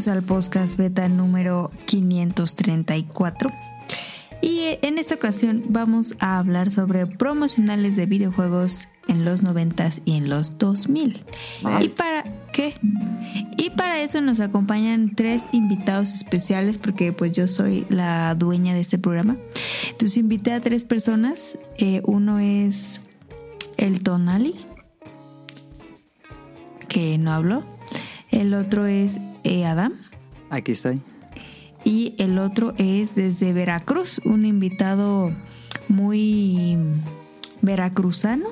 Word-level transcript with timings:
Bienvenidos 0.00 0.16
al 0.16 0.26
podcast 0.26 0.78
beta 0.78 1.08
número 1.10 1.70
534. 1.84 3.50
Y 4.40 4.78
en 4.80 4.96
esta 4.96 5.16
ocasión 5.16 5.64
vamos 5.68 6.14
a 6.20 6.38
hablar 6.38 6.70
sobre 6.70 7.06
promocionales 7.06 7.96
de 7.96 8.06
videojuegos 8.06 8.88
en 9.08 9.26
los 9.26 9.42
90 9.42 9.90
y 10.06 10.16
en 10.16 10.30
los 10.30 10.56
2000. 10.56 11.22
¿Y 11.82 11.88
para 11.88 12.24
qué? 12.50 12.72
Y 13.58 13.68
para 13.76 14.00
eso 14.00 14.22
nos 14.22 14.40
acompañan 14.40 15.14
tres 15.14 15.44
invitados 15.52 16.14
especiales 16.14 16.78
porque 16.78 17.12
pues 17.12 17.32
yo 17.32 17.46
soy 17.46 17.84
la 17.90 18.34
dueña 18.34 18.72
de 18.72 18.80
este 18.80 18.96
programa. 18.96 19.36
Entonces 19.90 20.16
invité 20.16 20.54
a 20.54 20.62
tres 20.62 20.84
personas. 20.84 21.58
Eh, 21.76 22.00
uno 22.06 22.38
es 22.38 23.02
el 23.76 24.02
Tonali, 24.02 24.54
que 26.88 27.18
no 27.18 27.32
habló. 27.32 27.66
El 28.30 28.54
otro 28.54 28.86
es 28.86 29.20
eh, 29.44 29.66
Adam. 29.66 29.94
Aquí 30.50 30.72
estoy. 30.72 31.00
Y 31.84 32.14
el 32.18 32.38
otro 32.38 32.74
es 32.76 33.14
desde 33.14 33.52
Veracruz, 33.52 34.20
un 34.24 34.44
invitado 34.44 35.32
muy 35.88 36.76
veracruzano, 37.62 38.48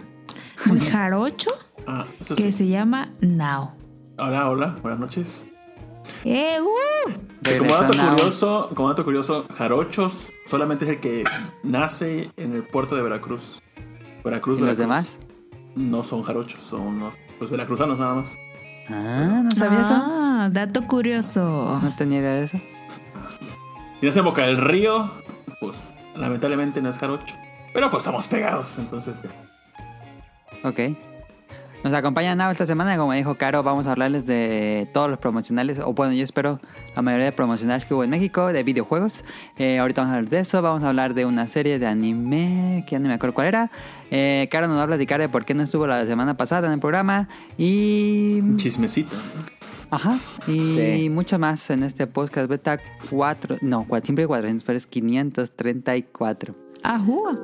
muy 0.67 0.81
jarocho, 0.81 1.51
Ah, 1.87 2.05
que 2.37 2.37
sí. 2.37 2.53
se 2.53 2.69
llama 2.69 3.13
Now. 3.21 3.71
Hola, 4.19 4.49
hola, 4.51 4.79
buenas 4.83 5.01
noches. 5.01 5.47
¡Eh, 6.25 6.59
uh! 6.61 7.11
Que 7.43 7.59
como 7.59 7.71
dato 7.73 7.93
curioso, 7.97 8.71
como 8.75 8.89
dato 8.89 9.05
curioso, 9.05 9.47
Jarochos 9.55 10.15
solamente 10.47 10.85
es 10.85 10.91
el 10.93 11.01
que 11.01 11.25
nace 11.63 12.31
en 12.37 12.55
el 12.55 12.63
puerto 12.63 12.97
de 12.97 13.03
Veracruz. 13.03 13.63
Veracruz, 14.25 14.59
¿Y 14.59 14.63
los 14.63 14.77
Veracruz. 14.77 14.79
demás? 14.79 15.19
No 15.77 16.03
son 16.03 16.23
jarochos, 16.25 16.61
son 16.63 16.81
unos 16.81 17.15
pues 17.39 17.51
veracruzanos 17.51 17.99
nada 17.99 18.15
más. 18.15 18.37
Ah, 18.91 19.41
¿no 19.45 19.51
sabía 19.51 19.81
Ah, 19.83 20.49
dato 20.51 20.87
curioso. 20.87 21.77
eso? 21.79 21.81
No 21.83 21.97
tenía 21.97 22.21
idea 22.21 22.33
de 22.33 22.45
eso. 22.45 22.59
Si 24.01 24.07
nace 24.07 24.19
en 24.21 24.25
Boca 24.25 24.43
del 24.43 24.57
Río, 24.57 25.11
pues 25.61 25.93
lamentablemente 26.17 26.81
no 26.81 26.91
es 26.91 26.99
jarocho. 26.99 27.35
Pero 27.75 27.91
pues 27.91 28.03
estamos 28.03 28.27
pegados, 28.29 28.79
entonces. 28.79 29.21
Ok. 30.65 30.81
Nos 31.85 31.93
acompaña 31.95 32.35
Nao 32.35 32.51
esta 32.51 32.67
semana. 32.67 32.97
Como 32.97 33.13
dijo 33.13 33.37
Caro, 33.37 33.63
vamos 33.63 33.87
a 33.87 33.93
hablarles 33.93 34.27
de 34.27 34.89
todos 34.93 35.09
los 35.09 35.19
promocionales. 35.19 35.79
O 35.79 35.93
bueno, 35.93 36.13
yo 36.13 36.25
espero 36.25 36.61
la 36.97 37.03
mayoría 37.03 37.27
de 37.27 37.33
promocionales 37.33 37.87
que 37.87 37.95
hubo 37.95 38.03
en 38.03 38.11
México 38.11 38.49
de 38.53 38.63
videojuegos. 38.65 39.25
Eh, 39.59 39.79
ahorita 39.79 40.01
vamos 40.03 40.13
a 40.15 40.17
hablar 40.17 40.31
de 40.31 40.39
eso. 40.41 40.61
Vamos 40.61 40.83
a 40.83 40.89
hablar 40.89 41.15
de 41.15 41.25
una 41.25 41.47
serie 41.47 41.79
de 41.79 41.87
anime 41.87 42.85
que 42.87 42.93
ya 42.97 42.99
no 42.99 43.09
me 43.09 43.15
acuerdo 43.15 43.33
cuál 43.35 43.47
era. 43.47 43.71
Eh, 44.11 44.49
Caro 44.51 44.67
nos 44.67 44.77
va 44.77 44.83
a 44.83 44.87
platicar 44.89 45.21
de 45.21 45.29
por 45.29 45.45
qué 45.45 45.55
no 45.55 45.63
estuvo 45.63 45.87
la 45.87 46.05
semana 46.05 46.37
pasada 46.37 46.67
en 46.67 46.75
el 46.75 46.81
programa. 46.81 47.29
Y. 47.57 48.41
Un 48.43 48.57
chismecito. 48.57 49.17
Ajá. 49.91 50.19
Y 50.49 50.59
Sí. 50.77 51.09
mucho 51.11 51.39
más 51.39 51.71
en 51.71 51.85
este 51.85 52.07
podcast 52.09 52.49
beta 52.51 52.79
4. 53.09 53.57
No, 53.63 53.87
siempre 54.03 54.27
400, 54.27 54.65
pero 54.65 54.77
es 54.77 54.87
534. 54.87 56.55
Ajúa. 56.83 57.35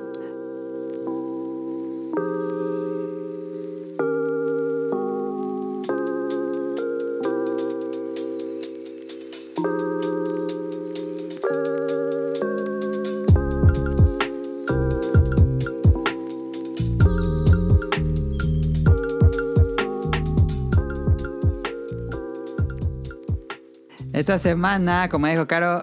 Esta 24.24 24.39
semana, 24.39 25.11
como 25.11 25.27
dijo 25.27 25.46
Caro, 25.46 25.83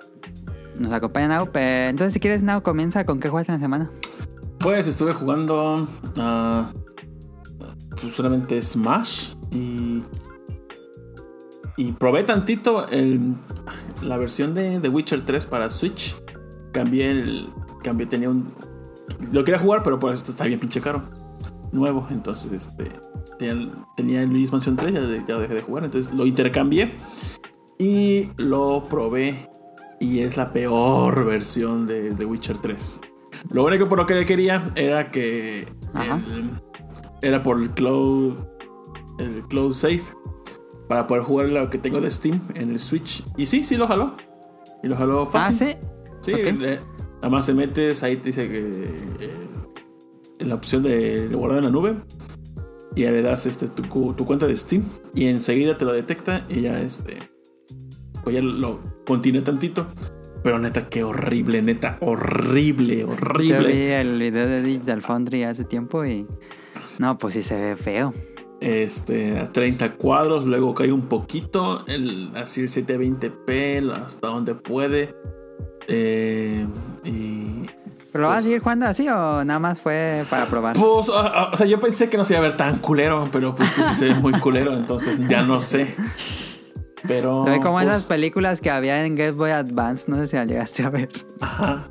nos 0.80 0.92
acompaña 0.92 1.46
pero- 1.46 1.90
Entonces, 1.90 2.16
si 2.16 2.20
quieres, 2.20 2.42
Nao, 2.42 2.64
comienza 2.64 3.06
con 3.06 3.20
qué 3.20 3.30
juegas 3.30 3.50
en 3.50 3.54
la 3.54 3.62
semana. 3.62 3.92
Pues 4.58 4.88
estuve 4.88 5.14
jugando 5.14 5.88
ah, 6.18 6.72
pues, 8.02 8.16
solamente 8.16 8.60
Smash 8.60 9.36
y 9.52 10.02
y 11.78 11.92
probé 11.92 12.24
tantito 12.24 12.88
la 14.02 14.18
versión 14.18 14.56
de 14.56 14.80
The 14.80 14.90
Witcher 14.90 15.22
3 15.24 15.46
para 15.46 15.70
Switch. 15.70 16.16
Cambié 16.72 17.12
el 17.12 17.48
cambié 17.84 18.08
tenía 18.08 18.32
un 18.32 18.52
lo 19.32 19.44
quería 19.44 19.60
jugar, 19.60 19.84
pero 19.84 20.00
por 20.00 20.16
esto 20.16 20.32
está 20.32 20.46
bien 20.46 20.60
pinche 20.60 20.82
caro. 20.82 21.04
Nuevo, 21.72 22.08
entonces 22.10 22.52
este 22.52 22.92
tenía, 23.38 23.72
tenía 23.96 24.24
el 24.24 24.30
Luis 24.32 24.52
Mansion 24.52 24.76
3, 24.78 24.94
ya, 24.96 25.02
ya 25.28 25.38
dejé 25.38 25.54
de 25.54 25.62
jugar, 25.62 25.84
entonces 25.84 26.12
lo 26.12 26.26
intercambié 26.26 26.98
y 27.82 28.30
lo 28.38 28.84
probé 28.84 29.50
y 30.00 30.20
es 30.20 30.38
la 30.38 30.52
peor 30.54 31.26
versión 31.26 31.86
de 31.88 32.14
The 32.14 32.26
Witcher 32.26 32.58
3. 32.58 33.02
Lo 33.52 33.64
único 33.66 33.88
por 33.88 33.98
lo 33.98 34.06
que 34.06 34.26
quería 34.26 34.72
era 34.76 35.10
que 35.12 35.62
el- 35.62 36.52
era 37.22 37.42
por 37.44 37.60
el 37.62 37.72
cloud 37.72 38.36
el 39.20 39.44
cloud 39.48 39.74
save 39.74 40.02
para 40.88 41.06
poder 41.08 41.24
jugar 41.24 41.48
lo 41.50 41.70
que 41.70 41.78
tengo 41.78 42.02
de 42.02 42.10
Steam 42.10 42.40
en 42.56 42.72
el 42.72 42.80
Switch. 42.80 43.24
Y 43.38 43.46
sí, 43.46 43.64
sí 43.64 43.78
lo 43.78 43.88
jaló. 43.88 44.16
Y 44.84 44.88
lo 44.88 44.96
jaló 44.96 45.22
Ah, 45.24 45.28
fácil. 45.28 45.68
sí. 45.68 45.76
Sí, 46.22 46.34
Ok. 46.34 46.60
le- 46.60 46.80
nada 47.16 47.30
más 47.30 47.46
te 47.46 47.54
metes, 47.54 48.02
ahí 48.04 48.18
te 48.18 48.26
dice 48.26 48.50
que 48.50 48.60
eh, 49.20 49.48
en 50.40 50.50
la 50.50 50.56
opción 50.56 50.82
de, 50.84 51.28
de 51.30 51.36
guardar 51.36 51.60
en 51.60 51.66
la 51.66 51.70
nube 51.72 51.96
y 52.96 53.04
ya 53.04 53.12
le 53.12 53.22
das 53.22 53.46
este, 53.46 53.68
tu, 53.68 54.14
tu 54.14 54.26
cuenta 54.26 54.48
de 54.48 54.58
Steam 54.58 54.84
y 55.14 55.28
enseguida 55.28 55.78
te 55.78 55.86
lo 55.86 55.94
detecta 55.94 56.46
y 56.50 56.62
ya 56.62 56.80
este 56.82 57.18
pues 58.24 58.36
ya 58.36 58.42
lo 58.42 58.80
continúa 59.06 59.44
tantito. 59.44 59.88
Pero 60.44 60.58
neta, 60.58 60.90
qué 60.90 61.04
horrible, 61.04 61.62
neta, 61.62 61.98
horrible, 62.02 63.02
Yo 63.02 63.08
vi 63.08 63.14
horrible. 63.14 64.02
el 64.02 64.20
video 64.20 64.48
de 64.48 64.64
Digital 64.64 65.02
Foundry 65.04 65.44
hace 65.44 65.66
tiempo 65.66 66.04
y. 66.04 66.26
No, 66.98 67.18
pues 67.18 67.36
sí 67.36 67.44
se 67.44 67.60
ve 67.60 67.76
feo. 67.76 68.14
Este, 68.60 69.40
a 69.40 69.52
30 69.52 69.94
cuadros, 69.94 70.46
luego 70.46 70.74
cae 70.74 70.92
un 70.92 71.08
poquito, 71.08 71.86
el, 71.88 72.30
así 72.36 72.62
el 72.62 72.70
720p, 72.70 73.92
hasta 73.92 74.28
donde 74.28 74.56
puede. 74.56 75.16
Eh, 75.88 76.66
y 77.04 77.66
¿Pero 78.12 78.24
lo 78.24 78.28
vas 78.28 78.40
a 78.40 78.42
seguir 78.42 78.60
jugando 78.60 78.88
así 78.88 79.08
o 79.08 79.46
nada 79.46 79.60
más 79.60 79.80
fue 79.80 80.26
para 80.30 80.46
probar? 80.46 80.76
Pues, 80.76 81.08
ah, 81.14 81.52
o 81.54 81.58
sea, 81.58 81.66
yo 81.66 81.80
pensé 81.80 82.10
que 82.10 82.18
no 82.18 82.26
se 82.26 82.34
iba 82.34 82.40
a 82.40 82.50
ver 82.50 82.58
tan 82.58 82.80
culero, 82.80 83.30
pero 83.32 83.56
pues 83.56 83.74
que 83.74 83.84
sí 83.84 83.96
se 83.96 84.06
ve 84.10 84.16
muy 84.16 84.34
culero, 84.34 84.74
entonces 84.74 85.18
ya 85.30 85.44
no 85.44 85.62
sé. 85.62 85.96
Pero. 87.08 87.44
Ve 87.46 87.60
como 87.60 87.74
pues, 87.74 87.88
esas 87.88 88.04
películas 88.04 88.62
que 88.62 88.70
había 88.70 89.06
en 89.06 89.16
Game 89.16 89.32
Boy 89.32 89.52
Advance, 89.52 90.06
no 90.10 90.18
sé 90.18 90.28
si 90.28 90.36
la 90.36 90.46
llegaste 90.46 90.84
a 90.84 90.90
ver. 90.90 91.10
Ajá. 91.40 91.90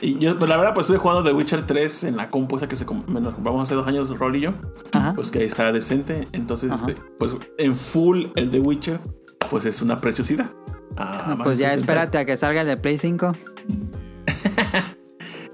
Y 0.00 0.18
yo, 0.18 0.36
pues, 0.36 0.48
la 0.48 0.56
verdad, 0.56 0.74
pues 0.74 0.84
estuve 0.84 0.98
jugando 0.98 1.22
The 1.22 1.32
Witcher 1.32 1.64
3 1.64 2.04
en 2.04 2.16
la 2.16 2.28
compu, 2.28 2.56
esa 2.56 2.66
que 2.68 2.74
se 2.76 2.84
com- 2.84 3.04
bueno, 3.06 3.32
vamos 3.38 3.62
hace 3.62 3.74
dos 3.74 3.86
años, 3.86 4.08
Rol 4.18 4.34
y 4.36 4.40
yo. 4.40 4.50
Ajá. 4.92 5.12
Pues 5.14 5.30
que 5.30 5.44
está 5.44 5.70
decente. 5.70 6.26
Entonces, 6.32 6.72
este, 6.72 6.96
pues 7.18 7.36
en 7.58 7.76
full 7.76 8.26
el 8.34 8.50
The 8.50 8.58
Witcher, 8.58 9.00
pues 9.48 9.64
es 9.64 9.80
una 9.80 9.98
preciosidad. 9.98 10.50
Ah, 10.96 11.36
pues 11.42 11.58
ya 11.58 11.68
más 11.68 11.76
de 11.76 11.80
60. 11.80 11.80
espérate 11.80 12.18
a 12.18 12.24
que 12.24 12.36
salga 12.36 12.62
el 12.62 12.66
de 12.66 12.76
Play 12.76 12.98
5. 12.98 13.32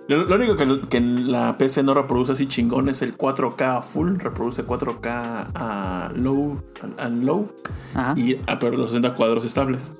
Lo, 0.09 0.25
lo 0.25 0.37
único 0.37 0.57
que, 0.89 1.01
la 1.01 1.59
PC 1.59 1.83
no 1.83 1.93
reproduce 1.93 2.33
así 2.33 2.49
chingón 2.49 2.89
es 2.89 3.03
el 3.03 3.17
4K 3.17 3.83
full, 3.83 4.17
reproduce 4.17 4.67
4K 4.67 5.51
a 5.55 6.11
low, 6.15 6.59
a 6.97 7.09
low 7.11 7.53
Ajá. 7.95 8.15
y 8.19 8.41
a 8.47 8.59
pero 8.59 8.79
los 8.79 8.89
60 8.89 9.15
cuadros 9.15 9.45
estables. 9.45 9.93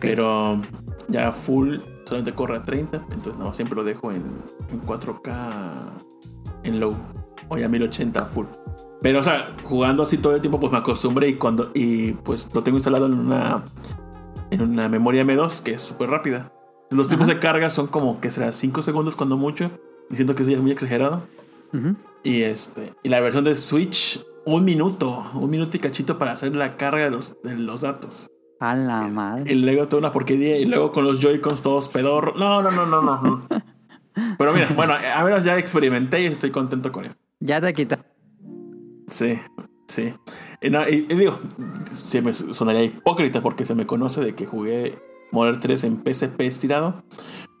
Pero 0.00 0.60
ya 1.08 1.30
full 1.30 1.78
solamente 2.04 2.34
corre 2.34 2.56
a 2.56 2.64
30, 2.64 2.96
entonces 3.12 3.36
no, 3.36 3.54
siempre 3.54 3.76
lo 3.76 3.84
dejo 3.84 4.10
en, 4.10 4.24
en 4.70 4.82
4K 4.82 5.50
en 6.64 6.80
low 6.80 6.94
o 7.48 7.56
ya 7.56 7.68
1080 7.68 8.26
full. 8.26 8.46
Pero 9.02 9.20
o 9.20 9.22
sea, 9.22 9.52
jugando 9.62 10.02
así 10.02 10.18
todo 10.18 10.34
el 10.34 10.40
tiempo 10.40 10.58
pues 10.58 10.72
me 10.72 10.78
acostumbré 10.78 11.28
y 11.28 11.34
cuando 11.34 11.70
y 11.74 12.12
pues 12.12 12.48
lo 12.52 12.64
tengo 12.64 12.78
instalado 12.78 13.06
en 13.06 13.12
una 13.12 13.62
en 14.50 14.62
una 14.62 14.88
memoria 14.88 15.24
M2 15.24 15.62
que 15.62 15.74
es 15.74 15.82
súper 15.82 16.10
rápida. 16.10 16.50
Los 16.94 17.08
tiempos 17.08 17.28
de 17.28 17.38
carga 17.38 17.70
son 17.70 17.86
como 17.88 18.20
que 18.20 18.30
será 18.30 18.52
5 18.52 18.82
segundos 18.82 19.16
cuando 19.16 19.36
mucho 19.36 19.70
y 20.10 20.16
siento 20.16 20.34
que 20.34 20.42
eso 20.42 20.50
ya 20.50 20.56
es 20.56 20.62
muy 20.62 20.72
exagerado. 20.72 21.22
Y 22.22 22.42
este 22.42 22.92
y 23.02 23.08
la 23.08 23.20
versión 23.20 23.44
de 23.44 23.54
Switch 23.56 24.24
un 24.46 24.64
minuto, 24.64 25.24
un 25.34 25.50
minuto 25.50 25.76
y 25.76 25.80
cachito 25.80 26.18
para 26.18 26.32
hacer 26.32 26.54
la 26.54 26.76
carga 26.76 27.04
de 27.04 27.10
los, 27.10 27.40
de 27.42 27.56
los 27.56 27.80
datos. 27.80 28.28
A 28.60 28.74
la 28.76 29.02
madre. 29.08 29.52
Y 29.52 29.56
luego 29.56 29.88
toda 29.88 29.98
una 30.00 30.12
porquería. 30.12 30.56
Y 30.58 30.64
luego 30.66 30.92
con 30.92 31.04
los 31.04 31.18
Joy-Cons 31.20 31.62
todos 31.62 31.88
pedorros. 31.88 32.38
No, 32.38 32.62
no, 32.62 32.70
no, 32.70 32.86
no, 32.86 33.02
no. 33.02 33.20
no. 33.22 33.48
Pero 34.38 34.52
mira, 34.52 34.68
bueno, 34.76 34.94
a 34.94 35.24
menos 35.24 35.42
ya 35.44 35.58
experimenté 35.58 36.22
y 36.22 36.26
estoy 36.26 36.50
contento 36.50 36.92
con 36.92 37.06
eso. 37.06 37.16
Ya 37.40 37.60
te 37.60 37.74
quita. 37.74 38.04
Sí, 39.08 39.38
sí. 39.88 40.14
Y, 40.62 40.70
no, 40.70 40.88
y- 40.88 41.06
y 41.10 41.14
digo, 41.16 41.38
se 41.92 42.22
me 42.22 42.32
sonaría 42.32 42.84
hipócrita 42.84 43.42
porque 43.42 43.64
se 43.66 43.74
me 43.74 43.86
conoce 43.86 44.20
de 44.20 44.34
que 44.34 44.46
jugué 44.46 44.98
Modern 45.34 45.60
3 45.60 45.84
en 45.84 46.02
PSP 46.04 46.40
estirado. 46.42 47.04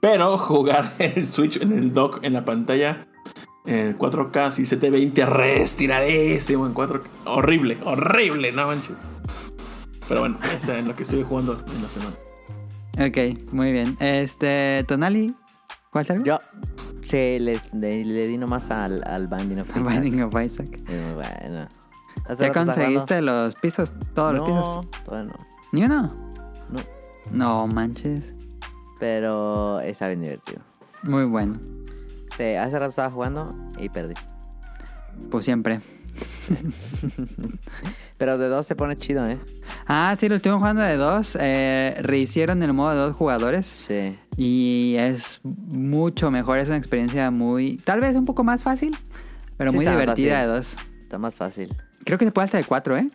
Pero 0.00 0.38
jugar 0.38 0.94
en 0.98 1.12
el 1.16 1.26
Switch, 1.26 1.60
en 1.60 1.72
el 1.72 1.92
dock, 1.92 2.20
en 2.22 2.32
la 2.32 2.44
pantalla, 2.44 3.08
en 3.66 3.98
4K, 3.98 4.46
así 4.46 4.64
720, 4.64 5.26
re 5.26 5.62
estiradísimo 5.62 6.66
en 6.66 6.74
4K. 6.74 7.02
Horrible, 7.26 7.78
horrible, 7.84 8.52
no 8.52 8.66
manches. 8.66 8.96
Pero 10.08 10.20
bueno, 10.20 10.38
es 10.56 10.68
en 10.68 10.86
lo 10.86 10.94
que 10.94 11.02
estoy 11.02 11.22
jugando 11.22 11.62
en 11.74 11.82
la 11.82 11.88
semana. 11.88 12.14
Ok, 12.98 13.52
muy 13.52 13.72
bien. 13.72 13.96
Este, 13.98 14.84
Tonali, 14.86 15.34
¿cuál 15.90 16.06
algo? 16.10 16.24
Yo, 16.24 16.38
sí, 17.02 17.38
le, 17.40 17.58
le, 17.72 18.04
le 18.04 18.28
di 18.28 18.38
nomás 18.38 18.70
al, 18.70 19.02
al 19.04 19.26
Binding 19.26 19.60
of 19.60 19.68
Isaac. 19.76 19.88
Binding 19.88 20.22
of 20.22 20.34
Isaac. 20.40 20.80
Bueno. 21.14 21.68
¿Ya 22.38 22.52
conseguiste 22.52 23.20
los 23.20 23.54
pisos? 23.56 23.92
Todos 24.14 24.34
los 24.34 24.46
pisos. 24.46 24.76
No, 24.76 24.90
todavía 25.04 25.32
no. 25.32 25.46
¿Ni 25.72 25.84
uno? 25.84 26.23
No. 27.30 27.66
Manches. 27.66 28.22
Pero 28.98 29.80
está 29.80 30.08
bien 30.08 30.22
divertido. 30.22 30.60
Muy 31.02 31.24
bueno. 31.24 31.58
Sí, 32.36 32.54
hace 32.54 32.78
rato 32.78 32.90
estaba 32.90 33.10
jugando 33.10 33.54
y 33.78 33.88
perdí. 33.88 34.14
Pues 35.30 35.44
siempre. 35.44 35.80
Pero 38.16 38.38
de 38.38 38.48
dos 38.48 38.66
se 38.66 38.76
pone 38.76 38.96
chido, 38.96 39.26
¿eh? 39.28 39.38
Ah, 39.86 40.14
sí, 40.18 40.28
lo 40.28 40.36
estuvimos 40.36 40.60
jugando 40.60 40.82
de 40.82 40.96
dos. 40.96 41.36
Eh, 41.40 41.96
rehicieron 42.00 42.62
el 42.62 42.72
modo 42.72 42.90
de 42.90 42.96
dos 42.96 43.14
jugadores. 43.14 43.66
Sí. 43.66 44.16
Y 44.36 44.96
es 44.98 45.40
mucho 45.42 46.30
mejor. 46.30 46.58
Es 46.58 46.68
una 46.68 46.76
experiencia 46.76 47.30
muy. 47.30 47.76
Tal 47.78 48.00
vez 48.00 48.16
un 48.16 48.24
poco 48.24 48.44
más 48.44 48.62
fácil. 48.62 48.96
Pero 49.56 49.70
Sí, 49.70 49.76
muy 49.76 49.86
divertida 49.86 50.40
de 50.40 50.46
dos. 50.46 50.74
Está 51.02 51.18
más 51.18 51.34
fácil. 51.34 51.74
Creo 52.04 52.18
que 52.18 52.24
se 52.24 52.32
puede 52.32 52.46
hasta 52.46 52.58
de 52.58 52.64
cuatro, 52.64 52.96
¿eh? 52.96 53.08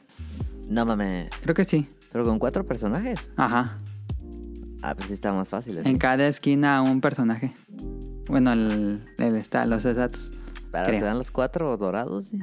No 0.67 0.85
mames. 0.85 1.29
Creo 1.41 1.56
que 1.56 1.65
sí. 1.65 1.88
Pero 2.11 2.23
con 2.23 2.39
cuatro 2.39 2.65
personajes. 2.65 3.29
Ajá. 3.38 3.77
Ah, 4.81 4.95
pues 4.95 5.07
sí 5.07 5.13
está 5.13 5.33
más 5.33 5.49
fácil. 5.49 5.79
En 5.83 5.97
cada 5.97 6.27
esquina 6.27 6.81
un 6.81 7.01
personaje. 7.01 7.51
Bueno, 8.27 8.53
el, 8.53 9.03
el 9.17 9.35
está, 9.35 9.65
los 9.65 9.85
estatus. 9.85 10.31
¿Para 10.71 10.85
creo. 10.85 10.99
te 10.99 11.05
dan 11.05 11.17
los 11.17 11.31
cuatro 11.31 11.75
dorados? 11.77 12.27
sí? 12.27 12.39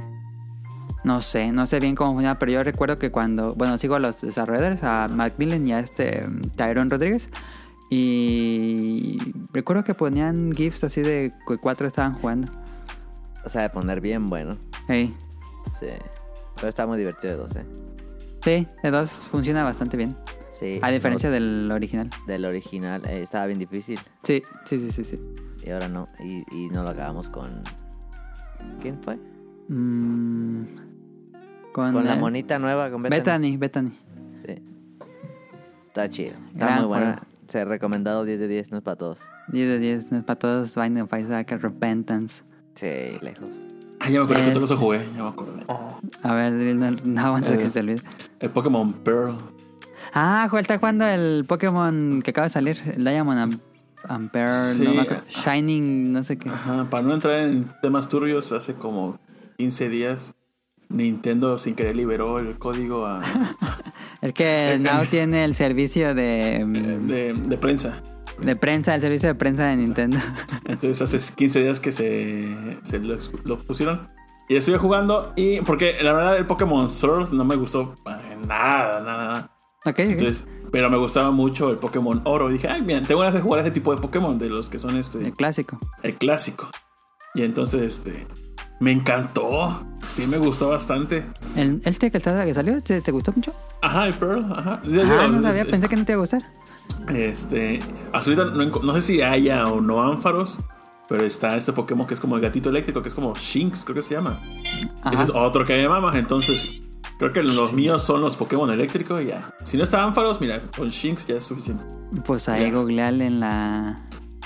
No 1.04 1.20
sé, 1.20 1.52
no 1.52 1.66
sé 1.66 1.78
bien 1.78 1.94
cómo 1.94 2.14
funciona, 2.14 2.36
pero 2.38 2.50
yo 2.50 2.64
recuerdo 2.64 2.98
que 2.98 3.12
cuando, 3.12 3.54
bueno, 3.54 3.78
sigo 3.78 3.94
a 3.94 4.00
los 4.00 4.20
desarrolladores, 4.20 4.82
a 4.82 5.06
Macmillan 5.06 5.66
y 5.68 5.72
a 5.72 5.78
este 5.78 6.24
um, 6.26 6.42
Tyrone 6.50 6.90
Rodríguez, 6.90 7.28
y 7.90 9.16
recuerdo 9.52 9.84
que 9.84 9.94
ponían 9.94 10.52
GIFs 10.52 10.82
así 10.82 11.02
de 11.02 11.32
que 11.46 11.58
cuatro 11.58 11.86
estaban 11.86 12.14
jugando. 12.14 12.50
O 13.44 13.48
sea, 13.48 13.62
de 13.62 13.70
poner 13.70 14.00
bien 14.00 14.26
bueno. 14.26 14.56
Hey. 14.88 15.14
Sí. 15.78 15.86
Pero 16.56 16.68
está 16.68 16.86
muy 16.88 16.98
divertido 16.98 17.34
de 17.34 17.38
dos, 17.38 17.54
¿eh? 17.54 17.64
Sí, 18.42 18.66
de 18.82 18.90
dos 18.90 19.10
funciona 19.28 19.62
bastante 19.62 19.96
bien, 19.96 20.16
Sí. 20.58 20.78
a 20.82 20.90
diferencia 20.90 21.28
no, 21.28 21.34
del 21.34 21.70
original. 21.70 22.08
del 22.26 22.44
original. 22.46 23.02
eh, 23.06 23.22
estaba 23.22 23.46
bien 23.46 23.58
difícil. 23.58 23.98
Sí, 24.22 24.42
sí, 24.64 24.78
sí, 24.78 24.90
sí, 24.90 25.04
sí. 25.04 25.20
Y 25.64 25.70
ahora 25.70 25.88
no. 25.88 26.08
Y, 26.20 26.44
y 26.54 26.68
no 26.70 26.82
lo 26.82 26.88
acabamos 26.90 27.28
con... 27.28 27.62
¿Quién 28.80 28.98
fue? 29.02 29.16
Mm, 29.68 30.64
con 31.72 31.92
Con 31.92 32.04
la 32.06 32.16
monita 32.16 32.58
nueva, 32.58 32.90
con 32.90 33.02
Bethany. 33.02 33.18
Bethany, 33.18 33.56
Bethany. 33.58 33.90
Sí. 34.46 34.62
Está 35.88 36.08
chido. 36.08 36.34
Está 36.52 36.66
Gran 36.66 36.78
muy 36.80 36.86
buena. 36.88 37.12
juego. 37.14 37.26
Se 37.48 37.60
ha 37.60 37.64
recomendado 37.64 38.24
10 38.24 38.40
de 38.40 38.48
10, 38.48 38.70
no 38.72 38.78
es 38.78 38.82
para 38.82 38.96
todos. 38.96 39.18
10 39.48 39.68
de 39.68 39.78
10, 39.78 40.10
no 40.12 40.18
es 40.18 40.24
para 40.24 40.38
todos, 40.38 40.74
Binding 40.74 41.02
of 41.02 41.12
Isaac, 41.18 41.50
Repentance. 41.60 42.42
Sí, 42.74 43.18
lejos. 43.20 43.50
Ah, 44.00 44.10
ya 44.10 44.18
me 44.20 44.24
acuerdo 44.24 44.34
que 44.42 44.48
Es- 44.48 44.54
todos 44.54 44.70
los 44.70 44.78
jugué. 44.78 45.06
Ya 45.16 45.22
me 45.22 45.28
acuerdo. 45.28 45.54
A 46.22 46.34
ver, 46.34 46.52
no, 46.52 46.90
no 46.90 47.36
antes 47.36 47.52
de 47.52 47.58
que 47.58 47.64
Eh. 47.64 47.70
se 47.70 47.80
olvide. 47.80 48.00
El 48.40 48.50
Pokémon 48.50 48.92
Pearl. 48.92 49.34
Ah, 50.14 50.46
Joel 50.50 50.62
está 50.62 50.78
jugando 50.78 51.06
el 51.06 51.44
Pokémon 51.46 52.22
que 52.22 52.30
acaba 52.30 52.46
de 52.46 52.52
salir, 52.52 52.80
el 52.96 53.04
Diamond 53.04 53.38
Am 53.38 53.58
Ampere, 54.08 54.74
Sí. 54.76 54.84
no 54.84 54.94
me 54.94 55.00
acuerdo, 55.02 55.24
Shining, 55.28 56.12
no 56.12 56.22
sé 56.24 56.38
qué. 56.38 56.48
Ajá, 56.48 56.86
para 56.88 57.02
no 57.02 57.14
entrar 57.14 57.40
en 57.40 57.70
temas 57.82 58.08
turbios, 58.08 58.52
hace 58.52 58.74
como 58.74 59.18
15 59.58 59.88
días 59.88 60.34
Nintendo 60.88 61.58
sin 61.58 61.74
querer 61.74 61.96
liberó 61.96 62.38
el 62.38 62.56
código 62.58 63.04
a- 63.06 63.20
El 64.22 64.32
que 64.32 64.78
now 64.80 65.04
tiene 65.10 65.42
el 65.44 65.54
servicio 65.56 66.14
de, 66.14 66.62
mm, 66.64 67.06
de, 67.08 67.34
de 67.34 67.58
prensa. 67.58 68.00
de 68.40 68.54
prensa, 68.54 68.94
el 68.94 69.00
servicio 69.00 69.28
de 69.28 69.34
prensa 69.34 69.66
de 69.66 69.76
Nintendo. 69.76 70.18
Entonces 70.66 71.02
hace 71.02 71.34
15 71.34 71.60
días 71.62 71.80
que 71.80 71.90
se, 71.90 72.78
se 72.82 72.98
lo, 73.00 73.18
lo 73.44 73.58
pusieron. 73.64 74.08
Y 74.48 74.54
estuve 74.56 74.78
jugando 74.78 75.32
y 75.34 75.60
porque 75.62 75.96
la 76.00 76.12
verdad 76.12 76.36
el 76.36 76.46
Pokémon 76.46 76.88
Sword 76.90 77.32
no 77.32 77.44
me 77.44 77.56
gustó 77.56 77.96
nada, 78.46 79.00
nada, 79.00 79.00
nada. 79.00 79.50
Entonces, 80.12 80.46
pero 80.72 80.90
me 80.90 80.96
gustaba 80.96 81.30
mucho 81.30 81.70
el 81.70 81.76
Pokémon 81.76 82.20
Oro. 82.24 82.50
Y 82.50 82.54
dije, 82.54 82.68
ay, 82.68 82.82
mira, 82.82 83.02
tengo 83.02 83.20
ganas 83.20 83.34
de 83.34 83.40
jugar 83.40 83.60
ese 83.60 83.70
tipo 83.70 83.94
de 83.94 84.00
Pokémon, 84.00 84.38
de 84.38 84.48
los 84.48 84.68
que 84.68 84.78
son 84.78 84.96
este, 84.96 85.18
el 85.24 85.32
clásico. 85.32 85.78
el 86.02 86.14
clásico. 86.16 86.68
Y 87.34 87.42
entonces, 87.42 87.82
este, 87.82 88.26
me 88.80 88.92
encantó. 88.92 89.82
Sí, 90.12 90.26
me 90.26 90.38
gustó 90.38 90.68
bastante. 90.70 91.24
¿El, 91.56 91.80
este 91.84 92.10
que, 92.10 92.18
está- 92.18 92.44
que 92.44 92.54
salió, 92.54 92.80
¿te, 92.80 93.00
te 93.00 93.12
gustó 93.12 93.32
mucho? 93.32 93.52
Ajá, 93.82 94.06
el 94.06 94.14
Pearl, 94.14 94.44
ajá. 94.52 94.80
Ah, 94.84 95.28
no 95.28 95.42
sabía, 95.42 95.62
Es- 95.62 95.68
pensé 95.68 95.88
que 95.88 95.96
no 95.96 96.04
te 96.04 96.12
iba 96.12 96.18
a 96.18 96.20
gustar. 96.20 96.42
Ajá. 105.02 105.10
Ese 105.12 105.22
es 105.24 105.30
otro 105.30 105.64
que 105.64 105.74
me 105.74 105.78
entonces 106.16 106.68
creo 107.18 107.32
que 107.32 107.42
los 107.42 107.72
míos 107.72 108.02
son 108.02 108.20
los 108.20 108.36
Pokémon 108.36 108.70
eléctricos 108.70 109.22
y 109.22 109.26
ya. 109.26 109.54
Si 109.62 109.76
no 109.76 109.84
está 109.84 110.02
ánfaros, 110.02 110.40
mira, 110.40 110.62
con 110.76 110.88
Shinx 110.90 111.26
ya 111.26 111.36
es 111.36 111.44
suficiente. 111.44 111.84
Pues 112.24 112.48
ahí 112.48 112.64
Ya. 112.70 112.72
googlearle 112.76 113.26
en 113.26 113.40
la... 113.40 114.02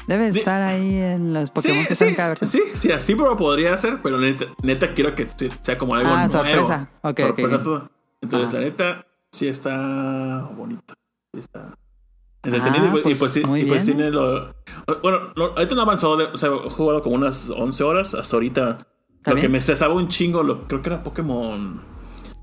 Debe 0.06 0.28
estar 0.28 0.62
ahí 0.62 0.96
en 0.96 1.32
los 1.34 1.50
Pokémon 1.50 1.78
sí, 1.78 1.86
que 1.86 1.92
están 1.92 2.08
sí, 2.08 2.12
en 2.12 2.16
cada 2.16 2.28
versión. 2.30 2.50
sí, 2.50 2.62
sí, 2.74 2.90
así 2.92 3.14
pero 3.14 3.36
podría 3.36 3.76
ser, 3.78 4.00
pero 4.02 4.18
neta, 4.18 4.46
neta 4.62 4.92
quiero 4.94 5.14
que 5.14 5.28
sea 5.60 5.78
como 5.78 5.94
algo 5.94 6.08
Ah, 6.10 6.26
nuevo. 6.26 6.32
sorpresa. 6.32 6.90
Ok, 7.02 7.20
sorpresa 7.20 7.62
todo. 7.62 7.90
Entonces, 8.20 8.48
Ajá. 8.48 8.58
la 8.58 8.64
neta, 8.64 9.06
sí 9.30 9.46
está 9.46 10.48
bonito. 10.56 10.94
Sí 11.32 11.38
está 11.40 11.74
entretenido 12.42 12.86
Ah, 12.86 12.88
y, 12.88 12.90
pues, 12.90 13.04
y 13.04 13.18
pues, 13.18 13.18
pues, 13.18 13.36
y 13.62 13.64
pues 13.66 13.84
bien. 13.84 13.96
tiene 13.96 14.10
lo... 14.10 14.54
Bueno, 15.02 15.32
no, 15.36 15.44
ahorita 15.56 15.74
no 15.74 15.82
avanzó, 15.82 16.12
o 16.12 16.36
sea, 16.36 16.48
he 16.50 16.70
jugado 16.70 17.02
como 17.02 17.14
unas 17.16 17.50
11 17.50 17.84
horas 17.84 18.14
hasta 18.14 18.36
ahorita. 18.36 18.78
Lo 19.26 19.34
bien? 19.34 19.40
que 19.42 19.48
me 19.50 19.58
estresaba 19.58 19.92
un 19.94 20.08
chingo, 20.08 20.42
lo, 20.42 20.66
creo 20.66 20.80
que 20.82 20.88
era 20.88 21.02
Pokémon... 21.02 21.82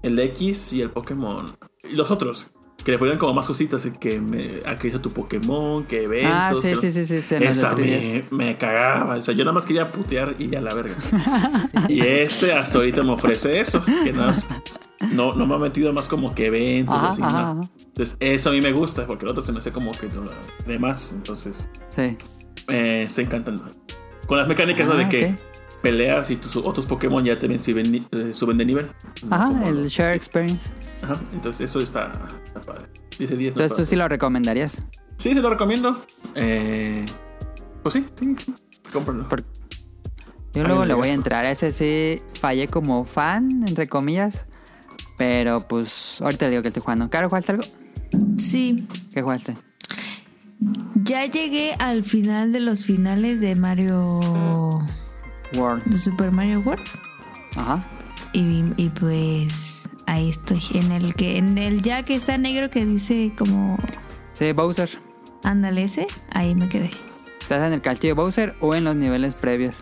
El 0.04 0.18
X 0.20 0.74
y 0.74 0.82
el 0.82 0.90
Pokémon... 0.92 1.58
Y 1.84 1.94
los 1.96 2.12
otros, 2.12 2.52
que 2.84 2.92
le 2.92 3.00
ponían 3.00 3.18
como 3.18 3.34
más 3.34 3.48
cositas, 3.48 3.88
que 4.00 4.20
me 4.20 4.62
actualiza 4.66 5.02
tu 5.02 5.10
Pokémon, 5.12 5.86
que 5.86 6.04
eventos... 6.04 6.32
Ah, 6.34 6.54
sí, 6.62 6.70
que- 6.80 6.92
sí, 6.92 7.06
sí, 7.06 7.22
sí, 7.22 7.36
esa 7.42 7.74
de 7.76 7.84
3DS. 7.84 8.32
me, 8.32 8.46
me 8.46 8.58
cagaba. 8.58 9.16
O 9.16 9.22
sea, 9.22 9.34
yo 9.34 9.44
nada 9.44 9.54
más 9.54 9.66
quería 9.66 9.92
putear 9.92 10.36
y 10.38 10.50
ya 10.50 10.62
la 10.62 10.74
verga. 10.74 10.96
y 11.90 12.02
este 12.06 12.54
hasta 12.54 12.78
ahorita 12.78 13.04
me 13.04 13.12
ofrece 13.14 13.60
eso. 13.60 13.82
Que 14.04 14.12
nada 14.14 14.28
más- 14.28 14.46
no, 15.12 15.32
no 15.32 15.46
me 15.46 15.56
ha 15.56 15.58
metido 15.60 15.94
más 15.94 16.08
como 16.08 16.34
que 16.34 16.48
eventos. 16.48 16.96
Ajá, 16.96 17.10
así, 17.12 17.22
ajá, 17.22 17.32
nada. 17.34 17.52
ajá. 17.52 17.62
Entonces, 17.86 18.18
eso 18.20 18.50
a 18.50 18.52
mí 18.52 18.62
me 18.62 18.72
gusta, 18.72 19.06
porque 19.06 19.26
el 19.26 19.32
otro 19.32 19.44
se 19.44 19.52
me 19.52 19.60
hace 19.60 19.72
como 19.72 19.92
que 19.92 20.08
de 20.66 20.80
más. 20.80 21.12
Entonces, 21.12 21.68
Sí. 21.90 22.18
eh, 22.68 23.04
está 23.04 23.22
encantando. 23.22 23.64
Con 24.28 24.38
las 24.38 24.48
mecánicas 24.48 24.88
¿no? 24.88 24.94
Ah, 24.94 24.98
de 24.98 25.10
que 25.10 25.26
ok. 25.26 25.40
Peleas 25.92 26.30
y 26.32 26.36
tus 26.36 26.56
otros 26.58 26.86
Pokémon 26.86 27.24
ya 27.24 27.40
también 27.40 27.64
suben, 27.64 27.96
eh, 27.96 28.34
suben 28.34 28.58
de 28.58 28.66
nivel. 28.66 28.92
Ajá, 29.30 29.48
Como 29.48 29.68
el 29.68 29.88
Share 29.88 30.14
Experience. 30.16 30.70
Ajá, 31.02 31.22
entonces 31.32 31.70
eso 31.70 31.80
está, 31.80 32.12
está 32.46 32.60
padre. 32.62 32.88
Dice 33.18 33.38
10. 33.38 33.56
no 33.56 33.62
Entonces 33.62 33.86
tú 33.86 33.90
sí 33.90 33.96
lo 33.96 34.08
recomendarías. 34.08 34.74
Sí, 35.18 35.34
se 35.34 35.42
lo 35.42 35.50
recomiendo. 35.50 36.00
Eh, 36.36 37.06
pues 37.84 37.94
sí, 37.94 38.06
sí, 38.20 38.36
sí. 38.38 38.54
Cómpralo. 38.92 39.28
Por- 39.30 39.44
Yo 40.54 40.64
luego 40.64 40.82
le 40.82 40.90
le 40.90 40.94
voy 40.94 41.08
a 41.10 41.14
entrar. 41.14 41.46
A 41.46 41.52
ese 41.52 41.72
sí 41.72 42.22
fallé 42.40 42.68
como 42.68 43.06
fan, 43.06 43.64
entre 43.68 43.88
comillas. 43.88 44.46
Pero 45.18 45.68
pues 45.68 46.18
ahorita 46.22 46.46
le 46.46 46.52
digo 46.52 46.62
que 46.62 46.68
estoy 46.68 46.84
jugando. 46.84 47.10
¿Caro, 47.10 47.30
jugaste 47.30 47.54
algo? 47.54 47.64
Sí, 48.38 48.88
¿Qué 49.14 49.22
jugaste? 49.22 49.56
ya 50.96 51.26
llegué 51.26 51.74
al 51.80 52.04
final 52.04 52.52
de 52.52 52.60
los 52.60 52.86
finales 52.86 53.40
de 53.40 53.56
Mario. 53.56 54.80
World. 55.56 55.84
de 55.86 55.98
Super 55.98 56.32
Mario 56.32 56.60
World. 56.62 56.84
Ajá. 57.56 57.86
Y, 58.34 58.64
y 58.78 58.90
pues 58.90 59.90
ahí 60.06 60.30
estoy. 60.30 60.62
En 60.74 60.92
el 60.92 61.16
que, 61.16 61.38
en 61.38 61.58
el 61.58 61.82
ya 61.82 62.04
que 62.04 62.16
está 62.16 62.38
negro 62.38 62.70
que 62.70 62.86
dice 62.86 63.32
como 63.38 63.78
Sí, 64.34 64.52
Bowser. 64.52 64.90
ándale 65.44 65.84
ese, 65.84 66.08
ahí 66.32 66.54
me 66.56 66.68
quedé. 66.70 66.92
¿Estás 67.42 67.66
en 67.66 67.74
el 67.74 67.82
castillo 67.82 68.14
de 68.16 68.22
Bowser 68.22 68.56
o 68.60 68.76
en 68.76 68.84
los 68.84 68.96
niveles 68.96 69.34
previos? 69.36 69.78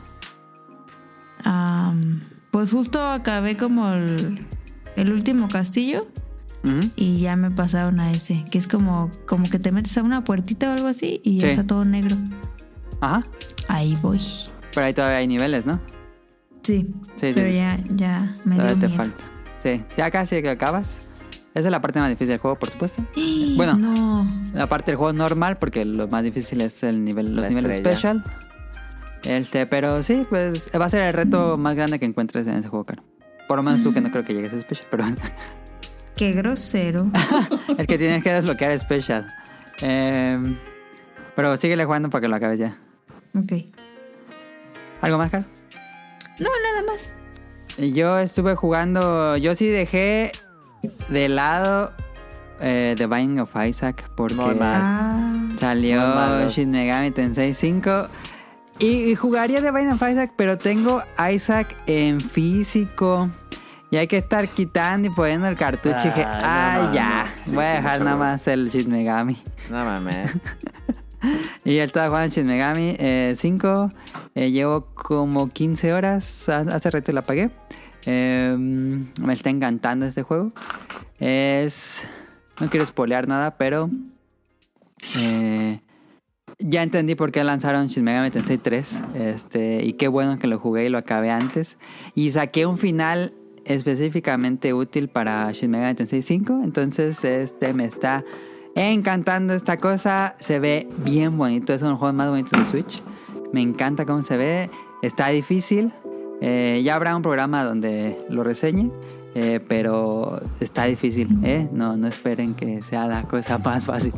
Am, 1.44 2.22
pues 2.52 2.72
justo 2.72 3.02
acabé 3.04 3.58
como 3.58 3.90
el, 3.90 4.46
el 4.96 5.12
último 5.12 5.48
castillo 5.48 6.08
y 6.96 7.20
ya 7.20 7.36
me 7.36 7.52
pasaron 7.52 8.00
a 8.00 8.10
ese, 8.12 8.44
que 8.50 8.58
es 8.58 8.68
como, 8.68 9.12
como 9.28 9.48
que 9.48 9.60
te 9.60 9.72
metes 9.72 9.96
a 10.00 10.04
una 10.04 10.24
puertita 10.24 10.70
o 10.72 10.74
algo 10.74 10.88
así 10.88 11.22
y 11.24 11.36
ya 11.38 11.42
Sí. 11.48 11.52
está 11.52 11.68
todo 11.68 11.86
negro. 11.86 12.16
Ajá. 13.02 13.24
Ahí 13.68 13.96
voy. 14.02 14.20
Pero 14.76 14.86
ahí 14.86 14.94
todavía 14.94 15.18
hay 15.18 15.28
niveles, 15.28 15.66
¿no? 15.66 15.80
Sí, 16.62 16.94
Sí, 17.16 17.32
pero 17.34 17.48
sí. 17.48 17.56
ya, 17.56 17.80
ya 17.96 18.34
me 18.46 18.56
dio 18.56 18.64
Todavía 18.64 18.80
te 18.82 18.88
miedo. 18.88 18.98
falta. 19.04 19.24
Sí, 19.64 19.84
ya 19.98 20.12
casi 20.12 20.42
que 20.44 20.50
acabas. 20.52 21.22
Esa 21.56 21.68
es 21.68 21.72
la 21.72 21.80
parte 21.82 22.00
más 22.00 22.10
difícil 22.10 22.28
del 22.30 22.40
juego, 22.40 22.60
por 22.60 22.70
supuesto. 22.70 23.04
Bueno. 23.56 23.76
No. 23.78 24.28
La 24.54 24.68
parte 24.68 24.92
del 24.92 24.98
juego 24.98 25.14
normal, 25.14 25.58
porque 25.58 25.86
lo 25.86 26.08
más 26.10 26.22
difícil 26.24 26.62
es 26.62 26.84
el 26.84 27.04
nivel, 27.04 27.34
los 27.34 27.44
La 27.44 27.50
niveles 27.50 27.72
estrella. 27.72 27.98
special. 27.98 28.24
Este, 29.24 29.66
pero 29.66 30.04
sí, 30.04 30.22
pues 30.30 30.70
va 30.80 30.86
a 30.86 30.90
ser 30.90 31.04
el 31.04 31.14
reto 31.14 31.56
más 31.58 31.76
grande 31.76 31.98
que 31.98 32.06
encuentres 32.06 32.46
en 32.48 32.56
ese 32.56 32.68
juego, 32.68 32.84
caro. 32.86 33.04
Por 33.48 33.58
lo 33.58 33.64
menos 33.64 33.82
tú 33.82 33.94
que 33.94 34.02
no 34.02 34.12
creo 34.12 34.26
que 34.26 34.34
llegues 34.34 34.54
a 34.54 34.60
special, 34.60 34.88
pero 34.92 35.06
Qué 36.18 36.32
grosero. 36.34 37.10
El 37.78 37.88
que 37.88 37.98
tienes 37.98 38.24
que 38.24 38.32
desbloquear 38.34 38.78
Special. 38.80 39.26
Eh, 39.82 40.42
pero 41.36 41.58
síguele 41.58 41.86
jugando 41.86 42.10
para 42.10 42.22
que 42.22 42.28
lo 42.28 42.36
acabes 42.36 42.60
ya. 42.60 42.78
ok. 43.38 43.75
¿Algo 45.02 45.18
más, 45.18 45.30
Caro? 45.32 45.44
No, 46.40 46.50
nada 46.64 46.92
más. 46.92 47.14
Yo 47.78 48.18
estuve 48.20 48.56
jugando. 48.56 49.38
Yo 49.38 49.56
sí 49.56 49.68
dejé 49.68 50.32
de 51.10 51.30
lado 51.30 51.94
eh, 52.62 52.96
The 52.98 53.08
Binding 53.08 53.40
of 53.40 53.52
Isaac 53.56 54.10
porque 54.16 54.36
Muy 54.36 54.56
mal. 54.56 54.76
Ah. 54.82 55.42
salió 55.60 56.02
Muy. 56.02 56.50
Shin 56.50 56.72
Megami 56.72 57.12
Tensei 57.12 57.54
5. 57.54 58.08
Y, 58.80 58.88
y 59.12 59.16
jugaría 59.16 59.62
The 59.62 59.72
Binding 59.72 59.94
of 59.94 60.02
Isaac, 60.10 60.32
pero 60.36 60.58
tengo 60.58 61.02
Isaac 61.34 61.76
en 61.88 62.20
físico. 62.20 63.30
Y 63.92 63.98
hay 63.98 64.08
que 64.08 64.18
estar 64.18 64.48
quitando 64.50 65.08
y 65.08 65.12
poniendo 65.12 65.48
el 65.48 65.56
cartucho. 65.56 65.98
y 66.04 66.10
dije, 66.10 66.26
Ay, 66.26 66.42
no 66.42 66.44
ah, 66.44 66.78
mames. 66.82 66.96
ya. 66.96 67.34
Sí, 67.46 67.56
Voy 67.56 67.64
a 67.66 67.70
dejar 67.74 68.02
nada 68.02 68.18
más 68.18 68.48
el 68.48 68.70
Shin 68.70 68.90
Megami. 68.92 69.42
No 69.70 69.86
mames. 69.86 70.32
Y 71.64 71.78
él 71.78 71.86
estaba 71.86 72.08
jugando 72.10 72.34
Shin 72.34 72.48
Megami 72.48 72.98
5. 73.36 73.90
llevo 74.36 74.88
como 74.94 75.50
15 75.50 75.94
horas. 75.94 76.50
ha- 76.50 76.60
Hace 76.62 76.92
rato 76.92 77.12
la 77.12 77.22
apagué. 77.22 77.50
Eh, 78.06 78.56
me 78.58 79.34
está 79.34 79.50
encantando 79.50 80.06
este 80.06 80.22
juego. 80.24 80.52
Es. 81.20 81.98
No 82.60 82.68
quiero 82.70 82.86
spoilear 82.86 83.28
nada, 83.28 83.58
pero. 83.58 83.90
eh, 85.18 85.80
ya 86.60 86.84
entendí 86.84 87.16
por 87.16 87.32
qué 87.32 87.44
lanzaron 87.44 87.88
Shin 87.88 88.04
Megami 88.04 88.32
Tensei 88.32 88.58
3. 88.58 89.02
Este, 89.16 89.84
y 89.84 89.94
qué 89.94 90.08
bueno 90.08 90.40
que 90.40 90.48
lo 90.48 90.58
jugué 90.60 90.86
y 90.86 90.90
lo 90.90 90.98
acabé 90.98 91.30
antes. 91.32 91.78
Y 92.14 92.32
saqué 92.32 92.66
un 92.66 92.78
final 92.78 93.34
específicamente 93.66 94.74
útil 94.74 95.10
para 95.10 95.52
Shin 95.52 95.70
Megami 95.72 95.96
Tensei 95.96 96.22
5. 96.22 96.62
Entonces, 96.64 97.24
este 97.26 97.74
me 97.74 97.86
está 97.86 98.24
encantando 98.76 99.54
esta 99.54 99.78
cosa. 99.78 100.36
Se 100.40 100.60
ve 100.60 100.88
bien 101.04 101.38
bonito. 101.38 101.74
Es 101.74 101.82
uno 101.82 101.90
de 101.90 101.94
los 101.94 102.00
juegos 102.00 102.16
más 102.16 102.30
bonitos 102.30 102.52
de 102.60 102.66
Switch. 102.66 103.02
Me 103.54 103.62
encanta 103.62 104.06
cómo 104.06 104.22
se 104.22 104.38
ve. 104.38 104.70
Está 105.02 105.30
difícil. 105.30 105.92
Eh, 106.42 106.82
ya 106.84 106.96
habrá 106.96 107.16
un 107.16 107.22
programa 107.22 107.64
donde 107.64 108.18
lo 108.30 108.44
reseñe. 108.44 108.92
eh, 109.38 109.60
pero 109.68 110.42
está 110.62 110.86
difícil, 110.86 111.28
¿eh? 111.44 111.68
No, 111.74 111.98
no 111.98 112.08
esperen 112.08 112.54
que 112.54 112.82
sea 112.82 113.06
la 113.08 113.24
cosa 113.24 113.58
más 113.64 113.86
fácil. 113.86 114.14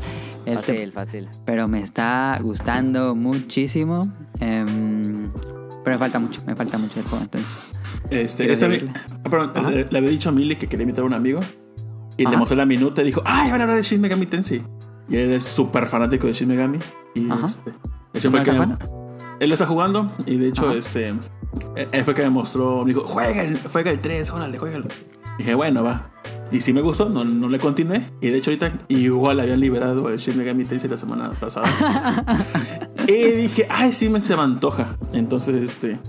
Este, 0.45 0.73
Fácil, 0.73 0.91
fácil. 0.93 1.29
pero 1.45 1.67
me 1.67 1.81
está 1.81 2.37
gustando 2.41 3.15
muchísimo. 3.15 4.11
Em, 4.39 5.29
pero 5.83 5.95
me 5.95 5.97
falta 5.97 6.19
mucho, 6.19 6.41
me 6.45 6.55
falta 6.55 6.77
mucho 6.77 6.99
el 6.99 7.05
juego. 7.05 7.23
Entonces, 7.25 7.49
Este, 8.11 8.43
¿Quieres 8.45 8.61
este 8.61 8.65
seguirle? 8.79 8.93
ah, 9.55 9.69
le, 9.71 9.85
le 9.89 9.97
había 9.97 10.09
dicho 10.11 10.29
a 10.29 10.31
Mili 10.31 10.55
que 10.57 10.67
quería 10.67 10.83
invitar 10.83 11.03
a 11.03 11.07
un 11.07 11.13
amigo. 11.13 11.39
Y 12.17 12.23
Ajá. 12.23 12.31
le 12.31 12.37
mostré 12.37 12.57
la 12.57 12.65
minuta 12.65 13.01
y 13.01 13.05
dijo, 13.05 13.21
¡ay, 13.25 13.51
van 13.51 13.59
a 13.61 13.63
hablar 13.63 13.77
de 13.77 13.83
Shin 13.83 14.01
Megami 14.01 14.25
Tensei! 14.25 14.63
Y 15.09 15.15
él 15.17 15.31
es 15.33 15.43
súper 15.43 15.85
fanático 15.85 16.27
de 16.27 16.33
Shin 16.33 16.47
Megami. 16.47 16.79
Y 17.15 17.29
Ajá. 17.29 17.47
este, 17.47 17.71
de 17.71 18.19
hecho 18.19 18.31
fue 18.31 18.43
que 18.43 18.51
¿No 18.53 18.67
me- 18.67 18.77
él 19.39 19.49
lo 19.49 19.53
está 19.55 19.65
jugando. 19.67 20.11
Y 20.25 20.37
de 20.37 20.47
hecho, 20.49 20.67
Ajá. 20.69 20.77
este, 20.77 21.09
él 21.09 21.19
él 21.91 22.03
fue 22.03 22.13
que 22.15 22.23
me 22.23 22.29
mostró. 22.29 22.81
Me 22.83 22.87
dijo, 22.93 23.01
juega 23.05 23.41
el, 23.43 23.59
juega 23.71 23.91
el 23.91 23.99
3, 24.01 24.29
órale, 24.31 24.57
juégalo. 24.57 24.87
dije, 25.37 25.53
bueno, 25.53 25.83
va. 25.83 26.09
Y 26.51 26.61
sí 26.61 26.71
me 26.73 26.81
gustó, 26.81 27.07
no, 27.09 27.23
no 27.23 27.47
le 27.49 27.59
continué. 27.59 28.09
Y 28.21 28.29
de 28.29 28.37
hecho, 28.37 28.49
ahorita 28.51 28.71
igual 28.87 29.39
habían 29.39 29.59
liberado 29.59 30.09
el 30.09 30.17
Shin 30.17 30.37
Megami 30.37 30.65
Tensei 30.65 30.89
la 30.89 30.97
semana 30.97 31.29
pasada. 31.39 31.67
y 33.07 33.13
dije, 33.13 33.67
ay, 33.69 33.93
sí 33.93 34.09
me 34.09 34.19
se 34.21 34.35
me 34.35 34.41
antoja. 34.41 34.95
Entonces, 35.13 35.61
este. 35.61 35.99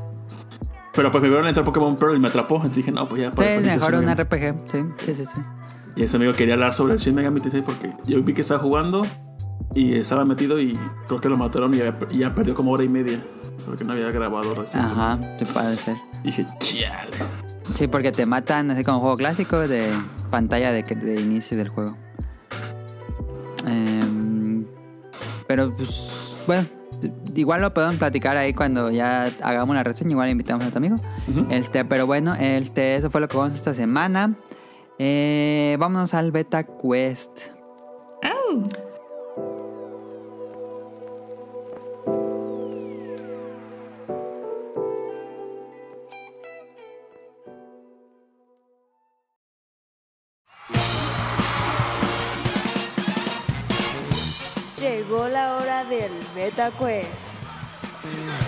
Pero 0.94 1.10
pues 1.12 1.22
me 1.22 1.28
vieron 1.28 1.46
entrar 1.46 1.64
Pokémon 1.64 1.96
Pearl 1.96 2.16
y 2.16 2.20
me 2.20 2.28
atrapó. 2.28 2.56
Entonces 2.56 2.76
dije, 2.76 2.92
no, 2.92 3.08
pues 3.08 3.22
ya. 3.22 3.30
por 3.30 3.44
sí, 3.44 3.50
mejor 3.62 3.94
un. 3.94 4.08
RPG. 4.08 4.54
Sí, 4.70 4.78
sí, 5.04 5.14
sí. 5.14 5.24
sí. 5.26 5.40
Y 5.96 6.04
ese 6.04 6.16
amigo 6.16 6.32
quería 6.34 6.54
hablar 6.54 6.74
sobre 6.74 6.94
el 6.94 6.98
Shin 7.00 7.14
Megami 7.14 7.40
Tensei 7.40 7.62
porque 7.62 7.92
yo 8.06 8.22
vi 8.22 8.32
que 8.34 8.42
estaba 8.42 8.60
jugando 8.60 9.04
y 9.74 9.94
estaba 9.96 10.24
metido 10.24 10.60
y 10.60 10.78
creo 11.06 11.20
que 11.20 11.28
lo 11.28 11.36
mataron 11.36 11.74
y 11.74 11.78
ya, 11.78 11.98
y 12.10 12.18
ya 12.18 12.34
perdió 12.34 12.54
como 12.54 12.72
hora 12.72 12.84
y 12.84 12.88
media. 12.88 13.20
Porque 13.66 13.84
no 13.84 13.92
había 13.92 14.10
grabado 14.10 14.54
recién. 14.54 14.82
Ajá, 14.82 15.18
sí 15.38 15.44
puede 15.52 15.76
ser. 15.76 15.96
Dije, 16.24 16.46
chale. 16.58 17.16
Sí, 17.74 17.86
porque 17.86 18.12
te 18.12 18.24
matan 18.24 18.70
así 18.70 18.82
como 18.82 19.00
juego 19.00 19.16
clásico 19.16 19.58
de 19.58 19.90
pantalla 20.30 20.72
de, 20.72 20.82
de 20.82 21.20
inicio 21.20 21.56
del 21.56 21.68
juego. 21.68 21.96
Em, 23.66 24.64
pero 25.46 25.74
pues, 25.76 26.42
bueno, 26.46 26.66
igual 27.34 27.60
lo 27.60 27.74
podemos 27.74 27.96
platicar 27.96 28.36
ahí 28.36 28.54
cuando 28.54 28.90
ya 28.90 29.30
hagamos 29.42 29.76
la 29.76 29.84
reseña. 29.84 30.12
Igual 30.12 30.30
invitamos 30.30 30.66
a 30.66 30.70
tu 30.70 30.78
amigo. 30.78 30.96
Ujú. 31.28 31.46
Este, 31.50 31.84
pero 31.84 32.06
bueno, 32.06 32.34
este, 32.34 32.96
eso 32.96 33.10
fue 33.10 33.20
lo 33.20 33.28
que 33.28 33.36
vamos 33.36 33.54
esta 33.54 33.74
semana. 33.74 34.34
Eh, 35.00 35.76
vámonos 35.78 36.12
al 36.12 36.32
Beta 36.32 36.64
Quest. 36.64 37.30
Oh. 38.24 38.64
Llegó 54.80 55.28
la 55.28 55.58
hora 55.58 55.84
del 55.84 56.10
Beta 56.34 56.72
Quest. 56.72 58.47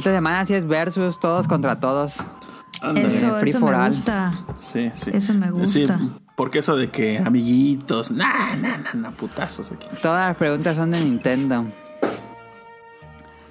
Esta 0.00 0.14
semana 0.14 0.46
sí 0.46 0.54
es 0.54 0.66
versus 0.66 1.20
todos 1.20 1.46
contra 1.46 1.78
todos. 1.78 2.14
Eso, 2.14 3.34
free 3.38 3.50
eso 3.50 3.60
for 3.60 3.72
me 3.72 3.76
all. 3.76 3.88
gusta. 3.90 4.32
Sí, 4.56 4.90
sí. 4.94 5.10
Eso 5.12 5.34
me 5.34 5.50
gusta. 5.50 5.98
Sí, 5.98 6.10
porque 6.36 6.60
eso 6.60 6.74
de 6.74 6.90
que 6.90 7.18
amiguitos, 7.18 8.10
nah, 8.10 8.56
nah, 8.56 8.78
nah, 8.78 8.94
nah, 8.94 9.10
putazos 9.10 9.70
aquí. 9.70 9.86
Todas 10.00 10.28
las 10.28 10.38
preguntas 10.38 10.74
son 10.74 10.92
de 10.92 11.00
Nintendo. 11.00 11.66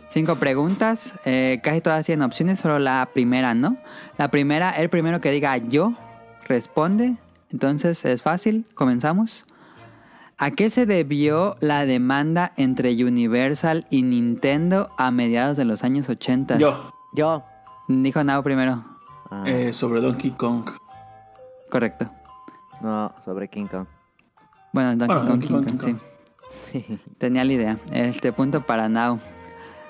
Cinco 0.10 0.38
preguntas, 0.38 1.14
eh, 1.24 1.60
casi 1.62 1.82
todas 1.82 2.04
tienen 2.08 2.24
opciones, 2.24 2.60
solo 2.60 2.80
la 2.80 3.08
primera 3.14 3.54
no. 3.54 3.78
La 4.18 4.32
primera, 4.32 4.72
el 4.72 4.90
primero 4.90 5.22
que 5.22 5.30
diga 5.30 5.56
yo, 5.58 5.94
responde. 6.48 7.18
Entonces 7.52 8.04
es 8.06 8.24
fácil, 8.24 8.66
comenzamos. 8.74 9.46
¿A 10.42 10.52
qué 10.52 10.70
se 10.70 10.86
debió 10.86 11.58
la 11.60 11.86
demanda 11.86 12.54
entre 12.56 12.92
Universal 13.04 13.86
y 13.90 14.04
Nintendo 14.04 14.90
a 14.98 15.12
mediados 15.12 15.58
de 15.58 15.66
los 15.66 15.84
años 15.84 16.08
80? 16.08 16.58
Yo, 16.58 16.94
Yo. 17.14 17.44
Dijo 17.90 18.24
Nao 18.24 18.42
primero. 18.42 18.86
Ah, 19.30 19.44
eh, 19.46 19.74
sobre 19.74 20.00
Donkey 20.00 20.32
Kong. 20.32 20.70
Correcto. 21.70 22.10
No, 22.82 23.14
sobre 23.26 23.50
King 23.50 23.66
Kong. 23.66 23.86
Bueno, 24.72 24.96
Donkey 24.96 25.08
Bueno, 25.08 25.22
Kong, 25.22 25.30
Donkey 25.30 25.48
King 25.48 25.56
Kong, 25.56 25.66
Kong, 25.66 25.80
King 25.82 25.96
sí. 26.72 27.00
Tenía 27.18 27.44
la 27.44 27.54
idea. 27.54 27.78
Este 27.92 28.32
punto 28.32 28.62
para 28.62 28.88
Now. 28.88 29.20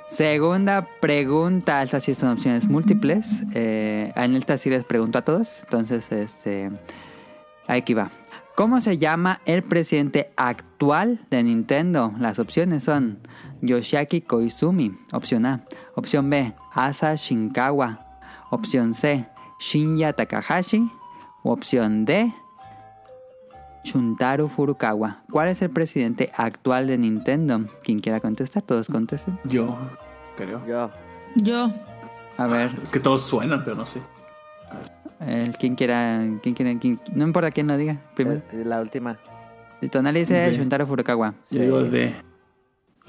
Segunda 0.09 0.87
pregunta. 0.99 1.83
Estas 1.83 2.03
sí 2.03 2.15
son 2.15 2.29
opciones 2.29 2.67
múltiples. 2.67 3.43
Eh, 3.53 4.11
en 4.15 4.35
esta 4.35 4.57
sí 4.57 4.71
les 4.71 4.83
pregunto 4.83 5.19
a 5.19 5.21
todos. 5.21 5.59
Entonces, 5.63 6.11
este. 6.11 6.71
Aquí 7.67 7.93
va. 7.93 8.09
¿Cómo 8.59 8.81
se 8.81 8.97
llama 8.97 9.39
el 9.45 9.63
presidente 9.63 10.33
actual 10.35 11.25
de 11.31 11.43
Nintendo? 11.43 12.13
Las 12.19 12.39
opciones 12.39 12.83
son 12.83 13.19
Yoshiaki 13.61 14.19
Koizumi, 14.19 14.99
opción 15.13 15.45
A. 15.45 15.63
Opción 15.95 16.29
B, 16.29 16.53
Asa 16.73 17.15
Shinkawa. 17.15 18.05
Opción 18.49 18.93
C, 18.93 19.25
Shinya 19.61 20.11
Takahashi. 20.11 20.91
O 21.41 21.53
opción 21.53 22.03
D, 22.03 22.33
Shuntaro 23.85 24.49
Furukawa. 24.49 25.23
¿Cuál 25.31 25.47
es 25.47 25.61
el 25.61 25.69
presidente 25.69 26.29
actual 26.35 26.87
de 26.87 26.97
Nintendo? 26.97 27.61
Quien 27.81 27.99
quiera 27.99 28.19
contestar, 28.19 28.63
todos 28.63 28.89
contesten. 28.89 29.39
Yo, 29.45 29.77
creo. 30.35 30.67
Yo. 30.67 30.91
Yo. 31.35 31.71
A 32.35 32.45
ver, 32.47 32.77
Es 32.83 32.91
que 32.91 32.99
todos 32.99 33.21
suenan, 33.21 33.63
pero 33.63 33.77
no 33.77 33.85
sé. 33.85 34.01
El, 35.19 35.55
quien 35.57 35.75
quiera, 35.75 36.21
quien 36.41 36.55
quiera, 36.55 36.79
quien- 36.79 36.99
no 37.13 37.23
importa 37.25 37.51
quién 37.51 37.67
lo 37.67 37.77
diga 37.77 37.97
primero. 38.15 38.41
Eh, 38.51 38.63
La 38.65 38.81
última. 38.81 39.17
Si 39.81 39.87
Tonali 39.89 40.19
dice 40.21 40.33
D. 40.33 40.57
Shuntaro 40.57 40.85
Furukawa. 40.87 41.33
Yo 41.51 41.61
digo 41.61 41.79
el 41.79 41.91
de. 41.91 42.15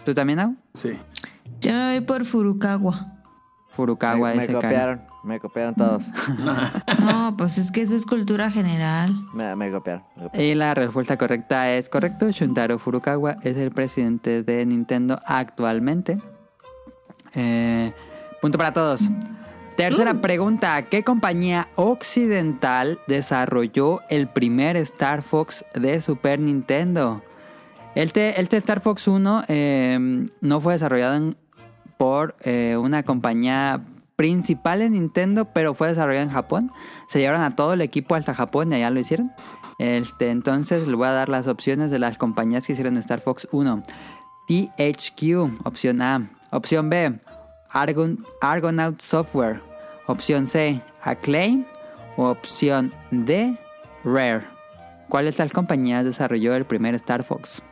¿Tú 0.05 0.15
también, 0.15 0.39
Nao? 0.39 0.55
Sí. 0.75 0.93
Yo 1.61 1.73
me 1.73 1.99
voy 1.99 2.01
por 2.07 2.25
Furukawa. 2.25 2.95
Furukawa 3.71 4.31
me, 4.31 4.35
me 4.37 4.41
dice 4.41 4.53
Karen. 4.55 4.61
copiaron. 4.71 5.01
Me 5.23 5.39
copiaron 5.41 5.75
todos. 5.75 6.05
No, 7.01 7.35
pues 7.37 7.59
es 7.59 7.71
que 7.71 7.83
eso 7.83 7.95
es 7.95 8.07
cultura 8.07 8.51
general. 8.51 9.13
me, 9.35 9.55
me 9.57 9.71
copiaron. 9.71 10.03
me 10.17 10.23
copiaron. 10.25 10.49
Y 10.49 10.55
la 10.55 10.75
respuesta 10.75 11.17
correcta 11.19 11.71
es 11.73 11.89
correcto. 11.89 12.31
Shuntaro 12.31 12.79
Furukawa 12.79 13.37
es 13.43 13.57
el 13.57 13.71
presidente 13.71 14.43
de 14.43 14.65
Nintendo 14.67 15.21
actualmente. 15.27 16.19
Eh, 17.35 17.93
punto 18.41 18.59
para 18.59 18.73
todos. 18.73 19.03
Tercera 19.81 20.13
pregunta. 20.21 20.83
¿Qué 20.83 21.03
compañía 21.05 21.69
occidental 21.77 22.99
desarrolló 23.07 24.03
el 24.11 24.29
primer 24.29 24.77
Star 24.77 25.23
Fox 25.23 25.65
de 25.75 26.03
Super 26.03 26.39
Nintendo? 26.39 27.23
El, 27.95 28.13
te- 28.13 28.39
el 28.39 28.51
te 28.51 28.59
Star 28.59 28.83
Fox 28.83 29.09
1 29.09 29.45
eh, 29.49 30.27
no 30.43 30.61
fue 30.61 30.75
desarrollado 30.75 31.15
en- 31.17 31.37
por 31.97 32.37
eh, 32.43 32.77
una 32.79 33.05
compañía 33.05 33.81
principal 34.17 34.83
en 34.83 34.93
Nintendo, 34.93 35.47
pero 35.47 35.73
fue 35.73 35.89
desarrollada 35.89 36.25
en 36.25 36.31
Japón. 36.31 36.71
Se 37.09 37.19
llevaron 37.19 37.41
a 37.41 37.57
todo 37.57 37.73
el 37.73 37.81
equipo 37.81 38.15
hasta 38.15 38.35
Japón 38.35 38.71
y 38.73 38.77
allá 38.77 38.91
lo 38.91 39.01
hicieron. 39.01 39.33
Este, 39.79 40.29
entonces 40.31 40.87
les 40.87 40.95
voy 40.95 41.07
a 41.09 41.13
dar 41.13 41.31
las 41.31 41.47
opciones 41.47 41.91
de 41.91 41.99
las 41.99 42.19
compañías 42.19 42.67
que 42.67 42.75
hicieron 42.75 42.99
Star 42.99 43.21
Fox 43.23 43.49
1. 43.51 43.83
THQ, 44.47 45.65
opción 45.65 46.03
A. 46.03 46.29
Opción 46.51 46.91
B, 46.91 47.19
Argon, 47.71 48.27
Argonaut 48.43 49.01
Software. 49.01 49.70
Opción 50.07 50.47
C, 50.47 50.83
Acclaim. 51.03 51.65
O 52.17 52.29
opción 52.29 52.93
D, 53.11 53.57
Rare. 54.05 54.45
¿Cuál 55.09 55.25
de 55.25 55.31
estas 55.31 55.53
compañías 55.53 56.05
desarrolló 56.05 56.55
el 56.55 56.65
primer 56.65 56.95
Star 56.95 57.25
Fox? 57.25 57.63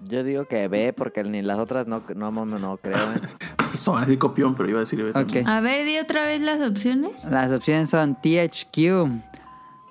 Yo 0.00 0.24
digo 0.24 0.46
que 0.46 0.66
B, 0.68 0.92
porque 0.92 1.22
ni 1.24 1.42
las 1.42 1.58
otras 1.58 1.86
no, 1.86 2.02
no, 2.14 2.30
no, 2.30 2.46
no 2.46 2.76
creo. 2.78 2.96
¿eh? 2.96 3.20
Son 3.74 4.02
así 4.02 4.16
copión, 4.16 4.54
pero 4.54 4.68
iba 4.68 4.78
a 4.78 4.80
decir 4.80 5.02
B. 5.02 5.44
A 5.46 5.60
ver, 5.60 5.86
di 5.86 5.98
otra 5.98 6.24
vez 6.24 6.40
las 6.40 6.60
opciones. 6.68 7.24
Las 7.24 7.52
opciones 7.52 7.90
son 7.90 8.16
THQ. 8.16 9.08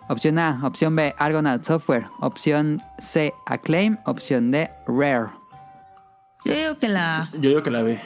Opción 0.10 0.40
A, 0.40 0.60
opción 0.64 0.96
B, 0.96 1.16
Argonaut 1.18 1.64
Software. 1.64 2.08
Opción 2.20 2.82
C, 2.98 3.34
Acclaim. 3.46 3.98
Opción 4.06 4.52
D, 4.52 4.70
Rare. 4.88 5.30
Yo 6.44 6.54
digo 6.54 6.80
que 6.80 6.88
la 6.90 7.22
A. 7.22 7.30
Yo 7.34 7.50
digo 7.50 7.64
que 7.64 7.72
la 7.72 7.84
B. 7.84 8.02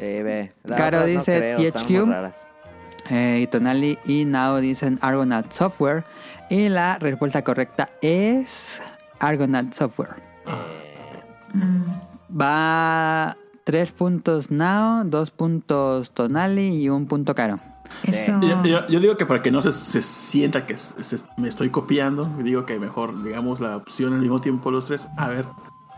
Sí, 0.00 0.72
Caro 0.76 1.00
no 1.00 1.06
dice 1.06 1.38
creo, 1.38 1.58
están 1.58 1.82
THQ. 1.84 1.90
Eh, 3.10 3.40
y 3.42 3.46
Tonali 3.46 3.98
y 4.04 4.24
Nao 4.24 4.58
dicen 4.58 4.98
Argonaut 5.02 5.50
Software. 5.52 6.04
Y 6.48 6.68
la 6.68 6.98
respuesta 6.98 7.42
correcta 7.42 7.90
es 8.02 8.80
Argonaut 9.18 9.72
Software. 9.72 10.16
Va 12.30 13.36
3 13.64 13.92
puntos 13.92 14.50
Nao, 14.50 15.04
2 15.04 15.30
puntos 15.30 16.12
Tonali 16.12 16.68
y 16.82 16.88
un 16.88 17.06
punto 17.06 17.34
Caro. 17.34 17.58
Eso. 18.04 18.40
Yo, 18.40 18.62
yo- 18.64 18.86
yo 18.86 19.00
digo 19.00 19.16
que 19.16 19.26
para 19.26 19.42
que 19.42 19.50
no 19.50 19.62
se, 19.62 19.72
se 19.72 20.00
sienta 20.00 20.64
que 20.64 20.78
se- 20.78 21.02
se- 21.02 21.24
me 21.36 21.48
estoy 21.48 21.70
copiando, 21.70 22.24
digo 22.38 22.64
que 22.64 22.78
mejor 22.78 23.22
digamos 23.24 23.58
la 23.60 23.76
opción 23.76 24.12
al 24.14 24.20
mismo 24.20 24.38
tiempo 24.38 24.70
los 24.70 24.86
tres. 24.86 25.08
A 25.16 25.28
ver. 25.28 25.44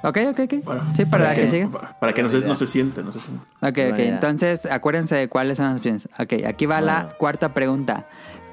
Ok, 0.05 0.19
ok, 0.31 0.41
ok. 0.41 0.55
Sí, 0.97 1.05
para, 1.05 1.35
que, 1.35 1.49
siga. 1.49 1.69
Para, 1.69 1.99
para 1.99 2.13
que 2.13 2.23
no 2.23 2.31
se, 2.31 2.41
no 2.41 2.55
se 2.55 2.67
siente, 2.67 3.03
no 3.03 3.13
se 3.13 3.21
siente. 3.21 3.45
Ok, 3.61 3.93
ok. 3.93 3.99
Entonces, 4.01 4.67
acuérdense 4.67 5.15
de 5.15 5.29
cuáles 5.29 5.59
son 5.59 5.67
las 5.67 5.77
opciones. 5.77 6.09
Ok, 6.19 6.45
aquí 6.47 6.67
va 6.67 6.81
la 6.81 7.11
cuarta 7.19 7.55
pregunta. 7.55 8.07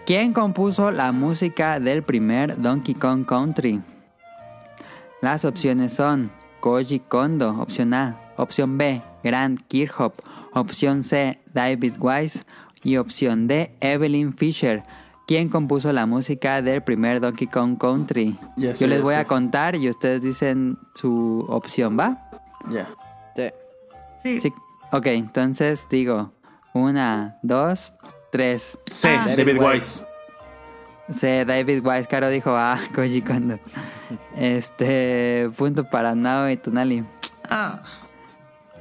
¿Quién 0.05 0.33
compuso 0.33 0.91
la 0.91 1.11
música 1.11 1.79
del 1.79 2.03
primer 2.03 2.61
Donkey 2.61 2.95
Kong 2.95 3.25
Country? 3.25 3.81
Las 5.21 5.43
opciones 5.43 5.93
son 5.93 6.31
Koji 6.59 6.99
Kondo, 6.99 7.59
opción 7.59 7.93
A. 7.93 8.17
Opción 8.37 8.77
B, 8.77 9.01
Grant 9.23 9.59
Kirchhoff. 9.67 10.13
Opción 10.53 11.03
C, 11.03 11.39
David 11.53 11.95
Wise. 11.99 12.43
Y 12.83 12.97
opción 12.97 13.47
D, 13.47 13.75
Evelyn 13.81 14.33
Fisher. 14.33 14.83
¿Quién 15.29 15.47
compuso 15.47 15.93
la 15.93 16.07
música 16.07 16.63
del 16.63 16.81
primer 16.81 17.19
Donkey 17.19 17.45
Kong 17.45 17.77
Country? 17.77 18.35
Ya 18.57 18.69
Yo 18.71 18.75
sé, 18.75 18.87
les 18.87 18.99
voy 19.03 19.13
sé. 19.13 19.19
a 19.21 19.25
contar 19.27 19.75
y 19.75 19.87
ustedes 19.87 20.23
dicen 20.23 20.75
su 20.95 21.45
opción, 21.47 21.99
¿va? 21.99 22.31
Ya. 22.71 22.89
Sí. 23.35 23.43
Sí. 24.23 24.41
Sí. 24.41 24.53
Ok, 24.91 25.05
entonces 25.05 25.85
digo, 25.87 26.31
una, 26.73 27.37
dos, 27.43 27.93
tres. 28.31 28.75
C, 28.89 29.07
Ah. 29.15 29.25
David, 29.27 29.45
David 29.57 29.61
Wise. 29.61 30.05
Sí, 31.11 31.43
David 31.45 31.85
Wise, 31.85 32.07
Caro 32.07 32.29
dijo, 32.29 32.49
ah, 32.57 32.79
Koji 32.95 33.21
Kondo. 33.21 33.59
Este, 34.35 35.51
punto 35.55 35.87
para 35.91 36.15
Nao 36.15 36.49
y 36.49 36.57
Tonali. 36.57 37.03
Ah, 37.47 37.83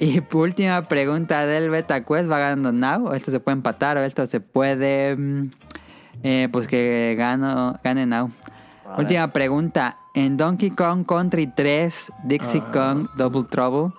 Y 0.01 0.23
última 0.33 0.89
pregunta 0.89 1.45
del 1.45 1.69
Beta 1.69 2.05
Quest, 2.07 2.31
va 2.31 2.39
ganando 2.39 2.73
Nao. 2.73 3.13
Esto 3.13 3.31
se 3.33 3.39
puede 3.39 3.57
empatar 3.57 3.99
o 3.99 4.01
esto 4.03 4.27
se 4.27 4.41
puede, 4.41 5.15
mm, 5.15 5.51
eh, 6.23 6.49
pues 6.51 6.67
que 6.69 7.15
gano, 7.19 7.79
gane 7.83 8.07
ver. 8.07 8.29
Última 8.97 9.29
pregunta. 9.33 9.97
En 10.15 10.37
Donkey 10.37 10.71
Kong 10.71 11.05
Country 11.07 11.47
3, 11.47 12.13
Dixie 12.25 12.63
Kong 12.73 13.07
Double 13.17 13.45
Trouble, 13.45 13.93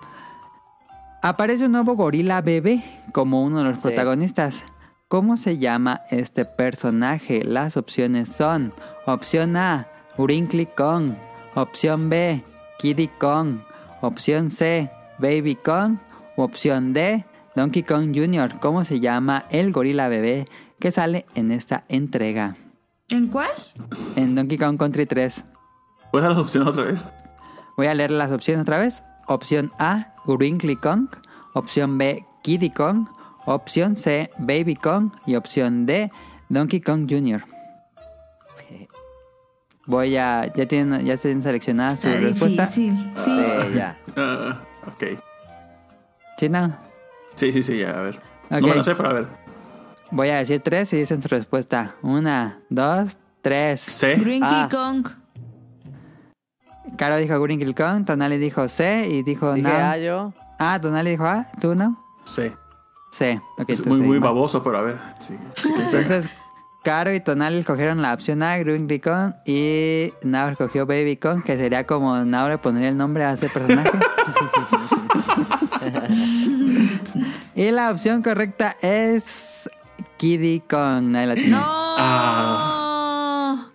aparece 1.22 1.64
un 1.66 1.72
nuevo 1.72 1.94
gorila 1.94 2.40
bebé 2.42 2.82
como 3.12 3.42
uno 3.42 3.58
de 3.58 3.64
los 3.70 3.76
Sí. 3.76 3.82
protagonistas. 3.88 4.64
¿Cómo 5.08 5.36
se 5.36 5.58
llama 5.58 6.02
este 6.10 6.44
personaje? 6.44 7.42
Las 7.44 7.76
opciones 7.76 8.28
son: 8.28 8.72
opción 9.06 9.56
A, 9.56 9.86
Wrinkly 10.18 10.66
Kong, 10.66 11.14
opción 11.54 12.10
B, 12.10 12.42
Kiddy 12.78 13.08
Kong, 13.08 13.60
opción 14.02 14.50
C, 14.50 14.90
Baby 15.18 15.56
Kong, 15.56 15.96
opción 16.36 16.92
D, 16.92 17.24
Donkey 17.56 17.82
Kong 17.82 18.12
Jr. 18.14 18.58
¿Cómo 18.60 18.84
se 18.84 19.00
llama 19.00 19.46
el 19.50 19.72
gorila 19.72 20.08
bebé 20.08 20.46
que 20.80 20.90
sale 20.90 21.26
en 21.34 21.52
esta 21.52 21.84
entrega? 21.88 22.56
¿En 23.08 23.28
cuál? 23.28 23.50
En 24.16 24.34
Donkey 24.34 24.58
Kong 24.58 24.78
Country 24.78 25.06
3. 25.06 25.44
¿Puedes 26.10 26.22
dar 26.26 26.32
las 26.36 26.42
opciones 26.42 26.68
otra 26.68 26.84
vez? 26.84 27.04
Voy 27.76 27.86
a 27.86 27.94
leer 27.94 28.10
las 28.10 28.32
opciones 28.32 28.62
otra 28.62 28.78
vez. 28.78 29.02
Opción 29.28 29.72
A, 29.78 30.14
Wrinkly 30.26 30.76
Kong. 30.76 31.08
Opción 31.54 31.98
B, 31.98 32.24
Kiddy 32.42 32.70
Kong. 32.70 33.06
Opción 33.46 33.96
C, 33.96 34.30
Baby 34.38 34.74
Kong. 34.76 35.12
Y 35.26 35.36
opción 35.36 35.86
D, 35.86 36.10
Donkey 36.48 36.80
Kong 36.80 37.06
Jr. 37.08 37.44
Voy 39.86 40.16
a... 40.16 40.52
¿Ya 40.54 40.66
tienen, 40.66 41.04
ya 41.04 41.16
tienen 41.16 41.42
seleccionada 41.42 41.96
su 41.96 42.06
Está 42.08 42.20
respuesta? 42.20 42.62
difícil. 42.62 43.12
Sí. 43.16 43.30
Sí, 43.30 43.74
ya. 43.74 43.98
Ah, 44.16 44.60
ok. 44.86 45.04
¿Sí, 46.38 46.48
no? 46.48 46.76
Sí, 47.34 47.52
sí, 47.52 47.62
sí, 47.62 47.78
ya, 47.78 47.90
a 47.98 48.02
ver. 48.02 48.16
Ok. 48.50 48.60
No 48.60 48.68
me 48.68 48.74
lo 48.76 48.84
sé, 48.84 48.94
pero 48.94 49.08
a 49.08 49.12
ver. 49.14 49.28
Voy 50.10 50.28
a 50.30 50.38
decir 50.38 50.60
tres 50.60 50.92
y 50.92 50.96
dicen 50.98 51.22
su 51.22 51.28
respuesta. 51.28 51.94
Una, 52.02 52.58
dos, 52.68 53.18
tres. 53.42 53.80
C. 53.80 54.16
Grinky 54.16 54.46
Ah. 54.50 54.68
Kong. 54.70 55.06
Caro 56.96 57.16
dijo 57.16 57.38
Wrinkly 57.38 57.72
Kong, 57.74 58.04
Tonali 58.04 58.36
dijo 58.38 58.66
C 58.68 59.08
y 59.08 59.22
dijo 59.22 59.54
Dije 59.54 59.68
no. 59.68 59.74
A 59.74 59.96
yo. 59.96 60.32
Ah, 60.58 60.78
Tonali 60.80 61.10
dijo 61.10 61.24
A, 61.24 61.46
¿tú 61.60 61.74
no? 61.74 62.02
C. 62.24 62.54
C. 63.12 63.40
Ok, 63.58 63.70
Es 63.70 63.86
muy, 63.86 64.00
muy 64.00 64.18
baboso, 64.18 64.62
pero 64.62 64.78
a 64.78 64.82
ver. 64.82 64.98
Sí. 65.18 65.36
Entonces, 65.84 66.28
Caro 66.82 67.12
y 67.12 67.20
Tonal 67.20 67.54
escogieron 67.54 68.02
la 68.02 68.12
opción 68.12 68.42
A, 68.42 68.58
Green 68.58 68.86
Kong, 69.00 69.34
y 69.46 70.12
Nao 70.22 70.48
escogió 70.50 70.86
Baby 70.86 71.16
Kong, 71.16 71.42
que 71.42 71.56
sería 71.56 71.86
como 71.86 72.16
Nao 72.24 72.48
le 72.48 72.58
pondría 72.58 72.88
el 72.88 72.96
nombre 72.96 73.24
a 73.24 73.32
ese 73.34 73.48
personaje. 73.48 73.90
y 77.54 77.70
la 77.70 77.90
opción 77.90 78.22
correcta 78.22 78.76
es 78.82 79.70
Kiddy 80.20 80.60
Kong. 80.68 81.04
Nadie 81.04 81.26
la 81.28 81.34
tiene. 81.34 81.50
No. 81.52 81.58
Ah. 81.62 83.66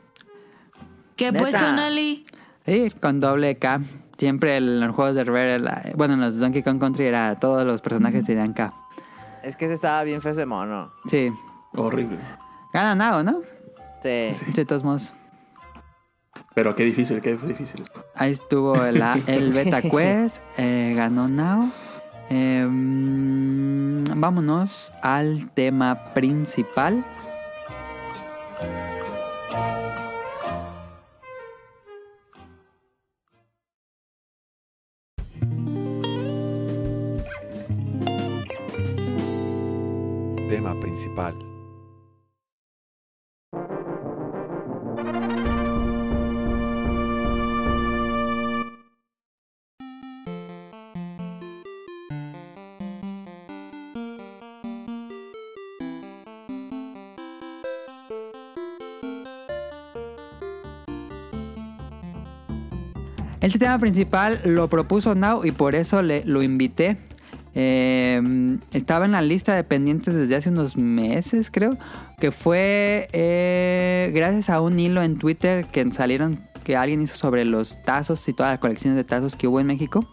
¿Qué 1.15 1.31
Neta. 1.31 1.43
puesto, 1.43 1.71
Nali? 1.73 2.23
Sí, 2.67 2.91
con 3.01 3.19
doble 3.19 3.57
K. 3.57 3.79
Siempre 4.17 4.57
en 4.57 4.79
los 4.79 4.95
juegos 4.95 5.15
de 5.15 5.23
Rare, 5.23 5.57
la- 5.59 5.91
bueno, 5.95 6.13
en 6.13 6.21
los 6.21 6.37
Donkey 6.37 6.61
Kong 6.61 6.79
Country 6.79 7.05
era 7.05 7.39
todos 7.39 7.65
los 7.65 7.81
personajes 7.81 8.23
tenían 8.25 8.53
K. 8.53 8.71
Es 9.43 9.55
que 9.55 9.65
ese 9.65 9.73
estaba 9.73 10.03
bien 10.03 10.21
feo 10.21 10.33
ese 10.33 10.45
mono. 10.45 10.91
Sí. 11.09 11.31
Horrible. 11.73 12.19
Gana 12.73 12.93
Nao, 12.95 13.23
¿no? 13.23 13.41
Sí. 14.03 14.29
Sí, 14.33 14.51
de 14.53 14.65
todos 14.65 14.83
modos. 14.83 15.13
Pero 16.53 16.75
qué 16.75 16.83
difícil, 16.83 17.21
qué 17.21 17.35
difícil. 17.37 17.83
Ahí 18.15 18.31
estuvo 18.33 18.83
el, 18.85 19.01
el 19.27 19.51
Beta 19.51 19.81
Quest, 19.81 20.37
eh, 20.57 20.93
ganó 20.95 21.27
Now. 21.27 21.67
Eh, 22.29 22.67
vámonos 24.15 24.91
al 25.01 25.51
tema 25.53 26.13
principal. 26.13 27.05
Tema 40.49 40.79
principal. 40.79 41.54
Este 63.45 63.59
tema 63.59 63.77
principal 63.77 64.41
lo 64.43 64.67
propuso 64.69 65.13
Now 65.13 65.45
y 65.45 65.51
por 65.51 65.75
eso 65.75 66.01
le, 66.01 66.25
lo 66.25 66.41
invité. 66.41 66.97
Eh, 67.53 68.57
estaba 68.73 69.05
en 69.05 69.11
la 69.11 69.21
lista 69.21 69.53
de 69.53 69.63
pendientes 69.63 70.15
desde 70.15 70.35
hace 70.35 70.49
unos 70.49 70.75
meses, 70.77 71.51
creo. 71.51 71.77
Que 72.19 72.31
fue 72.31 73.07
eh, 73.11 74.11
gracias 74.15 74.49
a 74.49 74.61
un 74.61 74.79
hilo 74.79 75.03
en 75.03 75.19
Twitter 75.19 75.67
que 75.67 75.91
salieron, 75.91 76.39
que 76.63 76.75
alguien 76.75 77.03
hizo 77.03 77.17
sobre 77.17 77.45
los 77.45 77.79
tazos 77.83 78.27
y 78.27 78.33
todas 78.33 78.53
las 78.53 78.57
colecciones 78.57 78.97
de 78.97 79.03
tazos 79.03 79.35
que 79.35 79.47
hubo 79.47 79.59
en 79.59 79.67
México. 79.67 80.09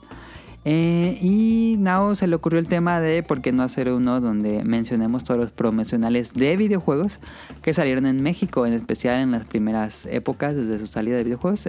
Eh, 0.66 1.16
y 1.22 1.76
Nao 1.78 2.14
se 2.16 2.26
le 2.26 2.36
ocurrió 2.36 2.58
el 2.58 2.66
tema 2.66 3.00
de 3.00 3.22
por 3.22 3.40
qué 3.40 3.50
no 3.50 3.62
hacer 3.62 3.90
uno 3.90 4.20
donde 4.20 4.62
mencionemos 4.62 5.24
todos 5.24 5.40
los 5.40 5.50
promocionales 5.50 6.34
de 6.34 6.54
videojuegos 6.58 7.18
que 7.62 7.72
salieron 7.72 8.04
en 8.04 8.22
México, 8.22 8.66
en 8.66 8.74
especial 8.74 9.20
en 9.20 9.30
las 9.30 9.46
primeras 9.46 10.04
épocas 10.04 10.54
desde 10.54 10.78
su 10.78 10.86
salida 10.86 11.16
de 11.16 11.24
videojuegos. 11.24 11.66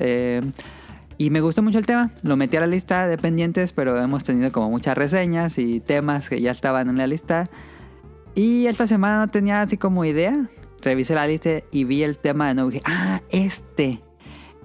Y 1.18 1.30
me 1.30 1.42
gustó 1.42 1.62
mucho 1.62 1.80
el 1.80 1.86
tema, 1.86 2.12
lo 2.24 2.36
metí 2.36 2.58
a 2.58 2.62
la 2.62 2.68
lista 2.68 3.08
de 3.08 3.18
pendientes, 3.18 3.74
pero 3.74 4.02
hemos 4.02 4.24
tenido 4.24 4.52
como 4.52 4.70
muchas 4.70 4.98
reseñas 4.98 5.58
y 5.58 5.80
temas 5.80 6.30
que 6.30 6.42
ya 6.42 6.52
estaban 6.52 6.90
en 6.90 6.98
la 6.98 7.08
lista. 7.08 7.50
Y 8.36 8.66
esta 8.68 8.88
semana 8.88 9.20
no 9.20 9.28
tenía 9.28 9.62
así 9.62 9.78
como 9.78 10.06
idea. 10.06 10.50
Revisé 10.82 11.16
la 11.16 11.28
lista 11.28 11.62
y 11.72 11.84
vi 11.84 12.04
el 12.04 12.18
tema 12.18 12.48
de 12.48 12.56
nuevo 12.56 12.72
ah, 12.86 13.22
este. 13.30 14.02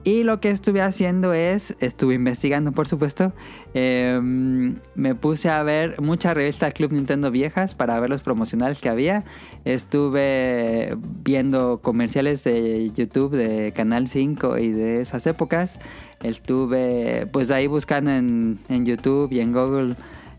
Y 0.08 0.22
lo 0.22 0.40
que 0.40 0.48
estuve 0.48 0.80
haciendo 0.80 1.34
es, 1.34 1.76
estuve 1.80 2.14
investigando 2.14 2.72
por 2.72 2.88
supuesto, 2.88 3.34
eh, 3.74 4.18
me 4.22 5.14
puse 5.14 5.50
a 5.50 5.62
ver 5.62 6.00
muchas 6.00 6.32
revistas 6.32 6.72
Club 6.72 6.94
Nintendo 6.94 7.30
viejas 7.30 7.74
para 7.74 8.00
ver 8.00 8.08
los 8.08 8.22
promocionales 8.22 8.80
que 8.80 8.88
había. 8.88 9.24
Estuve 9.66 10.96
viendo 11.22 11.82
comerciales 11.82 12.42
de 12.42 12.90
YouTube 12.92 13.36
de 13.36 13.72
Canal 13.72 14.08
5 14.08 14.56
y 14.56 14.70
de 14.70 15.02
esas 15.02 15.26
épocas. 15.26 15.78
Estuve 16.22 17.26
pues 17.26 17.50
ahí 17.50 17.66
buscando 17.66 18.10
en, 18.10 18.60
en 18.70 18.86
YouTube 18.86 19.30
y 19.30 19.40
en 19.40 19.52
Google 19.52 19.94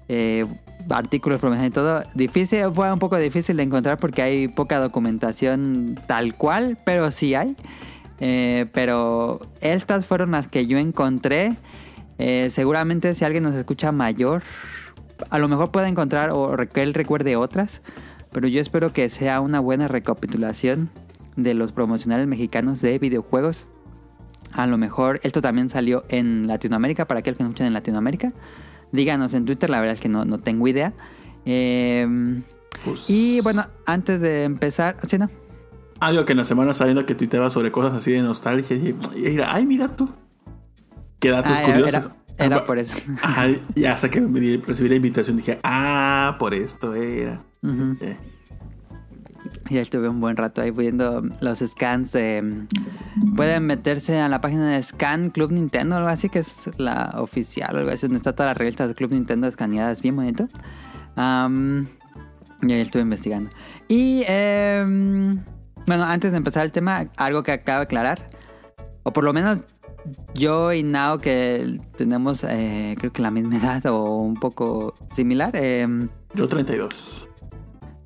eh, 0.07 0.47
artículos 0.89 1.39
promocionales 1.39 1.73
y 1.73 1.75
todo. 1.75 2.03
Difícil, 2.15 2.71
fue 2.73 2.91
un 2.91 2.97
poco 2.97 3.17
difícil 3.17 3.57
de 3.57 3.61
encontrar 3.61 3.99
porque 3.99 4.23
hay 4.23 4.47
poca 4.47 4.79
documentación 4.79 5.99
tal 6.07 6.33
cual, 6.33 6.79
pero 6.85 7.11
sí 7.11 7.35
hay. 7.35 7.55
Eh, 8.19 8.65
pero 8.73 9.39
estas 9.61 10.05
fueron 10.05 10.31
las 10.31 10.47
que 10.47 10.67
yo 10.67 10.77
encontré. 10.77 11.55
Eh, 12.17 12.49
seguramente 12.51 13.13
si 13.15 13.23
alguien 13.23 13.43
nos 13.43 13.55
escucha 13.55 13.91
mayor, 13.91 14.43
a 15.29 15.39
lo 15.39 15.47
mejor 15.47 15.71
pueda 15.71 15.87
encontrar 15.87 16.31
o 16.31 16.55
que 16.71 16.81
él 16.83 16.93
recuerde 16.93 17.35
otras. 17.35 17.81
Pero 18.31 18.47
yo 18.47 18.61
espero 18.61 18.93
que 18.93 19.09
sea 19.09 19.41
una 19.41 19.59
buena 19.59 19.87
recapitulación 19.87 20.89
de 21.35 21.53
los 21.53 21.71
promocionales 21.71 22.27
mexicanos 22.27 22.81
de 22.81 22.99
videojuegos. 22.99 23.67
A 24.51 24.67
lo 24.67 24.77
mejor 24.77 25.19
esto 25.23 25.41
también 25.41 25.69
salió 25.69 26.03
en 26.09 26.47
Latinoamérica, 26.47 27.05
para 27.05 27.19
aquellos 27.21 27.37
que 27.37 27.43
nos 27.43 27.51
escuchan 27.51 27.67
en 27.67 27.73
Latinoamérica. 27.73 28.33
Díganos 28.91 29.33
en 29.33 29.45
Twitter, 29.45 29.69
la 29.69 29.79
verdad 29.79 29.95
es 29.95 30.01
que 30.01 30.09
no, 30.09 30.25
no 30.25 30.39
tengo 30.39 30.67
idea. 30.67 30.93
Eh, 31.45 32.41
Pues- 32.83 33.09
y 33.09 33.41
bueno, 33.41 33.65
antes 33.85 34.19
de 34.21 34.43
empezar, 34.43 34.97
¿sí 35.07 35.17
no? 35.17 35.29
Ah, 35.99 36.11
digo 36.11 36.25
que 36.25 36.31
en 36.33 36.37
la 36.37 36.45
semana 36.45 36.73
sabiendo 36.73 37.05
que 37.05 37.15
tuiteaba 37.15 37.49
sobre 37.49 37.71
cosas 37.71 37.93
así 37.93 38.11
de 38.11 38.21
nostalgia 38.21 38.75
y, 38.77 38.95
y 39.15 39.21
mira, 39.29 39.53
ay, 39.53 39.65
mira 39.65 39.87
tú. 39.89 40.09
Qué 41.19 41.29
datos 41.29 41.51
Ah, 41.53 41.59
era- 41.63 41.65
curiosos. 41.73 41.93
era- 42.05 42.45
era 42.45 42.55
Ah, 42.57 42.65
por 42.65 42.79
eso. 42.79 42.95
Ajá, 43.21 43.47
y 43.75 43.83
hasta 43.85 44.09
que 44.09 44.21
recibí 44.65 44.87
la 44.89 44.95
invitación 44.95 45.35
dije, 45.37 45.59
ah, 45.63 46.37
por 46.39 46.53
esto 46.53 46.95
era. 46.95 47.41
Eh, 48.01 48.17
Ya 49.69 49.81
estuve 49.81 50.07
un 50.09 50.19
buen 50.21 50.37
rato 50.37 50.61
ahí 50.61 50.71
viendo 50.71 51.21
los 51.41 51.59
scans 51.59 52.11
de... 52.13 52.65
Pueden 53.35 53.65
meterse 53.67 54.19
a 54.19 54.29
la 54.29 54.39
página 54.41 54.69
de 54.69 54.81
Scan 54.81 55.29
Club 55.31 55.51
Nintendo, 55.51 55.97
algo 55.97 56.07
así, 56.09 56.29
que 56.29 56.39
es 56.39 56.69
la 56.77 57.11
oficial, 57.17 57.75
algo 57.77 57.89
así, 57.91 58.01
donde 58.03 58.17
está 58.17 58.33
todas 58.33 58.51
las 58.51 58.57
revistas 58.57 58.87
de 58.87 58.95
Club 58.95 59.11
Nintendo 59.11 59.47
escaneadas, 59.47 60.01
bien 60.01 60.15
bonito. 60.15 60.47
Y 62.61 62.71
ahí 62.73 62.81
estuve 62.81 63.01
investigando. 63.03 63.49
Y, 63.87 64.23
em, 64.27 65.39
bueno, 65.87 66.03
antes 66.03 66.31
de 66.31 66.37
empezar 66.37 66.65
el 66.65 66.71
tema, 66.71 67.07
algo 67.17 67.43
que 67.43 67.51
acabo 67.51 67.79
de 67.79 67.83
aclarar, 67.83 68.29
o 69.03 69.11
por 69.13 69.23
lo 69.23 69.33
menos 69.33 69.63
yo 70.33 70.71
y 70.73 70.83
Nao, 70.83 71.19
que 71.19 71.79
tenemos, 71.97 72.43
eh, 72.43 72.95
creo 72.99 73.11
que 73.11 73.21
la 73.21 73.31
misma 73.31 73.57
edad 73.81 73.85
o 73.87 74.17
un 74.17 74.35
poco 74.35 74.93
similar, 75.11 75.55
em, 75.55 76.09
yo 76.33 76.47
32. 76.47 77.27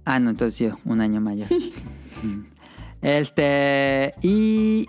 Ah, 0.06 0.20
no, 0.20 0.30
entonces 0.32 0.60
yo, 0.60 0.76
un 0.86 1.02
año 1.02 1.22
mayor. 1.22 1.48
este, 3.02 4.14
y... 4.22 4.88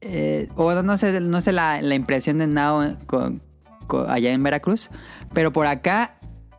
eh, 0.00 0.48
o 0.56 0.82
no 0.82 0.98
sé, 0.98 1.20
no 1.20 1.40
sé 1.40 1.52
la, 1.52 1.80
la 1.82 1.94
impresión 1.94 2.38
de 2.38 2.46
Nao 2.46 2.96
con- 3.06 3.42
con- 3.86 4.10
allá 4.10 4.32
en 4.32 4.42
Veracruz, 4.42 4.90
pero 5.32 5.52
por 5.52 5.66
acá 5.66 6.13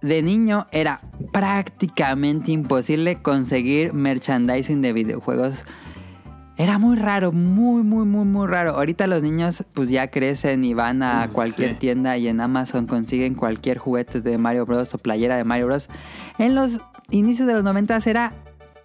de 0.06 0.22
niño 0.22 0.68
era 0.72 1.02
prácticamente 1.32 2.52
imposible 2.52 3.16
conseguir 3.22 3.94
merchandising 3.94 4.82
de 4.82 4.94
videojuegos. 4.94 5.66
Era 6.58 6.78
muy 6.78 6.96
raro, 6.96 7.34
muy, 7.34 7.84
muy, 7.84 8.06
muy, 8.06 8.24
muy 8.24 8.48
raro. 8.48 8.72
Ahorita 8.76 9.08
los 9.08 9.22
niños 9.22 9.66
pues 9.74 9.90
ya 9.90 10.08
crecen 10.08 10.64
y 10.64 10.74
van 10.74 11.04
a 11.04 11.28
cualquier 11.32 11.72
sí. 11.72 11.76
tienda 11.76 12.18
y 12.18 12.30
en 12.30 12.40
Amazon 12.40 12.88
consiguen 12.88 13.36
cualquier 13.36 13.78
juguete 13.78 14.22
de 14.22 14.38
Mario 14.38 14.66
Bros. 14.66 14.94
o 14.94 14.98
playera 14.98 15.36
de 15.36 15.44
Mario 15.44 15.66
Bros. 15.66 15.90
En 16.38 16.56
los 16.56 16.80
inicios 17.10 17.48
de 17.48 17.56
los 17.56 17.64
90 17.64 18.00
era 18.06 18.34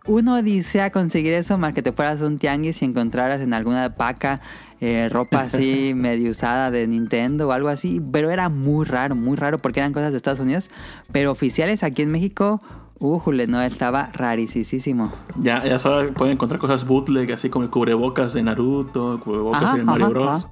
una 0.07 0.35
odisea 0.35 0.91
conseguir 0.91 1.33
eso, 1.35 1.59
más 1.59 1.75
que 1.75 1.83
te 1.83 1.93
fueras 1.93 2.21
a 2.21 2.27
un 2.27 2.39
tianguis 2.39 2.83
y 2.83 2.87
encontraras 2.87 3.41
en 3.41 3.55
alguna 3.55 3.95
paca 3.95 4.41
eh, 4.81 5.09
ropa 5.11 5.43
así 5.43 5.93
medio 5.97 6.31
usada 6.31 6.71
de 6.71 6.87
Nintendo 6.87 7.49
o 7.49 7.53
algo 7.53 7.69
así. 7.69 8.01
Pero 8.13 8.31
era 8.31 8.49
muy 8.49 8.85
raro, 8.85 9.15
muy 9.15 9.37
raro 9.37 9.59
porque 9.59 9.81
eran 9.81 9.93
cosas 9.93 10.11
de 10.13 10.17
Estados 10.17 10.41
Unidos. 10.41 10.71
Pero 11.13 11.31
oficiales 11.31 11.83
aquí 11.83 12.03
en 12.03 12.11
México, 12.11 12.61
újule, 12.99 13.47
no, 13.47 13.61
estaba 13.63 14.11
rarísimo. 14.13 15.13
Ya, 15.37 15.65
ya 15.65 15.79
solo 15.79 16.13
pueden 16.15 16.35
encontrar 16.35 16.59
cosas 16.61 16.87
bootleg, 16.87 17.33
así 17.33 17.51
como 17.51 17.65
el 17.65 17.71
cubrebocas 17.71 18.33
de 18.33 18.43
Naruto, 18.43 19.15
el 19.15 19.21
cubrebocas 19.21 19.63
Ajá, 19.63 19.77
de 19.77 19.85
Mario 19.85 20.07
ajá, 20.07 20.13
Bros. 20.13 20.49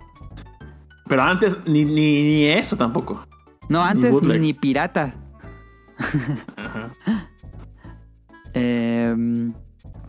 Pero 1.09 1.23
antes 1.23 1.57
ni, 1.67 1.85
ni, 1.85 2.23
ni 2.23 2.45
eso 2.45 2.77
tampoco. 2.77 3.25
No, 3.69 3.83
antes 3.83 4.11
bootleg. 4.11 4.41
ni 4.41 4.53
pirata. 4.53 5.15
Em, 8.55 9.53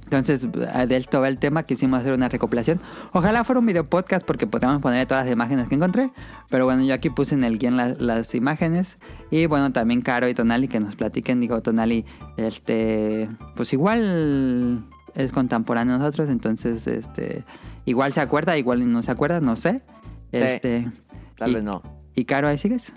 entonces, 0.09 0.47
de 0.51 0.95
esto 0.97 1.21
va 1.21 1.27
el 1.27 1.37
tema. 1.37 1.63
Quisimos 1.63 1.99
hacer 1.99 2.13
una 2.13 2.29
recopilación. 2.29 2.81
Ojalá 3.13 3.43
fuera 3.43 3.59
un 3.59 3.65
video 3.67 3.83
podcast 3.83 4.25
porque 4.25 4.47
podríamos 4.47 4.81
poner 4.81 5.05
todas 5.07 5.25
las 5.25 5.31
imágenes 5.33 5.69
que 5.69 5.75
encontré. 5.75 6.09
Pero 6.49 6.65
bueno, 6.65 6.83
yo 6.83 6.95
aquí 6.95 7.11
puse 7.11 7.35
en 7.35 7.43
el 7.43 7.59
guion 7.59 7.77
las, 7.77 8.01
las 8.01 8.33
imágenes. 8.33 8.97
Y 9.29 9.45
bueno, 9.45 9.71
también 9.71 10.01
Caro 10.01 10.27
y 10.27 10.33
Tonali 10.33 10.67
que 10.67 10.79
nos 10.79 10.95
platiquen. 10.95 11.39
Digo, 11.39 11.61
Tonali, 11.61 12.05
este, 12.37 13.29
pues 13.55 13.71
igual 13.73 14.83
es 15.13 15.31
contemporáneo 15.31 15.95
a 15.95 15.97
nosotros. 15.99 16.29
Entonces, 16.29 16.87
este, 16.87 17.43
igual 17.85 18.11
se 18.13 18.21
acuerda, 18.21 18.57
igual 18.57 18.91
no 18.91 19.03
se 19.03 19.11
acuerda, 19.11 19.39
no 19.41 19.55
sé. 19.55 19.83
Este, 20.31 20.89
Tal 21.37 21.51
y- 21.51 21.53
vez 21.55 21.63
no. 21.63 21.83
¿Y 22.15 22.25
Caro 22.25 22.47
ahí 22.47 22.57
sigues? 22.57 22.91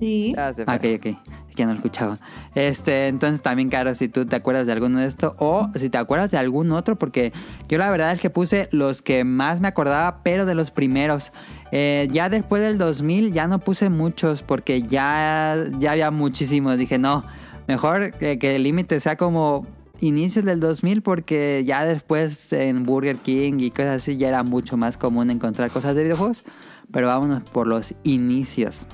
Sí. 0.00 0.34
Ah. 0.36 0.52
Ok, 0.66 0.84
ok. 0.96 1.16
Que 1.60 1.66
no 1.66 1.74
escuchaba. 1.74 2.16
Este, 2.54 3.08
entonces 3.08 3.42
también, 3.42 3.68
Caro, 3.68 3.94
si 3.94 4.08
tú 4.08 4.24
te 4.24 4.34
acuerdas 4.34 4.64
de 4.64 4.72
alguno 4.72 4.98
de 4.98 5.06
esto 5.06 5.36
o 5.38 5.68
si 5.78 5.90
te 5.90 5.98
acuerdas 5.98 6.30
de 6.30 6.38
algún 6.38 6.72
otro, 6.72 6.96
porque 6.96 7.34
yo 7.68 7.76
la 7.76 7.90
verdad 7.90 8.12
es 8.12 8.20
que 8.22 8.30
puse 8.30 8.70
los 8.72 9.02
que 9.02 9.24
más 9.24 9.60
me 9.60 9.68
acordaba, 9.68 10.22
pero 10.22 10.46
de 10.46 10.54
los 10.54 10.70
primeros. 10.70 11.32
Eh, 11.70 12.08
ya 12.10 12.30
después 12.30 12.62
del 12.62 12.78
2000 12.78 13.34
ya 13.34 13.46
no 13.46 13.58
puse 13.58 13.90
muchos 13.90 14.42
porque 14.42 14.80
ya, 14.80 15.54
ya 15.78 15.92
había 15.92 16.10
muchísimos. 16.10 16.78
Dije, 16.78 16.98
no, 16.98 17.24
mejor 17.68 18.12
que, 18.12 18.38
que 18.38 18.56
el 18.56 18.62
límite 18.62 18.98
sea 19.00 19.16
como 19.16 19.66
inicios 20.00 20.46
del 20.46 20.60
2000 20.60 21.02
porque 21.02 21.62
ya 21.66 21.84
después 21.84 22.54
en 22.54 22.84
Burger 22.84 23.18
King 23.18 23.58
y 23.58 23.70
cosas 23.70 24.02
así 24.02 24.16
ya 24.16 24.28
era 24.28 24.42
mucho 24.44 24.78
más 24.78 24.96
común 24.96 25.28
encontrar 25.28 25.70
cosas 25.70 25.94
de 25.94 26.04
videojuegos. 26.04 26.42
Pero 26.90 27.08
vámonos 27.08 27.42
por 27.44 27.66
los 27.66 27.94
inicios. 28.02 28.86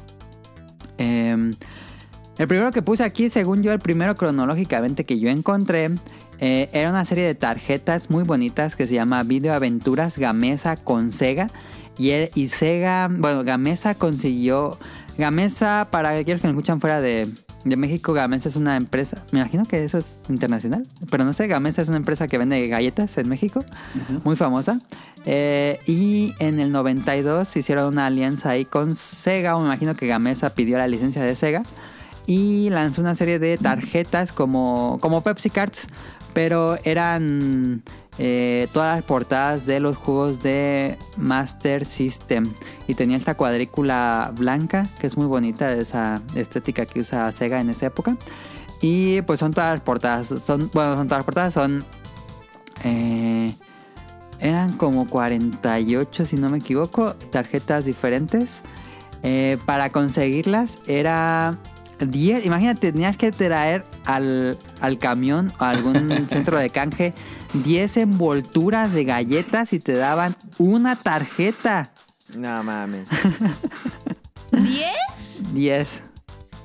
Em, 0.99 1.55
el 2.39 2.49
primero 2.49 2.71
que 2.73 2.83
puse 2.83 3.05
aquí, 3.05 3.31
según 3.31 3.63
yo, 3.63 3.73
el 3.73 3.79
primero 3.81 4.17
cronológicamente 4.17 5.05
que 5.05 5.19
yo 5.19 5.29
encontré, 5.31 5.91
eh, 6.39 6.69
era 6.73 6.91
una 6.91 7.05
serie 7.05 7.25
de 7.25 7.35
tarjetas 7.35 8.11
muy 8.11 8.25
bonitas 8.25 8.77
que 8.77 8.87
se 8.87 8.95
llama 8.95 9.23
Video 9.23 9.55
Aventuras 9.55 10.19
Gamesa 10.19 10.77
con 10.77 11.11
Sega. 11.13 11.49
Y, 11.99 12.11
él- 12.11 12.31
y 12.35 12.49
Sega, 12.49 13.09
bueno, 13.11 13.43
Gamesa 13.43 13.95
consiguió. 13.95 14.79
Gamesa, 15.17 15.89
para 15.91 16.11
aquellos 16.11 16.43
que 16.43 16.47
me 16.47 16.53
escuchan 16.53 16.79
fuera 16.79 17.01
de, 17.01 17.27
de 17.65 17.77
México, 17.77 18.13
Gamesa 18.13 18.51
es 18.51 18.57
una 18.57 18.77
empresa. 18.77 19.23
Me 19.33 19.41
imagino 19.41 19.65
que 19.65 19.83
eso 19.83 19.97
es 19.97 20.19
internacional. 20.29 20.87
Pero 21.11 21.25
no 21.25 21.33
sé, 21.33 21.47
Gamesa 21.47 21.81
es 21.81 21.89
una 21.89 21.97
empresa 21.97 22.29
que 22.29 22.37
vende 22.37 22.69
galletas 22.69 23.17
en 23.17 23.31
México. 23.31 23.65
Muy 24.25 24.37
famosa. 24.37 24.81
Eh, 25.25 25.81
y 25.87 26.35
en 26.39 26.61
el 26.61 26.71
92 26.71 27.57
hicieron 27.57 27.87
una 27.95 28.05
alianza 28.07 28.51
ahí 28.51 28.67
con 28.67 28.95
Sega. 28.95 29.57
o 29.57 29.61
Me 29.61 29.67
imagino 29.67 29.97
que 29.97 30.07
Gamesa 30.07 30.51
pidió 30.55 30.77
la 30.77 30.87
licencia 30.87 31.23
de 31.23 31.35
Sega. 31.35 31.63
Y 32.27 32.71
lanzó 32.71 33.01
una 33.01 33.15
serie 33.15 33.39
de 33.39 33.57
tarjetas 33.57 34.33
como, 34.33 34.99
como 35.01 35.23
Pepsi 35.23 35.51
Cards. 35.51 35.87
Pero 36.35 36.77
eran 36.85 37.83
eh, 38.19 38.69
todas 38.73 38.97
las 38.97 39.05
portadas 39.05 39.65
de 39.65 39.81
los 39.81 39.97
juegos 39.97 40.43
de 40.43 40.99
Master 41.17 41.87
System. 41.87 42.53
Y 42.89 42.95
tenía 42.95 43.17
esta 43.17 43.37
cuadrícula 43.37 44.33
blanca, 44.37 44.87
que 44.99 45.07
es 45.07 45.17
muy 45.17 45.27
bonita, 45.27 45.73
esa 45.73 46.21
estética 46.35 46.85
que 46.85 47.01
usa 47.01 47.31
Sega 47.33 47.61
en 47.61 47.71
esa 47.71 47.87
época. 47.87 48.17
Y 48.83 49.23
pues 49.23 49.41
son 49.41 49.55
todas 49.55 49.75
las 49.75 49.83
portadas. 49.83 50.29
Son, 50.43 50.71
bueno, 50.75 50.95
son 50.97 51.07
todas 51.07 51.19
las 51.21 51.25
portadas, 51.25 51.55
son... 51.55 51.85
eh, 52.85 53.55
eran 54.39 54.77
como 54.77 55.09
48, 55.09 56.27
si 56.27 56.37
no 56.37 56.51
me 56.51 56.59
equivoco, 56.59 57.15
tarjetas 57.31 57.85
diferentes. 57.85 58.61
Eh, 59.23 59.59
para 59.65 59.91
conseguirlas 59.91 60.79
era 60.87 61.59
10. 62.01 62.45
Imagínate, 62.47 62.93
tenías 62.93 63.17
que 63.17 63.31
traer 63.33 63.85
al, 64.05 64.59
al 64.81 64.99
camión 64.99 65.53
o 65.59 65.65
a 65.65 65.71
algún 65.71 66.27
centro 66.31 66.59
de 66.59 66.71
canje 66.71 67.15
10 67.65 67.97
envolturas 67.99 68.93
de 68.93 69.05
galletas 69.05 69.73
y 69.73 69.81
te 69.81 69.95
daban 69.95 70.35
una 70.59 70.97
tarjeta. 70.97 71.91
No 72.37 72.63
mames. 72.63 73.09
¿10? 74.53 75.43
10. 75.53 76.03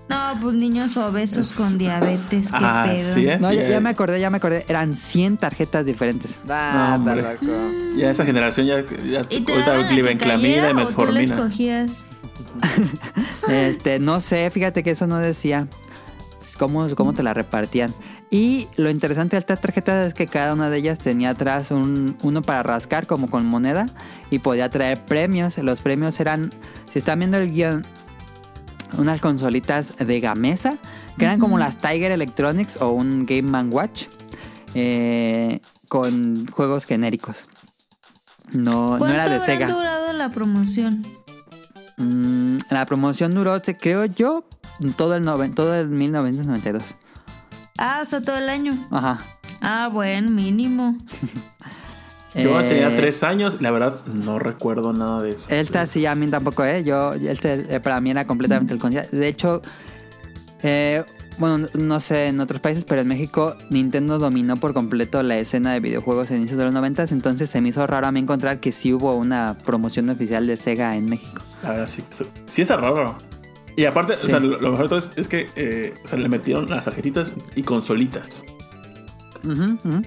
No, 0.09 0.17
pues 0.41 0.55
niños 0.55 0.97
obesos 0.97 1.53
con 1.53 1.77
diabetes, 1.77 2.49
qué 2.51 2.57
Ah, 2.59 2.85
pedo. 2.85 3.13
sí. 3.13 3.25
No, 3.39 3.49
Sí, 3.49 3.55
ya, 3.55 3.69
ya 3.69 3.79
me 3.79 3.89
acordé, 3.89 4.19
ya 4.19 4.29
me 4.29 4.37
acordé. 4.37 4.65
Eran 4.67 4.95
100 4.97 5.37
tarjetas 5.37 5.85
diferentes. 5.85 6.31
Ah, 6.49 6.99
No, 7.01 7.15
loco. 7.15 7.45
Ya 7.97 8.11
esa 8.11 8.25
generación 8.25 8.67
ya, 8.67 8.81
ya 9.05 9.21
¿Y 9.29 9.41
te 9.41 9.51
ahorita 9.53 9.71
daban 9.71 9.95
la 10.03 10.09
que 10.09 10.17
cayera 10.17 10.71
o 10.83 10.87
tú 10.89 11.05
la 11.05 11.21
escogías? 11.21 12.03
Este, 13.49 13.99
no 13.99 14.21
sé, 14.21 14.49
fíjate 14.51 14.83
que 14.83 14.91
eso 14.91 15.07
no 15.07 15.17
decía 15.17 15.67
cómo, 16.57 16.87
cómo 16.95 17.13
te 17.13 17.23
la 17.23 17.33
repartían. 17.33 17.93
Y 18.29 18.69
lo 18.77 18.89
interesante 18.89 19.35
de 19.35 19.39
estas 19.39 19.59
tarjetas 19.59 20.07
es 20.07 20.13
que 20.13 20.25
cada 20.25 20.53
una 20.53 20.69
de 20.69 20.77
ellas 20.77 20.99
tenía 20.99 21.31
atrás 21.31 21.69
un, 21.69 22.17
uno 22.21 22.41
para 22.41 22.63
rascar 22.63 23.05
como 23.05 23.29
con 23.29 23.45
moneda 23.45 23.87
y 24.29 24.39
podía 24.39 24.69
traer 24.69 25.03
premios. 25.03 25.57
Los 25.57 25.81
premios 25.81 26.17
eran, 26.19 26.53
si 26.93 26.99
están 26.99 27.19
viendo 27.19 27.37
el 27.37 27.51
guion, 27.51 27.85
unas 28.97 29.19
consolitas 29.19 29.93
de 29.97 30.19
Gamesa, 30.21 30.77
que 31.17 31.25
eran 31.25 31.39
como 31.39 31.57
las 31.57 31.77
Tiger 31.77 32.11
Electronics 32.11 32.77
o 32.77 32.91
un 32.91 33.25
Game 33.25 33.49
Man 33.49 33.69
Watch, 33.71 34.05
eh, 34.75 35.59
con 35.89 36.47
juegos 36.47 36.85
genéricos. 36.85 37.35
No, 38.53 38.97
no 38.97 39.07
era 39.07 39.25
¿Cuánto 39.25 39.31
de 39.31 39.39
Sega. 39.41 39.67
durado 39.67 40.13
la 40.13 40.29
promoción? 40.29 41.05
Mm, 41.97 42.57
la 42.69 42.85
promoción 42.85 43.33
duró, 43.33 43.59
se- 43.63 43.75
creo 43.77 44.05
yo, 44.05 44.45
todo 44.97 45.15
el, 45.15 45.23
noven- 45.23 45.53
todo 45.53 45.75
el 45.75 45.87
1992. 45.89 46.83
Ah, 47.77 47.99
o 48.01 48.05
sea, 48.05 48.21
todo 48.21 48.37
el 48.37 48.49
año. 48.49 48.73
Ajá. 48.91 49.19
Ah, 49.61 49.89
bueno, 49.91 50.29
mínimo. 50.31 50.97
Yo 52.33 52.61
Eh, 52.61 52.67
tenía 52.69 52.95
tres 52.95 53.23
años, 53.23 53.61
la 53.61 53.71
verdad 53.71 54.05
no 54.05 54.39
recuerdo 54.39 54.93
nada 54.93 55.21
de 55.21 55.31
eso. 55.31 55.47
Esta 55.49 55.85
sí, 55.85 56.05
a 56.05 56.15
mí 56.15 56.27
tampoco, 56.27 56.63
¿eh? 56.63 56.83
Yo, 56.83 57.13
este 57.13 57.79
para 57.81 57.99
mí 57.99 58.09
era 58.11 58.25
completamente 58.25 58.73
el 58.73 58.79
concepto. 58.79 59.15
De 59.17 59.27
hecho, 59.27 59.61
eh, 60.63 61.03
bueno, 61.37 61.67
no 61.73 61.99
sé 61.99 62.27
en 62.27 62.39
otros 62.39 62.61
países, 62.61 62.83
pero 62.85 63.01
en 63.01 63.07
México 63.07 63.55
Nintendo 63.69 64.19
dominó 64.19 64.57
por 64.57 64.73
completo 64.73 65.23
la 65.23 65.37
escena 65.37 65.73
de 65.73 65.79
videojuegos 65.79 66.31
a 66.31 66.35
inicios 66.35 66.57
de 66.57 66.65
los 66.65 66.73
90, 66.73 67.05
entonces 67.11 67.49
se 67.49 67.61
me 67.61 67.69
hizo 67.69 67.85
raro 67.87 68.07
a 68.07 68.11
mí 68.11 68.19
encontrar 68.19 68.59
que 68.59 68.71
sí 68.71 68.93
hubo 68.93 69.15
una 69.15 69.57
promoción 69.63 70.09
oficial 70.09 70.47
de 70.47 70.57
Sega 70.57 70.95
en 70.95 71.05
México. 71.05 71.41
La 71.63 71.71
verdad 71.71 71.87
sí, 71.87 72.03
sí 72.45 72.61
es 72.61 72.69
raro. 72.69 73.17
Y 73.75 73.85
aparte, 73.85 74.13
o 74.13 74.21
sea, 74.21 74.39
lo, 74.39 74.59
lo 74.59 74.71
mejor 74.71 74.85
de 74.85 74.89
todo 74.89 74.99
es, 74.99 75.09
es 75.15 75.27
que 75.27 75.49
eh, 75.55 75.93
o 76.03 76.07
sea, 76.07 76.17
le 76.19 76.27
metieron 76.29 76.69
las 76.69 76.85
tarjetitas 76.85 77.33
y 77.55 77.63
consolitas. 77.63 78.43
Ujú. 79.43 80.01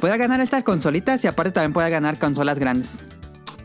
Puede 0.00 0.16
ganar 0.18 0.40
estas 0.40 0.64
consolitas 0.64 1.22
y 1.24 1.28
aparte 1.28 1.52
también 1.52 1.72
puede 1.72 1.88
ganar 1.90 2.18
consolas 2.18 2.58
grandes. 2.58 3.00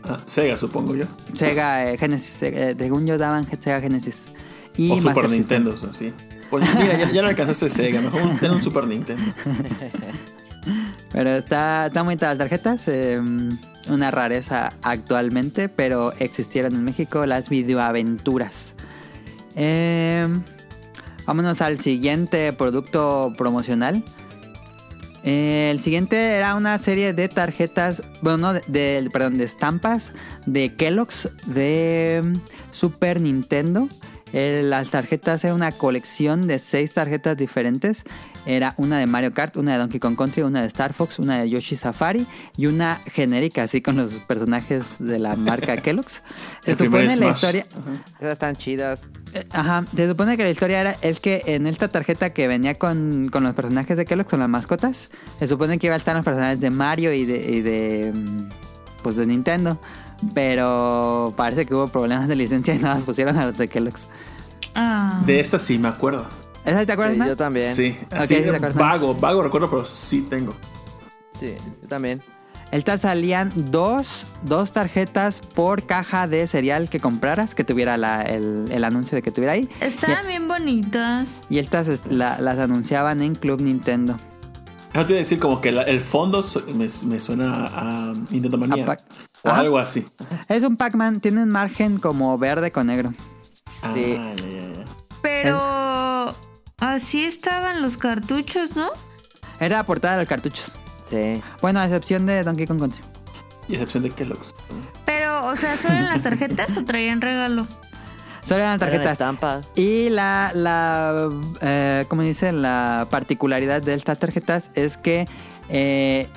Ah, 0.04 0.20
Sega, 0.26 0.56
supongo 0.56 0.94
yo. 0.94 1.06
Sega 1.34 1.90
eh, 1.90 1.98
Genesis, 1.98 2.42
eh, 2.42 2.74
según 2.78 3.06
yo 3.06 3.18
daban 3.18 3.46
Sega 3.60 3.80
Genesis. 3.80 4.28
Y 4.76 4.90
o 4.90 4.96
Super 4.98 5.30
System. 5.30 5.64
Nintendo, 5.64 5.76
sí. 5.92 6.12
Pues 6.50 6.64
mira, 6.76 6.98
ya, 6.98 7.10
ya 7.10 7.22
no 7.22 7.28
alcanzaste 7.28 7.70
Sega, 7.70 8.00
mejor 8.00 8.22
ten 8.40 8.52
un 8.52 8.62
Super 8.62 8.86
Nintendo. 8.86 9.22
Pero 11.12 11.30
está, 11.30 11.86
está 11.86 12.02
muy 12.02 12.16
las 12.16 12.36
tarjetas. 12.38 12.84
eh, 12.88 13.20
una 13.88 14.10
rareza 14.10 14.72
actualmente, 14.82 15.68
pero 15.68 16.12
existieron 16.18 16.74
en 16.74 16.82
México 16.84 17.24
las 17.24 17.48
videoaventuras. 17.48 18.74
Eh, 19.54 20.26
vámonos 21.24 21.60
al 21.62 21.78
siguiente 21.78 22.52
producto 22.52 23.32
promocional. 23.38 24.02
Eh, 25.22 25.68
el 25.70 25.80
siguiente 25.80 26.16
era 26.34 26.56
una 26.56 26.76
serie 26.78 27.12
de 27.12 27.28
tarjetas, 27.28 28.02
bueno, 28.22 28.38
no, 28.38 28.52
de, 28.54 28.62
de- 29.02 29.08
perdón, 29.10 29.38
de 29.38 29.44
estampas 29.44 30.10
de 30.46 30.74
Kellogg's 30.74 31.28
de 31.46 32.22
mm, 32.24 32.36
Super 32.72 33.20
Nintendo. 33.20 33.88
Eh, 34.32 34.62
las 34.64 34.90
tarjetas 34.90 35.44
eran 35.44 35.56
una 35.56 35.72
colección 35.72 36.46
de 36.46 36.58
seis 36.58 36.92
tarjetas 36.92 37.36
diferentes. 37.36 38.02
Era 38.44 38.74
una 38.76 38.98
de 38.98 39.06
Mario 39.06 39.32
Kart, 39.34 39.56
una 39.56 39.72
de 39.72 39.78
Donkey 39.78 39.98
Kong 39.98 40.16
Country, 40.16 40.42
una 40.42 40.60
de 40.60 40.66
Star 40.68 40.92
Fox, 40.92 41.18
una 41.18 41.40
de 41.40 41.50
Yoshi 41.50 41.76
Safari 41.76 42.26
y 42.56 42.66
una 42.66 43.00
genérica 43.12 43.62
así 43.64 43.80
con 43.82 43.96
los 43.96 44.14
personajes 44.14 44.98
de 44.98 45.18
la 45.18 45.34
marca 45.36 45.76
Kellogg's. 45.82 46.22
Se 46.64 46.72
El 46.72 46.76
supone 46.76 47.16
la 47.16 47.30
historia, 47.30 47.66
Esas 48.18 48.32
están 48.32 48.54
chidas. 48.56 49.02
eh, 49.32 49.46
Ajá, 49.52 49.84
se 49.94 50.08
supone 50.08 50.36
que 50.36 50.44
la 50.44 50.50
historia 50.50 50.80
era 50.80 50.96
el 51.02 51.18
que 51.20 51.42
en 51.46 51.66
esta 51.66 51.88
tarjeta 51.88 52.32
que 52.32 52.46
venía 52.46 52.74
con, 52.74 53.28
con 53.30 53.42
los 53.42 53.54
personajes 53.54 53.96
de 53.96 54.04
Kellogg, 54.04 54.26
con 54.28 54.38
las 54.40 54.48
mascotas, 54.48 55.10
se 55.40 55.46
supone 55.48 55.78
que 55.78 55.86
iba 55.88 55.94
a 55.94 55.98
estar 55.98 56.14
los 56.14 56.24
personajes 56.24 56.60
de 56.60 56.70
Mario 56.70 57.12
y 57.12 57.24
de, 57.24 57.50
y 57.50 57.60
de 57.62 58.12
mm, 58.14 58.48
pues 59.02 59.16
de 59.16 59.26
Nintendo. 59.26 59.80
Pero 60.34 61.32
parece 61.36 61.66
que 61.66 61.74
hubo 61.74 61.88
problemas 61.88 62.28
de 62.28 62.36
licencia 62.36 62.74
y 62.74 62.78
nada 62.78 62.94
más 62.96 63.04
pusieron 63.04 63.36
a 63.38 63.46
los 63.46 63.58
de 63.58 63.68
Kellogg's. 63.68 64.06
Ah. 64.74 65.22
De 65.24 65.40
esta 65.40 65.58
sí 65.58 65.78
me 65.78 65.88
acuerdo. 65.88 66.26
¿Esa 66.64 66.84
te 66.84 66.92
acuerdas? 66.92 67.16
Sí, 67.16 67.26
yo 67.28 67.36
también. 67.36 67.74
Sí, 67.74 67.96
así 68.10 68.34
sí 68.36 68.42
te 68.42 68.50
acuerdas. 68.56 68.74
vago, 68.74 69.14
vago 69.14 69.42
recuerdo, 69.42 69.70
pero 69.70 69.84
sí 69.86 70.22
tengo. 70.28 70.54
Sí, 71.38 71.54
yo 71.82 71.88
también. 71.88 72.20
Estas 72.72 73.02
salían 73.02 73.52
dos, 73.70 74.26
dos 74.42 74.72
tarjetas 74.72 75.38
por 75.40 75.86
caja 75.86 76.26
de 76.26 76.46
cereal 76.48 76.90
que 76.90 76.98
compraras, 76.98 77.54
que 77.54 77.62
tuviera 77.62 77.96
la- 77.96 78.22
el, 78.22 78.66
el 78.72 78.82
anuncio 78.82 79.14
de 79.14 79.22
que 79.22 79.30
tuviera 79.30 79.52
ahí. 79.52 79.70
Estaban 79.80 80.26
bien 80.26 80.48
bonitas. 80.48 81.44
Y 81.48 81.58
estas 81.60 81.86
es- 81.86 82.02
la- 82.10 82.40
las 82.40 82.58
anunciaban 82.58 83.22
en 83.22 83.36
Club 83.36 83.60
Nintendo. 83.60 84.16
Eso 84.92 85.04
te 85.06 85.12
iba 85.12 85.18
a 85.20 85.22
decir 85.22 85.38
como 85.38 85.60
que 85.60 85.70
la- 85.70 85.82
el 85.82 86.00
fondo 86.00 86.42
su- 86.42 86.60
me, 86.74 86.88
me 87.06 87.20
suena 87.20 87.66
a 87.66 88.12
Nintendo 88.30 88.58
Manía. 88.58 88.82
A 88.90 88.96
o 89.42 89.48
Ajá. 89.48 89.60
algo 89.60 89.78
así. 89.78 90.06
Es 90.48 90.62
un 90.62 90.76
Pac-Man, 90.76 91.20
tiene 91.20 91.42
un 91.42 91.50
margen 91.50 91.98
como 91.98 92.36
verde 92.38 92.70
con 92.72 92.86
negro. 92.88 93.12
Ah, 93.82 93.90
Sí. 93.94 94.12
ya, 94.14 94.34
ya, 94.36 94.74
ya. 94.74 94.84
Pero 95.22 96.34
así 96.78 97.24
estaban 97.24 97.82
los 97.82 97.96
cartuchos, 97.96 98.76
¿no? 98.76 98.88
Era 99.60 99.76
la 99.78 99.82
portada 99.84 100.14
de 100.14 100.22
los 100.22 100.28
cartuchos. 100.28 100.72
Sí. 101.08 101.40
Bueno, 101.62 101.80
a 101.80 101.84
excepción 101.84 102.26
de 102.26 102.42
Donkey 102.42 102.66
Kong 102.66 102.78
Country. 102.80 103.00
Y 103.68 103.74
excepción 103.74 104.02
de 104.04 104.10
Kellogg's. 104.10 104.54
Pero, 105.04 105.46
o 105.46 105.56
sea, 105.56 105.76
¿solo 105.76 105.94
las 106.00 106.22
tarjetas 106.22 106.76
o 106.76 106.84
traían 106.84 107.20
regalo? 107.20 107.66
Solo 108.44 108.60
eran 108.60 108.74
Eran 108.74 108.78
tarjetas. 108.80 109.12
estampas. 109.12 109.66
Y 109.74 110.08
la, 110.10 110.52
la 110.54 111.28
eh, 111.60 112.04
¿cómo 112.08 112.22
dice? 112.22 112.52
La 112.52 113.08
particularidad 113.10 113.82
de 113.82 113.94
estas 113.94 114.18
tarjetas 114.18 114.70
es 114.74 114.96
que 114.96 115.26
eh, 115.68 116.28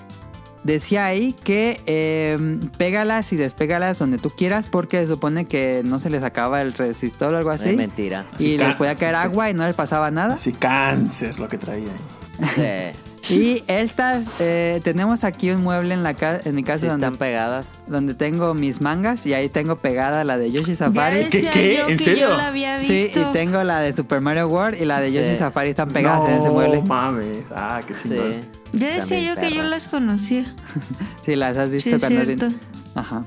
decía 0.63 1.05
ahí 1.05 1.33
que 1.43 1.81
eh, 1.85 2.37
pégalas 2.77 3.31
y 3.33 3.37
despégalas 3.37 3.97
donde 3.99 4.17
tú 4.17 4.29
quieras 4.29 4.67
porque 4.69 5.01
se 5.01 5.07
supone 5.07 5.45
que 5.45 5.81
no 5.85 5.99
se 5.99 6.09
les 6.09 6.23
acaba 6.23 6.61
el 6.61 6.73
resistor 6.73 7.33
o 7.33 7.37
algo 7.37 7.51
Es 7.53 7.61
así. 7.61 7.75
mentira. 7.77 8.25
Y 8.39 8.55
Así 8.55 8.57
les 8.57 8.75
podía 8.75 8.95
caer 8.95 9.15
sí. 9.15 9.21
agua 9.23 9.49
y 9.49 9.53
no 9.53 9.65
les 9.65 9.75
pasaba 9.75 10.11
nada. 10.11 10.35
Así 10.35 10.51
cáncer 10.53 11.39
lo 11.39 11.47
que 11.47 11.57
traía 11.57 11.89
ahí. 11.89 12.51
Sí. 12.55 12.99
Y 13.29 13.63
estas, 13.67 14.23
eh, 14.39 14.79
tenemos 14.81 15.25
aquí 15.25 15.51
un 15.51 15.61
mueble 15.61 15.93
en, 15.93 16.03
la 16.03 16.13
ca- 16.13 16.39
en 16.45 16.55
mi 16.55 16.63
casa 16.63 16.79
Sí 16.79 16.85
donde 16.87 17.05
están 17.05 17.17
pegadas. 17.19 17.65
donde 17.85 18.13
tengo 18.13 18.53
mis 18.53 18.79
mangas 18.79 19.25
y 19.25 19.33
ahí 19.33 19.49
tengo 19.49 19.75
pegada 19.75 20.23
la 20.23 20.37
de 20.37 20.49
Yoshi 20.51 20.71
Ya 20.71 20.75
Safari. 20.77 21.25
decía 21.25 21.51
qué? 21.51 21.77
yo 21.79 21.89
¿En 21.89 21.97
que 21.97 22.03
serio? 22.05 22.29
yo 22.29 22.37
la 22.37 22.47
había 22.47 22.81
Sí, 22.81 22.93
visto. 22.93 23.19
y 23.19 23.33
tengo 23.33 23.61
la 23.65 23.81
de 23.81 23.91
Super 23.93 24.21
Mario 24.21 24.47
World 24.47 24.81
y 24.81 24.85
la 24.85 25.01
de 25.01 25.11
Yoshi 25.11 25.31
Sí. 25.33 25.37
Safari 25.37 25.71
están 25.71 25.89
pegadas 25.89 26.29
en 26.29 26.35
ese 26.37 26.45
no 26.45 26.53
mueble. 26.53 26.81
mames. 26.81 27.37
Ah, 27.53 27.81
qué 27.85 27.93
Sí. 27.93 27.99
chingón. 28.03 28.58
Ya 28.73 28.95
decía 28.95 29.01
También 29.01 29.35
yo 29.35 29.41
que 29.41 29.51
yo 29.55 29.63
las 29.63 29.87
conocía. 29.87 30.45
Sí, 31.25 31.35
las 31.35 31.57
has 31.57 31.71
visto 31.71 31.89
Sí, 31.89 31.99
cuando 31.99 32.25
cierto. 32.25 32.49
Ajá. 32.95 33.23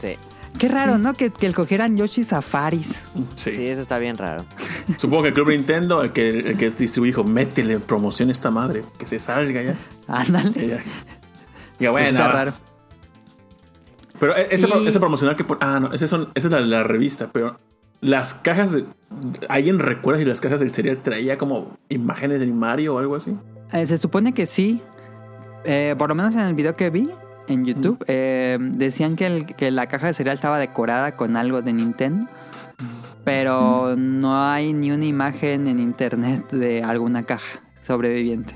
Sí. 0.00 0.16
Qué 0.58 0.68
raro, 0.68 0.98
¿no? 0.98 1.14
Que, 1.14 1.30
que 1.30 1.52
cogieran 1.52 1.96
Yoshi 1.96 2.24
Safaris. 2.24 2.88
Sí. 3.36 3.52
Sí, 3.56 3.66
eso 3.66 3.80
está 3.82 3.98
bien 3.98 4.16
raro. 4.18 4.44
Supongo 4.98 5.22
que 5.22 5.28
el 5.28 5.34
Club 5.34 5.48
Nintendo, 5.50 6.02
el 6.02 6.12
que, 6.12 6.28
el 6.28 6.56
que 6.58 6.70
distribuye, 6.70 7.10
dijo: 7.10 7.24
métele 7.24 7.74
en 7.74 7.80
promoción 7.80 8.30
esta 8.30 8.50
madre, 8.50 8.82
que 8.98 9.06
se 9.06 9.18
salga 9.18 9.62
ya. 9.62 9.74
Ándale. 10.08 10.68
Ya. 10.68 10.78
Ya, 11.80 11.90
bueno, 11.90 12.08
Está 12.08 12.24
ahora- 12.26 12.34
raro. 12.44 12.52
Pero 14.20 14.36
e- 14.36 14.48
ese, 14.54 14.68
Y- 14.68 14.86
ese 14.86 15.00
promocional 15.00 15.36
que... 15.36 15.44
Ah, 15.60 15.80
no, 15.80 15.92
ese 15.92 16.06
son, 16.06 16.28
esa 16.34 16.46
es 16.48 16.52
la, 16.52 16.60
la 16.60 16.82
revista, 16.84 17.30
pero 17.32 17.58
las 18.00 18.34
cajas 18.34 18.70
de... 18.72 18.84
¿Alguien 19.48 19.78
recuerda 19.80 20.20
si 20.20 20.24
las 20.26 20.40
cajas 20.40 20.60
del 20.60 20.70
cereal 20.70 20.98
traía 21.02 21.38
como 21.38 21.76
imágenes 21.88 22.38
de 22.40 22.46
Mario 22.46 22.94
o 22.94 22.98
algo 23.00 23.16
así? 23.16 23.34
Eh, 23.72 23.86
se 23.86 23.98
supone 23.98 24.32
que 24.32 24.46
sí. 24.46 24.82
Eh, 25.64 25.94
por 25.96 26.08
lo 26.08 26.14
menos 26.14 26.34
en 26.34 26.40
el 26.40 26.54
video 26.54 26.74
que 26.76 26.90
vi 26.90 27.10
en 27.48 27.64
YouTube, 27.64 28.04
eh, 28.08 28.58
decían 28.60 29.16
que, 29.16 29.26
el- 29.26 29.46
que 29.46 29.70
la 29.70 29.86
caja 29.86 30.08
de 30.08 30.14
cereal 30.14 30.34
estaba 30.36 30.58
decorada 30.58 31.16
con 31.16 31.36
algo 31.36 31.62
de 31.62 31.72
Nintendo. 31.72 32.26
Pero 33.24 33.94
no 33.96 34.36
hay 34.44 34.72
ni 34.72 34.90
una 34.90 35.04
imagen 35.04 35.68
en 35.68 35.78
internet 35.78 36.50
de 36.50 36.82
alguna 36.82 37.22
caja 37.22 37.60
sobreviviente. 37.82 38.54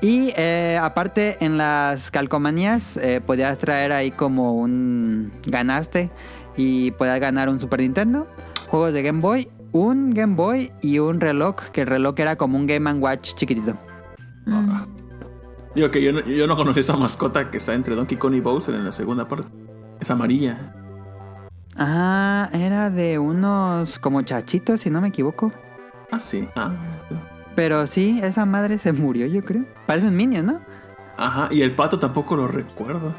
Y 0.00 0.32
aparte 0.80 1.36
en 1.44 1.58
las 1.58 2.10
calcomanías 2.12 2.98
podías 3.26 3.58
traer 3.58 3.92
ahí 3.92 4.12
como 4.12 4.54
un 4.54 5.32
ganaste 5.46 6.10
y 6.56 6.92
podías 6.92 7.18
ganar 7.20 7.48
un 7.48 7.58
Super 7.58 7.80
Nintendo, 7.80 8.28
juegos 8.68 8.92
de 8.94 9.02
Game 9.02 9.20
Boy, 9.20 9.48
un 9.72 10.10
Game 10.14 10.34
Boy 10.36 10.72
y 10.82 10.98
un 10.98 11.20
reloj, 11.20 11.56
que 11.72 11.82
el 11.82 11.86
reloj 11.86 12.14
era 12.18 12.36
como 12.36 12.56
un 12.58 12.66
Game 12.66 12.92
Watch 12.94 13.34
chiquitito. 13.34 13.74
Ah. 14.46 14.86
Digo 15.74 15.90
que 15.90 16.02
yo 16.02 16.12
no, 16.12 16.20
yo 16.20 16.46
no 16.46 16.56
conocí 16.56 16.80
esa 16.80 16.96
mascota 16.96 17.50
que 17.50 17.58
está 17.58 17.74
entre 17.74 17.94
Donkey 17.94 18.18
Kong 18.18 18.34
y 18.34 18.40
Bowser 18.40 18.74
en 18.74 18.84
la 18.84 18.92
segunda 18.92 19.28
parte. 19.28 19.48
Es 20.00 20.10
amarilla. 20.10 20.74
Ah, 21.76 22.50
era 22.52 22.90
de 22.90 23.18
unos 23.18 23.98
como 23.98 24.22
chachitos, 24.22 24.80
si 24.80 24.90
no 24.90 25.00
me 25.00 25.08
equivoco. 25.08 25.52
Ah, 26.10 26.18
sí. 26.18 26.48
Ah. 26.56 26.72
Pero 27.54 27.86
sí, 27.86 28.20
esa 28.22 28.44
madre 28.46 28.78
se 28.78 28.92
murió, 28.92 29.26
yo 29.26 29.42
creo. 29.44 29.64
Parecen 29.86 30.16
minions, 30.16 30.46
¿no? 30.52 30.60
Ajá, 31.16 31.48
y 31.50 31.62
el 31.62 31.72
pato 31.72 31.98
tampoco 31.98 32.34
lo 32.34 32.48
recuerdo. 32.48 33.14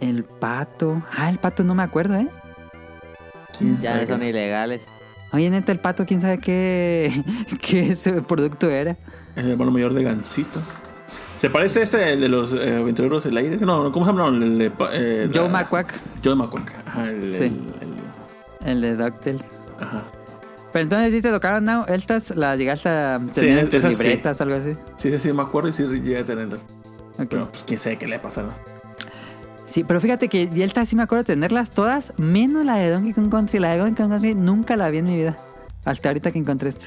El 0.00 0.24
pato. 0.24 1.02
Ah, 1.16 1.28
el 1.28 1.38
pato 1.38 1.64
no 1.64 1.74
me 1.74 1.82
acuerdo, 1.82 2.14
¿eh? 2.16 2.28
¿Quién 3.58 3.78
Ya 3.80 3.92
sabe? 3.92 4.06
son 4.06 4.22
ilegales. 4.22 4.82
Oye, 5.34 5.50
neta, 5.50 5.72
el 5.72 5.80
pato, 5.80 6.06
quién 6.06 6.20
sabe 6.20 6.38
qué, 6.38 7.22
qué 7.60 7.90
ese 7.90 8.22
producto 8.22 8.70
era. 8.70 8.96
El 9.36 9.50
hermano 9.50 9.70
mayor 9.70 9.92
de 9.94 10.04
Gansito. 10.04 10.60
¿Se 11.38 11.50
parece 11.50 11.80
a 11.80 11.82
este 11.82 12.12
el 12.12 12.20
de 12.20 12.28
los 12.28 12.52
eh, 12.54 12.76
aventureros 12.78 13.24
del 13.24 13.36
aire? 13.36 13.56
No, 13.58 13.82
no, 13.82 13.92
¿cómo 13.92 14.06
se 14.06 14.12
llama? 14.12 14.30
No, 14.30 14.44
el 14.44 14.62
eh, 14.92 15.28
Joe 15.34 15.44
la- 15.44 15.48
McQuack, 15.60 15.94
Joe 16.24 16.34
McQuack. 16.36 16.72
Ajá, 16.86 17.10
el, 17.10 17.34
Sí. 17.34 17.42
el- 17.42 18.68
el- 18.68 18.70
el 18.70 18.80
de 18.80 18.96
DuckTales. 19.04 19.42
ajá. 19.80 20.04
Pero 20.72 20.82
entonces 20.84 21.12
sí 21.12 21.22
te 21.22 21.30
tocaron 21.30 21.64
now, 21.66 21.84
estas 21.86 22.30
las 22.34 22.58
llegaste 22.58 22.88
a 22.88 23.20
Sí, 23.32 23.42
tener 23.42 23.58
en 23.60 23.64
tus 23.66 23.74
esas 23.78 23.96
sí. 23.96 24.02
libretas 24.04 24.40
algo 24.40 24.56
así. 24.56 24.76
Sí, 24.96 25.10
sí, 25.12 25.18
sí, 25.20 25.32
me 25.32 25.42
acuerdo 25.42 25.68
y 25.68 25.72
sí 25.72 25.84
llegué 25.84 26.18
a 26.18 26.24
tenerlas. 26.24 26.62
Ok. 27.18 27.26
Pero 27.30 27.48
pues 27.50 27.62
quién 27.64 27.78
sabe 27.78 27.96
qué 27.98 28.06
le 28.08 28.18
pasaron. 28.18 28.50
Sí, 29.66 29.82
pero 29.82 30.00
fíjate 30.00 30.28
que 30.28 30.46
Delta 30.46 30.84
sí 30.86 30.94
me 30.94 31.02
acuerdo 31.02 31.22
de 31.24 31.34
tenerlas 31.34 31.70
todas, 31.70 32.12
menos 32.18 32.64
la 32.64 32.76
de 32.76 32.90
Donkey 32.90 33.12
Kong 33.12 33.30
Country. 33.30 33.58
La 33.58 33.70
de 33.72 33.78
Donkey 33.78 33.94
Kong 33.96 34.10
Country 34.10 34.34
nunca 34.34 34.76
la 34.76 34.90
vi 34.90 34.98
en 34.98 35.06
mi 35.06 35.16
vida. 35.16 35.36
Hasta 35.84 36.08
ahorita 36.08 36.30
que 36.30 36.38
encontré 36.38 36.68
esta. 36.70 36.86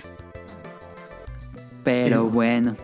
Pero 1.84 2.24
Sí. 2.26 2.30
bueno. 2.34 2.76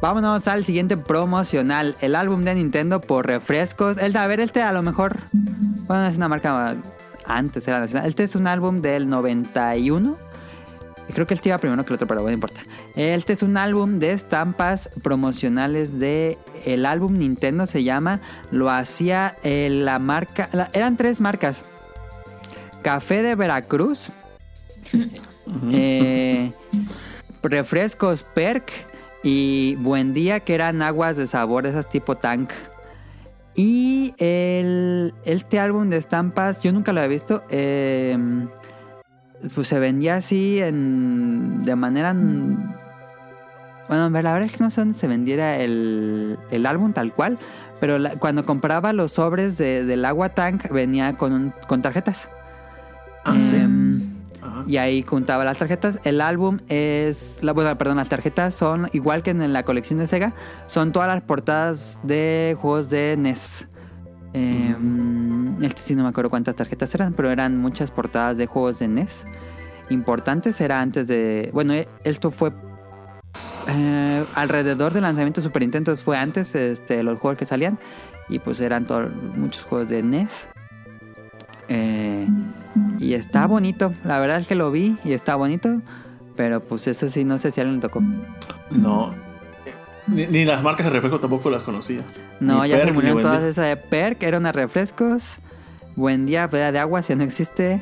Vámonos 0.00 0.46
al 0.48 0.64
siguiente 0.64 0.96
promocional. 0.96 1.96
El 2.00 2.14
álbum 2.14 2.42
de 2.42 2.54
Nintendo 2.54 3.00
por 3.00 3.26
refrescos. 3.26 3.96
El 3.98 4.16
a 4.16 4.26
ver, 4.26 4.40
este 4.40 4.62
a 4.62 4.72
lo 4.72 4.82
mejor. 4.82 5.18
Bueno, 5.32 6.06
es 6.06 6.16
una 6.16 6.28
marca 6.28 6.76
antes 7.24 7.66
era 7.66 7.80
nacional. 7.80 8.08
Este 8.08 8.24
es 8.24 8.34
un 8.36 8.46
álbum 8.46 8.82
del 8.82 9.08
91. 9.08 10.16
Creo 11.12 11.26
que 11.26 11.34
este 11.34 11.50
iba 11.50 11.58
primero 11.58 11.84
que 11.84 11.90
el 11.90 11.94
otro, 11.94 12.06
pero 12.06 12.22
bueno, 12.22 12.36
no 12.38 12.46
importa. 12.46 12.62
Este 12.96 13.34
es 13.34 13.42
un 13.42 13.56
álbum 13.56 13.98
de 13.98 14.12
estampas 14.12 14.88
promocionales 15.02 15.98
de 15.98 16.38
el 16.64 16.86
álbum 16.86 17.18
Nintendo 17.18 17.66
se 17.66 17.84
llama. 17.84 18.20
Lo 18.50 18.70
hacía 18.70 19.36
eh, 19.44 19.68
la 19.70 19.98
marca. 19.98 20.48
la- 20.52 20.70
eran 20.72 20.96
tres 20.96 21.20
marcas: 21.20 21.62
Café 22.82 23.22
de 23.22 23.34
Veracruz, 23.34 24.08
eh, 25.72 26.52
Refrescos 27.42 28.22
Perk 28.22 28.70
y 29.22 29.76
Buen 29.76 30.14
Día, 30.14 30.40
que 30.40 30.54
eran 30.54 30.82
aguas 30.82 31.16
de 31.16 31.26
sabor, 31.26 31.66
esas 31.66 31.88
tipo 31.88 32.16
tank. 32.16 32.50
Y 33.54 34.14
el, 34.18 35.14
este 35.24 35.60
álbum 35.60 35.90
de 35.90 35.98
estampas, 35.98 36.60
yo 36.62 36.72
nunca 36.72 36.92
lo 36.92 37.00
había 37.00 37.08
visto. 37.10 37.44
eh, 37.50 38.16
pues 39.54 39.68
se 39.68 39.78
vendía 39.78 40.16
así 40.16 40.60
en, 40.60 41.64
de 41.64 41.74
manera... 41.76 42.14
Bueno, 43.88 44.08
la 44.08 44.32
verdad 44.32 44.42
es 44.44 44.56
que 44.56 44.64
no 44.64 44.70
sé 44.70 44.80
dónde 44.80 44.98
se 44.98 45.06
vendiera 45.06 45.58
el, 45.58 46.38
el 46.50 46.64
álbum 46.66 46.92
tal 46.94 47.12
cual, 47.12 47.38
pero 47.80 47.98
la- 47.98 48.10
cuando 48.16 48.46
compraba 48.46 48.92
los 48.94 49.12
sobres 49.12 49.58
de- 49.58 49.84
del 49.84 50.04
agua 50.06 50.30
tank 50.30 50.70
venía 50.70 51.12
con, 51.18 51.32
un- 51.34 51.54
con 51.66 51.82
tarjetas. 51.82 52.30
Ah, 53.24 53.36
sí. 53.38 53.56
Em, 53.56 54.00
Ajá. 54.42 54.64
y 54.66 54.78
ahí 54.78 55.02
juntaba 55.02 55.44
las 55.44 55.58
tarjetas. 55.58 55.98
El 56.04 56.22
álbum 56.22 56.60
es. 56.68 57.38
La, 57.42 57.52
bueno, 57.52 57.76
perdón, 57.76 57.98
las 57.98 58.08
tarjetas 58.08 58.54
son 58.54 58.88
igual 58.94 59.22
que 59.22 59.30
en 59.30 59.52
la 59.52 59.62
colección 59.64 59.98
de 59.98 60.06
Sega. 60.06 60.32
Son 60.66 60.92
todas 60.92 61.08
las 61.08 61.22
portadas 61.22 61.98
de 62.02 62.56
juegos 62.58 62.88
de 62.88 63.16
NES. 63.18 63.66
Eh, 64.34 64.74
Este 65.62 65.80
sí 65.80 65.94
no 65.94 66.02
me 66.02 66.08
acuerdo 66.10 66.28
cuántas 66.28 66.56
tarjetas 66.56 66.94
eran, 66.94 67.12
pero 67.14 67.30
eran 67.30 67.56
muchas 67.58 67.90
portadas 67.90 68.36
de 68.36 68.46
juegos 68.46 68.80
de 68.80 68.88
NES. 68.88 69.24
Importantes, 69.90 70.60
era 70.60 70.80
antes 70.80 71.06
de. 71.06 71.50
Bueno, 71.52 71.72
eh, 71.72 71.88
esto 72.04 72.30
fue. 72.30 72.52
eh, 73.68 74.24
alrededor 74.34 74.92
del 74.92 75.02
lanzamiento 75.02 75.40
de 75.40 75.46
Super 75.46 75.62
Nintendo 75.62 75.96
fue 75.96 76.18
antes 76.18 76.54
este, 76.54 77.02
los 77.02 77.18
juegos 77.18 77.38
que 77.38 77.46
salían. 77.46 77.78
Y 78.28 78.38
pues 78.38 78.60
eran 78.60 78.86
todos 78.86 79.10
muchos 79.36 79.64
juegos 79.64 79.88
de 79.88 80.02
NES. 80.02 80.48
Eh, 81.68 82.26
y 82.98 83.14
está 83.14 83.46
bonito. 83.46 83.94
La 84.04 84.18
verdad 84.18 84.40
es 84.40 84.48
que 84.48 84.54
lo 84.54 84.70
vi 84.70 84.96
y 85.04 85.12
está 85.12 85.34
bonito. 85.36 85.80
Pero 86.36 86.60
pues 86.60 86.86
eso 86.88 87.08
sí, 87.10 87.24
no 87.24 87.38
sé 87.38 87.52
si 87.52 87.60
alguien 87.60 87.76
le 87.76 87.82
tocó. 87.82 88.02
No. 88.70 89.14
Ni, 90.06 90.26
ni 90.26 90.44
las 90.44 90.62
marcas 90.62 90.84
de 90.86 90.90
refresco 90.92 91.18
tampoco 91.20 91.48
las 91.50 91.62
conocía. 91.62 92.02
No, 92.40 92.62
Ni 92.62 92.68
ya 92.68 92.74
se 92.76 92.80
Perk, 92.80 92.86
ni 92.90 92.92
murieron 92.94 93.14
Buen 93.16 93.22
todas 93.26 93.40
Día. 93.40 93.48
esas 93.50 93.66
de 93.68 93.76
Perk, 93.76 94.22
eran 94.22 94.42
unas 94.42 94.54
refrescos. 94.54 95.36
Buen 95.96 96.26
día, 96.26 96.48
pedida 96.48 96.72
de 96.72 96.78
agua, 96.78 97.02
si 97.02 97.14
no 97.14 97.22
existe. 97.24 97.80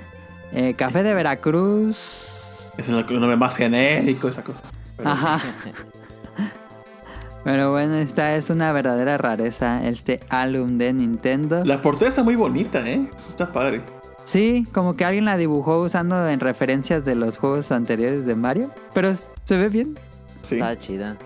Eh, 0.52 0.74
café 0.74 1.02
de 1.02 1.14
Veracruz. 1.14 2.72
Es 2.78 2.88
el 2.88 2.94
nombre 2.94 3.36
más 3.36 3.56
genérico, 3.56 4.28
esa 4.28 4.42
cosa. 4.44 4.60
Pero- 4.96 5.08
Ajá. 5.10 5.40
Pero 7.44 7.72
bueno, 7.72 7.96
esta 7.96 8.36
es 8.36 8.50
una 8.50 8.72
verdadera 8.72 9.18
rareza, 9.18 9.84
este 9.86 10.20
álbum 10.28 10.78
de 10.78 10.92
Nintendo. 10.92 11.64
La 11.64 11.82
portada 11.82 12.08
está 12.08 12.22
muy 12.22 12.36
bonita, 12.36 12.86
¿eh? 12.88 13.04
Está 13.16 13.50
padre. 13.50 13.82
Sí, 14.24 14.64
como 14.72 14.94
que 14.94 15.04
alguien 15.04 15.24
la 15.24 15.36
dibujó 15.36 15.80
usando 15.80 16.28
en 16.28 16.38
referencias 16.38 17.04
de 17.04 17.16
los 17.16 17.38
juegos 17.38 17.72
anteriores 17.72 18.24
de 18.26 18.36
Mario. 18.36 18.70
Pero 18.94 19.12
se 19.44 19.56
ve 19.56 19.68
bien. 19.68 19.98
Sí. 20.42 20.54
Está 20.56 20.76
chida. 20.78 21.16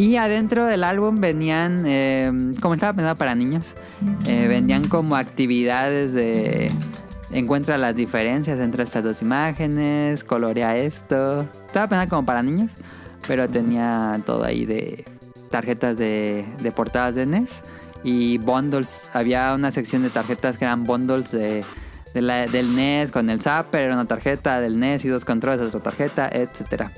Y 0.00 0.16
adentro 0.16 0.64
del 0.64 0.82
álbum 0.84 1.20
venían, 1.20 1.84
eh, 1.86 2.32
como 2.62 2.72
estaba 2.72 2.94
pensado 2.94 3.16
para 3.16 3.34
niños, 3.34 3.74
eh, 4.26 4.46
vendían 4.48 4.88
como 4.88 5.14
actividades 5.14 6.14
de 6.14 6.72
encuentra 7.32 7.76
las 7.76 7.94
diferencias 7.94 8.58
entre 8.60 8.84
estas 8.84 9.04
dos 9.04 9.20
imágenes, 9.20 10.24
colorea 10.24 10.74
esto. 10.78 11.40
Estaba 11.66 11.86
pensado 11.88 12.08
como 12.08 12.24
para 12.24 12.42
niños, 12.42 12.70
pero 13.28 13.46
tenía 13.50 14.18
todo 14.24 14.42
ahí 14.44 14.64
de 14.64 15.04
tarjetas 15.50 15.98
de, 15.98 16.46
de 16.62 16.72
portadas 16.72 17.14
de 17.14 17.26
NES 17.26 17.60
y 18.02 18.38
bundles. 18.38 19.10
Había 19.12 19.52
una 19.54 19.70
sección 19.70 20.02
de 20.02 20.08
tarjetas 20.08 20.56
que 20.56 20.64
eran 20.64 20.84
bundles 20.84 21.30
de, 21.30 21.62
de 22.14 22.22
la- 22.22 22.46
del 22.46 22.74
NES 22.74 23.10
con 23.10 23.28
el 23.28 23.42
Zapper, 23.42 23.92
una 23.92 24.06
tarjeta 24.06 24.60
del 24.62 24.80
NES 24.80 25.04
y 25.04 25.08
dos 25.08 25.26
controles, 25.26 25.60
otra 25.60 25.80
tarjeta, 25.80 26.26
etcétera. 26.32 26.90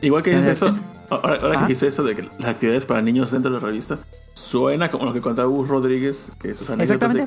Igual 0.00 0.22
que 0.22 0.30
dices 0.30 0.46
eso, 0.62 0.78
ahora, 1.10 1.34
ahora 1.36 1.50
que 1.50 1.56
Ajá. 1.56 1.66
dijiste 1.66 1.86
eso 1.88 2.02
de 2.04 2.14
que 2.16 2.22
las 2.22 2.48
actividades 2.48 2.84
para 2.86 3.02
niños 3.02 3.30
dentro 3.30 3.50
de 3.50 3.60
la 3.60 3.66
revista, 3.66 3.98
suena 4.34 4.90
como 4.90 5.04
lo 5.04 5.12
que 5.12 5.20
contaba 5.20 5.48
Gus 5.48 5.68
Rodríguez, 5.68 6.30
que 6.40 6.54
sus 6.54 6.68
anécdotas 6.70 7.12
de 7.14 7.26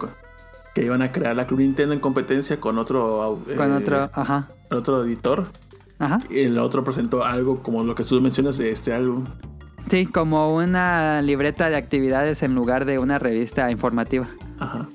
que 0.74 0.84
iban 0.84 1.02
a 1.04 1.12
crear 1.12 1.36
la 1.36 1.46
Club 1.46 1.60
Nintendo 1.60 1.94
en 1.94 2.00
competencia 2.00 2.60
con 2.60 2.80
otro 2.80 3.22
au- 3.24 3.56
Con 3.56 3.72
eh, 3.74 3.76
otro, 3.76 4.10
ajá, 4.14 4.48
otro 4.72 5.04
editor. 5.04 5.46
ajá. 6.00 6.20
Y 6.32 6.40
el 6.40 6.58
otro 6.58 6.84
presentó 6.84 7.24
algo 7.24 7.62
como 7.62 7.84
lo 7.84 7.94
que 7.94 8.04
tú 8.04 8.20
mencionas 8.22 8.58
de 8.58 8.72
este 8.72 8.92
álbum. 8.94 9.26
Sí, 9.90 10.08
como 10.08 10.56
una 10.56 11.22
libreta 11.22 11.70
de 11.70 11.76
actividades 11.76 12.42
en 12.42 12.56
lugar 12.56 12.86
de 12.86 12.98
una 12.98 13.20
revista 13.20 13.70
informativa. 13.70 14.28
Ajá. 14.60 14.88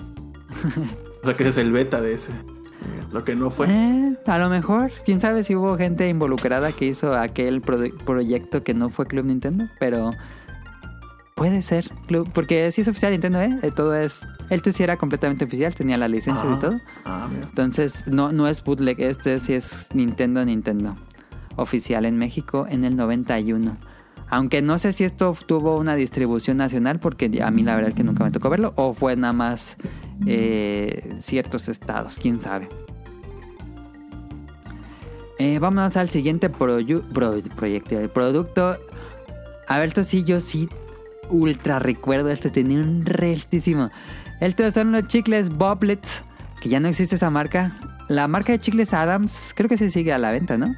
o 1.22 1.26
sea 1.26 1.34
que 1.34 1.42
ese 1.44 1.50
es 1.50 1.58
el 1.58 1.70
beta 1.72 2.00
de 2.00 2.14
ese. 2.14 2.32
Lo 3.12 3.24
que 3.24 3.34
no 3.34 3.50
fue. 3.50 3.66
Eh, 3.68 4.16
a 4.26 4.38
lo 4.38 4.48
mejor, 4.48 4.90
quién 5.04 5.20
sabe 5.20 5.44
si 5.44 5.54
hubo 5.54 5.76
gente 5.76 6.08
involucrada 6.08 6.72
que 6.72 6.86
hizo 6.86 7.14
aquel 7.14 7.60
proyecto 7.60 8.62
que 8.62 8.74
no 8.74 8.90
fue 8.90 9.06
Club 9.06 9.26
Nintendo, 9.26 9.68
pero 9.78 10.12
puede 11.34 11.62
ser 11.62 11.90
Club, 12.06 12.30
porque 12.34 12.70
sí 12.72 12.80
es 12.80 12.88
oficial 12.88 13.12
Nintendo, 13.12 13.40
¿eh? 13.40 13.58
Eh, 13.62 13.70
Todo 13.70 13.94
es, 13.94 14.26
este 14.50 14.72
sí 14.72 14.82
era 14.82 14.96
completamente 14.96 15.44
oficial, 15.44 15.74
tenía 15.74 15.96
la 15.96 16.08
licencia 16.08 16.44
y 16.52 16.58
todo. 16.58 16.80
Ah, 17.04 17.28
mira. 17.32 17.46
Entonces, 17.48 18.06
no, 18.06 18.32
no 18.32 18.48
es 18.48 18.62
bootleg, 18.62 19.00
este 19.00 19.38
sí 19.40 19.54
es 19.54 19.88
Nintendo 19.94 20.44
Nintendo. 20.44 20.94
Oficial 21.56 22.04
en 22.04 22.18
México 22.18 22.66
en 22.68 22.84
el 22.84 22.96
91. 22.96 23.76
Aunque 24.30 24.62
no 24.62 24.78
sé 24.78 24.92
si 24.92 25.04
esto 25.04 25.36
tuvo 25.46 25.76
una 25.76 25.94
distribución 25.94 26.58
nacional, 26.58 27.00
porque 27.00 27.40
a 27.42 27.50
mí 27.50 27.62
la 27.62 27.74
verdad 27.74 27.90
es 27.90 27.96
que 27.96 28.04
nunca 28.04 28.24
me 28.24 28.30
tocó 28.30 28.50
verlo, 28.50 28.72
o 28.76 28.92
fue 28.92 29.16
nada 29.16 29.32
más 29.32 29.76
eh, 30.26 31.16
ciertos 31.20 31.68
estados, 31.68 32.18
quién 32.20 32.40
sabe. 32.40 32.68
Eh, 35.38 35.58
vámonos 35.60 35.96
al 35.96 36.08
siguiente 36.08 36.50
pro- 36.50 36.78
proyecto, 37.56 37.96
producto. 38.12 38.76
A 39.68 39.78
ver, 39.78 39.88
esto 39.88 40.02
sí, 40.02 40.24
yo 40.24 40.40
sí 40.40 40.68
ultra 41.30 41.78
recuerdo, 41.78 42.30
este 42.30 42.50
tenía 42.50 42.78
un 42.78 43.04
restísimo. 43.04 43.90
Estos 44.40 44.74
son 44.74 44.92
los 44.92 45.06
chicles 45.06 45.50
Boblets, 45.50 46.24
que 46.60 46.68
ya 46.68 46.80
no 46.80 46.88
existe 46.88 47.16
esa 47.16 47.30
marca. 47.30 47.76
La 48.08 48.26
marca 48.26 48.52
de 48.52 48.58
chicles 48.60 48.92
Adams, 48.94 49.52
creo 49.54 49.68
que 49.68 49.76
se 49.76 49.90
sigue 49.90 50.12
a 50.12 50.18
la 50.18 50.32
venta, 50.32 50.56
¿no? 50.58 50.74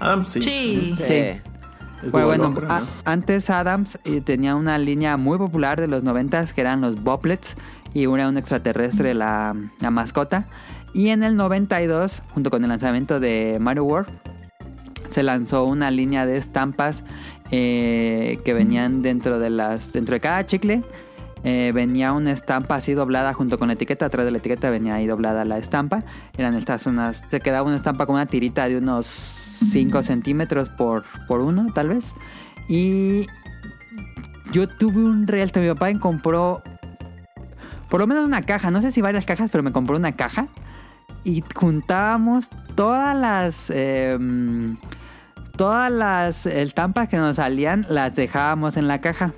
Adam 0.00 0.24
sí. 0.24 0.42
Sí. 0.42 0.94
Sí. 0.98 1.12
Es 1.14 2.10
Bueno, 2.10 2.50
bueno, 2.50 2.86
antes 3.04 3.48
Adams 3.48 3.98
eh, 4.04 4.20
tenía 4.20 4.56
una 4.56 4.76
línea 4.76 5.16
muy 5.16 5.38
popular 5.38 5.80
de 5.80 5.86
los 5.86 6.02
90 6.04 6.46
que 6.46 6.60
eran 6.60 6.80
los 6.82 7.02
Boblets 7.02 7.56
y 7.94 8.04
era 8.04 8.28
un 8.28 8.36
extraterrestre 8.36 9.14
la, 9.14 9.56
la 9.80 9.90
mascota. 9.90 10.46
Y 10.92 11.08
en 11.08 11.22
el 11.22 11.36
92, 11.36 12.22
junto 12.34 12.50
con 12.50 12.62
el 12.62 12.68
lanzamiento 12.68 13.18
de 13.20 13.58
Mario 13.60 13.84
World, 13.84 14.08
se 15.08 15.22
lanzó 15.22 15.64
una 15.64 15.90
línea 15.90 16.26
de 16.26 16.36
estampas 16.36 17.04
eh, 17.50 18.38
que 18.44 18.52
venían 18.52 19.02
dentro 19.02 19.38
de 19.38 19.50
las 19.50 19.92
dentro 19.92 20.14
de 20.14 20.20
cada 20.20 20.44
chicle. 20.44 20.82
Eh, 21.44 21.72
venía 21.74 22.12
una 22.12 22.32
estampa 22.32 22.76
así 22.76 22.94
doblada 22.94 23.32
junto 23.34 23.58
con 23.58 23.68
la 23.68 23.74
etiqueta. 23.74 24.06
Atrás 24.06 24.24
de 24.24 24.32
la 24.32 24.38
etiqueta 24.38 24.70
venía 24.70 24.94
ahí 24.94 25.06
doblada 25.06 25.44
la 25.44 25.58
estampa. 25.58 26.02
Eran 26.36 26.54
estas 26.54 26.86
unas 26.86 27.22
se 27.30 27.40
quedaba 27.40 27.66
una 27.66 27.76
estampa 27.76 28.06
con 28.06 28.16
una 28.16 28.26
tirita 28.26 28.68
de 28.68 28.78
unos 28.78 29.06
5 29.70 30.02
centímetros 30.02 30.68
por 30.68 31.04
por 31.28 31.40
uno 31.40 31.66
tal 31.74 31.90
vez. 31.90 32.14
Y 32.68 33.26
yo 34.52 34.68
tuve 34.68 35.02
un 35.02 35.26
realto 35.26 35.60
mi 35.60 35.68
papá 35.68 35.92
compró 35.98 36.62
por 37.94 38.00
lo 38.00 38.08
menos 38.08 38.24
una 38.24 38.42
caja 38.42 38.72
no 38.72 38.82
sé 38.82 38.90
si 38.90 39.00
varias 39.02 39.24
cajas 39.24 39.50
pero 39.52 39.62
me 39.62 39.70
compró 39.70 39.96
una 39.96 40.16
caja 40.16 40.48
y 41.22 41.44
juntábamos 41.54 42.50
todas 42.74 43.16
las 43.16 43.70
em, 43.70 44.78
todas 45.56 45.92
las 45.92 46.44
estampas 46.44 47.08
que 47.08 47.18
nos 47.18 47.36
salían 47.36 47.86
las 47.88 48.16
dejábamos 48.16 48.76
en 48.76 48.88
la 48.88 49.00
caja. 49.00 49.32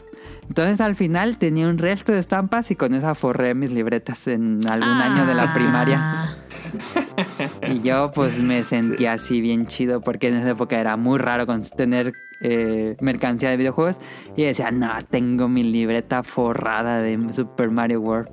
Entonces 0.48 0.80
al 0.80 0.96
final 0.96 1.38
tenía 1.38 1.68
un 1.68 1.78
resto 1.78 2.12
de 2.12 2.18
estampas 2.18 2.70
y 2.70 2.76
con 2.76 2.94
esa 2.94 3.14
forré 3.14 3.54
mis 3.54 3.70
libretas 3.70 4.26
en 4.26 4.60
algún 4.68 4.88
año 4.88 5.26
de 5.26 5.34
la 5.34 5.52
primaria. 5.52 5.98
Ah, 6.00 6.34
Y 7.68 7.80
yo 7.80 8.10
pues 8.14 8.40
me 8.40 8.62
sentía 8.64 9.12
así 9.14 9.40
bien 9.40 9.66
chido 9.66 10.00
porque 10.00 10.28
en 10.28 10.36
esa 10.36 10.50
época 10.50 10.78
era 10.80 10.96
muy 10.96 11.18
raro 11.18 11.46
con- 11.46 11.62
tener 11.62 12.12
eh, 12.40 12.96
mercancía 13.00 13.50
de 13.50 13.56
videojuegos. 13.56 13.96
Y 14.36 14.44
decía, 14.44 14.70
no, 14.70 14.92
tengo 15.10 15.48
mi 15.48 15.62
libreta 15.64 16.22
forrada 16.22 17.00
de 17.00 17.32
Super 17.32 17.70
Mario 17.70 18.00
World. 18.00 18.28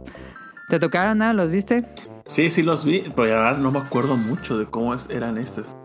¿Te 0.70 0.80
tocaron 0.80 1.18
nada? 1.20 1.34
¿Los 1.34 1.50
viste? 1.50 1.84
Sí, 2.26 2.50
sí 2.52 2.64
los 2.64 2.86
vi, 2.86 3.04
pero 3.16 3.28
ya 3.28 3.58
no 3.58 3.72
me 3.72 3.80
acuerdo 3.80 4.16
mucho 4.18 4.58
de 4.58 4.66
cómo 4.66 4.96
eran 5.10 5.38
estos. 5.38 5.76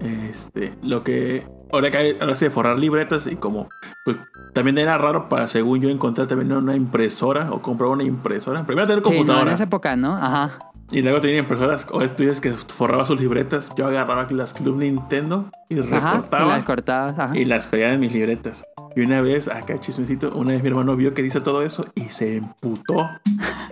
Este, 0.00 0.74
lo 0.82 1.02
que. 1.04 1.46
Ahora 1.72 1.90
que 1.90 2.16
ahora 2.20 2.34
sí 2.34 2.44
de 2.44 2.50
forrar 2.50 2.78
libretas 2.78 3.26
y 3.26 3.36
como. 3.36 3.68
Pues 4.04 4.16
también 4.52 4.78
era 4.78 4.96
raro 4.98 5.28
para, 5.28 5.48
según 5.48 5.80
yo, 5.80 5.88
encontrar 5.88 6.26
también 6.28 6.52
una 6.52 6.76
impresora 6.76 7.50
o 7.52 7.62
comprar 7.62 7.90
una 7.90 8.04
impresora. 8.04 8.64
Primero 8.66 8.86
tener 8.86 9.02
Sí, 9.02 9.10
no, 9.10 9.16
computadora. 9.16 9.50
en 9.50 9.54
esa 9.54 9.64
época, 9.64 9.96
¿no? 9.96 10.14
Ajá. 10.16 10.58
Y 10.94 11.02
luego 11.02 11.20
tenía 11.20 11.38
impresoras. 11.38 11.88
O 11.90 12.08
tú 12.08 12.22
dices 12.22 12.40
que 12.40 12.52
forraba 12.52 13.04
sus 13.04 13.20
libretas. 13.20 13.72
Yo 13.76 13.86
agarraba 13.86 14.28
las 14.30 14.54
Club 14.54 14.76
Nintendo 14.76 15.50
y 15.68 15.80
Ajá. 15.80 15.88
Y 15.88 15.90
recortaba. 15.90 16.56
las 16.56 16.64
cortabas. 16.64 17.18
Ajá. 17.18 17.36
Y 17.36 17.44
las 17.46 17.66
pegaba 17.66 17.94
en 17.94 18.00
mis 18.00 18.12
libretas. 18.12 18.62
Y 18.94 19.00
una 19.00 19.20
vez, 19.20 19.48
acá 19.48 19.80
chismecito, 19.80 20.30
una 20.36 20.52
vez 20.52 20.62
mi 20.62 20.68
hermano 20.68 20.94
vio 20.94 21.12
que 21.12 21.22
dice 21.22 21.40
todo 21.40 21.64
eso 21.64 21.84
y 21.96 22.02
se 22.10 22.36
emputó. 22.36 23.10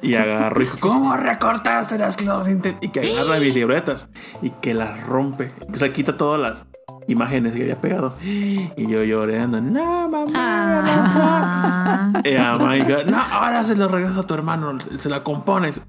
Y 0.02 0.14
agarró 0.16 0.62
y 0.62 0.64
dijo, 0.64 0.78
¿cómo 0.80 1.16
recortaste 1.16 1.96
las 1.96 2.16
Club 2.16 2.44
Nintendo? 2.44 2.78
Y 2.82 2.88
que 2.88 2.98
agarra 2.98 3.38
mis 3.38 3.54
libretas 3.54 4.08
y 4.42 4.50
que 4.50 4.74
las 4.74 5.06
rompe. 5.06 5.52
O 5.72 5.76
sea, 5.76 5.92
quita 5.92 6.16
todas 6.16 6.40
las 6.40 6.66
imágenes 7.08 7.54
que 7.54 7.62
había 7.62 7.80
pegado. 7.80 8.14
Y 8.22 8.86
yo 8.86 9.04
llorando, 9.04 9.60
no, 9.60 10.08
mamá. 10.08 10.32
Ah. 10.34 12.22
Y 12.24 12.34
mamá 12.34 12.74
dijo, 12.74 13.02
no, 13.06 13.20
ahora 13.20 13.64
se 13.64 13.76
lo 13.76 13.88
regresa 13.88 14.20
a 14.20 14.26
tu 14.26 14.34
hermano, 14.34 14.78
se 14.98 15.08
la 15.08 15.22
compones. 15.22 15.80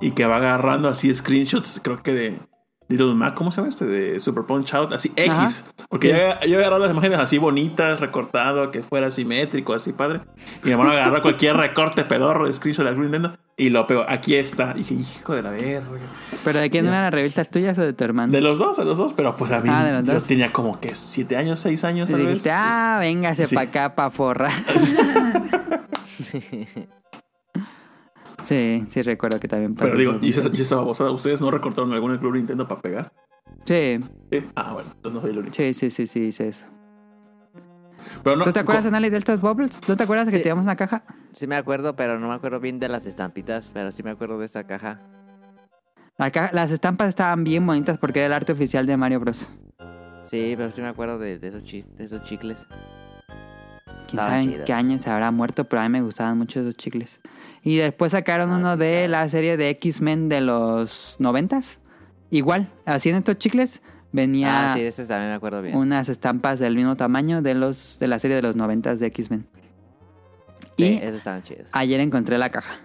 Y 0.00 0.12
que 0.12 0.26
va 0.26 0.36
agarrando 0.36 0.88
así 0.88 1.14
screenshots, 1.14 1.80
creo 1.82 2.02
que 2.02 2.12
de 2.12 2.40
Little 2.90 3.14
Mac, 3.14 3.34
¿cómo 3.34 3.50
se 3.50 3.58
llama 3.58 3.68
este? 3.70 3.86
De 3.86 4.20
Super 4.20 4.44
Punch 4.44 4.74
Out, 4.74 4.92
así 4.92 5.10
X. 5.16 5.30
Ajá. 5.30 5.50
Porque 5.88 6.08
yo, 6.08 6.46
yo 6.46 6.58
agarraba 6.58 6.80
las 6.80 6.90
imágenes 6.90 7.18
así 7.20 7.38
bonitas, 7.38 8.00
recortado, 8.00 8.70
que 8.70 8.82
fuera 8.82 9.10
simétrico, 9.10 9.72
así 9.74 9.92
padre. 9.92 10.20
Y 10.62 10.66
mi 10.66 10.72
hermano 10.72 10.90
agarró 10.90 11.22
cualquier 11.22 11.56
recorte 11.56 12.04
pedorro 12.04 12.46
de 12.48 12.52
screenshot 12.52 12.84
de 12.84 12.96
Nintendo 12.96 13.38
y 13.56 13.70
lo 13.70 13.86
pegó. 13.86 14.04
Aquí 14.08 14.34
está. 14.34 14.72
Y 14.74 14.80
dije, 14.80 14.94
hijo 14.94 15.34
de 15.34 15.42
la 15.42 15.50
verga. 15.50 15.82
¿Pero 16.44 16.58
de 16.58 16.68
quién 16.68 16.86
eran 16.86 17.02
las 17.04 17.12
revistas 17.14 17.48
tuyas 17.48 17.78
o 17.78 17.82
de 17.82 17.92
tu 17.92 18.02
hermano? 18.04 18.32
De 18.32 18.40
los 18.40 18.58
dos, 18.58 18.76
de 18.76 18.84
los 18.84 18.98
dos, 18.98 19.12
pero 19.12 19.36
pues 19.36 19.52
a 19.52 19.60
mí 19.60 19.68
Ah, 19.72 19.84
de 19.84 19.92
los 19.92 20.04
yo 20.04 20.12
dos. 20.14 20.26
tenía 20.26 20.52
como 20.52 20.80
que 20.80 20.94
siete 20.96 21.36
años, 21.36 21.60
seis 21.60 21.84
años, 21.84 22.10
Y 22.10 22.14
vez. 22.14 22.26
dijiste, 22.26 22.50
ah, 22.52 22.98
véngase 23.00 23.46
Sí. 23.46 23.54
pa' 23.54 23.62
acá, 23.62 23.94
pa' 23.94 24.10
forrar. 24.10 24.52
sí, 28.54 28.86
sí 28.90 29.02
recuerdo 29.02 29.38
que 29.40 29.48
también 29.48 29.74
pasó 29.74 29.86
Pero 29.86 29.98
digo. 29.98 30.18
¿y 30.20 30.30
esa, 30.30 30.48
y 30.52 30.60
esa 30.60 30.76
babosada? 30.76 31.10
¿Ustedes 31.10 31.40
no 31.40 31.50
recortaron 31.50 31.92
alguna 31.92 32.18
Club 32.20 32.34
Nintendo 32.34 32.66
para 32.68 32.80
pegar? 32.82 33.12
Sí, 33.64 33.98
Sí. 34.30 34.44
Ah, 34.54 34.72
bueno, 34.74 34.90
entonces 34.94 35.12
no 35.14 35.20
soy 35.20 35.30
el 35.30 35.38
único. 35.38 35.54
sí, 35.54 35.74
sí, 35.74 35.90
sí, 35.90 36.06
sí, 36.06 36.20
hice 36.24 36.48
eso. 36.48 36.66
Pero 38.24 38.36
no, 38.36 38.44
¿Tú 38.44 38.52
te 38.52 38.60
acuerdas, 38.60 38.86
Anali, 38.86 39.10
de 39.10 39.18
estos 39.18 39.40
bubbles? 39.40 39.80
¿No 39.88 39.96
te 39.96 40.02
acuerdas 40.02 40.26
de 40.26 40.32
que 40.32 40.38
Sí. 40.38 40.42
teníamos 40.42 40.64
una 40.64 40.76
caja? 40.76 41.04
Sí 41.32 41.46
me 41.46 41.56
acuerdo, 41.56 41.94
pero 41.96 42.18
no 42.18 42.28
me 42.28 42.34
acuerdo 42.34 42.60
bien 42.60 42.78
de 42.78 42.88
las 42.88 43.06
estampitas, 43.06 43.70
pero 43.72 43.92
sí 43.92 44.02
me 44.02 44.10
acuerdo 44.10 44.38
de 44.38 44.46
esta 44.46 44.64
caja. 44.66 45.00
La 46.18 46.30
ca- 46.30 46.50
las 46.52 46.70
estampas 46.72 47.08
estaban 47.08 47.44
bien 47.44 47.66
bonitas 47.66 47.98
porque 47.98 48.18
era 48.20 48.26
el 48.26 48.32
arte 48.32 48.52
oficial 48.52 48.86
de 48.86 48.96
Mario 48.96 49.20
Bros. 49.20 49.48
Sí, 50.30 50.54
pero 50.56 50.70
sí 50.72 50.80
me 50.82 50.88
acuerdo 50.88 51.18
de, 51.18 51.38
de 51.38 51.48
esos, 51.48 51.64
chis- 51.64 51.86
de 51.96 52.04
esos 52.04 52.22
chicles. 52.24 52.66
Quién 54.08 54.20
Estaban 54.20 54.42
sabe 54.44 54.56
en 54.58 54.64
qué 54.64 54.72
año 54.72 54.98
se 54.98 55.08
habrá 55.10 55.30
muerto, 55.30 55.64
pero 55.64 55.82
a 55.82 55.88
mí 55.88 55.90
me 55.90 56.02
gustaban 56.02 56.36
mucho 56.38 56.60
esos 56.60 56.76
chicles. 56.76 57.20
Y 57.62 57.76
después 57.76 58.12
sacaron 58.12 58.50
Ah, 58.52 58.56
uno 58.56 58.76
de 58.76 59.06
la 59.08 59.28
serie 59.28 59.56
de 59.56 59.68
X-Men 59.70 60.28
de 60.28 60.40
los 60.40 61.16
noventas. 61.18 61.78
Igual, 62.30 62.68
así 62.86 63.10
en 63.10 63.16
estos 63.16 63.36
chicles 63.38 63.82
venía 64.12 64.70
Ah, 64.70 64.74
sí, 64.74 64.80
de 64.80 64.88
ese 64.88 65.04
también 65.04 65.30
me 65.30 65.34
acuerdo 65.36 65.60
bien. 65.62 65.76
unas 65.76 66.08
estampas 66.08 66.58
del 66.58 66.74
mismo 66.76 66.96
tamaño 66.96 67.42
de 67.42 67.54
los 67.54 67.98
de 67.98 68.06
la 68.08 68.18
serie 68.18 68.36
de 68.36 68.42
los 68.42 68.56
noventas 68.56 68.98
de 69.00 69.06
X-Men. 69.08 69.46
Sí, 70.78 70.84
Y 71.02 71.04
esos 71.06 71.22
chidos. 71.44 71.68
ayer 71.72 72.00
encontré 72.00 72.38
la 72.38 72.48
caja. 72.50 72.80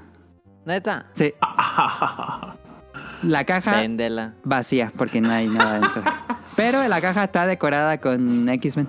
Neta, 0.65 1.05
Sí, 1.13 1.33
la 3.23 3.43
caja 3.45 3.77
véndela. 3.77 4.33
vacía 4.43 4.91
porque 4.97 5.21
no 5.21 5.29
hay 5.31 5.47
nada 5.47 5.79
dentro. 5.79 6.03
Pero 6.55 6.87
la 6.87 7.01
caja 7.01 7.23
está 7.25 7.45
decorada 7.45 7.99
con 7.99 8.47
X-Men. 8.49 8.87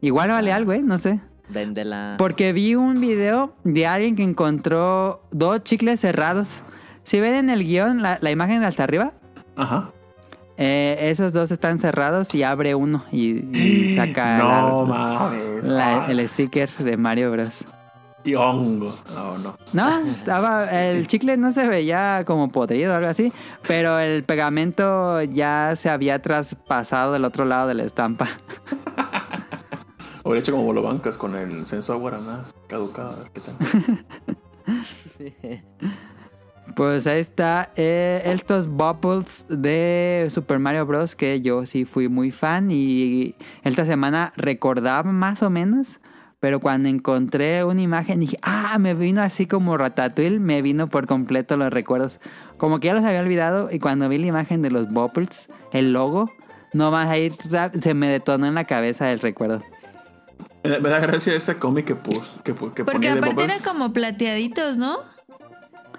Igual 0.00 0.30
vale 0.30 0.52
algo, 0.52 0.72
¿eh? 0.72 0.80
No 0.82 0.98
sé. 0.98 1.20
Véndela. 1.50 2.16
Porque 2.18 2.52
vi 2.52 2.74
un 2.74 3.00
video 3.00 3.54
de 3.64 3.86
alguien 3.86 4.16
que 4.16 4.22
encontró 4.22 5.22
dos 5.30 5.62
chicles 5.64 6.00
cerrados. 6.00 6.62
Si 7.02 7.20
ven 7.20 7.34
en 7.34 7.50
el 7.50 7.64
guion 7.64 8.02
la, 8.02 8.18
la 8.20 8.30
imagen 8.30 8.60
de 8.60 8.66
hasta 8.66 8.84
arriba, 8.84 9.12
Ajá. 9.56 9.90
eh, 10.58 10.96
esos 11.00 11.32
dos 11.32 11.50
están 11.50 11.78
cerrados 11.78 12.34
y 12.34 12.42
abre 12.42 12.74
uno 12.74 13.04
y, 13.10 13.56
y 13.56 13.94
saca 13.96 14.36
No 14.38 14.84
la- 14.86 14.94
mames. 14.94 15.64
la- 15.64 16.06
el 16.10 16.28
sticker 16.28 16.70
de 16.76 16.96
Mario 16.98 17.32
Bros. 17.32 17.64
Y 18.24 18.34
hongo. 18.34 18.94
No, 19.14 19.38
no. 19.38 19.56
No, 19.72 19.98
estaba, 20.00 20.64
el 20.66 21.06
chicle 21.06 21.38
no 21.38 21.52
se 21.54 21.66
veía 21.66 22.24
como 22.26 22.50
podrido 22.50 22.92
o 22.92 22.96
algo 22.96 23.08
así, 23.08 23.32
pero 23.66 23.98
el 24.00 24.22
pegamento 24.24 25.22
ya 25.22 25.72
se 25.76 25.88
había 25.88 26.20
traspasado 26.20 27.14
del 27.14 27.24
otro 27.24 27.46
lado 27.46 27.68
de 27.68 27.74
la 27.74 27.84
estampa. 27.84 28.28
Hubiera 30.28 30.40
hecho 30.40 30.52
como 30.52 30.64
bolobancas 30.64 31.16
con 31.16 31.34
el 31.36 31.64
sensor 31.64 31.96
guaraná 32.00 32.44
caducado. 32.66 33.12
A 33.12 33.16
ver 33.16 33.30
qué 33.32 33.40
tal. 33.40 33.56
Pues 36.76 37.06
ahí 37.06 37.18
está 37.18 37.72
eh, 37.76 38.20
estos 38.26 38.68
bubbles 38.68 39.46
de 39.48 40.28
Super 40.30 40.58
Mario 40.58 40.84
Bros. 40.84 41.16
que 41.16 41.40
yo 41.40 41.64
sí 41.64 41.86
fui 41.86 42.08
muy 42.08 42.30
fan 42.30 42.70
y 42.70 43.34
esta 43.64 43.86
semana 43.86 44.34
recordaba 44.36 45.10
más 45.10 45.42
o 45.42 45.48
menos, 45.48 45.98
pero 46.40 46.60
cuando 46.60 46.90
encontré 46.90 47.64
una 47.64 47.80
imagen 47.80 48.20
dije, 48.20 48.36
ah, 48.42 48.76
me 48.78 48.92
vino 48.92 49.22
así 49.22 49.46
como 49.46 49.78
Ratatouille, 49.78 50.38
me 50.40 50.60
vino 50.60 50.88
por 50.88 51.06
completo 51.06 51.56
los 51.56 51.72
recuerdos. 51.72 52.20
Como 52.58 52.80
que 52.80 52.88
ya 52.88 52.94
los 52.94 53.04
había 53.04 53.20
olvidado 53.20 53.70
y 53.72 53.78
cuando 53.78 54.10
vi 54.10 54.18
la 54.18 54.26
imagen 54.26 54.60
de 54.60 54.70
los 54.70 54.88
bubbles, 54.92 55.48
el 55.72 55.94
logo, 55.94 56.30
no 56.74 56.90
más 56.90 57.08
ahí 57.08 57.32
se 57.80 57.94
me 57.94 58.08
detonó 58.08 58.46
en 58.46 58.54
la 58.54 58.64
cabeza 58.64 59.10
el 59.10 59.20
recuerdo. 59.20 59.62
Me 60.80 60.88
da 60.88 60.98
gracia 61.00 61.34
este 61.34 61.56
cómic 61.58 61.86
que 61.86 61.94
pus, 61.96 62.40
que, 62.44 62.52
que 62.54 62.84
Porque 62.84 63.08
aparte 63.08 63.42
eran 63.44 63.58
Bubbles. 63.58 63.66
como 63.66 63.92
plateaditos, 63.92 64.76
¿no? 64.76 64.96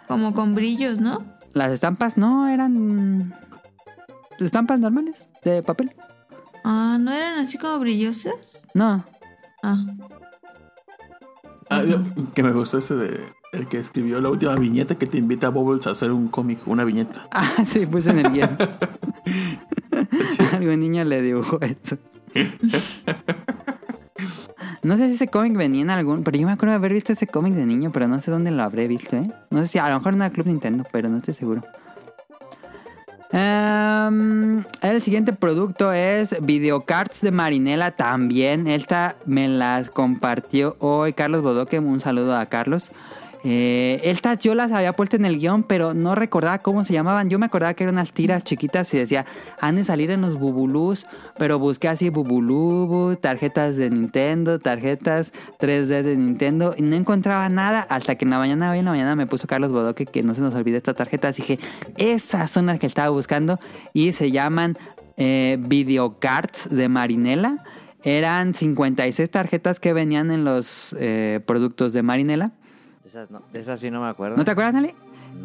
Como 0.08 0.34
con 0.34 0.56
brillos, 0.56 1.00
¿no? 1.00 1.24
Las 1.54 1.72
estampas 1.72 2.18
no 2.18 2.48
eran 2.48 3.34
estampas 4.40 4.80
normales 4.80 5.28
de 5.44 5.64
papel. 5.64 5.94
Ah, 6.64 6.98
¿no 7.00 7.12
eran 7.12 7.40
así 7.40 7.58
como 7.58 7.80
brillosas? 7.80 8.68
No, 8.74 9.04
Ah. 9.64 9.78
Ah, 11.70 11.84
yo- 11.84 12.00
que 12.34 12.42
me 12.44 12.52
gustó 12.54 12.78
ese 12.80 12.96
de 12.96 13.22
el 13.52 13.68
que 13.68 13.78
escribió 13.80 14.20
la 14.22 14.30
última 14.30 14.56
viñeta 14.56 14.96
que 14.96 15.06
te 15.08 15.18
invita 15.18 15.48
a 15.48 15.50
Bubbles 15.50 15.86
a 15.88 15.92
hacer 15.92 16.12
un 16.12 16.28
cómic, 16.30 16.60
una 16.68 16.84
viñeta. 16.84 17.28
Ah, 17.32 17.64
sí, 17.66 17.86
puse 17.86 18.10
en 18.12 18.20
el 18.20 18.32
guion. 18.32 18.58
Algún 20.54 20.80
niño 20.80 21.04
le 21.04 21.22
dibujó 21.22 21.60
eso. 21.62 21.98
No 24.90 24.98
sé 24.98 25.08
si 25.08 25.14
ese 25.14 25.28
cómic 25.28 25.56
venía 25.56 25.84
en 25.84 25.92
algún... 25.92 26.24
Pero 26.24 26.36
yo 26.36 26.48
me 26.48 26.54
acuerdo 26.54 26.72
de 26.72 26.78
haber 26.78 26.94
visto 26.94 27.14
ese 27.14 27.28
cómic 27.28 27.54
de 27.54 27.64
niño, 27.64 27.92
pero 27.92 28.08
no 28.08 28.20
sé 28.20 28.32
dónde 28.32 28.50
lo 28.50 28.64
habré 28.64 28.88
visto, 28.88 29.18
¿eh? 29.18 29.30
No 29.52 29.62
sé 29.62 29.68
si 29.68 29.78
a 29.78 29.88
lo 29.88 30.00
mejor 30.00 30.16
en 30.16 30.24
el 30.24 30.32
Club 30.32 30.48
Nintendo, 30.48 30.84
pero 30.92 31.10
no 31.10 31.18
estoy 31.18 31.36
seguro. 31.36 31.62
Em, 33.32 34.64
el 34.82 35.02
siguiente 35.04 35.32
producto 35.32 35.94
es 35.94 36.36
Videocards 36.42 37.22
de 37.22 37.30
Marinela 37.30 37.92
también. 37.92 38.66
Esta 38.66 39.16
me 39.28 39.48
las 39.48 39.92
compartió 39.92 40.76
hoy 40.80 41.14
Carlos 41.14 41.44
Bodoque. 41.44 41.78
Un 41.78 42.00
saludo 42.00 42.36
a 42.36 42.48
Carlos. 42.48 42.92
Eh, 43.44 44.02
estas 44.04 44.40
yo 44.40 44.54
las 44.54 44.72
había 44.72 44.94
puesto 44.94 45.16
en 45.16 45.26
el 45.26 45.40
guion, 45.40 45.64
pero 45.64 45.94
no 45.94 46.16
recordaba 46.16 46.60
cómo 46.60 46.84
se 46.84 46.94
llamaban. 46.94 47.30
Yo 47.30 47.40
me 47.40 47.46
acordaba 47.46 47.74
que 47.74 47.84
eran 47.84 47.96
unas 47.96 48.12
tiras 48.12 48.44
chiquitas 48.44 48.94
y 48.94 48.98
decía, 48.98 49.26
han 49.62 49.78
de 49.78 49.84
salir 49.84 50.12
en 50.12 50.22
los 50.22 50.38
bubulús, 50.38 51.06
pero 51.38 51.58
busqué 51.60 51.88
así 51.88 52.10
bubulubu, 52.10 53.16
tarjetas 53.16 53.78
de 53.78 53.90
Nintendo, 53.90 54.60
tarjetas 54.60 55.32
3D 55.60 56.04
de 56.04 56.18
Nintendo 56.18 56.76
y 56.78 56.82
no 56.82 56.96
encontraba 56.96 57.48
nada 57.50 57.82
hasta 57.90 58.16
que 58.16 58.26
en 58.26 58.32
la 58.32 58.40
mañana, 58.40 58.72
hoy 58.72 58.80
en 58.80 58.86
la 58.86 58.92
mañana 58.92 59.16
me 59.16 59.28
puso 59.28 59.48
Carlos 59.48 59.72
Bodoque 59.72 60.06
que 60.06 60.22
no 60.24 60.36
se 60.36 60.42
nos 60.42 60.54
olvide 60.54 60.78
estas 60.78 60.96
tarjetas. 60.96 61.38
Dije, 61.38 61.60
esas 61.98 62.52
son 62.52 62.66
las 62.66 62.80
que 62.80 62.88
estaba 62.88 63.10
buscando 63.10 63.60
y 63.94 64.12
se 64.12 64.32
llaman 64.32 64.78
eh, 65.18 65.58
videocards 65.60 66.70
de 66.70 66.90
Marinela. 66.90 67.64
Eran 68.04 68.54
56 68.54 69.30
tarjetas 69.30 69.80
que 69.80 69.92
venían 69.92 70.32
en 70.32 70.46
los 70.46 70.96
eh, 70.98 71.42
productos 71.46 71.92
de 71.92 72.02
Marinela. 72.02 72.54
Esas, 73.10 73.32
no, 73.32 73.42
esas 73.54 73.80
sí 73.80 73.90
no 73.90 74.02
me 74.02 74.08
acuerdo. 74.08 74.38
¿No 74.38 74.46
te 74.46 74.52
acuerdas, 74.52 74.76
Nelly? 74.76 74.94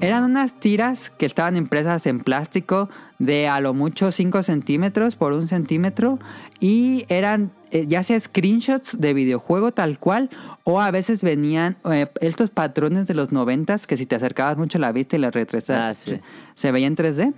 Eran 0.03 0.25
unas 0.25 0.53
tiras 0.61 1.09
que 1.17 1.25
estaban 1.25 1.57
impresas 1.57 2.07
en 2.07 2.19
plástico 2.21 2.91
de 3.19 3.49
a 3.49 3.59
lo 3.61 3.73
mucho 3.73 4.13
5 4.13 4.43
centímetros 4.43 5.17
por 5.17 5.33
un 5.33 5.47
centímetro 5.47 6.19
y 6.61 7.07
eran 7.09 7.53
eh, 7.71 7.87
ya 7.87 8.03
sea 8.03 8.21
screenshots 8.21 9.01
de 9.01 9.15
videojuego 9.15 9.73
tal 9.73 9.99
cual 9.99 10.29
o 10.65 10.81
a 10.81 10.91
veces 10.91 11.23
venían 11.23 11.77
eh, 11.91 12.07
estos 12.21 12.51
patrones 12.51 13.07
de 13.07 13.15
los 13.15 13.33
noventas 13.33 13.87
que 13.87 13.97
si 13.97 14.05
te 14.05 14.15
acercabas 14.17 14.59
mucho 14.59 14.77
a 14.77 14.81
la 14.83 14.93
vista 14.93 15.17
y 15.17 15.21
la 15.21 15.31
retrasabas 15.31 15.83
Ah, 15.91 15.95
sí. 15.95 16.21
se 16.55 16.71
veía 16.71 16.87
en 16.87 16.97
3D. 16.97 17.33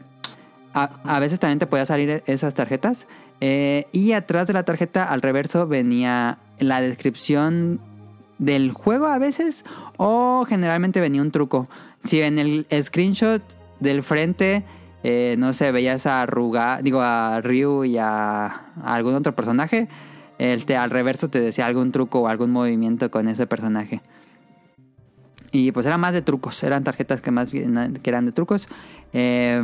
A, 0.74 0.90
a 1.04 1.20
veces 1.20 1.38
también 1.38 1.60
te 1.60 1.66
podía 1.68 1.86
salir 1.86 2.22
esas 2.26 2.52
tarjetas. 2.54 3.06
Eh, 3.40 3.86
y 3.92 4.12
atrás 4.12 4.46
de 4.48 4.54
la 4.54 4.64
tarjeta, 4.64 5.04
al 5.04 5.22
reverso, 5.22 5.66
venía 5.68 6.38
la 6.58 6.80
descripción 6.80 7.80
del 8.39 8.72
juego 8.72 9.07
a 9.07 9.18
veces. 9.18 9.64
O 9.97 10.45
generalmente 10.49 11.01
venía 11.01 11.22
un 11.22 11.30
truco. 11.30 11.68
Si 12.05 12.20
en 12.20 12.39
el 12.39 12.66
screenshot 12.82 13.43
del 13.80 14.03
frente, 14.03 14.64
eh, 15.03 15.37
no 15.39 15.53
sé, 15.53 15.72
veías 15.72 16.07
a 16.07 16.26
Ruga, 16.26 16.80
digo 16.82 17.01
a 17.01 17.41
Ryu 17.41 17.84
y 17.84 17.99
a, 17.99 18.47
algún 18.82 19.14
otro 19.14 19.34
personaje, 19.34 19.89
el 20.39 20.66
te, 20.66 20.76
al 20.76 20.91
reverso 20.91 21.28
te 21.28 21.41
decía 21.41 21.66
algún 21.66 21.93
truco 21.93 22.20
o 22.20 22.28
algún 22.28 22.51
movimiento 22.51 23.11
con 23.11 23.28
ese 23.28 23.47
personaje. 23.47 24.01
Y 25.53 25.72
pues 25.72 25.87
eran 25.87 26.01
más 26.01 26.12
de 26.12 26.22
trucos, 26.22 26.62
eran 26.62 26.84
tarjetas 26.84 27.20
que 27.20 27.30
más 27.30 27.51
que 27.51 27.64
eran 28.05 28.26
de 28.26 28.32
trucos. 28.32 28.68
Eh, 29.12 29.62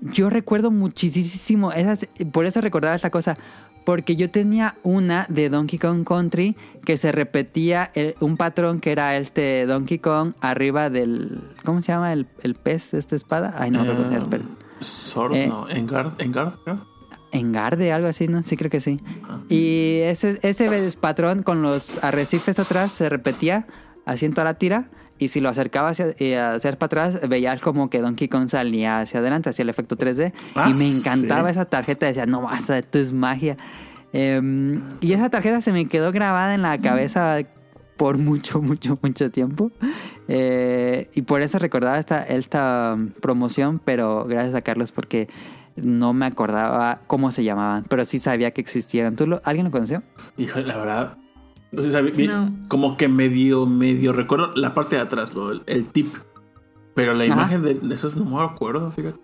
yo 0.00 0.28
recuerdo 0.28 0.70
muchísimo, 0.70 1.72
esas, 1.72 2.08
por 2.32 2.44
eso 2.44 2.60
recordaba 2.60 2.94
esta 2.94 3.10
cosa, 3.10 3.38
porque 3.84 4.16
yo 4.16 4.30
tenía 4.30 4.76
una 4.82 5.26
de 5.28 5.48
Donkey 5.50 5.78
Kong 5.78 6.04
Country 6.04 6.56
que 6.84 6.96
se 6.96 7.12
repetía 7.12 7.90
el- 7.94 8.14
un 8.20 8.36
patrón 8.36 8.80
que 8.80 8.92
era 8.92 9.16
este 9.16 9.66
Donkey 9.66 9.98
Kong 9.98 10.32
arriba 10.40 10.90
del... 10.90 11.42
¿Cómo 11.64 11.80
se 11.82 11.92
llama 11.92 12.12
el, 12.12 12.26
el 12.42 12.54
pez, 12.54 12.94
esta 12.94 13.14
espada? 13.16 13.54
Ay, 13.58 13.70
no 13.70 13.82
el 13.82 14.22
pez. 14.26 14.40
Sword, 14.80 15.34
Eh. 15.34 15.46
no, 15.46 15.68
Engard, 15.68 16.20
Engard, 16.20 16.54
creo. 16.64 16.86
Engarde, 17.32 17.92
algo 17.92 18.06
así, 18.08 18.28
¿no? 18.28 18.42
Sí, 18.42 18.56
creo 18.56 18.70
que 18.70 18.80
sí. 18.80 19.00
Y 19.48 19.98
ese, 20.04 20.38
ese 20.42 20.92
patrón 21.00 21.42
con 21.42 21.62
los 21.62 22.02
arrecifes 22.04 22.58
atrás 22.60 22.92
se 22.92 23.08
repetía 23.08 23.66
así 24.06 24.24
en 24.24 24.32
toda 24.34 24.44
la 24.44 24.54
tira. 24.54 24.88
Y 25.18 25.28
si 25.28 25.40
lo 25.40 25.48
acercaba 25.48 25.90
hacia, 25.90 26.14
eh, 26.18 26.38
hacia 26.38 26.72
para 26.76 26.86
atrás, 26.86 27.28
veías 27.28 27.60
como 27.60 27.88
que 27.88 28.00
Donkey 28.00 28.26
Kong 28.28 28.48
salía 28.48 29.00
hacia 29.00 29.20
adelante, 29.20 29.50
hacía 29.50 29.62
el 29.62 29.68
efecto 29.68 29.96
3D. 29.96 30.32
Ah, 30.56 30.68
y 30.70 30.74
me 30.74 30.88
encantaba 30.90 31.48
sí. 31.48 31.52
esa 31.52 31.64
tarjeta. 31.66 32.06
Decía, 32.06 32.26
no 32.26 32.42
basta, 32.42 32.78
esto 32.78 32.98
es 32.98 33.12
magia. 33.12 33.56
Em, 34.12 34.82
y 35.00 35.12
esa 35.12 35.30
tarjeta 35.30 35.60
se 35.60 35.72
me 35.72 35.86
quedó 35.86 36.10
grabada 36.12 36.54
en 36.54 36.62
la 36.62 36.78
cabeza 36.78 37.38
por 37.96 38.18
mucho, 38.18 38.60
mucho, 38.60 38.98
mucho 39.02 39.30
tiempo. 39.30 39.70
Eh, 40.28 41.08
y 41.14 41.22
por 41.22 41.42
eso 41.42 41.58
recordaba 41.58 41.98
esta, 41.98 42.22
esta 42.24 42.96
promoción, 43.20 43.80
pero 43.84 44.24
gracias 44.24 44.54
a 44.54 44.62
Carlos 44.62 44.90
porque 44.92 45.28
no 45.76 46.12
me 46.12 46.26
acordaba 46.26 47.00
cómo 47.06 47.30
se 47.32 47.44
llamaban, 47.44 47.84
pero 47.88 48.04
sí 48.04 48.18
sabía 48.18 48.50
que 48.52 48.60
existieran. 48.60 49.16
¿Tú 49.16 49.26
lo- 49.26 49.40
¿Alguien 49.44 49.66
lo 49.66 49.70
conoció? 49.72 50.02
Híjole, 50.36 50.66
la 50.66 50.76
verdad. 50.76 51.18
No. 51.74 52.50
Como 52.68 52.96
que 52.96 53.08
medio, 53.08 53.66
medio 53.66 54.12
recuerdo 54.12 54.52
la 54.54 54.74
parte 54.74 54.96
de 54.96 55.02
atrás, 55.02 55.34
lo- 55.34 55.52
el, 55.52 55.62
el 55.66 55.88
tip. 55.88 56.14
Pero 56.94 57.12
la 57.14 57.24
Ajá. 57.24 57.32
imagen 57.32 57.62
de, 57.62 57.74
de 57.74 57.94
esas 57.94 58.16
no 58.16 58.24
me 58.24 58.42
acuerdo, 58.42 58.90
fíjate. 58.92 59.18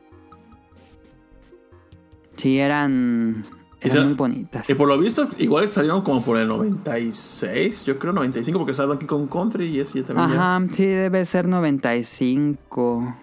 Sí, 2.36 2.58
eran, 2.58 3.42
eran 3.80 4.06
muy 4.06 4.14
bonitas. 4.14 4.68
Y 4.68 4.74
por 4.74 4.88
lo 4.88 4.98
visto, 4.98 5.28
igual 5.38 5.68
salieron 5.68 6.02
como 6.02 6.22
por 6.22 6.38
el 6.38 6.48
96, 6.48 7.84
yo 7.84 7.98
creo 7.98 8.12
95, 8.12 8.58
porque 8.58 8.72
estaba 8.72 8.94
aquí 8.94 9.06
con 9.06 9.26
Country 9.28 9.66
y 9.66 9.80
ese 9.80 10.00
ya 10.00 10.06
también. 10.06 10.30
ya- 10.30 10.56
Ajá, 10.56 10.66
sí, 10.72 10.86
debe 10.86 11.24
ser 11.26 11.46
95. 11.48 13.14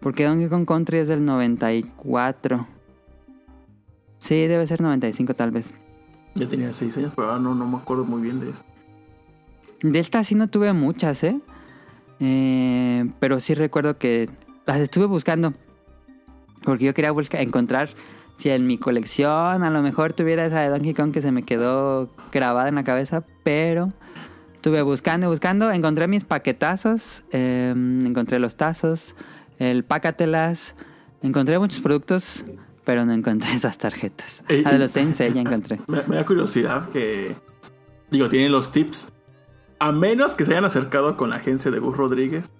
Porque 0.00 0.24
Donkey 0.24 0.48
Kong 0.48 0.66
Country 0.66 0.98
es 0.98 1.08
del 1.08 1.24
94. 1.24 2.66
Sí, 4.18 4.46
debe 4.46 4.66
ser 4.66 4.80
95 4.80 5.34
tal 5.34 5.50
vez. 5.50 5.72
Ya 6.36 6.46
tenía 6.46 6.72
6 6.72 6.96
años, 6.98 7.12
pero 7.16 7.28
ahora 7.28 7.40
no, 7.40 7.54
no 7.54 7.66
me 7.66 7.78
acuerdo 7.78 8.04
muy 8.04 8.20
bien 8.20 8.40
de 8.40 8.50
esto. 8.50 8.64
De 9.82 9.98
estas 9.98 10.26
sí 10.26 10.34
no 10.34 10.48
tuve 10.48 10.72
muchas, 10.72 11.22
¿eh? 11.24 11.40
Eh, 12.20 13.10
Pero 13.18 13.40
sí 13.40 13.54
recuerdo 13.54 13.98
que 13.98 14.30
las 14.66 14.78
estuve 14.78 15.06
buscando. 15.06 15.54
Porque 16.62 16.84
yo 16.84 16.94
quería 16.94 17.10
buscar, 17.10 17.40
encontrar 17.40 17.90
si 18.36 18.50
en 18.50 18.66
mi 18.66 18.76
colección 18.78 19.62
a 19.62 19.70
lo 19.70 19.82
mejor 19.82 20.12
tuviera 20.12 20.44
esa 20.44 20.60
de 20.60 20.68
Donkey 20.68 20.94
Kong 20.94 21.12
que 21.12 21.22
se 21.22 21.32
me 21.32 21.42
quedó 21.42 22.10
grabada 22.32 22.68
en 22.68 22.74
la 22.74 22.84
cabeza. 22.84 23.24
Pero 23.42 23.92
estuve 24.54 24.82
buscando 24.82 25.26
y 25.26 25.30
buscando. 25.30 25.70
Encontré 25.70 26.06
mis 26.08 26.24
paquetazos. 26.24 27.22
eh, 27.32 27.72
encontré 27.76 28.38
los 28.38 28.56
tazos. 28.56 29.14
El 29.58 29.84
pácatelas. 29.84 30.74
Encontré 31.22 31.58
muchos 31.58 31.80
productos. 31.80 32.44
Pero 32.86 33.04
no 33.04 33.12
encontré 33.12 33.52
esas 33.54 33.76
tarjetas. 33.76 34.42
Ey, 34.48 34.62
La 34.62 34.72
de 34.72 34.78
los 34.78 34.92
Sensei 34.92 35.34
ya 35.34 35.42
encontré. 35.42 35.78
Me, 35.88 36.02
me 36.06 36.16
da 36.16 36.24
curiosidad 36.24 36.88
que. 36.88 37.36
Digo, 38.10 38.30
tienen 38.30 38.52
los 38.52 38.72
tips. 38.72 39.12
A 39.78 39.92
menos 39.92 40.34
que 40.34 40.46
se 40.46 40.52
hayan 40.52 40.64
acercado 40.64 41.18
con 41.18 41.28
la 41.28 41.36
agencia 41.36 41.70
de 41.70 41.78
Gus 41.80 41.94
Rodríguez. 41.98 42.50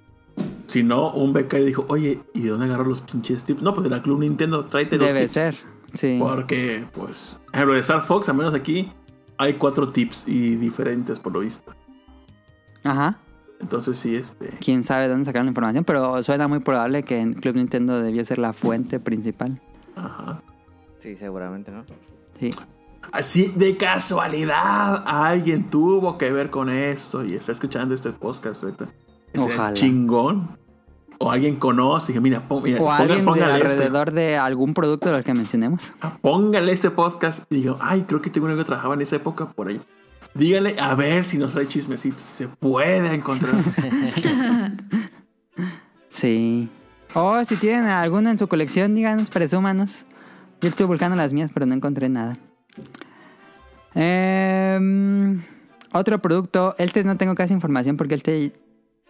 Si 0.66 0.82
no, 0.82 1.10
un 1.12 1.32
becario 1.32 1.64
dijo, 1.64 1.86
oye, 1.88 2.20
¿y 2.34 2.40
de 2.42 2.50
dónde 2.50 2.66
agarró 2.66 2.84
los 2.84 3.00
pinches 3.00 3.44
tips? 3.44 3.62
No, 3.62 3.72
pues 3.72 3.84
de 3.84 3.90
la 3.90 4.02
Club 4.02 4.20
Nintendo, 4.20 4.66
tráete 4.66 4.98
los 4.98 5.06
Debe 5.06 5.20
tips. 5.20 5.32
ser. 5.32 5.56
Sí. 5.94 6.18
Porque, 6.20 6.84
pues, 6.92 7.38
ejemplo 7.54 7.74
de 7.74 7.80
Star 7.80 8.02
Fox, 8.02 8.28
al 8.28 8.36
menos 8.36 8.52
aquí, 8.52 8.92
hay 9.38 9.54
cuatro 9.54 9.90
tips 9.92 10.28
y 10.28 10.56
diferentes 10.56 11.18
por 11.18 11.32
lo 11.32 11.40
visto. 11.40 11.72
Ajá. 12.84 13.18
Entonces 13.60 13.98
sí, 13.98 14.14
este... 14.16 14.50
quién 14.60 14.84
sabe 14.84 15.08
dónde 15.08 15.24
sacaron 15.24 15.46
la 15.46 15.50
información, 15.50 15.84
pero 15.84 16.22
suena 16.22 16.46
muy 16.48 16.58
probable 16.58 17.02
que 17.02 17.18
en 17.20 17.32
Club 17.32 17.56
Nintendo 17.56 17.98
debió 18.00 18.22
ser 18.24 18.38
la 18.38 18.52
fuente 18.52 19.00
principal. 19.00 19.60
Ajá. 19.96 20.42
Sí, 20.98 21.16
seguramente, 21.16 21.70
¿no? 21.72 21.84
Sí. 22.38 22.54
Así 23.12 23.52
de 23.54 23.76
casualidad, 23.76 25.04
alguien 25.06 25.70
tuvo 25.70 26.18
que 26.18 26.30
ver 26.32 26.50
con 26.50 26.68
esto 26.70 27.24
y 27.24 27.34
está 27.34 27.52
escuchando 27.52 27.94
este 27.94 28.10
podcast 28.12 28.62
ahorita. 28.62 28.88
Ese 29.32 29.44
Ojalá. 29.44 29.74
chingón. 29.74 30.56
O 31.18 31.30
alguien 31.30 31.56
conoce 31.56 32.12
y 32.12 32.14
dije, 32.14 32.20
mira, 32.20 32.46
pon- 32.46 32.62
mira, 32.62 32.78
O 32.78 32.84
ponga- 32.84 32.96
alguien 32.98 33.24
de 33.24 33.30
este, 33.40 33.44
alrededor 33.44 34.12
de 34.12 34.36
algún 34.36 34.74
producto 34.74 35.08
de 35.08 35.16
los 35.16 35.24
que 35.24 35.32
mencionemos. 35.32 35.92
ah, 36.02 36.18
póngale 36.20 36.72
este 36.72 36.90
podcast. 36.90 37.44
Y 37.50 37.56
digo, 37.56 37.78
ay, 37.80 38.02
creo 38.06 38.20
que 38.20 38.28
tengo 38.28 38.46
uno 38.46 38.56
que 38.56 38.64
trabajaba 38.64 38.94
en 38.94 39.00
esa 39.00 39.16
época 39.16 39.50
por 39.52 39.68
ahí. 39.68 39.80
Dígale 40.34 40.76
a 40.78 40.94
ver 40.94 41.24
si 41.24 41.38
nos 41.38 41.52
trae 41.52 41.66
chismecitos. 41.66 42.20
Si 42.20 42.44
se 42.44 42.48
puede 42.48 43.14
encontrar. 43.14 43.54
Sí. 46.10 46.68
O 47.14 47.44
si 47.44 47.56
tienen 47.56 47.86
alguno 47.86 48.30
en 48.30 48.38
su 48.38 48.48
colección, 48.48 48.94
díganos, 48.94 49.30
presúmanos. 49.30 50.04
Yo 50.60 50.68
estuve 50.68 50.88
buscando 50.88 51.16
las 51.16 51.32
mías, 51.32 51.50
pero 51.52 51.66
no 51.66 51.74
encontré 51.74 52.08
nada. 52.08 52.36
Em, 53.94 55.42
otro 55.92 56.20
producto, 56.20 56.74
este 56.78 57.04
no 57.04 57.16
tengo 57.16 57.34
casi 57.34 57.54
información 57.54 57.96
porque 57.96 58.14
este, 58.14 58.52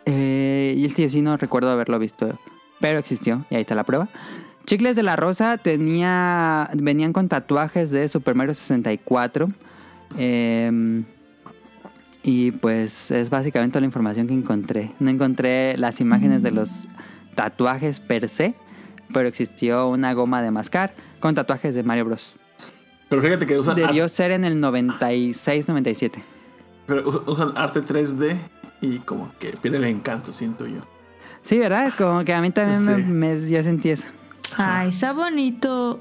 eh, 0.05 0.75
y 0.77 0.85
este 0.85 1.03
yo 1.03 1.11
sí 1.11 1.23
no 1.23 1.37
recuerdo 1.37 1.71
haberlo 1.71 1.99
visto, 1.99 2.39
pero 2.81 2.99
existió 2.99 3.45
y 3.51 3.57
ahí 3.57 3.63
está 3.63 3.75
la 3.75 3.85
prueba. 3.85 4.09
Chicles 4.67 4.97
de 4.97 5.03
la 5.03 5.17
Rosa 5.17 5.59
tenía, 5.59 6.71
venían 6.75 7.13
con 7.13 7.29
tatuajes 7.29 7.91
de 7.91 8.09
Super 8.09 8.35
Mario 8.35 8.55
64. 8.55 9.49
em, 10.17 11.05
y 12.23 12.51
pues 12.51 13.13
es 13.13 13.31
básicamente 13.31 13.79
la 13.79 13.87
información 13.87 14.27
que 14.27 14.35
encontré. 14.35 14.93
No 14.99 15.11
encontré 15.11 15.79
las 15.79 16.01
imágenes 16.01 16.43
de 16.43 16.51
los 16.51 16.89
tatuajes 17.37 18.01
per 18.01 18.29
se, 18.29 18.57
pero 19.15 19.29
existió 19.29 19.87
una 19.89 20.13
goma 20.15 20.43
de 20.43 20.51
mascar 20.51 20.95
con 21.21 21.37
tatuajes 21.37 21.77
de 21.77 21.85
Mario 21.85 22.07
Bros. 22.07 22.35
Pero 23.09 23.23
fíjate 23.23 23.47
que 23.47 23.57
usan, 23.59 23.77
Debió 23.77 24.05
arte, 24.05 24.15
ser 24.17 24.33
en 24.33 24.45
el 24.45 24.61
96-97. 24.61 26.23
pero 26.87 27.09
us- 27.09 27.23
usan 27.27 27.53
arte 27.57 27.81
3D 27.83 28.37
y 28.81 28.99
como 28.99 29.33
que 29.39 29.51
pierde 29.53 29.79
el 29.79 29.85
encanto, 29.85 30.33
siento 30.33 30.67
yo. 30.67 30.81
Sí, 31.43 31.59
¿verdad? 31.59 31.93
Como 31.97 32.25
que 32.25 32.35
a 32.35 32.41
mí 32.43 32.51
también 32.51 32.85
me, 32.85 32.97
Sí. 32.97 33.03
me- 33.45 33.49
yo 33.49 33.63
sentí 33.63 33.91
eso. 33.91 34.09
Ay, 34.57 34.89
está 34.89 35.13
bonito. 35.13 36.01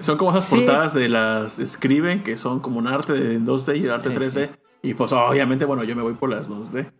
Son 0.00 0.16
como 0.18 0.30
esas 0.32 0.44
Sí. 0.44 0.56
portadas 0.56 0.94
de 0.94 1.08
las 1.08 1.58
escriben 1.58 2.22
que 2.22 2.36
son 2.36 2.60
como 2.60 2.78
un 2.78 2.86
arte 2.86 3.14
de 3.14 3.38
2D 3.40 3.76
y 3.76 3.88
arte 3.88 4.10
Sí. 4.10 4.14
3D. 4.14 4.50
Y 4.82 4.94
pues 4.94 5.10
obviamente, 5.12 5.64
bueno, 5.64 5.82
yo 5.84 5.96
me 5.96 6.02
voy 6.02 6.14
por 6.14 6.28
las 6.30 6.48
2D. 6.48 6.90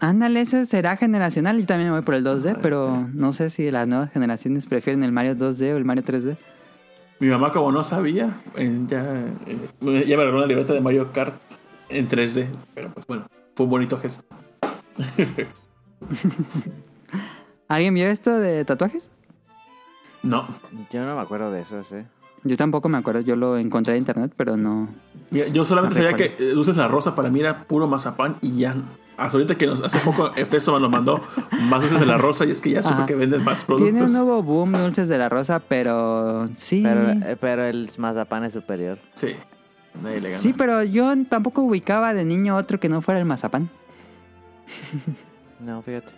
Ándale, 0.00 0.40
eso 0.40 0.64
será 0.64 0.96
generacional. 0.96 1.60
Yo 1.60 1.66
también 1.66 1.90
me 1.90 1.96
voy 1.96 2.04
por 2.04 2.14
el 2.14 2.24
2D, 2.24 2.58
pero 2.62 3.06
no 3.12 3.34
sé 3.34 3.50
si 3.50 3.70
las 3.70 3.86
nuevas 3.86 4.10
generaciones 4.10 4.64
prefieren 4.66 5.04
el 5.04 5.12
Mario 5.12 5.36
2D 5.36 5.74
o 5.74 5.76
el 5.76 5.84
Mario 5.84 6.02
3D. 6.04 6.36
Mi 7.18 7.28
mamá, 7.28 7.52
como 7.52 7.70
no 7.70 7.84
sabía, 7.84 8.40
eh, 8.56 8.80
ya, 8.88 9.26
eh, 9.46 9.58
ya 10.06 10.16
me 10.16 10.22
regaló 10.24 10.38
una 10.38 10.46
libreta 10.46 10.72
de 10.72 10.80
Mario 10.80 11.12
Kart 11.12 11.34
en 11.90 12.08
3D. 12.08 12.48
Pero 12.74 12.90
pues 12.94 13.06
bueno, 13.06 13.26
fue 13.54 13.64
un 13.64 13.70
bonito 13.70 13.98
gesto. 13.98 14.24
¿Alguien 17.68 17.94
vio 17.94 18.06
esto 18.06 18.38
de 18.38 18.64
tatuajes? 18.64 19.10
No. 20.22 20.48
Yo 20.90 21.04
no 21.04 21.14
me 21.14 21.20
acuerdo 21.20 21.52
de 21.52 21.60
eso, 21.60 21.80
¿eh? 21.92 22.06
Yo 22.42 22.56
tampoco 22.56 22.88
me 22.88 22.96
acuerdo. 22.96 23.20
Yo 23.20 23.36
lo 23.36 23.58
encontré 23.58 23.92
en 23.94 23.98
internet, 23.98 24.32
pero 24.34 24.56
no. 24.56 24.88
Mira, 25.30 25.48
yo 25.48 25.64
solamente 25.66 26.02
No 26.02 26.10
sabía 26.10 26.16
que 26.16 26.42
eh, 26.42 26.54
luces 26.54 26.76
la 26.78 26.88
rosa 26.88 27.14
para 27.14 27.28
mí 27.28 27.40
era 27.40 27.64
puro 27.64 27.86
mazapán 27.86 28.36
y 28.40 28.56
ya. 28.56 28.74
Hasta 29.20 29.36
ahorita 29.36 29.56
que 29.56 29.66
nos, 29.66 29.82
hace 29.82 29.98
poco 29.98 30.32
Efeso 30.36 30.80
nos 30.80 30.90
mandó 30.90 31.20
más 31.68 31.82
luces 31.82 32.00
de 32.00 32.06
la 32.06 32.16
rosa 32.16 32.46
y 32.46 32.52
es 32.52 32.60
que 32.60 32.70
ya 32.70 32.82
supe 32.82 32.94
Ajá. 32.94 33.06
que 33.06 33.14
venden 33.14 33.44
más 33.44 33.64
productos. 33.64 33.90
Tiene 33.92 34.04
un 34.04 34.12
nuevo 34.12 34.42
boom 34.42 34.72
de 34.72 34.78
dulces 34.78 35.08
de 35.08 35.18
la 35.18 35.28
rosa, 35.28 35.60
pero 35.60 36.48
sí. 36.56 36.82
Pero, 36.82 37.10
eh, 37.10 37.36
pero 37.38 37.64
el 37.66 37.90
mazapán 37.98 38.44
es 38.44 38.54
superior. 38.54 38.98
Sí. 39.14 39.36
Nadie 40.02 40.22
le 40.22 40.30
gana. 40.30 40.40
Sí, 40.40 40.54
pero 40.56 40.82
yo 40.84 41.12
tampoco 41.28 41.60
ubicaba 41.60 42.14
de 42.14 42.24
niño 42.24 42.56
otro 42.56 42.80
que 42.80 42.88
no 42.88 43.02
fuera 43.02 43.20
el 43.20 43.26
mazapán. 43.26 43.68
No, 45.60 45.82
fíjate. 45.82 46.12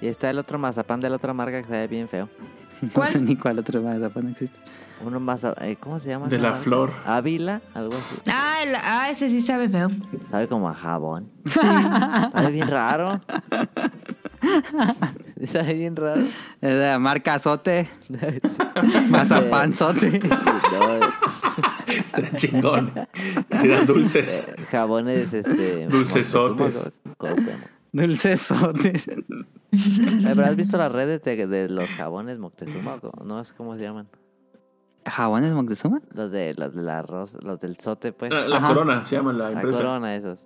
Y 0.00 0.08
está 0.08 0.28
el 0.28 0.38
otro 0.38 0.58
mazapán 0.58 1.00
de 1.00 1.10
la 1.10 1.16
otra 1.16 1.32
marca 1.32 1.62
que 1.62 1.68
se 1.68 1.72
ve 1.72 1.86
bien 1.86 2.08
feo. 2.08 2.28
No 2.96 3.04
sé 3.06 3.20
ni 3.20 3.36
cuál 3.36 3.58
otro 3.58 3.82
mazapán 3.82 4.30
existe. 4.30 4.58
Uno 5.04 5.20
más... 5.20 5.44
eh, 5.44 5.76
¿Cómo 5.80 5.98
se 6.00 6.08
llama? 6.08 6.28
De 6.28 6.38
la 6.38 6.54
flor. 6.54 6.92
Ávila, 7.04 7.60
algo 7.74 7.94
así. 7.94 8.20
Ah, 8.32 8.58
el- 8.64 8.74
ah, 8.76 9.10
ese 9.10 9.28
sí 9.28 9.42
sabe 9.42 9.68
feo. 9.68 9.90
Sabe 10.30 10.48
como 10.48 10.68
a 10.68 10.74
jabón. 10.74 11.30
Sabe 11.48 12.50
bien 12.50 12.68
raro. 12.68 13.20
Sabe 15.46 15.74
bien 15.74 15.96
raro. 15.96 16.22
Es 16.60 16.74
de 16.74 16.78
la 16.86 16.98
marca 16.98 17.38
Sote. 17.38 17.88
No, 20.70 20.98
Estaría 21.86 22.30
chingón. 22.36 22.92
Eran 23.50 23.86
dulces. 23.86 24.48
eh, 24.56 24.62
jabones, 24.70 25.32
este... 25.32 25.86
Dulcesotes. 25.86 26.76
Moctezuma, 26.76 27.14
Cuauhtémoc. 27.16 27.68
Dulces 27.92 28.40
Sotes. 28.40 29.08
Eh, 29.08 29.14
¿Pero 30.34 30.44
has 30.46 30.56
visto 30.56 30.76
las 30.76 30.92
redes 30.92 31.22
de, 31.22 31.46
de 31.46 31.68
los 31.68 31.88
jabones 31.90 32.38
Moctezuma? 32.38 32.98
No 33.24 33.42
sé 33.44 33.54
cómo 33.56 33.76
se 33.76 33.82
llaman. 33.82 34.08
¿Jabones 35.10 35.54
Moctezuma? 35.54 36.00
Los 36.12 36.30
de 36.30 36.54
los 36.54 36.74
de 36.74 36.82
la 36.82 37.02
rosa, 37.02 37.38
los 37.42 37.60
del 37.60 37.76
sote, 37.78 38.12
pues. 38.12 38.30
La, 38.32 38.46
la 38.48 38.60
corona 38.66 39.04
se 39.04 39.16
llama 39.16 39.32
la 39.32 39.50
La 39.50 39.52
empresa. 39.60 39.78
corona, 39.78 40.14
esos. 40.16 40.38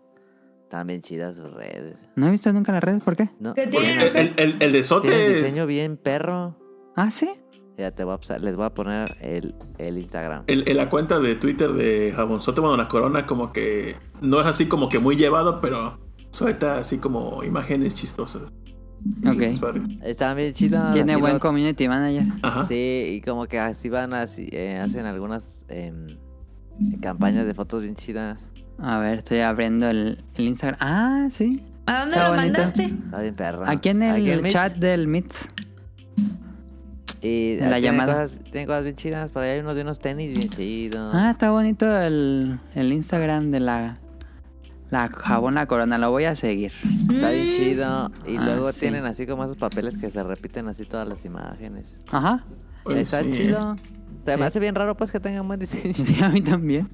Están 0.65 0.87
bien 0.87 1.03
chidas 1.03 1.37
sus 1.37 1.53
redes. 1.53 1.97
No 2.17 2.27
he 2.29 2.31
visto 2.31 2.51
nunca 2.53 2.73
las 2.73 2.83
redes, 2.83 3.03
¿por 3.03 3.15
qué? 3.17 3.29
No, 3.41 3.53
¿Qué 3.55 3.65
Porque 3.65 3.79
tienen 3.87 4.01
el, 4.01 4.17
el, 4.17 4.35
el- 4.37 4.63
el 4.63 4.73
de 4.73 4.83
Sote. 4.83 5.09
tienen 5.09 5.35
diseño 5.35 5.67
bien 5.67 5.97
perro. 5.99 6.57
Ah, 6.97 7.11
sí. 7.11 7.31
Ya 7.77 7.91
te 7.91 8.05
voy 8.05 8.17
a 8.29 8.39
les 8.39 8.55
voy 8.57 8.65
a 8.67 8.71
poner 8.75 9.07
el, 9.21 9.55
el 9.79 9.99
Instagram. 9.99 10.45
el- 10.47 10.65
la 10.77 10.89
cuenta 10.89 11.19
de 11.19 11.35
Twitter 11.37 11.73
de 11.73 12.13
Jabonzote, 12.15 12.61
bueno, 12.61 12.77
la 12.77 12.89
corona 12.89 13.27
como 13.27 13.53
que 13.53 13.97
no 14.21 14.41
es 14.41 14.47
así 14.47 14.67
como 14.67 14.89
que 14.89 14.99
muy 14.99 15.17
llevado, 15.17 15.61
pero 15.61 15.99
suelta 16.31 16.79
así 16.79 16.99
como 16.99 17.43
imágenes 17.45 17.95
chistosas. 17.95 18.43
Ok. 19.27 19.43
Es 19.43 19.59
padre. 19.59 19.83
Están 20.03 20.37
bien 20.37 20.53
chidas. 20.53 20.93
Tiene 20.93 21.17
buen 21.17 21.39
community 21.39 21.89
manager. 21.89 22.27
Ajá. 22.43 22.65
Sí, 22.65 23.17
y 23.17 23.21
como 23.21 23.47
que 23.47 23.59
así 23.59 23.89
van, 23.89 24.15
así, 24.15 24.49
eh, 24.53 24.79
hacen 24.81 25.07
algunas 25.07 25.65
em, 25.69 26.19
campañas 27.01 27.47
de 27.47 27.55
fotos 27.55 27.83
bien 27.83 27.97
chidas. 27.97 28.39
A 28.79 28.99
ver, 28.99 29.19
estoy 29.19 29.41
abriendo 29.41 29.89
el, 29.91 30.25
el 30.35 30.45
Instagram. 30.47 30.79
Ah, 30.81 31.27
sí. 31.31 31.63
¿A 31.87 32.01
dónde 32.01 32.15
Está 32.17 32.29
lo 32.29 32.35
bonito. 32.37 32.53
mandaste? 32.59 32.85
Está 32.85 33.21
bien 33.23 33.35
perro. 33.35 33.63
Aquí 33.67 33.89
en 33.89 34.03
el 34.03 34.49
chat 34.49 34.77
del 34.77 35.09
Meet. 35.09 35.35
Y 37.21 37.57
la 37.57 37.79
llamada. 37.79 38.23
Cosas, 38.23 38.39
tienen 38.51 38.67
cosas 38.67 38.85
bien 38.85 38.97
chidas. 38.97 39.31
Por 39.31 39.43
ahí 39.43 39.51
hay 39.51 39.61
unos 39.61 39.77
de 39.77 39.83
unos 39.83 39.99
tenis 40.01 40.37
bien 40.37 40.51
chidos. 40.51 41.15
Ah, 41.15 41.31
está 41.33 41.51
bonito 41.53 41.87
el, 42.01 42.59
el 42.75 42.93
Instagram 42.93 43.51
de 43.53 43.61
la, 43.61 43.99
la 44.93 45.09
jabón 45.09 45.55
La 45.55 45.67
Corona. 45.67 45.99
Lo 45.99 46.11
voy 46.13 46.25
a 46.27 46.37
seguir. 46.37 46.71
Está 47.11 47.31
bien 47.31 47.47
chido. 47.57 48.13
Y 48.29 48.37
Ah, 48.37 48.45
luego 48.45 48.71
sí. 48.73 48.81
tienen 48.81 49.05
así 49.07 49.27
como 49.27 49.45
esos 49.45 49.57
papeles 49.57 49.97
que 49.97 50.09
se 50.11 50.23
repiten 50.23 50.69
así 50.69 50.85
todas 50.85 51.09
las 51.09 51.25
imágenes. 51.25 51.87
Ajá. 52.13 52.45
Oye, 52.85 53.01
Está 53.01 53.23
sí, 53.23 53.31
chido. 53.33 53.77
Se 54.25 54.37
me 54.37 54.45
hace 54.45 54.61
bien 54.61 54.75
raro 54.77 54.97
pues 54.97 55.11
que 55.11 55.19
tengan 55.19 55.49
buen 55.49 55.59
diseño. 55.59 55.95
Sí, 56.07 56.23
a 56.23 56.29
mí 56.29 56.41
también. 56.43 56.89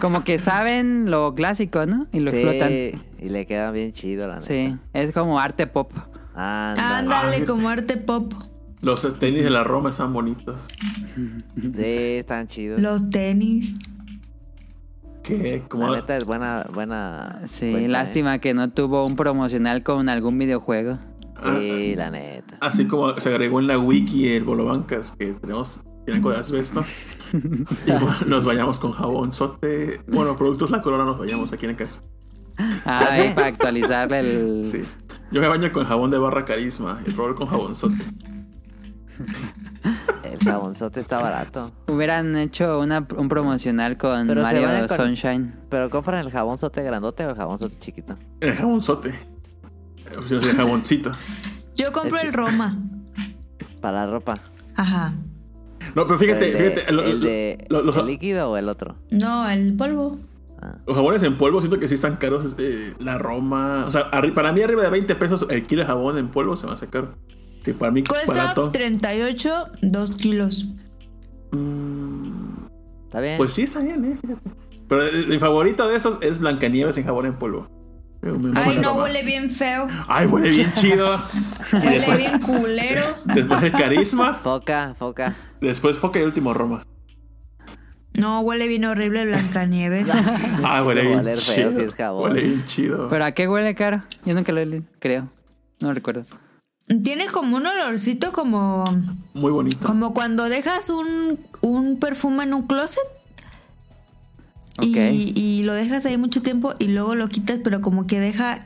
Como 0.00 0.22
que 0.24 0.38
saben 0.38 1.10
lo 1.10 1.34
clásico, 1.34 1.86
¿no? 1.86 2.06
Y 2.12 2.20
lo 2.20 2.30
Sí, 2.30 2.36
explotan. 2.36 2.72
y 3.18 3.28
le 3.30 3.46
queda 3.46 3.70
bien 3.72 3.92
chido 3.92 4.28
la 4.28 4.34
neta. 4.34 4.46
Sí, 4.46 4.76
es 4.92 5.12
como 5.12 5.40
arte 5.40 5.66
pop. 5.66 5.90
Ándale. 6.34 7.14
Ándale, 7.14 7.44
como 7.46 7.68
arte 7.70 7.96
pop. 7.96 8.32
Los 8.82 9.18
tenis 9.18 9.42
de 9.42 9.48
la 9.50 9.64
Roma 9.64 9.88
están 9.88 10.12
bonitos. 10.12 10.58
Sí, 11.16 11.72
están 12.18 12.46
chidos. 12.46 12.80
Los 12.80 13.08
tenis. 13.08 13.78
Que 15.26 15.64
como 15.68 15.88
La 15.88 15.96
neta 15.96 16.16
es 16.16 16.24
buena, 16.24 16.66
buena. 16.72 17.40
Sí, 17.46 17.72
cuenta, 17.72 17.86
¿eh? 17.86 17.88
lástima 17.88 18.38
que 18.38 18.54
no 18.54 18.70
tuvo 18.70 19.04
un 19.04 19.16
promocional 19.16 19.82
con 19.82 20.08
algún 20.08 20.38
videojuego. 20.38 20.98
Sí, 21.58 21.96
la 21.96 22.10
neta. 22.10 22.56
así 22.60 22.86
como 22.86 23.18
se 23.18 23.28
agregó 23.28 23.60
en 23.60 23.66
la 23.66 23.76
wiki 23.76 24.28
el 24.28 24.44
Bolobancas 24.44 25.12
que 25.18 25.32
tenemos 25.32 25.80
tienen 26.04 26.22
con 26.22 26.36
asbesto. 26.36 26.84
y 27.32 27.90
bueno, 27.90 28.14
nos 28.26 28.44
vayamos 28.44 28.78
con 28.78 28.92
jabón 28.92 29.32
sote. 29.32 30.00
Bueno, 30.06 30.36
productos 30.36 30.70
la 30.70 30.80
corona 30.80 31.04
nos 31.04 31.18
vayamos 31.18 31.52
aquí 31.52 31.66
en 31.66 31.74
casa. 31.74 32.02
Ay, 32.84 33.32
para 33.34 33.48
actualizarle 33.48 34.20
el... 34.20 34.64
Sí. 34.64 34.82
Yo 35.32 35.40
me 35.40 35.48
baño 35.48 35.72
con 35.72 35.84
jabón 35.84 36.12
de 36.12 36.18
barra 36.18 36.44
carisma 36.44 37.02
y 37.04 37.10
Robert 37.10 37.36
con 37.36 37.48
jabón 37.48 37.74
sote. 37.74 38.04
El 40.40 40.46
jabonzote 40.52 41.00
está 41.00 41.20
barato. 41.20 41.72
Hubieran 41.88 42.36
hecho 42.36 42.78
una, 42.80 43.06
un 43.16 43.28
promocional 43.28 43.96
con 43.96 44.26
Pero 44.26 44.42
Mario 44.42 44.68
con- 44.88 44.96
Sunshine. 44.96 45.54
Pero 45.68 45.90
compran 45.90 46.24
el 46.24 46.30
jabonzote 46.30 46.82
grandote 46.82 47.26
o 47.26 47.30
el 47.30 47.36
jabonzote 47.36 47.76
chiquito. 47.78 48.16
El 48.40 48.54
jabón 48.54 48.82
sote. 48.82 49.14
Opción 50.16 50.40
de 50.40 50.46
jaboncito. 50.52 51.12
Yo 51.76 51.92
compro 51.92 52.18
el 52.20 52.32
Roma. 52.32 52.76
Para 53.80 54.04
la 54.06 54.10
ropa. 54.12 54.34
Ajá. 54.76 55.12
No, 55.94 56.06
pero 56.06 56.18
fíjate, 56.18 56.48
el 56.52 56.52
de, 56.58 56.70
fíjate. 56.70 56.92
lo- 56.92 57.02
el 57.02 57.20
lo- 57.20 57.26
de 57.26 57.66
lo- 57.68 57.82
los, 57.82 57.96
¿el 57.96 58.06
líquido 58.06 58.50
o 58.50 58.56
el 58.56 58.68
otro. 58.68 58.96
No, 59.10 59.48
el 59.48 59.74
polvo. 59.76 60.18
Ah. 60.60 60.76
los 60.86 60.96
jabones 60.96 61.22
en 61.22 61.36
polvo 61.36 61.60
siento 61.60 61.78
que 61.78 61.86
sí 61.88 61.94
están 61.94 62.16
caros. 62.16 62.54
eh, 62.58 62.94
la 62.98 63.18
Roma. 63.18 63.84
O 63.86 63.90
sea, 63.90 64.10
para 64.10 64.52
mí 64.52 64.60
arriba 64.62 64.82
de 64.82 64.90
20 64.90 65.14
pesos 65.16 65.46
el 65.50 65.62
kilo 65.66 65.82
de 65.82 65.86
jabón 65.86 66.16
en 66.18 66.28
polvo 66.28 66.56
se 66.56 66.66
me 66.66 66.72
hace 66.72 66.86
caro. 66.86 67.14
Sí, 67.66 67.72
para 67.72 67.90
mí 67.90 68.04
Cuesta 68.04 68.32
barato. 68.32 68.70
38, 68.70 69.70
2 69.82 70.16
kilos. 70.16 70.68
Mm, 71.50 72.64
¿Está 73.06 73.20
bien? 73.20 73.38
Pues 73.38 73.54
sí, 73.54 73.62
está 73.62 73.80
bien, 73.80 74.04
eh, 74.04 74.18
fíjate. 74.20 74.50
Pero 74.88 75.02
mi 75.26 75.40
favorito 75.40 75.88
de 75.88 75.96
esos 75.96 76.18
es 76.20 76.38
Blancanieves 76.38 76.96
en 76.96 77.06
jabón 77.06 77.26
en 77.26 77.34
polvo. 77.34 77.68
Ay, 78.54 78.78
no, 78.80 78.94
huele 78.94 79.24
bien 79.24 79.50
feo. 79.50 79.88
Ay, 80.06 80.28
huele 80.28 80.50
bien 80.50 80.72
chido. 80.74 81.20
Huele 81.72 81.90
después, 81.90 82.18
bien 82.18 82.38
culero. 82.38 83.02
después 83.24 83.60
el 83.64 83.72
carisma. 83.72 84.38
Foca, 84.44 84.94
foca. 84.96 85.36
Después 85.60 85.98
foca 85.98 86.20
y 86.20 86.22
el 86.22 86.28
último 86.28 86.54
Roma. 86.54 86.84
No, 88.16 88.42
huele 88.42 88.68
bien 88.68 88.84
horrible 88.84 89.26
Blancanieves. 89.26 90.08
Ah, 90.62 90.84
huele 90.84 91.02
bien 91.02 91.24
feo 91.24 91.36
chido. 91.40 91.76
si 91.76 91.80
es 91.80 91.94
jabón. 91.94 92.30
Huele 92.30 92.42
bien 92.46 92.64
chido. 92.66 93.08
¿Pero 93.08 93.24
a 93.24 93.32
qué 93.32 93.48
huele 93.48 93.74
caro? 93.74 94.04
Yo 94.24 94.34
nunca 94.34 94.52
lo 94.52 94.60
he 94.60 94.82
creo. 95.00 95.28
No 95.80 95.92
recuerdo. 95.92 96.26
Tiene 97.02 97.26
como 97.26 97.56
un 97.56 97.66
olorcito 97.66 98.32
como, 98.32 98.84
Muy 99.34 99.50
bonito. 99.50 99.84
como 99.84 100.14
cuando 100.14 100.48
dejas 100.48 100.88
un, 100.88 101.40
un 101.60 101.98
perfume 101.98 102.44
en 102.44 102.54
un 102.54 102.66
closet 102.68 103.02
Ok. 104.78 104.84
y, 105.12 105.32
y 105.34 105.62
lo 105.64 105.74
dejas 105.74 106.04
ahí 106.06 106.16
mucho 106.16 106.42
tiempo 106.42 106.74
y 106.78 106.88
luego 106.88 107.14
lo 107.16 107.28
quitas, 107.28 107.58
pero 107.64 107.80
como 107.80 108.06
que 108.06 108.20
deja, 108.20 108.58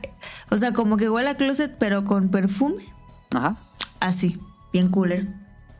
o 0.51 0.57
sea, 0.57 0.71
como 0.73 0.97
que 0.97 1.09
huele 1.09 1.29
a 1.29 1.37
closet 1.37 1.75
pero 1.79 2.03
con 2.03 2.29
perfume. 2.29 2.83
Ajá. 3.33 3.55
Así, 3.99 4.39
bien 4.73 4.89
cooler. 4.89 5.27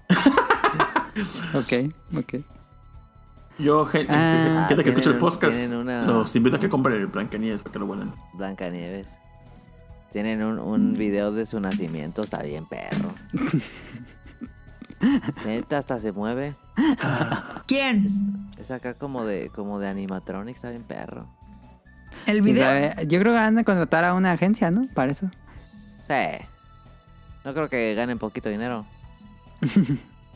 Ok, 1.54 1.94
ok. 2.18 2.36
Yo, 3.60 3.86
gen- 3.86 4.08
Ah, 4.10 4.66
gente 4.70 4.84
que 4.84 4.90
escucha 4.92 5.10
el 5.10 5.18
podcast, 5.18 5.56
una- 5.72 6.06
los 6.06 6.34
invito 6.36 6.56
a 6.56 6.60
que 6.60 6.70
compren 6.70 6.96
el 7.02 7.08
Blancanieves 7.08 7.62
para 7.62 7.74
que 7.74 7.80
lo 7.80 7.86
huelan. 7.86 8.16
Blanca 8.34 8.70
Nieves. 8.70 9.06
Tienen 10.12 10.44
un, 10.44 10.60
un 10.60 10.98
video 10.98 11.32
de 11.32 11.46
su 11.46 11.60
nacimiento, 11.60 12.22
está 12.24 12.42
bien 12.44 12.66
perro. 12.66 13.14
Neta, 15.46 15.78
hasta 15.80 16.00
se 16.00 16.12
mueve. 16.12 16.56
¿Quién? 17.66 18.08
Es 18.60 18.70
acá 18.72 18.94
como 18.94 19.26
de, 19.26 19.50
como 19.50 19.80
de 19.80 19.88
animatronics, 19.88 20.58
está 20.58 20.70
bien 20.70 20.84
perro. 20.84 21.26
¿El 22.28 22.38
Y 22.38 22.42
video? 22.42 22.66
sabe- 22.66 22.96
Yo 23.08 23.20
creo 23.20 23.34
que 23.34 23.40
van 23.40 23.58
a 23.58 23.64
contratar 23.64 24.04
a 24.04 24.14
una 24.14 24.34
agencia, 24.34 24.70
¿no? 24.70 24.88
Para 24.94 25.14
eso. 25.14 25.28
Sí. 26.08 26.46
No 27.44 27.54
creo 27.54 27.70
que 27.70 27.96
ganen 27.96 28.20
poquito 28.20 28.50
dinero. 28.50 28.86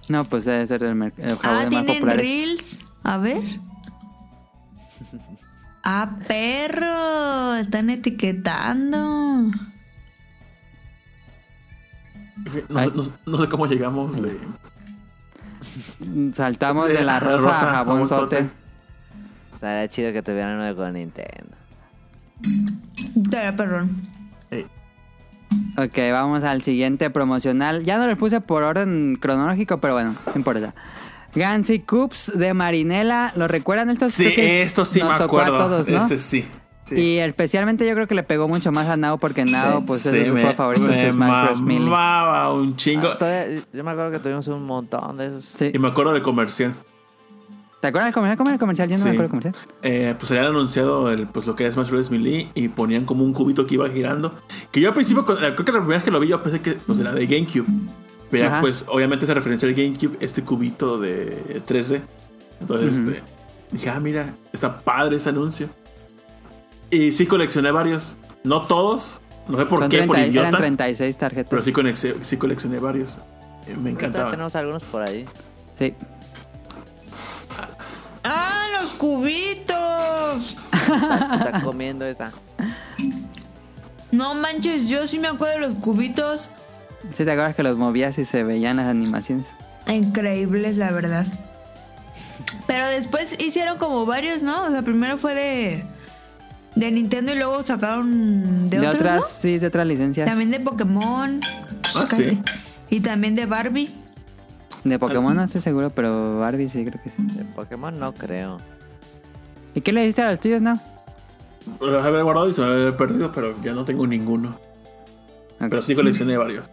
No, 0.08 0.24
pues 0.24 0.46
debe 0.46 0.68
ser 0.68 0.84
el, 0.84 1.02
el 1.02 1.12
Ah, 1.32 1.36
jabón 1.42 1.58
más 1.64 1.70
tienen 1.70 1.96
popular. 1.96 2.18
reels. 2.18 2.80
A 3.02 3.18
ver. 3.18 3.42
Ah, 5.86 6.18
perro. 6.28 7.54
Están 7.56 7.90
etiquetando. 7.90 8.98
No, 12.70 12.80
Ay. 12.80 12.90
no- 12.94 13.12
no 13.26 13.38
sé 13.44 13.50
cómo 13.50 13.66
llegamos 13.68 14.14
de... 14.22 14.38
Saltamos 16.34 16.90
de 16.90 17.04
la 17.04 17.20
rosa, 17.22 17.72
a 17.72 17.76
jabonzote. 17.76 18.50
Estaría 19.54 19.88
chido 19.90 20.12
que 20.14 20.22
tuvieran 20.22 20.60
uno 20.60 20.76
con 20.76 20.94
Nintendo. 20.94 21.56
Estaría 23.16 23.56
perrón. 23.56 23.90
Ok, 25.78 25.98
vamos 26.12 26.44
al 26.44 26.64
siguiente 26.64 27.10
promocional. 27.10 27.84
Ya 27.84 27.98
no 27.98 28.08
lo 28.08 28.16
puse 28.18 28.42
por 28.42 28.64
orden 28.64 29.18
cronológico, 29.20 29.80
pero 29.80 29.94
bueno, 29.94 30.14
no 30.26 30.32
importa. 30.36 30.74
Gansy 31.36 31.80
Coops 31.80 32.32
de 32.36 32.54
Marinela. 32.54 33.34
¿Lo 33.36 33.48
recuerdan 33.48 33.90
estos? 33.90 34.14
Sí, 34.14 34.24
Creo 34.26 34.36
que 34.36 34.62
esto 34.64 34.86
sí 34.86 35.00
nos 35.00 35.12
me 35.14 35.18
tocó 35.18 35.40
acuerdo. 35.40 35.56
a 35.56 35.68
todos, 35.68 35.88
¿no? 35.88 35.98
Este 36.02 36.18
sí. 36.18 36.46
sí. 36.86 36.96
Y 36.96 37.18
especialmente 37.20 37.86
yo 37.88 37.94
creo 37.94 38.08
que 38.08 38.16
le 38.16 38.24
pegó 38.24 38.48
mucho 38.48 38.72
más 38.72 38.88
a 38.88 38.96
Nao 38.98 39.18
porque 39.18 39.44
Nao 39.46 39.86
pues 39.86 40.02
Sí, 40.02 40.10
es 40.10 40.14
de 40.26 40.32
juegos 40.32 40.56
favoritos 40.56 40.90
me 40.90 41.08
es 41.08 41.12
Smash 41.14 41.46
Bros. 41.48 41.62
Melee. 41.62 42.52
un 42.54 42.76
chingo. 42.78 43.10
Ah, 43.10 43.18
todavía- 43.18 43.62
yo 43.74 43.84
me 43.84 43.92
acuerdo 43.92 44.12
que 44.12 44.20
tuvimos 44.20 44.48
un 44.48 44.66
montón 44.66 45.18
de 45.18 45.28
esos. 45.28 45.46
Sí. 45.46 45.72
Y 45.74 45.80
me 45.80 45.88
acuerdo 45.90 46.14
del 46.14 46.22
comercial. 46.22 46.74
¿Te 47.82 47.90
acuerdas 47.90 48.08
del 48.08 48.14
comercial? 48.16 48.38
¿Cómo 48.38 48.50
era 48.50 48.56
el 48.56 48.60
comercial? 48.60 48.90
Yo 48.90 48.98
no 48.98 49.04
me 49.04 49.12
Sí. 49.12 49.16
acuerdo 49.16 49.32
del 49.34 49.42
comercial. 49.52 49.76
Eh, 49.84 50.16
pues 50.18 50.32
habían 50.32 50.46
anunciado 50.48 51.12
el, 51.12 51.28
pues, 51.28 51.46
lo 51.46 51.56
que 51.56 51.68
es 51.68 51.74
Smash 51.76 51.90
Bros. 51.92 52.10
Melee 52.10 52.50
y 52.56 52.68
ponían 52.70 53.06
como 53.06 53.24
un 53.24 53.32
cubito 53.34 53.68
que 53.68 53.76
iba 53.76 53.88
girando. 53.90 54.34
Que 54.72 54.82
yo 54.82 54.88
al 54.90 54.96
principio, 54.96 55.24
creo 55.24 55.38
que 55.38 55.50
la 55.50 55.56
primera 55.56 55.98
vez 55.98 56.04
que 56.04 56.10
lo 56.12 56.20
vi, 56.20 56.30
yo 56.30 56.42
pensé 56.42 56.62
que 56.62 56.72
pues, 56.72 56.98
era 57.00 57.12
de 57.14 57.28
GameCube. 57.28 57.66
Pero 58.32 58.48
Ajá. 58.48 58.62
pues 58.62 58.86
obviamente 58.88 59.26
se 59.26 59.34
referencia 59.34 59.68
al 59.68 59.76
GameCube, 59.76 60.18
este 60.20 60.44
cubito 60.44 60.98
de 61.00 61.62
3D. 61.68 62.02
Entonces 62.62 62.98
este, 62.98 63.22
dije, 63.72 63.90
ah, 63.90 64.00
mira, 64.00 64.34
está 64.52 64.80
padre 64.80 65.18
ese 65.18 65.30
anuncio. 65.30 65.70
Y 66.90 67.12
sí 67.12 67.26
coleccioné 67.26 67.72
varios. 67.72 68.14
No 68.44 68.62
todos. 68.64 69.20
No 69.48 69.58
sé 69.60 69.66
por 69.66 69.80
Son 69.82 69.90
qué, 69.90 69.98
30 69.98 70.08
por 70.08 70.18
eran 70.18 70.30
idiota. 70.32 70.58
36 70.58 71.18
tarjetas. 71.18 71.50
Pero 71.50 71.62
sí, 71.62 71.72
coleccioné, 71.72 72.24
sí 72.26 72.38
coleccioné 72.38 72.80
varios. 72.80 73.10
Eh, 73.12 73.18
Me 73.70 73.74
Todavía 73.76 73.92
encantaban. 73.92 74.32
tenemos 74.32 74.56
algunos 74.56 74.84
por 74.84 75.08
ahí. 75.08 75.26
Sí. 75.78 75.94
¡Ah, 78.24 78.66
los 78.82 78.92
cubitos! 78.92 80.58
Está 80.74 81.62
comiendo 81.64 82.06
esa. 82.06 82.32
No 84.12 84.34
manches, 84.36 84.88
yo 84.90 85.08
sí 85.08 85.20
me 85.20 85.28
acuerdo 85.28 85.54
de 85.56 85.60
los 85.68 85.76
cubitos. 85.76 86.50
Sí, 87.14 87.26
te 87.26 87.32
acuerdas 87.32 87.56
que 87.56 87.64
los 87.64 87.78
movías 87.78 88.18
y 88.18 88.26
se 88.26 88.44
veían 88.44 88.78
las 88.78 88.88
animaciones. 88.88 89.46
Increíbles, 89.88 90.78
la 90.78 90.92
verdad. 90.92 91.26
Pero 92.68 92.88
después 92.88 93.42
hicieron 93.42 93.78
como 93.78 94.06
varios, 94.06 94.42
¿no? 94.42 94.64
O 94.64 94.72
sea, 94.72 94.82
primero 94.82 95.18
fue 95.18 95.34
de. 95.34 95.84
De 96.76 96.92
Nintendo 96.92 97.34
y 97.34 97.38
luego 97.38 97.64
sacaron 97.64 98.70
de, 98.70 98.80
De, 98.80 98.88
otros, 98.88 99.02
otras, 99.02 99.20
¿no? 99.22 99.26
sí, 99.40 99.60
de 99.60 99.68
otras 99.68 99.88
licencias. 99.88 100.28
También 100.28 100.52
de 100.52 100.60
Pokémon. 100.60 101.40
Ah, 101.96 102.06
sí. 102.06 102.42
Y 102.90 103.00
también 103.00 103.34
de 103.36 103.46
Barbie. 103.46 103.90
De 104.84 105.00
Pokémon 105.00 105.36
no 105.36 105.44
estoy 105.44 105.62
seguro, 105.62 105.90
pero 105.90 106.40
Barbie 106.40 106.70
sí 106.70 106.84
creo 106.84 107.02
que 107.02 107.10
sí. 107.10 107.16
De 107.34 107.46
Pokémon 107.46 107.98
no 107.98 108.14
creo. 108.14 108.58
¿Y 109.74 109.82
qué 109.82 109.94
le 109.94 110.06
diste 110.06 110.22
a 110.22 110.32
los 110.32 110.40
tuyos, 110.40 110.62
no? 110.62 110.80
Los 111.80 112.06
había 112.06 112.22
guardado 112.22 112.50
y 112.50 112.54
se 112.54 112.62
me 112.62 112.68
había 112.68 112.98
perdido, 112.98 113.32
pero 113.32 113.56
ya 113.64 113.74
no 113.74 113.86
tengo 113.86 114.06
ninguno. 114.06 114.60
Pero 115.58 115.82
sí 115.82 115.96
coleccioné 115.96 116.38
varios. 116.38 116.66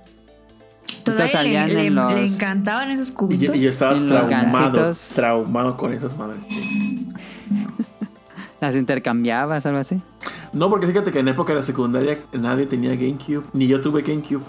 Todavía 1.05 1.24
le, 1.26 1.32
salían 1.32 1.68
le- 1.72 1.86
en 1.86 1.95
los- 1.95 2.12
le 2.14 2.26
encantaban 2.26 2.90
esos 2.90 3.11
cubitos. 3.11 3.57
y 3.57 3.61
yo 3.61 3.70
estaba 3.70 3.95
Y 3.95 4.01
los 4.01 5.09
traumado, 5.14 5.76
con 5.76 5.93
esas 5.93 6.16
madres. 6.16 6.38
¿Las 8.61 8.76
intercambiabas, 8.76 9.66
algo 9.66 9.78
así? 9.80 10.01
No, 10.53 10.68
porque 10.70 10.86
fíjate 10.86 11.11
que 11.11 11.18
en 11.18 11.28
época 11.28 11.53
de 11.53 11.61
la 11.61 11.64
secundaria 11.64 12.18
nadie 12.32 12.66
tenía 12.66 12.90
GameCube, 12.95 13.43
ni 13.55 13.66
yo 13.66 13.80
tuve 13.80 14.03
GameCube. 14.03 14.43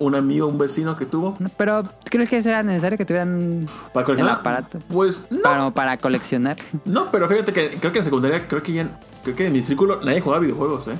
Un 0.00 0.14
amigo, 0.16 0.48
un 0.48 0.58
vecino 0.58 0.96
que 0.96 1.04
tuvo. 1.06 1.36
No, 1.38 1.48
pero 1.56 1.84
creo 2.10 2.26
que 2.26 2.38
era 2.38 2.62
necesario 2.62 2.98
que 2.98 3.04
tuvieran 3.04 3.66
Para 3.92 4.04
coleccionar. 4.04 4.34
El 4.34 4.40
aparato. 4.40 4.78
Pues 4.88 5.20
no, 5.30 5.42
para, 5.42 5.70
para 5.70 5.96
coleccionar. 5.98 6.56
no, 6.86 7.10
pero 7.12 7.28
fíjate 7.28 7.52
que 7.52 7.68
creo 7.68 7.92
que 7.92 7.98
en 8.00 8.04
secundaria, 8.04 8.48
creo 8.48 8.62
que 8.62 8.72
ya, 8.72 8.88
creo 9.22 9.36
que 9.36 9.46
en 9.46 9.52
mi 9.52 9.62
círculo 9.62 10.00
nadie 10.02 10.20
jugaba 10.22 10.40
videojuegos, 10.40 10.88
¿eh? 10.88 10.98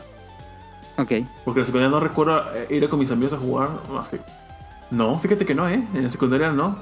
ok. 0.99 1.26
Porque 1.45 1.61
en 1.61 1.62
la 1.62 1.64
secundaria 1.66 1.88
no 1.88 1.99
recuerdo 2.01 2.45
eh, 2.55 2.66
ir 2.76 2.88
con 2.88 2.99
mis 3.01 3.11
amigos 3.11 3.32
a 3.32 3.38
jugar. 3.38 3.70
más 3.93 4.07
que- 4.09 4.20
No, 4.93 5.18
fíjate 5.18 5.47
que 5.47 5.55
no, 5.55 5.68
¿eh? 5.68 5.82
En 5.95 6.05
la 6.05 6.11
secundaria 6.11 6.53
no. 6.53 6.76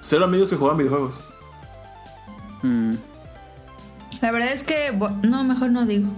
Cero 0.00 0.24
amigos 0.24 0.48
que 0.48 0.56
jugaban 0.56 0.78
videojuegos. 0.78 1.14
Mm. 2.62 2.94
La 4.22 4.30
verdad 4.30 4.52
es 4.52 4.62
que. 4.62 4.98
No, 5.22 5.44
mejor 5.44 5.70
no 5.70 5.84
digo. 5.84 6.08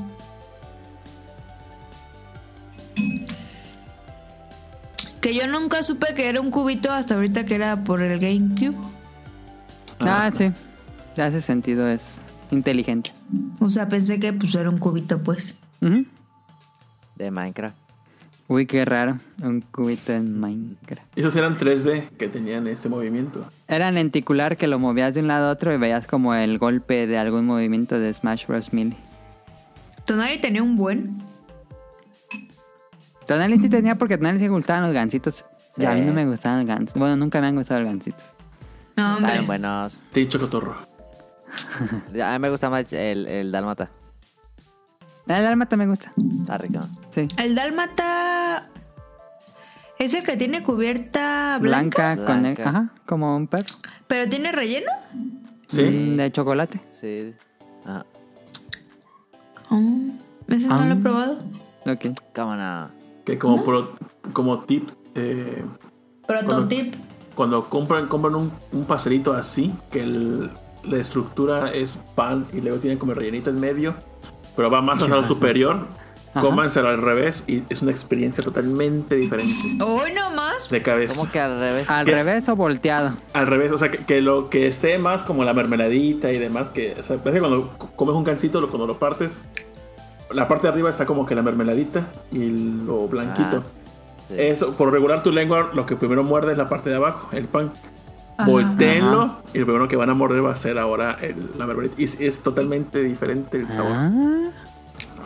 Que 5.20 5.34
yo 5.34 5.48
nunca 5.48 5.82
supe 5.82 6.14
que 6.14 6.28
era 6.28 6.40
un 6.40 6.52
cubito 6.52 6.92
hasta 6.92 7.14
ahorita 7.14 7.44
que 7.44 7.56
era 7.56 7.82
por 7.82 8.00
el 8.00 8.20
GameCube. 8.20 8.76
Ah, 9.98 10.30
sí. 10.32 10.52
Hace 11.20 11.42
sentido, 11.42 11.88
es 11.88 12.20
inteligente. 12.52 13.12
O 13.58 13.70
sea, 13.72 13.88
pensé 13.88 14.20
que 14.20 14.32
pues 14.32 14.54
era 14.54 14.70
un 14.70 14.78
cubito, 14.78 15.20
pues. 15.20 15.56
De 17.16 17.30
Minecraft. 17.30 17.83
Uy, 18.46 18.66
qué 18.66 18.84
raro. 18.84 19.18
Un 19.42 19.62
cubito 19.62 20.12
en 20.12 20.38
Minecraft. 20.38 21.02
Esos 21.16 21.34
eran 21.34 21.56
3D 21.56 22.10
que 22.18 22.28
tenían 22.28 22.66
este 22.66 22.88
movimiento. 22.90 23.46
Era 23.68 23.90
lenticular 23.90 24.56
que 24.56 24.66
lo 24.66 24.78
movías 24.78 25.14
de 25.14 25.20
un 25.20 25.28
lado 25.28 25.48
a 25.48 25.52
otro 25.52 25.72
y 25.72 25.78
veías 25.78 26.06
como 26.06 26.34
el 26.34 26.58
golpe 26.58 27.06
de 27.06 27.16
algún 27.16 27.46
movimiento 27.46 27.98
de 27.98 28.12
Smash 28.12 28.46
Bros. 28.46 28.72
Melee. 28.72 28.96
Tonali 30.04 30.38
tenía 30.38 30.62
un 30.62 30.76
buen. 30.76 31.22
Tonali 33.26 33.58
sí 33.58 33.70
tenía 33.70 33.94
porque 33.94 34.14
a 34.14 34.18
Tonali 34.18 34.38
sí 34.38 34.44
le 34.44 34.50
gustaban 34.50 34.82
los 34.84 34.92
gancitos. 34.92 35.44
Y 35.78 35.84
a 35.86 35.92
mí 35.92 36.02
no 36.02 36.12
me 36.12 36.26
gustaban 36.26 36.58
los 36.58 36.68
gancitos. 36.68 37.00
Bueno, 37.00 37.16
nunca 37.16 37.40
me 37.40 37.46
han 37.46 37.56
gustado 37.56 37.80
los 37.80 37.88
gancitos. 37.88 38.24
No, 38.96 39.16
hombre. 39.16 39.32
Están 39.32 39.46
buenos. 39.46 40.00
Te 40.12 40.20
he 40.20 40.24
dicho 40.24 40.38
cotorro. 40.38 40.76
A 42.22 42.32
mí 42.32 42.38
me 42.40 42.50
gusta 42.50 42.68
más 42.68 42.92
el, 42.92 43.26
el 43.26 43.50
Dálmata. 43.50 43.90
El 45.26 45.42
Dálmata 45.42 45.76
me 45.76 45.86
gusta. 45.86 46.12
Está 46.40 46.56
rico. 46.58 46.80
Sí. 47.10 47.28
El 47.38 47.54
Dálmata. 47.54 48.68
Es 49.98 50.12
el 50.14 50.24
que 50.24 50.36
tiene 50.36 50.62
cubierta 50.62 51.58
blanca, 51.60 52.14
Blanca, 52.14 52.32
con 52.32 52.40
Blanca. 52.42 52.68
ajá, 52.68 52.88
como 53.06 53.36
un 53.36 53.46
perro. 53.46 53.74
pero 54.06 54.28
tiene 54.28 54.52
relleno. 54.52 54.90
¿Sí? 55.66 55.82
Mm, 55.82 56.16
de 56.16 56.32
chocolate. 56.32 56.80
Sí. 56.92 57.34
Ah, 57.86 58.04
Oh, 59.70 59.80
ese 60.48 60.68
no 60.68 60.74
Ah. 60.74 60.84
lo 60.86 60.92
he 60.92 60.96
probado. 60.96 61.38
Ok. 61.86 62.04
no. 62.36 62.90
Que 63.24 63.38
como, 63.38 63.64
pro- 63.64 63.96
como 64.34 64.60
tip, 64.60 64.90
eh, 65.14 65.64
Prototip. 66.26 66.94
cuando 67.34 67.68
compran, 67.70 68.06
compran 68.06 68.34
un, 68.34 68.52
un 68.72 68.84
pastelito 68.84 69.32
así, 69.32 69.72
que 69.90 70.02
el- 70.02 70.50
la 70.84 70.98
estructura 70.98 71.72
es 71.72 71.96
pan 72.14 72.46
y 72.52 72.60
luego 72.60 72.78
tienen 72.78 72.98
como 72.98 73.14
rellenito 73.14 73.48
en 73.50 73.58
medio, 73.58 73.94
pero 74.56 74.70
va 74.70 74.80
más 74.80 75.02
al 75.02 75.10
lado 75.10 75.24
superior, 75.24 75.86
Ajá. 76.30 76.40
cómanselo 76.40 76.88
al 76.88 77.00
revés 77.00 77.42
y 77.46 77.62
es 77.68 77.82
una 77.82 77.90
experiencia 77.92 78.42
totalmente 78.42 79.14
diferente. 79.14 79.54
Hoy 79.84 80.12
nomás. 80.12 80.68
De 80.70 80.82
cabeza. 80.82 81.14
¿Cómo 81.16 81.30
que 81.30 81.38
al 81.40 81.58
revés? 81.58 81.88
¿Al 81.90 82.04
¿Qué? 82.06 82.12
revés 82.12 82.48
o 82.48 82.56
volteado? 82.56 83.12
Al 83.32 83.46
revés, 83.46 83.70
o 83.72 83.78
sea, 83.78 83.90
que, 83.90 83.98
que 83.98 84.20
lo 84.20 84.50
que 84.50 84.66
esté 84.66 84.98
más 84.98 85.22
como 85.22 85.44
la 85.44 85.52
mermeladita 85.54 86.30
y 86.32 86.38
demás, 86.38 86.68
que 86.70 86.94
o 86.98 87.02
sea, 87.02 87.16
parece 87.18 87.40
que 87.40 87.46
cuando 87.48 87.70
comes 87.96 88.14
un 88.14 88.24
gansito, 88.24 88.60
lo- 88.60 88.68
cuando 88.68 88.86
lo 88.86 88.98
partes, 88.98 89.42
la 90.32 90.48
parte 90.48 90.66
de 90.66 90.72
arriba 90.72 90.90
está 90.90 91.06
como 91.06 91.26
que 91.26 91.34
la 91.34 91.42
mermeladita 91.42 92.06
y 92.32 92.48
lo 92.84 93.06
blanquito. 93.06 93.58
Ah, 93.64 94.26
sí. 94.28 94.34
Eso, 94.38 94.72
por 94.72 94.90
regular 94.92 95.22
tu 95.22 95.30
lengua, 95.30 95.70
lo 95.74 95.86
que 95.86 95.96
primero 95.96 96.24
muerde 96.24 96.52
es 96.52 96.58
la 96.58 96.68
parte 96.68 96.90
de 96.90 96.96
abajo, 96.96 97.28
el 97.32 97.44
pan. 97.44 97.72
Ajá. 98.36 98.50
Voltéenlo 98.50 99.36
y 99.52 99.58
lo 99.58 99.66
primero 99.66 99.88
que 99.88 99.96
van 99.96 100.10
a 100.10 100.14
morder 100.14 100.44
va 100.44 100.52
a 100.52 100.56
ser 100.56 100.78
ahora 100.78 101.16
el- 101.20 101.50
la 101.56 101.66
mermeladita. 101.66 102.00
Y 102.00 102.04
es, 102.04 102.20
es 102.20 102.40
totalmente 102.42 103.00
diferente 103.02 103.58
el 103.58 103.68
sabor. 103.68 103.92
Ah, 103.92 104.10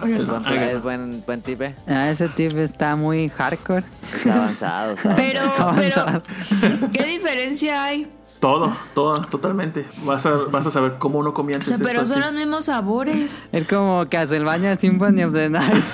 Háganlo, 0.01 0.37
háganlo. 0.37 0.61
es 0.61 0.83
buen, 0.83 1.23
buen 1.27 1.41
tip, 1.43 1.61
eh. 1.63 1.75
ah, 1.89 2.11
ese 2.11 2.29
tip 2.29 2.57
está 2.59 2.95
muy 2.97 3.29
hardcore. 3.31 3.85
Está 4.15 4.35
avanzado. 4.37 4.93
Está 4.93 5.15
Pero, 5.17 5.41
Avanzado. 5.59 6.23
pero, 6.61 6.91
¿qué 6.93 7.05
diferencia 7.05 7.83
hay? 7.85 8.13
Todo, 8.39 8.73
todo, 8.95 9.21
totalmente. 9.23 9.85
Vas 10.05 10.25
a, 10.25 10.31
vas 10.31 10.65
a 10.67 10.71
saber 10.71 10.95
cómo 10.99 11.19
uno 11.19 11.35
comía 11.35 11.57
O 11.57 11.59
antes. 11.59 11.71
sea, 11.71 11.79
pero 11.85 12.07
son 12.07 12.23
así. 12.23 12.31
los 12.33 12.33
mismos 12.35 12.67
sabores. 12.67 13.43
Es 13.53 13.67
como 13.67 14.05
Castlevania 14.09 14.77
Symphony 14.79 15.25
of 15.25 15.33
the 15.33 15.51
Night. 15.51 15.85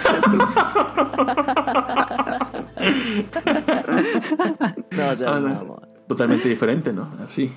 No, 4.91 5.17
seas 5.17 5.23
Ah, 5.27 5.41
no. 5.41 5.49
mamón. 5.49 5.94
Totalmente 6.09 6.49
diferente, 6.49 6.93
¿no? 6.93 7.11
Así. 7.25 7.53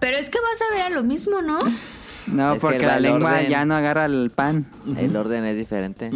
Pero 0.00 0.16
es 0.16 0.30
que 0.30 0.38
vas 0.40 0.60
a 0.70 0.74
ver 0.74 0.82
a 0.92 0.94
lo 0.94 1.02
mismo, 1.04 1.42
¿no? 1.42 1.58
No, 2.26 2.54
Es 2.54 2.60
porque 2.60 2.78
la 2.86 2.98
lengua 3.00 3.42
ya 3.42 3.64
no 3.64 3.74
agarra 3.74 4.06
el 4.06 4.30
pan. 4.30 4.66
El 4.96 5.16
orden 5.16 5.44
es 5.44 5.56
diferente. 5.56 6.10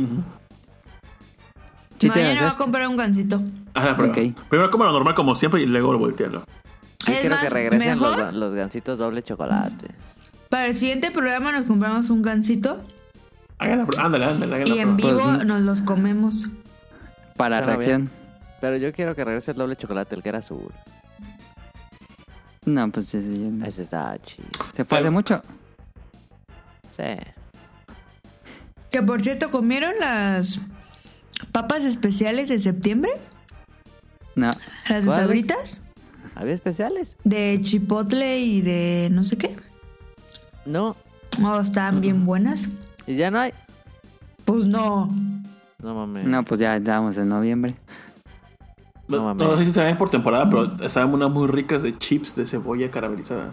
Sí 1.99 2.09
te 2.09 2.21
Mañana 2.21 2.41
lo 2.41 2.47
va 2.47 2.53
a 2.53 2.57
comprar 2.57 2.89
un 2.89 2.97
gansito. 2.97 3.43
Haz 3.75 3.85
la 3.85 3.95
prueba. 3.97 4.13
Ok. 4.13 4.19
Primero 4.49 4.71
como 4.71 4.85
lo 4.85 4.93
normal 4.93 5.15
como 5.15 5.35
siempre 5.35 5.61
y 5.63 5.67
luego 5.67 5.97
voltealo. 5.99 6.45
Yo 7.07 7.13
Es 7.13 7.21
quiero 7.21 7.35
más, 7.35 7.45
que 7.45 7.51
regresen 7.51 7.91
mejor. 7.99 8.19
los, 8.19 8.35
los 8.35 8.55
gancitos 8.55 8.99
doble 8.99 9.23
chocolate. 9.23 9.89
Para 10.49 10.67
el 10.67 10.77
siguiente 10.77 11.11
programa 11.11 11.53
nos 11.53 11.67
compramos 11.67 12.09
un 12.11 12.23
gansito 12.23 12.83
Hagan 13.59 13.79
la 13.79 13.87
prueba. 13.87 14.05
Ándale, 14.07 14.25
ándale, 14.25 14.55
hagan 14.55 14.69
y 14.69 14.79
en 14.79 14.97
prueba. 14.97 15.19
vivo 15.19 15.33
Pues, 15.35 15.47
nos 15.47 15.63
los 15.63 15.83
comemos. 15.83 16.51
Para 17.37 17.61
reacción. 17.61 18.11
Pero 18.61 18.77
yo 18.77 18.93
quiero 18.93 19.15
que 19.15 19.25
regrese 19.25 19.53
el 19.53 19.57
doble 19.57 19.77
chocolate, 19.77 20.15
el 20.15 20.23
que 20.23 20.29
era 20.31 20.39
azul. 20.39 20.73
No, 22.65 22.91
pues 22.91 23.07
sí, 23.07 23.21
ya- 23.61 23.67
Ese 23.67 23.83
está 23.83 24.19
chido. 24.21 24.47
se 24.77 24.85
fue 24.85 24.99
hace 24.99 25.11
mucho. 25.11 25.43
Sí. 26.97 27.05
Que 28.91 29.03
por 29.03 29.21
cierto, 29.23 29.51
¿comieron 29.51 29.93
las 30.01 30.61
papas 31.53 31.85
especiales 31.85 32.49
de 32.49 32.59
septiembre? 32.59 33.13
No. 34.35 34.51
Las 34.89 35.05
de 35.05 35.11
¿Cuáles? 35.11 35.15
sabritas. 35.27 35.81
¿Había 36.35 36.55
especiales? 36.55 37.17
De 37.25 37.59
chipotle 37.63 38.39
y 38.41 38.61
de 38.61 39.09
no 39.13 39.25
sé 39.25 39.37
qué. 39.39 39.57
No. 40.67 40.97
Oh, 41.43 41.61
estaban 41.61 42.01
bien 42.01 42.27
buenas. 42.27 42.69
¿Y 43.07 43.17
ya 43.17 43.31
no 43.31 43.39
hay? 43.41 43.53
Pues 44.45 44.67
no. 44.67 45.07
No 45.81 45.95
mames. 45.95 46.27
No, 46.27 46.45
pues 46.45 46.61
ya 46.61 46.77
estamos 46.77 47.17
en 47.19 47.29
noviembre. 47.29 47.77
No 49.09 49.17
No, 49.17 49.25
mames. 49.25 49.47
no 49.49 49.57
sé 49.57 49.65
si 49.67 49.73
también 49.73 49.97
por 49.97 50.11
temporada, 50.11 50.49
pero 50.51 50.71
estaban 50.85 51.13
unas 51.13 51.31
muy 51.31 51.47
ricas 51.49 51.83
de 51.83 51.97
chips 51.97 52.35
de 52.37 52.47
cebolla 52.47 52.91
caramelizada. 52.91 53.51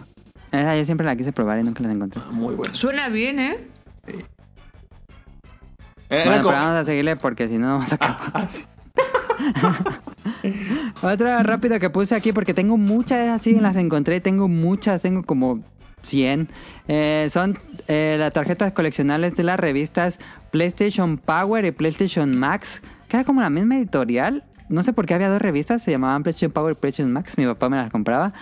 Esa 0.52 0.76
yo 0.76 0.84
siempre 0.84 1.06
la 1.06 1.16
quise 1.16 1.32
probar 1.32 1.58
y 1.58 1.62
nunca 1.62 1.82
la 1.82 1.92
encontré. 1.92 2.20
Muy 2.30 2.54
buenas. 2.54 2.76
Suena 2.76 3.08
bien, 3.08 3.38
¿eh? 3.40 3.56
Era 6.08 6.24
Bueno, 6.24 6.42
como- 6.42 6.50
pero 6.54 6.64
vamos 6.64 6.76
a 6.80 6.84
seguirle 6.84 7.16
porque 7.16 7.48
si 7.48 7.58
no 7.58 7.66
vamos 7.78 7.90
a 7.92 7.94
acabar. 7.96 8.30
Ah, 8.32 8.48
sí. 8.48 8.64
Otra 11.02 11.42
rápido 11.42 11.78
que 11.78 11.90
puse 11.90 12.14
aquí 12.14 12.32
porque 12.32 12.54
tengo 12.54 12.76
muchas 12.76 13.28
así, 13.30 13.58
las 13.60 13.76
encontré, 13.76 14.20
tengo 14.20 14.48
muchas, 14.48 15.02
tengo 15.02 15.22
como 15.22 15.60
100. 16.02 16.48
Eh, 16.88 17.28
son 17.32 17.58
eh, 17.88 18.16
las 18.18 18.32
tarjetas 18.32 18.72
coleccionables 18.72 19.34
de 19.34 19.42
las 19.42 19.58
revistas 19.58 20.18
PlayStation 20.52 21.18
Power 21.18 21.64
y 21.64 21.72
PlayStation 21.72 22.38
Max, 22.38 22.82
que 23.08 23.16
era 23.16 23.24
como 23.24 23.40
la 23.40 23.50
misma 23.50 23.76
editorial. 23.76 24.44
No 24.68 24.82
sé 24.82 24.92
por 24.92 25.06
qué 25.06 25.14
había 25.14 25.28
dos 25.28 25.40
revistas, 25.40 25.82
se 25.82 25.92
llamaban 25.92 26.22
PlayStation 26.22 26.50
Power 26.50 26.72
y 26.72 26.74
PlayStation 26.74 27.12
Max, 27.12 27.38
mi 27.38 27.46
papá 27.46 27.68
me 27.68 27.76
las 27.76 27.90
compraba. 27.90 28.32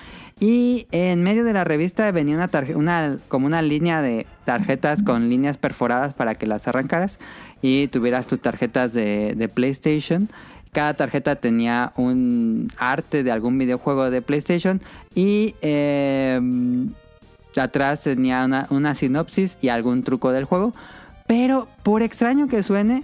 Y 0.40 0.86
en 0.90 1.22
medio 1.22 1.44
de 1.44 1.52
la 1.52 1.64
revista 1.64 2.10
venía 2.10 2.34
una, 2.34 2.50
una 2.74 3.18
como 3.28 3.46
una 3.46 3.62
línea 3.62 4.02
de 4.02 4.26
tarjetas 4.44 5.02
con 5.02 5.28
líneas 5.28 5.58
perforadas 5.58 6.14
para 6.14 6.34
que 6.34 6.46
las 6.46 6.66
arrancaras 6.66 7.18
y 7.62 7.88
tuvieras 7.88 8.26
tus 8.26 8.40
tarjetas 8.40 8.92
de, 8.92 9.50
PlayStation. 9.52 10.28
Cada 10.72 10.94
tarjeta 10.94 11.36
tenía 11.36 11.92
un 11.96 12.68
arte 12.78 13.22
de 13.22 13.30
algún 13.30 13.58
videojuego 13.58 14.10
de 14.10 14.22
PlayStation 14.22 14.80
y 15.14 15.54
eh, 15.62 16.40
atrás 17.56 18.02
tenía 18.02 18.44
una 18.70 18.94
sinopsis 18.96 19.56
y 19.60 19.68
algún 19.68 20.02
truco 20.02 20.32
del 20.32 20.46
juego. 20.46 20.74
Pero 21.26 21.68
por 21.82 22.02
extraño 22.02 22.48
que 22.48 22.62
suene, 22.62 23.02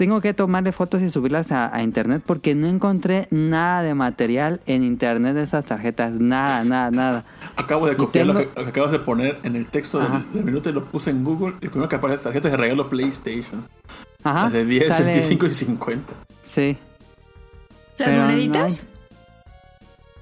tengo 0.00 0.22
que 0.22 0.32
tomarle 0.32 0.72
fotos 0.72 1.02
y 1.02 1.10
subirlas 1.10 1.52
a, 1.52 1.76
a 1.76 1.82
internet 1.82 2.22
porque 2.24 2.54
no 2.54 2.66
encontré 2.68 3.28
nada 3.30 3.82
de 3.82 3.92
material 3.92 4.62
en 4.64 4.82
internet 4.82 5.34
de 5.34 5.42
esas 5.42 5.66
tarjetas. 5.66 6.12
Nada, 6.12 6.64
nada, 6.64 6.90
nada. 6.90 7.24
Acabo 7.54 7.86
de 7.86 7.98
copiar 7.98 8.24
lo, 8.24 8.32
que, 8.34 8.48
lo 8.56 8.64
que 8.64 8.70
acabas 8.70 8.92
de 8.92 8.98
poner 9.00 9.38
en 9.42 9.56
el 9.56 9.66
texto 9.66 9.98
del, 9.98 10.32
del 10.32 10.42
minuto 10.42 10.70
y 10.70 10.72
lo 10.72 10.86
puse 10.86 11.10
en 11.10 11.22
Google. 11.22 11.56
Y 11.60 11.68
primero 11.68 11.86
que 11.90 11.96
aparece 11.96 12.16
es 12.16 12.22
tarjetas 12.22 12.50
de 12.50 12.56
regalo 12.56 12.88
PlayStation. 12.88 13.68
Ajá. 14.24 14.44
Las 14.44 14.52
de 14.54 14.64
10, 14.64 14.88
sale- 14.88 15.04
25 15.04 15.46
y 15.46 15.52
50. 15.52 16.12
Sí. 16.44 16.78
¿Las 17.98 18.10
moneditas? 18.10 18.88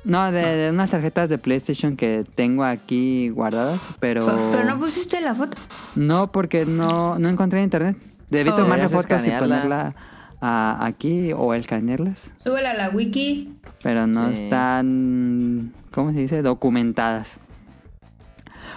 No, 0.03 0.33
de, 0.33 0.43
de 0.43 0.71
unas 0.71 0.91
tarjetas 0.91 1.29
de 1.29 1.39
PlayStation 1.39 1.95
que 1.97 2.25
tengo 2.35 2.65
aquí 2.65 3.29
guardadas, 3.29 3.79
pero... 4.01 4.27
Pero, 4.27 4.49
pero 4.51 4.65
no 4.65 4.81
pusiste 4.81 5.21
la 5.21 5.37
foto. 5.37 5.57
No, 5.95 6.33
porque 6.33 6.67
no, 6.67 7.17
no 7.21 7.29
encontré 7.29 7.61
en 7.61 7.65
internet. 7.67 7.97
Debí 8.31 8.51
Oh. 8.51 8.57
tomarle 8.57 8.89
fotos 8.89 9.25
y 9.27 9.31
ponerla 9.31 9.95
a- 10.41 10.85
aquí 10.87 11.33
o 11.35 11.53
escanearlas, 11.55 12.31
Súbela 12.37 12.71
a 12.71 12.75
la 12.75 12.89
wiki. 12.91 13.55
pero 13.83 14.07
no 14.07 14.33
Sí. 14.33 14.43
están, 14.45 15.73
¿cómo 15.91 16.13
se 16.13 16.19
dice? 16.21 16.43
Documentadas. 16.43 17.39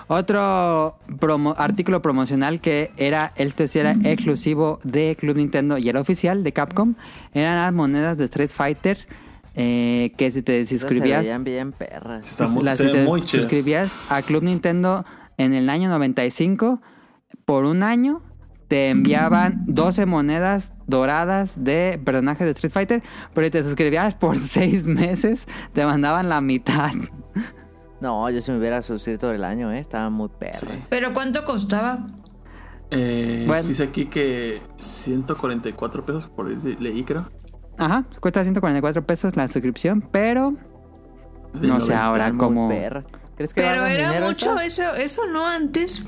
Otro 0.08 0.98
promo- 1.20 1.56
artículo 1.58 2.02
promocional 2.02 2.60
que 2.60 2.92
era, 2.98 3.32
este 3.36 3.68
sí 3.68 3.80
era 3.80 3.96
exclusivo 4.04 4.80
de 4.84 5.16
Club 5.18 5.38
Nintendo 5.38 5.78
y 5.78 5.88
era 5.88 6.02
oficial 6.02 6.44
de 6.44 6.52
Capcom, 6.52 6.96
eran 7.34 7.56
las 7.58 7.72
monedas 7.74 8.18
de 8.18 8.26
Street 8.26 8.50
Fighter 8.54 8.98
eh, 9.56 10.14
que 10.18 10.32
si 10.32 10.42
te 10.42 10.66
Se 10.66 10.80
suscribías 10.80 11.24
veían 11.24 11.44
bien 11.44 11.72
perras. 11.74 12.30
Está 12.30 12.48
muy, 12.48 12.64
las- 12.64 12.78
se 12.78 12.86
si 12.86 12.92
te 12.92 13.06
suscribías 13.28 13.92
a 14.10 14.22
Club 14.22 14.44
Nintendo 14.44 15.06
en 15.38 15.54
el 15.54 15.70
año 15.70 15.90
95, 15.90 16.82
por 17.46 17.66
un 17.66 17.84
año 17.84 18.22
te 18.72 18.88
enviaban 18.88 19.66
12 19.68 20.06
monedas 20.06 20.72
doradas 20.88 21.62
de 21.62 22.00
personajes 22.06 22.46
de 22.46 22.52
Street 22.52 22.72
Fighter, 22.72 23.04
pero 23.34 23.44
si 23.48 23.52
te 23.52 23.64
suscribías 23.66 24.16
por 24.16 24.40
6 24.40 24.88
meses, 24.88 25.46
te 25.74 25.86
mandaban 25.86 26.30
la 26.30 26.40
mitad. 26.40 26.94
No, 28.00 28.30
yo 28.30 28.42
si 28.42 28.50
me 28.52 28.60
hubiera 28.60 28.82
suscrito 28.82 29.30
el 29.34 29.44
año, 29.44 29.74
¿eh? 29.74 29.80
Estaba 29.80 30.10
muy 30.10 30.30
perra. 30.40 30.58
Sí. 30.58 30.68
¿Pero 30.90 31.14
cuánto 31.14 31.44
costaba? 31.44 32.08
Eh, 32.92 33.44
Bueno. 33.46 33.68
Dice 33.68 33.84
aquí 33.84 34.06
que 34.06 34.62
144 34.78 36.06
pesos 36.06 36.28
por 36.28 36.48
ahí 36.48 36.58
le- 36.64 36.80
leí, 36.80 37.04
creo. 37.04 37.30
Ajá, 37.78 38.06
cuesta 38.22 38.42
144 38.44 39.06
pesos 39.06 39.36
la 39.36 39.50
suscripción, 39.50 40.00
pero 40.14 40.54
De 41.54 41.68
no 41.68 41.82
sé 41.82 41.92
90. 41.94 42.06
ahora 42.06 42.32
cómo... 42.38 42.70
perra. 42.70 43.04
¿Crees 43.36 43.54
que 43.54 43.62
Pero 43.64 43.86
era 43.86 44.14
mucho 44.22 44.58
eso, 44.62 44.84
eso 44.96 45.24
no 45.28 45.46
antes. 45.46 46.06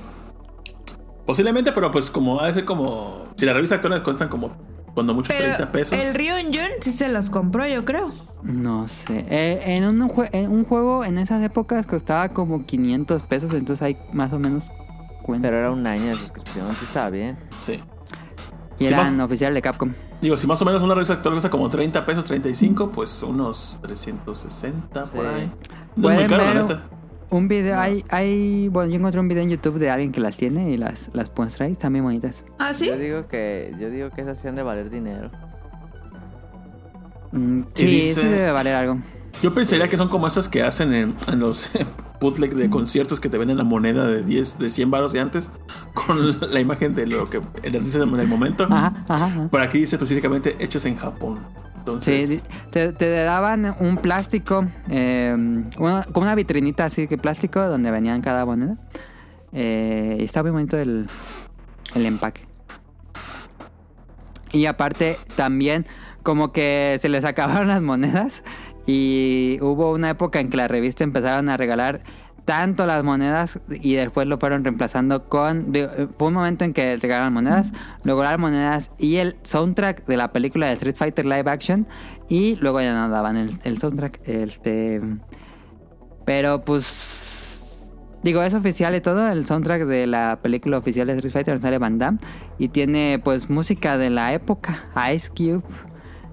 Posiblemente, 1.25 1.71
pero 1.71 1.89
pues 1.91 2.09
como 2.11 2.41
de 2.41 2.53
ser 2.53 2.65
como. 2.65 3.27
Si 3.37 3.45
las 3.45 3.55
revistas 3.55 3.77
actuales 3.77 4.01
cuestan 4.01 4.27
como 4.29 4.51
cuando 4.93 5.13
mucho 5.13 5.29
Pero 5.35 5.55
30 5.55 5.71
pesos. 5.71 5.97
el 5.97 6.13
Río 6.13 6.33
John 6.45 6.69
sí 6.81 6.91
se 6.91 7.09
los 7.09 7.29
compró, 7.29 7.65
yo 7.67 7.83
creo. 7.85 8.11
No 8.43 8.87
sé. 8.87 9.25
Eh, 9.29 9.61
en, 9.77 9.85
un 9.85 10.09
jue- 10.09 10.29
en 10.33 10.51
un 10.51 10.65
juego 10.65 11.05
en 11.05 11.17
esas 11.17 11.41
épocas 11.43 11.85
costaba 11.87 12.29
como 12.29 12.65
500 12.65 13.23
pesos, 13.23 13.53
entonces 13.53 13.81
hay 13.81 13.97
más 14.11 14.33
o 14.33 14.39
menos 14.39 14.65
cuenta. 15.23 15.47
Pero 15.47 15.59
era 15.59 15.71
un 15.71 15.87
año 15.87 16.07
de 16.07 16.15
suscripción, 16.15 16.67
sí 16.75 16.85
estaba 16.85 17.09
bien. 17.09 17.37
Sí. 17.57 17.79
y 18.79 18.87
sí, 18.87 18.93
eran 18.93 19.15
más- 19.17 19.25
oficial 19.27 19.53
de 19.53 19.61
Capcom. 19.61 19.93
Digo, 20.21 20.35
si 20.35 20.45
más 20.47 20.61
o 20.61 20.65
menos 20.65 20.81
una 20.83 20.93
revista 20.93 21.13
actual 21.13 21.35
cuesta 21.35 21.49
como 21.49 21.69
30 21.69 22.05
pesos, 22.05 22.25
35, 22.25 22.91
pues 22.91 23.23
unos 23.23 23.77
360 23.81 25.03
por 25.05 25.21
Sí. 25.21 25.27
ahí. 25.27 25.51
No 25.95 26.09
es 26.11 26.19
muy 26.19 26.27
caro, 26.27 26.43
la 26.45 26.53
neta. 26.63 26.83
Un 27.37 27.47
video, 27.47 27.79
hay, 27.79 28.03
hay, 28.09 28.67
bueno, 28.69 28.89
yo 28.91 28.97
encontré 28.97 29.19
un 29.19 29.27
video 29.27 29.43
en 29.43 29.49
YouTube 29.49 29.77
de 29.79 29.89
alguien 29.89 30.11
que 30.11 30.21
las 30.21 30.37
tiene 30.37 30.71
y 30.71 30.77
las, 30.77 31.09
las 31.13 31.31
muestra 31.35 31.67
y 31.67 31.71
están 31.73 31.93
bien 31.93 32.05
bonitas. 32.05 32.43
¿Ah, 32.59 32.73
sí? 32.73 32.87
Yo 32.87 32.97
digo 32.97 33.27
que 33.27 33.73
yo 33.79 33.89
digo 33.89 34.09
que 34.11 34.21
esas 34.21 34.39
sí 34.39 34.47
han 34.47 34.55
de 34.55 34.63
valer 34.63 34.89
dinero. 34.89 35.29
Mm, 37.31 37.61
sí, 37.73 37.85
dice- 37.85 38.21
sí 38.21 38.27
debe 38.27 38.51
valer 38.51 38.75
algo. 38.75 38.97
Yo 39.41 39.53
pensaría 39.53 39.89
que 39.89 39.97
son 39.97 40.07
como 40.09 40.27
esas 40.27 40.47
que 40.47 40.61
hacen 40.61 40.93
en, 40.93 41.15
en 41.27 41.39
los 41.39 41.69
bootleg 42.21 42.53
de 42.55 42.69
conciertos 42.69 43.19
que 43.19 43.27
te 43.29 43.37
venden 43.37 43.57
la 43.57 43.63
moneda 43.63 44.05
de 44.07 44.23
10, 44.23 44.59
de 44.59 44.69
100 44.69 44.91
baros 44.91 45.11
de 45.11 45.19
antes 45.19 45.49
con 45.93 46.39
la 46.53 46.59
imagen 46.59 46.93
de 46.95 47.07
lo 47.07 47.29
que 47.29 47.41
el 47.63 47.75
artista 47.75 47.97
en 48.03 48.19
el 48.19 48.27
momento. 48.27 48.65
Ajá, 48.65 48.93
ajá, 49.07 49.25
ajá. 49.25 49.47
Por 49.49 49.61
aquí 49.61 49.79
dice 49.79 49.95
específicamente 49.95 50.55
hechos 50.59 50.85
en 50.85 50.95
Japón. 50.97 51.39
Sí, 52.01 52.41
te, 52.71 53.23
daban 53.23 53.75
un 53.79 53.97
plástico, 53.97 54.65
eh, 54.89 55.35
una- 55.77 56.03
como 56.11 56.25
una 56.25 56.35
vitrinita 56.35 56.85
así 56.85 57.07
que 57.07 57.17
plástico 57.17 57.61
donde 57.67 57.91
venían 57.91 58.21
cada 58.21 58.45
moneda. 58.45 58.77
Eh, 59.51 60.17
y 60.19 60.23
está 60.23 60.41
muy 60.41 60.51
bonito 60.51 60.77
el, 60.77 61.07
el 61.95 62.05
empaque. 62.05 62.41
Y 64.51 64.65
aparte 64.67 65.17
también 65.35 65.85
como 66.21 66.51
que 66.51 66.97
se 67.01 67.09
les 67.09 67.25
acabaron 67.25 67.67
las 67.67 67.81
monedas 67.81 68.43
y 68.85 69.57
hubo 69.61 69.91
una 69.93 70.09
época 70.09 70.39
en 70.39 70.49
que 70.49 70.57
la 70.57 70.67
revista 70.67 71.03
empezaron 71.03 71.49
a 71.49 71.57
regalar 71.57 72.01
tanto 72.45 72.85
las 72.85 73.03
monedas 73.03 73.59
y 73.69 73.93
después 73.93 74.27
lo 74.27 74.37
fueron 74.37 74.63
reemplazando 74.63 75.25
con... 75.29 75.71
digo, 75.71 75.89
eh, 75.97 76.07
Fue 76.17 76.27
un 76.27 76.33
momento 76.33 76.65
en 76.65 76.73
que 76.73 76.97
regalaban 76.97 77.33
monedas, 77.33 77.71
luego 78.03 78.23
las 78.23 78.37
monedas 78.37 78.91
y 78.97 79.17
el 79.17 79.37
soundtrack 79.43 80.05
de 80.05 80.17
la 80.17 80.31
película 80.31 80.67
de 80.67 80.73
Street 80.73 80.95
Fighter 80.95 81.25
Live 81.25 81.49
Action 81.49 81.87
y 82.29 82.55
luego 82.57 82.81
ya 82.81 82.93
no 82.93 83.09
daban 83.09 83.37
el, 83.37 83.51
el 83.63 83.77
soundtrack. 83.77 84.21
Este, 84.27 85.01
pero 86.25 86.61
pues... 86.61 87.91
Digo, 88.23 88.41
es 88.41 88.53
oficial 88.53 88.95
y 88.95 89.01
todo, 89.01 89.27
el 89.29 89.45
soundtrack 89.45 89.83
de 89.83 90.07
la 90.07 90.39
película 90.41 90.77
oficial 90.77 91.07
de 91.07 91.13
Street 91.13 91.33
Fighter 91.33 91.59
sale 91.59 91.77
Van 91.77 91.97
Damme 91.97 92.19
y 92.57 92.69
tiene 92.69 93.19
pues 93.21 93.49
música 93.49 93.97
de 93.97 94.09
la 94.09 94.33
época, 94.33 94.85
Ice 95.13 95.29
Cube, 95.29 95.61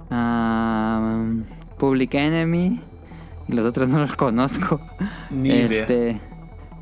um, 0.09 1.43
Public 1.79 2.15
Enemy, 2.15 2.81
los 3.53 3.65
otros 3.67 3.89
no 3.91 3.99
los 4.01 4.17
conozco. 4.17 4.81
Ni 5.31 5.49
idea. 5.51 5.81
este 5.83 6.21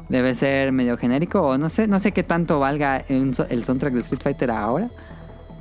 debe 0.09 0.35
ser 0.35 0.73
medio 0.73 0.97
genérico 0.97 1.43
o 1.43 1.59
no 1.59 1.69
sé, 1.69 1.87
no 1.87 2.01
sé 2.01 2.13
qué 2.13 2.23
tanto 2.23 2.59
valga 2.61 2.97
el 3.09 3.35
soundtrack 3.35 3.93
de 3.93 4.01
Street 4.01 4.23
Fighter 4.23 4.51
ahora, 4.51 4.89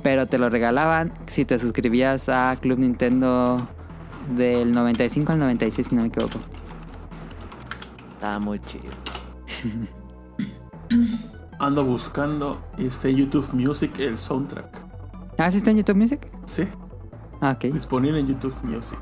pero 0.02 0.26
te 0.26 0.38
lo 0.38 0.48
regalaban 0.48 1.12
si 1.26 1.44
te 1.44 1.58
suscribías 1.58 2.28
a 2.30 2.56
Club 2.58 2.78
Nintendo 2.78 3.68
del 4.36 4.72
95 4.72 5.32
al 5.32 5.38
96 5.40 5.86
si 5.88 5.94
no 5.94 6.02
me 6.02 6.08
equivoco. 6.08 6.38
Estaba 8.14 8.38
muy 8.38 8.58
chido. 8.60 8.90
ando 11.58 11.84
buscando 11.84 12.62
y 12.78 12.86
está 12.86 13.08
en 13.08 13.16
YouTube 13.16 13.48
Music 13.52 13.98
el 13.98 14.16
soundtrack. 14.16 14.80
¿Ah, 15.38 15.50
sí 15.50 15.58
está 15.58 15.70
en 15.72 15.78
YouTube 15.78 15.96
Music? 15.96 16.26
Sí, 16.46 16.64
Ah, 17.40 17.52
ok. 17.52 17.72
disponible 17.72 18.18
en 18.18 18.26
YouTube 18.28 18.54
Music. 18.62 18.98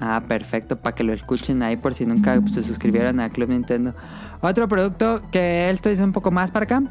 Ah, 0.00 0.22
perfecto, 0.28 0.76
para 0.76 0.94
que 0.94 1.02
lo 1.02 1.12
escuchen 1.12 1.62
ahí 1.62 1.76
por 1.76 1.92
si 1.92 2.06
nunca 2.06 2.40
pues, 2.40 2.54
se 2.54 2.62
suscribieron 2.62 3.18
a 3.18 3.30
Club 3.30 3.48
Nintendo. 3.48 3.94
Otro 4.40 4.68
producto 4.68 5.22
que 5.32 5.70
esto 5.70 5.90
hizo 5.90 6.04
un 6.04 6.12
poco 6.12 6.30
más 6.30 6.52
para 6.52 6.64
acá. 6.64 6.82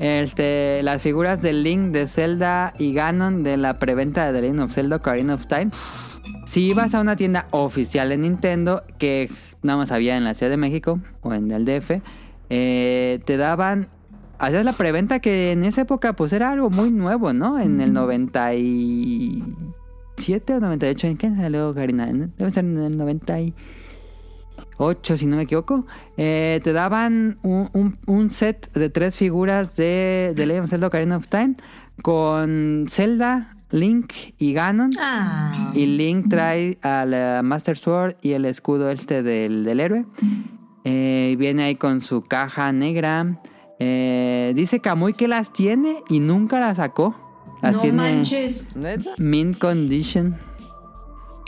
Este, 0.00 0.82
las 0.82 1.00
figuras 1.00 1.42
de 1.42 1.52
Link, 1.52 1.92
de 1.92 2.08
Zelda 2.08 2.74
y 2.78 2.92
Ganon 2.92 3.44
de 3.44 3.56
la 3.56 3.78
preventa 3.78 4.26
de 4.26 4.32
The 4.32 4.40
Legend 4.40 4.60
of 4.60 4.72
Zelda 4.72 4.96
Ocarina 4.96 5.34
of 5.34 5.46
Time. 5.46 5.70
Si 6.46 6.68
ibas 6.68 6.94
a 6.94 7.00
una 7.00 7.14
tienda 7.14 7.46
oficial 7.52 8.08
de 8.08 8.16
Nintendo, 8.16 8.82
que 8.98 9.30
nada 9.62 9.78
más 9.78 9.92
había 9.92 10.16
en 10.16 10.24
la 10.24 10.34
Ciudad 10.34 10.50
de 10.50 10.56
México 10.56 10.98
o 11.22 11.32
en 11.32 11.50
el 11.52 11.64
DF, 11.64 12.02
eh, 12.50 13.20
te 13.24 13.36
daban... 13.36 13.88
Hacías 14.38 14.66
la 14.66 14.72
preventa 14.72 15.20
que 15.20 15.52
en 15.52 15.64
esa 15.64 15.82
época 15.82 16.12
pues 16.12 16.30
era 16.34 16.50
algo 16.50 16.68
muy 16.68 16.90
nuevo, 16.90 17.32
¿no? 17.32 17.58
En 17.58 17.80
el 17.80 17.94
97 20.16 20.54
o 20.54 20.60
98, 20.60 21.06
¿en 21.08 21.16
qué 21.16 21.30
salió 21.34 21.70
Ocarina? 21.70 22.06
Debe 22.06 22.50
ser 22.50 22.64
en 22.64 22.78
el 22.78 22.96
98, 22.96 25.16
si 25.16 25.26
no 25.26 25.36
me 25.36 25.42
equivoco. 25.44 25.86
Eh, 26.16 26.60
te 26.64 26.72
daban 26.72 27.38
un, 27.42 27.68
un- 27.72 27.98
un 28.06 28.30
set 28.30 28.72
de 28.72 28.88
tres 28.90 29.16
figuras 29.16 29.76
de, 29.76 30.32
de 30.34 30.46
Legend 30.46 30.64
of 30.64 30.70
Zelda 30.70 30.86
Ocarina 30.88 31.16
of 31.16 31.28
Time 31.28 31.56
con 32.02 32.86
Zelda, 32.88 33.56
Link 33.70 34.12
y 34.38 34.52
Ganon. 34.52 34.90
Ah. 35.00 35.50
Y 35.74 35.86
Link 35.86 36.28
trae 36.28 36.78
a 36.82 37.04
la 37.04 37.42
Master 37.42 37.76
Sword 37.76 38.16
y 38.22 38.32
el 38.32 38.44
escudo 38.44 38.90
este 38.90 39.22
del, 39.22 39.64
del 39.64 39.80
héroe. 39.80 40.06
Eh, 40.84 41.36
viene 41.38 41.64
ahí 41.64 41.76
con 41.76 42.00
su 42.00 42.22
caja 42.22 42.72
negra. 42.72 43.40
Eh, 43.78 44.52
dice 44.56 44.80
Kamui 44.80 45.14
que 45.14 45.28
las 45.28 45.52
tiene 45.52 45.96
y 46.08 46.20
nunca 46.20 46.60
las 46.60 46.78
sacó. 46.78 47.14
Las 47.62 47.74
no 47.74 47.78
tiene 47.80 47.96
manches. 47.96 48.74
¿Neta? 48.76 49.10
mint 49.18 49.58
condition. 49.58 50.36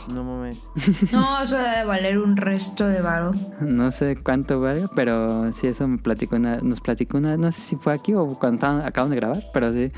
No 0.09 0.25
mames. 0.25 0.59
No, 1.13 1.43
eso 1.43 1.57
debe 1.59 1.85
valer 1.85 2.19
un 2.19 2.37
resto 2.37 2.87
de 2.87 3.01
varo. 3.03 3.31
No 3.61 3.91
sé 3.91 4.17
cuánto 4.17 4.59
valga, 4.61 4.89
pero 4.95 5.53
sí, 5.53 5.67
eso 5.67 5.87
me 5.87 5.99
platicó 5.99 6.37
una, 6.37 6.59
nos 6.61 6.81
platicó 6.81 7.19
una, 7.19 7.37
no 7.37 7.53
sé 7.53 7.61
si 7.61 7.77
fue 7.77 7.93
aquí 7.93 8.15
o 8.15 8.39
cuando 8.39 8.55
estaban- 8.57 8.87
acaban 8.87 9.11
de 9.11 9.17
grabar, 9.17 9.43
pero 9.53 9.71
sí. 9.73 9.91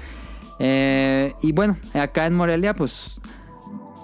Eh, 0.59 1.33
y 1.43 1.53
bueno, 1.53 1.77
acá 1.95 2.27
en 2.27 2.35
Morelia, 2.35 2.75
pues, 2.75 3.21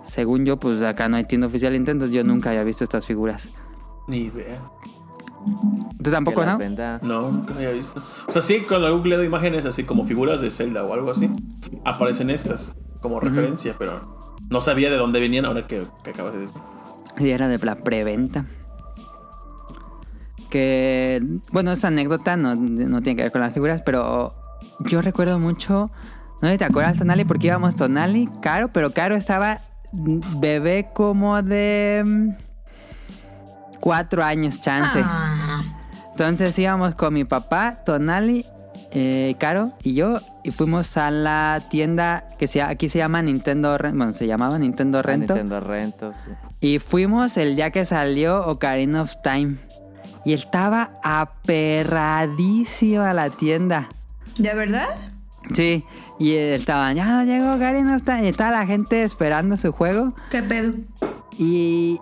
según 0.05 0.45
yo, 0.47 0.59
pues 0.59 0.81
acá 0.83 1.09
no 1.09 1.17
hay 1.17 1.25
tienda 1.25 1.49
oficial 1.49 1.73
de 1.73 1.79
Nintendo, 1.81 2.07
yo 2.07 2.23
nunca 2.23 2.51
había 2.51 2.63
visto 2.63 2.85
estas 2.85 3.05
figuras. 3.05 3.49
Ni 4.07 4.27
idea. 4.27 4.61
¿Tú 6.03 6.11
tampoco, 6.11 6.44
no? 6.44 6.59
venda. 6.59 7.01
No, 7.03 7.30
nunca 7.30 7.51
lo 7.51 7.57
había 7.57 7.70
visto. 7.70 8.01
O 8.26 8.30
sea, 8.30 8.42
sí, 8.42 8.61
cuando 8.68 8.88
he 8.88 8.90
googleado 8.90 9.24
imágenes 9.24 9.64
así 9.66 9.84
como 9.84 10.05
figuras 10.05 10.40
de 10.40 10.51
Zelda 10.51 10.84
o 10.84 10.92
algo 10.92 11.11
así, 11.11 11.30
aparecen 11.84 12.30
estas 12.30 12.74
como 13.01 13.20
referencia, 13.20 13.74
pero 13.78 14.34
no 14.51 14.61
sabía 14.61 14.90
de 14.90 14.97
dónde 14.97 15.20
venían 15.20 15.44
ahora 15.44 15.66
que, 15.66 15.86
que 16.03 16.11
acabas 16.11 16.34
de 16.34 16.40
decir. 16.40 16.61
Y 17.18 17.30
era 17.30 17.49
de 17.49 17.59
la 17.59 17.76
preventa. 17.76 18.47
Que, 20.51 21.22
bueno, 21.51 21.72
esa 21.72 21.88
anécdota 21.88 22.36
no, 22.36 22.55
no 22.55 23.03
tiene 23.03 23.16
que 23.16 23.22
ver 23.24 23.32
con 23.32 23.40
las 23.40 23.53
figuras, 23.53 23.82
pero 23.84 24.34
yo 24.80 25.03
recuerdo 25.03 25.38
mucho, 25.38 25.90
no 26.40 26.49
sé 26.49 26.59
te 26.59 26.64
acuerdas, 26.64 26.99
Tonali, 26.99 27.24
porque 27.24 27.49
íbamos 27.49 27.74
Tonali, 27.76 28.28
Caro, 28.42 28.68
pero 28.72 28.92
Caro 28.92 29.14
estaba 29.14 29.62
bebé 29.92 30.90
como 30.94 31.42
de 31.42 32.03
mm, 32.05 32.28
cuatro 33.80 34.22
años, 34.22 34.61
chance. 34.61 35.01
Ah. 35.05 35.36
Entonces 36.17 36.59
íbamos 36.59 36.95
con 36.95 37.12
mi 37.12 37.25
papá, 37.25 37.81
Tonali, 37.85 38.47
eh, 38.93 39.35
Caro 39.39 39.73
y 39.83 39.93
yo, 39.93 40.21
y 40.45 40.51
fuimos 40.51 40.97
a 40.97 41.11
la 41.11 41.64
tienda 41.69 42.25
que 42.39 42.47
se, 42.47 42.62
aquí 42.62 42.89
se 42.89 42.97
llama 42.99 43.21
Nintendo 43.21 43.77
Rento, 43.77 43.99
bueno, 43.99 44.12
se 44.14 44.27
llamaba 44.27 44.59
Nintendo 44.59 45.01
Ah, 45.01 45.03
Rento. 45.03 45.35
Nintendo 45.35 45.61
Rento, 45.61 46.12
sí. 46.14 46.31
Y 46.61 46.79
fuimos 46.79 47.37
el 47.37 47.55
día 47.55 47.71
que 47.71 47.85
salió 47.85 48.47
Ocarina 48.47 49.03
of 49.03 49.12
Time. 49.23 49.57
Y 50.25 50.33
estaba 50.33 50.93
aperradísima 51.03 53.12
la 53.12 53.29
tienda. 53.29 53.91
¿De 54.39 54.55
verdad? 54.55 54.89
Sí, 55.53 55.85
y 56.19 56.33
estaban, 56.33 56.97
ya 56.97 57.05
no 57.07 57.25
llegó 57.25 57.53
Ocarina 57.55 57.97
of 57.97 58.05
Time. 58.05 58.25
Y 58.25 58.29
estaba 58.29 58.53
la 58.53 58.64
gente 58.67 59.03
esperando 59.03 59.59
su 59.59 59.71
juego. 59.73 60.14
¿Qué 60.31 60.43
pedo? 60.43 60.73
Y 61.39 62.01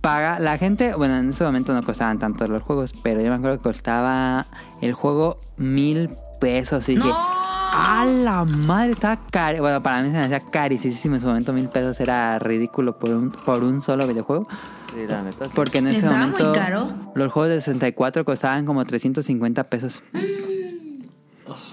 paga, 0.00 0.38
la 0.40 0.58
gente, 0.58 0.94
bueno, 0.94 1.16
en 1.16 1.28
ese 1.28 1.44
momento 1.44 1.72
no 1.74 1.82
costaban 1.82 2.18
tanto 2.18 2.46
los 2.48 2.62
juegos, 2.62 2.94
pero 3.02 3.20
yo 3.20 3.28
me 3.30 3.36
acuerdo 3.36 3.58
que 3.58 3.62
costaba 3.62 4.46
el 4.80 4.92
juego 4.94 5.40
mil 5.56 6.10
pesos. 6.40 6.88
Y 6.88 6.96
dije, 6.96 7.08
¡No! 7.08 7.14
¡a 7.16 8.04
la 8.06 8.44
madre! 8.66 8.92
Estaba 8.92 9.20
caro. 9.30 9.58
Bueno, 9.60 9.82
para 9.82 10.02
mí 10.02 10.08
se 10.08 10.14
me 10.14 10.24
hacía 10.24 10.40
carísimo 10.40 11.16
en 11.16 11.20
su 11.20 11.26
momento. 11.26 11.52
Mil 11.52 11.68
pesos 11.68 11.98
era 12.00 12.38
ridículo 12.38 12.98
por 12.98 13.10
un, 13.10 13.30
por 13.30 13.62
un 13.64 13.80
solo 13.80 14.06
videojuego. 14.06 14.46
Sí, 14.94 15.06
la 15.08 15.22
neta. 15.22 15.46
sí. 15.46 15.50
Porque 15.54 15.78
en 15.78 15.88
ese 15.88 15.98
Estaba 15.98 16.18
muy 16.26 16.30
momento 16.30 16.52
caro. 16.52 16.88
los 17.14 17.32
juegos 17.32 17.50
de 17.50 17.60
64 17.60 18.24
costaban 18.24 18.64
como 18.64 18.84
350 18.84 19.64
pesos. 19.64 20.02
Madre. 20.12 20.28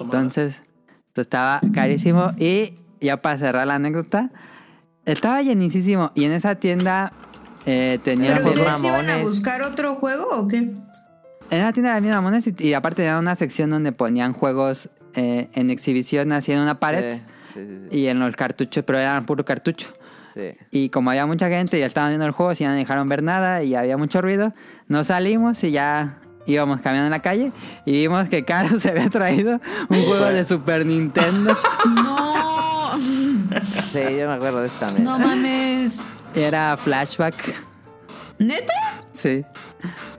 Entonces, 0.02 0.62
esto 1.08 1.22
estaba 1.22 1.62
carísimo. 1.74 2.32
Y 2.38 2.74
ya 3.00 3.22
para 3.22 3.38
cerrar 3.38 3.68
la 3.68 3.76
anécdota, 3.76 4.32
estaba 5.06 5.42
llenísimo. 5.42 6.12
Y 6.16 6.26
en 6.26 6.32
esa 6.34 6.56
tienda 6.56 7.14
eh, 7.66 8.00
tenía 8.04 8.36
¿Pero 8.38 8.50
ustedes 8.50 8.84
iban 8.84 9.10
a 9.10 9.18
buscar 9.20 9.62
otro 9.62 9.96
juego 9.96 10.28
o 10.32 10.48
qué? 10.48 10.58
En 10.58 11.60
esa 11.60 11.74
tienda 11.74 11.96
había 11.96 12.14
mamones 12.14 12.48
y, 12.48 12.56
y 12.60 12.74
aparte 12.74 13.04
tenía 13.04 13.20
una 13.20 13.36
sección 13.36 13.70
donde 13.70 13.92
ponían 13.92 14.34
juegos 14.34 14.90
eh, 15.16 15.50
en 15.54 15.70
exhibición 15.70 16.32
así 16.32 16.52
en 16.54 16.60
una 16.60 16.80
pared. 16.80 17.20
Sí, 17.54 17.60
sí, 17.60 17.68
sí. 17.92 17.98
Y 17.98 18.08
en 18.08 18.20
los 18.20 18.36
cartuchos, 18.36 18.84
pero 18.86 19.00
eran 19.00 19.26
puro 19.26 19.44
cartucho. 19.44 19.90
sí. 20.34 20.54
Y 20.72 20.90
como 20.90 21.10
había 21.10 21.26
mucha 21.26 21.50
gente 21.50 21.76
y 21.78 21.82
ya 21.82 21.86
estaban 21.88 22.12
viendo 22.12 22.26
el 22.26 22.32
juego, 22.32 22.56
si 22.56 22.64
no 22.64 22.72
dejaron 22.74 23.10
ver 23.10 23.22
nada 23.22 23.64
y 23.64 23.76
había 23.76 23.98
mucho 23.98 24.22
ruido, 24.22 24.54
nos 24.88 25.08
salimos 25.08 25.62
y 25.66 25.72
ya 25.72 26.20
íbamos 26.48 26.82
caminando 26.82 27.08
en 27.08 27.12
la 27.12 27.22
calle 27.22 27.52
y 27.86 27.92
vimos 27.92 28.28
que 28.30 28.44
Caro 28.46 28.80
se 28.80 28.90
había 28.90 29.10
traído 29.10 29.60
un 29.90 30.02
juego 30.04 30.26
de 30.26 30.44
Super 30.46 30.86
Nintendo. 30.86 31.54
No, 31.86 33.62
Sí, 33.62 34.00
yo 34.20 34.28
me 34.28 34.34
acuerdo 34.34 34.60
de 34.62 34.68
esta 34.68 34.88
también. 34.88 35.06
no 35.06 35.18
mames. 35.20 36.04
Era 36.36 36.78
flashback. 36.78 37.56
¿Neta? 38.40 38.74
Sí. 39.14 39.44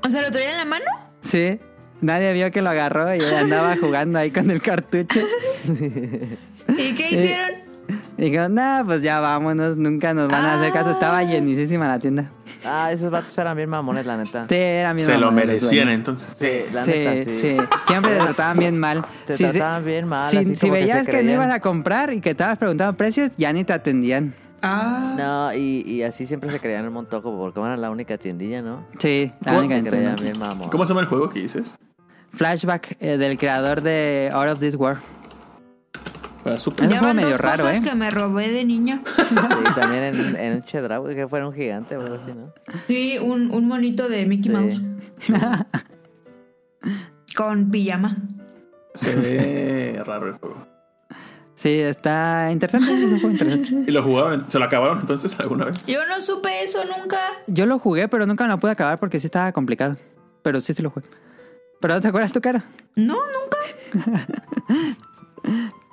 O 0.05 0.11
sea, 0.11 0.23
¿lo 0.23 0.31
traía 0.31 0.53
en 0.53 0.59
la 0.59 0.65
mano? 0.65 0.85
Sí. 1.23 1.59
Nadie 2.01 2.33
vio 2.33 2.51
que 2.51 2.63
lo 2.63 2.71
agarró 2.71 3.15
y 3.15 3.19
ella 3.19 3.41
andaba 3.41 3.77
jugando 3.81 4.19
ahí 4.19 4.31
con 4.31 4.51
el 4.51 4.61
cartucho. 4.61 5.21
¿Y 5.69 6.95
qué 6.95 7.09
hicieron? 7.11 7.73
Y 8.19 8.31
dijo, 8.31 8.49
nah, 8.49 8.85
pues 8.85 9.03
ya 9.03 9.21
vámonos, 9.21 9.77
nunca 9.77 10.15
nos 10.15 10.29
van 10.29 10.45
a 10.45 10.59
hacer 10.59 10.73
caso. 10.73 10.93
Estaba 10.93 11.23
llenísima 11.25 11.89
la 11.89 11.99
tienda. 11.99 12.31
Ah, 12.65 12.93
esos 12.93 13.11
vatos 13.11 13.37
eran 13.39 13.57
bien 13.57 13.69
mamones, 13.69 14.07
la 14.07 14.17
neta. 14.17 14.47
Sí, 14.49 14.55
era 14.55 14.95
mi 14.95 15.01
Se 15.01 15.17
lo 15.19 15.33
merecían 15.33 15.89
entonces. 15.89 16.29
Sí, 16.39 16.73
la 16.73 16.85
sí, 16.85 16.91
neta, 16.91 17.25
sí, 17.25 17.41
sí. 17.41 17.57
Siempre 17.89 18.13
te 18.13 18.21
trataban 18.21 18.59
bien 18.59 18.79
mal. 18.79 19.05
Te 19.27 19.35
Si 19.35 19.45
trataban 19.45 19.85
bien 19.85 20.07
mal, 20.07 20.31
Si, 20.31 20.37
así 20.37 20.55
si 20.55 20.61
como 20.61 20.75
que 20.75 20.81
veías 20.81 21.05
se 21.05 21.11
que, 21.11 21.23
no 21.23 21.33
ibas 21.33 21.51
a 21.51 21.61
comprar 21.61 22.13
y 22.13 22.21
que 22.21 22.31
estabas 22.31 22.59
preguntando 22.59 22.97
precios, 22.97 23.33
ya 23.37 23.53
ni 23.53 23.65
te 23.65 23.73
atendían. 23.73 24.35
Ah. 24.63 25.15
No, 25.19 25.55
y, 25.55 25.83
y 25.87 26.03
así 26.03 26.27
siempre 26.27 26.51
se 26.51 26.61
creían 26.61 26.87
un 26.87 26.93
montoco 26.93 27.37
porque 27.37 27.61
era 27.61 27.77
la 27.77 27.91
única 27.91 28.17
tiendilla, 28.17 28.63
¿no? 28.63 28.87
Sí, 28.99 29.33
la 29.41 29.53
¿Cómo 29.55 29.67
única 29.67 30.17
mamón. 30.39 30.69
¿Cómo 30.71 30.85
se 30.85 30.91
llama 30.91 31.01
el 31.01 31.09
juego 31.09 31.29
que 31.31 31.41
dices? 31.41 31.79
Flashback 32.31 32.97
eh, 33.01 33.19
del 33.19 33.37
creador 33.39 33.83
de 33.83 34.31
Out 34.33 34.49
of 34.53 34.59
This 34.61 34.77
World. 34.77 35.03
Para 36.45 36.59
Super. 36.59 36.85
Es 36.85 36.91
un 36.91 36.93
Ya 36.95 36.99
juego 36.99 37.07
van 37.09 37.17
medio 37.17 37.31
dos 37.31 37.41
raro, 37.41 37.65
cosas 37.65 37.79
¿eh? 37.79 37.83
que 37.89 37.95
me 37.95 38.11
robé 38.11 38.49
de 38.51 38.65
niño. 38.65 39.03
Sí, 39.17 39.75
también 39.77 40.03
en, 40.05 40.37
en 40.37 40.53
un 40.55 40.63
Chedraui, 40.63 41.15
que 41.15 41.29
fuera 41.29 41.47
un 41.47 41.55
gigante 41.55 41.97
o 41.97 42.01
algo 42.01 42.15
así, 42.17 42.33
¿no? 42.33 42.53
Sí, 42.87 43.19
un, 43.21 43.51
un 43.53 43.69
monito 43.69 44.09
de 44.09 44.27
Mickey 44.27 44.51
Sí. 44.51 44.57
Mouse. 44.57 44.81
Con 47.37 47.71
pijama. 47.71 48.17
Se 48.95 49.15
ve 49.15 50.03
raro 50.05 50.29
el 50.29 50.33
juego. 50.35 50.67
Sí, 51.63 51.79
está 51.81 52.51
interesante. 52.51 52.93
es 52.93 53.03
un 53.05 53.11
juego 53.21 53.31
interesante. 53.31 53.85
¿Y 53.87 53.91
lo 53.93 54.03
jugaban? 54.03 54.51
¿Se 54.51 54.59
lo 54.59 54.65
acabaron 54.65 54.99
entonces 54.99 55.37
alguna 55.39 55.67
vez? 55.67 55.87
Yo 55.87 56.05
no 56.09 56.21
supe 56.21 56.65
eso 56.65 56.81
nunca. 56.85 57.19
Yo 57.47 57.67
lo 57.67 57.79
jugué, 57.79 58.09
pero 58.09 58.27
nunca 58.27 58.49
lo 58.49 58.59
pude 58.59 58.73
acabar 58.73 58.99
porque 58.99 59.21
sí 59.21 59.27
estaba 59.27 59.53
complicado. 59.53 59.97
Pero 60.43 60.61
sí, 60.61 60.75
sí 60.75 60.83
lo 60.83 60.91
jugué. 60.91 61.07
¿Pero 61.81 61.95
no 61.95 62.01
te 62.01 62.09
acuerdas 62.09 62.33
tu 62.33 62.41
cara? 62.41 62.65
No, 62.97 63.15
nunca. 63.15 63.59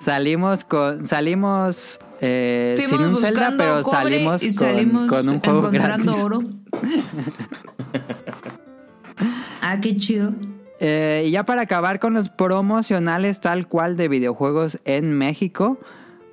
Salimos 0.02 0.64
con. 0.64 1.06
Salimos. 1.06 2.00
eh, 2.20 2.74
Fuimos 2.78 2.98
sin 3.02 3.10
un 3.10 3.18
Zelda, 3.18 3.54
pero 3.58 3.84
cobre 3.84 3.98
salimos, 3.98 4.44
y 4.44 4.56
con, 4.56 4.68
salimos 4.68 5.08
con 5.08 5.30
un 5.30 5.40
juego 5.40 5.60
encontrando 5.60 6.12
gratis. 6.14 6.24
oro. 6.24 6.44
ah, 9.62 9.80
qué 9.82 9.96
chido. 9.96 10.34
Eh, 10.80 11.24
y 11.28 11.32
ya 11.32 11.44
para 11.46 11.64
acabar 11.64 12.00
con 12.00 12.14
los 12.14 12.30
promocionales 12.30 13.42
tal 13.42 13.68
cual 13.68 13.98
de 13.98 14.08
videojuegos 14.08 14.80
en 14.86 15.14
México, 15.14 15.80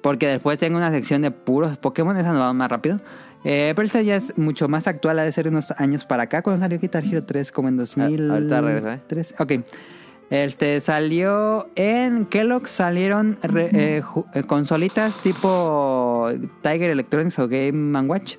porque 0.02 0.28
después 0.28 0.58
tengo 0.58 0.76
una 0.76 0.90
sección 0.90 1.22
de 1.22 1.30
puros 1.32 1.76
Pokémon, 1.78 2.16
esa 2.16 2.32
nos 2.32 2.40
va 2.42 2.52
más 2.52 2.70
rápido. 2.70 3.00
Eh, 3.44 3.72
pero 3.76 3.86
esta 3.86 4.02
ya 4.02 4.16
es 4.16 4.36
mucho 4.38 4.68
más 4.68 4.86
actual, 4.88 5.18
ha 5.18 5.24
de 5.24 5.30
ser 5.32 5.48
unos 5.48 5.70
años 5.78 6.04
para 6.04 6.24
acá, 6.24 6.42
cuando 6.42 6.60
salió 6.62 6.78
Guitar 6.78 7.04
Hero 7.04 7.24
3, 7.24 7.52
como 7.52 7.68
en 7.68 7.76
2003. 7.76 8.30
ahorita 8.30 8.60
regresa, 8.60 8.94
¿eh? 8.94 9.36
Ok. 9.38 9.52
Este 10.30 10.80
salió 10.80 11.68
en 11.76 12.26
Kellogg 12.26 12.66
salieron 12.66 13.38
re- 13.42 13.70
eh, 13.72 14.02
eh, 14.34 14.42
consolitas 14.42 15.14
tipo 15.22 16.28
Tiger 16.62 16.90
Electronics 16.90 17.38
o 17.38 17.46
Game 17.46 17.96
Watch 18.08 18.34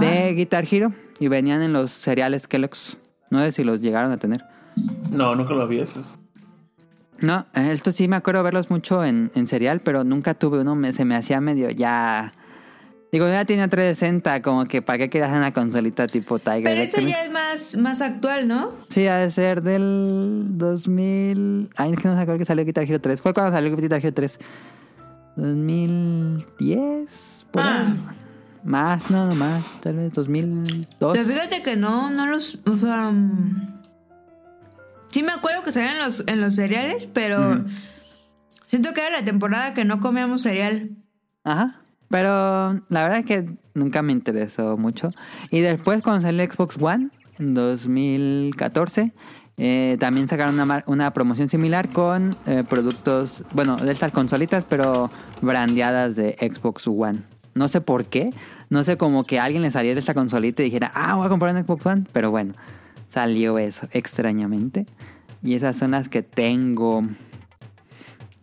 de 0.00 0.34
Guitar 0.34 0.66
Hero 0.70 0.92
y 1.20 1.28
venían 1.28 1.62
en 1.62 1.72
los 1.72 1.92
cereales 1.92 2.46
Kellogg's. 2.46 2.98
No 3.30 3.38
sé 3.40 3.52
si 3.52 3.64
los 3.64 3.80
llegaron 3.80 4.12
a 4.12 4.18
tener. 4.18 4.44
No, 5.10 5.34
nunca 5.34 5.54
lo 5.54 5.66
vi 5.68 5.80
esos. 5.80 6.18
No, 7.20 7.46
esto 7.54 7.92
sí 7.92 8.08
me 8.08 8.16
acuerdo 8.16 8.42
verlos 8.42 8.70
mucho 8.70 9.04
en, 9.04 9.30
en 9.34 9.46
cereal, 9.46 9.80
pero 9.80 10.04
nunca 10.04 10.34
tuve 10.34 10.60
uno, 10.60 10.74
me- 10.74 10.92
se 10.92 11.04
me 11.04 11.16
hacía 11.16 11.40
medio 11.40 11.70
ya... 11.70 12.32
Digo, 13.12 13.28
ya 13.28 13.44
tenía 13.44 13.68
360, 13.68 14.42
como 14.42 14.64
que 14.64 14.82
para 14.82 14.98
qué 14.98 15.08
querías 15.08 15.30
una 15.30 15.52
consolita 15.52 16.08
tipo 16.08 16.40
Tiger 16.40 16.64
Pero 16.64 16.80
eso 16.80 16.96
Electronics? 16.98 17.16
ya 17.16 17.24
es 17.24 17.30
más, 17.30 17.76
más 17.76 18.00
actual, 18.00 18.48
¿no? 18.48 18.72
Sí, 18.88 19.06
ha 19.06 19.18
de 19.18 19.30
ser 19.30 19.62
del 19.62 20.46
2000... 20.58 21.70
Ay, 21.76 21.92
es 21.92 21.98
que 22.00 22.08
no 22.08 22.14
me 22.16 22.20
acuerdo 22.20 22.40
que 22.40 22.44
salió 22.44 22.64
Guitar 22.64 22.82
Hero 22.82 23.00
3. 23.00 23.20
Fue 23.20 23.32
cuando 23.32 23.52
salió 23.52 23.76
Guitar 23.76 24.00
Hero 24.04 24.12
3. 24.12 24.40
2010, 25.36 27.46
por 27.50 27.62
Ah. 27.62 27.86
ahí. 27.88 28.00
Más, 28.64 29.10
no, 29.10 29.26
no 29.28 29.34
más. 29.34 29.62
Tal 29.82 29.96
vez 29.96 30.12
2002. 30.14 31.12
Pero 31.12 31.24
fíjate 31.24 31.62
que 31.62 31.76
no, 31.76 32.10
no 32.10 32.26
los, 32.26 32.58
o 32.66 32.76
sea, 32.76 33.12
sí 35.14 35.22
me 35.22 35.30
acuerdo 35.30 35.62
que 35.62 35.70
salían 35.70 35.94
en 35.94 36.04
los, 36.04 36.24
en 36.26 36.40
los 36.40 36.56
cereales, 36.56 37.06
pero 37.06 37.64
siento 38.66 38.92
que 38.94 39.00
era 39.00 39.10
la 39.10 39.24
temporada 39.24 39.72
que 39.72 39.84
no 39.84 40.00
comíamos 40.00 40.42
cereal. 40.42 40.90
Ajá. 41.44 41.80
Pero 42.08 42.82
la 42.88 43.02
verdad 43.04 43.18
es 43.20 43.24
que 43.24 43.48
nunca 43.74 44.02
me 44.02 44.12
interesó 44.12 44.76
mucho. 44.76 45.12
Y 45.52 45.60
después 45.60 46.02
cuando 46.02 46.22
salió 46.22 46.42
el 46.42 46.50
Xbox 46.50 46.76
One, 46.80 47.10
en 47.38 47.54
2014, 47.54 49.12
eh, 49.56 49.96
también 50.00 50.26
sacaron 50.26 50.58
una, 50.58 50.82
una 50.86 51.12
promoción 51.12 51.48
similar 51.48 51.90
con 51.90 52.36
eh, 52.46 52.64
productos, 52.68 53.44
bueno, 53.52 53.76
de 53.76 53.92
estas 53.92 54.10
consolitas, 54.10 54.64
pero 54.68 55.12
brandeadas 55.42 56.16
de 56.16 56.32
Xbox 56.40 56.88
One. 56.88 57.20
No 57.54 57.68
sé 57.68 57.80
por 57.80 58.06
qué. 58.06 58.30
No 58.68 58.82
sé 58.82 58.96
como 58.96 59.22
que 59.22 59.38
a 59.38 59.44
alguien 59.44 59.62
le 59.62 59.70
saliera 59.70 60.00
esta 60.00 60.14
consolita 60.14 60.62
y 60.62 60.64
dijera, 60.64 60.90
ah, 60.92 61.14
voy 61.14 61.26
a 61.26 61.28
comprar 61.28 61.54
un 61.54 61.62
Xbox 61.62 61.86
One. 61.86 62.04
Pero 62.12 62.32
bueno, 62.32 62.54
salió 63.14 63.58
eso 63.58 63.86
extrañamente. 63.92 64.86
Y 65.42 65.54
esas 65.54 65.76
son 65.76 65.92
las 65.92 66.08
que 66.08 66.22
tengo. 66.22 67.02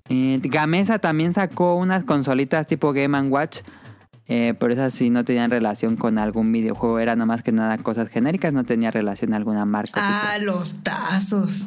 Eh, 0.07 0.39
Gamesa 0.43 0.99
también 0.99 1.34
sacó 1.34 1.76
unas 1.76 2.03
consolitas 2.05 2.67
tipo 2.67 2.93
Game 2.93 3.19
Watch. 3.30 3.59
eh, 4.28 4.53
pero 4.57 4.72
esas 4.74 4.93
sí 4.93 5.09
no 5.09 5.26
tenían 5.26 5.51
relación 5.51 5.97
con 5.97 6.17
algún 6.17 6.51
videojuego. 6.53 6.99
Era 6.99 7.15
nada 7.15 7.26
más 7.26 7.43
que 7.43 7.51
nada 7.51 7.78
cosas 7.80 8.07
genéricas. 8.09 8.53
No 8.53 8.63
tenía 8.63 8.91
relación 8.91 9.34
a 9.34 9.38
alguna 9.38 9.65
marca. 9.65 9.93
Ah, 10.01 10.36
oficial. 10.36 10.45
los 10.45 10.84
tazos. 10.84 11.65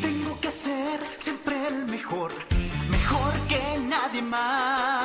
Tengo 0.00 0.40
que 0.40 0.50
ser 0.50 1.00
siempre 1.18 1.54
el 1.68 1.84
mejor, 1.90 2.32
mejor 2.90 3.32
que 3.48 3.60
nadie 3.88 4.22
más. 4.22 5.01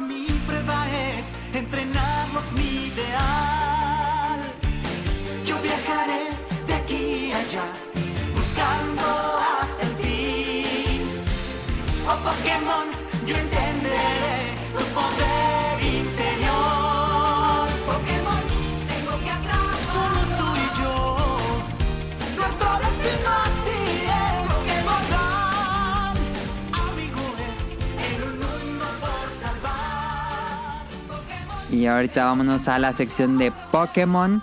Mi 0.00 0.26
prueba 0.46 0.88
es, 0.90 1.34
entrenarlos 1.52 2.52
mi 2.52 2.86
ideal. 2.86 4.40
Yo 5.44 5.58
viajaré 5.60 6.30
de 6.66 6.74
aquí 6.74 7.30
a 7.32 7.38
allá, 7.38 7.64
buscando 8.34 9.38
hasta 9.60 9.82
el 9.82 9.94
fin. 9.96 11.02
Oh 12.08 12.16
Pokémon, 12.24 12.88
yo 13.26 13.36
entenderé 13.36 14.56
tu 14.76 14.84
poder 14.94 15.41
Y 31.72 31.86
ahorita 31.86 32.26
vámonos 32.26 32.68
a 32.68 32.78
la 32.78 32.92
sección 32.92 33.38
de 33.38 33.50
Pokémon. 33.72 34.40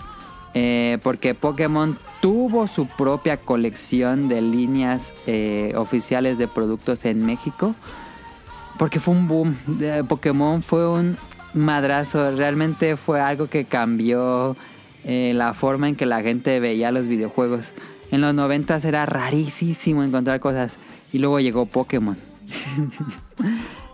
eh, 0.56 0.98
porque 1.04 1.36
Pokémon 1.36 1.96
tuvo 2.22 2.66
su 2.68 2.88
propia 2.88 3.38
colección 3.38 4.28
de 4.28 4.42
líneas 4.42 5.14
eh, 5.28 5.74
oficiales 5.78 6.38
de 6.40 6.48
productos 6.48 7.06
en 7.06 7.24
México. 7.26 7.76
Porque 8.80 9.00
fue 9.00 9.14
un 9.14 9.28
boom. 9.28 9.56
Pokémon 10.08 10.64
fue 10.64 10.90
un 10.90 11.18
madrazo. 11.54 12.32
Realmente 12.36 12.98
fue 12.98 13.22
algo 13.22 13.48
que 13.48 13.66
cambió 13.66 14.56
eh, 15.04 15.34
la 15.36 15.54
forma 15.54 15.88
en 15.88 15.96
que 15.96 16.06
la 16.08 16.22
gente 16.24 16.60
veía 16.60 16.92
los 16.92 17.06
videojuegos. 17.08 17.74
En 18.12 18.22
los 18.22 18.34
90 18.34 18.78
era 18.78 19.06
rarísimo 19.06 20.04
encontrar 20.04 20.40
cosas. 20.40 20.76
Y 21.14 21.20
luego 21.20 21.40
llegó 21.40 21.68
Pokémon. 21.68 22.18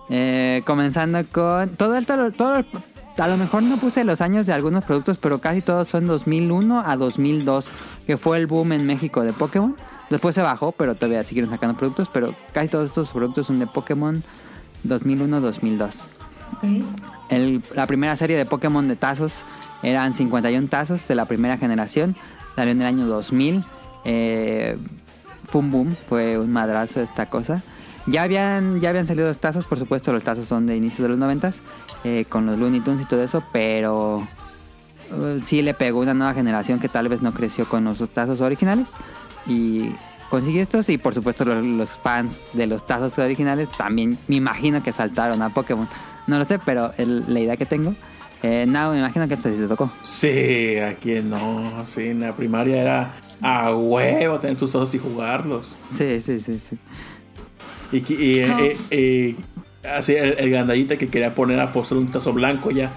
Comenzando 0.65 1.23
con 1.31 1.69
todo 1.75 1.97
el- 1.97 2.05
a 3.17 3.27
lo 3.27 3.37
mejor 3.37 3.63
no 3.63 3.77
puse 3.77 4.03
los 4.03 4.21
años 4.21 4.45
de 4.45 4.53
algunos 4.53 4.83
productos, 4.83 5.17
pero 5.19 5.39
casi 5.39 5.61
todos 5.61 5.87
son 5.87 6.05
2001 6.07 6.83
a 6.85 6.95
2002, 6.97 7.67
que 8.05 8.17
fue 8.17 8.37
el 8.37 8.47
boom 8.47 8.73
en 8.73 8.85
México 8.85 9.21
de 9.21 9.31
Pokémon. 9.33 9.75
Después 10.09 10.35
se 10.35 10.41
bajó, 10.41 10.71
pero 10.73 10.93
todavía 10.95 11.23
siguieron 11.23 11.49
sacando 11.51 11.77
productos, 11.77 12.09
pero 12.13 12.35
casi 12.53 12.67
todos 12.67 12.85
estos 12.87 13.09
productos 13.09 13.47
son 13.47 13.59
de 13.59 13.67
Pokémon 13.67 14.23
2001-2002. 14.87 15.93
Ok. 16.57 16.63
El- 17.29 17.63
la 17.73 17.87
primera 17.87 18.15
serie 18.15 18.37
de 18.37 18.45
Pokémon 18.45 18.87
de 18.87 18.95
tazos 18.95 19.33
eran 19.81 20.13
51 20.13 20.67
tazos 20.67 21.07
de 21.07 21.15
la 21.15 21.25
primera 21.25 21.57
generación. 21.57 22.15
Salió 22.55 22.71
en 22.71 22.81
el 22.81 22.87
año 22.87 23.05
2000. 23.07 23.63
Eh, 24.05 24.77
fue 25.49 25.61
un 25.61 25.71
boom, 25.71 25.95
fue 26.07 26.37
un 26.37 26.51
madrazo 26.51 27.01
esta 27.01 27.27
cosa. 27.29 27.63
Ya 28.07 28.21
habían, 28.21 28.79
ya 28.81 28.89
habían 28.89 29.07
salido 29.07 29.27
los 29.27 29.37
tazos, 29.39 29.65
por 29.65 29.79
supuesto, 29.79 30.13
los 30.13 30.23
tazos 30.23 30.47
son 30.47 30.67
de 30.67 30.75
inicios 30.77 30.99
de 31.01 31.09
los 31.09 31.17
90 31.17 31.51
con 32.29 32.45
los 32.45 32.57
Looney 32.57 32.81
Tunes 32.81 33.01
y 33.01 33.05
todo 33.05 33.23
eso, 33.23 33.43
pero 33.51 34.27
eh, 35.11 35.39
sí 35.43 35.61
le 35.61 35.73
pegó 35.73 35.99
una 35.99 36.13
nueva 36.13 36.33
generación 36.33 36.79
que 36.79 36.89
tal 36.89 37.07
vez 37.07 37.21
no 37.21 37.33
creció 37.33 37.65
con 37.65 37.83
los 37.83 38.07
tazos 38.09 38.41
originales. 38.41 38.87
Y 39.47 39.91
consiguió 40.29 40.61
estos, 40.61 40.89
y 40.89 40.97
por 40.97 41.13
supuesto, 41.13 41.45
los, 41.45 41.65
los 41.65 41.91
fans 41.91 42.47
de 42.53 42.67
los 42.67 42.85
tazos 42.85 43.17
originales 43.19 43.69
también 43.69 44.17
me 44.27 44.37
imagino 44.37 44.81
que 44.83 44.91
saltaron 44.91 45.41
a 45.41 45.49
Pokémon. 45.49 45.87
No 46.27 46.39
lo 46.39 46.45
sé, 46.45 46.59
pero 46.59 46.91
la 46.97 47.39
idea 47.39 47.57
que 47.57 47.65
tengo. 47.65 47.93
Eh, 48.43 48.65
no, 48.67 48.91
me 48.91 48.99
imagino 48.99 49.27
que 49.27 49.35
esto 49.35 49.49
sí 49.49 49.55
te 49.55 49.67
tocó. 49.67 49.91
Sí, 50.01 50.77
aquí 50.77 51.21
no. 51.21 51.85
Sí, 51.87 52.09
en 52.09 52.21
la 52.21 52.35
primaria 52.35 52.81
era 52.81 53.13
a 53.41 53.73
huevo 53.73 54.39
tener 54.39 54.57
tus 54.57 54.71
tazos 54.71 54.93
y 54.93 54.99
jugarlos. 54.99 55.75
Sí, 55.95 56.21
sí, 56.23 56.39
sí, 56.39 56.61
sí. 56.69 56.77
Y, 57.91 58.13
y, 58.13 58.39
eh, 58.39 58.53
eh, 58.59 58.77
eh, 58.89 59.35
así 59.97 60.13
el, 60.13 60.35
el 60.37 60.49
gandallita 60.51 60.97
que 60.97 61.07
quería 61.07 61.33
poner 61.35 61.59
a 61.59 61.71
posar 61.71 61.97
un 61.97 62.07
tazo 62.11 62.33
blanco 62.33 62.71
ya. 62.71 62.91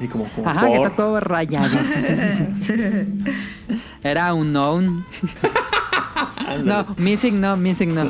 Y 0.00 0.06
como, 0.06 0.28
como 0.30 0.48
Ajá, 0.48 0.60
que 0.68 0.76
por- 0.76 0.86
está 0.86 0.96
todo 0.96 1.20
rayado. 1.20 1.68
Era 4.02 4.32
un 4.34 4.52
known. 4.52 5.04
no, 6.64 6.86
missing 6.96 7.40
no, 7.40 7.56
missing 7.56 7.94
no. 7.94 8.04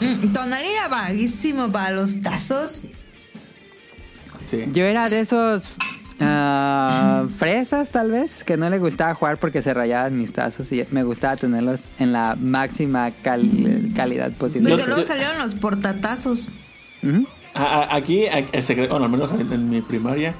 Mm, 0.00 0.32
Tonal 0.32 0.62
era 0.62 0.88
vaguísimo 0.88 1.70
para 1.72 1.90
los 1.92 2.20
tazos. 2.22 2.84
Sí. 4.50 4.64
Yo 4.72 4.84
era 4.84 5.08
de 5.08 5.20
esos 5.20 5.70
ah, 6.20 7.24
fresas, 7.38 7.90
tal 7.90 8.10
vez, 8.10 8.42
que 8.44 8.56
no 8.56 8.68
le 8.68 8.78
gustaba 8.78 9.14
jugar 9.14 9.38
porque 9.38 9.62
se 9.62 9.72
rayaban 9.72 10.18
mis 10.18 10.32
tazos 10.32 10.70
y 10.72 10.84
me 10.90 11.04
gustaba 11.04 11.36
tenerlos 11.36 11.84
en 11.98 12.12
la 12.12 12.36
máxima 12.38 13.10
cal- 13.22 13.92
calidad 13.94 14.32
posible. 14.32 14.70
Porque 14.70 14.86
luego 14.86 15.02
salieron 15.04 15.38
los 15.38 15.54
portatazos. 15.54 16.48
Ujú. 17.02 17.26
A- 17.54 17.64
a- 17.64 17.94
Aquí 17.96 18.24
el 18.52 18.64
secreto, 18.64 18.90
bueno, 18.94 19.06
al 19.06 19.10
menos 19.12 19.30
en, 19.38 19.52
en 19.52 19.68
mi 19.70 19.80
primaria, 19.80 20.34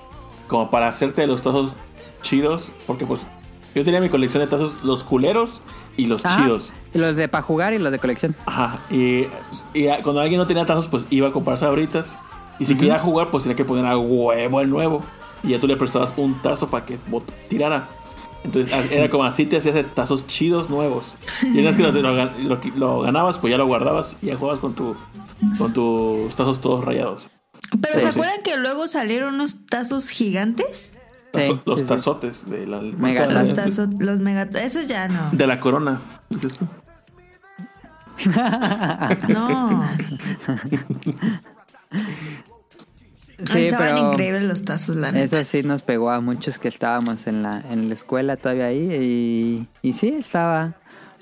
como 0.49 0.71
para 0.71 0.89
hacerte 0.89 1.27
los 1.27 1.43
tazos 1.43 1.75
chidos, 2.23 2.71
porque 2.87 3.07
pues 3.07 3.27
yo 3.75 3.85
tenía 3.85 4.01
mi 4.01 4.09
colección 4.09 4.43
de 4.43 4.47
tazos, 4.49 4.75
los 4.83 5.05
culeros 5.05 5.61
y 5.97 6.07
los 6.07 6.25
Ajá. 6.25 6.43
chidos. 6.45 6.73
Y 6.95 6.99
los 6.99 7.15
de 7.17 7.29
para 7.29 7.43
jugar 7.43 7.73
y 7.73 7.79
los 7.79 7.91
de 7.93 7.99
colección. 7.99 8.35
Ajá. 8.47 8.79
Y, 8.91 9.27
y 9.75 9.89
a- 9.89 10.03
cuando 10.03 10.21
alguien 10.21 10.39
no 10.39 10.47
tenía 10.47 10.67
tazos, 10.67 10.87
pues 10.89 11.07
iba 11.11 11.29
a 11.29 11.33
comprar 11.33 11.59
sabritas. 11.59 12.15
Y 12.59 12.67
si 12.67 12.75
quería 12.77 12.99
jugar, 12.99 13.31
pues 13.31 13.45
tenía 13.45 13.57
que 13.57 13.65
poner 13.65 13.87
a 13.87 13.97
huevo 13.97 14.61
el 14.61 14.69
nuevo. 14.69 15.03
Y 15.43 15.49
ya 15.51 15.61
tú 15.61 15.67
le 15.67 15.77
prestabas 15.77 16.13
un 16.19 16.35
tazo 16.43 16.69
para 16.69 16.85
que 16.85 16.99
tirara. 17.49 17.89
Entonces 18.45 18.73
era 18.91 19.09
como 19.11 19.25
así 19.25 19.47
te 19.47 19.57
hacías 19.57 19.75
de 19.75 19.85
tazos 19.85 20.27
chidos 20.27 20.69
nuevos. 20.69 21.15
Y 21.43 21.63
que 21.65 21.83
lo, 21.83 21.93
lo 22.77 23.01
ganabas, 23.01 23.39
pues 23.39 23.51
ya 23.51 23.57
lo 23.57 23.67
guardabas 23.67 24.17
y 24.21 24.27
ya 24.27 24.37
jugabas 24.37 24.61
con 24.61 24.75
tu 24.75 24.95
con 25.59 25.73
tus 25.73 26.35
tazos 26.35 26.61
todos 26.61 26.85
rayados. 26.85 27.31
Pero 27.81 27.95
Sí, 27.95 28.01
¿se 28.01 28.07
sí. 28.13 28.19
acuerdan 28.19 28.43
que 28.45 28.57
luego 28.57 28.89
salieron 28.89 29.35
unos 29.35 29.67
tazos 29.67 30.09
gigantes? 30.09 30.93
Sí, 31.33 31.41
Tazo- 31.41 31.63
los 31.65 31.79
sí, 31.79 31.85
sí. 31.85 31.89
tazotes 31.89 32.51
de 32.51 32.67
la 32.67 32.81
Mega- 32.81 33.27
de, 33.29 33.35
Los 33.35 33.55
tazos, 33.55 33.89
los 34.01 34.19
mega... 34.19 34.43
Eso 34.61 34.83
ya 34.83 35.07
no. 35.09 35.31
de 35.31 35.47
la 35.47 35.61
corona. 35.61 36.01
¿Es 36.31 36.45
esto? 36.45 36.67
No. 39.29 39.85
Sí, 43.51 43.59
Estaban 43.67 43.95
pero 43.95 44.09
increíbles 44.13 44.43
los 44.45 44.65
tazos, 44.67 44.97
la 44.97 45.13
neta. 45.13 45.41
eso 45.41 45.51
sí 45.51 45.63
nos 45.63 45.81
pegó 45.83 46.11
a 46.11 46.21
muchos 46.21 46.59
que 46.59 46.69
estábamos 46.69 47.27
en 47.27 47.43
la, 47.43 47.63
en 47.71 47.89
la 47.89 47.95
escuela 47.95 48.37
todavía 48.37 48.67
ahí. 48.67 49.67
Y, 49.83 49.89
y 49.89 49.93
sí, 49.95 50.09
estaba 50.19 50.75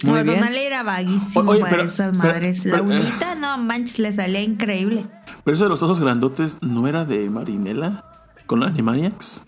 muy 0.05 0.12
Bueno, 0.23 0.33
bien. 0.33 0.55
Era 0.55 0.83
vaguísimo 0.83 1.51
Oye, 1.51 1.61
para 1.61 1.70
pero- 1.73 1.85
esas 1.85 2.16
madres. 2.16 2.61
pero, 2.65 2.85
la 2.87 2.95
eh. 2.95 3.01
unita, 3.01 3.35
no 3.35 3.59
manches, 3.59 3.99
le 3.99 4.12
salía 4.12 4.41
increíble. 4.43 5.07
Pero 5.45 5.55
eso 5.55 5.65
de 5.65 5.70
los 5.70 5.83
ojos 5.83 6.01
grandotes 6.01 6.57
no 6.61 6.87
era 6.89 7.05
de 7.05 7.29
Marinela 7.31 8.05
con 8.47 8.62
Animaniacs. 8.62 9.45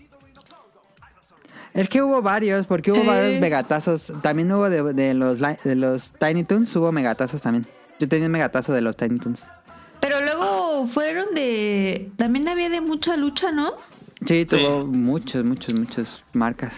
Es 1.73 1.87
que 1.87 2.01
hubo 2.01 2.21
varios, 2.21 2.65
porque 2.67 2.91
hubo 2.91 3.01
Eh. 3.01 3.07
varios 3.07 3.39
megatazos. 3.41 4.11
También 4.21 4.51
hubo 4.51 4.69
de, 4.69 4.93
de 4.93 5.13
los, 5.13 5.39
de 5.39 5.75
los 5.75 6.11
Tiny 6.13 6.43
Toons, 6.43 6.75
hubo 6.75 6.91
megatazos 6.91 7.41
también. 7.41 7.65
Yo 7.99 8.09
tenía 8.09 8.25
un 8.25 8.31
megatazo 8.33 8.73
de 8.73 8.81
los 8.81 8.97
Tiny 8.97 9.19
Toons. 9.19 9.43
Pero 10.01 10.19
luego 10.21 10.87
fueron 10.87 11.25
de. 11.35 12.11
También 12.17 12.47
había 12.49 12.69
de 12.69 12.81
mucha 12.81 13.15
lucha, 13.15 13.51
¿no? 13.51 13.69
Sí, 14.25 14.39
Sí. 14.41 14.45
tuvo 14.45 14.85
muchos, 14.85 15.45
muchos, 15.45 15.79
muchos 15.79 16.23
marcas. 16.33 16.73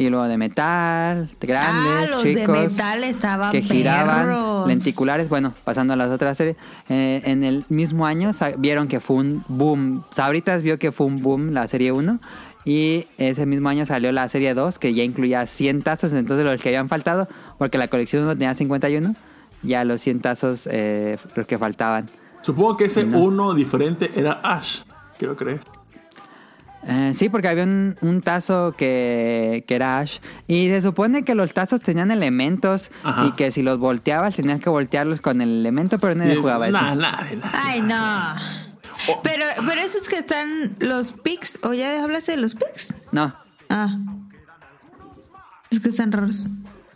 Y 0.00 0.08
luego 0.08 0.26
de 0.28 0.38
metal, 0.38 1.28
de 1.38 1.46
grandes, 1.46 1.92
ah, 1.92 2.06
los 2.08 2.22
chicos. 2.22 2.46
de 2.46 2.68
metal 2.68 3.04
estaban 3.04 3.52
que 3.52 3.60
giraban, 3.60 4.26
perros. 4.28 4.66
lenticulares. 4.66 5.28
Bueno, 5.28 5.52
pasando 5.62 5.92
a 5.92 5.96
las 5.96 6.10
otras 6.10 6.38
series. 6.38 6.56
eh, 6.88 7.20
en 7.24 7.44
el 7.44 7.66
mismo 7.68 8.06
año 8.06 8.30
vieron 8.56 8.88
que 8.88 9.00
fue 9.00 9.16
un 9.16 9.44
boom. 9.48 10.04
Sabritas 10.10 10.62
vio 10.62 10.78
que 10.78 10.90
fue 10.90 11.06
un 11.06 11.20
boom 11.20 11.50
la 11.52 11.68
serie 11.68 11.92
1. 11.92 12.18
Y 12.64 13.06
ese 13.18 13.44
mismo 13.44 13.68
año 13.68 13.84
salió 13.84 14.10
la 14.12 14.26
serie 14.30 14.54
2, 14.54 14.78
que 14.78 14.94
ya 14.94 15.02
incluía 15.02 15.46
100 15.46 15.82
tazos. 15.82 16.14
Entonces 16.14 16.46
los 16.46 16.60
que 16.62 16.68
habían 16.70 16.88
faltado, 16.88 17.28
porque 17.58 17.76
la 17.76 17.88
colección 17.88 18.22
1 18.22 18.32
tenía 18.38 18.54
51, 18.54 19.14
ya 19.62 19.84
los 19.84 20.00
100 20.00 20.20
tazos, 20.20 20.66
eh, 20.70 21.18
los 21.34 21.46
que 21.46 21.58
faltaban. 21.58 22.08
Supongo 22.40 22.78
que 22.78 22.86
ese 22.86 23.04
No. 23.04 23.18
uno 23.18 23.52
diferente 23.54 24.10
era 24.14 24.40
Ash, 24.42 24.78
quiero 25.18 25.36
creer. 25.36 25.60
Eh, 26.86 27.12
sí, 27.14 27.28
porque 27.28 27.48
había 27.48 27.64
un, 27.64 27.96
un 28.00 28.22
tazo 28.22 28.74
que, 28.76 29.64
que 29.68 29.74
era 29.74 29.98
Ash. 29.98 30.18
Y 30.48 30.68
se 30.68 30.80
supone 30.82 31.24
que 31.24 31.34
los 31.34 31.52
tazos 31.52 31.80
tenían 31.82 32.10
elementos 32.10 32.90
Ajá. 33.02 33.26
y 33.26 33.32
que 33.32 33.52
si 33.52 33.62
los 33.62 33.78
volteabas 33.78 34.36
tenías 34.36 34.60
que 34.60 34.70
voltearlos 34.70 35.20
con 35.20 35.40
el 35.42 35.50
elemento, 35.60 35.98
pero 35.98 36.14
nadie 36.14 36.36
jugaba 36.36 36.68
eso. 36.68 36.80
Nah, 36.80 36.94
nah, 36.94 37.22
nah. 37.34 37.50
Ay, 37.52 37.82
no. 37.82 38.34
Pero, 39.22 39.44
pero 39.66 39.80
esos 39.80 40.08
que 40.08 40.16
están 40.18 40.48
los 40.78 41.12
pics, 41.12 41.58
¿o 41.62 41.72
ya 41.74 42.02
hablaste 42.02 42.32
de 42.32 42.38
los 42.38 42.54
pics? 42.54 42.94
No, 43.12 43.34
Ah. 43.68 43.96
Es 45.70 45.78
que 45.80 45.90
están 45.90 46.10
raros. 46.12 46.48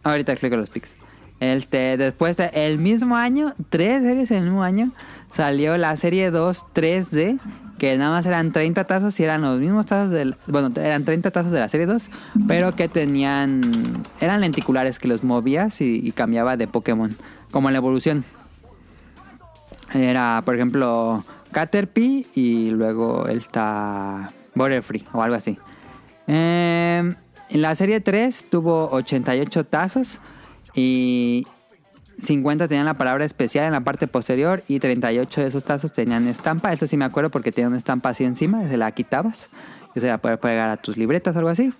ahorita 0.02 0.32
explico 0.32 0.56
los 0.56 0.69
pics. 0.70 0.97
Este, 1.40 1.97
después, 1.97 2.36
de- 2.36 2.51
el 2.55 2.78
mismo 2.78 3.16
año, 3.16 3.55
tres 3.70 4.02
series 4.02 4.31
en 4.31 4.39
el 4.39 4.44
mismo 4.44 4.62
año, 4.65 4.93
salió 5.32 5.77
la 5.77 5.97
serie 5.97 6.31
2 6.31 6.65
3D, 6.74 7.39
que 7.85 7.98
nada 7.98 8.12
más 8.12 8.24
eran 8.24 8.51
30 8.51 8.85
tazos 8.85 9.20
y 9.20 9.24
eran 9.24 9.43
los 9.43 9.61
mismos 9.61 9.85
tazos 9.85 10.11
del... 10.11 10.36
Bueno, 10.47 10.70
eran 10.77 11.05
30 11.05 11.31
tazos 11.31 11.52
de 11.52 11.61
la 11.61 11.69
serie 11.69 11.85
2, 11.85 12.09
pero 12.48 12.74
que 12.74 12.89
tenían... 12.89 13.61
Eran 14.23 14.40
lenticulares 14.40 14.98
que 14.98 15.06
los 15.06 15.23
movías 15.23 15.82
y, 15.82 16.11
cambiaba 16.12 16.56
de 16.56 16.66
Pokémon, 16.66 17.15
como 17.51 17.69
en 17.69 17.74
la 17.74 17.78
evolución. 17.78 18.24
Era, 19.93 20.40
por 20.47 20.55
ejemplo, 20.55 21.23
Caterpie 21.52 22.27
y 22.35 22.70
luego 22.70 23.28
está 23.28 24.32
Butterfree 24.55 25.05
o 25.12 25.23
algo 25.23 25.36
así. 25.36 25.59
En 26.27 27.16
la 27.51 27.74
serie 27.74 28.01
3 28.01 28.47
tuvo 28.48 28.89
88 28.93 29.66
tazos 29.66 30.20
y 30.74 31.47
50 32.18 32.68
tenían 32.68 32.86
la 32.86 32.94
palabra 32.94 33.24
especial 33.24 33.66
en 33.66 33.72
la 33.72 33.80
parte 33.80 34.06
posterior 34.06 34.62
y 34.68 34.78
38 34.78 35.40
de 35.40 35.46
esos 35.46 35.64
tazos 35.64 35.92
tenían 35.92 36.28
estampa. 36.28 36.72
Eso 36.72 36.86
sí 36.86 36.96
me 36.96 37.04
acuerdo 37.04 37.30
porque 37.30 37.52
tenía 37.52 37.68
una 37.68 37.78
estampa 37.78 38.10
así 38.10 38.24
encima, 38.24 38.66
se 38.68 38.76
la 38.76 38.90
quitabas 38.92 39.48
y 39.94 40.00
se 40.00 40.06
la 40.06 40.18
puedes 40.18 40.38
pegar 40.38 40.70
a 40.70 40.76
tus 40.76 40.96
libretas 40.96 41.34
o 41.34 41.38
algo 41.38 41.50
así. 41.50 41.72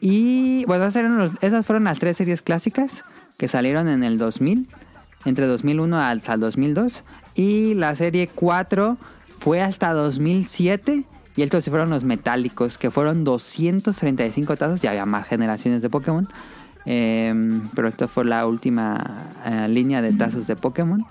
Y 0.00 0.64
bueno, 0.64 0.86
esas, 1.40 1.66
fueron 1.66 1.84
las 1.84 1.98
tres 1.98 2.16
series 2.16 2.42
clásicas 2.42 3.04
que 3.36 3.48
salieron 3.48 3.88
en 3.88 4.02
el 4.02 4.18
2000, 4.18 4.66
entre 5.24 5.46
2001 5.46 5.98
hasta 5.98 6.34
el 6.34 6.40
2002. 6.40 7.04
Y 7.34 7.74
la 7.74 7.94
serie 7.94 8.28
4 8.28 8.96
fue 9.38 9.60
hasta 9.60 9.92
2007. 9.92 11.04
Y 11.36 11.42
estos 11.42 11.64
fueron 11.66 11.90
los 11.90 12.04
metálicos, 12.04 12.76
que 12.76 12.90
fueron 12.90 13.24
235 13.24 14.56
tazos. 14.56 14.82
Ya 14.82 14.90
había 14.90 15.06
más 15.06 15.28
generaciones 15.28 15.82
de 15.82 15.88
Pokémon. 15.88 16.28
Eh, 16.86 17.60
pero 17.74 17.88
esta 17.88 18.08
fue 18.08 18.24
la 18.24 18.46
última 18.46 19.32
eh, 19.44 19.68
línea 19.68 20.02
de 20.02 20.12
tazos 20.12 20.46
de 20.46 20.56
Pokémon. 20.56 21.04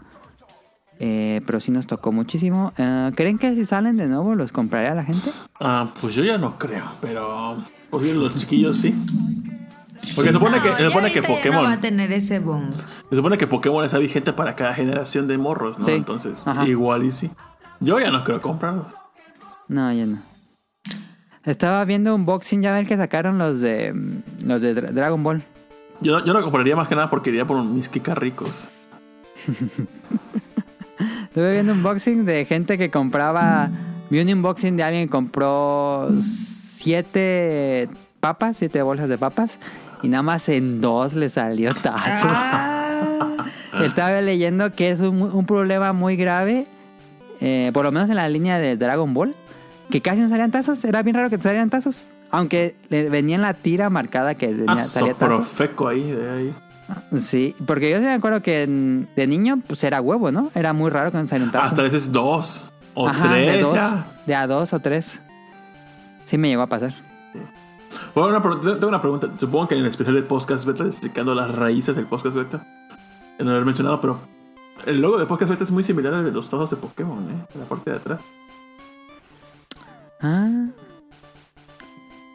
Eh, 1.02 1.42
pero 1.46 1.60
sí 1.62 1.72
nos 1.72 1.88
tocó 1.88 2.12
muchísimo. 2.12 2.74
Eh, 2.78 3.12
¿Creen 3.16 3.38
que 3.38 3.56
si 3.56 3.66
salen 3.66 3.96
de 3.98 4.08
nuevo 4.08 4.36
los 4.36 4.52
compraría 4.52 4.94
la 4.96 5.06
gente? 5.06 5.32
Ah, 5.60 5.88
pues 6.02 6.14
yo 6.16 6.24
ya 6.26 6.38
no 6.38 6.58
creo, 6.58 6.84
pero 7.02 7.56
pues 7.90 8.04
bien, 8.04 8.20
los 8.20 8.36
chiquillos 8.38 8.78
sí. 8.80 8.94
Porque 10.16 10.30
se 10.32 10.34
supone 10.34 10.58
No, 10.58 10.64
que, 10.64 10.70
se 10.74 10.88
supone 10.90 11.12
que 11.12 11.22
Pokémon, 11.22 11.64
no 11.64 11.70
va 11.70 11.74
a 11.76 11.80
tener 11.82 12.12
ese 12.12 12.40
boom. 12.40 12.72
se 13.10 13.16
supone 13.16 13.38
que 13.38 13.48
Pokémon 13.48 13.86
está 13.86 13.98
vigente 13.98 14.34
para 14.34 14.56
cada 14.56 14.74
generación 14.74 15.28
de 15.28 15.38
morros, 15.38 15.78
¿no? 15.80 15.86
Sí. 15.86 15.92
Entonces, 15.92 16.46
Ajá. 16.46 16.66
igual 16.68 17.06
y 17.06 17.12
sí. 17.12 17.30
Yo 17.80 18.00
ya 18.00 18.10
no 18.12 18.24
creo 18.26 18.42
comprarlo. 18.42 18.88
No, 19.70 19.92
ya 19.94 20.06
no. 20.06 20.18
Estaba 21.46 21.84
viendo 21.86 22.14
un 22.14 22.26
boxing, 22.26 22.62
ya 22.62 22.74
ven 22.74 22.86
que 22.86 22.98
sacaron 22.98 23.38
los 23.38 23.60
de 23.62 23.94
los 24.44 24.62
de 24.62 24.76
Dra- 24.76 24.92
Dragon 24.92 25.24
Ball. 25.24 25.44
Yo, 26.02 26.24
yo 26.24 26.34
lo 26.34 26.42
compraría 26.44 26.76
más 26.76 26.88
que 26.88 26.96
nada 26.96 27.10
porque 27.10 27.30
iría 27.30 27.46
por 27.46 27.64
mis 27.64 27.90
Kika 27.90 28.16
ricos. 28.16 28.68
Estuve 31.24 31.54
viendo 31.54 31.74
un 31.74 31.80
unboxing 31.80 32.26
de 32.26 32.46
gente 32.46 32.78
que 32.78 32.90
compraba. 32.90 33.70
Vi 34.10 34.20
un 34.20 34.30
unboxing 34.30 34.76
de 34.78 34.84
alguien 34.84 35.06
que 35.08 35.12
compró 35.12 36.10
siete 36.22 37.90
papas, 38.20 38.58
siete 38.58 38.82
bolsas 38.82 39.10
de 39.10 39.18
papas. 39.18 39.60
Y 40.02 40.08
nada 40.08 40.24
más 40.24 40.48
en 40.50 40.82
dos 40.82 41.14
le 41.14 41.30
salió 41.30 41.74
tazo. 41.76 42.28
Ah. 42.30 43.46
Estaba 43.84 44.20
leyendo 44.22 44.74
que 44.74 44.90
es 44.92 45.00
un, 45.02 45.22
un 45.22 45.46
problema 45.46 45.94
muy 45.94 46.16
grave. 46.16 46.68
eh, 47.42 47.72
por 47.74 47.86
lo 47.86 47.92
menos 47.92 48.10
en 48.10 48.16
la 48.16 48.28
línea 48.30 48.58
de 48.60 48.76
Dragon 48.78 49.14
Ball. 49.14 49.36
Que 49.90 50.02
casi 50.02 50.22
no 50.22 50.30
salían 50.30 50.52
tazos. 50.52 50.84
Era 50.86 51.04
bien 51.04 51.16
raro 51.16 51.30
que 51.30 51.38
te 51.38 51.44
salieran 51.44 51.70
tazos. 51.70 52.06
Aunque 52.32 52.76
le 52.90 53.10
venía 53.10 53.36
en 53.36 53.42
la 53.42 53.54
tira 53.54 53.90
marcada 53.90 54.36
que 54.36 54.48
tenía- 54.48 54.66
Ah, 55.10 55.14
profeco 55.18 55.88
ahí, 55.88 56.12
de 56.12 56.30
ahí. 56.30 56.56
Sí, 57.20 57.56
porque 57.68 57.92
yo 57.92 57.98
sí 57.98 58.04
me 58.04 58.14
acuerdo 58.14 58.42
que 58.42 58.66
de 59.16 59.28
niño 59.28 59.60
pues 59.68 59.84
era 59.84 60.02
huevo, 60.02 60.32
¿no? 60.32 60.52
Era 60.56 60.74
muy 60.74 60.90
raro 60.90 61.12
que 61.12 61.18
saliera 61.28 61.46
un 61.46 61.52
tazo. 61.52 61.66
Hasta 61.66 61.84
veces 61.84 62.12
dos 62.12 62.72
o 62.96 63.08
Ajá, 63.08 63.30
tres 63.32 63.54
de 63.54 63.62
dos, 63.62 63.74
ya. 63.76 64.08
de 64.26 64.36
a 64.36 64.48
dos 64.48 64.74
o 64.74 64.80
tres. 64.80 65.22
Sí 66.26 66.38
me 66.38 66.48
llegó 66.50 66.64
a 66.64 66.68
pasar. 66.68 66.94
Bueno, 68.16 68.30
una 68.38 68.60
tengo 68.62 68.88
una 68.88 69.02
pregunta. 69.02 69.28
Supongo 69.40 69.68
que 69.68 69.76
en 69.76 69.82
el 69.82 69.88
especial 69.88 70.16
del 70.16 70.24
podcast 70.26 70.66
beta 70.66 70.84
explicando 70.86 71.34
las 71.36 71.54
raíces 71.54 71.96
del 71.96 72.06
podcast 72.06 72.36
beta. 72.36 72.66
No 73.40 73.46
lo 73.46 73.52
haber 73.52 73.66
mencionado, 73.66 74.02
pero 74.02 74.20
el 74.86 75.00
logo 75.02 75.18
de 75.18 75.26
podcast 75.26 75.50
beta 75.52 75.64
es 75.64 75.72
muy 75.72 75.84
similar 75.84 76.14
al 76.14 76.26
de 76.26 76.32
los 76.32 76.50
tazos 76.50 76.70
de 76.72 76.76
Pokémon, 76.76 77.20
¿eh? 77.32 77.46
En 77.54 77.60
la 77.62 77.66
parte 77.68 77.92
de 77.92 77.98
atrás. 77.98 78.22
Ah. 80.22 80.68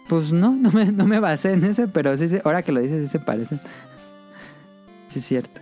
Pues 0.08 0.32
no, 0.32 0.52
no 0.52 0.70
me, 0.70 0.86
no 0.92 1.06
me 1.06 1.18
basé 1.18 1.52
en 1.52 1.64
ese, 1.64 1.88
pero 1.88 2.16
sí, 2.16 2.28
ahora 2.44 2.62
que 2.62 2.72
lo 2.72 2.80
dices, 2.80 3.00
sí 3.02 3.08
se 3.08 3.18
parecen. 3.18 3.60
Sí, 5.08 5.18
es 5.20 5.24
cierto. 5.26 5.60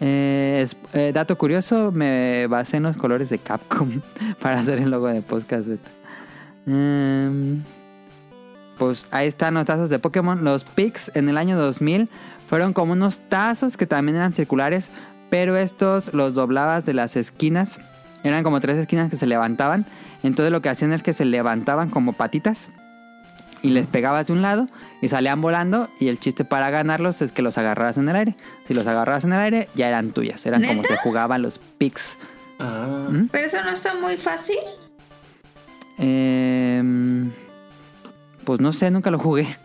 Eh, 0.00 0.60
es- 0.62 0.76
eh, 0.92 1.10
dato 1.12 1.36
curioso, 1.38 1.90
me 1.90 2.46
basé 2.48 2.76
en 2.76 2.82
los 2.84 2.96
colores 2.96 3.30
de 3.30 3.38
Capcom 3.38 3.88
para 4.40 4.60
hacer 4.60 4.78
el 4.78 4.90
logo 4.90 5.08
de 5.08 5.22
Podcast. 5.22 5.68
Em, 6.66 7.62
pues 8.78 9.06
ahí 9.10 9.26
están 9.26 9.54
los 9.54 9.64
tazos 9.64 9.90
de 9.90 9.98
Pokémon. 9.98 10.44
Los 10.44 10.64
Pix 10.64 11.10
en 11.14 11.28
el 11.28 11.38
año 11.38 11.56
2000 11.58 12.08
fueron 12.48 12.72
como 12.72 12.92
unos 12.92 13.18
tazos 13.28 13.76
que 13.76 13.86
también 13.86 14.16
eran 14.16 14.32
circulares, 14.32 14.90
pero 15.30 15.56
estos 15.56 16.12
los 16.14 16.34
doblabas 16.34 16.84
de 16.84 16.94
las 16.94 17.16
esquinas. 17.16 17.80
Eran 18.22 18.44
como 18.44 18.60
tres 18.60 18.76
esquinas 18.78 19.10
que 19.10 19.16
se 19.16 19.26
levantaban. 19.26 19.86
Entonces 20.22 20.52
lo 20.52 20.62
que 20.62 20.68
hacían 20.68 20.92
es 20.92 21.02
que 21.02 21.12
se 21.12 21.24
levantaban 21.24 21.90
como 21.90 22.12
patitas 22.12 22.68
y 23.62 23.70
les 23.70 23.86
pegabas 23.86 24.26
de 24.26 24.32
un 24.32 24.42
lado 24.42 24.68
y 25.00 25.08
salían 25.08 25.40
volando 25.40 25.88
y 25.98 26.08
el 26.08 26.20
chiste 26.20 26.44
para 26.44 26.70
ganarlos 26.70 27.22
es 27.22 27.32
que 27.32 27.42
los 27.42 27.58
agarraras 27.58 27.98
en 27.98 28.08
el 28.08 28.16
aire. 28.16 28.36
Si 28.66 28.74
los 28.74 28.86
agarrabas 28.86 29.24
en 29.24 29.32
el 29.32 29.40
aire 29.40 29.68
ya 29.74 29.88
eran 29.88 30.12
tuyas, 30.12 30.44
eran 30.46 30.64
como 30.64 30.84
se 30.84 30.96
jugaban 30.98 31.42
los 31.42 31.58
Pix. 31.78 32.16
Ah. 32.58 33.08
¿Mm? 33.10 33.28
Pero 33.30 33.46
eso 33.46 33.58
no 33.64 33.70
está 33.70 33.94
muy 34.00 34.16
fácil. 34.16 34.56
Em, 35.98 37.30
pues 38.44 38.60
no 38.60 38.72
sé, 38.72 38.90
nunca 38.90 39.10
lo 39.10 39.18
jugué. 39.18 39.56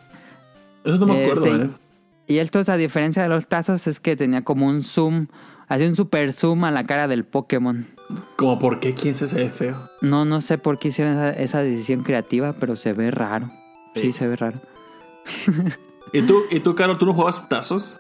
Eso 0.84 0.98
no 0.98 1.06
me 1.08 1.24
acuerdo, 1.24 1.46
Este, 1.46 1.66
¿eh? 1.66 1.70
Y 2.28 2.38
estos, 2.40 2.70
a 2.70 2.78
diferencia 2.78 3.24
de 3.24 3.30
los 3.30 3.48
tazos, 3.48 3.88
es 3.88 4.00
que 4.00 4.16
tenía 4.16 4.42
como 4.44 4.68
un 4.68 4.84
zoom, 4.84 5.28
hacía 5.68 5.88
un 5.88 5.96
super 5.96 6.32
zoom 6.32 6.64
a 6.64 6.72
la 6.72 6.86
cara 6.86 7.08
del 7.08 7.26
Pokémon. 7.26 7.88
Como 8.38 8.60
por 8.60 8.80
qué 8.80 8.94
quién 8.94 9.16
se 9.16 9.26
ve 9.28 9.50
feo. 9.50 9.90
No, 10.02 10.26
no 10.26 10.42
sé 10.42 10.58
por 10.58 10.80
qué 10.80 10.90
hicieron 10.90 11.14
esa, 11.16 11.30
esa 11.32 11.60
decisión 11.64 12.04
creativa, 12.04 12.54
pero 12.54 12.76
se 12.76 12.94
ve 12.94 13.12
raro. 13.12 13.50
Sí, 13.96 14.02
Sí. 14.02 14.12
se 14.14 14.28
ve 14.28 14.36
raro. 14.36 14.60
¿Y 16.14 16.22
tú, 16.24 16.42
y 16.50 16.60
tú, 16.60 16.76
Caro, 16.76 16.98
tú 16.98 17.06
no 17.06 17.14
jugabas 17.14 17.48
tazos? 17.48 18.00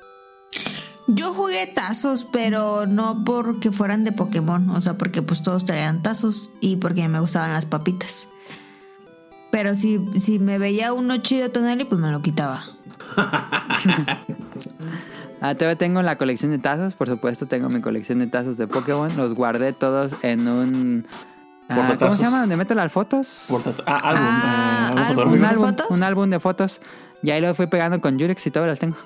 Yo 1.07 1.33
jugué 1.33 1.65
tazos, 1.67 2.25
pero 2.25 2.85
no 2.85 3.23
porque 3.25 3.71
fueran 3.71 4.03
de 4.03 4.11
Pokémon, 4.11 4.69
o 4.69 4.81
sea, 4.81 4.97
porque 4.97 5.21
pues 5.21 5.41
todos 5.41 5.65
traían 5.65 6.01
tazos 6.03 6.51
y 6.61 6.75
porque 6.77 7.07
me 7.07 7.19
gustaban 7.19 7.51
las 7.53 7.65
papitas. 7.65 8.27
Pero 9.51 9.75
si, 9.75 9.99
si 10.19 10.39
me 10.39 10.57
veía 10.57 10.93
uno 10.93 11.17
chido 11.17 11.49
Tonali, 11.51 11.83
pues 11.85 11.99
me 11.99 12.11
lo 12.11 12.21
quitaba. 12.21 12.63
Ah, 15.41 15.55
todavía 15.55 15.75
tengo 15.75 16.01
la 16.03 16.17
colección 16.17 16.51
de 16.51 16.59
tazos, 16.59 16.93
por 16.93 17.07
supuesto, 17.09 17.47
tengo 17.47 17.67
mi 17.67 17.81
colección 17.81 18.19
de 18.19 18.27
tazos 18.27 18.57
de 18.57 18.67
Pokémon. 18.67 19.15
Los 19.17 19.33
guardé 19.33 19.73
todos 19.73 20.13
en 20.21 20.47
un. 20.47 21.07
ah, 21.67 21.95
¿Cómo 21.97 22.13
se 22.15 22.23
llama? 22.23 22.41
¿Donde 22.41 22.55
meto 22.57 22.75
las 22.75 22.91
fotos? 22.91 23.47
Ah, 23.87 23.95
álbum. 24.03 24.23
Ah, 24.23 24.93
eh, 24.95 25.01
álbum. 25.09 25.33
Un 25.33 25.41
¿De 25.41 25.47
álbum, 25.47 25.65
fotos? 25.67 25.87
un 25.89 26.03
álbum 26.03 26.29
de 26.29 26.39
fotos. 26.39 26.81
Y 27.23 27.31
ahí 27.31 27.41
lo 27.41 27.53
fui 27.55 27.67
pegando 27.67 27.99
con 28.01 28.17
Yurex 28.19 28.45
y 28.47 28.51
todavía 28.51 28.71
las 28.73 28.79
tengo. 28.79 28.97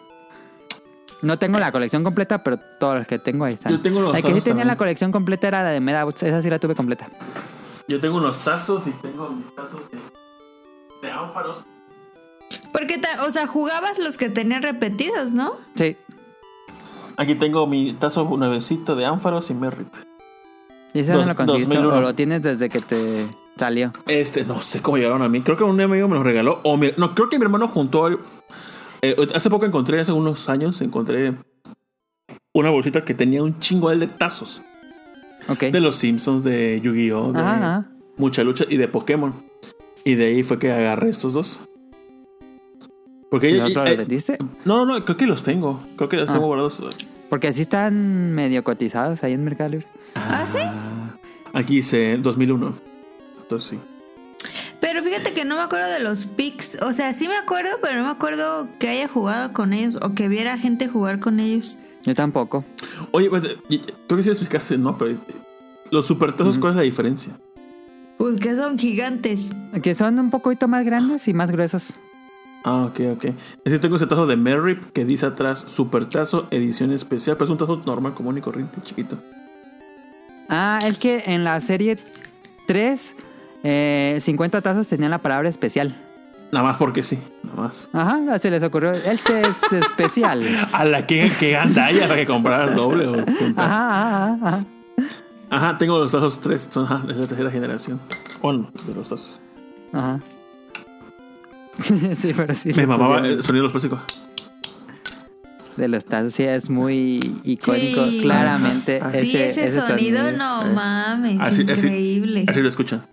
No 1.21 1.39
tengo 1.39 1.57
la 1.57 1.71
colección 1.71 2.03
completa, 2.03 2.43
pero 2.43 2.59
todos 2.79 2.97
los 2.97 3.07
que 3.07 3.17
tengo 3.17 3.45
ahí 3.45 3.53
están. 3.55 3.71
Yo 3.71 3.81
tengo 3.81 4.01
los 4.01 4.11
La 4.13 4.21
que 4.21 4.27
sí 4.27 4.33
tenía 4.33 4.43
también. 4.43 4.67
la 4.67 4.75
colección 4.75 5.11
completa 5.11 5.47
era 5.47 5.63
la 5.63 5.69
de 5.69 5.79
Medabots. 5.79 6.21
Esa 6.23 6.41
sí 6.41 6.49
la 6.49 6.59
tuve 6.59 6.75
completa. 6.75 7.07
Yo 7.87 7.99
tengo 8.01 8.17
unos 8.17 8.39
tazos 8.39 8.85
y 8.87 8.91
tengo 8.91 9.29
mis 9.29 9.55
tazos 9.55 9.89
de, 9.89 9.97
de 11.01 11.11
ánfaros. 11.11 11.65
Porque, 12.71 13.01
o 13.25 13.31
sea, 13.31 13.47
jugabas 13.47 13.97
los 13.99 14.17
que 14.17 14.29
tenían 14.29 14.61
repetidos, 14.61 15.31
¿no? 15.31 15.53
Sí. 15.75 15.95
Aquí 17.17 17.35
tengo 17.35 17.65
mi 17.67 17.93
tazo 17.93 18.23
nuevecito 18.37 18.95
de 18.95 19.05
ánfaros 19.05 19.49
y 19.49 19.53
Merrip. 19.53 19.87
¿Y 20.93 20.99
ese 20.99 21.11
Dos- 21.13 21.21
no 21.25 21.31
lo 21.33 21.35
conseguiste 21.35 21.75
2001. 21.75 21.97
o 21.97 22.01
lo 22.01 22.15
tienes 22.15 22.41
desde 22.41 22.69
que 22.69 22.79
te 22.79 23.25
salió? 23.57 23.91
Este, 24.07 24.43
no 24.45 24.61
sé 24.61 24.81
cómo 24.81 24.97
llegaron 24.97 25.21
a 25.21 25.29
mí. 25.29 25.41
Creo 25.41 25.57
que 25.57 25.63
un 25.63 25.79
amigo 25.79 26.07
me 26.07 26.15
los 26.15 26.23
regaló. 26.25 26.59
O 26.63 26.77
mi- 26.77 26.91
no, 26.97 27.13
creo 27.15 27.29
que 27.29 27.37
mi 27.37 27.43
hermano 27.45 27.67
juntó. 27.67 28.07
el- 28.07 28.19
eh, 29.01 29.15
hace 29.33 29.49
poco 29.49 29.65
encontré, 29.65 29.99
hace 29.99 30.11
unos 30.11 30.49
años, 30.49 30.81
encontré 30.81 31.35
una 32.53 32.69
bolsita 32.69 33.03
que 33.05 33.13
tenía 33.13 33.43
un 33.43 33.59
chingo 33.59 33.89
de 33.95 34.07
tazos. 34.07 34.61
Ok. 35.47 35.63
De 35.65 35.79
los 35.79 35.95
Simpsons, 35.97 36.43
de 36.43 36.79
Yu-Gi-Oh! 36.81 37.31
De 37.33 37.39
Ajá, 37.39 37.55
ajá. 37.57 37.89
mucha 38.17 38.43
lucha 38.43 38.65
y 38.67 38.77
de 38.77 38.87
Pokémon. 38.87 39.33
Y 40.05 40.15
de 40.15 40.25
ahí 40.27 40.43
fue 40.43 40.57
que 40.59 40.71
agarré 40.71 41.09
estos 41.09 41.33
dos. 41.33 41.61
Porque 43.29 43.49
¿Y 43.51 43.57
los 43.57 43.69
y- 43.71 43.73
lo 43.73 43.85
eh, 43.85 43.95
vendiste? 43.97 44.37
no, 44.65 44.85
no, 44.85 45.03
creo 45.03 45.17
que 45.17 45.25
los 45.27 45.43
tengo. 45.43 45.81
Creo 45.97 46.09
que 46.09 46.17
los 46.17 46.29
Ah. 46.29 46.33
tengo 46.33 46.47
guardados. 46.47 46.77
Porque 47.29 47.47
así 47.47 47.61
están 47.61 48.33
medio 48.33 48.63
cotizados 48.63 49.23
ahí 49.23 49.33
en 49.33 49.43
Mercado 49.43 49.71
Libre. 49.71 49.87
¿Ah, 50.15 50.45
sí? 50.47 50.59
Aquí 51.53 51.77
dice 51.77 52.17
2001. 52.21 52.73
Entonces 53.41 53.69
sí. 53.71 53.79
Pero 54.79 55.01
fíjate 55.03 55.33
que 55.33 55.45
no 55.45 55.55
me 55.55 55.61
acuerdo 55.63 55.87
de 55.89 55.99
los 55.99 56.25
pics. 56.25 56.77
O 56.81 56.93
sea, 56.93 57.13
sí 57.13 57.27
me 57.27 57.35
acuerdo, 57.35 57.71
pero 57.81 57.95
no 57.97 58.03
me 58.03 58.11
acuerdo 58.11 58.67
que 58.79 58.89
haya 58.89 59.07
jugado 59.07 59.51
con 59.53 59.73
ellos 59.73 59.97
o 60.03 60.13
que 60.13 60.27
viera 60.27 60.57
gente 60.57 60.87
jugar 60.87 61.19
con 61.19 61.39
ellos. 61.39 61.79
Yo 62.03 62.13
tampoco. 62.13 62.63
Oye, 63.11 63.29
pues, 63.29 63.43
eh, 63.45 63.57
creo 64.07 64.17
que 64.17 64.23
sí 64.23 64.29
explicaste, 64.29 64.77
¿no? 64.77 64.95
Pero 64.97 65.11
eh, 65.11 65.17
los 65.89 66.05
supertazos, 66.05 66.59
¿cuál 66.59 66.73
es 66.73 66.77
la 66.77 66.83
diferencia? 66.83 67.33
Pues 68.17 68.39
que 68.39 68.55
son 68.55 68.77
gigantes. 68.77 69.51
Que 69.81 69.95
son 69.95 70.19
un 70.19 70.29
poquito 70.29 70.67
más 70.67 70.85
grandes 70.85 71.27
y 71.27 71.33
más 71.33 71.51
gruesos. 71.51 71.93
Ah, 72.67 72.85
ok, 72.85 72.99
ok. 73.13 73.25
Es 73.63 73.71
que 73.73 73.77
tengo 73.79 73.95
ese 73.95 74.07
tazo 74.07 74.25
de 74.25 74.35
Merrip 74.35 74.91
que 74.91 75.05
dice 75.05 75.27
atrás 75.27 75.63
Supertazo, 75.67 76.47
edición 76.49 76.91
especial, 76.91 77.37
pero 77.37 77.45
es 77.45 77.51
un 77.51 77.59
tazo 77.59 77.79
normal, 77.85 78.15
común 78.15 78.39
y 78.39 78.41
corriente, 78.41 78.81
chiquito. 78.81 79.17
Ah, 80.49 80.79
es 80.83 80.97
que 80.97 81.23
en 81.27 81.43
la 81.43 81.61
serie 81.61 81.95
3, 82.65 83.15
eh, 83.63 84.17
50 84.19 84.61
tazos 84.61 84.87
tenían 84.87 85.11
la 85.11 85.19
palabra 85.19 85.47
especial. 85.47 85.95
Nada 86.51 86.65
más 86.65 86.77
porque 86.77 87.03
sí, 87.03 87.19
nada 87.43 87.55
más. 87.55 87.87
Ajá, 87.93 88.39
se 88.39 88.49
les 88.49 88.63
ocurrió. 88.63 88.93
Este 88.93 89.41
es 89.41 89.73
especial. 89.73 90.43
A 90.73 90.85
la 90.85 91.05
que, 91.05 91.31
que 91.39 91.51
gandalla 91.51 92.07
para 92.07 92.15
que 92.15 92.25
compraras 92.25 92.75
doble. 92.75 93.07
O. 93.07 93.13
Ajá, 93.57 94.25
ajá, 94.25 94.37
ajá. 94.41 94.65
Ajá, 95.51 95.77
tengo 95.77 95.99
los 95.99 96.11
tazos 96.11 96.39
tres, 96.41 96.67
son 96.71 96.85
ajá, 96.85 97.03
es 97.07 97.15
la 97.15 97.27
tercera 97.27 97.51
generación. 97.51 97.99
Bueno, 98.41 98.71
de 98.87 98.95
los 98.95 99.07
tazos. 99.07 99.39
Ajá. 99.93 100.19
sí, 102.15 102.33
pero 102.35 102.53
sí. 102.55 102.71
Me 102.75 102.87
mamaba 102.87 103.17
pusieron 103.17 103.37
el 103.39 103.43
sonido 103.43 103.63
de 103.63 103.63
los 103.63 103.71
plásticos. 103.71 103.99
De 105.77 105.87
los 105.89 106.05
tazos, 106.05 106.33
sí, 106.33 106.43
es 106.43 106.69
muy 106.69 107.19
icónico. 107.43 108.05
Sí. 108.05 108.19
Claramente. 108.21 109.01
Ajá. 109.01 109.19
sí, 109.19 109.35
ese, 109.35 109.69
sonido, 109.69 110.29
Eh, 110.29 110.35
no 110.37 110.63
mames, 110.73 111.39
Así- 111.41 111.63
increíble. 111.63 112.45
Así 112.47 112.61
lo 112.61 112.69
escuchan. 112.69 113.05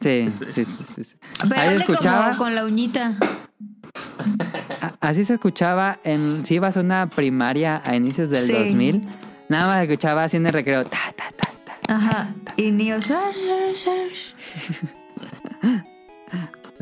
Sí, 0.00 0.28
sí, 0.30 0.44
sí, 0.54 0.64
sí, 0.64 1.04
sí. 1.04 1.16
Pero 1.48 1.60
Ahí 1.60 1.76
escuchaba. 1.76 2.26
como 2.30 2.38
con 2.38 2.54
la 2.54 2.64
uñita. 2.64 3.16
Así 5.00 5.24
se 5.24 5.34
escuchaba 5.34 5.98
en 6.04 6.46
si 6.46 6.54
ibas 6.54 6.76
a 6.76 6.80
una 6.80 7.10
primaria 7.10 7.82
a 7.84 7.96
inicios 7.96 8.30
del 8.30 8.46
Sí. 8.46 8.52
2000. 8.52 9.08
Nada 9.48 9.66
más 9.66 9.82
escuchaba 9.82 10.22
así 10.24 10.36
en 10.36 10.46
el 10.46 10.52
recreo. 10.52 10.84
Ta, 10.84 10.98
ta, 11.16 11.24
ta, 11.36 11.48
ta. 11.86 11.94
Ajá. 11.94 12.34
Y 12.56 12.70
Neo. 12.70 12.98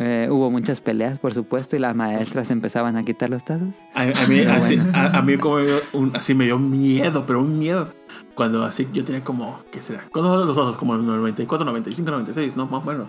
Eh, 0.01 0.29
hubo 0.31 0.49
muchas 0.51 0.81
peleas, 0.81 1.19
por 1.19 1.35
supuesto, 1.35 1.75
y 1.75 1.81
las 1.81 1.95
maestras 1.97 2.51
empezaban 2.53 2.97
a 2.97 3.05
quitar 3.05 3.29
los 3.31 3.45
tazos. 3.45 3.69
A, 3.95 4.03
a 4.03 4.27
mí, 4.29 4.41
así, 4.43 4.77
bueno. 4.77 4.93
a, 4.97 5.19
a 5.19 5.23
mí 5.23 5.37
como 5.39 5.57
un- 5.93 6.15
así 6.15 6.35
me 6.35 6.45
dio 6.45 6.59
miedo, 6.59 7.27
pero 7.27 7.41
un 7.41 7.59
miedo. 7.59 7.93
Cuando 8.37 8.65
así 8.65 8.87
yo 8.93 9.05
tenía 9.05 9.25
como, 9.25 9.61
¿qué 9.73 9.81
será? 9.81 10.05
¿Cuántos 10.13 10.37
son 10.37 10.47
los 10.47 10.57
ojos? 10.57 10.77
Como 10.77 10.95
el 10.95 11.05
94, 11.05 11.65
95, 11.67 12.11
96, 12.13 12.57
¿no? 12.57 12.67
Más 12.67 12.83
o 12.85 12.87
menos. 12.87 13.09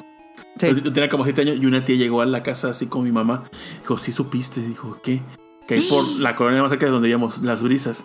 Sí. 0.59 0.67
Yo, 0.67 0.73
yo 0.77 0.91
tenía 0.91 1.09
como 1.09 1.23
7 1.25 1.41
años 1.41 1.57
y 1.61 1.65
una 1.67 1.85
tía 1.85 1.95
llegó 1.95 2.21
a 2.21 2.25
la 2.25 2.41
casa 2.41 2.69
así 2.71 2.87
con 2.87 3.03
mi 3.03 3.11
mamá. 3.11 3.43
Dijo, 3.81 3.97
sí 3.99 4.11
supiste. 4.11 4.59
Dijo, 4.59 4.97
¿qué? 5.03 5.21
Que 5.67 5.75
ahí 5.75 5.87
por 5.87 6.03
la 6.19 6.35
colonia 6.35 6.63
más 6.63 6.71
cerca 6.71 6.87
de 6.87 6.91
donde 6.91 7.07
íbamos, 7.09 7.43
las 7.43 7.61
brisas, 7.61 8.03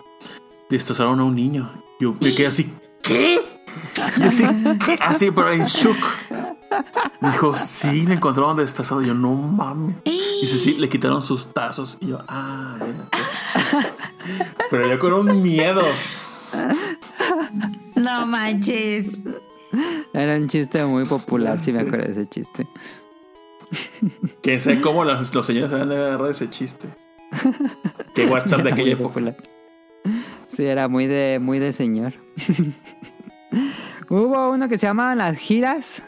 destrozaron 0.69 1.19
a 1.19 1.23
un 1.23 1.33
niño. 1.35 1.71
Yo 1.99 2.15
me 2.21 2.35
quedé 2.35 2.45
así, 2.47 2.71
¿qué? 3.01 3.39
Yo 4.19 4.25
así, 4.27 4.43
¿qué? 4.85 4.97
Así, 5.01 5.31
pero 5.31 5.51
en 5.51 5.65
shock. 5.65 5.97
Dijo, 7.21 7.55
sí, 7.55 8.05
le 8.05 8.15
encontraron 8.15 8.57
destrozado. 8.57 9.01
Yo, 9.01 9.13
no 9.13 9.33
mames. 9.33 9.95
Dice, 10.03 10.57
sí, 10.57 10.75
le 10.75 10.89
quitaron 10.89 11.21
sus 11.21 11.53
tazos. 11.53 11.97
Y 12.01 12.07
yo, 12.07 12.19
ah, 12.27 12.77
ya. 12.79 13.95
Pero 14.69 14.87
yo 14.87 14.99
con 14.99 15.13
un 15.13 15.41
miedo. 15.41 15.81
No 17.95 18.25
manches. 18.25 19.21
Era 20.13 20.35
un 20.35 20.47
chiste 20.47 20.85
muy 20.85 21.05
popular, 21.05 21.59
si 21.59 21.71
me 21.71 21.81
acuerdo 21.81 22.05
de 22.05 22.11
ese 22.11 22.29
chiste. 22.29 22.67
Que 24.41 24.59
sé 24.59 24.79
cómo 24.81 25.03
los, 25.03 25.33
los 25.33 25.45
señores 25.45 25.71
de 25.71 25.77
agarrar 25.77 26.31
ese 26.31 26.49
chiste. 26.49 26.87
Que 28.13 28.25
WhatsApp 28.27 28.61
de 28.61 28.71
aquella 28.71 28.93
época. 28.93 29.07
popular. 29.09 29.35
Sí, 30.47 30.63
era 30.63 30.87
muy 30.87 31.07
de, 31.07 31.39
muy 31.41 31.59
de 31.59 31.73
señor. 31.73 32.13
Hubo 34.09 34.51
uno 34.51 34.69
que 34.69 34.77
se 34.77 34.87
llamaba 34.87 35.15
Las 35.15 35.37
Giras. 35.37 36.01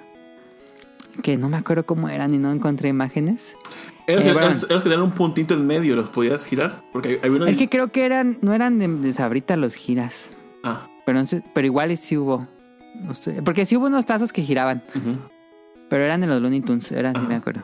Que 1.23 1.37
no 1.37 1.49
me 1.49 1.57
acuerdo 1.57 1.85
cómo 1.85 2.09
eran 2.09 2.33
y 2.33 2.37
no 2.37 2.51
encontré 2.51 2.89
imágenes. 2.89 3.55
Eran 4.05 4.23
Eh, 4.23 4.25
los, 4.25 4.33
bueno. 4.33 4.49
los 4.69 4.83
que 4.83 4.89
tenían 4.89 5.01
un 5.01 5.11
puntito 5.11 5.53
en 5.53 5.65
medio, 5.67 5.95
los 5.95 6.09
podías 6.09 6.45
girar. 6.45 6.81
Porque 6.93 7.19
había 7.23 7.31
uno. 7.37 7.45
Es 7.47 7.57
que 7.57 7.67
creo 7.69 7.91
que 7.91 8.05
eran, 8.05 8.37
no 8.41 8.53
eran 8.53 8.79
de, 8.79 8.87
de 8.87 9.13
Sabrita 9.13 9.55
los 9.57 9.75
giras. 9.75 10.29
Ah, 10.63 10.87
Pero, 11.05 11.23
pero 11.53 11.65
igual 11.67 11.95
sí 11.97 12.17
hubo. 12.17 12.47
No 13.03 13.13
sé, 13.15 13.41
porque 13.43 13.65
sí 13.65 13.75
hubo 13.77 13.87
unos 13.87 14.05
tazos 14.05 14.31
que 14.33 14.41
giraban. 14.43 14.81
Pero 15.89 16.03
eran 16.03 16.21
de 16.21 16.27
los 16.27 16.41
Looney 16.41 16.61
Tunes, 16.61 16.91
eran, 16.91 17.15
sí 17.19 17.25
me 17.27 17.35
acuerdo. 17.35 17.61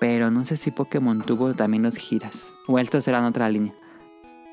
Pero 0.00 0.30
no 0.30 0.44
sé 0.44 0.56
si 0.56 0.70
Pokémon 0.70 1.22
tuvo 1.22 1.54
también 1.54 1.82
los 1.82 1.96
giras. 1.96 2.50
O 2.66 2.78
estos 2.78 3.06
eran 3.08 3.24
otra 3.24 3.48
línea. 3.48 3.72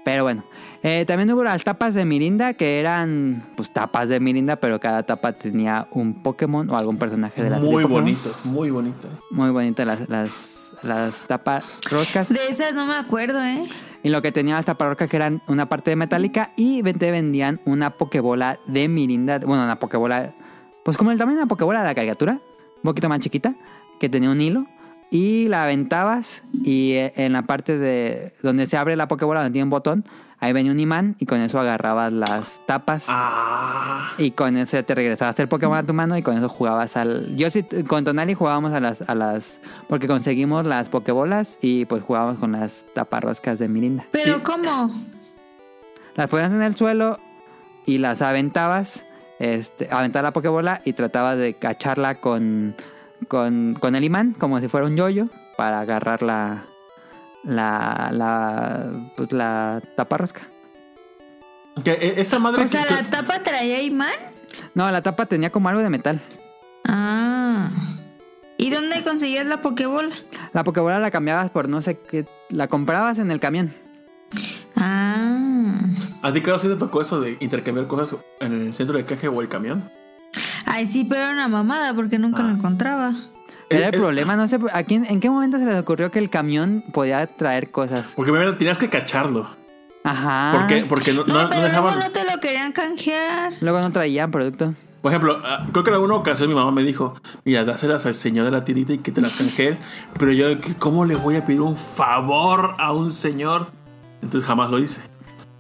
Pero 0.06 0.24
bueno. 0.24 0.44
Eh, 0.82 1.04
también 1.06 1.32
hubo 1.32 1.44
las 1.44 1.64
tapas 1.64 1.94
de 1.94 2.06
Mirinda, 2.06 2.54
que 2.54 2.80
eran 2.80 3.44
pues 3.56 3.72
tapas 3.72 4.08
de 4.08 4.20
Mirinda, 4.20 4.56
pero 4.56 4.80
cada 4.80 5.04
tapa 5.04 5.34
tenía 5.34 5.88
un 5.92 6.24
Pokémon 6.24 6.70
o 6.70 6.78
algún 6.78 6.98
personaje 6.98 7.44
de 7.44 7.50
la 7.50 7.60
Muy 7.60 7.84
bonito, 7.84 8.34
muy 8.46 8.70
bonito. 8.70 9.10
Muy 9.32 9.50
bonitas 9.50 9.86
las, 9.86 10.10
las, 10.10 10.76
las 10.84 11.28
tapas 11.28 11.80
roscas. 11.92 12.30
De 12.30 12.48
esas 12.50 12.74
no 12.74 12.86
me 12.86 12.94
acuerdo, 12.94 13.44
¿eh? 13.44 13.68
Y 14.04 14.10
lo 14.10 14.22
que 14.22 14.32
tenía 14.32 14.56
las 14.56 14.66
tapas 14.66 14.88
roscas 14.88 15.10
que 15.10 15.18
eran 15.18 15.42
una 15.48 15.68
parte 15.68 15.90
de 15.90 15.98
metálica 15.98 16.52
y 16.56 16.82
te 16.82 17.12
vendían 17.12 17.60
una 17.66 17.90
Pokébola 17.90 18.60
de 18.66 18.88
Mirinda. 18.88 19.40
Bueno, 19.40 19.66
una 19.66 19.80
Pokébola, 19.80 20.32
pues 20.86 20.96
como 20.96 21.12
el 21.12 21.18
tamaño 21.18 21.38
de 21.38 21.44
una 21.44 21.50
Pokébola 21.50 21.80
de 21.80 21.86
la 21.88 21.96
caricatura, 21.96 22.34
un 22.34 22.84
poquito 22.84 23.10
más 23.10 23.20
chiquita, 23.20 23.54
que 24.00 24.08
tenía 24.08 24.30
un 24.30 24.40
hilo. 24.40 24.66
Y 25.12 25.48
la 25.48 25.64
aventabas 25.64 26.44
y 26.54 26.92
eh, 26.92 27.14
en 27.16 27.34
la 27.34 27.42
parte 27.42 27.78
de 27.78 28.34
donde 28.44 28.68
se 28.68 28.78
abre 28.78 28.96
la 28.96 29.08
Pokébola, 29.08 29.42
donde 29.42 29.54
tiene 29.54 29.64
un 29.64 29.72
botón, 29.72 30.06
ahí 30.40 30.54
venía 30.54 30.72
un 30.72 30.80
imán 30.80 31.16
y 31.20 31.26
con 31.26 31.40
eso 31.40 31.60
agarrabas 31.60 32.12
las 32.14 32.62
tapas. 32.66 33.06
Ah, 33.08 34.12
Y 34.18 34.32
con 34.32 34.58
eso 34.58 34.78
ya 34.78 34.84
te 34.84 34.96
regresabas 34.96 35.40
el 35.40 35.48
Pokémon 35.48 35.78
a 35.78 35.84
tu 35.84 35.94
mano 35.94 36.18
y 36.18 36.22
con 36.22 36.38
eso 36.38 36.50
jugabas 36.50 36.96
al... 36.98 37.36
Yo 37.36 37.50
sí, 37.52 37.64
con 37.88 38.06
Tonali 38.06 38.34
jugábamos 38.34 38.74
a 38.74 38.80
las... 38.80 39.02
A 39.08 39.16
las 39.16 39.60
porque 39.88 40.08
conseguimos 40.08 40.66
las 40.66 40.90
Pokébolas 40.90 41.58
y 41.62 41.86
pues 41.86 42.04
jugábamos 42.04 42.40
con 42.40 42.54
las 42.54 42.86
taparroscas 42.94 43.60
de 43.60 43.68
Mirinda. 43.68 44.06
Pero 44.12 44.44
¿cómo? 44.44 44.92
Las 46.16 46.28
ponías 46.28 46.52
en 46.52 46.62
el 46.62 46.76
suelo 46.76 47.20
y 47.86 47.98
las 47.98 48.22
aventabas, 48.22 49.04
este, 49.40 49.90
aventar 49.92 50.24
la 50.24 50.32
Pokébola 50.32 50.82
y 50.86 50.94
tratabas 50.94 51.38
de 51.38 51.56
cacharla 51.56 52.16
con, 52.16 52.76
con, 53.28 53.76
con 53.80 53.96
el 53.96 54.04
imán, 54.04 54.34
como 54.34 54.60
si 54.60 54.68
fuera 54.68 54.86
un 54.86 54.96
yoyo, 54.96 55.28
para 55.58 55.80
agarrar 55.80 56.22
la, 56.22 56.66
la, 57.44 58.10
la, 58.12 58.88
pues 59.16 59.32
la 59.32 59.82
taparrosca. 59.96 60.42
Que, 61.84 61.92
eh, 61.92 62.14
esa 62.18 62.40
madre 62.40 62.64
O 62.64 62.68
sea, 62.68 62.84
que- 62.86 62.94
la 62.94 63.04
tapa 63.10 63.40
traía 63.44 63.82
imán. 63.82 64.14
No, 64.74 64.90
la 64.92 65.02
tapa 65.02 65.26
tenía 65.26 65.50
como 65.52 65.70
algo 65.70 65.82
de 65.82 65.90
metal. 65.90 66.20
Ah. 66.88 67.70
¿Y 68.58 68.70
dónde 68.72 69.04
conseguías 69.04 69.46
la 69.46 69.62
Pokébola? 69.62 70.14
La 70.54 70.64
Pokébola 70.64 71.00
la 71.00 71.12
cambiabas 71.12 71.50
por 71.50 71.70
no 71.70 71.82
sé 71.82 71.98
qué. 71.98 72.26
La 72.50 72.68
comprabas 72.68 73.18
en 73.20 73.32
el 73.32 73.40
camión. 73.40 73.74
Ah. 74.76 75.70
¿A 76.22 76.34
ti, 76.34 76.42
claro, 76.42 76.60
sí 76.60 76.68
te 76.68 76.76
tocó 76.76 77.02
eso 77.02 77.22
de 77.22 77.38
intercambiar 77.40 77.88
cosas 77.88 78.20
en 78.42 78.54
el 78.68 78.74
centro 78.74 78.98
de 78.98 79.06
caja 79.06 79.30
o 79.30 79.42
el 79.42 79.48
camión? 79.48 79.90
Ay, 80.66 80.86
sí, 80.88 81.06
pero 81.06 81.22
era 81.22 81.32
una 81.32 81.48
mamada 81.48 81.94
porque 81.94 82.20
nunca 82.20 82.44
lo 82.44 82.50
encontraba. 82.50 83.14
Era 83.70 83.86
Eh, 83.86 83.90
el 83.90 83.96
eh, 83.96 83.98
problema, 83.98 84.36
no 84.36 84.48
sé, 84.48 84.60
¿a 84.74 84.84
quién, 84.84 85.06
¿en 85.06 85.20
qué 85.20 85.30
momento 85.30 85.58
se 85.60 85.66
les 85.66 85.76
ocurrió 85.76 86.10
que 86.12 86.20
el 86.20 86.30
camión 86.30 86.84
podía 86.92 87.26
traer 87.28 87.72
cosas? 87.72 88.14
Porque 88.16 88.32
primero 88.32 88.58
tenías 88.58 88.78
que 88.78 88.90
cacharlo. 88.90 89.48
Ajá. 90.04 90.52
¿Por 90.58 90.68
qué? 90.68 90.86
Porque 90.86 91.14
no, 91.14 91.24
No, 91.26 91.34
no- 91.34 91.44
no 91.44 91.50
pero 91.50 91.62
dejaban. 91.64 91.94
luego 91.96 92.08
no 92.08 92.12
te 92.12 92.24
lo 92.32 92.40
querían 92.40 92.72
canjear. 92.72 93.54
Luego 93.62 93.80
no 93.82 93.92
traían 93.92 94.32
producto. 94.32 94.74
Por 95.02 95.12
ejemplo, 95.12 95.40
ah, 95.46 95.66
creo 95.72 95.84
que 95.84 95.90
en 95.92 95.94
alguna 95.96 96.16
ocasión 96.16 96.50
mi 96.50 96.56
mamá 96.56 96.72
me 96.72 96.84
dijo: 96.84 97.16
Mira, 97.46 97.64
dáselas 97.64 98.06
al 98.06 98.16
señor 98.16 98.46
de 98.46 98.52
la 98.52 98.66
tirita 98.66 98.92
y 98.94 98.98
que 99.00 99.12
te 99.12 99.22
las 99.22 99.36
canjee. 99.38 99.78
Pero 100.20 100.32
yo, 100.32 100.60
¿qué- 100.62 100.74
¿cómo 100.76 101.06
le 101.06 101.16
voy 101.16 101.36
a 101.36 101.46
pedir 101.46 101.62
un 101.62 101.76
favor 101.78 102.76
a 102.80 102.92
un 102.94 103.12
señor? 103.12 103.68
Entonces 104.22 104.48
jamás 104.48 104.70
lo 104.72 104.80
hice. 104.80 105.02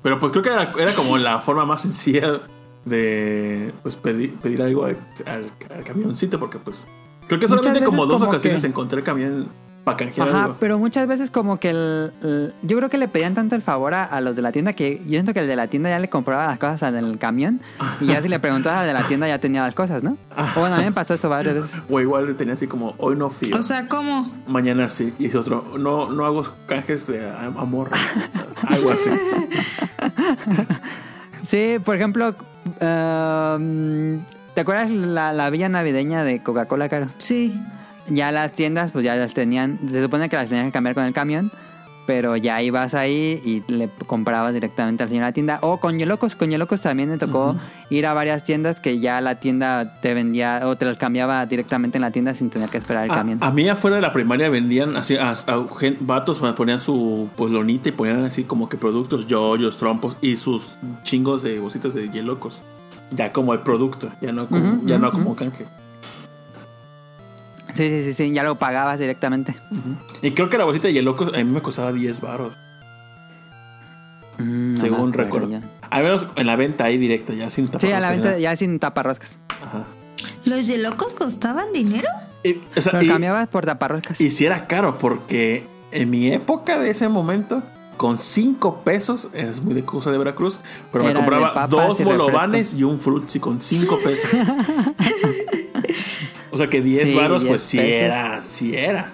Pero 0.02 0.20
pues 0.20 0.32
creo 0.32 0.44
que 0.44 0.50
era, 0.50 0.72
era 0.78 0.94
como 0.94 1.18
la 1.18 1.40
forma 1.40 1.66
más 1.66 1.82
sencilla 1.84 2.42
de 2.86 3.74
pues 3.84 3.96
pedir, 3.98 4.36
pedir 4.38 4.62
algo 4.62 4.86
al, 4.86 4.98
al- 5.26 5.52
al 5.78 5.84
camioncito. 5.84 6.40
Porque 6.40 6.58
pues 6.60 6.86
creo 7.30 7.40
que 7.40 7.48
solamente 7.48 7.82
como 7.86 8.06
dos 8.06 8.20
como 8.20 8.32
ocasiones 8.32 8.62
que- 8.62 8.68
encontré 8.68 8.98
el 9.00 9.06
camión 9.06 9.48
para 9.86 9.96
canjear 9.96 10.28
Ajá, 10.28 10.44
algo. 10.44 10.58
pero 10.60 10.78
muchas 10.78 11.08
veces 11.08 11.32
como 11.32 11.58
que 11.58 11.70
el, 11.70 12.12
el- 12.22 12.54
yo 12.64 12.76
creo 12.78 12.90
que 12.90 12.98
le 12.98 13.08
pedían 13.08 13.34
tanto 13.34 13.56
el 13.56 13.62
favor 13.62 13.94
a, 13.94 14.04
a 14.04 14.20
los 14.20 14.36
de 14.36 14.42
la 14.42 14.52
tienda 14.52 14.74
que 14.74 14.98
yo 15.06 15.12
siento 15.12 15.34
que 15.34 15.40
el 15.40 15.48
de 15.48 15.56
la 15.56 15.68
tienda 15.68 15.90
ya 15.90 16.00
le 16.00 16.10
compraba 16.10 16.46
las 16.48 16.60
cosas 16.60 16.84
al 16.84 16.96
del 16.96 17.18
camión 17.18 17.62
y 18.02 18.08
ya 18.08 18.22
si 18.22 18.28
le 18.28 18.40
preguntabas 18.40 18.82
al 18.82 18.88
de 18.88 18.94
la 18.94 19.08
tienda 19.08 19.26
ya 19.30 19.40
tenía 19.40 19.64
las 19.64 19.76
cosas, 19.76 20.04
¿no? 20.04 20.18
O 20.56 20.60
bueno, 20.60 20.76
a 20.76 20.80
mí 20.80 20.84
me 20.84 20.92
pasó 20.92 21.14
eso 21.14 21.30
varias 21.30 21.56
veces. 21.56 21.82
O 21.90 22.00
igual 22.02 22.36
tenía 22.36 22.56
así 22.56 22.68
como: 22.68 22.94
Hoy 22.98 23.16
no 23.16 23.30
fío. 23.30 23.56
O 23.58 23.64
sea, 23.64 23.88
¿cómo? 23.88 24.30
Mañana 24.48 24.90
sí. 24.90 25.14
Y 25.18 25.24
dice 25.26 25.38
otro: 25.38 25.64
No, 25.80 26.12
no 26.12 26.26
hago 26.26 26.44
canjes 26.68 27.08
de 27.08 27.26
amor. 27.58 27.90
algo 28.68 28.92
así. 28.92 29.10
Sí, 31.42 31.78
por 31.84 31.96
ejemplo, 31.96 32.36
um, 32.82 34.20
¿te 34.60 34.64
acuerdas 34.64 34.92
la, 34.92 35.32
la 35.32 35.50
villa 35.50 35.70
navideña 35.70 36.26
de 36.26 36.44
Coca-Cola, 36.44 36.90
Caro? 36.90 37.06
Sí. 37.16 37.58
Ya 38.10 38.30
las 38.34 38.52
tiendas 38.52 38.92
pues 38.92 39.06
ya 39.06 39.16
las 39.16 39.34
tenían, 39.34 39.80
se 39.90 40.04
supone 40.04 40.28
que 40.28 40.36
las 40.36 40.50
tenían 40.50 40.66
que 40.66 40.74
cambiar 40.74 40.96
con 40.96 41.06
el 41.06 41.14
camión, 41.14 41.50
pero 42.06 42.36
ya 42.36 42.62
ibas 42.62 42.94
ahí 42.94 43.42
y 43.46 43.64
le 43.72 43.88
comprabas 44.06 44.54
directamente 44.54 45.04
al 45.04 45.08
señor 45.10 45.24
de 45.24 45.30
la 45.30 45.34
tienda. 45.34 45.60
O 45.62 45.78
con 45.80 45.98
Yelocos, 45.98 46.36
con 46.36 46.50
Yelocos 46.50 46.82
también 46.82 47.10
me 47.10 47.18
tocó 47.18 47.56
ir 47.90 48.06
a 48.06 48.14
varias 48.14 48.44
tiendas 48.44 48.82
que 48.82 49.00
ya 49.00 49.22
la 49.22 49.36
tienda 49.40 50.02
te 50.02 50.14
vendía 50.14 50.60
o 50.66 50.76
te 50.76 50.84
los 50.84 50.98
cambiaba 50.98 51.46
directamente 51.46 51.98
en 52.00 52.02
la 52.02 52.12
tienda 52.12 52.34
sin 52.34 52.50
tener 52.50 52.68
que 52.70 52.80
esperar 52.80 53.06
el 53.06 53.12
A, 53.12 53.16
camión. 53.16 53.38
a 53.42 53.52
mí 53.52 53.70
afuera 53.70 53.96
de 53.96 54.02
la 54.02 54.12
primaria 54.12 54.50
vendían 54.50 54.98
así 54.98 55.16
hasta 55.16 55.56
gen- 55.80 56.00
vatos 56.02 56.42
me 56.42 56.52
ponían 56.52 56.82
su 56.82 57.30
pues 57.38 57.50
lonita 57.50 57.88
y 57.88 57.92
ponían 57.94 58.26
así 58.26 58.44
como 58.44 58.68
que 58.68 58.76
productos 58.76 59.26
yoyos, 59.26 59.78
trompos 59.78 60.18
y 60.20 60.36
sus 60.36 60.72
chingos 61.04 61.44
de 61.44 61.60
bolsitas 61.60 61.94
de 61.94 62.10
hielocos. 62.10 62.62
Ya 63.12 63.32
como 63.34 63.54
el 63.54 63.60
producto, 63.62 64.10
ya 64.22 64.32
no 64.32 64.48
como, 64.48 64.78
Ujú, 64.78 64.88
ya 64.88 64.98
no 65.00 65.12
como 65.12 65.36
canje. 65.36 65.66
Sí, 67.74 67.88
sí, 67.90 68.04
sí, 68.04 68.14
sí, 68.14 68.34
ya 68.34 68.44
lo 68.44 68.56
pagabas 68.56 69.00
directamente. 69.00 69.56
Y 70.22 70.32
creo 70.32 70.50
que 70.50 70.58
la 70.58 70.66
bolsita 70.66 70.88
de 70.88 70.94
hielocos 70.94 71.30
a 71.34 71.38
mí 71.38 71.44
me 71.46 71.62
costaba 71.62 71.92
10 71.94 72.20
baros, 72.22 72.54
Mm, 74.38 74.78
según 74.78 75.12
recuerdo. 75.14 75.50
yo. 75.50 75.60
Al 75.90 76.04
menos 76.04 76.28
en 76.36 76.48
la 76.48 76.56
venta 76.56 76.86
ahí 76.86 76.98
directa, 76.98 77.34
ya 77.34 77.50
sin 77.50 77.68
tapar. 77.68 77.82
Sí, 77.82 77.92
a 77.92 78.00
la 78.00 78.12
venta 78.12 78.38
ya 78.38 78.56
sin 78.56 78.80
taparroscas. 78.80 79.38
Ajá. 79.50 79.84
¿Los 80.46 80.66
yelocos 80.68 81.14
costaban 81.14 81.74
dinero? 81.74 82.08
Y, 82.44 82.58
o 82.78 82.82
sea, 82.82 82.94
Lo 82.94 83.02
y- 83.04 83.08
cambiabas 83.08 83.48
por 83.50 83.66
taparroscas. 83.66 84.20
y 84.22 84.32
si 84.32 84.46
era 84.46 84.66
caro, 84.68 84.98
porque 84.98 85.66
en 85.92 86.10
mi 86.10 86.32
época 86.32 86.80
de 86.80 86.90
ese 86.92 87.10
momento, 87.10 87.62
con 88.00 88.18
5 88.18 88.82
pesos, 88.86 89.28
es 89.34 89.62
muy 89.62 89.74
de 89.74 89.84
cosa 89.84 90.10
de 90.10 90.18
Veracruz, 90.18 90.58
pero 90.90 91.04
me 91.04 91.12
Era 91.12 91.20
compraba 91.20 91.68
dos 91.68 92.00
y 92.00 92.06
bolovanes 92.06 92.74
y 92.74 92.86
un 92.86 92.98
frutzi 92.98 93.42
con 93.42 93.62
5 93.62 94.00
pesos. 94.02 94.30
o 96.52 96.58
sea 96.58 96.70
que 96.70 96.82
10 96.82 97.10
Sí, 97.10 97.14
varos, 97.16 97.42
10 97.42 97.52
pues 97.52 97.62
sí 97.62 97.76
pesos. 97.78 97.92
era, 97.92 98.42
sí 98.42 98.74
era. 98.74 99.14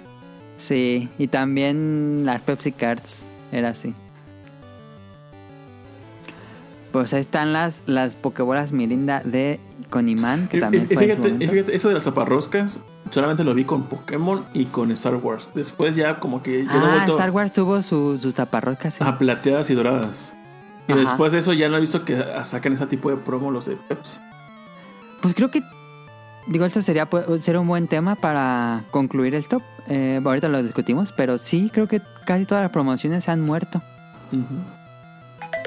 Sí, 0.59 1.09
y 1.17 1.27
también 1.29 2.21
las 2.25 2.41
Pepsi 2.41 2.71
Cards 2.73 3.23
era 3.51 3.69
así. 3.69 3.95
Pues 6.91 7.11
ahí 7.13 7.21
están 7.21 7.53
las, 7.53 7.81
las 7.87 8.13
Pokébolas 8.13 8.71
Mirinda 8.71 9.19
de 9.25 9.59
con 9.89 10.07
imán, 10.09 10.47
que 10.47 10.57
Y, 10.57 10.61
también 10.61 10.87
y- 10.89 10.93
fue 10.93 11.05
en 11.05 11.15
su 11.17 11.23
fíjate, 11.23 11.43
y 11.43 11.47
fíjate, 11.47 11.75
eso 11.75 11.87
de 11.87 11.95
las 11.95 12.03
zaparroscas, 12.03 12.81
solamente 13.11 13.43
lo 13.43 13.53
vi 13.53 13.63
con 13.65 13.83
Pokémon 13.83 14.45
y 14.53 14.65
con 14.65 14.91
Star 14.91 15.15
Wars. 15.15 15.51
Después 15.53 15.95
ya 15.95 16.19
como 16.19 16.41
que 16.43 16.63
yo 16.65 16.69
Ah, 16.71 17.05
Star 17.07 17.31
Wars 17.31 17.51
tuvo 17.53 17.81
su- 17.81 18.17
sus 18.17 18.33
taparroscas. 18.35 18.95
sí. 18.95 19.03
a 19.03 19.17
plateadas 19.17 19.69
y 19.69 19.75
doradas. 19.75 20.33
Y 20.87 20.91
Ajá. 20.91 21.01
después 21.01 21.31
de 21.31 21.39
eso 21.39 21.53
ya 21.53 21.67
no 21.69 21.77
he 21.77 21.81
visto 21.81 22.05
que 22.05 22.23
saquen 22.43 22.73
ese 22.73 22.85
tipo 22.87 23.09
de 23.09 23.17
promo 23.17 23.49
los 23.51 23.65
de 23.65 23.75
Pepsi. 23.75 24.17
Pues 25.21 25.33
creo 25.33 25.49
que, 25.49 25.63
digo, 26.47 26.65
esto 26.65 26.81
sería 26.83 27.09
pu- 27.09 27.39
ser 27.39 27.57
un 27.57 27.67
buen 27.67 27.87
tema 27.87 28.15
para 28.15 28.83
concluir 28.91 29.33
el 29.33 29.47
top. 29.47 29.63
Eh, 29.87 30.21
ahorita 30.23 30.47
lo 30.47 30.61
discutimos, 30.61 31.11
pero 31.11 31.37
sí, 31.37 31.69
creo 31.73 31.87
que 31.87 32.01
casi 32.25 32.45
todas 32.45 32.61
las 32.63 32.71
promociones 32.71 33.23
se 33.23 33.31
han 33.31 33.41
muerto. 33.41 33.81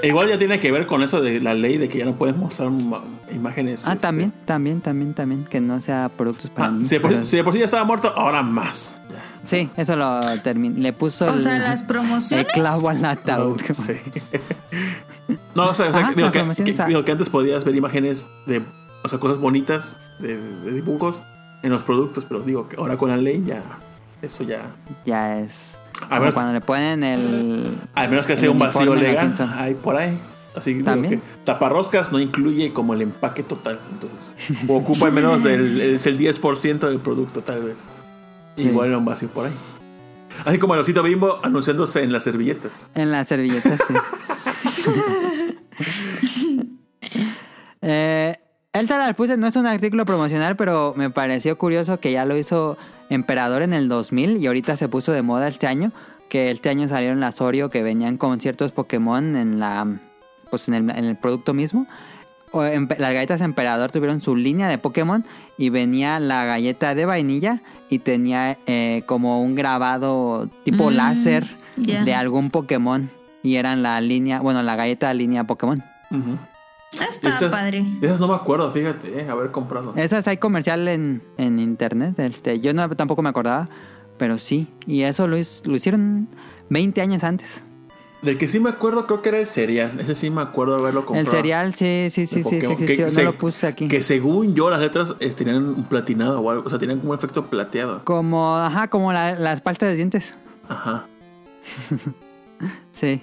Igual 0.02 0.28
ya 0.28 0.38
tiene 0.38 0.60
que 0.60 0.70
ver 0.72 0.86
con 0.86 1.02
eso 1.02 1.20
de 1.20 1.40
la 1.40 1.54
ley 1.54 1.76
de 1.78 1.88
que 1.88 1.98
ya 1.98 2.04
no 2.04 2.12
puedes 2.12 2.36
mostrar 2.36 2.70
imágenes. 3.32 3.86
Ah, 3.86 3.92
este, 3.92 4.02
también, 4.02 4.32
también, 4.44 4.80
también, 4.80 5.14
también, 5.14 5.44
que 5.44 5.60
no 5.60 5.80
sea 5.80 6.08
productos 6.16 6.50
para 6.50 6.68
ah, 6.68 6.70
niños, 6.70 6.88
si, 6.88 6.94
de 6.96 7.00
por, 7.00 7.10
pero- 7.10 7.24
si 7.24 7.36
de 7.36 7.44
por 7.44 7.52
sí 7.52 7.58
ya 7.60 7.64
estaba 7.64 7.84
muerto, 7.84 8.12
ahora 8.16 8.42
más. 8.42 8.94
Sí, 9.44 9.68
eso 9.76 9.96
lo 9.96 10.20
terminó. 10.42 10.78
Le 10.78 10.92
puso 10.92 11.26
O 11.26 11.34
el, 11.34 11.40
sea, 11.42 11.58
las 11.58 11.80
el 11.82 11.86
promociones. 11.86 12.46
clavo 12.52 12.88
al 12.90 13.04
ataúd. 13.04 13.60
Sí. 13.72 13.94
no, 15.54 15.70
o 15.70 15.74
sea, 15.74 15.88
o 15.88 15.92
sea, 15.92 16.00
Ajá, 16.00 16.12
digo, 16.14 16.30
que, 16.30 16.38
promociones 16.38 16.76
que- 16.76 16.82
a- 16.82 16.86
digo 16.86 17.04
que 17.04 17.12
antes 17.12 17.28
podías 17.30 17.64
ver 17.64 17.74
imágenes 17.76 18.26
de, 18.46 18.62
o 19.04 19.08
sea, 19.08 19.18
cosas 19.18 19.38
bonitas 19.38 19.96
de, 20.18 20.36
de 20.36 20.72
dibujos 20.72 21.22
en 21.62 21.70
los 21.70 21.82
productos, 21.82 22.24
pero 22.28 22.40
digo 22.40 22.68
que 22.68 22.76
ahora 22.76 22.96
con 22.96 23.10
la 23.10 23.16
ley 23.16 23.42
ya, 23.46 23.62
eso 24.22 24.44
ya, 24.44 24.70
Ya 25.06 25.38
es. 25.38 25.77
A 26.02 26.08
como 26.08 26.20
ver. 26.22 26.34
cuando 26.34 26.52
le 26.52 26.60
ponen 26.60 27.02
el. 27.02 27.78
al 27.94 28.08
menos 28.08 28.26
que 28.26 28.34
El 28.34 28.38
sea 28.38 28.50
un 28.50 28.58
vacío 28.58 28.94
legal, 28.94 29.32
hay 29.56 29.74
por 29.74 29.96
ahí. 29.96 30.18
Así 30.54 30.82
que 30.82 31.20
taparroscas 31.44 32.10
no 32.10 32.18
incluye 32.18 32.72
como 32.72 32.94
el 32.94 33.02
empaque 33.02 33.44
total, 33.44 33.78
entonces 33.92 34.64
ocupa 34.68 35.06
al 35.06 35.12
menos 35.12 35.44
del, 35.44 35.80
es 35.80 36.06
el 36.06 36.18
10% 36.18 36.88
del 36.88 36.98
producto 36.98 37.42
tal 37.42 37.62
vez. 37.62 37.78
Igual 38.56 38.88
era 38.88 38.98
un 38.98 39.04
vacío 39.04 39.28
por 39.28 39.46
ahí. 39.46 39.52
Así 40.44 40.58
como 40.58 40.74
el 40.74 40.80
osito 40.80 41.02
bimbo 41.02 41.38
anunciándose 41.42 42.02
en 42.02 42.12
las 42.12 42.24
servilletas. 42.24 42.88
En 42.94 43.12
la 43.12 43.24
servilleta, 43.24 43.76
sí. 43.76 43.94
eh, 47.82 48.36
el 48.72 49.14
puse 49.14 49.36
no 49.36 49.46
es 49.46 49.56
un 49.56 49.66
artículo 49.66 50.04
promocional, 50.04 50.56
pero 50.56 50.94
me 50.96 51.10
pareció 51.10 51.56
curioso 51.58 52.00
que 52.00 52.12
ya 52.12 52.24
lo 52.24 52.36
hizo 52.36 52.76
Emperador 53.10 53.62
en 53.62 53.72
el 53.72 53.88
2000 53.88 54.36
y 54.38 54.46
ahorita 54.46 54.76
se 54.76 54.88
puso 54.88 55.12
de 55.12 55.22
moda 55.22 55.48
este 55.48 55.66
año. 55.66 55.92
Que 56.28 56.50
este 56.50 56.68
año 56.68 56.88
salieron 56.88 57.20
las 57.20 57.40
Oreo 57.40 57.70
que 57.70 57.82
venían 57.82 58.18
con 58.18 58.38
ciertos 58.40 58.72
Pokémon 58.72 59.34
en 59.36 59.58
la 59.58 59.86
pues 60.50 60.68
en 60.68 60.74
el, 60.74 60.90
en 60.90 61.04
el 61.04 61.16
producto 61.16 61.54
mismo. 61.54 61.86
O 62.50 62.62
las 62.62 62.98
galletas 62.98 63.40
Emperador 63.40 63.92
tuvieron 63.92 64.20
su 64.20 64.34
línea 64.34 64.68
de 64.68 64.78
Pokémon 64.78 65.24
y 65.58 65.70
venía 65.70 66.18
la 66.18 66.44
galleta 66.44 66.94
de 66.94 67.04
vainilla 67.04 67.60
y 67.90 67.98
tenía 67.98 68.56
eh, 68.66 69.02
como 69.06 69.42
un 69.42 69.54
grabado 69.54 70.48
tipo 70.64 70.90
Mm, 70.90 70.94
láser 70.94 71.46
de 71.76 72.14
algún 72.14 72.50
Pokémon 72.50 73.10
y 73.42 73.56
eran 73.56 73.82
la 73.82 74.00
línea, 74.00 74.40
bueno, 74.40 74.62
la 74.62 74.76
galleta 74.76 75.12
línea 75.14 75.44
Pokémon. 75.44 75.82
Ah, 76.10 76.16
Está 76.92 77.28
Esas- 77.28 77.50
padre. 77.50 77.84
Esas 78.00 78.18
no 78.20 78.28
me 78.28 78.34
acuerdo, 78.34 78.70
fíjate, 78.70 79.20
eh, 79.20 79.28
haber 79.28 79.50
comprado. 79.50 79.92
Esas 79.96 80.26
hay 80.28 80.38
comercial 80.38 80.88
en, 80.88 81.22
en 81.36 81.58
internet, 81.58 82.18
este, 82.18 82.60
yo 82.60 82.72
no, 82.74 82.88
tampoco 82.90 83.22
me 83.22 83.28
acordaba, 83.28 83.68
pero 84.16 84.38
sí, 84.38 84.68
y 84.86 85.02
eso 85.02 85.26
lo, 85.28 85.36
hicieron 85.36 86.28
20 86.70 87.00
años 87.00 87.24
antes. 87.24 87.62
Del 88.22 88.36
que 88.36 88.48
sí 88.48 88.58
me 88.58 88.70
acuerdo 88.70 89.06
creo 89.06 89.22
que 89.22 89.28
era 89.28 89.38
el 89.38 89.46
cereal. 89.46 90.00
Ese 90.00 90.16
sí 90.16 90.28
me 90.28 90.42
acuerdo 90.42 90.74
haberlo 90.76 91.06
comprado. 91.06 91.24
El 91.30 91.32
cereal, 91.36 91.74
sí, 91.74 92.08
sí, 92.10 92.26
sí, 92.26 92.42
sí, 92.42 92.60
sí 92.60 92.86
que 92.86 93.06
no 93.16 93.22
lo 93.22 93.38
puse 93.38 93.64
aquí. 93.68 93.86
Que 93.86 94.02
según 94.02 94.56
yo 94.56 94.70
las 94.70 94.80
letras 94.80 95.14
eh, 95.20 95.30
tenían 95.30 95.64
un 95.64 95.84
platinado 95.84 96.40
o 96.40 96.50
algo. 96.50 96.64
O 96.66 96.70
sea, 96.70 96.80
tenían 96.80 96.98
como 96.98 97.12
un 97.12 97.18
efecto 97.18 97.46
plateado. 97.46 98.04
Como, 98.04 98.56
ajá, 98.56 98.88
como 98.88 99.12
la- 99.12 99.38
las 99.38 99.62
de 99.62 99.94
dientes. 99.94 100.34
Ajá. 100.68 101.06
Sí. 102.92 103.20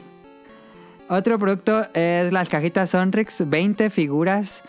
Otro 1.07 1.37
producto 1.37 1.85
es 1.93 2.33
las 2.33 2.49
cajitas 2.49 2.89
Sonrix, 2.89 3.47
20 3.47 3.89
figuras 3.89 4.63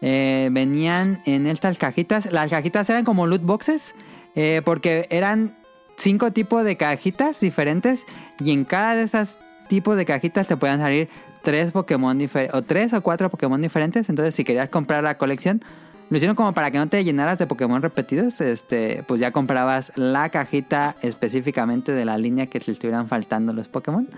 eh, 0.00 0.48
venían 0.52 1.20
en 1.26 1.46
estas 1.46 1.78
cajitas. 1.78 2.30
Las 2.32 2.50
cajitas 2.50 2.88
eran 2.88 3.04
como 3.04 3.26
loot 3.26 3.42
boxes 3.42 3.94
eh, 4.36 4.62
porque 4.64 5.06
eran 5.10 5.56
cinco 5.96 6.30
tipos 6.30 6.64
de 6.64 6.76
cajitas 6.76 7.40
diferentes 7.40 8.06
y 8.38 8.52
en 8.52 8.64
cada 8.64 8.94
de 8.94 9.02
esas 9.02 9.38
tipos 9.68 9.96
de 9.96 10.06
cajitas 10.06 10.46
te 10.46 10.56
pueden 10.56 10.78
salir 10.78 11.08
tres 11.42 11.72
Pokémon 11.72 12.16
diferentes 12.16 12.54
o 12.54 12.62
tres 12.62 12.92
o 12.92 13.02
cuatro 13.02 13.28
Pokémon 13.28 13.60
diferentes. 13.60 14.08
Entonces, 14.08 14.34
si 14.34 14.44
querías 14.44 14.68
comprar 14.68 15.02
la 15.02 15.18
colección, 15.18 15.62
lo 16.08 16.16
hicieron 16.16 16.36
como 16.36 16.54
para 16.54 16.70
que 16.70 16.78
no 16.78 16.88
te 16.88 17.02
llenaras 17.04 17.38
de 17.38 17.46
Pokémon 17.46 17.82
repetidos. 17.82 18.40
Este, 18.40 19.02
pues 19.06 19.20
ya 19.20 19.32
comprabas 19.32 19.92
la 19.96 20.28
cajita 20.30 20.96
específicamente 21.02 21.92
de 21.92 22.04
la 22.04 22.16
línea 22.16 22.46
que 22.46 22.60
te 22.60 22.70
estuvieran 22.70 23.08
faltando 23.08 23.52
los 23.52 23.68
Pokémon. 23.68 24.08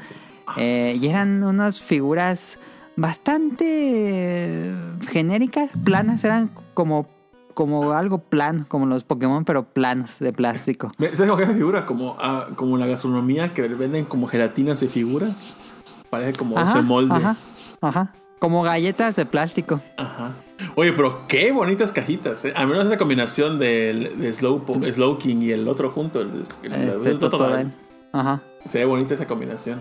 Eh, 0.56 0.96
y 1.00 1.06
eran 1.08 1.42
unas 1.42 1.80
figuras 1.80 2.58
bastante 2.96 3.64
eh, 3.66 4.74
genéricas, 5.08 5.70
planas, 5.84 6.24
eran 6.24 6.50
como, 6.74 7.08
como 7.54 7.92
algo 7.92 8.18
plano, 8.18 8.64
como 8.68 8.86
los 8.86 9.04
Pokémon, 9.04 9.44
pero 9.44 9.64
planos 9.64 10.18
de 10.18 10.32
plástico. 10.32 10.92
¿Ves 10.98 11.18
esa 11.20 11.36
figura? 11.54 11.86
Como, 11.86 12.16
ah, 12.20 12.48
como 12.56 12.76
la 12.78 12.86
gastronomía 12.86 13.54
que 13.54 13.62
venden 13.62 14.04
como 14.04 14.26
gelatinas 14.26 14.80
de 14.80 14.88
figuras. 14.88 15.82
Parece 16.10 16.38
como 16.38 16.58
ese 16.58 16.82
molde. 16.82 17.14
Ajá, 17.14 17.36
ajá. 17.80 18.12
Como 18.38 18.62
galletas 18.62 19.16
de 19.16 19.24
plástico. 19.24 19.80
Ajá. 19.96 20.32
Oye, 20.74 20.92
pero 20.92 21.26
qué 21.28 21.52
bonitas 21.52 21.92
cajitas. 21.92 22.44
¿eh? 22.44 22.52
A 22.56 22.66
menos 22.66 22.86
esa 22.86 22.96
combinación 22.96 23.58
del 23.58 24.18
de 24.20 24.32
Slow, 24.32 24.64
Slowking 24.92 25.42
y 25.42 25.52
el 25.52 25.68
otro 25.68 25.90
junto. 25.90 26.20
El, 26.20 26.46
el- 26.62 26.72
Este, 26.72 27.10
el. 27.10 27.72
Ajá. 28.12 28.42
Se 28.70 28.78
ve 28.78 28.84
bonita 28.84 29.14
esa 29.14 29.26
combinación. 29.26 29.80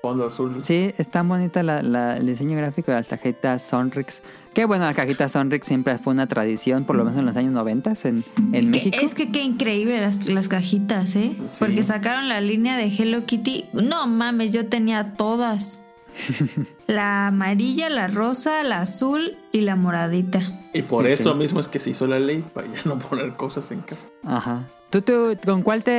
Fondo 0.00 0.26
azul. 0.26 0.58
Sí, 0.62 0.92
está 0.98 1.22
bonita 1.22 1.62
la, 1.62 1.82
la- 1.82 2.16
el 2.16 2.26
diseño 2.26 2.56
gráfico 2.56 2.90
de 2.90 2.98
las 2.98 3.08
tarjetas 3.08 3.62
Sonrix. 3.62 4.22
Que 4.54 4.64
bueno, 4.66 4.84
las 4.84 4.94
cajitas 4.94 5.32
Sonrix 5.32 5.66
siempre 5.66 5.96
fue 5.98 6.12
una 6.12 6.26
tradición, 6.26 6.84
por 6.84 6.96
lo 6.96 7.04
menos 7.04 7.18
en 7.18 7.26
los 7.26 7.36
años 7.36 7.52
90 7.52 7.94
en, 8.04 8.24
en 8.52 8.70
México. 8.70 8.98
es 9.00 9.14
que 9.14 9.32
qué 9.32 9.42
increíble 9.42 10.00
las, 10.00 10.26
las 10.28 10.48
cajitas, 10.48 11.16
¿eh? 11.16 11.34
Porque 11.58 11.82
sacaron 11.84 12.28
la 12.28 12.40
línea 12.40 12.76
de 12.76 12.86
Hello 12.86 13.24
Kitty. 13.24 13.66
No 13.72 14.06
mames, 14.06 14.50
yo 14.52 14.66
tenía 14.68 15.14
todas. 15.14 15.80
la 16.86 17.28
amarilla, 17.28 17.88
la 17.88 18.08
rosa, 18.08 18.62
la 18.64 18.80
azul 18.82 19.36
y 19.52 19.62
la 19.62 19.76
moradita. 19.76 20.40
Y 20.74 20.82
por 20.82 21.06
eso 21.06 21.34
mismo 21.34 21.60
es 21.60 21.68
que 21.68 21.80
se 21.80 21.90
hizo 21.90 22.06
la 22.06 22.18
ley 22.18 22.44
para 22.54 22.66
ya 22.66 22.82
no 22.84 22.98
poner 22.98 23.32
cosas 23.34 23.70
en 23.70 23.80
casa. 23.80 24.02
Ajá. 24.24 24.68
¿Tú, 24.92 25.00
tú, 25.02 25.36
con 25.44 25.62
cuál 25.62 25.82
te 25.82 25.90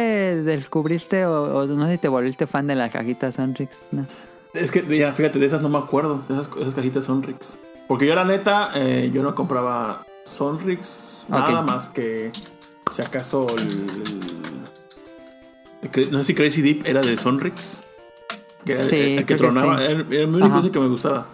descubriste 0.43 1.25
o, 1.25 1.57
o 1.61 1.65
no 1.65 1.85
sé 1.87 1.93
si 1.93 1.97
te 1.97 2.07
volviste 2.07 2.45
fan 2.47 2.67
de 2.67 2.75
las 2.75 2.91
cajitas 2.91 3.35
Sonrix? 3.35 3.87
No. 3.91 4.05
Es 4.53 4.69
que 4.71 4.85
ya, 4.97 5.11
fíjate, 5.13 5.39
de 5.39 5.47
esas 5.47 5.61
no 5.63 5.69
me 5.69 5.79
acuerdo. 5.79 6.21
De 6.29 6.35
esas, 6.39 6.49
esas 6.61 6.75
cajitas 6.75 7.05
Sonrix. 7.05 7.57
Porque 7.87 8.05
yo, 8.05 8.13
la 8.15 8.23
neta, 8.23 8.69
eh, 8.75 9.09
yo 9.11 9.23
no 9.23 9.33
compraba 9.33 10.05
Sonrix 10.25 11.25
nada 11.27 11.63
más 11.63 11.89
que 11.89 12.31
si 12.91 13.01
acaso 13.01 13.47
el, 13.57 13.67
el- 13.69 14.21
el 15.81 15.91
cre- 15.91 16.09
no 16.11 16.19
sé 16.19 16.25
si 16.25 16.33
Crazy 16.35 16.61
Deep 16.61 16.85
era 16.85 17.01
de 17.01 17.17
Sonrix. 17.17 17.81
Que, 18.63 18.73
era 18.73 18.81
Sí, 18.83 18.95
el, 18.95 19.17
el 19.19 19.25
que 19.25 19.35
tronaba. 19.35 19.77
sí. 19.79 19.83
Era, 19.85 19.91
el 20.01 20.29
único 20.29 20.45
Ajá. 20.45 20.71
que 20.71 20.79
me 20.79 20.87
gustaba. 20.87 21.25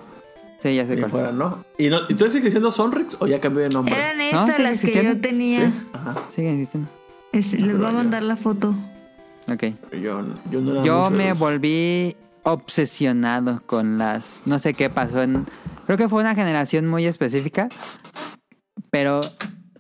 Sí, 0.64 0.76
ya 0.76 0.88
sé 0.88 0.96
Que 0.96 1.02
cuál. 1.02 1.12
fuera, 1.12 1.32
¿no? 1.32 1.64
Y 1.78 1.90
no, 1.90 2.00
¿Entonces 2.10 2.34
sigue 2.34 2.50
siendo 2.52 2.72
Sonrix 2.72 3.18
o 3.20 3.28
ya 3.28 3.40
cambió 3.40 3.64
de 3.64 3.70
nombre? 3.70 3.94
Eran 3.94 4.20
estas 4.22 4.60
las 4.60 4.82
que 4.82 5.04
yo 5.04 5.20
tenía. 5.22 5.68
Sí. 5.68 5.74
Ajá. 5.94 6.16
Sigue 6.36 6.52
existiendo. 6.52 6.90
Es- 7.32 7.54
les 7.60 7.78
voy 7.78 7.88
a 7.88 7.92
mandar 7.92 8.24
la 8.24 8.36
foto. 8.36 8.74
Ok. 9.52 9.64
Yo, 9.94 10.22
yo 10.52 10.62
no 10.62 10.72
era 10.72 10.84
Yo 10.84 10.98
mucho 11.00 11.12
de 11.12 11.18
me 11.18 11.30
los- 11.30 11.40
volví 11.40 12.16
obsesionado 12.44 13.62
con 13.66 13.98
las... 13.98 14.44
No 14.46 14.60
sé 14.60 14.74
qué 14.74 14.90
pasó 14.90 15.22
en... 15.24 15.46
Creo 15.86 15.98
que 15.98 16.08
fue 16.10 16.22
una 16.22 16.36
generación 16.36 16.88
muy 16.88 17.06
específica. 17.06 17.68
Pero 18.92 19.22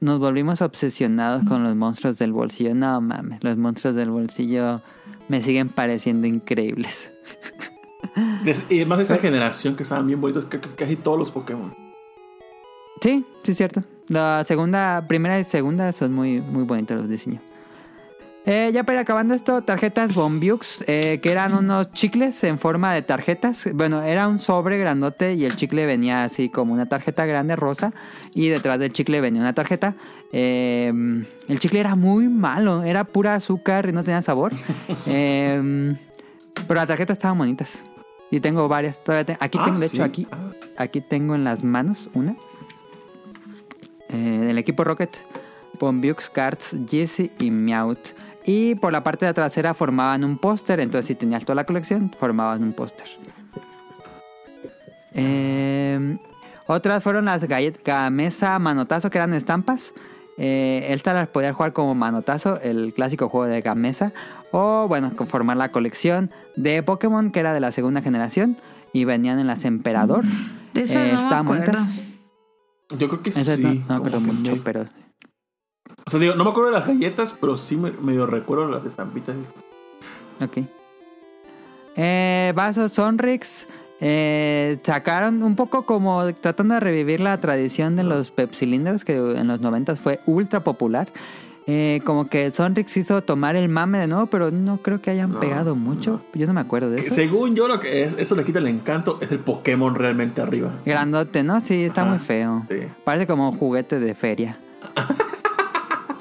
nos 0.01 0.19
volvimos 0.19 0.61
obsesionados 0.61 1.43
con 1.47 1.63
los 1.63 1.75
monstruos 1.75 2.17
del 2.17 2.31
bolsillo. 2.33 2.75
No 2.75 2.99
mames, 3.01 3.43
los 3.43 3.57
monstruos 3.57 3.95
del 3.95 4.09
bolsillo 4.11 4.81
me 5.27 5.41
siguen 5.41 5.69
pareciendo 5.69 6.27
increíbles. 6.27 7.11
Y 8.69 8.77
además 8.77 9.01
esa 9.01 9.17
generación 9.17 9.75
que 9.75 9.83
estaban 9.83 10.07
bien 10.07 10.19
bonitos, 10.21 10.45
ca- 10.45 10.59
ca- 10.59 10.69
casi 10.75 10.95
todos 10.95 11.19
los 11.19 11.31
Pokémon. 11.31 11.73
Sí, 13.01 13.25
sí 13.43 13.51
es 13.51 13.57
cierto. 13.57 13.83
La 14.09 14.43
segunda, 14.47 15.05
primera 15.07 15.39
y 15.39 15.43
segunda 15.43 15.91
son 15.93 16.13
muy, 16.13 16.41
muy 16.41 16.63
bonitos 16.63 16.97
los 16.97 17.09
diseños. 17.09 17.41
Eh, 18.45 18.71
ya 18.73 18.83
para 18.83 18.97
ir 18.99 19.01
acabando 19.03 19.35
esto, 19.35 19.61
tarjetas 19.61 20.15
Bombiux, 20.15 20.83
eh, 20.87 21.19
que 21.21 21.31
eran 21.31 21.53
unos 21.53 21.91
chicles 21.91 22.43
en 22.43 22.57
forma 22.57 22.93
de 22.93 23.03
tarjetas. 23.03 23.69
Bueno, 23.73 24.01
era 24.01 24.27
un 24.27 24.39
sobre 24.39 24.79
grandote 24.79 25.35
y 25.35 25.45
el 25.45 25.55
chicle 25.55 25.85
venía 25.85 26.23
así 26.23 26.49
como 26.49 26.73
una 26.73 26.87
tarjeta 26.87 27.27
grande 27.27 27.55
rosa 27.55 27.93
y 28.33 28.47
detrás 28.49 28.79
del 28.79 28.91
chicle 28.91 29.21
venía 29.21 29.41
una 29.41 29.53
tarjeta. 29.53 29.93
Eh, 30.31 30.91
el 31.47 31.59
chicle 31.59 31.79
era 31.81 31.95
muy 31.95 32.27
malo, 32.27 32.81
era 32.83 33.03
pura 33.03 33.35
azúcar 33.35 33.87
y 33.89 33.91
no 33.93 34.03
tenía 34.03 34.21
sabor. 34.23 34.53
Eh, 35.07 35.95
pero 36.67 36.79
las 36.79 36.87
tarjetas 36.87 37.17
estaban 37.17 37.37
bonitas. 37.37 37.77
Y 38.31 38.39
tengo 38.39 38.67
varias. 38.67 39.03
Todavía 39.03 39.37
aquí 39.39 39.57
Ah, 39.61 39.65
tengo, 39.65 39.79
de 39.79 39.87
sí. 39.89 39.95
hecho, 39.97 40.03
aquí, 40.03 40.27
Ah. 40.31 40.51
aquí 40.77 41.01
tengo 41.01 41.35
en 41.35 41.43
las 41.43 41.63
manos 41.63 42.09
una. 42.13 42.35
Eh, 44.09 44.15
del 44.47 44.57
equipo 44.57 44.83
Rocket, 44.83 45.15
Bombiux, 45.79 46.29
Cards, 46.29 46.75
Jesse 46.89 47.31
y 47.39 47.51
Meowth. 47.51 48.09
Y 48.45 48.75
por 48.75 48.91
la 48.91 49.03
parte 49.03 49.25
de 49.25 49.33
trasera 49.33 49.73
formaban 49.73 50.23
un 50.23 50.37
póster. 50.37 50.79
Entonces, 50.79 51.07
si 51.07 51.15
tenías 51.15 51.43
toda 51.45 51.55
la 51.55 51.65
colección, 51.65 52.13
formaban 52.19 52.63
un 52.63 52.73
póster. 52.73 53.05
Eh, 55.13 56.17
otras 56.67 57.03
fueron 57.03 57.25
las 57.25 57.43
galletas 57.47 57.83
Gamesa 57.83 58.57
Manotazo, 58.59 59.09
que 59.09 59.17
eran 59.17 59.33
estampas. 59.33 59.93
Eh, 60.37 60.85
estas 60.89 61.15
las 61.15 61.27
podías 61.27 61.55
jugar 61.55 61.73
como 61.73 61.95
Manotazo, 61.95 62.59
el 62.61 62.93
clásico 62.93 63.27
juego 63.29 63.47
de 63.47 63.61
Gamesa. 63.61 64.13
O, 64.51 64.87
bueno, 64.87 65.15
conformar 65.15 65.57
la 65.57 65.69
colección 65.69 66.31
de 66.55 66.81
Pokémon, 66.81 67.31
que 67.31 67.39
era 67.41 67.53
de 67.53 67.59
la 67.59 67.71
segunda 67.71 68.01
generación. 68.01 68.57
Y 68.93 69.05
venían 69.05 69.37
en 69.39 69.47
las 69.47 69.65
Emperador. 69.65 70.23
De 70.73 70.83
eso 70.83 70.97
Eh, 70.99 71.11
no 71.13 71.17
me 71.19 71.23
estaban 71.23 71.43
acuerdo. 71.45 71.71
bonitas. 71.73 72.08
Yo 72.97 73.07
creo 73.07 73.21
que 73.21 73.31
sí. 73.31 73.61
no, 73.61 73.73
no 73.87 73.95
acuerdo 73.95 74.19
mucho, 74.19 74.55
me- 74.55 74.61
pero... 74.61 74.85
O 76.05 76.09
sea, 76.09 76.19
digo, 76.19 76.35
no 76.35 76.43
me 76.43 76.49
acuerdo 76.49 76.71
de 76.71 76.77
las 76.77 76.87
galletas, 76.87 77.35
pero 77.39 77.57
sí 77.57 77.75
me, 77.75 77.91
medio 77.91 78.25
recuerdo 78.25 78.67
las 78.67 78.85
estampitas. 78.85 79.35
Ok. 80.41 80.59
Eh, 81.95 82.53
vasos 82.55 82.93
Sonrix 82.93 83.67
eh, 83.99 84.79
sacaron 84.83 85.43
un 85.43 85.55
poco 85.55 85.85
como 85.85 86.33
tratando 86.35 86.75
de 86.75 86.79
revivir 86.79 87.19
la 87.19 87.37
tradición 87.39 87.95
de 87.95 88.03
los 88.03 88.31
pepsilindros 88.31 89.03
que 89.03 89.15
en 89.17 89.47
los 89.47 89.59
90 89.59 89.95
fue 89.97 90.19
ultra 90.25 90.61
popular. 90.61 91.09
Eh, 91.71 92.01
como 92.03 92.27
que 92.29 92.49
Sonrix 92.49 92.97
hizo 92.97 93.21
tomar 93.21 93.55
el 93.55 93.69
mame 93.69 93.99
de 93.99 94.07
nuevo, 94.07 94.25
pero 94.25 94.49
no 94.49 94.77
creo 94.81 95.01
que 95.03 95.11
hayan 95.11 95.33
No, 95.33 95.39
pegado 95.39 95.75
mucho. 95.75 96.19
Yo 96.33 96.47
no 96.47 96.53
me 96.53 96.61
acuerdo 96.61 96.89
de 96.89 97.01
eso. 97.01 97.13
Según 97.13 97.53
yo, 97.55 97.67
lo 97.67 97.79
que 97.79 98.03
es, 98.03 98.15
eso 98.17 98.35
le 98.35 98.43
quita 98.43 98.57
el 98.57 98.65
encanto, 98.67 99.19
es 99.21 99.31
el 99.31 99.37
Pokémon 99.37 99.93
realmente 99.93 100.41
arriba. 100.41 100.71
Grandote, 100.83 101.43
¿no? 101.43 101.61
Sí, 101.61 101.83
está 101.83 102.01
Ajá, 102.01 102.09
muy 102.09 102.19
feo. 102.19 102.65
sí. 102.69 102.77
Parece 103.03 103.27
como 103.27 103.49
un 103.51 103.57
juguete 103.57 103.99
de 103.99 104.15
feria. 104.15 104.57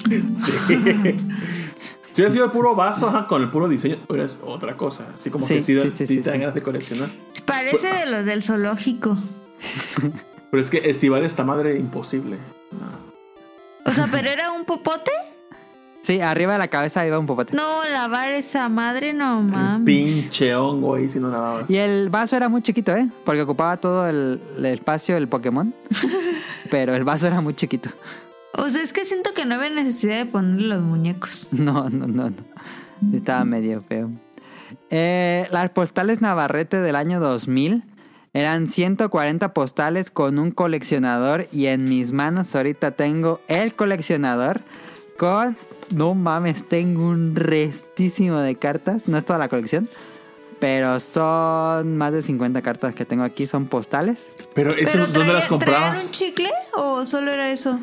Sí. 0.09 0.53
si 2.13 2.23
hubiera 2.23 2.31
sido 2.33 2.45
el 2.47 2.51
puro 2.51 2.75
vaso, 2.75 3.09
ajá, 3.09 3.27
con 3.27 3.43
el 3.43 3.51
puro 3.51 3.69
diseño, 3.69 3.97
es 4.17 4.39
otra 4.45 4.77
cosa. 4.77 5.05
Así 5.15 5.29
como 5.31 5.47
Sí, 5.47 5.55
que 5.57 5.63
sí, 5.63 5.75
da- 5.75 5.83
sí, 5.85 5.91
sí, 5.91 6.07
sí 6.07 6.15
sí, 6.17 6.21
te 6.21 6.31
dan 6.31 6.37
sí. 6.37 6.41
ganas 6.41 6.55
de 6.55 6.63
coleccionar. 6.63 7.09
Parece 7.45 7.87
de 7.93 8.07
los 8.11 8.25
del 8.25 8.43
zoológico. 8.43 9.17
Pero 10.51 10.63
es 10.63 10.71
que 10.71 10.89
estivar 10.91 11.23
esta 11.25 11.45
madre 11.45 11.79
imposible. 11.79 12.37
No. 12.73 13.91
O 13.91 13.93
sea, 13.95 14.09
pero 14.11 14.29
era 14.31 14.53
un 14.53 14.65
popote. 14.65 15.11
Sí, 16.09 16.23
arriba 16.23 16.55
de 16.55 16.59
la 16.59 16.69
cabeza 16.69 17.07
iba 17.07 17.19
un 17.19 17.27
popote. 17.27 17.55
No, 17.55 17.87
lavar 17.93 18.31
esa 18.31 18.71
madre, 18.71 19.13
no 19.13 19.41
El 19.41 19.45
mames. 19.45 19.85
pinche 19.85 20.55
hongo 20.55 20.95
ahí 20.95 21.11
si 21.11 21.21
no 21.21 21.29
lavaba. 21.29 21.67
Y 21.69 21.77
el 21.77 22.09
vaso 22.09 22.35
era 22.35 22.49
muy 22.49 22.63
chiquito, 22.63 22.97
¿eh? 22.97 23.11
Porque 23.27 23.43
ocupaba 23.43 23.77
todo 23.77 24.09
el, 24.09 24.41
el 24.57 24.65
espacio 24.65 25.17
del 25.17 25.29
Pokémon. 25.29 25.75
pero 26.71 26.95
el 26.95 27.05
vaso 27.05 27.27
era 27.27 27.43
muy 27.43 27.53
chiquito. 27.55 27.91
O 28.55 28.71
sea, 28.71 28.81
es 28.81 28.95
que 28.95 29.05
siento 29.05 29.35
que 29.35 29.45
no 29.45 29.57
había 29.57 29.69
necesidad 29.69 30.17
de 30.17 30.25
ponerle 30.25 30.69
los 30.69 30.81
muñecos. 30.81 31.49
No, 31.53 31.91
no, 31.91 32.07
no, 32.07 32.31
no. 32.31 33.15
Estaba 33.15 33.45
medio 33.45 33.83
feo. 33.83 34.11
Eh, 34.89 35.47
las 35.51 35.69
postales 35.69 36.23
Navarrete 36.23 36.81
del 36.81 36.97
año 36.97 37.21
2000 37.21 37.85
eran 38.33 38.67
140 38.67 39.53
postales 39.53 40.11
con 40.11 40.39
un 40.39 40.53
coleccionador 40.53 41.49
y 41.53 41.67
en 41.67 41.85
mis 41.85 42.13
manos 42.13 42.57
ahorita 42.57 42.93
tengo 42.93 43.43
el 43.49 43.75
coleccionador 43.75 44.63
con... 45.19 45.59
No 45.91 46.15
mames, 46.15 46.69
tengo 46.69 47.05
un 47.05 47.35
restísimo 47.35 48.39
de 48.41 48.57
cartas. 48.57 49.09
No 49.09 49.17
es 49.19 49.25
toda 49.25 49.39
la 49.39 49.49
colección, 49.49 49.89
pero 50.61 51.01
son 51.01 51.97
más 51.97 52.13
de 52.13 52.23
50 52.23 52.61
cartas 52.63 52.95
que 52.95 53.05
tengo 53.05 53.25
aquí. 53.25 53.47
Son 53.47 53.67
postales. 53.67 54.27
Pero 54.55 54.71
eso, 54.73 54.91
¿Pero 54.93 55.07
¿dónde 55.07 55.13
traía- 55.21 55.33
las 55.33 55.43
traían 55.49 55.53
un 55.53 55.59
comprabas? 55.59 56.11
chicle 56.11 56.51
o 56.77 57.07
solo 57.07 57.31
era 57.31 57.51
eso? 57.51 57.81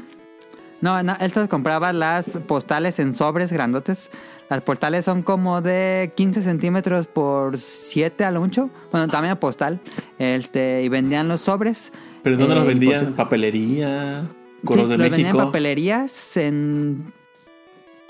No, 0.81 1.01
no, 1.01 1.13
esto 1.19 1.47
compraba 1.49 1.93
las 1.93 2.37
postales 2.47 2.99
en 2.99 3.13
sobres 3.13 3.51
grandotes. 3.51 4.11
Las 4.49 4.61
postales 4.61 5.05
son 5.05 5.23
como 5.23 5.61
de 5.61 6.11
15 6.15 6.43
centímetros 6.43 7.07
por 7.07 7.57
7 7.57 8.23
a 8.25 8.29
lo 8.31 8.41
mucho. 8.41 8.69
Bueno, 8.91 9.07
tamaño 9.07 9.39
postal. 9.39 9.79
Este, 10.19 10.83
y 10.83 10.89
vendían 10.89 11.27
los 11.27 11.41
sobres. 11.41 11.91
¿Pero 12.21 12.37
dónde 12.37 12.53
Eh, 12.53 12.57
los 12.57 12.65
y 12.65 12.67
vendían? 12.67 13.03
pues, 13.05 13.15
Papelería, 13.15 14.21
sí, 14.21 14.67
Coros 14.67 14.89
de 14.89 14.97
los 14.97 15.09
vendían 15.09 15.31
en 15.31 15.37
papelerías, 15.37 16.37
en 16.37 17.11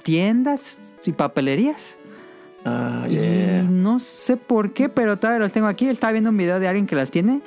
tiendas 0.10 0.77
y 1.03 1.11
papelerías. 1.14 1.95
Ah, 2.64 3.07
Y 3.10 3.68
no 3.68 3.99
sé 3.99 4.38
por 4.38 4.72
qué, 4.73 4.88
pero 4.88 5.18
todavía 5.18 5.40
los 5.40 5.52
tengo 5.52 5.68
aquí. 5.68 5.88
Estaba 5.88 6.14
viendo 6.14 6.30
un 6.30 6.38
video 6.38 6.60
de 6.60 6.68
alguien 6.68 6.86
que 6.86 6.95
las 6.95 7.10
tiene 7.11 7.41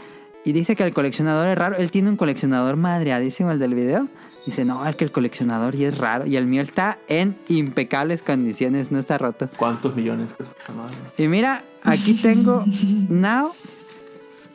y 0.45 0.53
dice 0.53 0.75
que 0.77 0.83
el 0.83 0.93
coleccionador 0.93 1.47
es 1.47 1.57
raro. 1.57 1.77
Él 1.77 1.91
tiene 1.93 2.11
un 2.11 2.17
coleccionador 2.17 2.77
madreadísimo, 2.77 3.51
el 3.53 3.59
del 3.61 3.75
video. 3.75 4.09
Dice, 4.45 4.65
no, 4.65 4.87
es 4.89 4.97
que 4.97 5.05
el 5.05 5.13
coleccionador 5.13 5.75
y 5.77 5.85
es 5.85 5.99
raro. 5.99 6.27
Y 6.27 6.37
el 6.37 6.47
mío 6.47 6.63
está 6.63 6.99
en 7.09 7.37
impecables 7.49 8.23
condiciones, 8.23 8.91
no 8.91 8.99
está 8.99 9.19
roto. 9.19 9.49
¿Cuántos 9.57 9.95
millones 9.95 10.31
cuesta 10.37 10.57
esta 10.59 10.73
madre? 10.73 10.95
Y 11.17 11.29
mira, 11.29 11.63
aquí 11.83 12.15
tengo 12.15 12.65
Now. 13.09 13.53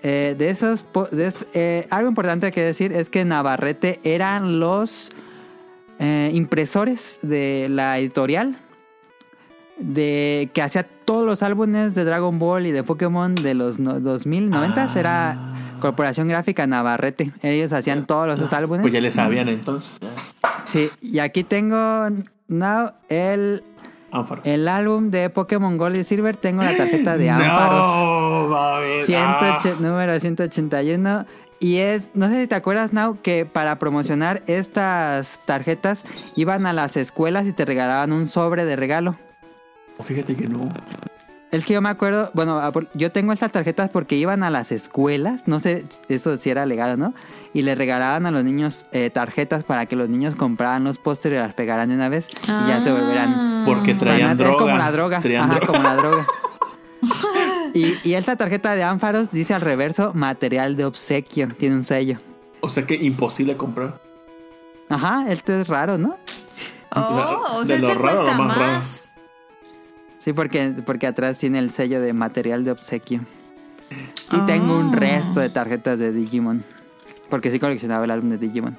eh, 0.01 0.35
de 0.37 0.49
esos. 0.49 0.83
po- 0.83 1.05
de 1.11 1.27
es- 1.27 1.45
eh, 1.53 1.87
algo 1.89 2.09
importante 2.09 2.51
que 2.51 2.61
decir 2.61 2.91
es 2.91 3.09
que 3.09 3.23
Navarrete 3.23 3.99
eran 4.03 4.59
los 4.59 5.09
eh, 5.99 6.31
impresores 6.33 7.19
de 7.21 7.67
la 7.69 7.97
editorial. 7.99 8.57
De 9.79 10.51
que 10.53 10.61
hacía 10.61 10.83
todos 10.83 11.25
los 11.25 11.41
álbumes 11.41 11.95
de 11.95 12.05
Dragon 12.05 12.37
Ball 12.37 12.67
y 12.67 12.71
de 12.71 12.83
Pokémon 12.83 13.33
de 13.33 13.55
los 13.55 13.79
no- 13.79 13.99
2000, 13.99 14.49
90 14.51 14.83
Ah. 14.83 14.99
Era 14.99 15.53
Corporación 15.79 16.27
Gráfica 16.27 16.67
Navarrete. 16.67 17.31
Ellos 17.41 17.73
hacían 17.73 18.05
todos 18.05 18.39
los 18.39 18.53
álbumes. 18.53 18.81
Pues 18.83 18.93
ya 18.93 19.01
le 19.01 19.11
sabían 19.11 19.49
entonces. 19.49 19.91
Sí, 20.67 20.89
y 21.01 21.19
aquí 21.19 21.43
tengo 21.43 22.07
Now 22.47 22.91
el, 23.09 23.63
el 24.43 24.67
álbum 24.67 25.09
de 25.09 25.29
Pokémon 25.31 25.75
Gold 25.77 25.95
y 25.97 26.03
Silver. 26.03 26.37
Tengo 26.37 26.61
la 26.63 26.77
tarjeta 26.77 27.17
de 27.17 27.29
Ampharos. 27.31 27.87
No, 28.43 28.47
mames. 28.49 29.05
108 29.07 29.17
Ah. 29.65 29.75
número 29.79 30.19
181. 30.19 31.25
Y 31.63 31.77
es, 31.77 32.09
no 32.13 32.27
sé 32.27 32.41
si 32.41 32.47
te 32.47 32.55
acuerdas, 32.55 32.91
Now, 32.91 33.17
que 33.21 33.45
para 33.45 33.79
promocionar 33.79 34.43
estas 34.47 35.39
tarjetas 35.45 36.03
iban 36.35 36.65
a 36.65 36.73
las 36.73 36.97
escuelas 36.97 37.45
y 37.45 37.53
te 37.53 37.63
regalaban 37.63 38.11
un 38.11 38.27
sobre 38.27 38.65
de 38.65 38.75
regalo. 38.75 39.15
Fíjate 40.03 40.35
que 40.35 40.47
no. 40.47 40.67
Es 41.51 41.65
que 41.65 41.73
yo 41.75 41.81
me 41.81 41.87
acuerdo, 41.87 42.31
bueno, 42.33 42.57
a 42.59 42.71
por- 42.73 42.89
yo 42.95 43.13
tengo 43.13 43.31
estas 43.31 43.53
tarjetas 43.53 43.89
porque 43.91 44.15
iban 44.17 44.43
a 44.43 44.49
las 44.49 44.73
escuelas, 44.73 45.47
no 45.47 45.61
sé 45.61 45.85
eso 46.09 46.35
si 46.35 46.49
era 46.49 46.65
legal 46.65 46.91
o 46.91 46.97
no, 46.97 47.13
y 47.53 47.61
le 47.61 47.75
regalaban 47.75 48.25
a 48.25 48.31
los 48.31 48.43
niños 48.43 48.85
eh, 48.91 49.09
tarjetas 49.09 49.63
para 49.63 49.85
que 49.85 49.95
los 49.95 50.09
niños 50.09 50.35
compraran 50.35 50.83
los 50.83 50.97
pósteres 50.97 51.39
y 51.39 51.43
las 51.43 51.53
pegaran 51.53 51.87
de 51.87 51.95
una 51.95 52.09
vez 52.09 52.27
y 52.43 52.47
ya 52.67 52.81
se 52.83 52.91
volverán 52.91 53.63
Porque 53.65 53.93
traían 53.93 54.35
droga. 54.35 54.57
como 54.57 54.77
la 54.77 54.91
droga. 54.91 55.17
Ajá, 55.19 55.25
droga. 55.59 55.67
como 55.67 55.83
la 55.83 55.95
droga. 55.95 56.27
Y, 57.73 57.95
y 58.03 58.13
esta 58.13 58.35
tarjeta 58.35 58.75
de 58.75 58.83
Ánfaros 58.83 59.31
dice 59.31 59.53
al 59.53 59.61
reverso 59.61 60.13
material 60.13 60.75
de 60.77 60.85
obsequio. 60.85 61.47
Tiene 61.47 61.75
un 61.75 61.83
sello. 61.83 62.19
O 62.61 62.69
sea 62.69 62.83
que 62.85 62.95
imposible 62.95 63.57
comprar. 63.57 63.99
Ajá, 64.89 65.25
esto 65.31 65.53
es 65.53 65.67
raro, 65.67 65.97
¿no? 65.97 66.17
Oh, 66.95 67.55
o 67.55 67.61
De 67.65 67.79
sea, 67.79 67.93
lo 67.93 67.99
cuesta 67.99 68.37
más 68.37 68.57
raro. 68.57 68.71
más. 68.73 69.09
Sí, 70.19 70.31
porque, 70.33 70.73
porque 70.85 71.07
atrás 71.07 71.39
tiene 71.39 71.57
el 71.59 71.71
sello 71.71 71.99
de 71.99 72.13
material 72.13 72.63
de 72.63 72.71
obsequio. 72.71 73.21
Y 74.31 74.37
tengo 74.45 74.73
Ah. 74.73 74.77
un 74.77 74.93
resto 74.93 75.39
de 75.39 75.49
tarjetas 75.49 75.97
de 75.99 76.11
Digimon. 76.11 76.63
Porque 77.29 77.49
sí 77.51 77.59
coleccionaba 77.59 78.05
el 78.05 78.11
álbum 78.11 78.29
de 78.29 78.37
Digimon. 78.37 78.77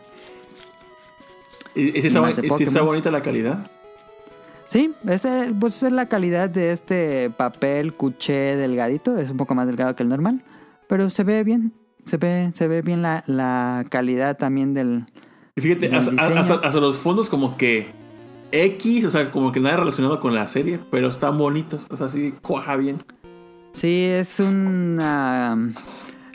¿Y, 1.75 1.99
y 1.99 2.01
si 2.03 2.07
está, 2.09 2.31
y 2.43 2.51
si 2.51 2.63
está 2.65 2.83
bonita 2.83 3.11
la 3.11 3.21
calidad? 3.23 3.69
Sí, 4.69 4.93
ese, 5.09 5.53
pues 5.59 5.77
esa 5.77 5.87
es 5.89 5.93
la 5.93 6.07
calidad 6.07 6.49
de 6.51 6.73
este 6.73 7.31
papel 7.31 7.95
cuché 7.95 8.57
delgadito. 8.57 9.17
Es 9.19 9.31
un 9.31 9.37
poco 9.37 9.55
más 9.55 9.67
delgado 9.67 9.95
que 9.95 10.03
el 10.03 10.09
normal. 10.09 10.43
Pero 10.89 11.11
se 11.11 11.23
ve 11.25 11.45
bien. 11.45 11.73
Se 12.05 12.17
ve, 12.19 12.51
se 12.55 12.69
ve 12.69 12.83
bien 12.83 13.01
la, 13.03 13.25
la 13.27 13.85
calidad 13.89 14.37
también 14.37 14.75
del... 14.75 15.07
Y 15.57 15.61
fíjate, 15.63 15.89
Del 15.89 15.95
hasta, 15.99 16.41
hasta- 16.41 16.55
hasta 16.67 16.81
los 16.81 16.97
fondos 16.97 17.29
como 17.31 17.57
que 17.57 17.87
X, 18.53 19.05
o 19.07 19.11
sea, 19.11 19.31
como 19.31 19.53
que 19.53 19.61
nada 19.61 19.77
relacionado 19.79 20.21
con 20.21 20.35
la 20.35 20.47
serie, 20.49 20.79
pero 20.91 21.09
están 21.09 21.39
bonitos. 21.39 21.87
O 21.91 21.97
sea, 21.97 22.09
sí, 22.09 22.35
cuaja 22.43 22.77
bien. 22.77 22.99
Sí, 23.73 24.05
es 24.05 24.39
una... 24.41 25.57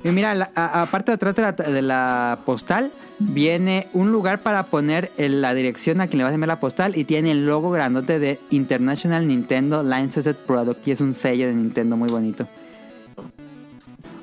Y 0.04 0.10
mira, 0.10 0.34
la- 0.34 0.52
a- 0.56 0.82
aparte 0.84 1.12
de 1.12 1.16
atrás 1.16 1.36
de 1.36 1.42
la, 1.42 1.52
de 1.52 1.82
la 1.82 2.40
postal, 2.46 2.92
viene 3.20 3.88
un 3.94 4.12
lugar 4.12 4.42
para 4.42 4.64
poner 4.68 5.12
el- 5.18 5.42
la 5.42 5.54
dirección 5.54 6.00
a 6.02 6.08
quien 6.08 6.20
le 6.20 6.24
vas 6.24 6.32
a 6.32 6.36
enviar 6.36 6.48
la 6.48 6.60
postal 6.60 6.98
y 6.98 7.04
tiene 7.04 7.32
el 7.32 7.46
logo 7.46 7.70
grandote 7.72 8.18
de 8.20 8.40
International 8.50 9.28
Nintendo 9.28 9.84
Licensed 9.84 10.36
Product 10.36 10.88
y 10.88 10.92
es 10.92 11.02
un 11.02 11.14
sello 11.14 11.48
de 11.48 11.54
Nintendo 11.54 11.98
muy 11.98 12.08
bonito. 12.10 12.48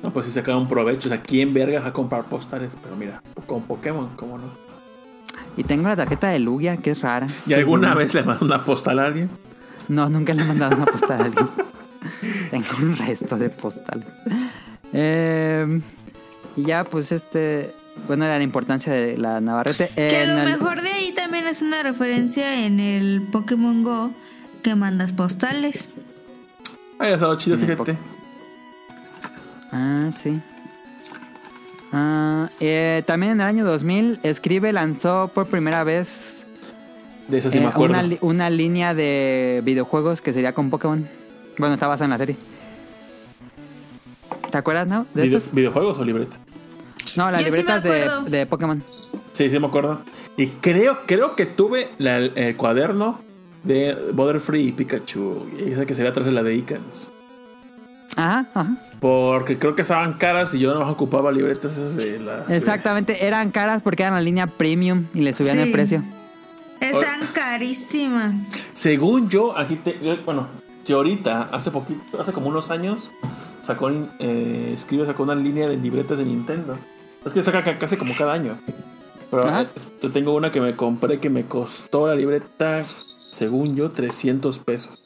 No, 0.03 0.11
pues 0.11 0.25
si 0.27 0.31
saca 0.31 0.55
un 0.55 0.67
provecho. 0.67 1.09
O 1.09 1.11
sea, 1.11 1.21
¿quién 1.21 1.53
vergas 1.53 1.83
va 1.83 1.89
a 1.89 1.93
comprar 1.93 2.23
postales? 2.25 2.73
Pero 2.83 2.95
mira, 2.95 3.21
con 3.45 3.63
Pokémon, 3.63 4.09
¿cómo 4.15 4.37
no? 4.37 4.45
Y 5.57 5.63
tengo 5.63 5.87
la 5.89 5.95
tarjeta 5.95 6.29
de 6.29 6.39
Lugia, 6.39 6.77
que 6.77 6.91
es 6.91 7.01
rara. 7.01 7.27
¿Y 7.47 7.53
alguna 7.53 7.95
vez 7.95 8.13
le 8.13 8.23
mandó 8.23 8.45
una 8.45 8.63
postal 8.63 8.99
a 8.99 9.05
alguien? 9.07 9.29
No, 9.87 10.07
nunca 10.09 10.33
le 10.33 10.43
he 10.43 10.45
mandado 10.45 10.75
una 10.75 10.85
postal 10.85 11.21
a 11.21 11.25
alguien. 11.25 11.47
Tengo 12.51 12.65
un 12.81 12.95
resto 12.95 13.37
de 13.37 13.49
postales. 13.49 14.05
Eh, 14.93 15.81
y 16.55 16.63
ya, 16.63 16.83
pues 16.83 17.11
este. 17.11 17.73
Bueno, 18.05 18.25
era 18.25 18.37
la 18.37 18.43
importancia 18.43 18.93
de 18.93 19.17
la 19.17 19.41
Navarrete. 19.41 19.89
Que 19.95 20.17
a 20.21 20.25
lo 20.25 20.39
el- 20.41 20.45
mejor 20.45 20.81
de 20.81 20.89
ahí 20.89 21.11
también 21.13 21.47
es 21.47 21.61
una 21.61 21.81
referencia 21.83 22.65
en 22.65 22.79
el 22.79 23.21
Pokémon 23.31 23.83
Go 23.83 24.11
que 24.63 24.75
mandas 24.75 25.13
postales. 25.13 25.89
Ay, 26.99 27.11
ha 27.11 27.15
estado 27.15 27.37
chido, 27.37 27.57
fíjate. 27.57 27.97
Ah, 29.71 30.09
sí. 30.17 30.39
Ah, 31.93 32.49
eh, 32.59 33.03
también 33.05 33.33
en 33.33 33.41
el 33.41 33.47
año 33.47 33.65
2000, 33.65 34.19
Escribe 34.23 34.73
lanzó 34.73 35.29
por 35.33 35.47
primera 35.47 35.83
vez 35.83 36.45
De 37.27 37.37
eso 37.37 37.49
sí 37.51 37.57
eh, 37.57 37.61
me 37.61 37.67
acuerdo. 37.67 37.97
una, 37.99 38.15
una 38.21 38.49
línea 38.49 38.93
de 38.93 39.61
videojuegos 39.63 40.21
que 40.21 40.33
sería 40.33 40.53
con 40.53 40.69
Pokémon. 40.69 41.07
Bueno, 41.57 41.73
está 41.75 41.87
basada 41.87 42.05
en 42.05 42.11
la 42.11 42.17
serie. 42.17 42.35
¿Te 44.51 44.57
acuerdas, 44.57 44.87
no? 44.87 45.05
De 45.13 45.23
Video- 45.23 45.37
estos? 45.39 45.53
¿Videojuegos 45.53 45.97
o 45.99 46.05
libreta? 46.05 46.37
No, 47.17 47.31
las 47.31 47.41
Yo 47.43 47.47
sí 47.51 47.63
me 47.63 47.73
libretas 47.79 48.29
de, 48.31 48.45
Pokémon. 48.45 48.83
Sí, 49.33 49.49
sí 49.49 49.59
me 49.59 49.67
acuerdo. 49.67 49.99
Y 50.37 50.47
creo, 50.47 50.99
creo 51.05 51.35
que 51.35 51.45
tuve 51.45 51.89
la- 51.97 52.17
el 52.17 52.55
cuaderno 52.55 53.19
de 53.63 53.95
Butterfree 54.13 54.61
y 54.61 54.71
Pikachu. 54.71 55.47
Y 55.59 55.71
esa 55.73 55.85
que 55.85 55.95
se 55.95 56.03
ve 56.03 56.09
atrás 56.09 56.25
de 56.25 56.31
la 56.31 56.43
de 56.43 56.55
Icans. 56.55 57.11
Ajá, 58.15 58.47
ajá. 58.53 58.67
Porque 58.99 59.59
creo 59.59 59.75
que 59.75 59.83
estaban 59.83 60.13
caras 60.13 60.53
y 60.55 60.59
yo 60.59 60.73
no 60.73 60.89
ocupaba 60.89 61.31
libretas 61.31 61.73
esas 61.73 61.95
de 61.95 62.19
las. 62.19 62.49
Exactamente, 62.49 63.25
eran 63.27 63.51
caras 63.51 63.81
porque 63.83 64.03
eran 64.03 64.15
la 64.15 64.21
línea 64.21 64.47
premium 64.47 65.05
y 65.13 65.19
le 65.21 65.33
subían 65.33 65.57
Sí. 65.57 65.61
el 65.63 65.71
precio. 65.71 66.03
Están 66.79 67.27
carísimas. 67.33 68.51
Según 68.73 69.29
yo, 69.29 69.55
aquí 69.57 69.75
te. 69.75 69.99
yo- 70.01 70.15
Bueno, 70.25 70.47
si 70.83 70.93
ahorita, 70.93 71.49
hace 71.51 71.69
poquito, 71.71 72.19
hace 72.19 72.31
como 72.31 72.47
unos 72.47 72.71
años, 72.71 73.11
sacó. 73.63 73.91
Eh, 74.19 74.71
Escribe 74.75 75.05
sacó 75.05 75.23
una 75.23 75.35
línea 75.35 75.67
de 75.67 75.77
libretas 75.77 76.17
de 76.17 76.25
Nintendo. 76.25 76.77
Es 77.27 77.33
que 77.33 77.43
saca 77.43 77.63
ca- 77.63 77.77
casi 77.77 77.97
como 77.97 78.15
cada 78.15 78.33
año. 78.33 78.57
Pero 79.29 79.45
Ajá. 79.45 79.63
eh, 79.63 79.67
yo 80.01 80.09
tengo 80.11 80.33
una 80.33 80.51
que 80.51 80.61
me 80.61 80.75
compré 80.75 81.19
que 81.19 81.29
me 81.29 81.45
costó 81.45 82.07
la 82.07 82.15
libreta, 82.15 82.83
según 83.29 83.75
yo, 83.75 83.91
300 83.91 84.59
pesos. 84.59 85.03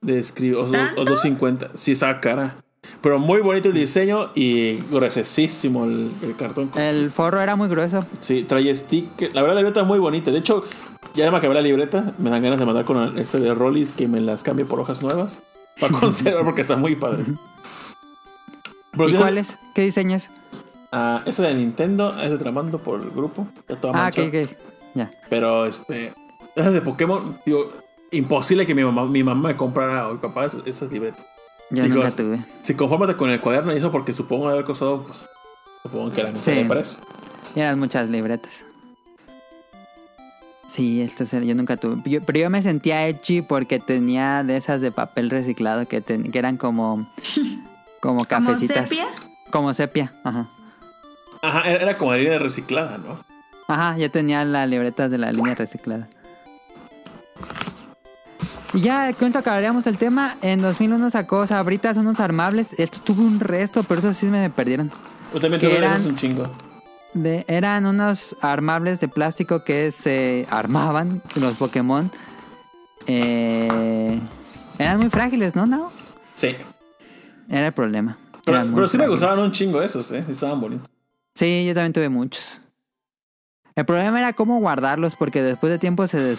De 0.00 0.18
escribir, 0.18 0.56
o, 0.56 0.66
dos- 0.66 0.92
o 0.96 1.04
250. 1.04 1.70
Sí, 1.74 1.92
está 1.92 2.20
cara. 2.20 2.56
Pero 3.02 3.18
muy 3.18 3.40
bonito 3.42 3.68
el 3.68 3.74
diseño 3.74 4.30
y 4.34 4.76
gruesísimo 4.90 5.84
el, 5.84 6.10
el 6.22 6.34
cartón. 6.36 6.70
El 6.76 7.10
forro 7.10 7.40
era 7.40 7.54
muy 7.54 7.68
grueso. 7.68 8.04
Sí, 8.20 8.44
trae 8.48 8.74
sticker. 8.74 9.34
La 9.34 9.42
verdad, 9.42 9.56
la 9.56 9.60
libreta 9.60 9.82
es 9.82 9.86
muy 9.86 9.98
bonita. 9.98 10.30
De 10.30 10.38
hecho, 10.38 10.64
ya 11.14 11.30
me 11.30 11.36
acabé 11.36 11.54
la 11.54 11.60
libreta. 11.60 12.12
Me 12.18 12.30
dan 12.30 12.42
ganas 12.42 12.58
de 12.58 12.64
mandar 12.66 12.84
con 12.86 13.18
este 13.18 13.38
de 13.38 13.54
Rollis 13.54 13.92
que 13.92 14.08
me 14.08 14.20
las 14.20 14.42
cambie 14.42 14.64
por 14.64 14.80
hojas 14.80 15.02
nuevas. 15.02 15.42
Para 15.78 15.92
conservar 16.00 16.44
porque 16.44 16.62
está 16.62 16.76
muy 16.76 16.96
padre. 16.96 17.24
Pero 18.92 19.08
¿Y 19.08 19.12
sí, 19.12 19.18
cuál 19.18 19.38
es? 19.38 19.56
¿Qué 19.74 19.82
diseño 19.82 20.16
es? 20.90 20.98
ah, 20.98 21.22
esa 21.26 21.42
de 21.44 21.54
Nintendo 21.54 22.14
es 22.22 22.30
de 22.30 22.38
tramando 22.38 22.78
por 22.78 23.00
el 23.00 23.10
grupo. 23.10 23.46
Ya 23.68 23.76
toda 23.76 23.92
Ah, 23.94 24.02
manchada. 24.04 24.28
ok, 24.28 24.34
ok. 24.44 24.56
Ya. 24.94 25.10
Pero 25.28 25.66
este. 25.66 26.12
Esa 26.56 26.70
de 26.70 26.80
Pokémon, 26.82 27.38
digo, 27.46 27.72
imposible 28.10 28.66
que 28.66 28.74
mi 28.74 28.82
mamá, 28.82 29.04
mi 29.06 29.22
mamá 29.22 29.48
me 29.48 29.56
comprara 29.56 30.08
o 30.08 30.14
mi 30.14 30.18
papá 30.18 30.46
esas, 30.46 30.66
esas 30.66 30.90
libretas. 30.90 31.24
Yo 31.70 31.84
Digo, 31.84 31.96
nunca 31.96 32.10
tuve. 32.10 32.44
Si 32.62 32.74
confórmate 32.74 33.14
con 33.16 33.30
el 33.30 33.40
cuaderno 33.40 33.72
y 33.72 33.76
eso, 33.78 33.92
porque 33.92 34.12
supongo 34.12 34.48
haber 34.48 34.64
costado, 34.64 35.04
pues. 35.06 35.18
Supongo 35.82 36.10
que 36.10 36.20
era 36.22 36.30
mucho 36.30 36.42
Sí. 36.44 36.50
de 36.50 36.64
precio. 36.64 36.98
Y 37.54 37.60
eran 37.60 37.78
muchas 37.78 38.10
libretas. 38.10 38.64
Sí, 40.68 41.00
esto 41.02 41.24
es 41.24 41.32
el- 41.32 41.44
yo 41.46 41.54
nunca 41.54 41.76
tuve. 41.76 42.00
Yo- 42.08 42.22
pero 42.22 42.38
yo 42.38 42.50
me 42.50 42.62
sentía 42.62 43.06
edgy 43.08 43.42
porque 43.42 43.78
tenía 43.80 44.44
de 44.44 44.56
esas 44.56 44.80
de 44.80 44.92
papel 44.92 45.30
reciclado 45.30 45.86
que, 45.88 46.00
ten- 46.00 46.30
que 46.30 46.38
eran 46.38 46.56
como 46.56 47.08
como 48.00 48.18
¿Como 48.18 48.24
cafecitas. 48.24 48.88
sepia? 48.88 49.06
Como 49.50 49.74
sepia, 49.74 50.12
ajá. 50.22 50.48
Ajá, 51.42 51.70
era, 51.70 51.96
como 51.98 52.12
la 52.12 52.18
línea 52.18 52.38
reciclada, 52.38 52.98
¿no? 52.98 53.24
Ajá, 53.68 53.96
yo 53.98 54.10
tenía 54.10 54.44
la 54.44 54.66
libreta 54.66 55.08
de 55.08 55.18
la 55.18 55.32
línea 55.32 55.54
reciclada. 55.54 56.08
Y 58.72 58.80
ya, 58.82 59.12
cuento 59.14 59.38
acabaríamos 59.38 59.86
el 59.86 59.98
tema. 59.98 60.36
En 60.42 60.60
2001 60.62 61.10
sacó 61.10 61.46
Sabritas 61.46 61.96
unos 61.96 62.20
armables. 62.20 62.78
Esto 62.78 63.00
tuvo 63.02 63.22
un 63.22 63.40
resto, 63.40 63.82
pero 63.82 64.00
eso 64.00 64.14
sí 64.14 64.26
me 64.26 64.48
perdieron. 64.50 64.90
Yo 65.34 65.40
también 65.40 65.60
tuve 65.60 65.76
eran- 65.76 66.06
un 66.06 66.16
chingo. 66.16 66.46
De- 67.14 67.44
eran 67.48 67.86
unos 67.86 68.36
armables 68.40 69.00
de 69.00 69.08
plástico 69.08 69.64
que 69.64 69.90
se 69.90 70.46
armaban 70.50 71.22
los 71.34 71.56
Pokémon. 71.56 72.10
Eh, 73.06 74.20
Eran 74.78 74.98
muy 74.98 75.10
frágiles, 75.10 75.54
¿no? 75.56 75.66
No. 75.66 75.90
Sí. 76.34 76.54
Era 77.48 77.66
el 77.66 77.72
problema. 77.72 78.16
Pero, 78.44 78.86
sí 78.88 78.96
me 78.96 79.08
gustaban 79.08 79.38
un 79.40 79.52
chingo 79.52 79.82
esos, 79.82 80.10
¿eh? 80.12 80.24
Estaban 80.28 80.60
bonitos. 80.60 80.88
Sí, 81.40 81.64
yo 81.66 81.72
también 81.72 81.94
tuve 81.94 82.10
muchos. 82.10 82.60
El 83.74 83.86
problema 83.86 84.18
era 84.18 84.34
cómo 84.34 84.60
guardarlos, 84.60 85.16
porque 85.16 85.42
después 85.42 85.72
de 85.72 85.78
tiempo 85.78 86.06
se, 86.06 86.20
des- 86.20 86.38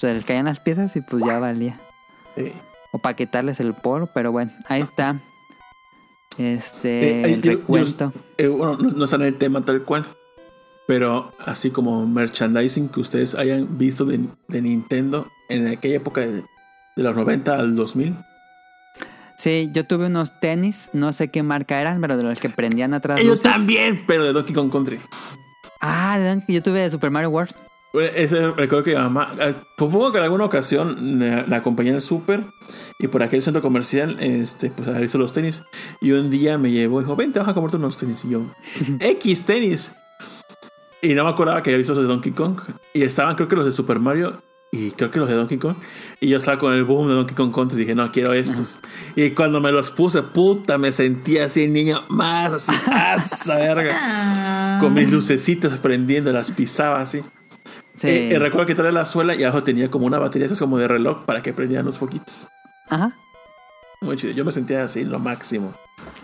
se, 0.00 0.12
les 0.12 0.24
caían 0.24 0.46
las 0.46 0.58
piezas 0.58 0.96
y 0.96 1.02
pues 1.02 1.24
ya 1.24 1.38
valía. 1.38 1.78
Sí. 2.34 2.52
O 2.92 2.98
para 2.98 3.14
quitarles 3.14 3.60
el 3.60 3.74
polvo, 3.74 4.08
pero 4.12 4.32
bueno, 4.32 4.50
ahí 4.68 4.80
está. 4.82 5.20
Este, 6.36 7.20
Eh, 7.20 7.34
el 7.34 7.42
yo- 7.42 7.52
yo- 7.52 7.58
recuento. 7.58 8.12
eh, 8.38 8.48
bueno, 8.48 8.76
no, 8.76 8.90
no 8.90 9.04
está 9.04 9.14
en 9.16 9.22
el 9.22 9.38
tema 9.38 9.60
tal 9.62 9.84
cual. 9.84 10.04
Pero 10.88 11.32
así 11.38 11.70
como 11.70 12.04
merchandising 12.08 12.88
que 12.88 12.98
ustedes 12.98 13.36
hayan 13.36 13.78
visto 13.78 14.04
de, 14.04 14.26
de 14.48 14.62
Nintendo 14.62 15.28
en 15.48 15.68
aquella 15.68 15.98
época 15.98 16.22
de, 16.22 16.42
de 16.96 17.02
los 17.04 17.14
90 17.14 17.54
al 17.54 17.76
2000. 17.76 18.16
Sí, 19.40 19.70
yo 19.72 19.86
tuve 19.86 20.06
unos 20.06 20.38
tenis, 20.40 20.90
no 20.92 21.14
sé 21.14 21.30
qué 21.30 21.42
marca 21.42 21.80
eran, 21.80 21.98
pero 22.02 22.18
de 22.18 22.22
los 22.24 22.38
que 22.40 22.50
prendían 22.50 22.92
atrás. 22.92 23.20
Yo 23.22 23.28
luces. 23.30 23.42
también, 23.42 24.04
pero 24.06 24.24
de 24.24 24.34
Donkey 24.34 24.54
Kong 24.54 24.70
Country. 24.70 25.00
Ah, 25.80 26.18
de 26.18 26.28
Donkey- 26.28 26.54
yo 26.54 26.62
tuve 26.62 26.80
de 26.80 26.90
Super 26.90 27.10
Mario 27.10 27.30
World. 27.30 27.54
Bueno, 27.94 28.10
Ese 28.14 28.38
recuerdo 28.52 28.84
que 28.84 28.90
mi 28.94 29.00
mamá, 29.00 29.34
eh, 29.40 29.54
supongo 29.78 30.12
que 30.12 30.18
en 30.18 30.24
alguna 30.24 30.44
ocasión 30.44 31.18
la, 31.18 31.44
la 31.46 31.56
acompañé 31.56 31.88
en 31.88 31.94
el 31.96 32.02
súper 32.02 32.44
y 32.98 33.08
por 33.08 33.22
aquel 33.22 33.42
centro 33.42 33.62
comercial, 33.62 34.18
este, 34.20 34.70
pues 34.70 34.88
hizo 35.02 35.16
los 35.16 35.32
tenis. 35.32 35.62
Y 36.02 36.12
un 36.12 36.30
día 36.30 36.58
me 36.58 36.70
llevó 36.70 37.00
y 37.00 37.04
dijo, 37.04 37.16
ven, 37.16 37.32
te 37.32 37.38
vas 37.38 37.48
a 37.48 37.54
comprarte 37.54 37.78
unos 37.78 37.96
tenis. 37.96 38.22
Y 38.26 38.30
yo, 38.30 38.42
X 39.00 39.44
tenis. 39.46 39.92
Y 41.02 41.14
no 41.14 41.24
me 41.24 41.30
acordaba 41.30 41.62
que 41.62 41.70
había 41.70 41.78
visto 41.78 41.94
los 41.94 42.02
de 42.02 42.08
Donkey 42.08 42.32
Kong. 42.32 42.60
Y 42.92 43.02
estaban, 43.04 43.34
creo 43.36 43.48
que 43.48 43.56
los 43.56 43.64
de 43.64 43.72
Super 43.72 43.98
Mario 44.00 44.42
y 44.70 44.90
creo 44.92 45.10
que 45.10 45.18
los 45.18 45.28
de 45.28 45.34
Donkey 45.34 45.56
Kong. 45.58 45.76
Y 46.22 46.28
yo 46.28 46.36
estaba 46.36 46.58
con 46.58 46.74
el 46.74 46.84
boom 46.84 47.08
de 47.08 47.14
Donkey 47.14 47.34
Kong 47.34 47.54
Country 47.54 47.78
y 47.78 47.80
dije, 47.80 47.94
no, 47.94 48.12
quiero 48.12 48.34
estos. 48.34 48.78
Y 49.16 49.30
cuando 49.30 49.58
me 49.58 49.72
los 49.72 49.90
puse, 49.90 50.22
puta, 50.22 50.76
me 50.76 50.92
sentía 50.92 51.46
así, 51.46 51.66
niño, 51.66 52.04
más 52.10 52.52
así, 52.52 52.72
¡asa 52.92 53.54
verga! 53.54 54.76
Con 54.80 54.92
mis 54.92 55.10
lucecitas 55.10 55.78
prendiendo, 55.78 56.30
las 56.30 56.50
pisaba 56.50 57.00
así. 57.00 57.22
Sí. 57.96 58.08
Eh, 58.08 58.34
eh, 58.34 58.38
recuerdo 58.38 58.66
que 58.66 58.74
traía 58.74 58.92
la 58.92 59.06
suela 59.06 59.34
y 59.34 59.44
abajo 59.44 59.62
tenía 59.62 59.90
como 59.90 60.04
una 60.04 60.18
batería, 60.18 60.44
esas 60.44 60.58
como 60.58 60.76
de 60.76 60.88
reloj 60.88 61.24
para 61.24 61.42
que 61.42 61.54
prendieran 61.54 61.86
los 61.86 61.96
poquitos. 61.96 62.48
Ajá. 62.90 63.16
Muy 64.02 64.16
chido. 64.16 64.34
Yo 64.34 64.44
me 64.44 64.52
sentía 64.52 64.84
así, 64.84 65.04
lo 65.04 65.18
máximo. 65.18 65.74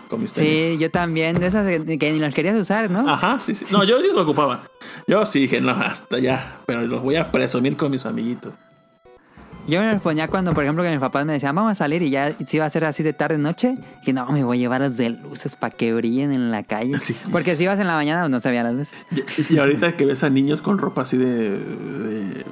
Con 0.09 0.21
mis 0.21 0.31
tenis. 0.31 0.73
Sí, 0.73 0.77
yo 0.79 0.91
también, 0.91 1.39
de 1.39 1.47
esas 1.47 1.67
que 1.67 1.97
que 1.97 2.11
ni 2.11 2.19
las 2.19 2.33
querías 2.35 2.55
usar, 2.59 2.89
¿no? 2.89 3.07
Ajá, 3.09 3.39
sí, 3.39 3.55
sí. 3.55 3.65
No, 3.71 3.83
yo 3.83 3.99
sí 4.01 4.09
lo 4.13 4.21
ocupaba. 4.21 4.61
Yo 5.07 5.25
sí 5.25 5.41
dije, 5.41 5.59
no, 5.59 5.71
hasta 5.71 6.19
ya. 6.19 6.61
Pero 6.67 6.85
los 6.85 7.01
voy 7.01 7.15
a 7.15 7.31
presumir 7.31 7.77
con 7.77 7.91
mis 7.91 8.05
amiguitos. 8.05 8.53
Yo 9.67 9.81
me 9.81 9.91
los 9.93 10.01
ponía 10.01 10.27
cuando, 10.29 10.53
por 10.53 10.63
ejemplo, 10.63 10.83
que 10.83 10.89
mis 10.89 10.99
papás 10.99 11.25
me 11.25 11.33
decían, 11.33 11.53
vamos 11.55 11.73
a 11.73 11.75
salir 11.75 12.01
y 12.01 12.09
ya 12.09 12.31
si 12.45 12.55
iba 12.57 12.65
a 12.65 12.69
ser 12.69 12.85
así 12.85 13.03
de 13.03 13.11
tarde 13.13 13.37
noche, 13.37 13.77
que 14.03 14.13
no, 14.13 14.25
me 14.31 14.43
voy 14.43 14.57
a 14.57 14.59
llevar 14.61 14.81
los 14.81 14.95
de 14.97 15.09
luces 15.09 15.55
para 15.57 15.75
que 15.75 15.93
brillen 15.93 16.31
en 16.31 16.51
la 16.51 16.63
calle. 16.63 16.97
Sí. 17.03 17.15
Porque 17.31 17.55
si 17.55 17.63
ibas 17.63 17.77
en 17.79 17.87
la 17.87 17.95
mañana 17.95 18.21
pues, 18.21 18.31
no 18.31 18.39
se 18.39 18.49
veían 18.49 18.65
las 18.65 18.75
luces. 18.75 19.05
Y, 19.49 19.55
y 19.55 19.57
ahorita 19.57 19.97
que 19.97 20.05
ves 20.05 20.23
a 20.23 20.29
niños 20.29 20.61
con 20.61 20.77
ropa 20.77 21.01
así 21.01 21.17
de. 21.17 21.51
de- 21.59 22.45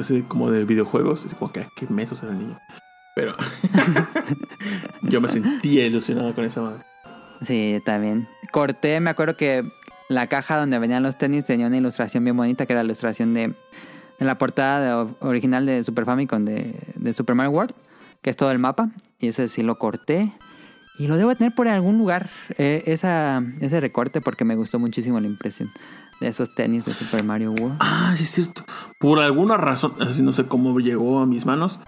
así 0.00 0.22
como 0.22 0.50
de 0.50 0.64
videojuegos, 0.64 1.24
es 1.26 1.34
como 1.34 1.52
que 1.52 1.60
"Ah, 1.60 1.68
qué 1.76 1.86
mesos 1.88 2.22
era 2.22 2.32
el 2.32 2.38
niño. 2.38 2.58
Pero. 3.14 3.34
yo 5.02 5.20
me 5.20 5.28
sentía 5.28 5.86
ilusionado 5.86 6.34
con 6.34 6.44
esa 6.44 6.62
madre. 6.62 6.82
Sí, 7.42 7.80
también. 7.84 8.26
Corté, 8.50 9.00
me 9.00 9.10
acuerdo 9.10 9.36
que 9.36 9.64
la 10.08 10.26
caja 10.28 10.56
donde 10.56 10.78
venían 10.78 11.02
los 11.02 11.18
tenis 11.18 11.44
tenía 11.44 11.66
una 11.66 11.76
ilustración 11.76 12.24
bien 12.24 12.36
bonita, 12.36 12.66
que 12.66 12.72
era 12.72 12.82
la 12.82 12.86
ilustración 12.86 13.34
de, 13.34 13.54
de 14.18 14.26
la 14.26 14.38
portada 14.38 15.06
original 15.20 15.66
de 15.66 15.82
Super 15.84 16.04
Famicom 16.04 16.44
de, 16.44 17.12
Super 17.14 17.34
Mario 17.34 17.52
World, 17.52 17.74
que 18.22 18.30
es 18.30 18.36
todo 18.36 18.50
el 18.50 18.58
mapa. 18.58 18.90
Y 19.20 19.28
ese 19.28 19.48
sí 19.48 19.62
lo 19.62 19.78
corté. 19.78 20.32
Y 20.98 21.06
lo 21.06 21.16
debo 21.16 21.34
tener 21.34 21.54
por 21.54 21.68
algún 21.68 21.98
lugar, 21.98 22.30
eh, 22.56 22.82
ese 22.86 23.80
recorte, 23.80 24.20
porque 24.20 24.44
me 24.44 24.56
gustó 24.56 24.78
muchísimo 24.78 25.20
la 25.20 25.26
impresión 25.26 25.70
de 26.20 26.28
esos 26.28 26.54
tenis 26.54 26.84
de 26.84 26.92
Super 26.92 27.24
Mario 27.24 27.52
World. 27.52 27.76
Ah, 27.80 28.14
sí, 28.16 28.24
es 28.24 28.30
cierto. 28.30 28.64
Por 29.00 29.18
alguna 29.20 29.56
razón, 29.56 29.94
así 30.00 30.22
no 30.22 30.32
sé 30.32 30.46
cómo 30.46 30.78
llegó 30.78 31.20
a 31.20 31.26
mis 31.26 31.44
manos, 31.44 31.80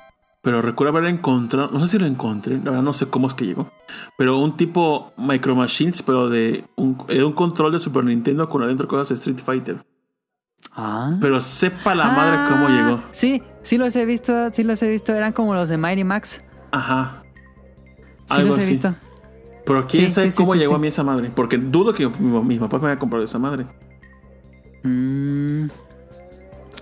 pero 0.42 0.62
recuerdo 0.62 0.96
haber 0.96 1.10
encontrado, 1.10 1.70
no 1.70 1.80
sé 1.80 1.88
si 1.88 1.98
lo 1.98 2.06
encontré, 2.06 2.56
la 2.59 2.64
verdad 2.64 2.82
no 2.82 2.92
sé 2.92 3.06
cómo 3.06 3.26
es 3.26 3.34
que 3.34 3.46
llegó, 3.46 3.70
pero 4.16 4.38
un 4.38 4.56
tipo 4.56 5.12
Micro 5.16 5.55
Machines, 5.55 6.02
pero 6.02 6.28
de 6.28 6.64
un, 6.76 6.98
un 7.09 7.32
control 7.32 7.72
de 7.72 7.78
Super 7.78 8.05
Nintendo 8.05 8.48
con 8.48 8.62
adentro 8.62 8.88
cosas 8.88 9.09
de 9.09 9.14
Street 9.16 9.38
Fighter. 9.38 9.84
Ah. 10.74 11.16
Pero 11.20 11.40
sepa 11.40 11.94
la 11.94 12.05
madre 12.06 12.36
cómo 12.48 12.66
Ah, 12.68 12.70
llegó. 12.70 13.01
Sí, 13.10 13.43
sí 13.62 13.78
los 13.78 13.94
he 13.97 14.05
visto, 14.06 14.51
sí 14.52 14.62
los 14.64 14.80
he 14.82 14.89
visto. 14.89 15.14
Eran 15.14 15.32
como 15.32 15.55
los 15.55 15.68
de 15.68 15.76
Mighty 15.76 16.05
Max. 16.05 16.40
Ajá. 16.70 17.22
Sí 18.26 18.35
Algo 18.35 18.51
los 18.51 18.59
he 18.59 18.62
así. 18.62 18.70
visto. 18.72 18.94
Pero 19.66 19.86
quién 19.86 20.06
Sí, 20.06 20.12
sabe 20.12 20.30
sí, 20.30 20.36
cómo 20.36 20.55
llegó 20.55 20.76
a 20.76 20.78
mí 20.78 20.89
esa 20.89 21.02
madre. 21.02 21.30
Porque 21.35 21.59
dudo 21.59 21.93
que 21.94 22.09
mi- 22.09 22.40
mis 22.43 22.60
papás 22.60 22.80
me 22.80 22.89
hayan 22.89 22.98
comprado 22.98 23.24
esa 23.24 23.39
madre. 23.39 23.66
Mm. 24.85 25.66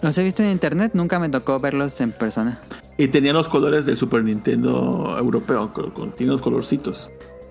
Los 0.03 0.19
he 0.19 0.25
visto 0.25 0.43
en 0.43 0.51
internet, 0.51 0.91
nunca 0.95 1.19
me 1.19 1.29
tocó 1.29 1.59
verlos 1.59 2.01
en 2.01 2.13
persona. 2.13 2.61
Y 2.99 3.09
tenía 3.09 3.33
los 3.33 3.49
colores 3.49 3.87
del 3.87 3.97
Super 3.97 4.23
Nintendo 4.23 5.17
europeo, 5.19 5.73
con, 5.73 5.91
con- 5.91 6.13
tiene 6.13 6.33
los 6.33 6.43
colorcitos. 6.43 7.11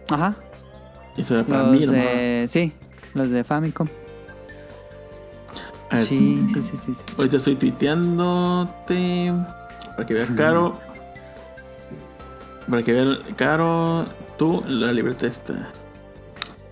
Ajá. 0.09 0.35
Eso 1.17 1.33
era 1.35 1.43
para 1.43 1.63
mí, 1.63 1.79
Los 1.85 1.95
hermano. 1.95 2.09
de. 2.09 2.47
Sí, 2.49 2.73
los 3.13 3.29
de 3.29 3.43
Famicom. 3.43 3.87
A 5.89 5.95
ver, 5.97 6.05
Sí, 6.05 6.47
sí, 6.53 6.63
sí, 6.63 6.77
sí. 6.77 6.95
sí. 6.95 7.15
Ahorita 7.17 7.37
estoy 7.37 7.55
tuiteándote. 7.55 9.33
Para 9.95 10.05
que 10.05 10.13
veas, 10.13 10.29
Caro. 10.31 10.79
Para 12.69 12.83
que 12.83 12.93
vean, 12.93 13.17
Caro, 13.35 14.07
tú, 14.37 14.63
la 14.67 14.91
libreta 14.91 15.27
esta. 15.27 15.69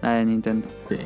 La 0.01 0.13
de 0.13 0.25
Nintendo. 0.25 0.67
Sí. 0.89 0.97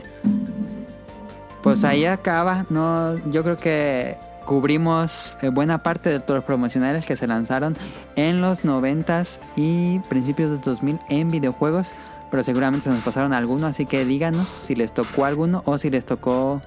Pues 1.62 1.84
ahí 1.84 2.06
acaba, 2.06 2.66
no, 2.70 3.18
yo 3.30 3.44
creo 3.44 3.58
que 3.58 4.18
cubrimos 4.46 5.34
eh, 5.42 5.50
buena 5.50 5.84
parte 5.84 6.10
de 6.10 6.22
todos 6.22 6.38
los 6.38 6.46
promocionales 6.46 7.06
que 7.06 7.18
se 7.18 7.28
lanzaron 7.28 7.76
en 8.16 8.40
los 8.40 8.64
90s 8.64 9.40
y 9.58 10.00
principios 10.08 10.50
de 10.50 10.58
2000 10.60 11.00
en 11.10 11.30
videojuegos, 11.30 11.88
pero 12.32 12.44
seguramente 12.44 12.86
se 12.86 12.96
nos 12.96 13.04
pasaron 13.04 13.34
algunos, 13.34 13.72
así 13.72 13.86
que 13.86 14.06
díganos 14.06 14.48
si 14.48 14.76
les 14.76 14.94
tocó 14.94 15.26
alguno 15.26 15.62
o 15.66 15.78
si 15.78 15.90
les 15.90 16.06
tocó 16.06 16.62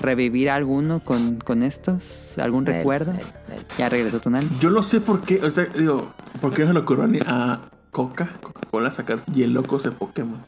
revivir 0.00 0.50
alguno 0.50 1.00
con, 1.00 1.36
con 1.36 1.62
estos, 1.62 2.36
algún 2.38 2.64
Nel, 2.64 2.74
recuerdo. 2.74 3.12
nel, 3.12 3.24
nel. 3.48 3.64
Ya 3.78 3.88
regresó 3.88 4.20
Tonal. 4.20 4.44
Yo 4.60 4.70
no 4.70 4.82
sé 4.82 5.00
por 5.00 5.20
qué, 5.22 5.40
ahorita 5.40 5.64
digo, 5.76 6.12
¿por 6.40 6.52
qué 6.52 6.62
no 6.62 6.68
se 6.68 6.74
le 6.74 6.80
ocurrió 6.80 7.06
ni 7.06 7.18
a 7.26 7.60
Coca, 7.90 8.28
Coca-Cola 8.42 8.90
sacar 8.90 9.24
hielocos 9.26 9.84
de 9.84 9.92
Pokémon? 9.92 10.42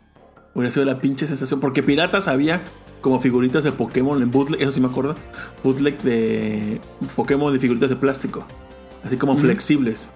Hubiera 0.55 0.73
sido 0.73 0.85
la 0.85 1.01
pinche 1.01 1.27
sensación, 1.27 1.61
porque 1.61 1.83
piratas 1.83 2.29
había 2.29 2.63
como 3.01 3.21
figuritas 3.21 3.65
de 3.65 3.73
Pokémon 3.73 4.21
en 4.21 4.31
bootleg, 4.31 4.61
eso 4.61 4.73
sí 4.73 4.81
me 4.81 4.89
acuerdo, 4.89 5.15
bootleg 5.63 6.01
de 6.03 6.81
Pokémon 7.17 7.53
de 7.53 7.61
figuritas 7.61 7.89
de 7.91 7.97
plástico, 7.97 8.45
así 9.05 9.17
como 9.17 9.37
flexibles, 9.37 10.11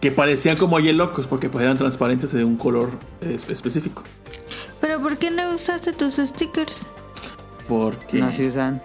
que 0.00 0.10
parecían 0.10 0.56
como 0.56 0.80
hielocos 0.80 1.26
porque 1.26 1.48
pues 1.50 1.64
eran 1.64 1.76
transparentes 1.76 2.32
de 2.32 2.44
un 2.44 2.56
color 2.56 2.90
eh, 3.20 3.36
específico. 3.48 4.04
Pero 4.80 5.00
¿por 5.00 5.18
qué 5.18 5.30
no 5.30 5.54
usaste 5.54 5.92
tus 5.92 6.14
stickers? 6.14 6.88
Porque... 7.68 8.18
No 8.18 8.32
se 8.32 8.48
usan. 8.48 8.80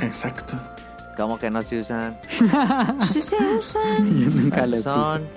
Exacto. 0.00 0.54
¿Cómo 1.16 1.38
que 1.38 1.50
no 1.50 1.62
se 1.62 1.80
usan? 1.80 2.18
Sí 3.00 3.22
se 3.22 3.36
usan. 3.36 4.04
Yo 4.20 4.30
nunca 4.42 4.66
los 4.66 4.82
Son. 4.82 5.22
uso. 5.22 5.30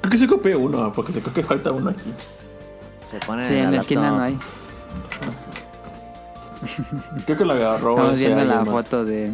Creo 0.00 0.10
que 0.10 0.18
sí 0.18 0.26
copié 0.26 0.56
uno, 0.56 0.90
porque 0.92 1.12
creo 1.12 1.32
que 1.34 1.42
falta 1.44 1.70
uno 1.72 1.90
aquí. 1.90 2.12
Se 3.10 3.18
ponen 3.26 3.48
Sí, 3.48 3.54
en 3.56 3.70
la 3.72 3.80
esquina 3.80 4.10
no 4.10 4.20
hay. 4.22 4.38
Creo 7.26 7.36
que 7.38 7.44
lo 7.44 7.52
agarró. 7.52 7.90
Estamos 7.92 8.18
viendo 8.18 8.44
la 8.44 8.64
foto 8.64 9.04
de, 9.04 9.30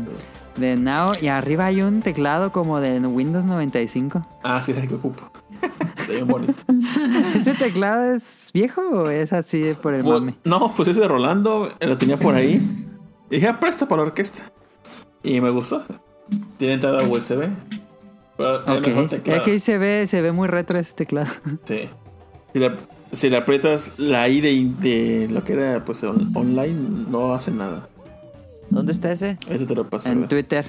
de 0.57 0.77
Nao 0.77 1.13
y 1.21 1.29
arriba 1.29 1.67
hay 1.67 1.83
un 1.83 2.03
teclado 2.03 2.51
como 2.53 2.81
de 2.81 2.99
Windows 3.01 3.45
95. 3.45 4.27
Ah, 4.43 4.63
sí, 4.65 4.73
es 4.73 4.79
el 4.79 4.89
que 4.89 4.95
ocupo. 4.97 5.23
Está 5.63 6.13
bien 6.13 6.27
bonito. 6.27 6.55
¿Ese 7.37 7.55
teclado 7.55 8.15
es 8.15 8.51
viejo 8.53 8.81
o 8.83 9.11
es 9.11 9.33
así 9.33 9.75
por 9.81 9.95
el 9.95 10.03
Pues, 10.03 10.21
mame? 10.21 10.35
no, 10.45 10.73
pues 10.75 10.89
ese 10.89 11.01
de 11.01 11.09
Rolando 11.09 11.69
eh, 11.79 11.87
lo 11.87 11.97
tenía 11.97 12.17
por 12.17 12.35
ahí. 12.35 12.61
Y 13.31 13.37
dije, 13.37 13.49
ah, 13.49 13.61
presta 13.61 13.87
para 13.87 14.03
la 14.03 14.09
orquesta. 14.09 14.43
Y 15.23 15.41
me 15.41 15.51
gustó. 15.51 15.85
Tiene 16.59 16.75
entrada 16.75 17.07
USB. 17.07 17.49
Pero 18.37 18.63
es 18.63 18.69
Ok, 18.69 18.87
mejor 18.87 19.05
es 19.05 19.11
teclado. 19.11 19.45
que 19.45 19.61
se 19.61 19.79
ve, 19.79 20.07
se 20.07 20.23
ve 20.23 20.33
muy 20.33 20.49
retro 20.49 20.79
ese 20.79 20.93
teclado. 20.95 21.31
Sí. 21.67 21.89
Si 22.53 22.59
le, 22.59 22.73
si 23.13 23.31
le 23.31 23.37
aprietas 23.37 23.93
la 23.99 24.29
I 24.29 24.41
de, 24.41 24.73
de 24.81 25.29
lo 25.31 25.45
que 25.45 25.53
era 25.53 25.85
pues 25.85 26.03
on- 26.03 26.33
online, 26.35 27.07
no 27.09 27.33
hace 27.35 27.51
nada. 27.53 27.89
¿Dónde 28.71 28.93
está 28.93 29.13
ese? 29.13 29.39
Este 29.49 29.67
te 29.67 29.75
lo 29.77 29.89
paso. 29.89 30.09
a 30.09 30.13
En. 30.13 30.27
Twitter. 30.27 30.65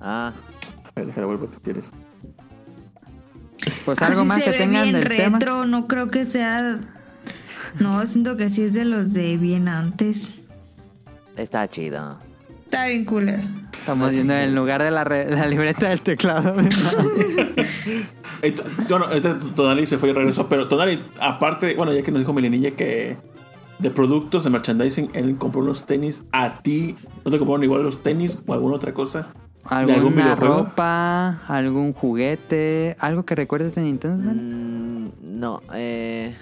Ah, 0.00 0.32
A 0.84 0.90
ver, 0.94 1.06
déjame 1.06 1.26
vuelvo 1.26 1.48
si 1.52 1.58
quieres. 1.60 1.90
Pues 3.84 4.00
algo 4.02 4.20
Así 4.20 4.28
más 4.28 4.38
se 4.38 4.44
que 4.44 4.50
ve 4.50 4.56
tengan 4.58 4.82
bien 4.84 4.94
del 4.94 5.08
tema. 5.16 5.38
retro, 5.38 5.64
no 5.66 5.86
creo 5.86 6.10
que 6.10 6.24
sea... 6.24 6.78
No, 7.80 8.04
siento 8.06 8.36
que 8.36 8.50
sí 8.50 8.62
es 8.62 8.72
de 8.74 8.84
los 8.84 9.12
de 9.14 9.36
bien 9.36 9.68
antes. 9.68 10.42
está 11.36 11.68
chido. 11.68 12.18
Está 12.64 12.86
bien 12.86 13.04
cooler. 13.04 13.40
Estamos 13.78 14.10
viendo 14.12 14.32
en 14.34 14.54
lugar 14.54 14.82
de 14.82 14.90
la, 14.90 15.04
re- 15.04 15.28
la 15.30 15.46
libreta 15.46 15.88
del 15.88 16.00
teclado. 16.00 16.54
Bueno, 18.88 19.06
ahorita 19.06 19.38
Tonali 19.56 19.86
se 19.86 19.96
fue 19.98 20.10
y 20.10 20.12
regresó, 20.12 20.48
pero 20.48 20.68
Tonali, 20.68 21.02
aparte, 21.20 21.74
bueno, 21.76 21.92
ya 21.94 22.02
que 22.02 22.10
nos 22.10 22.20
dijo 22.20 22.32
Melinilla 22.34 22.72
que 22.72 23.16
de 23.78 23.90
productos 23.90 24.44
de 24.44 24.50
merchandising, 24.50 25.10
él 25.14 25.36
compró 25.36 25.62
unos 25.62 25.86
tenis 25.86 26.22
a 26.32 26.58
ti. 26.60 26.96
¿No 27.24 27.30
te 27.30 27.38
compraron 27.38 27.64
igual 27.64 27.82
los 27.82 28.02
tenis 28.02 28.38
o 28.46 28.52
alguna 28.52 28.76
otra 28.76 28.92
cosa? 28.92 29.28
¿De 29.70 29.74
algún 29.76 29.94
¿Alguna 29.94 30.22
videojuego? 30.34 30.56
ropa? 30.64 31.38
¿Algún 31.48 31.92
juguete? 31.92 32.96
¿Algo 33.00 33.24
que 33.24 33.34
recuerdes 33.34 33.74
de 33.74 33.82
Nintendo? 33.82 34.32
Mm, 34.34 35.08
no, 35.40 35.60
eh. 35.74 36.34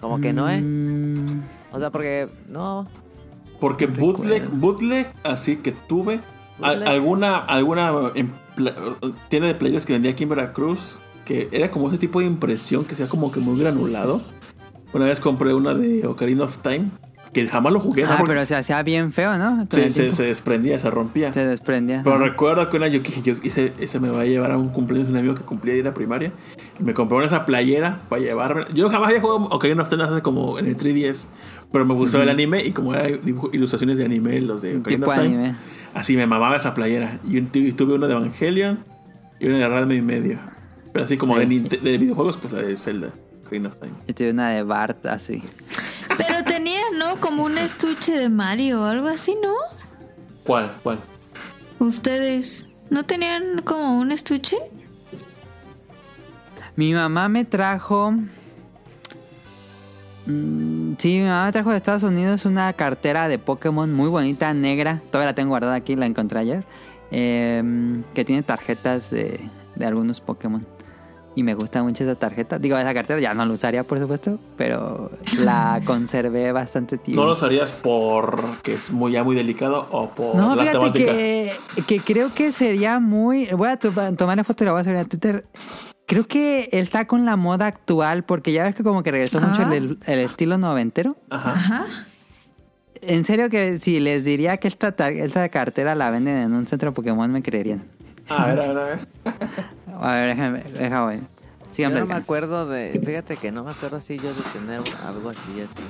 Como 0.00 0.20
que 0.20 0.32
no, 0.32 0.48
¿eh? 0.50 0.60
Mm, 0.60 1.40
O 1.72 1.78
sea, 1.78 1.90
porque. 1.90 2.28
No. 2.48 2.86
Porque 3.60 3.86
No 3.86 3.94
bootleg, 3.94 4.42
recuerdo. 4.42 4.56
bootleg, 4.60 5.12
así 5.24 5.56
que 5.56 5.72
tuve. 5.72 6.20
Bootleg. 6.58 6.88
alguna 6.88 7.38
alguna 7.38 8.12
tienda 9.28 9.48
de 9.48 9.54
players 9.54 9.86
que 9.86 9.94
vendía 9.94 10.12
aquí 10.12 10.24
en 10.24 10.28
Veracruz 10.28 10.98
que 11.24 11.48
era 11.52 11.70
como 11.70 11.88
ese 11.88 11.98
tipo 11.98 12.20
de 12.20 12.26
impresión 12.26 12.84
que 12.84 12.94
sea 12.94 13.06
como 13.06 13.30
que 13.32 13.40
muy 13.40 13.58
granulado. 13.58 14.20
Una 14.92 15.06
vez 15.06 15.20
compré 15.20 15.54
una 15.54 15.72
de 15.74 16.06
Ocarina 16.06 16.44
of 16.44 16.58
Time 16.58 16.86
que 17.32 17.46
jamás 17.48 17.72
lo 17.72 17.80
jugué. 17.80 18.02
¿no? 18.04 18.10
Ah, 18.12 18.16
Porque 18.18 18.32
pero 18.34 18.44
se 18.46 18.54
hacía 18.54 18.82
bien 18.82 19.12
feo, 19.12 19.38
¿no? 19.38 19.66
Con 19.70 19.90
se, 19.90 20.22
desprendía, 20.24 20.78
se 20.78 20.90
rompía. 20.90 21.32
Se 21.32 21.46
desprendía. 21.46 22.02
Pero 22.04 22.18
recuerdo 22.18 22.68
que 22.68 22.76
una 22.76 22.88
yo, 22.88 23.02
que 23.02 23.22
yo 23.22 23.34
hice, 23.42 23.72
ese 23.78 24.00
me 24.00 24.10
va 24.10 24.20
a 24.20 24.24
llevar 24.24 24.50
a 24.52 24.58
un 24.58 24.68
cumpleaños 24.68 25.08
de 25.08 25.12
un 25.14 25.18
amigo 25.18 25.34
que 25.34 25.42
cumplía 25.42 25.72
de 25.74 25.80
ir 25.80 25.88
a 25.88 25.94
primaria. 25.94 26.32
Y 26.78 26.82
me 26.82 26.92
compró 26.94 27.22
esa 27.24 27.46
playera 27.46 28.00
para 28.08 28.20
llevarme. 28.22 28.64
Yo 28.74 28.90
jamás 28.90 29.08
había 29.08 29.20
jugado 29.20 29.44
Ocarina 29.46 29.82
of 29.82 29.88
Time 29.88 30.04
hace 30.04 30.20
como 30.22 30.58
en 30.58 30.66
el 30.66 30.76
3DS. 30.76 31.24
Pero 31.72 31.86
me 31.86 31.94
gustaba 31.94 32.24
el 32.24 32.28
anime 32.28 32.62
y 32.66 32.72
como 32.72 32.94
era 32.94 33.08
dibujo- 33.08 33.48
ilustraciones 33.52 33.96
de 33.96 34.04
anime, 34.04 34.38
los 34.42 34.60
de 34.60 34.76
Ocarina 34.76 35.06
of 35.06 35.14
Time. 35.14 35.26
anime. 35.26 35.54
Así 35.94 36.16
me 36.16 36.26
mamaba 36.26 36.56
esa 36.56 36.74
playera. 36.74 37.18
Y 37.26 37.40
tuve 37.42 37.94
una 37.94 38.08
de 38.08 38.12
Evangelion 38.12 38.84
y 39.40 39.46
una 39.46 39.56
de 39.56 39.68
Radme 39.68 39.94
y 39.96 40.02
medio. 40.02 40.38
Pero 40.92 41.06
así 41.06 41.16
como 41.16 41.38
de, 41.38 41.46
Ninte- 41.48 41.80
de 41.80 41.96
videojuegos, 41.96 42.36
pues 42.36 42.52
la 42.52 42.60
de 42.60 42.76
Zelda, 42.76 43.08
Ocarina 43.46 43.68
of 43.70 43.76
Time. 43.78 43.92
Y 44.06 44.12
tuve 44.12 44.32
una 44.32 44.50
de 44.50 44.62
Bart 44.62 45.06
así. 45.06 45.42
Pero 46.26 46.44
tenía, 46.44 46.80
¿no? 46.98 47.16
Como 47.16 47.44
un 47.44 47.58
estuche 47.58 48.12
de 48.12 48.28
Mario 48.28 48.82
o 48.82 48.84
algo 48.84 49.08
así, 49.08 49.36
¿no? 49.42 49.52
¿Cuál? 50.44 50.72
¿Cuál? 50.82 50.98
Ustedes, 51.78 52.68
¿no 52.90 53.04
tenían 53.04 53.62
como 53.62 53.98
un 53.98 54.12
estuche? 54.12 54.56
Mi 56.76 56.92
mamá 56.94 57.28
me 57.28 57.44
trajo. 57.44 58.12
Mm, 60.26 60.94
sí, 60.98 61.18
mi 61.18 61.24
mamá 61.24 61.46
me 61.46 61.52
trajo 61.52 61.70
de 61.70 61.76
Estados 61.76 62.02
Unidos 62.02 62.44
una 62.44 62.72
cartera 62.72 63.28
de 63.28 63.38
Pokémon 63.38 63.92
muy 63.92 64.08
bonita, 64.08 64.54
negra. 64.54 65.02
Todavía 65.10 65.26
la 65.30 65.34
tengo 65.34 65.50
guardada 65.50 65.74
aquí, 65.74 65.96
la 65.96 66.06
encontré 66.06 66.38
ayer. 66.38 66.64
em, 67.14 68.04
que 68.14 68.24
tiene 68.24 68.42
tarjetas 68.42 69.10
de, 69.10 69.38
de 69.74 69.86
algunos 69.86 70.20
Pokémon. 70.22 70.66
Y 71.34 71.42
me 71.42 71.54
gusta 71.54 71.82
mucho 71.82 72.04
esa 72.04 72.14
tarjeta. 72.14 72.58
Digo, 72.58 72.76
esa 72.76 72.92
cartera 72.92 73.18
ya 73.18 73.32
no 73.32 73.46
la 73.46 73.52
usaría, 73.54 73.84
por 73.84 73.98
supuesto. 73.98 74.38
Pero 74.56 75.10
la 75.38 75.80
conservé 75.86 76.52
bastante 76.52 76.98
tiempo. 76.98 77.22
¿No 77.22 77.26
lo 77.28 77.34
usarías 77.34 77.72
porque 77.72 78.74
es 78.74 78.90
muy, 78.90 79.12
ya 79.12 79.24
muy 79.24 79.34
delicado 79.34 79.88
o 79.90 80.10
por 80.10 80.36
No, 80.36 80.54
la 80.54 80.62
fíjate 80.64 80.92
que, 80.92 81.52
que 81.86 82.00
creo 82.00 82.34
que 82.34 82.52
sería 82.52 82.98
muy... 83.00 83.46
Voy 83.46 83.68
a 83.70 83.78
to- 83.78 83.92
tomarle 84.16 84.44
foto 84.44 84.62
y 84.62 84.66
la 84.66 84.72
voy 84.72 84.80
a 84.82 84.84
subir 84.84 84.96
a 84.98 85.04
Twitter. 85.06 85.46
Creo 86.06 86.26
que 86.26 86.68
él 86.72 86.80
está 86.80 87.06
con 87.06 87.24
la 87.24 87.36
moda 87.36 87.66
actual 87.66 88.24
porque 88.24 88.52
ya 88.52 88.64
ves 88.64 88.74
que 88.74 88.82
como 88.82 89.02
que 89.02 89.10
regresó 89.12 89.40
mucho 89.40 89.62
Ah. 89.64 89.74
el, 89.74 89.98
el 90.06 90.18
estilo 90.18 90.58
noventero. 90.58 91.16
Ajá. 91.30 91.52
Ajá. 91.52 91.86
En 93.00 93.24
serio 93.24 93.48
que 93.48 93.78
si 93.78 93.98
les 94.00 94.24
diría 94.24 94.58
que 94.58 94.68
esta, 94.68 94.88
esta 95.08 95.48
cartera 95.48 95.94
la 95.94 96.10
venden 96.10 96.36
en 96.36 96.52
un 96.52 96.66
centro 96.66 96.92
Pokémon 96.92 97.32
me 97.32 97.42
creerían. 97.42 97.84
A 98.28 98.46
ver, 98.46 98.60
a 98.60 98.68
ver, 98.68 98.78
a 98.78 98.84
ver. 98.84 99.08
A 100.02 100.14
ver, 100.14 100.28
déjame, 100.36 100.62
déjame. 100.64 101.06
ver. 101.16 101.20
Yo 101.76 101.90
no 101.90 102.06
me 102.06 102.14
acuerdo 102.14 102.66
de. 102.66 103.00
Fíjate 103.04 103.36
que 103.36 103.50
no 103.50 103.64
me 103.64 103.70
acuerdo 103.70 103.96
así 103.96 104.16
yo 104.18 104.34
de 104.34 104.42
tener 104.52 104.80
algo 105.06 105.30
así, 105.30 105.60
así. 105.60 105.82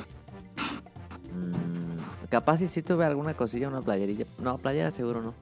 Mm, 1.35 2.29
capaz 2.29 2.59
si 2.59 2.69
sí 2.69 2.83
tuve 2.83 3.05
alguna 3.05 3.35
cosilla, 3.35 3.69
una 3.69 3.81
playerilla. 3.81 4.27
No, 4.39 4.59
playera 4.59 4.91
seguro 4.93 5.23
no. 5.23 5.35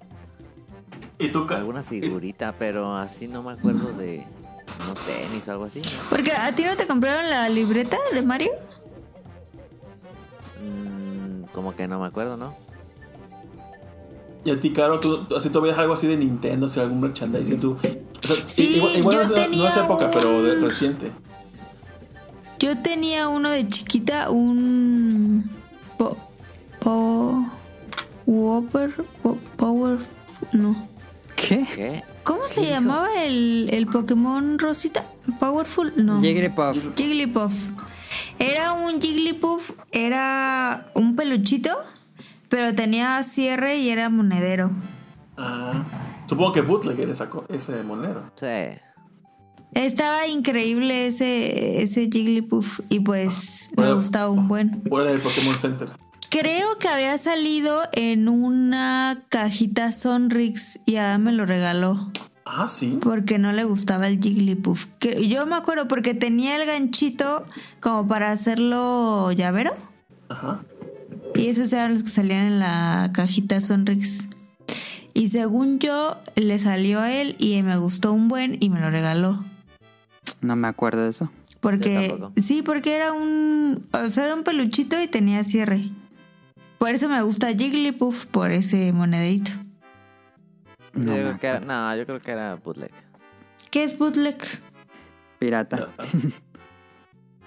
¿Y 1.18 1.28
tú, 1.30 1.47
Alguna 1.51 1.82
figurita, 1.82 2.55
pero 2.59 2.97
así 2.97 3.28
no 3.28 3.42
me 3.42 3.52
acuerdo 3.52 3.92
de. 3.98 4.24
No 4.86 4.94
tenis 4.94 5.47
o 5.47 5.51
algo 5.51 5.64
así. 5.64 5.80
¿no? 5.80 5.88
Porque 6.09 6.32
a 6.32 6.55
ti 6.55 6.64
no 6.64 6.74
te 6.74 6.86
compraron 6.86 7.28
la 7.28 7.48
libreta 7.51 7.98
de 8.14 8.22
Mario. 8.22 8.52
Mm, 10.62 11.42
como 11.52 11.74
que 11.76 11.86
no 11.86 12.01
me 12.01 12.06
acuerdo, 12.06 12.36
¿no? 12.38 12.55
Y 14.44 14.51
a 14.51 14.59
ti, 14.59 14.72
Caro, 14.72 15.01
¿tú, 15.01 15.24
tú- 15.24 15.36
así 15.36 15.51
tú 15.51 15.60
veías 15.60 15.78
algo 15.78 15.92
así 15.92 16.06
de 16.06 16.16
Nintendo, 16.16 16.66
si 16.66 16.80
algún 16.80 17.01
merchandising 17.02 17.60
tú... 17.60 17.76
o 18.22 18.26
sea, 18.26 18.36
Sí, 18.48 18.76
igual, 18.76 18.97
igual 18.97 19.16
yo 19.16 19.22
no, 19.22 19.22
es 19.22 19.28
de- 19.30 19.34
no 19.36 19.42
tenía 19.51 19.68
es 19.68 19.76
época, 19.76 20.05
un- 20.06 20.10
pero 20.12 20.42
de- 20.42 20.60
reciente. 20.66 21.12
Yo 22.59 22.78
tenía 22.82 23.28
uno 23.28 23.51
de 23.51 23.66
chiquita, 23.68 24.30
un 24.30 25.51
po, 25.97 26.16
po, 26.80 27.47
Whopper, 28.26 28.94
Power, 29.56 29.98
no. 30.52 30.88
¿Qué? 31.36 31.66
¿Qué? 31.74 32.05
¿Cómo 32.22 32.47
se 32.47 32.66
llamaba 32.66 33.09
el, 33.24 33.70
el 33.72 33.86
Pokémon 33.86 34.59
Rosita? 34.59 35.05
Powerful, 35.38 35.94
no. 35.97 36.20
Jigglypuff. 36.20 36.76
Jigglypuff. 36.97 37.55
Era 38.38 38.72
un 38.72 39.01
Jigglypuff, 39.01 39.70
era 39.92 40.90
un 40.94 41.16
peluchito, 41.16 41.70
pero 42.48 42.74
tenía 42.74 43.22
cierre 43.22 43.78
y 43.78 43.88
era 43.88 44.10
monedero. 44.10 44.70
Ah, 45.38 45.82
supongo 46.31 46.52
que 46.52 46.61
Bootleg 46.62 46.98
era 47.01 47.12
esa 47.12 47.28
co- 47.28 47.44
ese 47.48 47.82
monero. 47.82 48.31
Sí. 48.36 48.47
Estaba 49.73 50.27
increíble 50.27 51.07
ese, 51.07 51.82
ese 51.82 52.09
Jigglypuff 52.11 52.81
y 52.89 53.01
pues 53.01 53.69
me 53.77 53.82
Bueno. 53.82 53.97
gustaba 53.97 54.31
un 54.31 54.48
buen. 54.48 54.82
O 54.90 55.01
era 55.01 55.12
del 55.12 55.20
Pokémon 55.20 55.57
Center. 55.59 55.89
Creo 56.28 56.78
que 56.78 56.89
había 56.89 57.16
salido 57.19 57.81
en 57.93 58.28
una 58.28 59.24
cajita 59.28 59.93
Sonrix 59.93 60.81
y 60.86 60.97
Adam 60.97 61.23
me 61.23 61.32
lo 61.32 61.44
regaló 61.47 62.11
Ah, 62.44 62.66
sí. 62.69 62.98
porque 63.01 63.39
no 63.39 63.52
le 63.52 63.62
gustaba 63.65 64.09
el 64.09 64.20
Jigglypuff. 64.20 64.86
Que- 64.98 65.28
Yo 65.28 65.47
me 65.47 65.55
acuerdo 65.57 65.86
porque 65.89 66.15
tenía 66.15 66.57
el 66.61 66.66
ganchito 66.66 67.44
como 67.81 68.07
para 68.09 68.32
hacerlo 68.32 69.31
llavero 69.32 69.73
Ajá. 70.28 70.62
y 71.36 71.47
esos 71.47 71.73
eran 71.73 71.94
los 71.94 72.02
que 72.02 72.11
salían 72.11 72.47
en 72.47 72.59
la 72.59 73.11
cajita 73.15 73.61
Sonrix. 73.61 74.24
Y 75.15 75.28
según 75.28 75.78
yo, 75.78 76.19
le 76.37 76.59
salió 76.59 77.01
a 77.01 77.12
él 77.12 77.37
y 77.39 77.62
me 77.62 77.77
gustó 77.77 78.12
un 78.12 78.28
buen 78.28 78.57
y 78.61 78.70
me 78.70 78.81
lo 78.81 78.91
regaló. 78.91 79.45
No 80.41 80.57
me 80.57 80.69
acuerdo 80.69 81.05
de 81.05 81.11
eso. 81.11 81.31
Porque, 81.61 82.16
sí, 82.41 82.62
porque 82.62 82.95
era 82.95 83.12
un, 83.12 83.85
o 83.93 84.11
sea, 84.11 84.24
era 84.24 84.35
un 84.35 84.45
peluchito 84.45 85.01
y 85.01 85.07
tenía 85.07 85.45
cierre. 85.45 85.91
Por 86.78 86.89
eso 86.91 87.09
me 87.09 87.20
gusta 87.20 87.49
Jigglypuff, 87.49 88.24
por 88.27 88.53
ese 88.53 88.93
monedito. 88.93 89.51
No 90.95 91.05
yo 91.05 91.12
me 91.12 91.19
creo 91.23 91.39
que 91.39 91.47
era, 91.47 91.57
acuerdo. 91.59 91.74
no, 91.74 91.97
yo 91.97 92.07
creo 92.07 92.23
que 92.23 92.31
era 92.31 92.55
bootleg. 92.55 92.91
¿Qué 93.70 93.85
es 93.85 93.99
bootleg? 93.99 94.39
Pirata. 95.39 95.91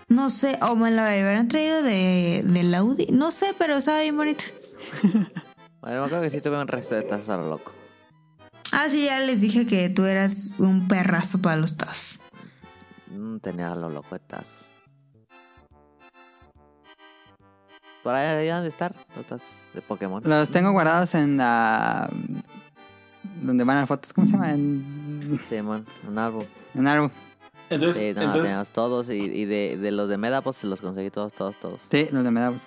No 0.08 0.30
sé, 0.30 0.60
o 0.62 0.76
me 0.76 0.92
lo 0.92 1.02
habrán 1.02 1.48
traído 1.48 1.82
de, 1.82 2.44
del 2.46 2.74
Audi. 2.76 3.08
No 3.12 3.32
sé, 3.32 3.56
pero 3.58 3.78
estaba 3.78 4.02
bien 4.02 4.16
bonito. 4.16 4.44
Bueno, 5.84 6.06
creo 6.08 6.22
que 6.22 6.30
sí 6.30 6.40
tuve 6.40 6.62
un 6.62 6.68
resto 6.70 6.96
de 6.96 7.02
tazos 7.02 7.28
a 7.28 7.36
lo 7.36 7.50
loco. 7.50 7.74
Ah, 8.72 8.88
sí, 8.90 9.04
ya 9.06 9.20
les 9.20 9.42
dije 9.42 9.66
que 9.66 9.90
tú 9.90 10.06
eras 10.06 10.54
un 10.58 10.88
perrazo 10.88 11.42
para 11.42 11.58
los 11.58 11.76
tazos. 11.76 12.22
Mm, 13.08 13.40
tenía 13.40 13.74
a 13.74 13.76
lo 13.76 13.90
loco 13.90 14.16
de 14.16 14.20
tazos. 14.20 14.66
Por 18.02 18.16
ahí 18.16 18.30
deberían 18.30 18.62
de 18.62 18.70
estar 18.70 18.96
los 19.18 19.26
tazos 19.26 19.48
de 19.74 19.82
Pokémon. 19.82 20.24
Los 20.26 20.50
tengo 20.52 20.72
guardados 20.72 21.16
en 21.16 21.36
la... 21.36 22.10
Donde 23.42 23.66
van 23.66 23.76
las 23.76 23.88
fotos, 23.90 24.14
¿cómo 24.14 24.26
se 24.26 24.34
llama? 24.34 24.52
En, 24.52 25.38
Simón, 25.50 25.86
un 26.08 26.18
álbum. 26.18 26.46
en 26.76 26.88
algo. 26.88 27.12
Entonces, 27.76 27.96
Sí, 28.02 28.14
no, 28.14 28.22
entonces 28.22 28.44
teníamos 28.44 28.70
todos 28.70 29.10
y, 29.10 29.14
y 29.14 29.46
de, 29.46 29.78
de 29.78 29.92
los 29.92 30.10
de 30.10 30.18
Medapos 30.18 30.56
se 30.58 30.68
los 30.68 30.82
conseguí 30.82 31.10
todos, 31.10 31.34
todos, 31.34 31.56
todos. 31.56 31.80
Sí, 31.90 32.08
los 32.12 32.24
de 32.24 32.32
Medavos. 32.32 32.62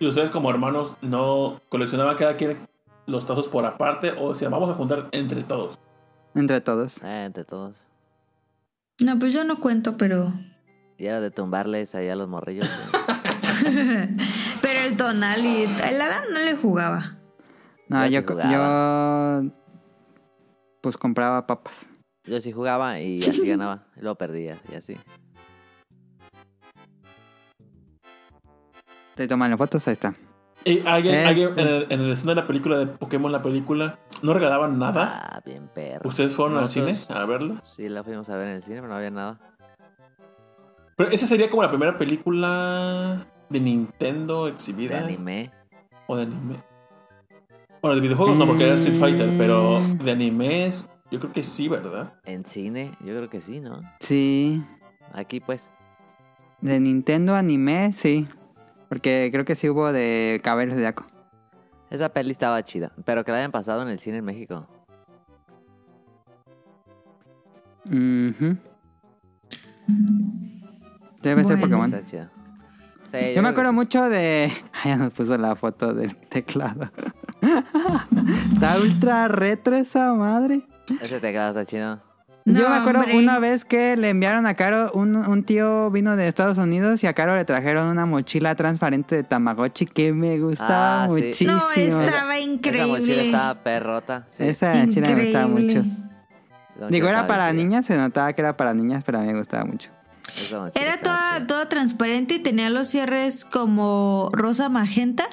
¿y 0.00 0.06
ustedes 0.06 0.30
como 0.30 0.50
hermanos 0.50 0.94
no 1.02 1.60
coleccionaban 1.68 2.16
cada 2.16 2.36
quien 2.36 2.58
los 3.06 3.26
tazos 3.26 3.48
por 3.48 3.64
aparte 3.64 4.12
o 4.12 4.32
decían, 4.32 4.50
vamos 4.50 4.70
a 4.70 4.74
juntar 4.74 5.08
entre 5.12 5.42
todos? 5.42 5.78
Entre 6.34 6.60
todos. 6.60 7.02
Eh, 7.02 7.24
entre 7.24 7.44
todos. 7.44 7.76
No, 9.00 9.18
pues 9.18 9.32
yo 9.32 9.44
no 9.44 9.60
cuento, 9.60 9.96
pero. 9.96 10.32
Y 10.98 11.06
era 11.06 11.20
de 11.20 11.30
tumbarles 11.30 11.94
ahí 11.94 12.08
a 12.08 12.16
los 12.16 12.28
morrillos. 12.28 12.68
pero 14.62 14.80
el 14.86 14.96
tonal 14.96 15.44
y 15.44 15.64
el 15.64 16.00
Adam 16.00 16.24
no 16.32 16.38
le 16.44 16.56
jugaba. 16.56 17.16
No, 17.88 18.06
Yo 18.06 18.20
yo 18.20 19.52
pues 20.80 20.96
compraba 20.96 21.46
papas. 21.46 21.86
Yo 22.26 22.40
sí 22.40 22.52
jugaba 22.52 23.00
y 23.00 23.18
así 23.28 23.46
ganaba. 23.48 23.84
Luego 23.96 24.16
perdía 24.16 24.58
y 24.70 24.74
así. 24.74 24.96
Te 29.14 29.26
toman 29.26 29.50
las 29.50 29.58
fotos, 29.58 29.86
ahí 29.88 29.92
está. 29.94 30.14
Y 30.64 30.80
alguien, 30.86 31.14
Este. 31.14 31.26
alguien 31.28 31.48
en, 31.58 31.66
el, 31.68 31.86
en 31.90 32.00
el 32.00 32.10
escena 32.12 32.32
de 32.34 32.40
la 32.40 32.46
película 32.46 32.76
de 32.78 32.86
Pokémon, 32.86 33.30
la 33.30 33.40
película, 33.40 33.98
no 34.22 34.34
regalaban 34.34 34.78
nada. 34.78 35.22
Ah, 35.36 35.40
bien 35.44 35.68
perro. 35.72 36.08
¿Ustedes 36.08 36.34
fueron 36.34 36.58
al 36.58 36.68
cine 36.68 36.98
a 37.08 37.24
verlo? 37.24 37.60
Sí, 37.64 37.88
la 37.88 38.02
fuimos 38.02 38.28
a 38.28 38.36
ver 38.36 38.48
en 38.48 38.54
el 38.56 38.62
cine, 38.62 38.76
pero 38.76 38.88
no 38.88 38.96
había 38.96 39.10
nada. 39.10 39.38
Pero 40.96 41.10
esa 41.10 41.26
sería 41.26 41.48
como 41.50 41.62
la 41.62 41.70
primera 41.70 41.96
película 41.98 43.26
de 43.48 43.60
Nintendo 43.60 44.46
De 44.46 44.52
exhibida. 44.52 44.98
anime. 44.98 45.50
O 46.08 46.16
de 46.16 46.22
anime. 46.24 46.62
Bueno, 47.80 47.94
de 47.94 48.00
videojuegos 48.00 48.36
no, 48.36 48.46
porque 48.46 48.64
era 48.66 48.74
Street 48.74 48.98
Fighter, 48.98 49.30
pero 49.38 49.78
de 49.80 50.10
animes, 50.10 50.90
yo 51.10 51.20
creo 51.20 51.32
que 51.32 51.42
sí, 51.42 51.68
¿verdad? 51.68 52.14
En 52.24 52.44
cine, 52.44 52.96
yo 53.00 53.14
creo 53.14 53.28
que 53.30 53.40
sí, 53.40 53.60
¿no? 53.60 53.80
Sí. 54.00 54.62
Aquí 55.12 55.40
pues. 55.40 55.68
De 56.60 56.80
Nintendo 56.80 57.34
anime, 57.34 57.92
sí. 57.92 58.26
Porque 58.88 59.28
creo 59.32 59.44
que 59.44 59.54
sí 59.54 59.68
hubo 59.68 59.92
de 59.92 60.40
Cabello 60.42 60.72
Zodiaco. 60.72 61.06
Esa 61.90 62.08
peli 62.12 62.32
estaba 62.32 62.62
chida, 62.64 62.92
pero 63.04 63.24
que 63.24 63.30
la 63.30 63.38
hayan 63.38 63.52
pasado 63.52 63.82
en 63.82 63.88
el 63.88 64.00
cine 64.00 64.18
en 64.18 64.24
México. 64.24 64.66
Ujú. 67.86 68.56
Debe 71.22 71.44
ser. 71.44 71.60
Pokémon. 71.60 71.92
Está 71.92 72.08
chida. 72.08 72.30
Sí, 73.10 73.34
Yo 73.34 73.42
me 73.42 73.48
acuerdo 73.48 73.70
que 73.70 73.74
mucho 73.76 74.08
de. 74.08 74.52
Ya 74.84 74.96
nos 74.96 75.12
puso 75.12 75.38
la 75.38 75.54
foto 75.56 75.94
del 75.94 76.16
teclado. 76.16 76.90
Está 78.52 78.76
ultra 78.78 79.28
retro 79.28 79.76
esa 79.76 80.12
madre. 80.14 80.62
Ese 81.00 81.20
teclado 81.20 81.50
está 81.50 81.64
chido. 81.64 82.00
Yo 82.48 82.68
me 82.68 82.76
acuerdo 82.76 83.00
hombre. 83.00 83.18
una 83.18 83.40
vez 83.40 83.64
que 83.64 83.96
le 83.96 84.10
enviaron 84.10 84.46
a 84.46 84.54
Caro, 84.54 84.92
un, 84.94 85.16
un 85.16 85.42
tío 85.42 85.90
vino 85.90 86.14
de 86.14 86.28
Estados 86.28 86.58
Unidos 86.58 87.02
y 87.02 87.08
a 87.08 87.12
Caro 87.12 87.34
le 87.34 87.44
trajeron 87.44 87.88
una 87.88 88.06
mochila 88.06 88.54
transparente 88.54 89.16
de 89.16 89.24
Tamagotchi 89.24 89.84
que 89.86 90.12
me 90.12 90.38
gustaba 90.38 91.04
Ah, 91.04 91.06
sí. 91.08 91.12
muchísimo. 91.14 91.52
No, 91.52 92.02
estaba 92.04 92.04
Esa 92.06 92.22
mochila 92.26 92.38
increíble. 92.38 93.26
estaba 93.26 93.62
perrota. 93.64 94.26
Sí, 94.30 94.44
Esa 94.44 94.74
mochila 94.74 95.08
me 95.10 95.22
gustaba 95.24 95.46
Increíble. 95.48 95.82
mucho. 95.82 96.88
Digo, 96.90 97.08
era 97.08 97.26
para 97.26 97.50
bien 97.50 97.68
niñas, 97.68 97.86
se 97.86 97.96
notaba 97.96 98.32
que 98.32 98.42
era 98.42 98.56
para 98.56 98.74
niñas, 98.74 99.02
pero 99.04 99.18
a 99.18 99.22
mí 99.22 99.32
me 99.32 99.38
gustaba 99.38 99.64
mucho. 99.64 99.90
Era 100.74 100.98
toda, 101.00 101.46
toda 101.48 101.68
transparente 101.68 102.34
y 102.34 102.38
tenía 102.40 102.68
los 102.70 102.86
cierres 102.88 103.44
como 103.44 104.28
rosa 104.32 104.68
magenta 104.68 105.26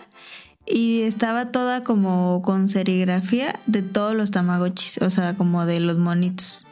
y 0.65 1.01
estaba 1.03 1.51
toda 1.51 1.83
como 1.83 2.41
con 2.41 2.67
serigrafía 2.67 3.59
de 3.67 3.81
todos 3.81 4.15
los 4.15 4.31
tamagotchis, 4.31 5.01
o 5.01 5.09
sea, 5.09 5.35
como 5.35 5.65
de 5.65 5.79
los 5.79 5.97
monitos. 5.97 6.67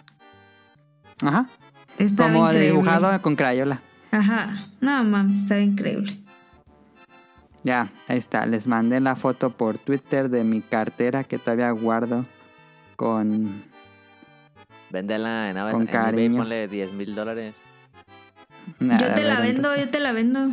Ajá. 1.22 1.48
Estaba 1.98 2.32
Como 2.34 2.46
increíble. 2.48 2.72
dibujado 2.72 3.22
con 3.22 3.36
crayola. 3.36 3.82
Ajá. 4.12 4.56
No 4.80 5.04
mames, 5.04 5.42
estaba 5.42 5.62
increíble. 5.62 6.18
Ya, 7.64 7.90
ahí 8.08 8.18
está. 8.18 8.46
Les 8.48 8.66
mandé 8.66 9.00
la 9.00 9.16
foto 9.16 9.52
por 9.52 9.78
Twitter 9.78 10.30
de 10.30 10.44
mi 10.44 10.62
cartera 10.62 11.24
que 11.24 11.38
todavía 11.38 11.70
guardo 11.72 12.26
con... 12.96 13.64
Véndela 14.90 15.50
en, 15.52 15.58
Aves- 15.58 15.74
Con 15.74 15.82
en 15.84 15.88
cariño. 15.88 16.38
ponle 16.40 16.68
10 16.68 16.94
mil 16.94 17.14
dólares. 17.14 17.54
Nada, 18.80 19.08
yo 19.10 19.14
te 19.14 19.24
la 19.24 19.40
vendo, 19.40 19.76
yo 19.78 19.90
te 19.90 20.00
la 20.00 20.12
vendo. 20.12 20.50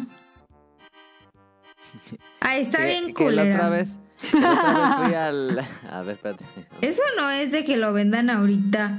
Ay, 2.48 2.62
está 2.62 2.78
Que- 2.78 2.84
bien 2.86 3.14
que 3.14 3.30
la 3.30 3.42
otra 3.42 3.68
vez, 3.68 3.98
que 4.30 4.40
la 4.40 4.50
otra 4.52 4.72
vez 4.72 5.06
fui 5.06 5.14
al... 5.14 5.66
A 5.90 6.02
ver, 6.02 6.14
espérate. 6.16 6.44
Eso 6.80 7.02
no 7.16 7.30
es 7.30 7.52
de 7.52 7.64
que 7.64 7.76
lo 7.76 7.92
vendan 7.92 8.30
ahorita. 8.30 8.98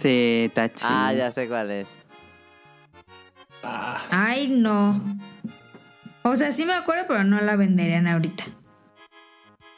Sí, 0.00 0.44
está 0.46 0.68
chido. 0.72 0.88
Ah, 0.90 1.12
ya 1.12 1.30
sé 1.30 1.46
cuál 1.48 1.70
es. 1.70 1.86
Ah, 3.62 4.00
Ay, 4.10 4.48
no. 4.48 5.00
O 6.22 6.36
sea, 6.36 6.52
sí 6.52 6.64
me 6.64 6.72
acuerdo, 6.74 7.04
pero 7.08 7.24
no 7.24 7.40
la 7.40 7.56
venderían 7.56 8.06
ahorita. 8.06 8.44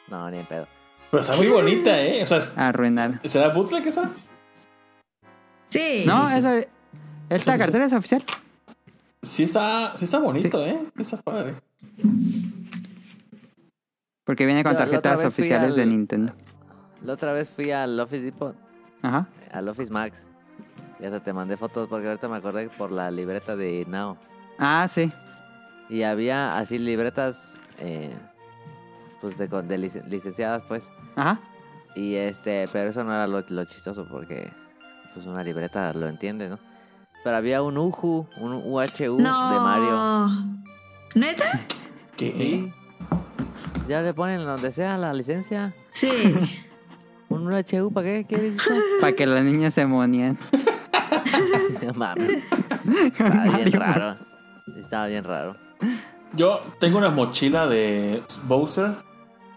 No, 0.09 0.29
ni 0.31 0.39
en 0.39 0.45
pedo. 0.45 0.67
pero 1.11 1.21
está 1.23 1.35
muy 1.37 1.47
bonita, 1.47 1.99
¿eh? 2.01 2.23
O 2.23 2.27
sea, 2.27 2.43
Arruinar. 2.55 3.19
¿será 3.25 3.49
bootleg 3.49 3.85
esa? 3.87 4.11
Sí. 5.69 6.03
No, 6.05 6.27
sí, 6.29 6.33
sí. 6.33 6.39
eso... 6.39 6.67
Esta 7.29 7.57
cartera 7.57 7.85
es 7.85 7.93
oficial. 7.93 8.23
Sí 9.23 9.43
está, 9.43 9.93
sí 9.97 10.05
está 10.05 10.19
bonito, 10.19 10.63
¿eh? 10.65 10.77
Está 10.99 11.17
padre. 11.21 11.55
Porque 14.23 14.45
viene 14.45 14.63
con 14.63 14.73
Yo 14.73 14.77
tarjetas 14.79 15.23
oficiales 15.25 15.75
de 15.75 15.85
Nintendo. 15.85 16.33
La 17.03 17.13
otra 17.13 17.33
vez 17.33 17.49
fui 17.49 17.71
al 17.71 17.99
Office 17.99 18.23
Depot, 18.23 18.55
Ajá. 19.01 19.27
al 19.51 19.67
Office 19.67 19.91
Max. 19.91 20.17
Y 20.99 21.05
hasta 21.05 21.19
te 21.21 21.33
mandé 21.33 21.57
fotos 21.57 21.89
porque 21.89 22.07
ahorita 22.07 22.29
me 22.29 22.37
acordé 22.37 22.69
por 22.69 22.91
la 22.91 23.11
libreta 23.11 23.55
de 23.57 23.85
Now. 23.89 24.17
Ah, 24.57 24.87
sí. 24.89 25.11
Y 25.89 26.03
había 26.03 26.57
así 26.57 26.79
libretas, 26.79 27.57
eh, 27.79 28.13
pues 29.19 29.37
de, 29.37 29.49
con- 29.49 29.67
de 29.67 29.77
licen- 29.77 30.05
licenciadas, 30.07 30.63
pues. 30.67 30.89
Ajá. 31.17 31.41
Y 31.95 32.15
este, 32.15 32.65
pero 32.71 32.89
eso 32.89 33.03
no 33.03 33.11
era 33.13 33.27
lo, 33.27 33.41
lo 33.49 33.65
chistoso 33.65 34.07
porque, 34.09 34.49
pues 35.13 35.25
una 35.25 35.43
libreta 35.43 35.91
lo 35.93 36.07
entiende, 36.07 36.47
¿no? 36.47 36.57
Pero 37.25 37.35
había 37.37 37.61
un 37.61 37.77
UHU, 37.77 38.27
un 38.37 38.53
UHU 38.53 39.17
no. 39.19 39.53
de 39.53 39.59
Mario. 39.59 40.55
¿Neta? 41.15 41.45
¿Qué? 42.15 42.31
Sí. 42.31 42.73
Ya 43.87 44.01
le 44.01 44.13
ponen 44.13 44.45
donde 44.45 44.71
sea 44.71 44.97
la 44.97 45.13
licencia. 45.13 45.73
Sí. 45.91 46.09
Un 47.29 47.51
UHU, 47.51 47.91
¿para 47.91 48.05
qué 48.05 48.25
quieres? 48.27 48.57
Para 49.01 49.13
que 49.13 49.25
las 49.25 49.43
niñas 49.43 49.73
se 49.73 49.85
monían. 49.85 50.37
No 51.85 51.93
mames. 51.93 52.43
Estaba 53.05 53.57
bien 53.57 53.71
raro. 53.73 54.15
Estaba 54.77 55.07
bien 55.07 55.23
raro. 55.23 55.55
Yo 56.33 56.61
tengo 56.79 56.97
una 56.97 57.09
mochila 57.11 57.67
de 57.67 58.23
Bowser. 58.47 58.91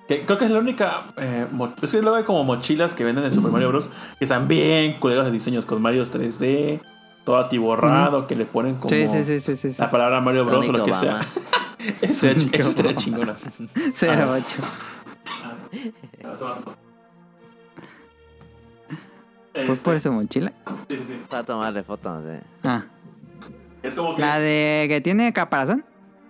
Que 0.06 0.24
creo 0.24 0.36
que 0.38 0.44
es 0.44 0.50
la 0.50 0.58
única. 0.58 1.04
eh, 1.16 1.46
es 1.82 1.92
que 1.92 2.02
luego 2.02 2.16
hay 2.16 2.24
como 2.24 2.44
mochilas 2.44 2.94
que 2.94 3.04
venden 3.04 3.24
en 3.24 3.32
Super 3.32 3.50
Mario 3.50 3.68
Bros. 3.68 3.90
Que 4.18 4.24
están 4.26 4.48
bien 4.48 4.94
culeros 5.00 5.24
de 5.24 5.30
diseños 5.32 5.64
con 5.64 5.80
Mario 5.80 6.04
3D. 6.04 6.80
Todo 7.24 7.38
atiborrado. 7.38 8.26
Que 8.26 8.36
le 8.36 8.44
ponen 8.44 8.74
como 8.76 8.90
Sí, 8.90 9.06
sí, 9.08 9.24
sí, 9.24 9.40
sí, 9.40 9.56
sí. 9.56 9.72
sí. 9.72 9.80
la 9.80 9.90
palabra 9.90 10.20
Mario 10.20 10.44
Bros. 10.44 10.66
Sonic 10.66 10.74
o 10.74 10.78
lo 10.78 10.84
que 10.84 10.90
Obama. 10.92 11.22
sea. 11.22 11.32
Esa 11.78 12.30
esa 12.30 12.68
estaría 12.70 12.96
chingona. 12.96 13.36
08. 13.74 14.56
¿Fue 19.52 19.62
Este, 19.62 19.76
por 19.76 20.00
su 20.00 20.12
mochila? 20.12 20.52
sí, 20.88 20.96
sí. 21.06 21.20
Para 21.28 21.44
tomarle 21.44 21.82
fotos 21.82 22.22
de... 22.24 22.40
Ah. 22.64 22.84
Es 23.82 23.94
como 23.94 24.14
que. 24.14 24.20
La 24.20 24.38
de 24.38 24.86
que 24.88 25.00
tiene 25.00 25.32
caparazón. 25.32 25.84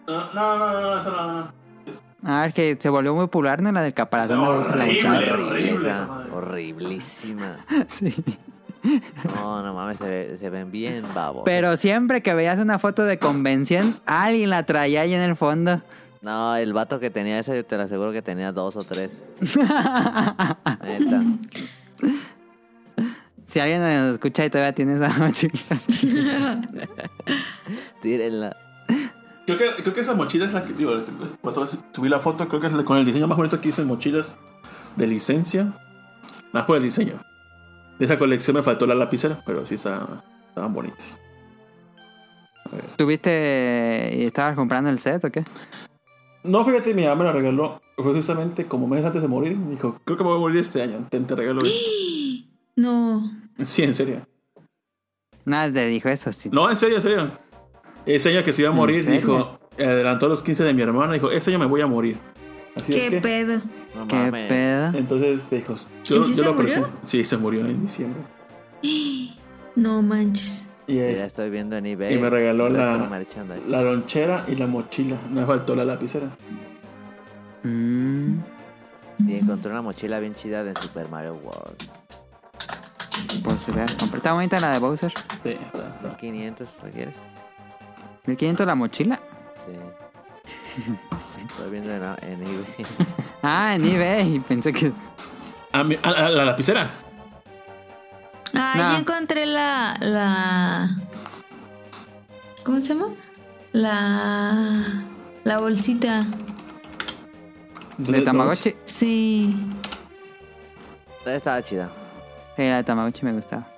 No, 0.07 0.33
no, 0.33 0.59
no, 0.59 0.81
no, 0.81 1.01
eso 1.01 1.11
no. 1.11 1.33
no. 1.33 1.53
Es- 1.87 2.03
A 2.23 2.43
ver, 2.43 2.53
que 2.53 2.77
se 2.79 2.89
volvió 2.89 3.15
muy 3.15 3.25
popular, 3.27 3.63
¿no? 3.63 3.73
La 3.73 3.83
del 3.83 3.95
caparazón. 3.95 4.39
Horrible. 4.41 4.83
Horrible, 4.85 5.33
horrible 5.33 5.79
esa, 5.79 5.91
esa 5.91 6.35
horriblísima. 6.35 7.65
Sí. 7.89 8.15
No, 9.35 9.63
no 9.63 9.75
mames, 9.75 9.99
se, 9.99 10.05
ve- 10.05 10.37
se 10.39 10.51
ven 10.51 10.71
bien 10.71 11.05
babos. 11.15 11.43
Pero 11.45 11.77
siempre 11.77 12.23
que 12.23 12.35
veías 12.35 12.59
una 12.61 12.79
foto 12.79 13.05
de 13.05 13.19
convención, 13.19 13.97
alguien 14.07 14.51
la 14.51 14.65
traía 14.65 15.01
ahí 15.03 15.13
en 15.15 15.21
el 15.23 15.37
fondo. 15.37 15.83
No, 16.23 16.57
el 16.57 16.73
vato 16.73 16.99
que 17.01 17.11
tenía 17.11 17.39
esa, 17.39 17.55
yo 17.55 17.65
te 17.65 17.77
lo 17.77 17.83
aseguro 17.85 18.13
que 18.13 18.23
tenía 18.23 18.53
dos 18.53 18.77
o 18.77 18.85
tres. 18.85 19.23
Neta. 19.41 21.23
Si 23.47 23.61
alguien 23.61 23.81
nos 23.81 24.15
escucha 24.15 24.45
y 24.45 24.51
todavía 24.51 24.75
tiene 24.75 24.95
esa 24.95 25.09
mochila. 25.19 25.53
Tírenla. 28.03 28.57
Creo 29.47 29.59
que, 29.59 29.83
creo 29.83 29.95
que 29.95 30.01
esa 30.01 30.15
mochila 30.15 30.47
es 30.47 30.53
la 30.53 30.65
que. 30.65 30.73
Digo, 30.73 30.93
cuando 31.41 31.69
subí 31.93 32.09
la 32.09 32.19
foto, 32.19 32.49
creo 32.49 32.61
que 32.61 32.67
es 32.67 32.73
la- 32.73 32.85
con 32.85 32.99
el 32.99 33.05
diseño 33.05 33.29
más 33.29 33.37
bonito 33.37 33.61
que 33.61 33.69
hice 33.69 33.83
en 33.83 33.89
mochilas 33.89 34.37
de 34.97 35.07
licencia. 35.07 35.73
Más 36.53 36.65
por 36.65 36.77
el 36.79 36.83
diseño. 36.83 37.21
De 37.99 38.05
esa 38.05 38.19
colección 38.19 38.57
me 38.57 38.63
faltó 38.63 38.87
la 38.87 38.95
lapicera, 38.95 39.43
pero 39.47 39.65
sí 39.67 39.75
está- 39.77 40.23
estaban 40.49 40.73
bonitas. 40.73 41.19
¿Tuviste 42.97 44.11
y 44.15 44.25
estabas 44.25 44.57
comprando 44.57 44.91
el 44.91 44.99
set 44.99 45.25
o 45.25 45.31
qué? 45.31 45.45
No, 46.43 46.65
fíjate, 46.65 46.95
mi 46.95 47.03
mamá 47.05 47.17
me 47.17 47.25
la 47.25 47.33
regaló. 47.33 47.81
Fue 47.97 48.13
justamente 48.13 48.67
como 48.67 48.87
meses 48.87 49.07
antes 49.07 49.23
de 49.23 49.29
morir. 49.29 49.57
Me 49.57 49.71
dijo, 49.73 49.99
creo 50.05 50.17
que 50.19 50.25
me 50.25 50.31
voy 50.31 50.39
a 50.39 50.41
morir 50.41 50.59
este 50.61 50.83
año. 50.83 51.07
Te, 51.11 51.19
te 51.21 51.35
regalo 51.35 51.61
esto". 51.65 51.79
No. 52.79 53.23
Sí, 53.65 53.83
en 53.85 53.95
serio. 53.95 54.27
Nada 55.47 55.73
te 55.73 55.87
dijo 55.87 56.11
eso, 56.11 56.31
sí. 56.31 56.51
No, 56.53 56.69
en 56.71 56.77
serio, 56.77 56.97
en 56.97 57.03
serio. 57.03 57.31
Ese 58.05 58.29
año 58.29 58.45
que 58.45 58.53
se 58.53 58.61
iba 58.63 58.69
a 58.69 58.73
¿En 58.73 58.77
morir, 58.77 59.11
dijo, 59.11 59.59
adelantó 59.79 60.29
los 60.29 60.43
15 60.43 60.63
de 60.63 60.75
mi 60.75 60.83
hermana, 60.83 61.15
dijo, 61.15 61.31
ese 61.31 61.51
año 61.51 61.59
me 61.59 61.65
voy 61.67 61.81
a 61.81 61.87
morir. 61.87 62.19
Así 62.77 62.93
es 62.95 63.01
¿Qué 63.05 63.11
que, 63.11 63.21
pedo? 63.21 63.61
No 63.95 64.07
¿Qué 64.07 64.31
pedo? 64.31 64.99
entonces 64.99 65.49
dijo, 65.51 65.75
¿Y 65.75 66.09
yo, 66.09 66.17
yo 66.17 66.25
se 66.25 66.43
lo 66.45 66.55
murió? 66.55 66.89
Sí, 67.07 67.25
se 67.25 67.37
murió 67.37 67.61
en 67.67 67.83
diciembre. 67.83 68.23
No 69.77 70.01
manches. 70.01 70.71
Y 70.87 70.95
Ya 70.97 71.05
es, 71.09 71.21
estoy 71.23 71.51
viendo 71.51 71.77
en 71.77 71.85
eBay. 71.85 72.15
Y 72.15 72.19
me 72.19 72.31
regaló 72.31 72.71
la- 72.71 72.97
lonchera 73.83 74.47
y 74.49 74.55
la 74.55 74.67
mochila. 74.67 75.19
Me 75.31 75.45
faltó 75.45 75.75
la 75.77 75.85
lapicera. 75.85 76.29
Mm, 77.63 78.39
Y 79.27 79.35
encontré 79.37 79.71
una 79.71 79.83
mochila 79.83 80.19
bien 80.19 80.35
chida 80.35 80.65
de 80.65 80.73
Super 80.81 81.11
Mario 81.11 81.35
World. 81.43 81.77
si 83.29 83.71
hubieras 83.71 83.93
comprado. 83.97 84.17
Está 84.17 84.33
bonita 84.33 84.61
la 84.61 84.71
de 84.71 84.79
Bowser. 84.79 85.13
Sí, 85.43 85.51
está, 85.51 85.89
está. 85.97 86.17
500, 86.17 86.79
¿la 86.85 86.91
quieres? 86.91 87.15
1500 88.27 88.67
la 88.67 88.75
mochila. 88.75 89.21
Sí. 89.67 90.83
Estoy 91.49 91.71
viendo 91.71 91.91
en, 91.93 92.03
en 92.03 92.43
eBay. 92.43 92.87
Ah, 93.43 93.75
en 93.77 93.85
eBay. 93.85 94.41
Pensé 94.41 94.73
que. 94.73 94.93
A, 95.73 95.85
mi- 95.85 95.99
a- 96.03 96.09
a 96.09 96.31
la 96.31 96.45
lapicera. 96.45 96.91
Ah, 98.55 98.73
No. 98.77 98.83
ya 98.93 98.99
encontré 98.99 99.47
la, 99.47 99.97
la... 100.01 100.97
¿Cómo 102.65 102.81
se 102.81 102.95
llama? 102.95 103.15
La... 103.73 105.05
La 105.45 105.59
bolsita. 105.59 106.25
¿De 107.99 108.23
Tamagotchi? 108.23 108.75
Sí. 108.85 109.55
Estaba 111.25 111.63
chida. 111.63 111.91
Sí, 112.57 112.63
la 112.63 112.77
de 112.79 112.85
Tamagotchi 112.85 113.25
me 113.25 113.33
gustaba. 113.33 113.69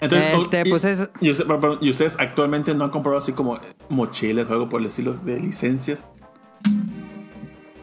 Entonces, 0.00 0.34
Este, 0.34 0.62
y- 0.66 0.70
pues 0.70 0.84
es- 0.84 1.10
y, 1.20 1.30
usted- 1.30 1.46
perdón, 1.46 1.78
y 1.80 1.90
ustedes 1.90 2.16
actualmente 2.18 2.74
no 2.74 2.84
han 2.84 2.90
comprado 2.90 3.18
así 3.18 3.32
como 3.32 3.58
mochilas 3.88 4.48
o 4.48 4.52
algo 4.52 4.68
por 4.68 4.80
el 4.80 4.86
estilo 4.88 5.14
de 5.14 5.40
licencias. 5.40 6.04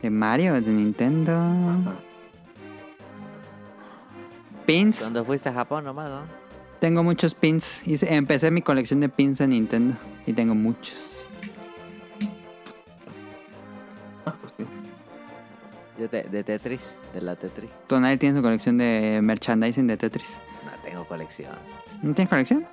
De 0.07 0.11
Mario, 0.11 0.53
de 0.53 0.61
Nintendo. 0.61 1.37
Pins. 4.65 4.99
Cuando 4.99 5.25
fuiste 5.25 5.49
a 5.49 5.53
Japón 5.53 5.83
nomás, 5.83 6.09
¿no? 6.09 6.21
Tengo 6.79 7.03
muchos 7.03 7.33
pins. 7.33 7.85
Hice- 7.85 8.15
empecé 8.15 8.49
mi 8.49 8.61
colección 8.61 9.01
de 9.01 9.09
pins 9.09 9.39
de 9.39 9.47
Nintendo. 9.47 9.97
Y 10.25 10.31
tengo 10.31 10.55
muchos. 10.55 10.97
Yo 15.99 16.07
te- 16.09 16.23
de 16.23 16.41
Tetris, 16.45 16.81
de 17.13 17.21
la 17.21 17.35
Tetris. 17.35 17.69
Tonali 17.87 18.15
tiene 18.17 18.37
su 18.37 18.41
colección 18.43 18.77
de 18.77 19.19
merchandising 19.21 19.87
de 19.87 19.97
Tetris. 19.97 20.39
No 20.63 20.71
tengo 20.89 21.05
colección. 21.05 21.51
¿No 22.01 22.13
tienes 22.13 22.29
colección? 22.29 22.65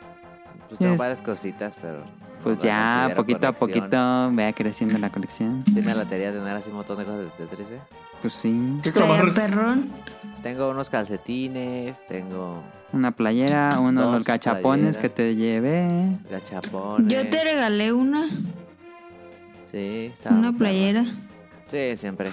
Pues 0.68 0.78
tengo 0.78 0.92
Es- 0.92 0.98
varias 0.98 1.20
cositas, 1.20 1.76
pero. 1.82 2.04
Pues 2.44 2.58
no 2.58 2.64
la 2.64 3.08
ya, 3.08 3.14
poquito 3.16 3.48
a 3.48 3.52
poquito 3.52 4.30
vea 4.32 4.52
creciendo 4.52 4.98
la 4.98 5.10
colección. 5.10 5.64
Sí 5.66 5.80
me 5.82 5.94
latería 5.94 6.30
tener 6.30 6.54
así 6.56 6.68
un 6.70 6.76
montón 6.76 6.98
de 6.98 7.04
cosas 7.04 7.20
de 7.20 7.46
Tetris, 7.46 7.68
¿eh? 7.70 7.80
Pues 8.20 8.32
sí. 8.34 8.78
¿Qué 8.82 8.90
perrón. 8.92 9.90
Tengo 10.42 10.70
unos 10.70 10.90
calcetines, 10.90 12.06
tengo 12.06 12.62
Una 12.92 13.10
playera, 13.10 13.80
unos 13.80 14.04
Dos 14.04 14.14
los 14.14 14.24
gachapones 14.24 14.96
playeras. 14.96 15.02
que 15.02 15.08
te 15.08 15.34
llevé. 15.34 16.18
gachapones. 16.30 17.12
Yo 17.12 17.28
te 17.28 17.42
regalé 17.42 17.92
una, 17.92 18.28
Sí, 19.70 20.12
está 20.14 20.30
una 20.30 20.52
playera. 20.52 21.04
Sí, 21.66 21.96
siempre. 21.96 22.30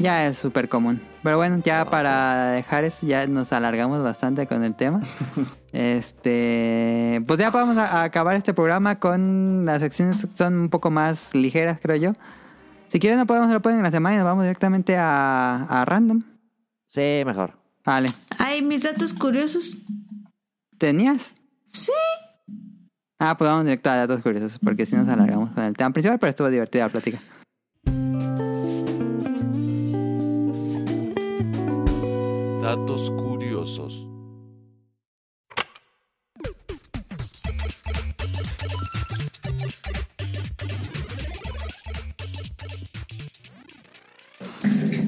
Ya 0.00 0.26
es 0.26 0.38
súper 0.38 0.68
común. 0.68 1.00
Pero 1.22 1.36
bueno, 1.36 1.60
ya 1.64 1.84
No, 1.84 1.90
para 1.90 2.52
dejar 2.52 2.84
eso, 2.84 3.06
ya 3.06 3.26
nos 3.26 3.52
alargamos 3.52 4.02
bastante 4.02 4.46
con 4.46 4.62
el 4.64 4.74
tema. 4.74 5.00
este, 5.72 7.22
pues 7.26 7.38
ya 7.38 7.50
vamos 7.50 7.76
a, 7.76 8.00
a 8.00 8.02
acabar 8.04 8.36
este 8.36 8.54
programa 8.54 8.98
con 8.98 9.64
las 9.64 9.80
secciones 9.80 10.24
que 10.24 10.36
son 10.36 10.54
un 10.54 10.68
poco 10.68 10.90
más 10.90 11.34
ligeras, 11.34 11.78
creo 11.82 11.96
yo. 11.96 12.12
Si 12.88 12.98
quieren, 13.00 13.18
no 13.18 13.26
podemos 13.26 13.50
lo 13.50 13.60
pueden 13.60 13.78
en 13.78 13.84
la 13.84 13.90
semana 13.90 14.14
y 14.14 14.18
nos 14.18 14.24
vamos 14.24 14.44
directamente 14.44 14.96
a, 14.96 15.64
a 15.64 15.84
random. 15.84 16.22
Sí, 16.86 17.22
mejor. 17.26 17.52
Vale. 17.84 18.08
Ay, 18.38 18.62
mis 18.62 18.82
datos 18.82 19.12
curiosos. 19.12 19.78
¿Tenías? 20.78 21.34
Sí. 21.66 21.92
Ah, 23.18 23.36
pues 23.36 23.50
vamos 23.50 23.64
directo 23.64 23.90
a 23.90 23.96
datos 23.96 24.22
curiosos, 24.22 24.58
porque 24.62 24.86
si 24.86 24.94
nos 24.94 25.08
alargamos 25.08 25.50
con 25.52 25.64
el 25.64 25.76
tema 25.76 25.90
principal, 25.90 26.18
pero 26.18 26.30
estuvo 26.30 26.48
divertida 26.48 26.84
la 26.84 26.88
plática. 26.90 27.18
Datos 32.68 33.10
curiosos. 33.12 34.06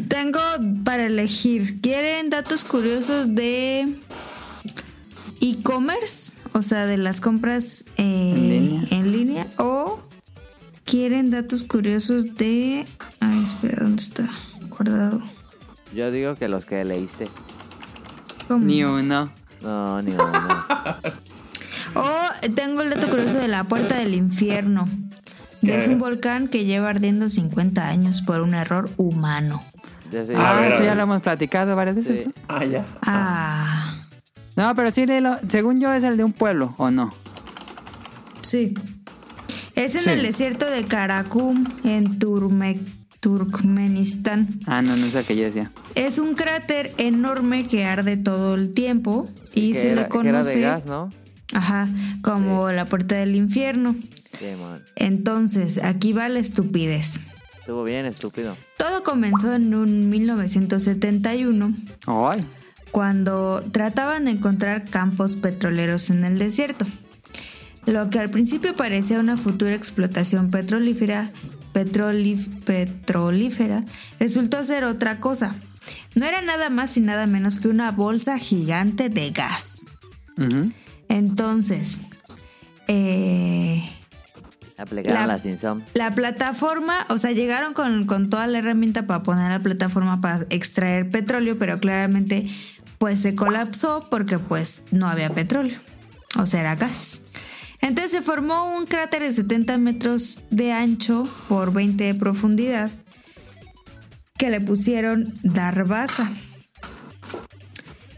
Tengo 0.09 0.41
para 0.85 1.05
elegir. 1.05 1.82
¿Quieren 1.82 2.31
datos 2.31 2.65
curiosos 2.65 3.35
de 3.35 3.95
e-commerce? 5.43 6.32
O 6.55 6.62
sea, 6.62 6.87
de 6.87 6.97
las 6.97 7.20
compras 7.20 7.85
eh, 7.99 8.32
En 8.32 8.49
línea. 8.49 8.89
en 8.91 9.12
línea. 9.12 9.47
¿O 9.59 10.01
quieren 10.87 11.31
datos 11.31 11.62
curiosos 11.62 12.37
de... 12.37 12.87
Ay, 13.20 13.43
espera, 13.45 13.82
¿dónde 13.82 14.03
está? 14.03 14.31
Guardado. 14.70 15.23
Yo 15.94 16.10
digo 16.10 16.34
que 16.34 16.48
los 16.48 16.64
que 16.64 16.84
leíste. 16.84 17.28
¿Cómo? 18.48 18.64
Ni 18.64 18.84
uno. 18.84 19.30
No, 19.62 20.00
ni 20.02 20.12
uno. 20.12 20.64
O 21.94 22.50
tengo 22.54 22.82
el 22.82 22.90
dato 22.90 23.08
curioso 23.08 23.36
de 23.38 23.48
la 23.48 23.64
puerta 23.64 23.96
del 23.96 24.14
infierno. 24.14 24.88
¿Qué? 25.60 25.76
Es 25.76 25.88
un 25.88 25.98
volcán 25.98 26.46
que 26.46 26.64
lleva 26.64 26.88
ardiendo 26.88 27.28
50 27.28 27.84
años 27.88 28.22
por 28.22 28.40
un 28.42 28.54
error 28.54 28.88
humano. 28.96 29.62
Ah, 30.36 30.54
ver, 30.60 30.72
eso 30.72 30.84
ya 30.84 30.94
lo 30.94 31.02
hemos 31.02 31.20
platicado 31.20 31.74
varias 31.74 31.96
veces. 31.96 32.26
Sí. 32.26 32.32
Ah, 32.48 32.64
ya. 32.64 32.84
Ah, 33.02 33.94
No, 34.56 34.72
pero 34.76 34.92
sí, 34.92 35.04
léelo. 35.04 35.36
según 35.48 35.80
yo 35.80 35.92
es 35.92 36.04
el 36.04 36.16
de 36.16 36.22
un 36.24 36.32
pueblo, 36.32 36.74
¿o 36.78 36.90
no? 36.92 37.10
sí. 38.42 38.74
Es 39.74 39.94
en 39.94 40.02
Sí. 40.02 40.10
el 40.10 40.22
desierto 40.22 40.66
de 40.70 40.84
Karakum, 40.84 41.64
en 41.84 42.18
Turme- 42.18 42.80
Turkmenistán. 43.20 44.48
Ah, 44.66 44.82
no, 44.82 44.97
no 44.97 45.06
es 45.06 45.14
el 45.14 45.24
que 45.24 45.36
yo 45.36 45.44
decía. 45.44 45.70
Es 45.94 46.18
un 46.18 46.34
cráter 46.34 46.92
enorme 46.98 47.66
que 47.66 47.84
arde 47.84 48.16
todo 48.16 48.55
el 48.55 48.72
tiempo 48.72 49.28
y 49.55 49.74
se 49.74 49.92
era, 49.92 50.02
le 50.02 50.09
que 50.09 50.18
era 50.18 50.32
conoce, 50.32 50.56
de 50.56 50.60
gas, 50.62 50.86
¿no? 50.86 51.10
ajá, 51.52 51.88
como 52.22 52.70
la 52.72 52.86
puerta 52.86 53.16
del 53.16 53.34
infierno. 53.36 53.94
Sí, 54.38 54.47
man. 54.60 54.82
Entonces, 54.97 55.78
aquí 55.82 56.12
va 56.12 56.28
la 56.28 56.38
estupidez. 56.38 57.20
Estuvo 57.59 57.84
bien 57.84 58.06
estúpido. 58.06 58.56
Todo 58.78 59.02
comenzó 59.05 59.55
en 59.55 59.74
un 59.74 60.09
1971 60.09 61.74
Ay, 62.06 62.44
cuando 62.90 63.62
trataban 63.70 64.24
de 64.24 64.32
encontrar 64.32 64.84
campos 64.86 65.36
petroleros 65.36 66.10
en 66.10 66.24
el 66.24 66.38
desierto. 66.38 66.86
Lo 67.86 68.10
que 68.10 68.18
al 68.18 68.30
principio 68.30 68.74
parecía 68.76 69.20
una 69.20 69.36
futura 69.36 69.74
explotación 69.74 70.51
petrolífera, 70.51 71.32
petrolífera 71.72 73.84
resultó 74.18 74.64
ser 74.64 74.84
otra 74.84 75.18
cosa. 75.18 75.55
No 76.14 76.26
era 76.26 76.42
nada 76.42 76.70
más 76.70 76.97
y 76.97 77.01
nada 77.01 77.26
menos 77.26 77.60
que 77.60 77.68
una 77.68 77.90
bolsa 77.92 78.38
gigante 78.38 79.09
de 79.09 79.30
gas. 79.30 79.80
Entonces, 81.09 81.98
eh, 82.88 83.82
La- 85.14 85.26
la 85.94 86.14
plataforma, 86.14 87.06
o 87.09 87.18
sea, 87.18 87.32
llegaron 87.32 87.74
con, 87.74 88.06
con 88.06 88.30
toda 88.30 88.47
la 88.47 88.59
herramienta 88.59 89.06
para 89.06 89.22
poner 89.22 89.51
la 89.51 89.60
plataforma 89.60 90.20
para 90.20 90.47
extraer 90.51 91.10
petróleo, 91.10 91.59
pero 91.59 91.78
claramente 91.78 92.48
pues 92.98 93.20
se 93.20 93.34
colapsó 93.34 94.06
porque 94.10 94.38
pues 94.38 94.82
no 94.90 95.09
había 95.09 95.30
petróleo, 95.30 95.78
o 96.38 96.47
sea, 96.47 96.60
era 96.60 96.74
gas. 96.76 97.20
Entonces 97.81 98.12
se 98.12 98.23
formó 98.23 98.77
un 98.77 98.86
cráter 98.86 99.23
de 99.23 99.32
70 99.32 99.78
metros 99.78 100.40
de 100.51 100.73
ancho 100.73 101.28
por 101.48 101.73
20 101.73 102.05
de 102.05 102.15
profundidad 102.15 102.90
que 104.36 104.51
le 104.51 104.61
pusieron 104.61 105.32
Darbaza. 105.43 106.31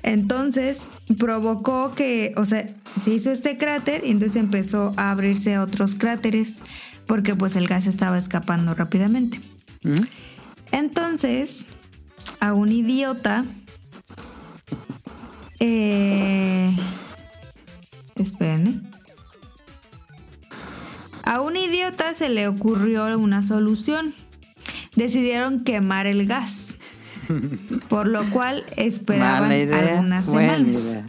Entonces 0.03 0.91
provocó 1.19 1.95
que, 1.95 2.33
o 2.37 2.45
sea, 2.45 2.69
se 3.01 3.13
hizo 3.13 3.31
este 3.31 3.57
cráter 3.57 4.03
y 4.05 4.11
entonces 4.11 4.37
empezó 4.37 4.93
a 4.97 5.11
abrirse 5.11 5.59
otros 5.59 5.95
cráteres 5.95 6.59
porque 7.07 7.35
pues 7.35 7.57
el 7.57 7.69
gas 7.69 7.87
estaba 7.87 8.19
escapando 8.19 8.75
rápidamente. 8.75 9.41
Ujú. 9.85 10.03
Entonces, 10.73 11.67
a 12.41 12.53
un 12.55 12.73
idiota... 12.73 13.45
Eh, 15.61 16.77
esperen, 18.17 18.67
¿eh? 18.67 18.92
A 21.23 21.41
un 21.41 21.57
idiota 21.57 22.15
se 22.15 22.29
le 22.29 22.49
ocurrió 22.49 23.19
una 23.19 23.43
solución. 23.43 24.15
Decidieron 24.97 25.65
quemar 25.65 26.07
el 26.07 26.27
gas. 26.27 26.79
Por 27.89 28.09
lo 28.09 28.29
cual 28.31 28.65
esperaban 28.77 29.53
algunas 29.73 30.27
semanas. 30.27 30.69
idea. 30.69 31.07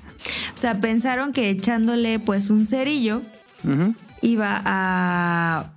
O 0.54 0.58
sea, 0.58 0.80
pensaron 0.80 1.34
que 1.34 1.50
echándole 1.50 2.20
pues 2.20 2.50
un 2.50 2.66
cerillo 2.66 3.22
iba 4.22 4.62
a 4.64 5.74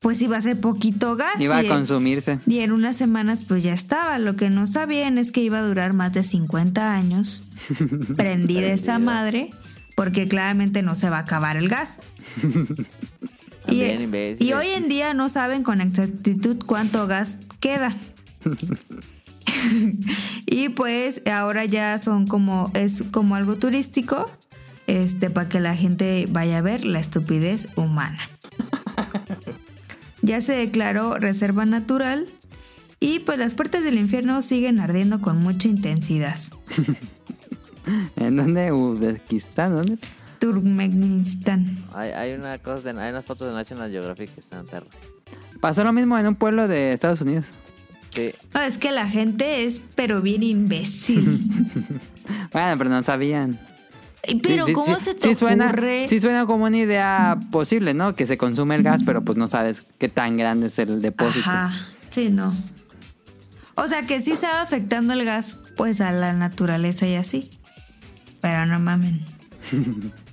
pues 0.00 0.22
iba 0.22 0.36
a 0.36 0.40
ser 0.40 0.60
poquito 0.60 1.16
gas. 1.16 1.40
Iba 1.40 1.58
a 1.58 1.64
consumirse. 1.64 2.38
y 2.46 2.60
en 2.60 2.70
unas 2.70 2.96
semanas 2.96 3.42
pues 3.42 3.64
ya 3.64 3.72
estaba. 3.72 4.18
Lo 4.18 4.36
que 4.36 4.50
no 4.50 4.66
sabían 4.68 5.18
es 5.18 5.32
que 5.32 5.40
iba 5.42 5.58
a 5.58 5.62
durar 5.62 5.94
más 5.94 6.12
de 6.12 6.22
50 6.22 6.94
años 6.94 7.42
prendida 8.16 8.68
esa 8.68 8.98
madre 9.00 9.50
porque 9.96 10.28
claramente 10.28 10.82
no 10.82 10.94
se 10.94 11.10
va 11.10 11.16
a 11.16 11.20
acabar 11.20 11.56
el 11.56 11.68
gas. 11.68 11.98
Y, 13.68 13.84
imbéciles. 13.84 14.40
y 14.40 14.52
hoy 14.52 14.68
en 14.68 14.88
día 14.88 15.14
no 15.14 15.28
saben 15.28 15.62
con 15.62 15.80
exactitud 15.80 16.58
cuánto 16.64 17.06
gas 17.06 17.38
queda. 17.60 17.94
y 20.46 20.68
pues 20.70 21.22
ahora 21.30 21.64
ya 21.64 21.98
son 21.98 22.26
como 22.26 22.70
es 22.74 23.04
como 23.10 23.34
algo 23.34 23.56
turístico 23.56 24.30
este 24.86 25.30
para 25.30 25.48
que 25.48 25.60
la 25.60 25.74
gente 25.74 26.26
vaya 26.30 26.58
a 26.58 26.62
ver 26.62 26.84
la 26.84 27.00
estupidez 27.00 27.68
humana. 27.76 28.18
Ya 30.22 30.40
se 30.40 30.54
declaró 30.54 31.14
reserva 31.14 31.66
natural 31.66 32.26
Y 32.98 33.20
pues 33.20 33.38
las 33.38 33.54
puertas 33.54 33.84
del 33.84 33.98
infierno 33.98 34.40
siguen 34.42 34.80
ardiendo 34.80 35.20
con 35.20 35.38
mucha 35.38 35.68
intensidad. 35.68 36.38
¿En 38.16 38.36
dónde? 38.36 38.72
¿Uzbekistán? 38.72 39.76
¿Dónde? 39.76 39.98
Turkmenistán. 40.52 41.76
Hay, 41.94 42.10
hay 42.10 42.32
una 42.32 42.58
cosa 42.58 42.92
de, 42.92 43.00
hay 43.00 43.10
unas 43.10 43.24
fotos 43.24 43.48
de 43.48 43.54
National 43.54 43.90
Geographic 43.90 44.32
que 44.34 44.40
están 44.40 44.66
perros. 44.66 44.88
Pasó 45.60 45.82
lo 45.84 45.92
mismo 45.92 46.16
en 46.18 46.26
un 46.28 46.34
pueblo 46.36 46.68
de 46.68 46.92
Estados 46.92 47.20
Unidos. 47.20 47.46
Sí, 48.14 48.32
No, 48.54 48.60
es 48.62 48.78
que 48.78 48.92
la 48.92 49.08
gente 49.08 49.64
es 49.64 49.80
pero 49.94 50.22
bien 50.22 50.42
imbécil. 50.42 51.42
Bueno, 52.52 52.76
pero 52.78 52.90
no 52.90 53.02
sabían. 53.04 53.60
Pero 54.42 54.64
Sí, 54.64 54.70
sí, 54.70 54.72
¿cómo 54.72 54.96
sí, 54.98 55.04
se 55.04 55.14
te 55.14 55.28
sí 55.28 55.34
suena, 55.36 55.66
ocurre? 55.68 56.08
sí 56.08 56.20
suena 56.20 56.44
como 56.46 56.64
una 56.64 56.76
idea 56.78 57.38
posible, 57.52 57.94
¿no? 57.94 58.16
Que 58.16 58.26
se 58.26 58.36
consume 58.36 58.74
el 58.74 58.82
gas, 58.82 59.02
pero 59.04 59.22
pues 59.22 59.38
no 59.38 59.46
sabes 59.46 59.84
qué 59.98 60.08
tan 60.08 60.36
grande 60.36 60.66
es 60.66 60.78
el 60.80 61.00
depósito. 61.02 61.48
Ajá, 61.48 61.72
sí, 62.10 62.30
no. 62.30 62.52
O 63.76 63.86
sea 63.86 64.06
que 64.06 64.20
sí 64.20 64.32
estaba 64.32 64.62
afectando 64.62 65.12
el 65.12 65.24
gas, 65.24 65.58
pues 65.76 66.00
a 66.00 66.10
la 66.10 66.32
naturaleza 66.32 67.06
y 67.06 67.14
así. 67.14 67.50
Pero 68.40 68.66
no 68.66 68.80
mamen. 68.80 69.20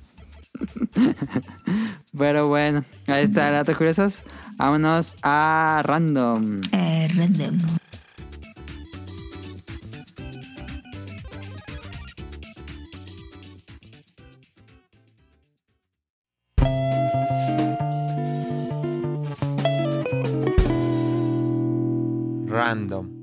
Pero 2.18 2.48
bueno, 2.48 2.84
ahí 3.08 3.26
está, 3.26 3.50
datos 3.52 3.78
curiosos. 3.78 4.24
Vámonos 4.58 5.16
a 5.24 5.82
random. 5.84 6.62
Eh, 6.72 7.08
random. 7.16 7.58
Random. 22.48 23.23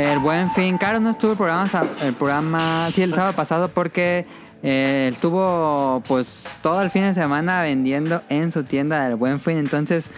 El 0.00 0.18
buen 0.18 0.50
fin, 0.52 0.78
Caro 0.78 0.98
no 0.98 1.10
estuvo 1.10 1.32
el 1.32 1.36
programa, 1.36 1.68
el 2.02 2.14
programa, 2.14 2.88
sí, 2.90 3.02
el 3.02 3.12
sábado 3.14 3.34
pasado 3.34 3.68
porque 3.68 4.26
eh, 4.62 5.06
él 5.08 5.14
estuvo 5.14 6.02
pues 6.08 6.46
todo 6.62 6.80
el 6.82 6.90
fin 6.90 7.02
de 7.02 7.12
semana 7.12 7.60
vendiendo 7.62 8.22
en 8.30 8.50
su 8.50 8.64
tienda 8.64 9.04
del 9.06 9.16
buen 9.16 9.40
fin. 9.40 9.58
Entonces, 9.58 10.08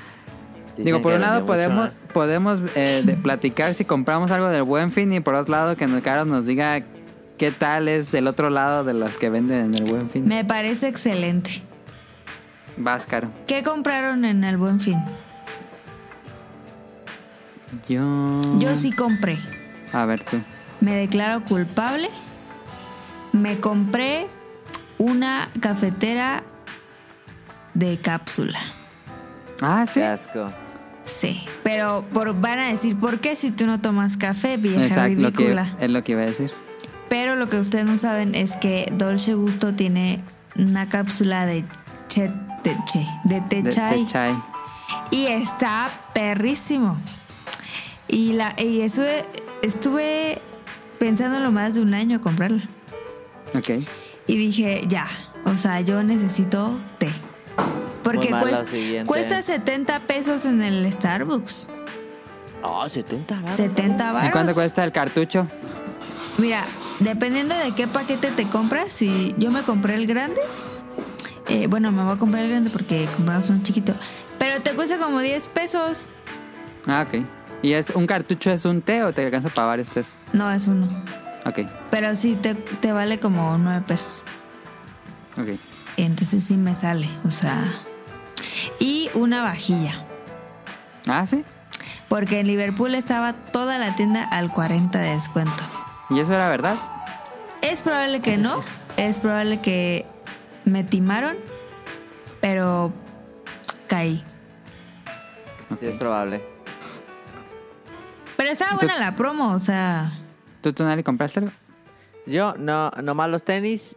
dicen 0.76 0.84
digo, 0.84 1.02
por 1.02 1.14
un 1.14 1.20
lado 1.20 1.40
mucho, 1.40 1.46
podemos, 1.46 1.88
¿eh? 1.88 1.92
podemos 2.12 2.60
eh, 2.76 3.02
de- 3.04 3.14
platicar 3.22 3.74
si 3.74 3.84
compramos 3.84 4.30
algo 4.30 4.48
del 4.50 4.62
buen 4.62 4.92
fin 4.92 5.12
y 5.12 5.18
por 5.18 5.34
otro 5.34 5.50
lado 5.50 5.76
que 5.76 5.88
Caro 6.00 6.26
nos 6.26 6.46
diga 6.46 6.82
qué 7.36 7.50
tal 7.50 7.88
es 7.88 8.12
del 8.12 8.28
otro 8.28 8.50
lado 8.50 8.84
de 8.84 8.94
los 8.94 9.18
que 9.18 9.30
venden 9.30 9.64
en 9.64 9.74
el 9.74 9.90
buen 9.90 10.08
fin. 10.10 10.28
Me 10.28 10.44
parece 10.44 10.86
excelente. 10.86 11.62
Vas, 12.76 13.04
Caro. 13.04 13.28
¿Qué 13.48 13.64
compraron 13.64 14.24
en 14.24 14.44
el 14.44 14.56
Buen 14.56 14.80
Fin? 14.80 14.98
Yo... 17.88 18.40
Yo 18.58 18.76
sí 18.76 18.92
compré. 18.92 19.38
A 19.92 20.04
ver 20.06 20.24
tú. 20.24 20.40
Me 20.80 20.94
declaro 20.94 21.44
culpable. 21.44 22.08
Me 23.32 23.58
compré 23.60 24.26
una 24.98 25.48
cafetera 25.60 26.42
de 27.74 27.98
cápsula. 27.98 28.58
Ah, 29.60 29.84
sí. 29.86 30.00
Qué 30.00 30.06
asco. 30.06 30.52
Sí, 31.04 31.42
pero 31.64 32.04
por, 32.12 32.38
van 32.40 32.60
a 32.60 32.68
decir, 32.68 32.96
¿por 32.96 33.18
qué 33.20 33.34
si 33.34 33.50
tú 33.50 33.66
no 33.66 33.80
tomas 33.80 34.16
café, 34.16 34.56
vieja 34.56 34.84
Exacto, 34.84 35.20
lo 35.20 35.32
que, 35.32 35.38
ridícula? 35.38 35.76
es 35.80 35.90
lo 35.90 36.04
que 36.04 36.12
iba 36.12 36.22
a 36.22 36.26
decir. 36.26 36.52
Pero 37.08 37.34
lo 37.34 37.48
que 37.48 37.58
ustedes 37.58 37.84
no 37.84 37.98
saben 37.98 38.34
es 38.34 38.56
que 38.56 38.92
Dolce 38.96 39.34
Gusto 39.34 39.74
tiene 39.74 40.22
una 40.56 40.88
cápsula 40.88 41.44
de 41.44 41.64
che, 42.08 42.30
de, 42.62 42.76
che, 42.86 43.04
de 43.24 43.40
té 43.40 43.64
chai 43.68 44.00
de 44.00 44.06
chai. 44.06 44.42
y 45.10 45.26
está 45.26 45.90
perrísimo. 46.14 46.96
Y 48.06 48.34
la 48.34 48.54
y 48.56 48.82
estuve, 48.82 49.26
estuve 49.62 50.40
pensándolo 50.98 51.50
más 51.50 51.74
de 51.74 51.80
un 51.82 51.94
año 51.94 52.20
comprarla. 52.20 52.62
Ok. 53.54 53.70
Y 54.26 54.36
dije, 54.36 54.82
ya, 54.86 55.08
o 55.44 55.56
sea, 55.56 55.80
yo 55.80 56.02
necesito 56.02 56.78
té. 56.98 57.10
Porque 58.02 58.30
cuesta, 58.30 58.64
cuesta 59.06 59.42
70 59.42 60.00
pesos 60.06 60.44
en 60.44 60.62
el 60.62 60.90
Starbucks. 60.92 61.68
Oh, 62.62 62.88
70 62.88 63.34
baros. 63.40 63.54
70 63.54 64.10
¿Y 64.10 64.12
baros. 64.12 64.30
cuánto 64.32 64.54
cuesta 64.54 64.84
el 64.84 64.92
cartucho? 64.92 65.48
Mira, 66.38 66.64
dependiendo 67.00 67.54
de 67.56 67.72
qué 67.72 67.86
paquete 67.86 68.30
te 68.30 68.46
compras, 68.46 68.92
si 68.92 69.34
yo 69.38 69.50
me 69.50 69.62
compré 69.62 69.94
el 69.94 70.06
grande, 70.06 70.40
eh, 71.48 71.66
bueno, 71.66 71.92
me 71.92 72.02
voy 72.02 72.14
a 72.14 72.18
comprar 72.18 72.44
el 72.44 72.50
grande 72.50 72.70
porque 72.70 73.06
compramos 73.16 73.50
uno 73.50 73.62
chiquito, 73.62 73.94
pero 74.38 74.62
te 74.62 74.74
cuesta 74.74 74.98
como 74.98 75.20
10 75.20 75.48
pesos. 75.48 76.10
Ah, 76.86 77.06
ok. 77.06 77.24
¿Y 77.62 77.74
es 77.74 77.90
un 77.90 78.06
cartucho 78.06 78.50
es 78.50 78.64
un 78.64 78.82
té 78.82 79.04
o 79.04 79.12
te 79.12 79.24
alcanza 79.24 79.48
para 79.48 79.68
varios 79.68 79.88
tés? 79.88 80.08
No, 80.32 80.50
es 80.50 80.66
uno. 80.68 80.88
Ok, 81.46 81.60
Pero 81.90 82.14
sí 82.14 82.36
te, 82.36 82.54
te 82.54 82.92
vale 82.92 83.18
como 83.18 83.56
9 83.58 83.84
pesos. 83.86 84.24
ok. 85.36 85.58
Entonces 85.96 86.42
sí 86.44 86.56
me 86.56 86.74
sale, 86.74 87.08
o 87.24 87.30
sea. 87.30 87.64
Y 88.78 89.10
una 89.14 89.42
vajilla. 89.42 90.04
Ah, 91.06 91.26
sí. 91.26 91.44
Porque 92.08 92.40
en 92.40 92.46
Liverpool 92.46 92.94
estaba 92.94 93.32
toda 93.32 93.78
la 93.78 93.94
tienda 93.94 94.24
al 94.24 94.50
40 94.52 94.98
de 94.98 95.14
descuento. 95.14 95.52
¿Y 96.10 96.20
eso 96.20 96.32
era 96.32 96.48
verdad? 96.48 96.74
Es 97.60 97.82
probable 97.82 98.20
que 98.20 98.36
no. 98.38 98.60
Es 98.96 99.20
probable 99.20 99.60
que 99.60 100.06
me 100.64 100.82
timaron. 100.84 101.36
Pero 102.40 102.92
caí. 103.86 104.24
Sí, 105.80 105.86
es 105.86 105.94
probable. 105.96 106.42
Pero 108.42 108.52
estaba 108.54 108.74
buena 108.76 108.98
la 108.98 109.14
promo, 109.14 109.52
o 109.52 109.58
sea. 109.60 110.10
¿Tú, 110.62 110.72
Tonali, 110.72 111.04
compraste 111.04 111.38
algo? 111.38 111.52
Yo, 112.26 112.54
no, 112.58 112.90
nomás 113.00 113.30
los 113.30 113.44
tenis. 113.44 113.94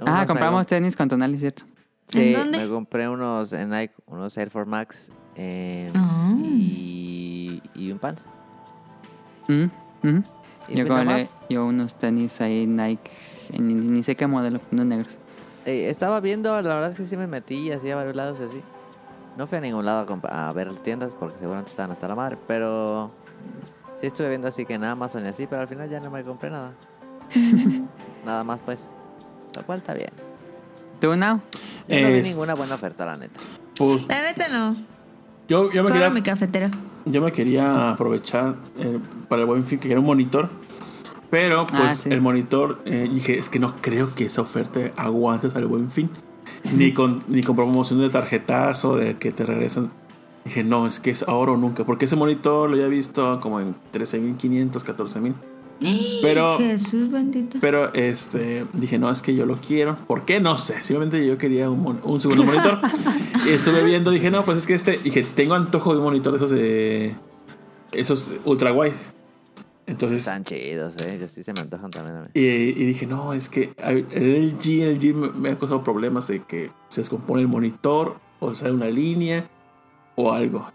Ah, 0.00 0.20
me 0.22 0.26
compramos 0.26 0.62
comp- 0.62 0.66
tenis 0.68 0.96
con 0.96 1.10
Tonali, 1.10 1.36
¿cierto? 1.36 1.64
Sí, 2.08 2.28
¿En 2.28 2.32
dónde? 2.32 2.58
me 2.60 2.68
compré 2.68 3.06
unos 3.06 3.52
en 3.52 3.68
Nike, 3.68 3.92
unos 4.06 4.34
Air 4.38 4.48
Force 4.48 4.70
Max 4.70 5.10
eh, 5.36 5.92
Ah. 5.94 6.32
y, 6.38 7.60
y 7.74 7.92
un 7.92 7.98
pants. 7.98 8.24
Mm. 9.48 9.64
Y 10.68 10.74
Yo, 10.74 10.84
nomás. 10.86 11.34
yo 11.50 11.66
unos 11.66 11.94
tenis 11.98 12.40
ahí 12.40 12.66
Nike, 12.66 13.10
ni, 13.58 13.74
ni 13.74 14.02
sé 14.02 14.16
qué 14.16 14.26
modelo, 14.26 14.62
unos 14.70 14.86
negros. 14.86 15.18
Eh, 15.66 15.90
estaba 15.90 16.20
viendo, 16.20 16.50
la 16.62 16.74
verdad 16.76 16.90
es 16.92 16.96
que 16.96 17.04
sí 17.04 17.18
me 17.18 17.26
metí 17.26 17.70
así 17.70 17.90
a 17.90 17.96
varios 17.96 18.16
lados 18.16 18.38
y 18.40 18.44
así. 18.44 18.62
No 19.36 19.46
fui 19.46 19.58
a 19.58 19.60
ningún 19.60 19.84
lado 19.84 20.18
a, 20.24 20.48
a 20.48 20.52
ver 20.54 20.74
tiendas 20.76 21.14
porque 21.14 21.36
seguramente 21.38 21.70
estaban 21.70 21.90
hasta 21.90 22.08
la 22.08 22.14
madre, 22.14 22.38
pero 22.48 23.10
sí 24.02 24.08
estuve 24.08 24.28
viendo 24.28 24.48
así 24.48 24.66
que 24.66 24.74
en 24.74 24.84
Amazon 24.84 25.24
y 25.24 25.28
así, 25.28 25.46
pero 25.46 25.62
al 25.62 25.68
final 25.68 25.88
ya 25.88 25.98
no 26.00 26.10
me 26.10 26.22
compré 26.22 26.50
nada. 26.50 26.72
nada 28.26 28.44
más 28.44 28.60
pues. 28.60 28.80
Lo 29.56 29.62
cual 29.64 29.78
está 29.78 29.94
bien. 29.94 30.10
¿Tú, 31.00 31.16
Now? 31.16 31.40
Yo 31.88 32.00
no 32.00 32.08
vi 32.08 32.14
Es- 32.18 32.26
ninguna 32.28 32.54
buena 32.54 32.74
oferta, 32.74 33.06
la 33.06 33.16
neta. 33.16 33.40
Pues 33.78 34.06
La 34.08 34.22
neta 34.22 34.48
no. 34.48 34.76
yo, 35.48 35.70
yo, 35.72 35.82
me 35.82 35.88
Solo 35.88 36.00
quería, 36.00 36.10
mi 36.10 36.22
cafetera. 36.22 36.70
yo 37.06 37.22
me 37.22 37.32
quería 37.32 37.90
aprovechar 37.90 38.56
eh, 38.78 38.98
para 39.28 39.42
el 39.42 39.46
buen 39.48 39.64
fin 39.66 39.78
que 39.78 39.84
quería 39.88 39.98
un 40.00 40.06
monitor. 40.06 40.50
Pero 41.30 41.66
pues 41.66 41.82
Ah, 41.82 41.94
sí. 41.94 42.10
el 42.10 42.20
monitor, 42.20 42.80
eh, 42.84 43.08
dije, 43.10 43.38
es 43.38 43.48
que 43.48 43.58
no 43.58 43.76
creo 43.80 44.14
que 44.14 44.26
esa 44.26 44.42
oferta 44.42 44.80
aguante 44.96 45.46
hasta 45.46 45.58
el 45.58 45.66
buen 45.66 45.90
fin. 45.90 46.10
Ni 46.76 46.92
con, 46.94 47.24
ni 47.28 47.42
con 47.42 47.56
promoción 47.56 48.00
de 48.00 48.10
tarjetazo, 48.10 48.96
de 48.96 49.16
que 49.16 49.32
te 49.32 49.44
regresan. 49.46 49.90
Dije, 50.44 50.64
no, 50.64 50.86
es 50.86 50.98
que 51.00 51.10
es 51.10 51.22
ahora 51.28 51.52
o 51.52 51.56
nunca. 51.56 51.84
Porque 51.84 52.06
ese 52.06 52.16
monitor 52.16 52.68
lo 52.68 52.74
había 52.76 52.88
visto 52.88 53.38
como 53.40 53.60
en 53.60 53.74
13.500, 53.92 54.70
14.000. 54.72 55.34
Pero- 56.22 56.58
Jesús 56.58 57.10
bendito. 57.10 57.58
Pero 57.60 57.92
este 57.94 58.66
dije, 58.72 58.98
no, 58.98 59.10
es 59.10 59.20
que 59.22 59.34
yo 59.34 59.46
lo 59.46 59.60
quiero. 59.60 59.96
¿Por 60.06 60.24
qué? 60.24 60.40
No 60.40 60.56
sé. 60.58 60.74
Simplemente 60.84 61.24
yo 61.26 61.38
quería 61.38 61.68
un, 61.70 61.80
mon- 61.82 62.00
un 62.04 62.20
segundo 62.20 62.44
monitor. 62.44 62.78
y 63.46 63.50
estuve 63.50 63.82
viendo, 63.84 64.10
dije, 64.10 64.30
no, 64.30 64.44
pues 64.44 64.58
es 64.58 64.66
que 64.66 64.74
este. 64.74 64.98
Dije, 64.98 65.22
tengo 65.34 65.54
antojo 65.54 65.92
de 65.92 65.98
un 65.98 66.04
monitor 66.04 66.32
de 66.32 66.36
esos 66.38 66.50
de. 66.50 67.14
Esos 67.92 68.30
ultra 68.44 68.72
wide. 68.72 68.92
Entonces. 69.86 70.18
Están 70.20 70.44
chidos, 70.44 70.96
eh. 71.04 71.18
Yo 71.20 71.26
sí 71.28 71.42
se 71.42 71.52
me 71.52 71.60
antojan 71.60 71.90
también 71.90 72.16
a 72.16 72.20
mí. 72.22 72.26
Y, 72.34 72.40
y 72.46 72.84
dije, 72.86 73.06
no, 73.06 73.32
es 73.32 73.48
que 73.48 73.72
el 73.78 74.06
LG, 74.08 74.82
el 74.82 74.94
LG 74.98 75.14
me, 75.14 75.30
me 75.32 75.48
ha 75.50 75.58
causado 75.58 75.82
problemas 75.82 76.28
de 76.28 76.42
que 76.44 76.70
se 76.88 77.00
descompone 77.00 77.42
el 77.42 77.48
monitor 77.48 78.16
o 78.38 78.54
sale 78.54 78.72
una 78.72 78.86
línea 78.86 79.48
o 80.16 80.32
algo. 80.32 80.70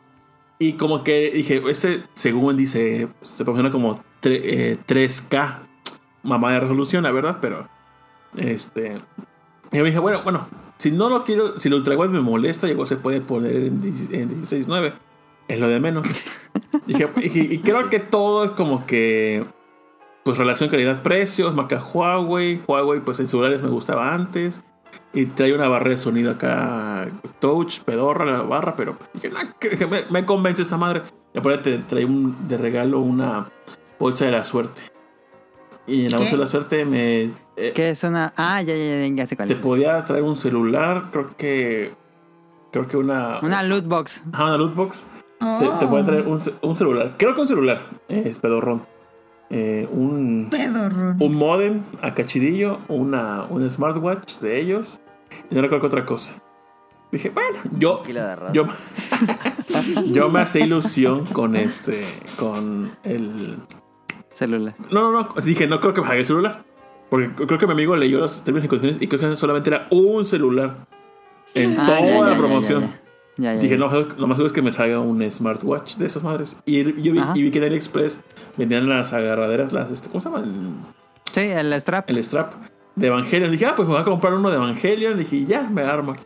Y 0.59 0.73
como 0.73 1.03
que 1.03 1.31
dije, 1.31 1.61
este 1.69 2.03
según 2.13 2.57
dice, 2.57 3.07
se 3.21 3.43
promociona 3.43 3.71
como 3.71 3.95
tre- 4.21 4.41
eh, 4.43 4.77
3K 4.87 5.59
mamá 6.23 6.51
de 6.53 6.59
resolución, 6.61 7.03
la 7.03 7.11
verdad, 7.11 7.37
pero 7.41 7.67
este... 8.35 8.97
Y 9.71 9.77
yo 9.77 9.83
dije, 9.83 9.99
bueno, 9.99 10.21
bueno, 10.23 10.47
Si 10.77 10.91
no 10.91 11.09
lo 11.09 11.23
quiero, 11.23 11.59
si 11.59 11.67
el 11.69 11.75
ultra 11.75 11.95
wide 11.97 12.09
me 12.09 12.21
molesta, 12.21 12.67
igual 12.69 12.87
se 12.87 12.97
puede 12.97 13.21
poner 13.21 13.55
en, 13.55 13.81
10 13.81 14.13
en 14.13 14.41
16.9. 14.43 14.93
Es 15.47 15.59
lo 15.59 15.67
de 15.69 15.79
menos. 15.79 16.07
Dije, 16.87 17.09
y, 17.17 17.53
y 17.55 17.57
creo 17.59 17.89
que 17.89 17.99
todo 17.99 18.43
es 18.45 18.51
como 18.51 18.85
que. 18.85 19.45
Pues 20.23 20.37
relación 20.37 20.69
calidad-precios, 20.69 21.53
marca 21.55 21.81
Huawei. 21.81 22.61
Huawei, 22.67 22.99
pues 22.99 23.19
en 23.21 23.27
celulares 23.29 23.61
me 23.61 23.69
gustaba 23.69 24.13
antes. 24.13 24.61
Y 25.13 25.25
trae 25.27 25.53
una 25.53 25.67
barra 25.67 25.89
de 25.91 25.97
sonido 25.97 26.31
acá, 26.31 27.07
touch, 27.39 27.79
pedorra 27.81 28.25
la 28.25 28.41
barra, 28.43 28.75
pero 28.75 28.97
dije, 29.13 29.29
"Nah, 29.29 29.53
que- 29.59 29.87
me, 29.87 30.03
me 30.09 30.25
convence 30.25 30.61
esta 30.61 30.77
madre. 30.77 31.03
Y 31.33 31.39
aparte 31.39 31.77
trae 31.87 32.05
un, 32.05 32.47
de 32.47 32.57
regalo 32.57 32.99
una 32.99 33.49
bolsa 33.99 34.25
de 34.25 34.31
la 34.31 34.43
suerte. 34.43 34.81
Y 35.87 36.05
en 36.05 36.11
la 36.11 36.17
¿Qué? 36.17 36.23
bolsa 36.23 36.35
de 36.35 36.41
la 36.41 36.47
suerte 36.47 36.85
me... 36.85 37.23
eh, 37.55 37.71
¿Qué 37.73 37.89
es 37.91 38.03
una.? 38.03 38.33
Ah, 38.35 38.61
ya, 38.61 38.75
ya, 38.75 39.07
ya, 39.07 39.15
ya 39.15 39.25
sé 39.27 39.35
cuál 39.35 39.47
te 39.47 39.55
podía 39.55 40.03
traer 40.05 40.23
un 40.23 40.35
celular, 40.35 41.05
creo 41.11 41.29
que... 41.37 41.93
Creo 42.71 42.87
que 42.87 42.97
una... 42.97 43.39
Una 43.41 43.63
loot 43.63 43.85
box. 43.87 44.23
Ajá, 44.33 44.45
una 44.45 44.57
loot 44.57 44.75
box. 44.75 45.05
Te, 45.39 45.45
te 45.79 45.85
Oh. 45.85 45.89
puede 45.89 46.03
traer 46.03 46.27
un, 46.27 46.41
un 46.61 46.75
celular. 46.75 47.15
Creo 47.17 47.33
que 47.33 47.41
un 47.41 47.47
celular. 47.47 47.87
eh, 48.09 48.23
es 48.25 48.37
pedorrón. 48.39 48.85
Eh, 49.49 49.87
un, 49.91 50.49
un 51.19 51.35
modem 51.35 51.81
a 52.01 52.13
cachidillo, 52.13 52.79
una, 52.89 53.45
un 53.49 53.69
smartwatch 53.69 54.39
de 54.39 54.59
ellos. 54.59 54.99
Y 55.49 55.55
no 55.55 55.61
recuerdo 55.61 55.87
otra 55.87 56.05
cosa. 56.05 56.33
Dije, 57.11 57.29
bueno, 57.29 57.59
yo, 57.77 58.03
yo, 58.51 58.65
yo 60.13 60.29
me 60.29 60.41
hacé 60.41 60.59
ilusión 60.61 61.25
con 61.25 61.55
este, 61.55 62.03
con 62.37 62.91
el... 63.03 63.57
Celular. 64.33 64.75
No, 64.91 65.11
no, 65.11 65.21
no, 65.33 65.41
dije, 65.41 65.65
no 65.67 65.79
creo 65.79 65.93
que 65.93 66.01
me 66.01 66.07
haga 66.07 66.17
el 66.17 66.25
celular. 66.27 66.63
Porque 67.09 67.31
creo 67.45 67.57
que 67.57 67.65
mi 67.65 67.71
amigo 67.71 67.95
leyó 67.95 68.19
los 68.19 68.43
términos 68.43 68.65
y 68.65 68.67
condiciones 68.67 69.01
y 69.01 69.07
creo 69.07 69.19
que 69.31 69.35
solamente 69.37 69.69
era 69.69 69.87
un 69.89 70.25
celular 70.25 70.85
en 71.55 71.75
Ah, 71.79 71.85
toda 71.87 71.99
ya, 72.01 72.07
ya, 72.07 72.21
la 72.21 72.31
ya, 72.33 72.37
promoción. 72.37 72.81
ya, 72.83 72.99
Ya, 73.37 73.53
ya, 73.53 73.59
Dije, 73.61 73.77
ya. 73.77 73.85
no, 73.85 73.91
lo 73.91 74.27
más 74.27 74.37
seguro 74.37 74.47
es 74.47 74.53
que 74.53 74.61
me 74.63 74.71
salga 74.71 74.99
un 74.99 75.29
smartwatch 75.29 75.97
de 75.97 76.05
esas 76.07 76.23
madres. 76.23 76.55
Y 76.65 76.83
yo 77.01 77.13
vi, 77.13 77.21
y 77.35 77.43
vi 77.43 77.51
que 77.51 77.59
en 77.59 77.65
AliExpress 77.65 78.19
vendían 78.57 78.89
las 78.89 79.13
agarraderas, 79.13 79.73
las, 79.73 79.91
este, 79.91 80.09
¿cómo 80.09 80.21
se 80.21 80.29
llama? 80.29 80.43
El, 80.43 80.71
Sí, 81.31 81.41
el 81.41 81.73
strap. 81.73 82.09
el 82.09 82.23
strap 82.23 82.53
de 82.95 83.07
Evangelion. 83.07 83.51
Dije, 83.51 83.67
ah, 83.67 83.73
pues 83.75 83.87
me 83.87 83.93
voy 83.93 84.01
a 84.01 84.05
comprar 84.05 84.33
uno 84.33 84.49
de 84.49 84.55
Evangelion. 84.55 85.19
Dije, 85.19 85.45
ya, 85.45 85.61
me 85.69 85.83
armo 85.83 86.13
aquí. 86.13 86.23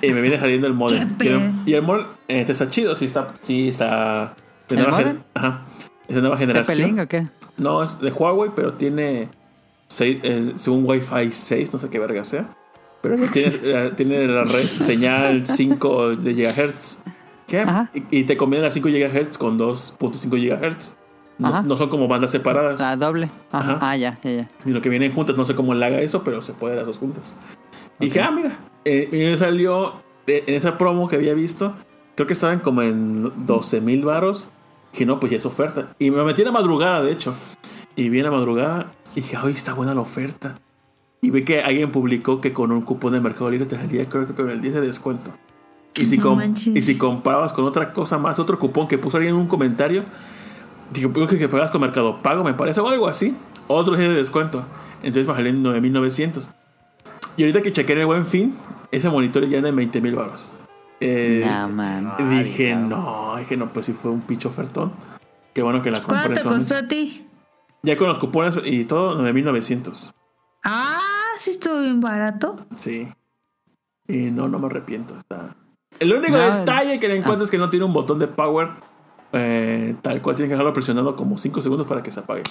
y 0.00 0.10
me 0.12 0.22
viene 0.22 0.38
saliendo 0.40 0.66
el 0.66 0.72
modem. 0.72 1.14
Y 1.20 1.28
el, 1.28 1.50
y 1.66 1.74
el 1.74 1.82
modem 1.82 2.06
este 2.28 2.52
está 2.52 2.68
chido, 2.68 2.96
sí 2.96 3.04
está, 3.04 3.34
sí 3.42 3.68
está. 3.68 4.34
de 4.70 4.76
¿El 4.76 4.82
nueva? 4.88 5.14
Ajá. 5.34 5.62
Es 6.08 6.14
de 6.14 6.22
nueva 6.22 6.36
¿Pepe 6.38 6.46
generación. 6.46 6.88
Link 6.88 7.00
o 7.00 7.08
qué? 7.08 7.26
No, 7.58 7.82
es 7.82 8.00
de 8.00 8.10
Huawei, 8.10 8.50
pero 8.56 8.72
tiene. 8.74 9.28
seis- 9.88 10.18
eh, 10.22 10.52
según 10.56 10.84
Wi-Fi 10.86 11.30
6, 11.30 11.72
no 11.74 11.78
sé 11.78 11.90
qué 11.90 11.98
verga 11.98 12.24
sea. 12.24 12.56
Pero 13.02 13.16
tiene, 13.32 13.52
eh, 13.62 13.92
tiene 13.96 14.26
la 14.26 14.44
red 14.44 14.60
señal 14.60 15.46
5 15.46 16.16
de 16.16 16.34
GHz. 16.34 17.02
¿Qué? 17.46 17.66
Y, 17.92 18.20
y 18.20 18.24
te 18.24 18.36
conviene 18.36 18.64
las 18.64 18.74
5 18.74 18.88
GHz 18.88 19.36
con 19.36 19.58
2.5 19.58 20.30
GHz. 20.30 20.96
No, 21.38 21.62
no 21.62 21.76
son 21.76 21.88
como 21.88 22.06
bandas 22.08 22.30
separadas. 22.30 22.78
La 22.78 22.96
doble. 22.96 23.28
Ajá. 23.50 23.72
Ajá. 23.72 23.78
Ah, 23.80 23.96
ya, 23.96 24.18
ya, 24.22 24.30
ya. 24.30 24.48
Y 24.64 24.70
lo 24.70 24.80
que 24.80 24.88
vienen 24.88 25.12
juntas, 25.12 25.36
no 25.36 25.44
sé 25.44 25.54
cómo 25.54 25.74
le 25.74 25.84
haga 25.84 26.00
eso, 26.00 26.22
pero 26.22 26.40
se 26.40 26.52
puede 26.52 26.76
las 26.76 26.86
dos 26.86 26.98
juntas. 26.98 27.34
Y 27.98 28.06
dije, 28.06 28.20
ah, 28.20 28.30
mira. 28.30 28.56
Eh, 28.84 29.08
y 29.10 29.16
me 29.16 29.38
salió 29.38 29.94
eh, 30.26 30.44
en 30.46 30.54
esa 30.54 30.78
promo 30.78 31.08
que 31.08 31.16
había 31.16 31.34
visto, 31.34 31.74
creo 32.14 32.26
que 32.26 32.32
estaban 32.32 32.60
como 32.60 32.82
en 32.82 33.46
12 33.46 33.80
mil 33.80 34.04
varos. 34.04 34.50
Dije, 34.92 35.06
no, 35.06 35.18
pues 35.18 35.32
ya 35.32 35.38
es 35.38 35.46
oferta. 35.46 35.94
Y 35.98 36.10
me 36.10 36.22
metí 36.22 36.42
en 36.42 36.46
la 36.46 36.52
madrugada, 36.52 37.02
de 37.02 37.12
hecho. 37.12 37.34
Y 37.96 38.08
vi 38.08 38.18
en 38.18 38.24
la 38.24 38.30
madrugada 38.30 38.92
y 39.14 39.22
dije, 39.22 39.36
ay, 39.40 39.52
está 39.52 39.74
buena 39.74 39.94
la 39.94 40.00
oferta. 40.02 40.58
Y 41.24 41.30
vi 41.30 41.44
que 41.44 41.62
alguien 41.62 41.92
publicó 41.92 42.40
que 42.40 42.52
con 42.52 42.72
un 42.72 42.82
cupón 42.82 43.12
de 43.12 43.20
Mercado 43.20 43.48
Libre 43.48 43.66
te 43.66 43.76
salía, 43.76 44.08
creo 44.08 44.26
que 44.26 44.34
con 44.34 44.50
el 44.50 44.60
10 44.60 44.74
de 44.74 44.80
descuento. 44.80 45.30
Y 45.96 46.04
si, 46.06 46.18
No 46.18 46.36
y 46.42 46.82
si 46.82 46.98
comprabas 46.98 47.52
con 47.52 47.64
otra 47.64 47.92
cosa 47.92 48.18
más, 48.18 48.40
otro 48.40 48.58
cupón 48.58 48.88
que 48.88 48.98
puso 48.98 49.18
alguien 49.18 49.36
en 49.36 49.40
un 49.40 49.46
comentario, 49.46 50.02
digo, 50.92 51.12
creo 51.12 51.28
que, 51.28 51.48
pagas 51.48 51.70
con 51.70 51.80
Mercado 51.80 52.20
Pago, 52.22 52.42
me 52.42 52.54
parece, 52.54 52.80
o 52.80 52.88
algo 52.88 53.06
así, 53.06 53.36
otro 53.68 53.96
10 53.96 54.08
de 54.10 54.16
descuento. 54.16 54.64
Entonces 55.04 55.28
me 55.28 55.34
salió 55.34 55.50
en 55.50 55.62
9900. 55.62 56.50
Y 57.36 57.42
ahorita 57.42 57.62
que 57.62 57.70
chequé 57.70 57.92
en 57.92 58.00
el 58.00 58.06
buen 58.06 58.26
fin, 58.26 58.56
ese 58.90 59.08
monitor 59.08 59.46
ya 59.48 59.58
anda 59.58 59.68
en 59.68 59.76
20 59.76 60.00
mil 60.00 60.16
baros. 60.16 60.52
Eh, 60.98 61.46
No, 61.48 61.68
man. 61.68 62.14
dije, 62.30 62.72
Ay, 62.72 62.84
no, 62.88 63.36
dije, 63.38 63.56
no, 63.56 63.72
pues 63.72 63.86
si 63.86 63.92
fue 63.92 64.10
un 64.10 64.22
picho 64.22 64.48
ofertón. 64.48 64.92
Qué 65.54 65.62
bueno 65.62 65.82
que 65.82 65.92
la 65.92 66.00
compré. 66.00 66.18
¿Cuánto 66.18 66.42
te 66.42 66.48
costó 66.48 66.76
a 66.76 66.88
ti? 66.88 67.28
Ya 67.82 67.96
con 67.96 68.08
los 68.08 68.18
cupones 68.18 68.58
y 68.64 68.84
todo, 68.86 69.14
9900. 69.16 70.12
Ah, 70.64 71.00
sí 71.42 71.50
estuvo 71.50 71.80
bien 71.80 72.00
barato. 72.00 72.64
Sí. 72.76 73.08
Y 74.08 74.30
no, 74.30 74.48
no 74.48 74.58
me 74.58 74.66
arrepiento. 74.66 75.16
Está... 75.18 75.54
El 75.98 76.12
único 76.14 76.36
No, 76.36 76.58
detalle 76.60 76.98
que 77.00 77.08
le 77.08 77.16
encuentro 77.18 77.44
es 77.44 77.50
que 77.50 77.58
no 77.58 77.70
tiene 77.70 77.84
un 77.84 77.92
botón 77.92 78.18
de 78.18 78.26
power 78.28 78.70
eh, 79.32 79.94
tal 80.02 80.20
cual. 80.22 80.36
Tienes 80.36 80.48
que 80.48 80.54
dejarlo 80.54 80.72
presionado 80.72 81.16
como 81.16 81.38
5 81.38 81.60
segundos 81.60 81.86
para 81.86 82.02
que 82.02 82.10
se 82.10 82.20
apague. 82.20 82.42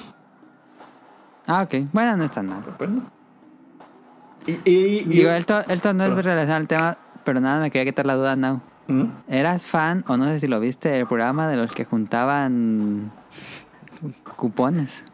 Ah, 1.48 1.64
ok. 1.64 1.88
Bueno, 1.92 2.18
no 2.18 2.24
está 2.24 2.42
nada. 2.44 2.62
Pero 2.64 2.78
pues 2.78 2.90
no. 2.90 3.02
Y, 4.48 4.52
y- 4.70 4.98
y- 5.00 5.04
Digo, 5.06 5.30
esto, 5.32 5.60
esto 5.68 5.94
no 5.94 6.04
es 6.06 6.12
relacionado 6.14 6.56
al 6.58 6.68
tema, 6.68 6.98
pero 7.24 7.40
nada, 7.40 7.60
me 7.60 7.70
quería 7.72 7.92
quitar 7.92 8.06
la 8.06 8.16
duda, 8.16 8.36
Now. 8.36 8.62
¿Mm? 8.88 9.06
¿Eras 9.28 9.64
fan, 9.64 10.04
o 10.08 10.18
no 10.18 10.26
sé 10.26 10.40
si 10.40 10.48
lo 10.48 10.60
viste, 10.60 10.90
del 10.90 11.06
programa 11.08 11.48
de 11.48 11.58
los 11.58 11.72
que 11.74 11.86
juntaban 11.86 13.12
cupones? 14.36 15.06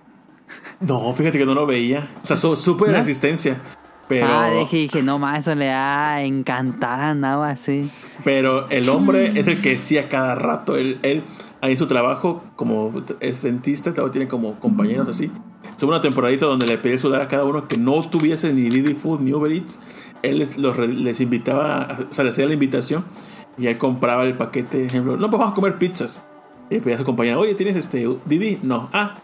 No, 0.80 1.14
fíjate 1.14 1.38
que 1.38 1.46
no 1.46 1.54
lo 1.54 1.66
veía. 1.66 2.10
O 2.24 2.26
sea, 2.26 2.38
su- 2.38 2.56
supe 2.56 2.86
de 2.86 2.92
la 2.94 2.98
¿No? 3.00 3.04
existencia. 3.04 3.62
Pero, 4.08 4.26
Ah, 4.30 4.50
dije, 4.52 4.78
dije, 4.78 5.04
no 5.04 5.20
más, 5.20 5.40
eso 5.40 5.54
le 5.56 5.68
va 5.68 6.14
a 6.14 6.22
encantar 6.24 7.02
a 7.02 7.14
Now 7.14 7.44
así. 7.44 7.90
pero 8.24 8.70
el 8.70 8.88
hombre 8.88 9.34
es 9.38 9.48
el 9.48 9.62
que 9.62 9.78
sí 9.78 9.98
a 9.98 10.08
cada 10.08 10.34
rato. 10.36 10.78
Él, 10.78 11.00
él 11.04 11.24
ahí 11.60 11.74
en 11.74 11.78
su 11.78 11.88
trabajo, 11.88 12.42
como 12.56 12.94
es 13.20 13.42
dentista, 13.42 13.92
luego 13.94 14.10
tiene 14.10 14.30
como 14.30 14.58
compañeros 14.62 15.10
así. 15.10 15.30
Tuvo 15.78 15.90
una 15.92 16.02
temporadita 16.02 16.46
donde 16.46 16.66
le 16.68 16.78
pedí 16.78 16.98
sudar 16.98 17.22
a 17.22 17.28
cada 17.28 17.44
uno 17.44 17.68
que 17.68 17.78
no 17.78 18.10
tuviese 18.10 18.54
ni 18.54 18.70
Didi 18.70 18.94
Food 18.94 19.20
ni 19.20 19.34
Uber 19.34 19.52
Eats. 19.52 19.78
Él 20.24 20.40
les, 20.40 20.58
los 20.58 20.78
les 20.80 21.20
invitaba, 21.20 21.88
o 22.10 22.14
sea, 22.14 22.24
les 22.24 22.34
hacía 22.34 22.46
la 22.48 22.54
invitación 22.54 23.04
y 23.58 23.68
él 23.68 23.78
compraba 23.78 24.24
el 24.24 24.38
paquete. 24.38 24.86
Ejemplo, 24.86 25.18
no, 25.18 25.30
pues 25.30 25.38
vamos 25.40 25.52
a 25.52 25.56
comer 25.56 25.78
pizzas. 25.78 26.24
Y 26.70 26.76
le 26.76 26.82
pedía 26.82 26.96
a 26.96 27.00
su 27.00 27.04
compañera, 27.06 27.38
oye, 27.38 27.56
¿tienes 27.56 27.76
este 27.76 28.08
Didi? 28.26 28.60
No. 28.64 28.90
Ah, 28.94 29.16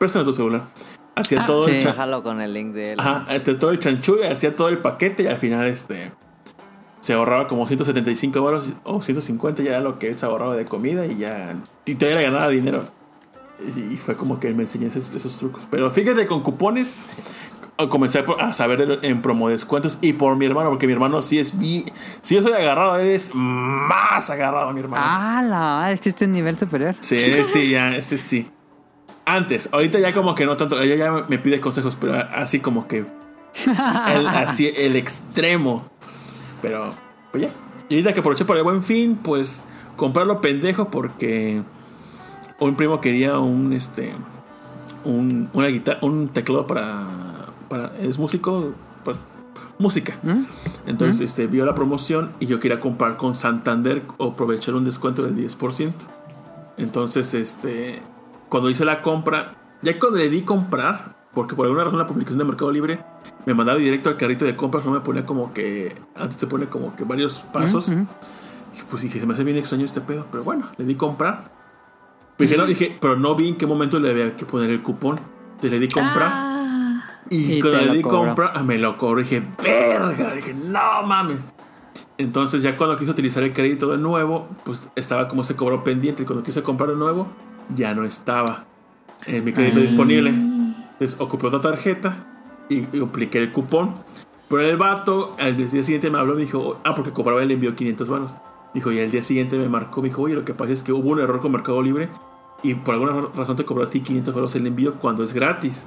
préstame 0.00 0.24
tu 0.24 0.32
celular. 0.32 0.62
Hacía 1.14 1.42
Ah, 1.42 1.46
todo 1.46 1.68
el 1.68 1.74
sí. 1.74 1.80
cha- 1.82 1.90
Bájalo 1.90 2.22
con 2.22 2.40
el 2.40 2.54
link 2.54 2.72
de 2.72 2.92
él. 2.92 3.00
Ajá, 3.00 3.26
este, 3.34 3.54
todo 3.54 3.70
el 3.70 3.78
chanchullo, 3.78 4.22
hacía 4.32 4.56
todo 4.56 4.68
el 4.70 4.78
paquete 4.78 5.24
y 5.24 5.26
al 5.26 5.36
final 5.36 5.66
este 5.66 6.10
se 7.00 7.12
ahorraba 7.12 7.46
como 7.48 7.66
175 7.66 8.40
baros 8.42 8.70
o 8.84 9.02
150 9.02 9.62
ya 9.62 9.70
era 9.72 9.80
lo 9.80 9.98
que 9.98 10.08
él 10.08 10.18
se 10.18 10.24
ahorraba 10.24 10.56
de 10.56 10.64
comida 10.64 11.04
y 11.06 11.18
ya 11.18 11.54
y 11.84 11.94
todavía 11.96 12.20
le 12.20 12.26
ganaba 12.26 12.48
dinero. 12.48 12.84
Y 13.92 13.96
fue 13.98 14.16
como 14.16 14.40
que 14.40 14.48
él 14.48 14.54
me 14.54 14.62
enseñó 14.62 14.88
esos, 14.88 15.14
esos 15.14 15.36
trucos. 15.36 15.62
Pero 15.70 15.90
fíjate, 15.90 16.26
con 16.26 16.42
cupones 16.42 16.94
comencé 17.90 18.20
a- 18.20 18.44
a 18.48 18.52
saber 18.54 19.00
en 19.02 19.20
promo 19.20 19.50
descuentos 19.50 19.98
y 20.00 20.14
por 20.14 20.34
mi 20.36 20.46
hermano, 20.46 20.70
porque 20.70 20.86
mi 20.86 20.94
hermano 20.94 21.20
sí 21.20 21.38
es 21.38 21.58
bi, 21.58 21.84
si 22.22 22.36
yo 22.36 22.42
soy 22.42 22.52
agarrado, 22.54 22.96
él 22.98 23.08
es 23.10 23.30
más 23.34 24.30
agarrado, 24.30 24.72
mi 24.72 24.80
hermano. 24.80 25.02
Ah, 25.06 25.42
la 25.46 25.92
existe 25.92 26.24
un 26.24 26.32
nivel 26.32 26.58
superior. 26.58 26.94
Sí, 27.00 27.18
sí, 27.18 27.70
ya, 27.70 27.94
ese 27.94 28.16
sí. 28.16 28.48
Antes, 29.30 29.68
ahorita 29.70 30.00
ya 30.00 30.12
como 30.12 30.34
que 30.34 30.44
no 30.44 30.56
tanto, 30.56 30.80
ella 30.80 30.96
ya 30.96 31.24
me 31.28 31.38
pide 31.38 31.60
consejos, 31.60 31.96
pero 32.00 32.14
así 32.14 32.58
como 32.58 32.88
que 32.88 33.04
el, 34.12 34.26
así 34.26 34.72
el 34.76 34.96
extremo. 34.96 35.88
Pero, 36.60 36.94
pues 37.30 37.44
ya. 37.44 37.50
Y 37.88 37.94
ahorita 37.94 38.12
que 38.12 38.20
aproveché 38.20 38.44
para 38.44 38.58
el 38.58 38.64
buen 38.64 38.82
fin, 38.82 39.16
pues 39.22 39.62
comprarlo 39.96 40.40
pendejo 40.40 40.90
porque 40.90 41.62
un 42.58 42.74
primo 42.74 43.00
quería 43.00 43.38
un 43.38 43.72
este 43.72 44.14
un 45.04 45.48
una 45.52 45.68
guitarra, 45.68 45.98
un 46.02 46.28
teclado 46.28 46.66
para 46.66 47.06
para 47.68 47.92
es 48.00 48.18
músico, 48.18 48.72
pues, 49.04 49.16
música. 49.78 50.14
Entonces, 50.86 51.20
este 51.20 51.46
vio 51.46 51.64
la 51.64 51.74
promoción 51.74 52.32
y 52.40 52.46
yo 52.46 52.58
quería 52.58 52.80
comprar 52.80 53.16
con 53.16 53.36
Santander 53.36 54.02
o 54.18 54.30
aprovechar 54.30 54.74
un 54.74 54.84
descuento 54.84 55.22
del 55.22 55.36
10%. 55.36 55.92
Entonces, 56.76 57.32
este, 57.34 58.02
cuando 58.50 58.68
hice 58.68 58.84
la 58.84 59.00
compra, 59.00 59.54
ya 59.80 59.98
cuando 59.98 60.18
le 60.18 60.28
di 60.28 60.42
comprar, 60.42 61.16
porque 61.32 61.54
por 61.54 61.64
alguna 61.66 61.84
razón 61.84 61.98
la 61.98 62.06
publicación 62.06 62.38
de 62.38 62.44
Mercado 62.44 62.70
Libre 62.70 63.02
me 63.46 63.54
mandaba 63.54 63.78
directo 63.78 64.10
al 64.10 64.16
carrito 64.18 64.44
de 64.44 64.54
compras, 64.56 64.84
no 64.84 64.90
me 64.90 65.00
ponía 65.00 65.24
como 65.24 65.54
que, 65.54 65.96
antes 66.14 66.36
te 66.36 66.46
pone 66.46 66.66
como 66.66 66.94
que 66.96 67.04
varios 67.04 67.38
pasos. 67.38 67.86
Dije, 67.88 68.04
Pues 68.90 69.02
dije, 69.02 69.18
se 69.20 69.26
me 69.26 69.32
hace 69.32 69.44
bien 69.44 69.56
extraño 69.56 69.84
este 69.86 70.00
pedo, 70.02 70.26
pero 70.30 70.44
bueno, 70.44 70.68
le 70.76 70.84
di 70.84 70.96
comprar. 70.96 71.50
Pero, 72.36 72.56
no, 72.58 72.66
dije, 72.66 72.98
pero 73.00 73.16
no 73.16 73.34
vi 73.34 73.48
en 73.50 73.56
qué 73.56 73.66
momento 73.66 73.98
le 73.98 74.10
había 74.10 74.36
que 74.36 74.44
poner 74.46 74.70
el 74.70 74.82
cupón. 74.82 75.16
Entonces 75.54 75.70
le 75.72 75.78
di 75.78 75.88
comprar. 75.88 76.28
Ah, 76.32 77.02
Y, 77.28 77.54
Y 77.54 77.60
cuando 77.60 77.78
le 77.80 77.92
di 77.96 78.02
cobró. 78.02 78.18
comprar, 78.18 78.52
ah, 78.54 78.62
me 78.62 78.78
lo 78.78 78.96
cobró. 78.96 79.20
Dije, 79.20 79.42
verga. 79.62 80.34
Dije, 80.34 80.54
no 80.54 81.02
mames. 81.06 81.38
Entonces, 82.16 82.62
ya 82.62 82.76
cuando 82.76 82.96
quise 82.96 83.10
utilizar 83.10 83.42
el 83.42 83.52
crédito 83.52 83.90
de 83.90 83.98
nuevo, 83.98 84.48
pues 84.64 84.88
estaba 84.96 85.28
como 85.28 85.42
ese 85.42 85.54
cobro 85.54 85.84
pendiente. 85.84 86.22
Y 86.22 86.26
cuando 86.26 86.42
quise 86.42 86.62
comprar 86.62 86.90
de 86.90 86.96
nuevo, 86.96 87.28
ya 87.74 87.94
no 87.94 88.04
estaba 88.04 88.64
en 89.26 89.44
mi 89.44 89.52
crédito 89.52 89.80
disponible. 89.80 90.30
Entonces, 90.30 91.20
ocupé 91.20 91.46
otra 91.46 91.60
tarjeta 91.60 92.26
y, 92.68 92.86
y 92.96 93.02
apliqué 93.02 93.38
el 93.38 93.52
cupón. 93.52 93.94
Pero 94.48 94.62
el 94.62 94.76
vato 94.76 95.34
al 95.38 95.56
día 95.56 95.66
siguiente 95.68 96.10
me 96.10 96.18
habló 96.18 96.32
y 96.34 96.36
me 96.36 96.42
dijo, 96.42 96.78
ah, 96.84 96.94
porque 96.94 97.12
cobraba 97.12 97.42
el 97.42 97.50
envío 97.50 97.74
500 97.76 98.08
varos. 98.08 98.34
Dijo, 98.74 98.90
y 98.92 99.00
al 99.00 99.10
día 99.10 99.22
siguiente 99.22 99.56
me 99.58 99.68
marcó, 99.68 100.02
me 100.02 100.08
dijo, 100.08 100.22
oye, 100.22 100.34
lo 100.34 100.44
que 100.44 100.54
pasa 100.54 100.72
es 100.72 100.82
que 100.82 100.92
hubo 100.92 101.10
un 101.10 101.20
error 101.20 101.40
con 101.40 101.52
Mercado 101.52 101.80
Libre 101.82 102.08
y 102.62 102.74
por 102.74 102.94
alguna 102.94 103.28
razón 103.34 103.56
te 103.56 103.64
cobró 103.64 103.84
a 103.84 103.90
ti 103.90 104.00
500 104.00 104.34
varos 104.34 104.54
el 104.56 104.66
envío 104.66 104.94
cuando 104.94 105.22
es 105.24 105.32
gratis. 105.32 105.86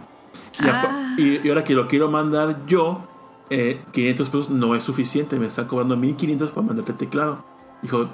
Y, 0.63 0.67
Ah. 0.67 1.15
y- 1.17 1.45
y 1.45 1.49
ahora 1.49 1.63
que 1.63 1.73
lo 1.75 1.87
quiero 1.87 2.09
mandar 2.09 2.65
yo, 2.65 3.01
eh, 3.49 3.81
500 3.91 4.29
pesos 4.29 4.49
no 4.49 4.75
es 4.75 4.83
suficiente, 4.83 5.37
me 5.37 5.47
están 5.47 5.65
cobrando 5.67 5.95
1500 5.97 6.51
para 6.51 6.65
mandarte 6.67 6.93
el 6.93 6.97
teclado. 6.97 7.43
Dijo, 7.81 8.07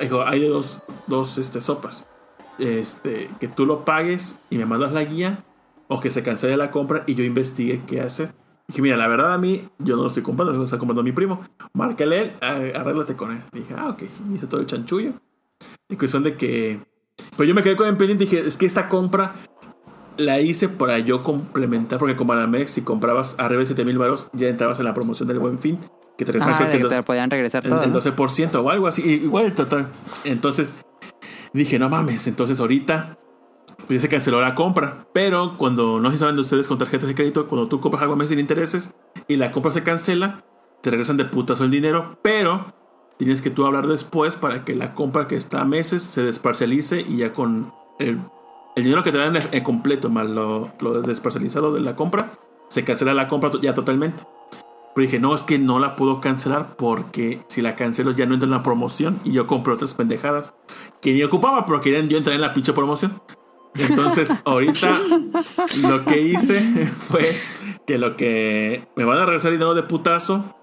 dijo 0.00 0.22
hay 0.24 0.40
de 0.40 0.48
dos, 0.48 0.80
dos 1.06 1.36
este, 1.38 1.60
sopas. 1.60 2.06
Este, 2.58 3.28
que 3.40 3.48
tú 3.48 3.66
lo 3.66 3.84
pagues 3.84 4.38
y 4.50 4.58
me 4.58 4.66
mandas 4.66 4.92
la 4.92 5.04
guía, 5.04 5.44
o 5.88 6.00
que 6.00 6.10
se 6.10 6.22
cancele 6.22 6.56
la 6.56 6.70
compra 6.70 7.04
y 7.06 7.14
yo 7.14 7.24
investigue 7.24 7.82
qué 7.86 8.00
hacer. 8.00 8.34
Dije, 8.68 8.82
mira, 8.82 8.96
la 8.96 9.06
verdad 9.06 9.32
a 9.32 9.38
mí, 9.38 9.68
yo 9.78 9.96
no 9.96 10.02
lo 10.02 10.08
estoy 10.08 10.22
comprando, 10.22 10.52
lo 10.52 10.64
está 10.64 10.78
comprando 10.78 11.02
mi 11.04 11.12
primo. 11.12 11.42
Márcale 11.72 12.20
él, 12.20 12.32
arréglate 12.40 13.14
con 13.14 13.30
él. 13.32 13.42
Dije, 13.52 13.74
ah, 13.76 13.90
ok, 13.90 14.02
hice 14.34 14.46
todo 14.46 14.60
el 14.60 14.66
chanchullo. 14.66 15.12
Y 15.88 15.96
cuestión 15.96 16.22
de 16.22 16.36
que. 16.36 16.80
Pues 17.36 17.48
yo 17.48 17.54
me 17.54 17.62
quedé 17.62 17.76
con 17.76 17.86
el 17.86 17.96
pendiente 17.96 18.24
y 18.24 18.26
dije, 18.26 18.46
es 18.46 18.56
que 18.56 18.66
esta 18.66 18.88
compra 18.88 19.36
la 20.16 20.40
hice 20.40 20.68
para 20.68 20.98
yo 20.98 21.22
complementar, 21.22 21.98
porque 21.98 22.16
con 22.16 22.26
Banamex, 22.26 22.70
si 22.72 22.82
comprabas 22.82 23.36
arriba 23.38 23.60
de 23.60 23.66
7000 23.66 23.98
baros, 23.98 24.28
ya 24.32 24.48
entrabas 24.48 24.78
en 24.78 24.86
la 24.86 24.94
promoción 24.94 25.28
del 25.28 25.38
buen 25.38 25.58
fin, 25.58 25.78
que 26.16 26.24
te 26.24 26.36
Ah, 26.40 26.68
que 26.72 26.78
te 26.78 26.96
lo 26.96 27.04
podían 27.04 27.30
regresar 27.30 27.64
el, 27.64 27.70
todo. 27.70 27.82
el 27.84 27.92
¿no? 27.92 28.00
12% 28.00 28.54
o 28.54 28.70
algo 28.70 28.86
así, 28.86 29.02
igual 29.02 29.52
total. 29.52 29.88
Entonces 30.24 30.74
dije, 31.56 31.78
no 31.78 31.88
mames, 31.88 32.26
entonces 32.26 32.60
ahorita 32.60 33.18
pues, 33.86 34.02
se 34.02 34.08
canceló 34.08 34.40
la 34.40 34.54
compra. 34.54 35.06
Pero 35.12 35.56
cuando 35.56 36.00
no 36.00 36.10
se 36.10 36.18
saben 36.18 36.36
de 36.36 36.42
ustedes 36.42 36.68
con 36.68 36.78
tarjetas 36.78 37.08
de 37.08 37.14
crédito, 37.14 37.48
cuando 37.48 37.68
tú 37.68 37.80
compras 37.80 38.02
algo 38.02 38.14
a 38.14 38.16
mes 38.16 38.28
sin 38.28 38.38
intereses 38.38 38.94
y 39.28 39.36
la 39.36 39.52
compra 39.52 39.72
se 39.72 39.82
cancela, 39.82 40.44
te 40.82 40.90
regresan 40.90 41.16
de 41.16 41.24
putazo 41.24 41.64
el 41.64 41.70
dinero, 41.70 42.18
pero 42.22 42.74
tienes 43.18 43.42
que 43.42 43.50
tú 43.50 43.66
hablar 43.66 43.86
después 43.86 44.36
para 44.36 44.64
que 44.64 44.74
la 44.74 44.94
compra 44.94 45.26
que 45.26 45.36
está 45.36 45.62
a 45.62 45.64
meses 45.64 46.02
se 46.02 46.22
desparcialice 46.22 47.00
y 47.00 47.18
ya 47.18 47.32
con 47.32 47.72
el, 47.98 48.20
el 48.76 48.84
dinero 48.84 49.02
que 49.02 49.12
te 49.12 49.18
dan 49.18 49.36
en 49.36 49.64
completo 49.64 50.10
más 50.10 50.28
lo, 50.28 50.72
lo 50.80 51.00
desparcializado 51.02 51.72
de 51.72 51.80
la 51.80 51.96
compra, 51.96 52.30
se 52.68 52.84
cancela 52.84 53.14
la 53.14 53.28
compra 53.28 53.50
ya 53.60 53.74
totalmente. 53.74 54.22
Pero 54.96 55.04
dije, 55.04 55.20
no, 55.20 55.34
es 55.34 55.42
que 55.42 55.58
no 55.58 55.78
la 55.78 55.94
puedo 55.94 56.22
cancelar 56.22 56.74
porque 56.76 57.42
si 57.48 57.60
la 57.60 57.76
cancelo 57.76 58.12
ya 58.12 58.24
no 58.24 58.32
entra 58.32 58.46
en 58.46 58.52
la 58.52 58.62
promoción 58.62 59.20
y 59.24 59.32
yo 59.32 59.46
compré 59.46 59.74
otras 59.74 59.92
pendejadas 59.92 60.54
que 61.02 61.12
ni 61.12 61.22
ocupaba, 61.22 61.66
pero 61.66 61.82
querían 61.82 62.08
yo 62.08 62.16
entrar 62.16 62.34
en 62.34 62.40
la 62.40 62.54
pinche 62.54 62.72
promoción. 62.72 63.20
Entonces, 63.74 64.32
ahorita 64.46 64.98
lo 65.82 66.02
que 66.06 66.22
hice 66.22 66.86
fue 67.10 67.20
que 67.86 67.98
lo 67.98 68.16
que 68.16 68.88
me 68.96 69.04
van 69.04 69.18
a 69.18 69.26
regresar 69.26 69.52
dinero 69.52 69.74
de 69.74 69.82
putazo 69.82 70.56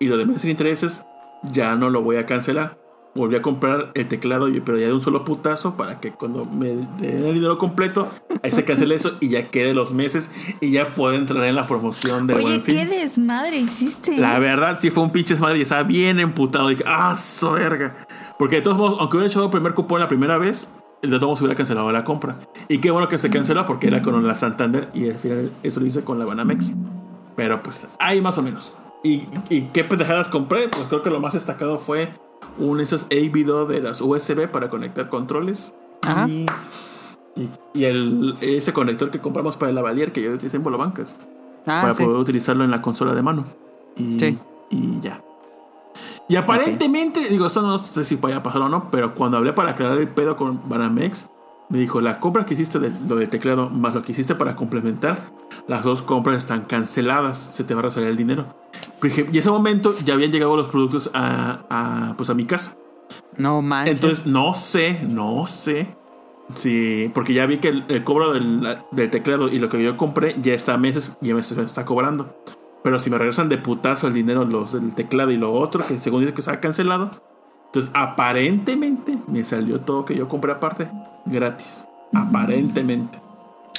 y 0.00 0.06
lo 0.06 0.16
de 0.16 0.26
meses 0.26 0.50
intereses 0.50 1.04
ya 1.52 1.76
no 1.76 1.88
lo 1.88 2.02
voy 2.02 2.16
a 2.16 2.26
cancelar. 2.26 2.80
Volví 3.16 3.34
a 3.34 3.40
comprar 3.42 3.92
el 3.94 4.08
teclado, 4.08 4.48
pero 4.64 4.78
ya 4.78 4.88
de 4.88 4.92
un 4.92 5.00
solo 5.00 5.24
putazo 5.24 5.74
para 5.76 6.00
que 6.00 6.12
cuando 6.12 6.44
me 6.44 6.68
den 6.68 7.24
el 7.24 7.34
dinero 7.34 7.56
completo, 7.56 8.10
ahí 8.42 8.50
se 8.52 8.64
cancele 8.64 8.94
eso 8.94 9.12
y 9.20 9.30
ya 9.30 9.46
quede 9.48 9.72
los 9.72 9.92
meses 9.92 10.30
y 10.60 10.70
ya 10.70 10.88
pueda 10.88 11.16
entrar 11.16 11.42
en 11.44 11.54
la 11.54 11.66
promoción 11.66 12.26
del 12.26 12.36
Oye, 12.36 12.44
buen 12.44 12.62
fin. 12.62 12.76
qué 12.76 12.86
desmadre 12.86 13.56
hiciste. 13.56 14.18
La 14.18 14.38
verdad, 14.38 14.78
sí 14.80 14.90
fue 14.90 15.02
un 15.02 15.10
pinche 15.10 15.34
madre 15.36 15.58
y 15.58 15.62
estaba 15.62 15.82
bien 15.82 16.20
emputado. 16.20 16.68
Dije, 16.68 16.84
ah, 16.86 17.14
so 17.14 17.52
verga. 17.52 17.96
Porque 18.38 18.56
de 18.56 18.62
todos 18.62 18.76
modos, 18.76 18.96
aunque 19.00 19.16
hubiera 19.16 19.30
echado 19.30 19.46
el 19.46 19.50
primer 19.50 19.72
cupón 19.72 19.98
la 20.00 20.08
primera 20.08 20.36
vez, 20.36 20.68
el 21.00 21.10
de 21.10 21.16
todos 21.16 21.28
modos 21.28 21.40
hubiera 21.40 21.56
cancelado 21.56 21.90
la 21.90 22.04
compra. 22.04 22.38
Y 22.68 22.78
qué 22.78 22.90
bueno 22.90 23.08
que 23.08 23.16
se 23.16 23.30
canceló 23.30 23.64
porque 23.64 23.86
era 23.86 24.02
con 24.02 24.26
la 24.26 24.34
Santander 24.34 24.90
y 24.92 25.08
al 25.08 25.16
final 25.16 25.50
eso 25.62 25.80
lo 25.80 25.86
hice 25.86 26.04
con 26.04 26.18
la 26.18 26.26
Banamex. 26.26 26.74
Pero 27.34 27.62
pues, 27.62 27.86
ahí 27.98 28.20
más 28.20 28.36
o 28.36 28.42
menos. 28.42 28.74
¿Y, 29.02 29.24
y 29.48 29.68
qué 29.72 29.84
pendejadas 29.84 30.28
compré? 30.28 30.68
Pues 30.68 30.84
creo 30.88 31.02
que 31.02 31.10
lo 31.10 31.20
más 31.20 31.34
destacado 31.34 31.78
fue 31.78 32.10
un 32.58 32.80
esos 32.80 33.04
A-Video 33.04 33.66
de 33.66 33.80
las 33.80 34.00
USB 34.00 34.48
para 34.48 34.70
conectar 34.70 35.08
controles. 35.08 35.74
Ajá. 36.06 36.28
Y, 36.28 36.46
y, 37.36 37.50
y 37.74 37.84
el, 37.84 38.34
ese 38.40 38.72
conector 38.72 39.10
que 39.10 39.20
compramos 39.20 39.56
para 39.56 39.68
el 39.70 39.74
lavalier 39.74 40.12
que 40.12 40.22
yo 40.22 40.32
utilicé 40.32 40.56
en 40.56 40.62
Bolobancast 40.62 41.22
Ah, 41.66 41.80
para 41.82 41.94
sí. 41.94 42.04
poder 42.04 42.18
utilizarlo 42.18 42.64
en 42.64 42.70
la 42.70 42.80
consola 42.80 43.12
de 43.14 43.22
mano. 43.22 43.44
Y, 43.96 44.18
Sí. 44.18 44.38
y 44.70 45.00
ya. 45.00 45.20
Y 46.28 46.36
aparentemente, 46.36 47.20
digo, 47.28 47.46
esto 47.46 47.62
no 47.62 47.78
sé 47.78 48.04
si 48.04 48.16
vaya 48.16 48.36
a 48.38 48.42
pasar 48.42 48.62
o 48.62 48.68
no, 48.68 48.90
pero 48.90 49.14
cuando 49.14 49.36
hablé 49.36 49.52
para 49.52 49.72
aclarar 49.72 49.98
el 49.98 50.08
pedo 50.08 50.36
con 50.36 50.68
Banamex, 50.68 51.28
me 51.68 51.78
dijo, 51.78 52.00
la 52.00 52.20
compra 52.20 52.46
que 52.46 52.54
hiciste 52.54 52.78
de 52.78 52.92
lo 53.08 53.16
del 53.16 53.28
teclado 53.28 53.70
más 53.70 53.94
lo 53.94 54.02
que 54.02 54.12
hiciste 54.12 54.34
para 54.34 54.54
complementar, 54.54 55.30
las 55.66 55.82
dos 55.82 56.02
compras 56.02 56.38
están 56.38 56.62
canceladas, 56.62 57.38
se 57.38 57.64
te 57.64 57.74
va 57.74 57.80
a 57.80 57.84
resalir 57.84 58.08
el 58.08 58.16
dinero. 58.16 58.54
Y 59.02 59.38
ese 59.38 59.50
momento 59.50 59.94
ya 60.04 60.14
habían 60.14 60.30
llegado 60.30 60.56
los 60.56 60.68
productos 60.68 61.10
a, 61.12 61.60
a, 61.68 62.14
pues 62.16 62.30
a 62.30 62.34
mi 62.34 62.44
casa. 62.44 62.76
No 63.36 63.62
manches. 63.62 63.94
Entonces, 63.94 64.26
no 64.26 64.54
sé, 64.54 65.00
no 65.08 65.46
sé. 65.46 65.94
Sí, 66.54 67.10
porque 67.12 67.34
ya 67.34 67.46
vi 67.46 67.58
que 67.58 67.68
el, 67.68 67.84
el 67.88 68.04
cobro 68.04 68.32
del, 68.32 68.78
del 68.92 69.10
teclado 69.10 69.48
y 69.48 69.58
lo 69.58 69.68
que 69.68 69.82
yo 69.82 69.96
compré 69.96 70.36
ya 70.40 70.54
está 70.54 70.74
a 70.74 70.78
meses 70.78 71.16
y 71.20 71.28
ya 71.28 71.34
me 71.34 71.40
está 71.40 71.84
cobrando. 71.84 72.36
Pero 72.84 73.00
si 73.00 73.10
me 73.10 73.18
regresan 73.18 73.48
de 73.48 73.58
putazo 73.58 74.06
el 74.06 74.14
dinero 74.14 74.44
los 74.44 74.72
del 74.72 74.94
teclado 74.94 75.32
y 75.32 75.36
lo 75.36 75.52
otro, 75.52 75.84
que 75.84 75.98
según 75.98 76.20
dice 76.20 76.34
que 76.34 76.40
está 76.40 76.60
cancelado, 76.60 77.10
entonces 77.76 77.90
aparentemente 77.92 79.18
me 79.26 79.44
salió 79.44 79.80
todo 79.80 80.06
que 80.06 80.16
yo 80.16 80.28
compré 80.28 80.52
aparte 80.52 80.88
gratis. 81.26 81.84
Aparentemente. 82.14 83.20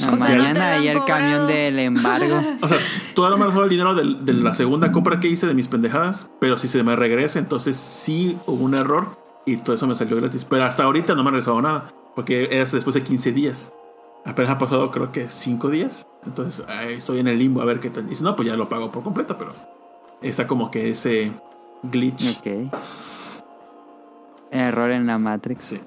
No, 0.01 0.13
O 0.13 0.17
sea, 0.19 0.35
no 0.35 0.43
mañana 0.43 0.59
lo 0.59 0.75
ahí 0.77 0.87
el 0.87 0.99
cobrado. 0.99 1.19
camión 1.19 1.47
del 1.47 1.79
embargo. 1.79 2.39
O 2.61 2.67
sea, 2.67 2.77
todavía 3.15 3.37
no 3.37 3.45
me 3.45 3.45
regresó 3.45 3.63
el 3.63 3.69
dinero 3.69 3.95
de, 3.95 4.33
la 4.33 4.53
segunda 4.53 4.91
compra 4.91 5.19
que 5.19 5.27
hice 5.27 5.47
de 5.47 5.55
mis 5.55 5.67
pendejadas, 5.67 6.27
pero 6.39 6.59
si 6.59 6.67
se 6.67 6.83
me 6.83 6.95
regresa, 6.95 7.39
entonces 7.39 7.75
sí 7.75 8.37
hubo 8.45 8.63
un 8.63 8.75
error 8.75 9.17
y 9.47 9.57
todo 9.57 9.75
eso 9.75 9.87
me 9.87 9.95
salió 9.95 10.17
gratis. 10.17 10.45
Pero 10.45 10.65
hasta 10.65 10.83
ahorita 10.83 11.15
no 11.15 11.23
me 11.23 11.29
ha 11.29 11.31
regresado 11.31 11.59
nada, 11.59 11.91
porque 12.15 12.49
era 12.51 12.65
después 12.65 12.93
de 12.93 13.01
15 13.01 13.31
días. 13.31 13.71
Apenas 14.25 14.51
ha 14.51 14.57
pasado 14.59 14.91
creo 14.91 15.11
que 15.11 15.31
5 15.31 15.71
días, 15.71 16.05
entonces 16.23 16.63
ahí 16.67 16.93
estoy 16.93 17.17
en 17.17 17.29
el 17.29 17.39
limbo 17.39 17.61
a 17.63 17.65
ver 17.65 17.79
qué 17.79 17.89
tal. 17.89 18.11
Y 18.11 18.13
si 18.13 18.23
no, 18.23 18.35
pues 18.35 18.47
ya 18.47 18.55
lo 18.55 18.69
pago 18.69 18.91
por 18.91 19.01
completo, 19.01 19.35
pero 19.39 19.53
está 20.21 20.45
como 20.45 20.69
que 20.69 20.91
ese 20.91 21.31
glitch. 21.81 22.37
ok. 22.37 22.71
Error 24.51 24.91
en 24.91 25.07
la 25.07 25.17
Matrix. 25.17 25.65
Sí. 25.65 25.81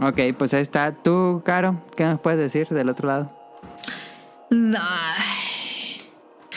Ok, 0.00 0.20
pues 0.36 0.54
ahí 0.54 0.62
está. 0.62 0.92
Tú, 0.92 1.42
Caro, 1.44 1.82
¿qué 1.96 2.04
nos 2.04 2.20
puedes 2.20 2.38
decir 2.38 2.68
del 2.68 2.88
otro 2.88 3.08
lado? 3.08 3.32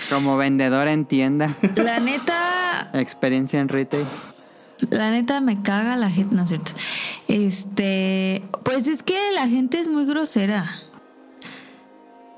Como 0.09 0.37
vendedor 0.37 0.87
en 0.87 1.05
tienda, 1.05 1.53
la 1.75 1.99
neta, 1.99 2.91
experiencia 2.93 3.59
en 3.59 3.69
retail. 3.69 4.05
la 4.89 5.11
neta 5.11 5.41
me 5.41 5.61
caga 5.61 5.95
la 5.95 6.09
gente, 6.09 6.35
no 6.35 6.43
es 6.43 6.49
cierto. 6.49 6.71
Este, 7.27 8.43
pues 8.63 8.87
es 8.87 9.03
que 9.03 9.17
la 9.33 9.47
gente 9.47 9.79
es 9.79 9.87
muy 9.87 10.05
grosera. 10.05 10.69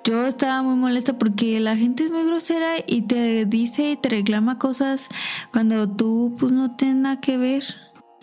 Yo 0.04 0.28
estaba 0.28 0.62
muy 0.64 0.76
molesta 0.76 1.18
porque 1.18 1.60
la 1.62 1.78
gente 1.78 2.04
es 2.04 2.12
muy 2.12 2.26
grosera 2.26 2.76
y 2.86 3.04
te 3.04 3.46
dice 3.46 3.92
y 3.92 3.96
te 3.96 4.10
reclama 4.10 4.60
cosas 4.60 5.08
cuando 5.54 5.90
tú 5.90 6.36
pues 6.38 6.52
no 6.52 6.76
tienes 6.76 6.98
nada 6.98 7.22
que 7.22 7.38
ver. 7.38 7.64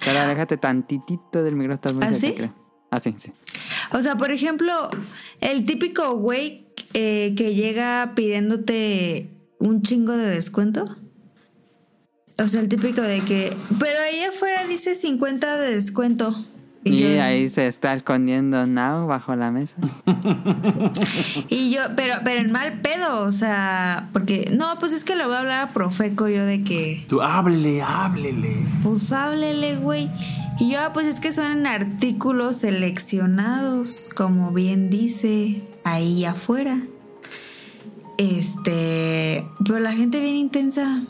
Pero 0.05 0.19
aléjate 0.19 0.59
tantitito 0.59 1.43
del 1.43 1.57
micrófono. 1.57 1.75
estás 1.75 1.95
muy 1.95 2.05
¿Ah, 2.05 2.15
cerca, 2.15 2.47
sí? 2.49 2.53
Ah, 2.91 3.01
sí, 3.01 3.15
sí. 3.19 3.33
O 3.93 4.03
sea, 4.03 4.17
por 4.17 4.31
ejemplo, 4.31 4.91
el 5.41 5.65
típico 5.65 6.17
güey 6.17 6.69
eh, 6.93 7.35
que 7.37 7.55
llega 7.55 8.13
pidiéndote 8.15 9.31
un 9.59 9.83
chingo 9.83 10.13
de 10.13 10.29
descuento. 10.29 10.85
O 12.39 12.47
sea, 12.47 12.61
el 12.61 12.69
típico 12.69 13.01
de 13.01 13.21
que, 13.21 13.57
pero 13.79 14.01
ahí 14.01 14.23
afuera 14.25 14.67
dice 14.67 14.95
50 14.95 15.57
de 15.57 15.75
descuento. 15.75 16.35
Y, 16.83 16.97
yo, 16.97 17.23
ahí 17.23 17.51
se 17.51 17.67
está 17.67 17.95
escondiendo 17.95 18.67
Now 18.67 19.07
bajo 19.07 19.37
la 19.37 19.51
mesa. 19.51 19.77
y 21.51 21.71
yo, 21.71 21.83
pero, 21.95 22.15
pero 22.25 22.41
en 22.41 22.53
mal 22.53 22.81
pedo, 22.81 23.21
o 23.21 23.33
sea, 23.33 24.09
porque, 24.15 24.51
no, 24.53 24.79
pues 24.79 24.95
es 24.95 25.05
que 25.05 25.15
lo 25.15 25.27
voy 25.27 25.37
a 25.37 25.41
hablar 25.41 25.69
a 25.69 25.73
Profeco 25.73 26.29
yo 26.29 26.47
de 26.47 26.63
que, 26.63 27.05
Tú 27.09 27.21
háblele, 27.21 27.83
háblele. 27.83 28.65
pues 28.83 29.13
háblele, 29.13 29.77
güey. 29.77 30.09
Y 30.59 30.71
yo, 30.71 30.81
ah, 30.81 30.93
pues 30.93 31.07
es 31.07 31.21
que 31.21 31.33
son 31.33 31.53
en 31.53 31.67
artículos 31.67 32.57
seleccionados, 32.59 34.11
como 34.15 34.53
bien 34.53 34.89
dice 34.89 35.63
ahí 35.85 36.25
afuera. 36.25 36.81
Este, 38.17 39.47
pero 39.65 39.79
la 39.81 39.93
gente 39.93 40.21
bien 40.21 40.37
intensa. 40.37 41.03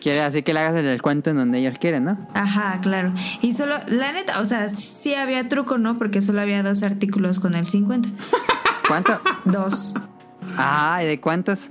Quiere 0.00 0.20
así 0.22 0.42
que 0.42 0.52
le 0.54 0.60
hagas 0.60 0.76
el 0.76 0.84
descuento 0.84 1.30
en 1.30 1.36
donde 1.36 1.58
ellos 1.58 1.78
quieren, 1.78 2.04
¿no? 2.04 2.28
Ajá, 2.34 2.80
claro. 2.80 3.12
Y 3.42 3.54
solo, 3.54 3.74
la 3.88 4.12
neta, 4.12 4.40
o 4.40 4.44
sea, 4.44 4.68
sí 4.68 5.14
había 5.14 5.48
truco, 5.48 5.78
¿no? 5.78 5.98
Porque 5.98 6.22
solo 6.22 6.40
había 6.40 6.62
dos 6.62 6.82
artículos 6.82 7.40
con 7.40 7.54
el 7.54 7.66
50. 7.66 8.08
¿Cuánto? 8.88 9.20
Dos. 9.44 9.94
Ah, 10.56 11.00
¿y 11.02 11.06
de 11.06 11.20
cuántos? 11.20 11.68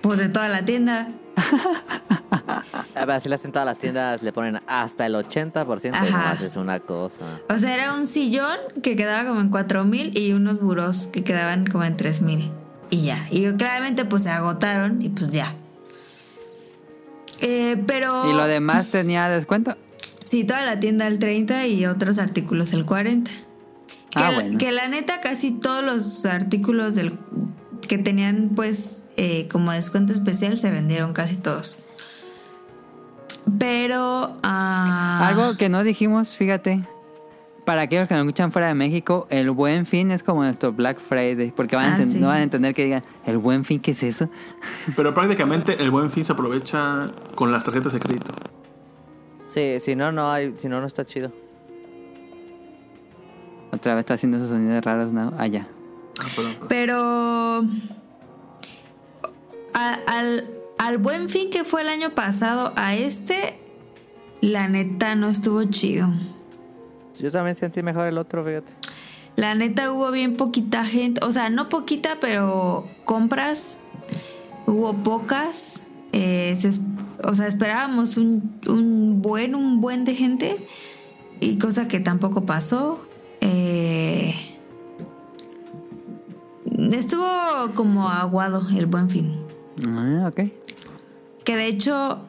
Pues 0.00 0.18
de 0.18 0.28
toda 0.28 0.48
la 0.48 0.64
tienda. 0.64 1.08
A 2.94 3.06
ver, 3.06 3.20
si 3.20 3.28
le 3.28 3.34
hacen 3.34 3.50
todas 3.50 3.66
las 3.66 3.78
tiendas, 3.78 4.22
le 4.22 4.32
ponen 4.32 4.60
hasta 4.66 5.04
el 5.06 5.14
80% 5.14 5.84
y 5.84 5.88
Ajá. 5.88 6.04
nomás 6.04 6.40
es 6.40 6.56
una 6.56 6.78
cosa. 6.78 7.40
O 7.52 7.58
sea, 7.58 7.74
era 7.74 7.92
un 7.94 8.06
sillón 8.06 8.56
que 8.82 8.94
quedaba 8.96 9.28
como 9.28 9.40
en 9.40 9.48
cuatro 9.50 9.84
mil 9.84 10.16
y 10.16 10.32
unos 10.32 10.60
burós 10.60 11.08
que 11.08 11.24
quedaban 11.24 11.66
como 11.66 11.84
en 11.84 11.96
tres 11.96 12.22
mil. 12.22 12.50
Y 12.90 13.02
ya. 13.02 13.26
Y 13.30 13.50
claramente 13.54 14.04
pues 14.04 14.22
se 14.22 14.30
agotaron 14.30 15.02
y 15.02 15.08
pues 15.08 15.30
ya. 15.32 15.54
Eh, 17.46 17.76
pero... 17.86 18.28
¿Y 18.30 18.32
lo 18.32 18.46
demás 18.46 18.88
tenía 18.88 19.28
descuento? 19.28 19.76
Sí, 20.24 20.44
toda 20.44 20.64
la 20.64 20.80
tienda 20.80 21.06
al 21.06 21.18
30 21.18 21.66
y 21.66 21.84
otros 21.86 22.18
artículos 22.18 22.72
al 22.72 22.86
40. 22.86 23.30
Que, 23.30 23.38
Ah, 24.16 24.30
bueno. 24.34 24.58
que 24.58 24.72
la 24.72 24.88
neta 24.88 25.20
casi 25.20 25.50
todos 25.52 25.84
los 25.84 26.24
artículos 26.24 26.94
del 26.94 27.18
que 27.86 27.98
tenían 27.98 28.52
pues 28.56 29.04
eh, 29.18 29.46
como 29.52 29.72
descuento 29.72 30.12
especial 30.14 30.56
se 30.56 30.70
vendieron 30.70 31.12
casi 31.12 31.36
todos. 31.36 31.76
Pero... 33.58 34.32
ah, 34.42 35.26
Algo 35.28 35.56
que 35.58 35.68
no 35.68 35.84
dijimos, 35.84 36.34
fíjate. 36.36 36.82
Para 37.64 37.82
aquellos 37.82 38.08
que 38.08 38.14
nos 38.14 38.24
escuchan 38.24 38.52
fuera 38.52 38.68
de 38.68 38.74
México, 38.74 39.26
el 39.30 39.50
buen 39.50 39.86
fin 39.86 40.10
es 40.10 40.22
como 40.22 40.42
nuestro 40.42 40.72
Black 40.72 41.00
Friday. 41.00 41.50
Porque 41.50 41.76
van 41.76 41.94
Ah, 41.94 42.02
sí. 42.02 42.18
no 42.20 42.26
van 42.26 42.40
a 42.40 42.42
entender 42.42 42.74
que 42.74 42.84
digan, 42.84 43.02
¿el 43.24 43.38
buen 43.38 43.64
fin 43.64 43.80
qué 43.80 43.92
es 43.92 44.02
eso? 44.02 44.28
Pero 44.96 45.14
prácticamente 45.14 45.82
el 45.82 45.90
buen 45.90 46.10
fin 46.10 46.24
se 46.24 46.32
aprovecha 46.32 47.10
con 47.34 47.52
las 47.52 47.64
tarjetas 47.64 47.92
de 47.94 48.00
crédito. 48.00 48.32
Sí, 49.46 49.76
si 49.80 49.96
no, 49.96 50.12
no 50.12 50.30
hay, 50.30 50.54
si 50.58 50.68
no, 50.68 50.80
no 50.80 50.86
está 50.86 51.04
chido. 51.06 51.32
Otra 53.72 53.94
vez 53.94 54.00
está 54.02 54.14
haciendo 54.14 54.36
esos 54.36 54.50
sonidos 54.50 54.84
raros, 54.84 55.12
¿no? 55.12 55.32
Ah, 55.38 55.46
ya. 55.46 55.66
Ah, 56.20 56.26
perdón. 56.36 56.56
Pero 56.68 57.64
al, 59.74 60.44
al 60.78 60.98
buen 60.98 61.28
fin 61.28 61.50
que 61.50 61.64
fue 61.64 61.82
el 61.82 61.88
año 61.88 62.10
pasado, 62.10 62.72
a 62.76 62.94
este, 62.94 63.58
la 64.40 64.68
neta 64.68 65.14
no 65.14 65.28
estuvo 65.28 65.64
chido. 65.64 66.08
Yo 67.18 67.30
también 67.30 67.56
sentí 67.56 67.82
mejor 67.82 68.06
el 68.06 68.18
otro, 68.18 68.44
fíjate. 68.44 68.72
La 69.36 69.54
neta 69.54 69.92
hubo 69.92 70.10
bien 70.10 70.36
poquita 70.36 70.84
gente, 70.84 71.20
o 71.24 71.32
sea, 71.32 71.50
no 71.50 71.68
poquita, 71.68 72.18
pero 72.20 72.86
compras 73.04 73.80
hubo 74.66 74.94
pocas. 75.02 75.84
eh, 76.12 76.54
se 76.56 76.70
o 77.24 77.34
sea, 77.34 77.46
esperábamos 77.46 78.16
un, 78.16 78.60
un 78.68 79.22
buen, 79.22 79.54
un 79.54 79.80
buen 79.80 80.04
de 80.04 80.14
gente 80.14 80.58
y 81.40 81.58
cosa 81.58 81.88
que 81.88 82.00
tampoco 82.00 82.44
pasó. 82.44 83.00
Eh, 83.40 84.34
estuvo 86.92 87.26
como 87.74 88.08
aguado 88.08 88.66
el 88.76 88.86
buen 88.86 89.08
fin. 89.10 89.32
Ah, 89.86 90.28
ok. 90.28 90.50
Que 91.44 91.56
de 91.56 91.66
hecho, 91.66 92.20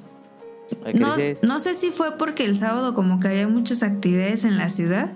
no, 0.94 1.16
no 1.42 1.60
sé 1.60 1.76
si 1.76 1.92
fue 1.92 2.18
porque 2.18 2.46
el 2.46 2.58
sábado 2.58 2.94
como 2.94 3.20
que 3.20 3.28
había 3.28 3.48
muchas 3.48 3.84
actividades 3.84 4.44
en 4.44 4.58
la 4.58 4.70
ciudad, 4.70 5.12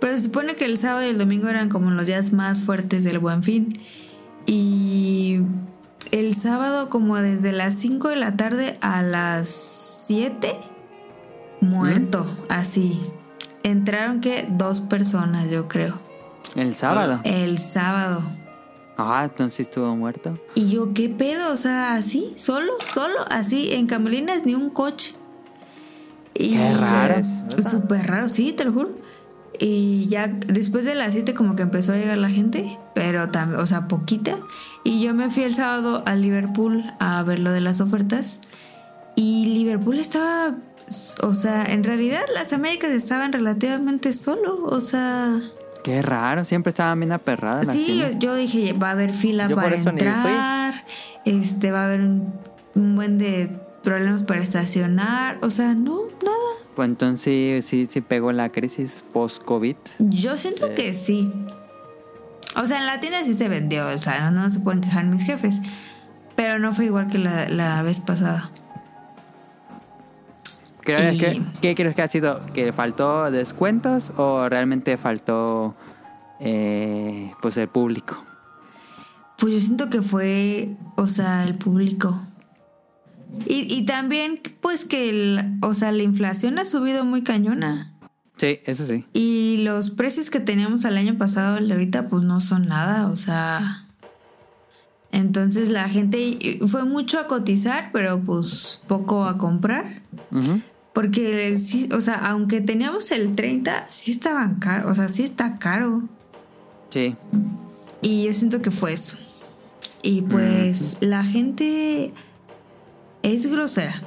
pero 0.00 0.16
se 0.16 0.24
supone 0.24 0.56
que 0.56 0.64
el 0.66 0.78
sábado 0.78 1.06
y 1.06 1.10
el 1.10 1.18
domingo 1.18 1.48
eran 1.48 1.68
como 1.68 1.90
los 1.90 2.06
días 2.06 2.32
más 2.32 2.60
fuertes 2.60 3.04
del 3.04 3.18
buen 3.18 3.42
fin. 3.42 3.78
Y 4.46 5.40
el 6.12 6.34
sábado 6.34 6.88
como 6.90 7.16
desde 7.16 7.52
las 7.52 7.74
5 7.74 8.10
de 8.10 8.16
la 8.16 8.36
tarde 8.36 8.78
a 8.80 9.02
las 9.02 9.48
7, 10.06 10.56
muerto, 11.60 12.26
así. 12.48 13.00
Entraron 13.62 14.20
que 14.20 14.46
dos 14.48 14.80
personas, 14.80 15.50
yo 15.50 15.66
creo. 15.66 15.98
El 16.54 16.76
sábado. 16.76 17.20
El 17.24 17.58
sábado. 17.58 18.22
Ah, 18.96 19.22
entonces 19.24 19.60
estuvo 19.60 19.94
muerto. 19.94 20.38
Y 20.54 20.70
yo, 20.70 20.94
¿qué 20.94 21.08
pedo? 21.08 21.52
O 21.52 21.56
sea, 21.56 21.94
así, 21.94 22.32
solo, 22.36 22.72
solo, 22.84 23.14
así, 23.30 23.72
en 23.72 23.86
Camelinas 23.86 24.46
ni 24.46 24.54
un 24.54 24.70
coche. 24.70 25.14
Y 26.34 26.56
Qué 26.56 26.74
raro. 26.74 27.22
Súper 27.62 28.06
raro, 28.06 28.28
sí, 28.28 28.52
te 28.52 28.64
lo 28.64 28.72
juro. 28.72 28.90
Y 29.58 30.06
ya 30.08 30.28
después 30.28 30.84
de 30.84 30.94
las 30.94 31.12
7 31.14 31.34
como 31.34 31.56
que 31.56 31.62
empezó 31.62 31.92
a 31.92 31.96
llegar 31.96 32.18
la 32.18 32.30
gente, 32.30 32.78
pero 32.94 33.30
también, 33.30 33.60
o 33.60 33.66
sea, 33.66 33.88
poquita. 33.88 34.38
Y 34.84 35.02
yo 35.02 35.14
me 35.14 35.30
fui 35.30 35.44
el 35.44 35.54
sábado 35.54 36.02
a 36.06 36.14
Liverpool 36.14 36.84
a 36.98 37.22
ver 37.22 37.38
lo 37.38 37.52
de 37.52 37.60
las 37.60 37.80
ofertas. 37.80 38.40
Y 39.14 39.46
Liverpool 39.46 39.98
estaba, 39.98 40.56
o 41.22 41.34
sea, 41.34 41.64
en 41.64 41.84
realidad 41.84 42.22
las 42.34 42.52
Américas 42.52 42.90
estaban 42.90 43.32
relativamente 43.32 44.12
solo, 44.12 44.64
o 44.64 44.80
sea... 44.80 45.40
Qué 45.86 46.02
raro, 46.02 46.44
siempre 46.44 46.70
estaban 46.70 46.98
bien 46.98 47.12
aperradas 47.12 47.64
las 47.68 47.76
Sí, 47.76 47.86
yo, 47.86 48.08
tiendas. 48.08 48.18
yo 48.18 48.34
dije, 48.34 48.72
va 48.72 48.88
a 48.88 48.90
haber 48.90 49.14
fila 49.14 49.46
Yo 49.46 49.54
para 49.54 49.76
entrar, 49.76 50.84
este, 51.24 51.70
va 51.70 51.82
a 51.82 51.84
haber 51.86 52.00
un, 52.00 52.34
un 52.74 52.96
buen 52.96 53.18
de 53.18 53.56
problemas 53.84 54.24
para 54.24 54.40
estacionar, 54.40 55.38
o 55.42 55.50
sea, 55.50 55.74
no, 55.74 56.00
nada. 56.24 56.36
Pues 56.74 56.88
entonces 56.88 57.64
sí, 57.64 57.84
sí, 57.84 57.86
sí 57.86 58.00
pegó 58.00 58.32
la 58.32 58.50
crisis 58.50 59.04
post-COVID. 59.12 59.76
Yo 60.00 60.36
siento 60.36 60.74
que 60.74 60.92
sí. 60.92 61.32
O 62.56 62.66
sea, 62.66 62.78
en 62.80 62.86
la 62.86 62.98
tienda 62.98 63.22
sí 63.24 63.34
se 63.34 63.48
vendió, 63.48 63.86
o 63.86 63.98
sea, 63.98 64.28
no, 64.32 64.42
no 64.42 64.50
se 64.50 64.58
pueden 64.58 64.80
quejar 64.80 65.04
mis 65.04 65.22
jefes, 65.22 65.60
pero 66.34 66.58
no 66.58 66.72
fue 66.72 66.86
igual 66.86 67.06
que 67.06 67.18
la, 67.18 67.48
la 67.48 67.80
vez 67.82 68.00
pasada. 68.00 68.50
¿Crees 70.86 71.14
Y- 71.16 71.18
que, 71.18 71.42
¿Qué 71.60 71.74
crees 71.74 71.94
que 71.94 72.02
ha 72.02 72.08
sido? 72.08 72.40
¿Que 72.54 72.72
faltó 72.72 73.30
descuentos 73.30 74.12
o 74.16 74.48
realmente 74.48 74.96
faltó 74.96 75.74
eh, 76.40 77.32
pues 77.42 77.56
el 77.58 77.68
público? 77.68 78.24
Pues 79.36 79.52
yo 79.52 79.60
siento 79.60 79.90
que 79.90 80.00
fue, 80.00 80.76
o 80.96 81.06
sea, 81.08 81.44
el 81.44 81.58
público. 81.58 82.18
Y, 83.46 83.66
y 83.74 83.84
también, 83.84 84.40
pues 84.62 84.84
que, 84.86 85.10
el, 85.10 85.58
o 85.60 85.74
sea, 85.74 85.92
la 85.92 86.02
inflación 86.04 86.58
ha 86.58 86.64
subido 86.64 87.04
muy 87.04 87.22
cañona. 87.22 87.92
Sí, 88.38 88.60
eso 88.64 88.86
sí. 88.86 89.04
Y 89.12 89.62
los 89.64 89.90
precios 89.90 90.30
que 90.30 90.40
teníamos 90.40 90.84
al 90.84 90.96
año 90.96 91.18
pasado, 91.18 91.58
ahorita, 91.58 92.08
pues 92.08 92.24
no 92.24 92.40
son 92.40 92.66
nada, 92.66 93.08
o 93.08 93.16
sea. 93.16 93.82
Entonces 95.12 95.68
la 95.70 95.88
gente 95.88 96.58
fue 96.68 96.84
mucho 96.84 97.18
a 97.18 97.26
cotizar, 97.26 97.90
pero 97.92 98.20
pues 98.20 98.82
poco 98.86 99.24
a 99.24 99.38
comprar. 99.38 100.02
Ujú. 100.30 100.60
Porque 100.96 101.58
sí, 101.58 101.90
o 101.94 102.00
sea, 102.00 102.14
aunque 102.14 102.62
teníamos 102.62 103.10
el 103.10 103.36
30, 103.36 103.84
sí 103.90 104.12
estaban 104.12 104.54
caros, 104.54 104.92
o 104.92 104.94
sea, 104.94 105.08
sí 105.08 105.24
está 105.24 105.58
caro. 105.58 106.04
Sí. 106.88 107.14
Y 108.00 108.24
yo 108.24 108.32
siento 108.32 108.62
que 108.62 108.70
fue 108.70 108.94
eso. 108.94 109.18
Y 110.00 110.22
pues 110.22 110.96
la 111.00 111.22
gente 111.22 112.14
es 113.22 113.44
grosera. 113.44 114.00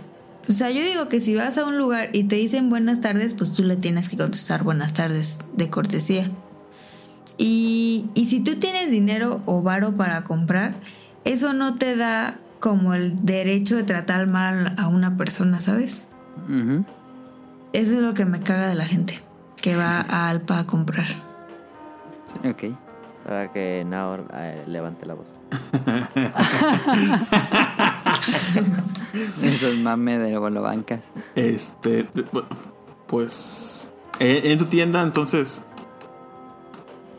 O 0.47 0.51
sea, 0.51 0.71
yo 0.71 0.81
digo 0.81 1.09
que 1.09 1.21
si 1.21 1.35
vas 1.35 1.59
a 1.59 1.67
un 1.67 1.77
lugar 1.77 2.09
y 2.11 2.23
te 2.23 2.37
dicen 2.37 2.71
buenas 2.71 3.01
tardes, 3.01 3.35
pues 3.35 3.53
tú 3.53 3.63
le 3.63 3.75
tienes 3.75 4.09
que 4.09 4.17
contestar 4.17 4.63
buenas 4.63 4.95
tardes 4.95 5.37
de 5.55 5.69
cortesía. 5.69 6.31
Y, 7.37 8.07
y 8.15 8.25
si 8.25 8.39
tú 8.39 8.55
tienes 8.55 8.89
dinero 8.89 9.43
o 9.45 9.61
varo 9.61 9.95
para 9.95 10.23
comprar, 10.23 10.73
eso 11.23 11.53
no 11.53 11.77
te 11.77 11.95
da 11.95 12.39
como 12.59 12.95
el 12.95 13.27
derecho 13.27 13.75
de 13.75 13.83
tratar 13.83 14.25
mal 14.25 14.73
a 14.79 14.87
una 14.87 15.17
persona, 15.17 15.61
¿sabes? 15.61 16.08
Eso 17.73 17.95
es 17.95 18.01
lo 18.01 18.13
que 18.13 18.25
me 18.25 18.41
caga 18.41 18.67
de 18.67 18.75
la 18.75 18.85
gente 18.85 19.19
que 19.61 19.75
va 19.75 19.99
a 19.99 20.29
Alpa 20.29 20.59
a 20.59 20.65
comprar. 20.65 21.07
Ok. 22.43 22.75
Para 23.25 23.51
que 23.51 23.83
Naor 23.85 24.25
eh, 24.33 24.63
levante 24.67 25.05
la 25.05 25.15
voz. 25.15 25.27
Esos 29.43 29.77
mames 29.77 30.19
de 30.19 30.37
bolobancas. 30.37 31.01
Este, 31.35 32.07
pues, 33.07 33.91
eh, 34.19 34.41
en 34.45 34.59
tu 34.59 34.65
tienda, 34.65 35.01
entonces, 35.01 35.63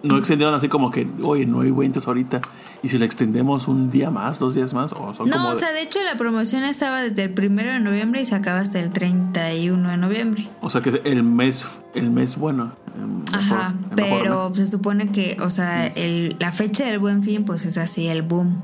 no 0.02 0.16
extendieron 0.16 0.54
así 0.54 0.68
como 0.68 0.90
que, 0.90 1.06
oye, 1.22 1.44
no 1.46 1.60
hay 1.60 1.70
ventas 1.70 2.06
ahorita. 2.06 2.40
Y 2.82 2.88
si 2.88 2.98
le 2.98 3.04
extendemos 3.04 3.68
un 3.68 3.90
día 3.90 4.10
más, 4.10 4.38
dos 4.38 4.54
días 4.54 4.72
más, 4.72 4.92
o 4.92 5.12
son 5.14 5.28
No, 5.28 5.36
como. 5.36 5.48
o 5.50 5.58
sea, 5.58 5.70
de 5.72 5.82
hecho 5.82 5.98
la 6.10 6.16
promoción 6.16 6.62
estaba 6.64 7.02
desde 7.02 7.24
el 7.24 7.34
primero 7.34 7.70
de 7.70 7.80
noviembre 7.80 8.22
y 8.22 8.26
se 8.26 8.34
acaba 8.34 8.60
hasta 8.60 8.78
el 8.80 8.90
31 8.90 9.90
de 9.90 9.96
noviembre. 9.98 10.48
o 10.62 10.70
sea 10.70 10.80
que 10.80 11.00
el 11.04 11.22
mes, 11.22 11.66
el 11.94 12.10
mes 12.10 12.36
bueno. 12.38 12.72
mejor- 12.96 13.38
Ajá, 13.38 13.74
el 13.90 13.96
mejor, 14.02 14.18
pero 14.22 14.54
se 14.54 14.66
supone 14.66 15.12
que, 15.12 15.36
o 15.42 15.50
sea, 15.50 15.86
el, 15.88 16.36
la 16.38 16.52
fecha 16.52 16.86
del 16.86 16.98
buen 16.98 17.22
fin, 17.22 17.44
pues 17.44 17.66
es 17.66 17.76
así, 17.76 18.08
el 18.08 18.22
boom. 18.22 18.62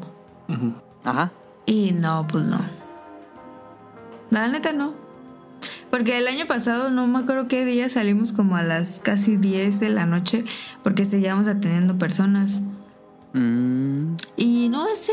Ajá. 1.04 1.30
Y 1.66 1.92
no, 1.92 2.26
pues 2.30 2.44
no. 2.44 2.60
La 4.30 4.48
neta 4.48 4.72
no. 4.72 4.94
Porque 5.96 6.18
el 6.18 6.28
año 6.28 6.44
pasado 6.46 6.90
no 6.90 7.06
me 7.06 7.20
acuerdo 7.20 7.48
qué 7.48 7.64
día 7.64 7.88
salimos 7.88 8.30
como 8.32 8.54
a 8.56 8.62
las 8.62 8.98
casi 9.02 9.38
10 9.38 9.80
de 9.80 9.88
la 9.88 10.04
noche 10.04 10.44
porque 10.82 11.06
seguíamos 11.06 11.48
atendiendo 11.48 11.96
personas. 11.96 12.60
Mm, 13.32 14.16
Y 14.36 14.68
no, 14.68 14.86
ese, 14.88 15.12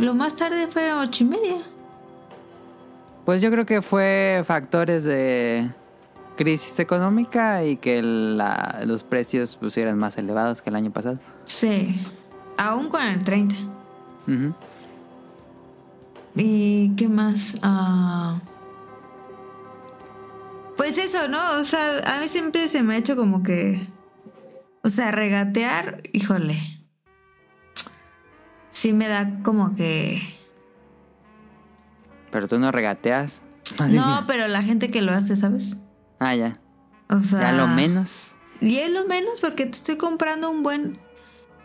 lo 0.00 0.14
más 0.14 0.36
tarde 0.36 0.68
fue 0.68 0.92
ocho 0.92 1.24
y 1.24 1.26
media. 1.26 1.56
Pues 3.24 3.42
yo 3.42 3.50
creo 3.50 3.66
que 3.66 3.82
fue 3.82 4.44
factores 4.46 5.02
de 5.02 5.68
crisis 6.36 6.78
económica 6.78 7.64
y 7.64 7.76
que 7.76 8.00
la- 8.00 8.82
los 8.86 9.02
precios 9.02 9.56
pues, 9.60 9.76
eran 9.78 9.98
más 9.98 10.16
elevados 10.16 10.62
que 10.62 10.70
el 10.70 10.76
año 10.76 10.92
pasado. 10.92 11.18
Sí, 11.44 11.96
aún 12.56 12.88
con 12.88 13.02
el 13.02 13.18
30. 13.24 13.56
Ujú. 14.28 14.54
¿Y 16.36 16.90
qué 16.94 17.08
más? 17.08 17.56
Ah, 17.62 18.38
Pues 20.80 20.96
eso, 20.96 21.28
¿no? 21.28 21.60
O 21.60 21.64
sea, 21.64 21.98
a 22.06 22.22
mí 22.22 22.28
siempre 22.28 22.66
se 22.66 22.82
me 22.82 22.94
ha 22.94 22.96
hecho 22.96 23.14
como 23.14 23.42
que... 23.42 23.82
O 24.82 24.88
sea, 24.88 25.10
regatear, 25.10 26.00
híjole. 26.14 26.58
Sí 28.70 28.94
me 28.94 29.06
da 29.06 29.42
como 29.42 29.74
que... 29.74 30.22
Pero 32.30 32.48
tú 32.48 32.58
no 32.58 32.72
regateas. 32.72 33.42
No, 33.90 34.22
pero 34.26 34.48
la 34.48 34.62
gente 34.62 34.90
que 34.90 35.02
lo 35.02 35.12
hace, 35.12 35.36
¿sabes? 35.36 35.76
Ah, 36.18 36.34
ya. 36.34 36.58
O 37.10 37.20
sea. 37.20 37.42
Ya 37.42 37.52
lo 37.52 37.66
menos. 37.66 38.34
Y 38.62 38.78
es 38.78 38.90
lo 38.90 39.04
menos 39.04 39.38
porque 39.42 39.66
te 39.66 39.72
estoy 39.72 39.98
comprando 39.98 40.48
un 40.48 40.62
buen. 40.62 40.98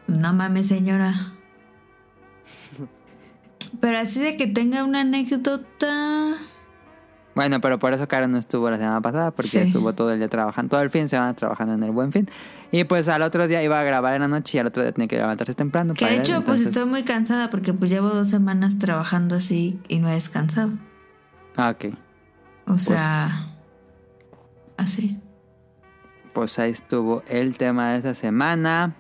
No 0.08 0.34
mames, 0.34 0.68
señora. 0.68 1.14
Pero 3.80 3.98
así 3.98 4.20
de 4.20 4.36
que 4.36 4.48
tenga 4.48 4.84
una 4.84 5.02
anécdota. 5.02 6.36
Bueno, 7.36 7.60
pero 7.62 7.78
por 7.80 7.92
eso 7.94 8.08
Caro 8.08 8.28
no 8.28 8.38
estuvo 8.38 8.70
la 8.70 8.78
semana 8.78 9.02
pasada, 9.02 9.32
porque 9.32 9.50
Sí. 9.50 9.58
estuvo 9.60 9.94
todo 9.94 10.12
el 10.12 10.20
día 10.20 10.30
trabajando, 10.30 10.70
todo 10.72 10.82
el 10.82 10.90
fin 10.90 11.04
de 11.04 11.10
semana 11.10 11.34
trabajando 11.34 11.74
en 11.74 11.84
el 11.84 11.92
buen 11.92 12.12
fin. 12.14 12.30
Y 12.72 12.86
pues 12.86 13.10
al 13.10 13.22
otro 13.22 13.48
día 13.48 13.62
iba 13.62 13.78
a 13.80 13.84
grabar 13.84 14.16
en 14.16 14.22
la 14.22 14.28
noche 14.28 14.58
y 14.58 14.60
al 14.62 14.68
otro 14.68 14.82
día 14.84 14.92
tenía 14.94 15.08
que 15.08 15.18
levantarse 15.18 15.54
temprano. 15.54 15.94
Que 15.94 16.06
de 16.06 16.16
hecho, 16.16 16.34
pues 16.44 16.60
entonces- 16.62 16.68
estoy 16.70 16.86
muy 16.86 17.04
cansada 17.04 17.50
porque 17.50 17.74
pues 17.74 17.92
llevo 17.92 18.10
dos 18.10 18.30
semanas 18.30 18.78
trabajando 18.78 19.36
así 19.36 19.80
y 19.90 20.00
no 20.00 20.10
he 20.10 20.14
descansado. 20.14 20.72
Ah, 21.58 21.70
ok. 21.72 21.94
O 22.68 22.78
sea. 22.78 23.50
Así. 24.78 25.20
Pues 26.34 26.60
ahí 26.60 26.72
estuvo 26.72 27.24
el 27.28 27.58
tema 27.58 27.92
de 27.92 27.98
esta 27.98 28.14
semana. 28.14 28.96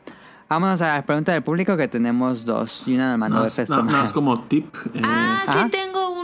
Vámonos 0.47 0.81
a 0.81 0.95
las 0.95 1.03
preguntas 1.03 1.33
del 1.33 1.43
público 1.43 1.75
que 1.75 1.87
tenemos 1.87 2.45
dos 2.45 2.87
y 2.87 2.95
una 2.95 3.09
nos 3.09 3.17
mandó 3.19 3.37
No, 3.39 3.43
de 3.45 3.65
no, 3.67 3.83
no, 3.83 4.03
es 4.03 4.13
como 4.13 4.39
tip. 4.41 4.73
eh, 4.93 5.01
Ah, 5.03 5.43
sí, 5.51 5.69
tengo 5.71 6.14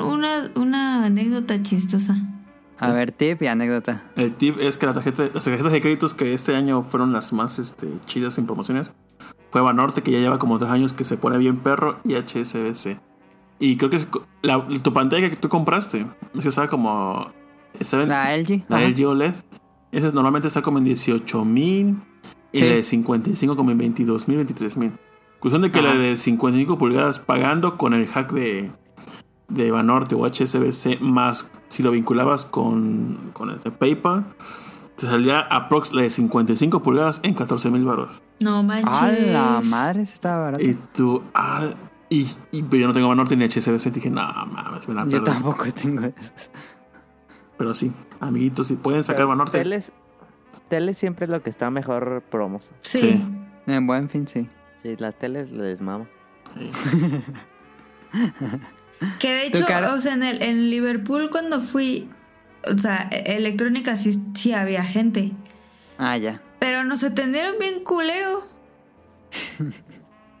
un, 0.00 0.02
un- 0.02 0.12
una, 0.12 0.50
una 0.56 1.04
anécdota 1.06 1.62
chistosa. 1.62 2.16
A 2.78 2.90
ver, 2.92 3.12
tip 3.12 3.40
y 3.42 3.46
anécdota. 3.46 4.02
El 4.16 4.34
tip 4.34 4.56
es 4.58 4.76
que 4.76 4.86
la 4.86 4.92
tarjeta, 4.94 5.30
las 5.32 5.44
tarjetas 5.44 5.70
de 5.72 5.80
créditos 5.80 6.14
que 6.14 6.34
este 6.34 6.56
año 6.56 6.82
fueron 6.82 7.12
las 7.12 7.32
más 7.32 7.58
este, 7.60 7.86
chidas 8.06 8.38
en 8.38 8.46
promociones 8.46 8.92
fue 9.50 9.60
Banorte, 9.60 10.02
que 10.02 10.10
ya 10.10 10.18
lleva 10.18 10.38
como 10.38 10.58
tres 10.58 10.70
años 10.70 10.92
que 10.92 11.04
se 11.04 11.16
pone 11.16 11.38
bien 11.38 11.58
perro, 11.58 12.00
y 12.04 12.14
HSBC. 12.14 12.98
Y 13.60 13.76
creo 13.76 13.90
que 13.90 13.96
es 13.98 14.08
la- 14.42 14.66
tu 14.82 14.92
pantalla 14.92 15.30
que 15.30 15.36
tú 15.36 15.48
compraste, 15.48 16.06
es 16.34 16.40
que 16.42 16.48
estaba 16.48 16.68
como... 16.68 17.30
estaba 17.78 18.02
en- 18.02 18.08
La 18.08 18.36
LG. 18.36 18.64
la 18.68 18.78
Ajá. 18.78 18.88
LG 18.88 19.06
OLED. 19.06 19.34
Esa 19.92 20.10
normalmente 20.10 20.48
está 20.48 20.62
como 20.62 20.78
en 20.78 20.84
18 20.84 21.44
mil 21.44 21.98
y 22.50 22.58
Sí. 22.58 22.64
la 22.64 22.74
de 22.76 22.82
55 22.82 23.54
como 23.56 23.70
en 23.70 23.78
22 23.78 24.26
mil, 24.26 24.38
23 24.38 24.76
mil. 24.78 24.92
Cuestión 25.38 25.62
de 25.62 25.70
que 25.70 25.78
Ajá. 25.80 25.94
la 25.94 26.00
de 26.00 26.16
55 26.16 26.78
pulgadas 26.78 27.18
pagando 27.20 27.76
con 27.76 27.92
el 27.94 28.06
hack 28.08 28.32
de, 28.32 28.72
de 29.54 29.70
Banorte 29.70 30.14
o 30.14 30.26
HSBC 30.26 31.00
más 31.00 31.50
si 31.68 31.82
lo 31.82 31.90
vinculabas 31.90 32.44
con, 32.44 33.30
con 33.32 33.50
este 33.50 33.70
PayPal, 33.70 34.24
te 34.96 35.06
salía 35.06 35.40
aprox 35.40 35.90
de 35.92 36.10
55 36.10 36.82
pulgadas 36.82 37.20
en 37.22 37.34
14 37.34 37.70
mil 37.70 37.84
baros. 37.84 38.22
No 38.40 38.62
manches. 38.62 38.88
Ah, 38.92 39.10
la 39.10 39.60
madre, 39.64 40.04
sí 40.06 40.12
estaba 40.14 40.44
barato. 40.44 40.62
Y 40.62 40.74
tú, 40.94 41.22
ah, 41.34 41.70
y, 42.10 42.28
y- 42.50 42.62
pero 42.62 42.82
yo 42.82 42.86
no 42.88 42.92
tengo 42.92 43.08
Banorte 43.08 43.36
ni 43.36 43.44
HSBC, 43.46 43.90
dije, 43.92 44.10
no 44.10 44.22
mames, 44.46 44.86
me 44.88 44.94
la 44.94 45.04
Yo 45.04 45.10
perder". 45.22 45.24
tampoco 45.24 45.64
tengo 45.72 46.02
eso. 46.02 46.14
Pero 47.56 47.74
sí, 47.74 47.92
amiguitos, 48.20 48.66
si 48.66 48.74
pueden 48.74 49.02
sacar 49.04 49.26
Banorte. 49.26 49.56
Teles, 49.58 49.92
teles 50.68 50.98
siempre 50.98 51.24
es 51.24 51.30
lo 51.30 51.42
que 51.42 51.48
está 51.50 51.70
mejor 51.70 52.22
promos. 52.30 52.70
Sí. 52.80 52.98
Sí. 52.98 53.24
En 53.66 53.86
buen 53.86 54.08
fin, 54.10 54.26
sí. 54.28 54.48
Sí, 54.82 54.96
las 54.98 55.14
teles 55.16 55.52
les 55.52 55.80
mamo. 55.80 56.06
Que 59.18 59.32
de 59.32 59.50
¿Tú, 59.50 59.58
hecho, 59.58 59.94
o 59.94 60.00
sea, 60.00 60.14
en, 60.14 60.22
el, 60.22 60.42
en 60.42 60.70
Liverpool 60.70 61.30
cuando 61.30 61.60
fui, 61.60 62.08
o 62.72 62.78
sea, 62.78 63.08
e- 63.10 63.36
electrónica 63.36 63.96
sí, 63.96 64.18
sí 64.34 64.52
había 64.52 64.84
gente. 64.84 65.32
Ah, 65.98 66.16
ya. 66.16 66.42
Pero 66.58 66.84
nos 66.84 67.02
atendieron 67.02 67.56
bien 67.58 67.82
culero. 67.84 68.48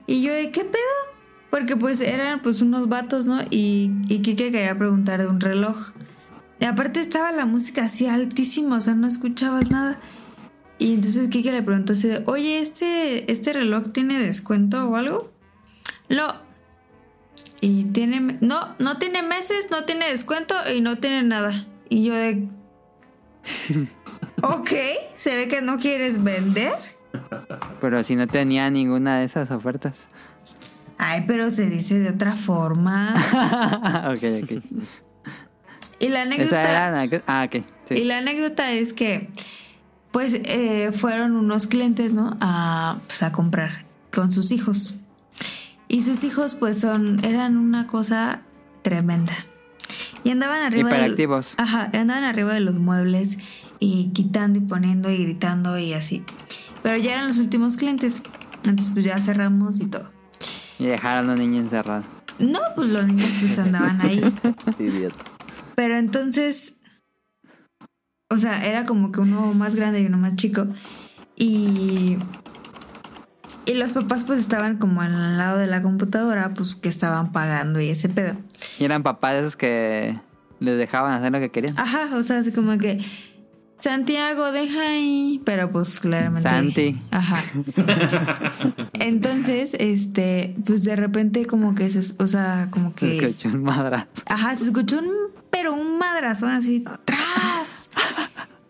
y 0.06 0.22
yo 0.22 0.32
de 0.32 0.50
qué 0.50 0.64
pedo? 0.64 1.12
Porque 1.50 1.76
pues 1.76 2.00
eran 2.00 2.40
pues 2.40 2.62
unos 2.62 2.88
vatos, 2.88 3.26
¿no? 3.26 3.40
Y, 3.50 3.90
y 4.08 4.22
Kike 4.22 4.50
quería 4.52 4.76
preguntar 4.76 5.20
de 5.20 5.26
un 5.26 5.40
reloj. 5.40 5.92
Y 6.60 6.64
aparte 6.64 7.00
estaba 7.00 7.32
la 7.32 7.44
música 7.44 7.84
así 7.84 8.06
altísima, 8.06 8.76
o 8.76 8.80
sea, 8.80 8.94
no 8.94 9.06
escuchabas 9.06 9.70
nada. 9.70 10.00
Y 10.78 10.94
entonces 10.94 11.28
Kike 11.28 11.52
le 11.52 11.62
preguntó 11.62 11.92
así 11.92 12.08
de, 12.08 12.22
oye, 12.26 12.60
¿este, 12.60 13.30
¿este 13.30 13.52
reloj 13.52 13.92
tiene 13.92 14.18
descuento 14.18 14.88
o 14.88 14.96
algo? 14.96 15.30
No. 16.08 16.51
Y 17.62 17.84
tiene... 17.84 18.38
No, 18.40 18.74
no 18.80 18.98
tiene 18.98 19.22
meses, 19.22 19.68
no 19.70 19.84
tiene 19.84 20.10
descuento 20.10 20.54
y 20.74 20.80
no 20.80 20.98
tiene 20.98 21.22
nada. 21.22 21.64
Y 21.88 22.04
yo 22.04 22.14
de... 22.14 22.48
ok, 24.42 24.70
se 25.14 25.36
ve 25.36 25.46
que 25.46 25.62
no 25.62 25.78
quieres 25.78 26.24
vender. 26.24 26.74
Pero 27.80 28.02
si 28.02 28.16
no 28.16 28.26
tenía 28.26 28.68
ninguna 28.68 29.18
de 29.18 29.26
esas 29.26 29.52
ofertas. 29.52 30.08
Ay, 30.98 31.22
pero 31.24 31.50
se 31.50 31.70
dice 31.70 32.00
de 32.00 32.10
otra 32.10 32.34
forma. 32.34 33.14
ok, 34.12 34.42
ok. 34.42 34.62
Y 36.00 36.08
la 36.08 36.22
Esa 36.24 36.32
anécdota, 36.32 36.62
era 36.62 36.90
la... 36.90 37.22
Ah, 37.28 37.46
ok. 37.46 37.62
y 37.90 38.02
la 38.02 38.18
anécdota 38.18 38.72
es 38.72 38.92
que, 38.92 39.30
pues, 40.10 40.34
eh, 40.34 40.90
fueron 40.90 41.36
unos 41.36 41.68
clientes, 41.68 42.12
¿no? 42.12 42.36
A, 42.40 42.98
pues, 43.06 43.22
a 43.22 43.30
comprar 43.30 43.84
con 44.12 44.32
sus 44.32 44.50
hijos. 44.50 45.01
Y 45.92 46.04
sus 46.04 46.24
hijos, 46.24 46.54
pues, 46.54 46.80
son, 46.80 47.22
eran 47.22 47.58
una 47.58 47.86
cosa 47.86 48.40
tremenda. 48.80 49.34
Y 50.24 50.30
andaban 50.30 50.62
arriba 50.62 50.88
de, 50.88 50.96
Hiperactivos. 50.96 51.54
ajá, 51.58 51.90
andaban 51.92 52.24
arriba 52.24 52.54
de 52.54 52.60
los 52.60 52.78
muebles 52.78 53.36
y 53.78 54.08
quitando 54.14 54.58
y 54.58 54.62
poniendo 54.62 55.10
y 55.10 55.18
gritando 55.18 55.76
y 55.76 55.92
así. 55.92 56.24
Pero 56.82 56.96
ya 56.96 57.12
eran 57.12 57.28
los 57.28 57.36
últimos 57.36 57.76
clientes. 57.76 58.22
Entonces, 58.64 58.88
pues 58.90 59.04
ya 59.04 59.18
cerramos 59.18 59.80
y 59.80 59.86
todo. 59.86 60.10
Y 60.78 60.86
dejaron 60.86 61.28
a 61.28 61.34
un 61.34 61.38
niño 61.40 61.60
encerrado. 61.60 62.04
No, 62.38 62.60
pues 62.74 62.88
los 62.88 63.06
niños 63.06 63.28
pues 63.38 63.58
andaban 63.58 64.00
ahí. 64.00 64.22
Idiota. 64.78 65.22
Pero 65.74 65.98
entonces, 65.98 66.72
o 68.30 68.38
sea, 68.38 68.66
era 68.66 68.86
como 68.86 69.12
que 69.12 69.20
uno 69.20 69.52
más 69.52 69.76
grande 69.76 70.00
y 70.00 70.06
uno 70.06 70.16
más 70.16 70.36
chico. 70.36 70.68
Y, 71.36 72.16
y 73.66 73.74
los 73.74 73.92
papás 73.92 74.24
pues 74.24 74.40
estaban 74.40 74.78
como 74.78 75.00
al 75.02 75.38
lado 75.38 75.58
de 75.58 75.66
la 75.66 75.82
computadora, 75.82 76.52
pues 76.54 76.74
que 76.74 76.88
estaban 76.88 77.32
pagando 77.32 77.80
y 77.80 77.88
ese 77.88 78.08
pedo. 78.08 78.34
Y 78.78 78.84
eran 78.84 79.02
papás 79.02 79.34
esos 79.34 79.56
que 79.56 80.18
les 80.60 80.78
dejaban 80.78 81.12
hacer 81.12 81.32
lo 81.32 81.40
que 81.40 81.50
querían. 81.50 81.78
Ajá, 81.78 82.10
o 82.14 82.22
sea, 82.22 82.38
así 82.38 82.52
como 82.52 82.78
que... 82.78 83.00
Santiago, 83.78 84.52
deja 84.52 84.80
ahí. 84.80 85.42
Pero 85.44 85.72
pues 85.72 85.98
claramente. 85.98 86.48
Santi. 86.48 87.02
Ajá. 87.10 87.42
Entonces, 89.00 89.74
este, 89.76 90.54
pues 90.64 90.84
de 90.84 90.94
repente 90.94 91.46
como 91.46 91.74
que 91.74 91.90
se, 91.90 92.14
o 92.22 92.26
sea, 92.28 92.68
como 92.70 92.90
Se 92.90 92.94
que. 92.94 93.26
escuchó 93.26 93.48
un 93.48 93.64
madrazo. 93.64 94.06
Ajá, 94.26 94.54
se 94.54 94.66
escuchó 94.66 95.00
un, 95.00 95.10
pero 95.50 95.74
un 95.74 95.98
madrazón 95.98 96.52
así, 96.52 96.84
¡tras! 97.04 97.88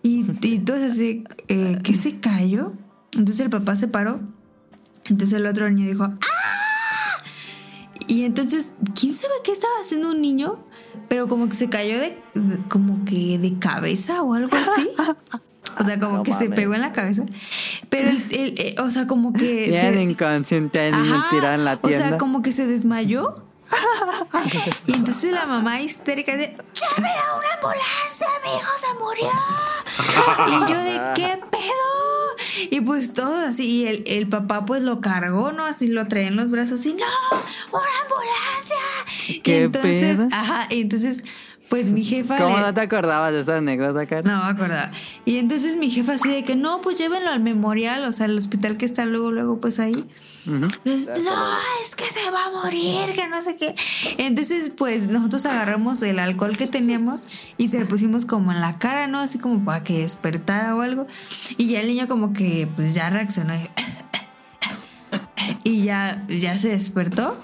Y, 0.03 0.25
y 0.41 0.57
entonces 0.57 0.93
así, 0.93 1.25
eh, 1.49 1.77
¿qué 1.83 1.95
se 1.95 2.19
cayó? 2.19 2.73
Entonces 3.13 3.41
el 3.41 3.51
papá 3.51 3.77
se 3.77 3.89
paró. 3.89 4.19
Entonces 5.13 5.39
el 5.39 5.47
otro 5.47 5.69
niño 5.71 5.87
dijo, 5.89 6.05
¡ah! 6.05 7.23
Y 8.07 8.25
entonces, 8.25 8.73
¿quién 8.99 9.15
sabe 9.15 9.35
qué 9.45 9.53
estaba 9.53 9.75
haciendo 9.83 10.11
un 10.11 10.21
niño? 10.21 10.57
Pero 11.09 11.29
como 11.29 11.49
que 11.49 11.55
se 11.55 11.69
cayó 11.69 11.99
de, 11.99 12.19
de- 12.35 12.59
como 12.69 13.05
que 13.05 13.39
de 13.39 13.59
cabeza 13.59 14.23
o 14.23 14.35
algo 14.35 14.57
así. 14.57 14.91
O 15.81 15.85
sea, 15.85 15.99
como 15.99 16.19
No 16.19 16.23
que 16.23 16.35
se 16.35 16.51
pegó 16.51 16.75
en 16.75 16.83
la 16.83 16.93
cabeza. 16.93 17.23
Pero 17.89 18.11
el, 18.11 18.17
el- 18.31 18.55
eh, 18.61 18.75
o 18.79 18.91
sea, 18.91 19.07
como 19.07 19.33
que... 19.33 19.69
Bien 19.69 19.95
se- 19.95 20.03
inconsciente 20.03 20.89
el 20.89 21.01
niño 21.03 21.23
tirado 21.31 21.55
en 21.55 21.65
la 21.65 21.75
O 21.75 21.79
tienda. 21.89 22.09
sea, 22.11 22.19
como 22.19 22.43
que 22.43 22.53
se 22.53 22.67
desmayó. 22.67 23.47
y 24.87 24.93
entonces 24.93 25.33
la 25.33 25.47
mamá 25.47 25.81
histérica 25.81 26.37
de 26.37 26.49
¡Llamen 26.75 27.11
a 27.11 27.37
una 27.39 27.55
ambulancia! 27.55 28.27
¡Mi 28.45 28.51
hijo 28.59 28.71
se 28.77 28.93
murió! 29.03 29.31
y 30.67 30.73
yo 30.73 30.79
de 30.79 31.01
¿qué 31.15 31.41
pedo? 31.51 32.22
Y 32.71 32.81
pues 32.81 33.13
todo 33.13 33.35
así, 33.37 33.65
y 33.65 33.87
el, 33.87 34.05
el 34.07 34.29
papá 34.29 34.65
pues 34.65 34.83
lo 34.83 35.01
cargó, 35.01 35.53
¿no? 35.53 35.65
Así 35.65 35.89
lo 35.89 36.07
traía 36.09 36.29
en 36.29 36.37
los 36.37 36.51
brazos 36.51 36.85
y 36.87 36.95
¡No! 36.95 37.05
¡Una 37.71 37.87
ambulancia! 38.03 39.41
¿Qué 39.43 39.59
y 39.59 39.63
entonces, 39.63 40.17
pedo? 40.17 40.29
ajá, 40.33 40.67
y 40.71 40.81
entonces, 40.83 41.23
pues 41.73 41.89
mi 41.89 42.05
jefa. 42.05 42.37
¿Cómo 42.37 42.57
le- 42.59 42.63
no 42.65 42.75
te 42.75 42.83
acordabas 42.83 43.33
de 43.33 43.41
esa 43.41 43.57
anécdota, 43.57 44.05
Karen? 44.05 44.31
no 44.31 44.45
me 44.45 44.51
acordaba. 44.51 44.91
Y 45.25 45.39
entonces 45.39 45.77
mi 45.79 45.89
jefa 45.89 46.13
así 46.13 46.29
de 46.29 46.45
que 46.45 46.55
no, 46.55 46.83
pues 46.83 46.99
llévenlo 46.99 47.31
al 47.31 47.41
memorial, 47.41 48.05
o 48.05 48.13
sea, 48.13 48.27
al 48.27 48.37
hospital 48.37 48.77
que 48.77 48.85
está 48.85 49.07
luego, 49.07 49.33
luego, 49.33 49.59
pues 49.59 49.79
ahí. 49.79 50.05
Entonces, 50.45 51.07
no, 51.25 51.33
es 51.83 51.95
que 51.95 52.05
se 52.11 52.31
va 52.31 52.45
a 52.47 52.51
morir, 52.51 53.15
que 53.15 53.27
no 53.29 53.43
sé 53.43 53.57
qué. 53.57 53.75
Entonces, 54.19 54.71
pues 54.77 55.05
nosotros 55.09 55.47
agarramos 55.47 56.03
el 56.03 56.19
alcohol 56.19 56.59
que 56.59 56.67
teníamos 56.67 57.23
y 57.57 57.69
se 57.69 57.81
lo 57.81 57.89
pusimos 57.89 58.27
como 58.27 58.53
en 58.53 58.61
la 58.61 58.79
cara, 58.79 59.07
¿no? 59.07 59.21
Así 59.21 59.39
como 59.39 59.65
para 59.65 59.83
que 59.83 60.01
despertara 60.01 60.77
o 60.77 60.83
algo. 60.83 61.07
Y 61.57 61.69
ya 61.69 61.81
el 61.81 61.87
niño 61.87 62.07
como 62.07 62.35
que 62.35 62.69
pues 62.77 62.93
ya 62.93 63.09
reaccionó. 63.09 63.55
Y 65.65 65.83
ya, 65.85 66.23
ya 66.29 66.59
se 66.59 66.69
despertó. 66.69 67.35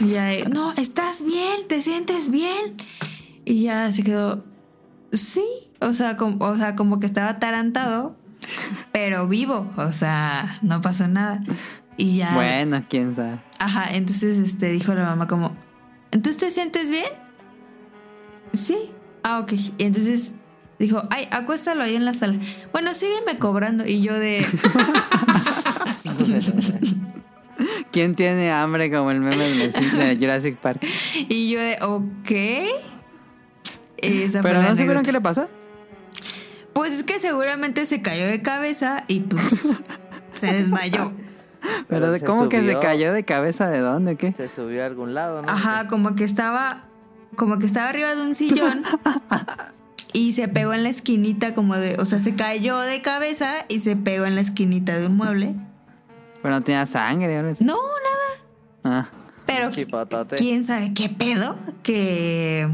Y 0.00 0.08
ya, 0.10 0.30
no, 0.50 0.72
estás 0.74 1.24
bien, 1.24 1.66
te 1.68 1.80
sientes 1.82 2.30
bien. 2.30 2.76
Y 3.46 3.62
ya 3.62 3.90
se 3.92 4.02
quedó, 4.02 4.44
sí. 5.12 5.44
O 5.80 5.92
sea, 5.92 6.16
como, 6.16 6.44
o 6.44 6.56
sea, 6.56 6.74
como 6.74 6.98
que 6.98 7.06
estaba 7.06 7.30
atarantado, 7.30 8.16
pero 8.92 9.28
vivo. 9.28 9.72
O 9.76 9.92
sea, 9.92 10.58
no 10.62 10.80
pasó 10.80 11.06
nada. 11.06 11.40
Y 11.96 12.16
ya. 12.16 12.34
Bueno, 12.34 12.84
quién 12.88 13.14
sabe. 13.14 13.40
Ajá, 13.58 13.94
entonces 13.94 14.36
este 14.38 14.72
dijo 14.72 14.92
la 14.94 15.04
mamá 15.04 15.28
como, 15.28 15.56
¿entonces 16.10 16.36
te 16.36 16.50
sientes 16.50 16.90
bien? 16.90 17.06
Sí. 18.52 18.90
Ah, 19.22 19.38
ok. 19.38 19.52
Y 19.52 19.84
entonces 19.84 20.32
dijo, 20.80 21.02
ay, 21.10 21.28
acuéstalo 21.30 21.84
ahí 21.84 21.94
en 21.94 22.04
la 22.04 22.14
sala. 22.14 22.34
Bueno, 22.72 22.94
sígueme 22.94 23.38
cobrando. 23.38 23.86
Y 23.86 24.02
yo 24.02 24.18
de, 24.18 24.44
¿Quién 27.92 28.14
tiene 28.14 28.52
hambre 28.52 28.90
como 28.90 29.10
el 29.10 29.20
meme 29.20 29.44
de 29.44 30.16
Jurassic 30.18 30.56
Park? 30.56 30.84
y 31.28 31.50
yo 31.50 31.60
de, 31.60 31.78
ok. 31.80 32.95
Esa 33.98 34.42
Pero 34.42 34.62
no 34.62 34.70
supieron 34.70 35.02
qué 35.02 35.12
le 35.12 35.20
pasó. 35.20 35.48
Pues 36.72 36.92
es 36.92 37.02
que 37.04 37.18
seguramente 37.18 37.86
se 37.86 38.02
cayó 38.02 38.26
de 38.26 38.42
cabeza 38.42 39.04
y 39.08 39.20
pues 39.20 39.78
se 40.34 40.46
desmayó. 40.46 41.12
Pero, 41.60 41.84
Pero 41.88 42.12
se 42.12 42.20
¿cómo 42.20 42.48
que 42.48 42.62
se 42.62 42.78
cayó 42.78 43.12
de 43.12 43.24
cabeza 43.24 43.68
de 43.70 43.80
dónde? 43.80 44.16
¿Qué? 44.16 44.32
Se 44.36 44.48
subió 44.48 44.82
a 44.82 44.86
algún 44.86 45.14
lado, 45.14 45.42
¿no? 45.42 45.48
Ajá, 45.48 45.88
como 45.88 46.14
que 46.14 46.24
estaba, 46.24 46.84
como 47.34 47.58
que 47.58 47.66
estaba 47.66 47.88
arriba 47.88 48.14
de 48.14 48.20
un 48.22 48.34
sillón 48.34 48.82
y 50.12 50.34
se 50.34 50.48
pegó 50.48 50.74
en 50.74 50.82
la 50.82 50.90
esquinita 50.90 51.54
como 51.54 51.76
de, 51.76 51.96
o 51.98 52.04
sea, 52.04 52.20
se 52.20 52.34
cayó 52.34 52.78
de 52.78 53.02
cabeza 53.02 53.64
y 53.68 53.80
se 53.80 53.96
pegó 53.96 54.26
en 54.26 54.34
la 54.34 54.42
esquinita 54.42 54.96
de 54.98 55.06
un 55.06 55.16
mueble. 55.16 55.54
Pero 56.42 56.54
no 56.54 56.62
tenía 56.62 56.86
sangre. 56.86 57.36
o 57.36 57.38
algo 57.40 57.52
así. 57.52 57.64
No, 57.64 57.76
nada. 58.84 59.00
Ah. 59.00 59.08
Pero 59.46 59.70
quién 60.36 60.64
sabe 60.64 60.92
qué 60.92 61.08
pedo 61.08 61.56
que 61.82 62.68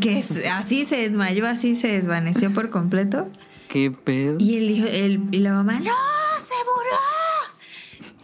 que 0.00 0.22
así 0.52 0.84
se 0.86 0.96
desmayó, 0.96 1.46
así 1.46 1.74
se 1.76 1.88
desvaneció 1.88 2.52
por 2.52 2.70
completo. 2.70 3.28
¿Qué 3.68 3.90
pedo? 3.90 4.36
Y 4.38 4.56
el 4.56 4.70
hijo, 4.70 4.86
el, 4.88 5.20
y 5.32 5.38
la 5.40 5.52
mamá, 5.52 5.74
¡no! 5.74 5.92
¡Se 6.40 6.54
murió! 6.64 6.98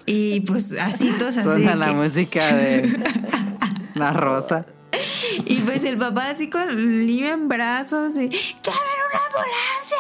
Y 0.07 0.41
pues 0.41 0.73
así 0.79 1.11
todos 1.19 1.37
así. 1.37 1.49
Suena 1.49 1.75
la 1.75 1.89
que- 1.89 1.95
música 1.95 2.55
de 2.55 3.03
La 3.95 4.13
Rosa. 4.13 4.67
Y 5.47 5.57
pues 5.63 5.83
el 5.85 5.99
papá 5.99 6.31
así 6.31 6.49
con 6.51 6.69
el 6.69 7.07
niño 7.07 7.27
en 7.29 7.49
brazos 7.49 8.13
y 8.15 8.29
¡Llamen 8.29 9.01
una 9.11 9.21
ambulancia! 9.27 9.99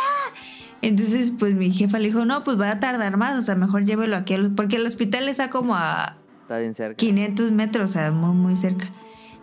Entonces 0.82 1.32
pues 1.38 1.54
mi 1.54 1.72
jefa 1.72 1.98
le 1.98 2.06
dijo, 2.08 2.24
no, 2.24 2.44
pues 2.44 2.60
va 2.60 2.70
a 2.70 2.80
tardar 2.80 3.16
más, 3.16 3.36
o 3.38 3.42
sea, 3.42 3.54
mejor 3.54 3.84
llévelo 3.84 4.16
aquí, 4.16 4.36
porque 4.56 4.76
el 4.76 4.86
hospital 4.86 5.28
está 5.28 5.50
como 5.50 5.74
a 5.74 6.16
Está 6.42 6.58
bien 6.58 6.74
cerca. 6.74 6.96
500 6.96 7.52
metros, 7.52 7.90
o 7.90 7.92
sea, 7.94 8.10
muy, 8.12 8.34
muy 8.36 8.54
cerca. 8.56 8.86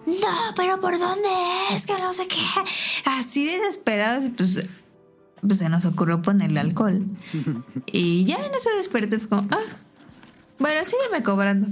No, 0.05 0.55
pero 0.55 0.79
¿por 0.79 0.97
dónde 0.97 1.29
es? 1.71 1.85
Que 1.85 1.93
no 1.93 2.13
sé 2.13 2.27
qué. 2.27 2.43
Así 3.05 3.45
desesperados, 3.45 4.25
y 4.25 4.29
pues, 4.29 4.67
pues 5.45 5.59
se 5.59 5.69
nos 5.69 5.85
ocurrió 5.85 6.21
ponerle 6.21 6.59
alcohol. 6.59 7.05
y 7.91 8.25
ya 8.25 8.37
en 8.37 8.53
eso 8.53 8.69
desperté, 8.77 9.19
fue 9.19 9.29
como, 9.29 9.47
ah, 9.51 9.59
bueno, 10.59 10.81
sígueme 10.85 11.23
cobrando. 11.23 11.67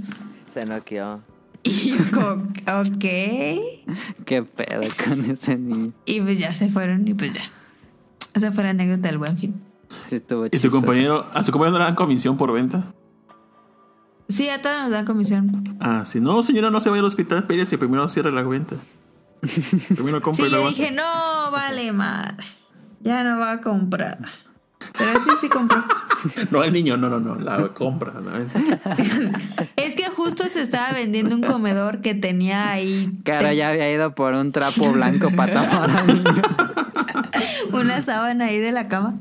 Se 0.52 0.64
noqueó. 0.64 1.20
Y 1.62 1.90
yo 1.90 2.10
como, 2.12 2.44
ok. 2.80 3.04
¿Qué 4.24 4.42
pedo 4.42 4.82
con 5.04 5.30
ese 5.30 5.56
niño? 5.56 5.92
Y 6.06 6.20
pues 6.20 6.38
ya 6.38 6.52
se 6.54 6.68
fueron 6.68 7.06
y 7.06 7.14
pues 7.14 7.34
ya. 7.34 7.42
Esa 8.34 8.52
fue 8.52 8.64
la 8.64 8.70
anécdota 8.70 9.08
del 9.08 9.18
buen 9.18 9.36
fin. 9.36 9.62
Sí, 10.06 10.16
estuvo 10.16 10.46
¿Y 10.46 10.58
tu 10.58 10.70
compañero, 10.70 11.26
a 11.34 11.42
tu 11.42 11.50
compañero 11.50 11.72
no 11.72 11.78
le 11.80 11.84
dan 11.84 11.96
comisión 11.96 12.36
por 12.36 12.52
venta? 12.52 12.94
Sí, 14.30 14.48
a 14.48 14.62
todos 14.62 14.78
nos 14.82 14.90
dan 14.90 15.04
comisión. 15.06 15.76
Ah, 15.80 16.04
si 16.04 16.20
no, 16.20 16.42
señora, 16.42 16.70
no 16.70 16.80
se 16.80 16.88
vaya 16.90 17.00
al 17.00 17.06
hospital, 17.06 17.46
pídese 17.46 17.76
primero 17.78 18.08
cierre 18.08 18.32
la 18.32 18.42
venta. 18.42 18.76
Primero 19.94 20.20
compra 20.20 20.44
Sí, 20.44 20.48
y 20.48 20.52
yo 20.52 20.56
luego. 20.58 20.68
dije, 20.70 20.90
no, 20.90 21.50
vale 21.50 21.92
madre. 21.92 22.44
Ya 23.00 23.24
no 23.24 23.38
va 23.38 23.52
a 23.52 23.60
comprar. 23.60 24.18
Pero 24.98 25.12
sí, 25.20 25.30
sí 25.40 25.48
compró. 25.48 25.82
No, 26.50 26.62
el 26.62 26.72
niño, 26.74 26.98
no, 26.98 27.08
no, 27.08 27.18
no, 27.18 27.34
la 27.36 27.68
compra. 27.68 28.12
la. 28.20 28.40
Es 29.76 29.96
que 29.96 30.04
justo 30.10 30.44
se 30.50 30.60
estaba 30.60 30.92
vendiendo 30.92 31.34
un 31.34 31.40
comedor 31.42 32.02
que 32.02 32.14
tenía 32.14 32.68
ahí 32.68 33.10
Cara 33.24 33.54
ya 33.54 33.68
había 33.70 33.90
ido 33.90 34.14
por 34.14 34.34
un 34.34 34.52
trapo 34.52 34.92
blanco 34.92 35.30
para 35.34 35.54
tapar 35.62 35.90
al 35.90 36.06
niño. 36.08 36.42
una 37.72 38.02
sábana 38.02 38.46
ahí 38.46 38.58
de 38.58 38.72
la 38.72 38.88
cama. 38.88 39.14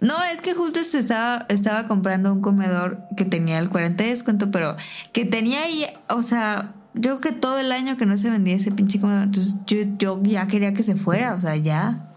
No, 0.00 0.14
es 0.22 0.40
que 0.40 0.54
justo 0.54 0.82
se 0.84 1.00
estaba, 1.00 1.46
estaba 1.48 1.88
comprando 1.88 2.32
un 2.32 2.40
comedor 2.40 3.00
que 3.16 3.24
tenía 3.24 3.58
el 3.58 3.68
40 3.68 4.04
de 4.04 4.10
descuento, 4.10 4.50
pero 4.50 4.76
que 5.12 5.24
tenía 5.24 5.62
ahí, 5.62 5.86
o 6.08 6.22
sea, 6.22 6.74
yo 6.94 7.18
creo 7.18 7.20
que 7.20 7.32
todo 7.32 7.58
el 7.58 7.72
año 7.72 7.96
que 7.96 8.06
no 8.06 8.16
se 8.16 8.30
vendía 8.30 8.54
ese 8.54 8.70
pinche 8.70 9.00
comedor, 9.00 9.24
entonces 9.24 9.56
yo, 9.66 9.78
yo 9.98 10.20
ya 10.22 10.46
quería 10.46 10.72
que 10.72 10.82
se 10.82 10.94
fuera, 10.94 11.34
o 11.34 11.40
sea, 11.40 11.56
ya, 11.56 12.12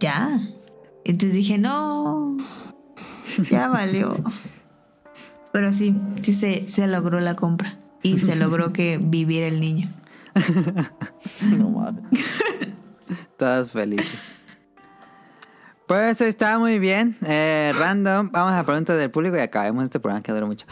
ya. 0.00 0.40
Entonces 1.04 1.34
dije, 1.34 1.58
no, 1.58 2.36
ya 3.50 3.68
valió. 3.68 4.16
Pero 5.52 5.72
sí, 5.72 5.94
sí 6.22 6.32
se, 6.32 6.68
se 6.68 6.86
logró 6.86 7.20
la 7.20 7.36
compra 7.36 7.78
y 8.02 8.18
se 8.18 8.36
logró 8.36 8.72
que 8.72 8.98
viviera 9.00 9.46
el 9.46 9.60
niño. 9.60 9.88
No 11.42 11.70
mames. 11.70 12.04
Todos 13.36 13.70
felices. 13.70 14.35
Pues 15.86 16.20
está 16.20 16.58
muy 16.58 16.78
bien. 16.80 17.16
Eh, 17.24 17.72
random. 17.78 18.30
Vamos 18.32 18.52
a 18.52 18.56
la 18.56 18.64
pregunta 18.64 18.96
del 18.96 19.10
público 19.10 19.36
y 19.36 19.40
acabemos 19.40 19.84
este 19.84 20.00
programa 20.00 20.22
que 20.22 20.32
duró 20.32 20.46
mucho. 20.46 20.66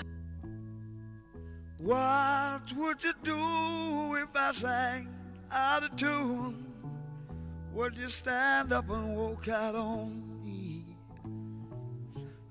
What 1.79 2.73
would 2.77 2.99
you 3.03 3.13
do 3.23 4.17
if 4.17 4.31
I 4.35 4.53
sang 4.53 5.09
out 5.53 5.85
of 5.85 5.95
tune? 5.97 6.65
Would 7.75 7.97
you 7.97 8.09
stand 8.09 8.73
up 8.73 8.89
and 8.91 9.15
walk 9.17 9.49
out 9.49 9.75
on 9.75 10.43
me? 10.43 10.97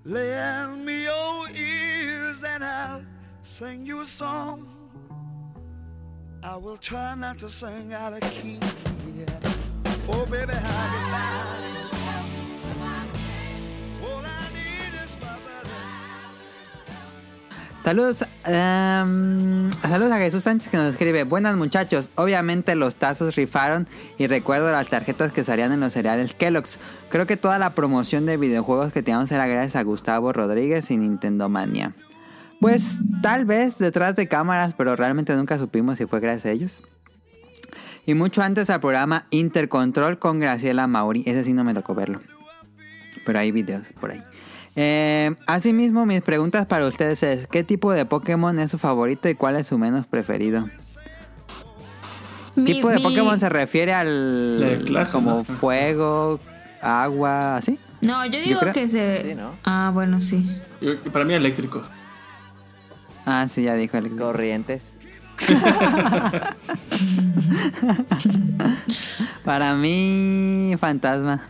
Lend 0.06 0.86
me 0.86 1.04
your 1.04 1.50
ears 1.50 2.44
and 2.44 2.64
I'll 2.64 3.04
sing 3.44 3.86
you 3.86 4.02
a 4.02 4.08
song. 4.08 4.68
I 6.44 6.58
will 6.58 6.78
try 6.78 7.16
not 7.16 7.40
to 7.40 7.50
sing 7.50 7.94
out 7.94 8.14
of 8.14 8.22
key. 8.22 8.60
Oh, 10.10 10.26
baby, 10.26 10.54
how 10.54 11.88
you 11.88 11.93
Saludos, 17.84 18.24
em, 18.46 19.70
saludos 19.82 20.12
a 20.14 20.18
Jesús 20.18 20.46
Sánchez 20.46 20.72
que 20.72 20.78
nos 20.78 20.94
escribe, 20.94 21.26
buenas 21.26 21.58
muchachos, 21.58 22.10
obviamente 22.16 22.76
los 22.76 22.96
tazos 22.96 23.36
rifaron 23.36 23.90
y 24.18 24.28
recuerdo 24.28 24.72
las 24.72 24.88
tarjetas 24.88 25.34
que 25.34 25.44
salían 25.44 25.74
en 25.74 25.82
los 25.82 25.92
cereales 25.92 26.34
Kellogg's. 26.34 26.80
Creo 27.10 27.28
que 27.28 27.36
toda 27.36 27.60
la 27.60 27.72
promoción 27.72 28.26
de 28.26 28.38
videojuegos 28.38 28.94
que 28.94 29.04
teníamos 29.04 29.34
era 29.34 29.48
gracias 29.48 29.76
a 29.76 29.84
Gustavo 29.84 30.32
Rodríguez 30.32 30.90
y 30.92 30.98
Nintendo 30.98 31.50
Mania. 31.50 31.94
Pues 32.62 33.00
tal 33.22 33.44
vez 33.44 33.78
detrás 33.80 34.16
de 34.16 34.30
cámaras, 34.30 34.74
pero 34.76 34.96
realmente 34.96 35.36
nunca 35.36 35.58
supimos 35.58 35.98
si 35.98 36.06
fue 36.06 36.22
gracias 36.22 36.46
a 36.46 36.52
ellos. 36.52 36.82
Y 38.06 38.14
mucho 38.14 38.42
antes 38.44 38.70
al 38.70 38.80
programa 38.80 39.28
Intercontrol 39.30 40.20
con 40.20 40.40
Graciela 40.40 40.88
Mauri, 40.88 41.24
ese 41.26 41.44
sí 41.44 41.52
no 41.52 41.66
me 41.66 41.74
tocó 41.74 41.94
verlo. 41.94 42.22
Pero 43.26 43.40
hay 43.40 43.52
videos 43.52 43.88
por 44.00 44.12
ahí. 44.12 44.24
Eh, 44.76 45.36
asimismo, 45.46 46.06
mis 46.06 46.22
preguntas 46.22 46.66
para 46.66 46.88
ustedes 46.88 47.22
es: 47.24 47.48
¿qué 47.48 47.64
tipo 47.64 47.92
de 47.92 48.06
Pokémon 48.06 48.58
es 48.60 48.72
su 48.72 48.78
favorito 48.78 49.30
y 49.30 49.36
cuál 49.36 49.56
es 49.56 49.68
su 49.68 49.78
menos 49.78 50.08
preferido? 50.08 50.68
Mi- 52.56 52.66
¿Tipo 52.66 52.90
de 52.90 52.98
mi- 52.98 53.04
Pokémon 53.04 53.40
se 53.40 53.50
refiere 53.50 53.94
al. 53.94 54.60
La 54.60 54.80
clase, 54.86 55.12
como 55.14 55.38
¿no? 55.38 55.44
fuego, 55.44 56.40
agua, 56.82 57.58
así? 57.58 57.78
No, 58.02 58.26
yo 58.26 58.40
digo 58.42 58.60
creo- 58.60 58.74
que 58.74 58.90
se... 58.90 59.22
Sí, 59.22 59.36
¿no? 59.36 59.54
Ah, 59.64 59.92
bueno, 59.94 60.20
sí. 60.20 60.46
Yo- 60.82 61.00
Para 61.04 61.24
mí, 61.26 61.34
eléctrico. 61.34 61.82
Ah, 63.26 63.48
sí, 63.50 63.64
ya 63.64 63.76
dijo 63.76 63.96
el. 63.98 64.16
Corrientes. 64.18 64.84
Para 69.46 69.74
mí, 69.76 70.76
fantasma. 70.80 71.42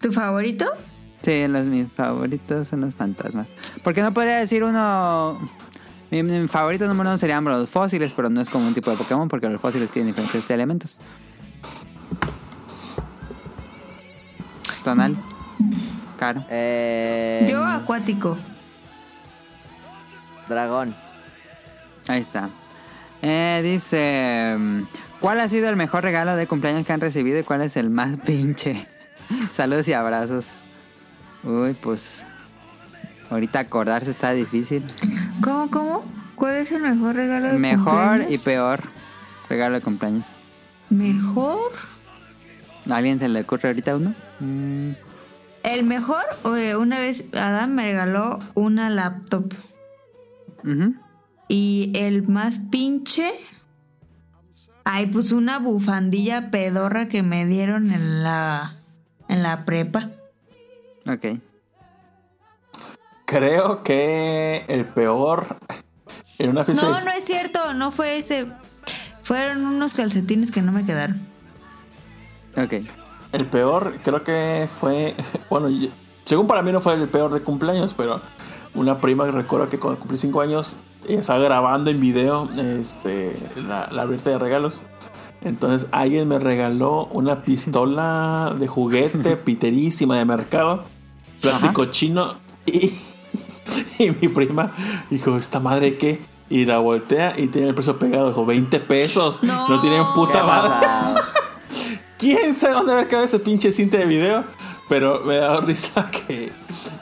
¿Tu 0.00 0.12
favorito? 0.12 0.66
Sí, 1.22 1.46
los 1.48 1.66
mis 1.66 1.90
favoritos 1.92 2.68
son 2.68 2.82
los 2.82 2.94
fantasmas. 2.94 3.46
Porque 3.82 4.02
no 4.02 4.12
podría 4.14 4.36
decir 4.38 4.62
uno. 4.64 5.38
Mi, 6.10 6.22
mi 6.22 6.48
favorito 6.48 6.86
número 6.86 7.10
uno 7.10 7.18
serían 7.18 7.44
los 7.44 7.68
fósiles, 7.68 8.12
pero 8.14 8.30
no 8.30 8.40
es 8.40 8.48
como 8.48 8.66
un 8.66 8.74
tipo 8.74 8.90
de 8.90 8.96
Pokémon 8.96 9.28
porque 9.28 9.48
los 9.48 9.60
fósiles 9.60 9.90
tienen 9.90 10.14
diferentes 10.14 10.48
elementos. 10.50 11.00
Tonal. 14.84 15.16
Caro. 16.18 16.44
Eh, 16.48 17.46
Yo 17.50 17.64
acuático. 17.64 18.38
Dragón. 20.48 20.94
Ahí 22.06 22.20
está. 22.20 22.48
Eh, 23.20 23.60
dice: 23.62 24.56
¿Cuál 25.20 25.40
ha 25.40 25.48
sido 25.48 25.68
el 25.68 25.76
mejor 25.76 26.04
regalo 26.04 26.36
de 26.36 26.46
cumpleaños 26.46 26.86
que 26.86 26.92
han 26.92 27.00
recibido 27.00 27.38
y 27.38 27.42
cuál 27.42 27.62
es 27.62 27.76
el 27.76 27.90
más 27.90 28.16
pinche? 28.24 28.86
Saludos 29.54 29.86
y 29.88 29.92
abrazos. 29.92 30.46
Uy, 31.44 31.74
pues. 31.74 32.24
Ahorita 33.30 33.60
acordarse 33.60 34.10
está 34.10 34.32
difícil. 34.32 34.84
¿Cómo, 35.42 35.70
cómo? 35.70 36.04
¿Cuál 36.34 36.56
es 36.56 36.72
el 36.72 36.82
mejor 36.82 37.16
regalo 37.16 37.52
de 37.52 37.58
Mejor 37.58 37.84
y 38.22 38.38
cumpleaños? 38.38 38.40
peor 38.44 38.80
regalo 39.48 39.74
de 39.74 39.80
cumpleaños. 39.82 40.24
¿Mejor? 40.88 41.70
¿A 42.88 42.96
alguien 42.96 43.18
se 43.18 43.28
le 43.28 43.40
ocurre 43.42 43.68
ahorita 43.68 43.96
uno? 43.96 44.14
Mm, 44.40 44.92
El 45.64 45.84
mejor, 45.84 46.22
una 46.78 46.98
vez 47.00 47.26
Adam 47.34 47.70
me 47.72 47.82
regaló 47.84 48.38
una 48.54 48.88
laptop. 48.88 49.52
ujú. 50.64 50.94
Y 51.48 51.92
el 51.94 52.26
más 52.28 52.58
pinche, 52.70 53.30
Ay, 54.84 55.06
pues 55.06 55.32
una 55.32 55.58
bufandilla 55.58 56.50
pedorra 56.50 57.08
que 57.08 57.22
me 57.22 57.44
dieron 57.44 57.92
en 57.92 58.22
la 58.22 58.72
en 59.28 59.42
la 59.42 59.66
prepa. 59.66 60.10
Ok. 61.08 61.38
Creo 63.24 63.82
que 63.82 64.64
el 64.68 64.84
peor 64.86 65.56
en 66.38 66.50
una 66.50 66.64
fiesta 66.64 66.86
No, 66.86 66.94
de- 66.94 67.04
no 67.04 67.10
es 67.10 67.24
cierto, 67.24 67.74
no 67.74 67.90
fue 67.90 68.18
ese. 68.18 68.46
Fueron 69.22 69.66
unos 69.66 69.92
calcetines 69.92 70.50
que 70.50 70.62
no 70.62 70.72
me 70.72 70.84
quedaron. 70.84 71.20
Ok. 72.56 72.74
El 73.32 73.44
peor 73.46 73.98
creo 74.02 74.24
que 74.24 74.68
fue, 74.80 75.14
bueno, 75.50 75.68
yo- 75.68 75.88
según 76.24 76.46
para 76.46 76.62
mí 76.62 76.72
no 76.72 76.80
fue 76.80 76.94
el 76.94 77.06
peor 77.08 77.32
de 77.32 77.40
cumpleaños, 77.40 77.94
pero 77.94 78.20
una 78.74 78.98
prima 78.98 79.26
que 79.26 79.32
recuerdo 79.32 79.68
que 79.68 79.78
cuando 79.78 79.98
cumplí 80.00 80.16
5 80.16 80.40
años 80.40 80.76
estaba 81.06 81.38
grabando 81.40 81.90
en 81.90 82.00
video 82.00 82.48
este, 82.56 83.34
la, 83.68 83.88
la 83.92 84.02
abierta 84.02 84.30
de 84.30 84.38
regalos. 84.38 84.80
Entonces 85.42 85.88
alguien 85.92 86.26
me 86.28 86.38
regaló 86.38 87.04
una 87.12 87.42
pistola 87.42 88.54
de 88.58 88.66
juguete 88.66 89.36
piterísima 89.36 90.16
de 90.18 90.24
mercado, 90.24 90.84
plástico 91.40 91.86
chino 91.86 92.34
y, 92.66 92.98
y 93.98 94.10
mi 94.20 94.28
prima 94.28 94.72
dijo, 95.10 95.36
¿esta 95.36 95.60
madre 95.60 95.96
qué? 95.96 96.20
Y 96.50 96.64
la 96.64 96.78
voltea 96.78 97.34
y 97.38 97.48
tiene 97.48 97.68
el 97.68 97.74
precio 97.74 97.98
pegado, 97.98 98.28
dijo, 98.28 98.46
20 98.46 98.80
pesos. 98.80 99.42
No. 99.42 99.68
no 99.68 99.80
tienen 99.80 100.02
puta 100.14 100.40
¿Qué 100.40 100.46
madre. 100.46 101.20
¿Quién 102.18 102.54
sabe 102.54 102.74
dónde 102.74 102.92
haber 102.92 103.08
quedado 103.08 103.26
ese 103.26 103.38
pinche 103.38 103.70
cinta 103.70 103.98
de 103.98 104.06
video? 104.06 104.44
Pero 104.88 105.22
me 105.24 105.36
da 105.36 105.60
risa 105.60 106.10
que 106.10 106.50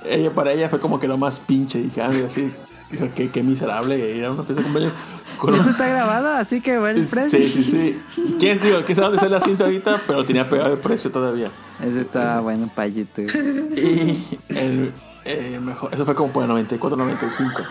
ella 0.05 0.31
para 0.31 0.52
ella 0.52 0.68
fue 0.68 0.81
como 0.81 0.98
que 0.98 1.06
lo 1.06 1.16
más 1.16 1.39
pinche. 1.39 1.78
Dije, 1.78 2.02
ah, 2.02 2.08
mira, 2.08 2.28
sí. 2.28 2.52
Dijo, 2.90 3.08
qué, 3.15 3.31
qué 3.31 3.42
miserable 3.42 3.98
ir 4.16 4.24
a 4.24 4.32
una 4.32 4.42
fiesta 4.42 4.62
de 4.62 4.65
cumpleaños 4.65 4.94
con 5.39 5.55
Eso 5.55 5.70
está 5.70 5.86
grabado, 5.89 6.28
así 6.28 6.60
que 6.60 6.78
buen 6.78 7.06
precio. 7.06 7.42
Sí, 7.42 7.44
sí, 7.44 7.62
sí. 8.08 8.36
¿Quién 8.39 8.60
digo? 8.60 8.78
¿Quién 8.86 8.97
sabe 8.97 9.08
dónde 9.08 9.26
está 9.26 9.28
la 9.28 9.40
cinta 9.40 9.65
ahorita? 9.65 10.02
Pero 10.06 10.24
tenía 10.24 10.48
pegado 10.48 10.73
el 10.73 10.78
precio 10.78 11.10
todavía. 11.10 11.50
Ese 11.82 12.00
estaba 12.00 12.40
bueno 12.40 12.70
para 12.74 12.89
YouTube. 12.89 13.31
Y 13.76 14.24
el, 14.48 14.92
el 15.24 15.60
mejor, 15.60 15.92
eso 15.92 16.05
fue 16.05 16.15
como 16.15 16.32
por 16.32 16.44
el 16.44 16.48
94, 16.48 16.97
95. 16.97 17.62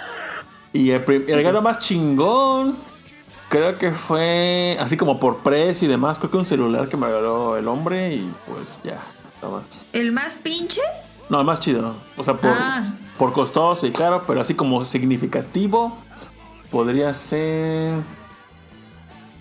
Y 0.74 0.92
el, 0.92 1.04
el 1.08 1.36
regalo 1.36 1.62
más 1.62 1.80
chingón, 1.80 2.76
creo 3.50 3.78
que 3.80 3.92
fue 3.92 4.78
así 4.80 4.98
como 4.98 5.20
por 5.20 5.38
precio 5.38 5.88
y 5.88 5.90
demás. 5.90 6.20
Creo 6.20 6.30
que 6.30 6.38
un 6.38 6.46
celular 6.46 6.88
que 6.88 6.98
me 6.98 7.08
regaló 7.08 7.58
el 7.58 7.68
hombre 7.68 8.14
y 8.14 8.32
pues 8.48 8.80
ya. 8.84 9.00
¿El 9.94 10.12
más 10.12 10.36
pinche? 10.36 10.82
No, 11.30 11.40
el 11.40 11.46
más 11.46 11.60
chido. 11.60 11.94
O 12.18 12.24
sea, 12.24 12.36
por, 12.36 12.52
Ah. 12.52 12.94
por 13.18 13.34
costoso 13.34 13.88
y 13.88 13.92
caro, 13.92 14.24
pero 14.28 14.42
así 14.42 14.54
como 14.54 14.86
significativo, 14.86 15.98
podría 16.72 17.14
ser. 17.14 17.94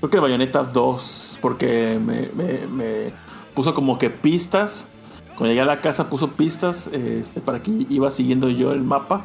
Creo 0.00 0.10
que 0.10 0.16
el 0.16 0.22
Bayonetta 0.22 0.62
2, 0.64 1.38
porque 1.40 1.98
me, 2.04 2.28
me- 2.34 2.66
me 2.66 3.12
puso 3.54 3.74
como 3.74 3.98
que 3.98 4.10
pistas. 4.10 4.88
Cuando 5.30 5.46
llegué 5.48 5.62
a 5.62 5.64
la 5.64 5.80
casa 5.80 6.08
puso 6.08 6.30
pistas 6.32 6.86
este, 6.92 7.40
para 7.40 7.60
que 7.62 7.86
iba 7.90 8.10
siguiendo 8.10 8.48
yo 8.50 8.72
el 8.72 8.82
mapa. 8.82 9.24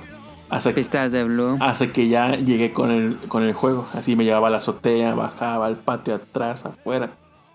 Hasta 0.50 0.72
que, 0.74 0.82
Pistas 0.82 1.12
de 1.12 1.24
Blue. 1.26 1.58
hasta 1.60 1.94
que 1.94 2.08
ya 2.08 2.36
llegué 2.36 2.74
con 2.74 2.90
el, 2.90 3.18
con 3.28 3.44
el 3.44 3.54
juego. 3.54 3.86
Así 3.94 4.16
me 4.16 4.24
llevaba 4.26 4.48
a 4.48 4.50
la 4.50 4.58
azotea, 4.58 5.14
bajaba 5.14 5.68
al 5.68 5.76
patio 5.76 6.16
atrás, 6.16 6.66
afuera. 6.66 7.12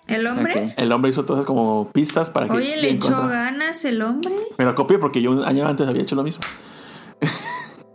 ¿El 0.07 0.27
hombre? 0.27 0.75
El 0.77 0.93
hombre 0.93 1.11
hizo 1.11 1.25
todas 1.25 1.45
como 1.47 1.91
pistas 1.93 2.29
para 2.31 2.47
que. 2.47 2.53
Oye, 2.53 2.77
¿le 2.83 2.91
echó 2.91 3.27
ganas 3.29 3.85
el 3.85 4.03
hombre? 4.03 4.35
Me 4.59 4.65
lo 4.65 4.75
copié 4.75 4.99
porque 4.99 5.23
yo 5.23 5.31
un 5.31 5.43
año 5.45 5.67
antes 5.67 5.87
había 5.89 6.03
hecho 6.03 6.15
lo 6.15 6.23
mismo. 6.23 6.43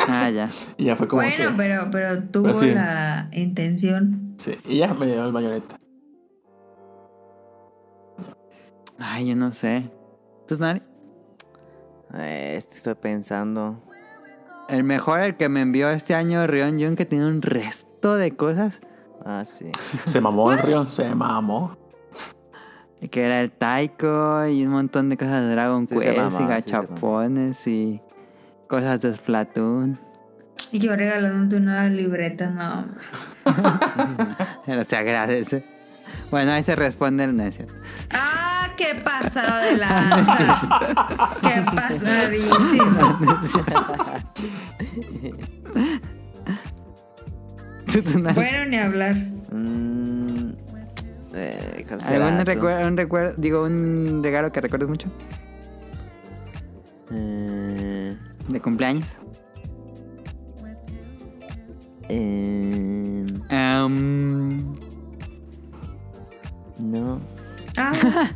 Ah, 0.07 0.29
ya. 0.31 0.49
Y 0.77 0.85
ya 0.85 0.95
fue 0.95 1.07
como 1.07 1.21
Bueno, 1.21 1.49
que- 1.49 1.53
pero, 1.55 1.87
pero 1.91 2.23
tuvo 2.23 2.45
Pero 2.45 2.59
sí. 2.61 2.71
la 2.73 3.29
intención. 3.33 4.33
Sí, 4.37 4.57
y 4.65 4.77
ya 4.79 4.93
me 4.95 5.05
dio 5.05 5.25
el 5.25 5.31
bayoneta. 5.31 5.75
Ay, 8.97 9.27
yo 9.29 9.35
no 9.35 9.51
sé. 9.51 9.91
¿Tú, 10.47 10.57
Nari? 10.57 10.81
Eh, 12.15 12.55
estoy 12.57 12.95
pensando. 12.95 13.83
El 14.67 14.83
mejor, 14.83 15.19
el 15.21 15.37
que 15.37 15.47
me 15.49 15.61
envió 15.61 15.89
este 15.89 16.15
año 16.15 16.45
Rion 16.47 16.79
Jun, 16.79 16.95
que 16.95 17.05
tiene 17.05 17.25
un 17.27 17.41
resto 17.41 18.15
de 18.15 18.35
cosas. 18.35 18.81
Ah, 19.25 19.43
sí. 19.45 19.71
Se 20.05 20.21
mamó 20.21 20.51
el 20.51 20.59
río, 20.59 20.85
se 20.87 21.13
mamó. 21.15 21.77
Que 23.07 23.25
era 23.25 23.41
el 23.41 23.51
Taiko 23.51 24.47
y 24.47 24.65
un 24.65 24.71
montón 24.71 25.09
de 25.09 25.17
cosas 25.17 25.43
de 25.43 25.51
Dragon 25.51 25.87
Sí 25.87 25.95
Quest 25.95 26.17
y 26.17 26.31
sí 26.37 26.43
gachapones 26.45 27.67
y 27.67 28.01
cosas 28.67 29.01
de 29.01 29.13
Splatoon. 29.13 29.99
Y 30.71 30.79
yo 30.79 30.95
regalándote 30.95 31.55
una 31.55 31.87
libreta, 31.89 32.49
no. 32.49 32.85
Pero 34.65 34.83
se 34.83 34.97
agradece. 34.97 35.63
Bueno, 36.29 36.51
ahí 36.51 36.63
se 36.63 36.75
responde 36.75 37.23
el 37.23 37.35
necio. 37.35 37.65
¡Ah! 38.13 38.67
¡Qué 38.77 38.95
pasado 38.95 39.57
de 39.65 39.77
lanza! 39.77 40.61
¡Qué 41.41 41.63
pasadísimo! 41.75 43.19
Bueno, 48.35 48.65
ni 48.67 48.77
hablar. 48.77 49.15
Mm, 49.51 50.51
eh, 51.33 51.85
¿cuál 51.87 52.01
será 52.01 52.27
¿Algún 52.27 52.45
recuerdo, 52.45 52.87
un 52.87 52.97
recuerdo, 52.97 53.33
digo, 53.37 53.63
un 53.63 54.21
regalo 54.23 54.51
que 54.51 54.61
recuerdes 54.61 54.89
mucho? 54.89 55.09
Eh, 57.11 58.15
De 58.49 58.61
cumpleaños. 58.61 59.05
eh, 62.11 63.25
no. 66.79 67.21
Ah, 67.77 67.93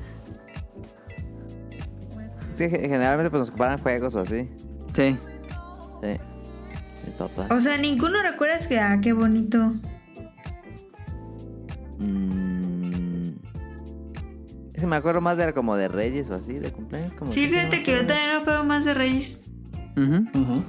generalmente 2.57 3.29
pues 3.29 3.39
nos 3.41 3.51
comparan 3.51 3.79
juegos 3.79 4.15
o 4.15 4.21
así. 4.21 4.49
sí. 4.93 5.17
Sí. 6.01 6.19
Mi 7.05 7.11
papá. 7.17 7.47
o 7.49 7.59
sea, 7.59 7.77
ninguno 7.77 8.21
recuerdas 8.21 8.67
que, 8.67 8.79
ah, 8.79 8.99
qué 9.01 9.13
bonito. 9.13 9.73
Mm, 11.99 12.42
que 14.83 14.87
me 14.89 14.95
acuerdo 14.97 15.21
más 15.21 15.37
de 15.37 15.53
como 15.53 15.75
de 15.75 15.87
Reyes 15.87 16.29
o 16.29 16.33
así, 16.35 16.53
de 16.53 16.71
cumpleaños. 16.71 17.13
Como 17.13 17.31
Sí, 17.31 17.47
fíjate 17.47 17.83
que 17.83 17.91
yo 17.93 18.05
también 18.05 18.29
me 18.29 18.35
acuerdo 18.41 18.63
más 18.63 18.85
de 18.85 18.93
Reyes. 18.93 19.49
Ujú. 19.97 20.63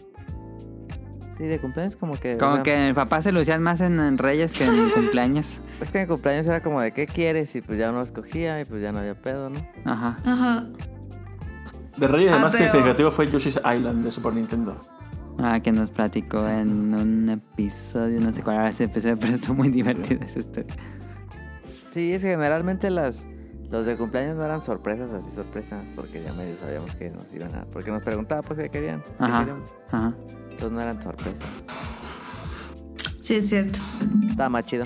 Sí, 1.37 1.45
de 1.45 1.59
cumpleaños 1.59 1.97
como 1.97 2.15
que... 2.15 2.37
Como 2.37 2.63
que 2.63 2.87
el 2.89 2.95
papá 2.95 3.21
se 3.21 3.33
lucían 3.33 3.61
más 3.63 3.81
en, 3.81 3.99
en 3.99 4.19
Reyes 4.19 4.53
que 4.53 4.65
en 4.65 4.91
cumpleaños. 4.95 5.61
Es 5.81 5.91
que 5.91 6.01
en 6.03 6.07
cumpleaños 6.07 6.47
era 6.47 6.63
como 6.63 6.81
de 6.81 6.93
¿qué 6.93 7.07
quieres? 7.07 7.55
Y 7.57 7.61
pues 7.61 7.77
ya 7.79 7.91
uno 7.91 8.03
escogía 8.03 8.61
y 8.61 8.65
pues 8.65 8.81
ya 8.81 8.93
no 8.93 9.01
había 9.01 9.21
pedo, 9.21 9.51
¿no? 9.51 9.59
Ajá. 9.85 10.17
Ajá. 10.25 10.67
De 11.97 12.07
Reyes, 12.09 12.31
Ah, 12.33 12.37
el 12.37 12.43
más 12.43 12.53
pero- 12.57 12.71
significativo 12.71 13.11
fue 13.11 13.29
Yoshi's 13.31 13.57
Island 13.57 14.05
de 14.05 14.11
Super 14.13 14.33
Nintendo. 14.35 14.81
Ah, 15.39 15.59
que 15.59 15.73
nos 15.73 15.91
platicó 15.91 16.49
en 16.49 16.95
un 16.95 17.29
episodio, 17.29 18.21
no 18.21 18.33
sé 18.33 18.43
cuál 18.45 18.57
era 18.57 18.69
ese 18.69 18.85
episodio, 18.85 19.17
pero 19.21 19.35
estuvo 19.35 19.55
muy 19.57 19.69
divertido 19.71 20.21
esa 20.25 20.39
historia. 20.39 20.73
Sí, 21.91 22.13
es 22.13 22.23
que 22.23 22.31
generalmente 22.31 22.91
las... 22.91 23.27
Los 23.71 23.87
de 23.87 23.97
cumpleaños 23.97 24.37
no 24.37 24.45
eran 24.45 24.61
sorpresas 24.61 25.11
así 25.11 25.33
sorpresas 25.33 25.85
porque 25.97 26.23
ya 26.23 26.33
medio 26.35 26.57
sabíamos 26.57 26.95
que 26.95 27.11
nos 27.11 27.33
iban 27.33 27.55
a... 27.55 27.65
Porque 27.65 27.91
nos 27.91 28.03
preguntaba 28.03 28.43
pues 28.43 28.59
qué 28.59 28.69
querían. 28.69 29.03
qué 29.03 29.13
Ajá. 29.19 29.39
queríamos. 29.41 29.75
Ajá. 29.91 30.15
Entonces 30.51 30.73
no 30.73 30.81
eran 30.81 31.03
sorpresas. 31.03 31.51
Sí, 33.19 33.37
es 33.37 33.49
cierto. 33.49 33.79
Estaba 34.29 34.51
más 34.51 34.67
chido. 34.67 34.85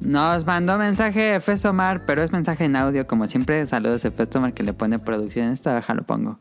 Nos 0.00 0.46
mandó 0.46 0.78
mensaje 0.78 1.40
Festomar, 1.40 2.02
pero 2.06 2.22
es 2.22 2.32
mensaje 2.32 2.64
en 2.64 2.76
audio, 2.76 3.06
como 3.06 3.26
siempre. 3.26 3.66
Saludos 3.66 4.02
de 4.02 4.10
Festomar 4.10 4.54
que 4.54 4.62
le 4.62 4.72
pone 4.72 4.98
producción. 4.98 5.52
Esta 5.52 5.74
deja 5.74 5.94
lo 5.94 6.04
pongo. 6.04 6.38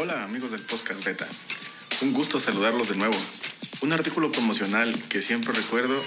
Hola 0.00 0.22
amigos 0.22 0.52
del 0.52 0.60
podcast 0.60 1.04
Beta, 1.04 1.26
un 2.02 2.12
gusto 2.12 2.38
saludarlos 2.38 2.88
de 2.88 2.94
nuevo. 2.94 3.16
Un 3.80 3.92
artículo 3.92 4.30
promocional 4.30 4.88
que 5.08 5.20
siempre 5.20 5.52
recuerdo, 5.52 6.00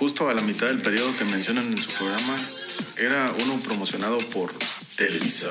justo 0.00 0.28
a 0.28 0.34
la 0.34 0.42
mitad 0.42 0.66
del 0.66 0.82
periodo 0.82 1.14
que 1.16 1.24
mencionan 1.26 1.68
en 1.68 1.78
su 1.78 1.92
programa, 1.92 2.34
era 2.96 3.32
uno 3.44 3.62
promocionado 3.62 4.18
por 4.30 4.52
Televisa, 4.96 5.48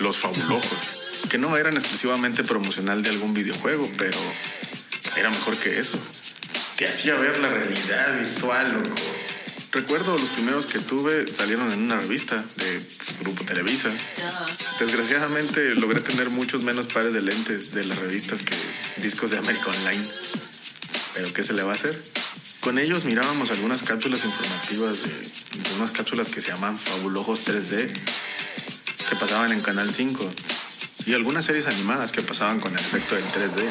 Los 0.00 0.18
Fabulojos, 0.18 1.28
que 1.30 1.38
no 1.38 1.56
eran 1.56 1.74
exclusivamente 1.74 2.42
promocional 2.42 3.04
de 3.04 3.10
algún 3.10 3.34
videojuego, 3.34 3.88
pero 3.96 4.18
era 5.16 5.30
mejor 5.30 5.56
que 5.58 5.78
eso. 5.78 5.96
Te 6.76 6.88
hacía 6.88 7.14
ver 7.14 7.38
la 7.38 7.50
realidad 7.50 8.18
virtual, 8.18 8.72
loco. 8.72 9.17
Recuerdo 9.78 10.18
los 10.18 10.30
primeros 10.30 10.66
que 10.66 10.80
tuve 10.80 11.32
salieron 11.32 11.70
en 11.70 11.82
una 11.82 11.96
revista 11.96 12.44
de 12.56 12.82
Grupo 13.20 13.44
Televisa. 13.44 13.88
Desgraciadamente 14.80 15.72
logré 15.76 16.00
tener 16.00 16.30
muchos 16.30 16.64
menos 16.64 16.86
pares 16.86 17.12
de 17.12 17.22
lentes 17.22 17.70
de 17.70 17.84
las 17.84 17.96
revistas 17.98 18.42
que 18.42 18.56
discos 19.00 19.30
de 19.30 19.38
América 19.38 19.70
Online. 19.70 20.04
Pero 21.14 21.32
¿qué 21.32 21.44
se 21.44 21.52
le 21.52 21.62
va 21.62 21.70
a 21.70 21.74
hacer? 21.76 21.96
Con 22.58 22.80
ellos 22.80 23.04
mirábamos 23.04 23.52
algunas 23.52 23.84
cápsulas 23.84 24.24
informativas 24.24 25.04
de, 25.04 25.12
unas 25.76 25.92
cápsulas 25.92 26.30
que 26.30 26.40
se 26.40 26.52
llaman 26.52 26.76
Fabulojos 26.76 27.46
3D, 27.46 27.88
que 29.08 29.14
pasaban 29.14 29.52
en 29.52 29.60
Canal 29.60 29.92
5 29.92 30.28
y 31.06 31.14
algunas 31.14 31.44
series 31.44 31.68
animadas 31.68 32.10
que 32.10 32.22
pasaban 32.22 32.58
con 32.58 32.72
el 32.72 32.80
efecto 32.80 33.14
del 33.14 33.26
3D. 33.26 33.62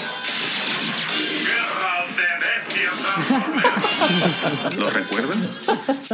¿Lo 4.77 4.89
recuerdan? 4.89 5.39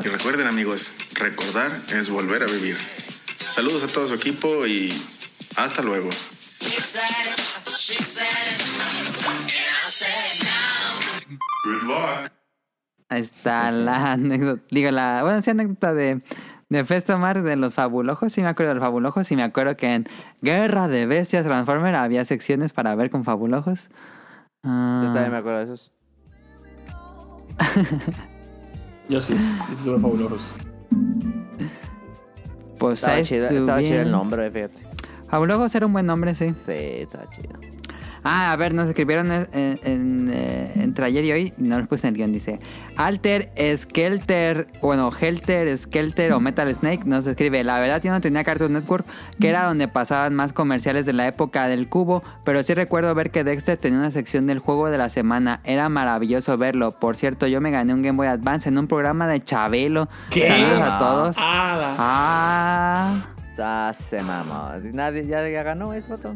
Y 0.03 0.07
recuerden 0.07 0.47
amigos, 0.47 0.93
recordar 1.15 1.71
es 1.93 2.09
volver 2.09 2.43
a 2.43 2.45
vivir. 2.45 2.77
Saludos 3.37 3.83
a 3.83 3.87
todo 3.87 4.07
su 4.07 4.13
equipo 4.13 4.65
y 4.65 4.89
hasta 5.57 5.81
luego. 5.81 6.09
Ahí 13.09 13.21
está 13.21 13.71
la 13.71 14.13
anécdota. 14.13 14.63
Digo, 14.71 14.91
la. 14.91 15.23
Bueno, 15.23 15.41
sí, 15.41 15.49
anécdota 15.51 15.93
de. 15.93 16.21
De 16.69 16.85
Festomar 16.85 17.43
de 17.43 17.55
los 17.55 17.71
Fabulojos. 17.71 18.33
Sí, 18.33 18.41
me 18.41 18.47
acuerdo 18.47 18.69
de 18.69 18.75
los 18.79 18.83
Fabulojos. 18.83 19.31
Y 19.31 19.35
me 19.35 19.43
acuerdo 19.43 19.77
que 19.77 19.93
en 19.93 20.09
Guerra 20.41 20.87
de 20.87 21.05
Bestias 21.05 21.43
Transformer 21.43 21.93
había 21.93 22.25
secciones 22.25 22.73
para 22.73 22.95
ver 22.95 23.11
con 23.11 23.23
Fabulojos. 23.23 23.89
Ah, 24.63 25.01
Yo 25.05 25.13
también 25.13 25.31
me 25.31 25.37
acuerdo 25.37 25.59
de 25.59 25.65
esos. 25.65 25.91
Yo 29.09 29.21
sí, 29.21 29.35
estuve 29.77 29.99
fabulosos. 29.99 30.41
Pues 32.79 32.99
Estaba 32.99 33.21
chido, 33.23 33.47
estaba 33.47 33.81
chido 33.81 34.01
el 34.01 34.11
nombre, 34.11 34.49
fíjate. 34.51 34.81
Fabulojos 35.29 35.73
era 35.75 35.85
un 35.85 35.93
buen 35.93 36.05
nombre, 36.05 36.35
sí. 36.35 36.49
Sí, 36.65 36.71
estaba 36.71 37.25
chido. 37.27 37.53
Ah, 38.23 38.51
a 38.51 38.55
ver, 38.55 38.73
nos 38.73 38.87
escribieron 38.87 39.31
en, 39.31 39.47
en, 39.51 40.31
eh, 40.33 40.71
entre 40.75 41.05
ayer 41.05 41.25
y 41.25 41.31
hoy, 41.31 41.53
no 41.57 41.77
lo 41.79 41.85
puse 41.87 42.07
en 42.07 42.13
el 42.13 42.17
guion, 42.17 42.31
dice 42.31 42.59
Alter, 42.95 43.51
Skelter, 43.75 44.67
bueno, 44.81 45.11
Helter, 45.19 45.77
Skelter 45.77 46.31
o 46.33 46.39
Metal 46.39 46.73
Snake, 46.73 47.03
nos 47.05 47.27
escribe, 47.27 47.63
la 47.63 47.79
verdad 47.79 48.01
yo 48.01 48.11
no 48.11 48.21
tenía 48.21 48.43
Cartoon 48.43 48.73
Network, 48.73 49.05
que 49.39 49.49
era 49.49 49.65
donde 49.65 49.87
pasaban 49.87 50.33
más 50.35 50.53
comerciales 50.53 51.05
de 51.05 51.13
la 51.13 51.27
época 51.27 51.67
del 51.67 51.89
cubo, 51.89 52.23
pero 52.45 52.63
sí 52.63 52.73
recuerdo 52.73 53.13
ver 53.13 53.29
que 53.31 53.43
Dexter 53.43 53.77
tenía 53.77 53.99
una 53.99 54.11
sección 54.11 54.47
del 54.47 54.59
juego 54.59 54.89
de 54.89 54.97
la 54.97 55.09
semana, 55.09 55.59
era 55.63 55.89
maravilloso 55.89 56.57
verlo, 56.57 56.91
por 56.91 57.17
cierto, 57.17 57.47
yo 57.47 57.59
me 57.61 57.71
gané 57.71 57.93
un 57.93 58.01
Game 58.03 58.15
Boy 58.17 58.27
Advance 58.27 58.69
en 58.69 58.77
un 58.77 58.87
programa 58.87 59.27
de 59.27 59.41
Chabelo, 59.41 60.07
¿Qué? 60.29 60.47
saludos 60.47 60.81
a 60.81 60.97
todos. 60.97 61.35
Ah, 61.39 61.95
Ah... 61.97 63.27
Ah, 63.59 63.93
se 63.95 64.21
mamó. 64.23 64.71
Nadie 64.93 65.27
ya, 65.27 65.47
ya 65.47 65.61
ganó 65.61 65.93
eso, 65.93 66.07
vato. 66.09 66.33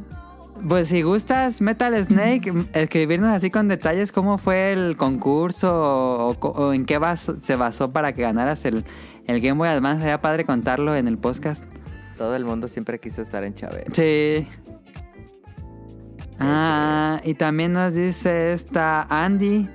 Pues 0.67 0.87
si 0.89 1.01
gustas 1.01 1.61
Metal 1.61 1.93
Snake, 2.05 2.49
m- 2.49 2.65
escribirnos 2.73 3.29
así 3.31 3.49
con 3.49 3.67
detalles 3.67 4.11
cómo 4.11 4.37
fue 4.37 4.73
el 4.73 4.97
concurso 4.97 6.35
o, 6.41 6.73
en 6.73 6.85
qué 6.85 6.99
bas- 6.99 7.41
se 7.41 7.55
basó 7.55 7.91
para 7.91 8.13
que 8.13 8.21
ganaras 8.23 8.65
el, 8.65 8.83
el 9.27 9.39
Game 9.41 9.57
Boy 9.57 9.69
Advance. 9.69 10.01
Sería 10.01 10.19
padre 10.21 10.45
contarlo 10.45 10.95
en 10.95 11.07
el 11.07 11.17
podcast. 11.17 11.63
Todo 12.17 12.35
el 12.35 12.43
mundo 12.45 12.67
siempre 12.67 12.99
quiso 12.99 13.21
estar 13.21 13.43
en 13.43 13.53
Chávez. 13.55 13.85
Sí. 13.93 14.47
Ah, 16.39 17.21
y 17.23 17.33
también 17.35 17.73
nos 17.73 17.93
dice 17.93 18.51
esta 18.51 19.03
Andy 19.09 19.67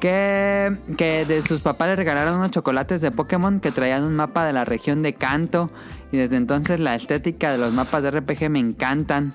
que, 0.00 0.76
que 0.96 1.24
de 1.26 1.42
sus 1.42 1.60
papás 1.60 1.88
le 1.88 1.96
regalaron 1.96 2.36
unos 2.38 2.50
chocolates 2.52 3.00
de 3.00 3.10
Pokémon 3.10 3.60
que 3.60 3.70
traían 3.72 4.04
un 4.04 4.14
mapa 4.14 4.44
de 4.44 4.52
la 4.52 4.64
región 4.64 5.02
de 5.02 5.14
Kanto. 5.14 5.70
Y 6.12 6.16
desde 6.16 6.36
entonces 6.36 6.80
la 6.80 6.94
estética 6.94 7.52
de 7.52 7.58
los 7.58 7.72
mapas 7.72 8.02
de 8.02 8.10
RPG 8.12 8.48
me 8.50 8.60
encantan. 8.60 9.32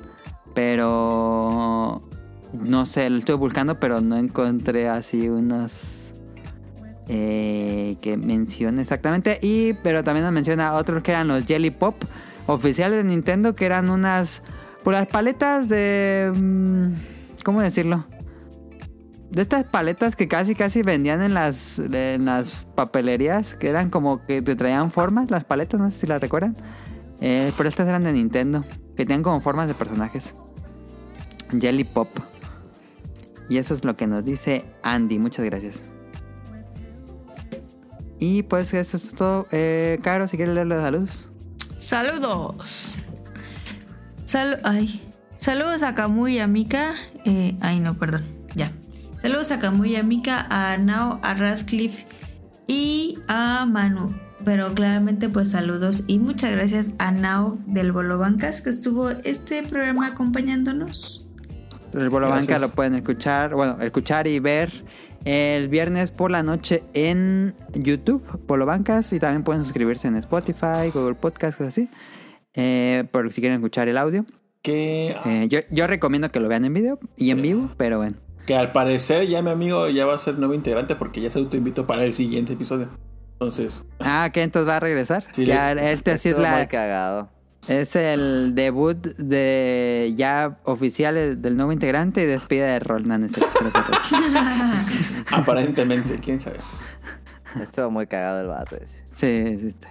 Pero 0.53 2.03
no 2.53 2.85
sé, 2.85 3.09
lo 3.09 3.17
estuve 3.17 3.37
buscando, 3.37 3.79
pero 3.79 4.01
no 4.01 4.17
encontré 4.17 4.87
así 4.87 5.27
unos 5.27 6.13
eh, 7.07 7.97
que 8.01 8.17
mencione 8.17 8.81
exactamente. 8.81 9.39
Y 9.41 9.73
pero 9.73 10.03
también 10.03 10.25
nos 10.25 10.33
menciona 10.33 10.73
otros 10.73 11.03
que 11.03 11.11
eran 11.11 11.27
los 11.27 11.45
Jelly 11.45 11.71
Pop 11.71 11.95
oficiales 12.47 13.03
de 13.03 13.03
Nintendo, 13.03 13.55
que 13.55 13.65
eran 13.65 13.89
unas 13.89 14.41
por 14.83 14.93
las 14.93 15.07
paletas 15.07 15.69
de 15.69 16.31
mm, 16.35 16.91
¿cómo 17.43 17.61
decirlo? 17.61 18.05
De 19.31 19.41
estas 19.41 19.63
paletas 19.65 20.15
que 20.15 20.27
casi 20.27 20.53
casi 20.53 20.83
vendían 20.83 21.23
en 21.23 21.33
las 21.33 21.79
en 21.79 22.25
las 22.25 22.67
papelerías, 22.75 23.55
que 23.55 23.69
eran 23.69 23.89
como 23.89 24.23
que 24.25 24.41
te 24.41 24.55
traían 24.55 24.91
formas 24.91 25.31
las 25.31 25.43
paletas, 25.43 25.79
no 25.79 25.89
sé 25.89 25.99
si 26.01 26.07
las 26.07 26.21
recuerdan. 26.21 26.55
Eh, 27.25 27.53
pero 27.55 27.69
estas 27.69 27.87
eran 27.87 28.03
de 28.03 28.11
Nintendo, 28.11 28.65
que 28.97 29.05
tenían 29.05 29.23
como 29.23 29.39
formas 29.39 29.69
de 29.69 29.73
personajes. 29.73 30.35
Jelly 31.57 31.85
Pop. 31.85 32.09
Y 33.47 33.59
eso 33.59 33.73
es 33.73 33.85
lo 33.85 33.95
que 33.95 34.07
nos 34.07 34.25
dice 34.25 34.65
Andy. 34.83 35.19
Muchas 35.19 35.45
gracias. 35.45 35.79
Y 38.19 38.43
pues 38.43 38.73
eso 38.73 38.97
es 38.97 39.13
todo. 39.13 39.47
Eh, 39.51 39.99
Caro, 40.03 40.27
si 40.27 40.35
quieres 40.35 40.53
leer 40.53 40.67
los 40.67 40.81
saludos. 40.81 41.29
Saludos. 41.77 42.95
Sal 44.25 44.59
ay. 44.65 45.09
Saludos 45.37 45.81
a 45.83 45.95
Camuy 45.95 46.35
y 46.35 46.39
a 46.39 46.47
Mika. 46.47 46.95
Eh, 47.23 47.55
ay, 47.61 47.79
no, 47.79 47.97
perdón. 47.97 48.23
Ya. 48.53 48.73
Saludos 49.21 49.51
a 49.51 49.59
Camuy 49.59 49.93
y 49.93 49.95
a 49.95 50.03
Mika, 50.03 50.45
a 50.49 50.77
Nao, 50.77 51.21
a 51.23 51.33
Radcliffe 51.35 52.05
y 52.67 53.17
a 53.29 53.65
Manu. 53.65 54.22
Pero 54.45 54.73
claramente, 54.73 55.29
pues 55.29 55.51
saludos 55.51 56.03
y 56.07 56.19
muchas 56.19 56.51
gracias 56.51 56.91
a 56.97 57.11
Nao 57.11 57.57
del 57.65 57.91
Bolo 57.91 58.17
Bancas 58.17 58.61
que 58.61 58.69
estuvo 58.69 59.09
este 59.09 59.63
programa 59.63 60.07
acompañándonos. 60.07 61.29
El 61.93 62.09
Bolo 62.09 62.27
Banca 62.27 62.45
Gracias. 62.45 62.61
lo 62.61 62.69
pueden 62.69 62.95
escuchar, 62.95 63.53
bueno, 63.53 63.77
escuchar 63.81 64.27
y 64.27 64.39
ver 64.39 64.83
el 65.25 65.69
viernes 65.69 66.11
por 66.11 66.31
la 66.31 66.43
noche 66.43 66.83
en 66.93 67.55
YouTube, 67.73 68.23
Bolo 68.47 68.65
Bancas, 68.65 69.13
y 69.13 69.19
también 69.19 69.43
pueden 69.43 69.63
suscribirse 69.63 70.07
en 70.07 70.15
Spotify, 70.17 70.89
Google 70.93 71.15
Podcast, 71.15 71.57
cosas 71.57 71.73
así. 71.73 71.89
Eh, 72.55 73.05
por 73.11 73.31
si 73.31 73.41
quieren 73.41 73.59
escuchar 73.59 73.87
el 73.87 73.97
audio. 73.97 74.25
Que, 74.61 75.15
Eh, 75.25 75.47
yo, 75.49 75.59
yo 75.71 75.87
recomiendo 75.87 76.31
que 76.31 76.39
lo 76.39 76.47
vean 76.47 76.65
en 76.65 76.73
video 76.73 76.99
y 77.15 77.31
en 77.31 77.41
vivo, 77.41 77.69
pero 77.77 77.97
bueno. 77.97 78.17
que 78.45 78.55
al 78.55 78.73
parecer 78.73 79.27
ya 79.27 79.41
mi 79.41 79.51
amigo 79.51 79.87
ya 79.89 80.05
va 80.05 80.15
a 80.15 80.19
ser 80.19 80.37
nuevo 80.37 80.53
integrante 80.53 80.95
porque 80.95 81.21
ya 81.21 81.29
se 81.29 81.39
autoinvitó 81.39 81.87
para 81.87 82.03
el 82.03 82.13
siguiente 82.13 82.53
episodio. 82.53 82.89
Entonces, 83.43 83.85
Ah, 83.99 84.29
que 84.33 84.41
entonces 84.43 84.67
va 84.69 84.77
a 84.77 84.79
regresar. 84.79 85.25
Sí. 85.31 85.45
ya, 85.45 85.71
este 85.73 86.17
sí 86.17 86.29
es 86.29 86.35
Estuvo 86.35 86.47
muy 86.49 86.59
la, 86.61 86.67
cagado. 86.67 87.29
Es 87.67 87.95
el 87.95 88.55
debut 88.55 88.97
de 89.17 90.13
ya 90.17 90.57
oficial 90.63 91.15
del- 91.15 91.41
del 91.41 91.55
nuevo 91.55 91.71
integrante 91.71 92.23
y 92.23 92.25
despedida 92.25 92.67
de 92.67 92.79
rol. 92.79 93.07
No, 93.07 93.17
no 93.17 93.25
es 93.25 93.31
cierto, 93.33 93.51
se 93.57 93.63
lo 93.63 93.71
corto. 93.71 93.91
aparentemente, 95.31 96.19
quién 96.19 96.39
sabe. 96.39 96.57
Estuvo 97.61 97.89
muy 97.91 98.07
cagado 98.07 98.41
el 98.41 98.47
vato 98.47 98.75
ese. 98.75 99.03
Sí, 99.13 99.57
sí 99.61 99.67
está. 99.67 99.89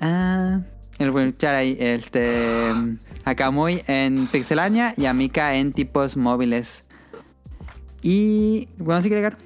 Ah, 0.00 0.60
el 0.98 1.10
buen 1.10 1.34
ahí, 1.46 1.76
este, 1.78 2.72
a 3.24 3.34
Kamui 3.34 3.82
en 3.86 4.26
Pixelania 4.26 4.94
y 4.96 5.06
a 5.06 5.12
Mika 5.12 5.54
en 5.56 5.72
tipos 5.72 6.16
móviles. 6.16 6.84
Y, 8.02 8.68
bueno, 8.78 9.00
sí, 9.02 9.08
agregar. 9.08 9.36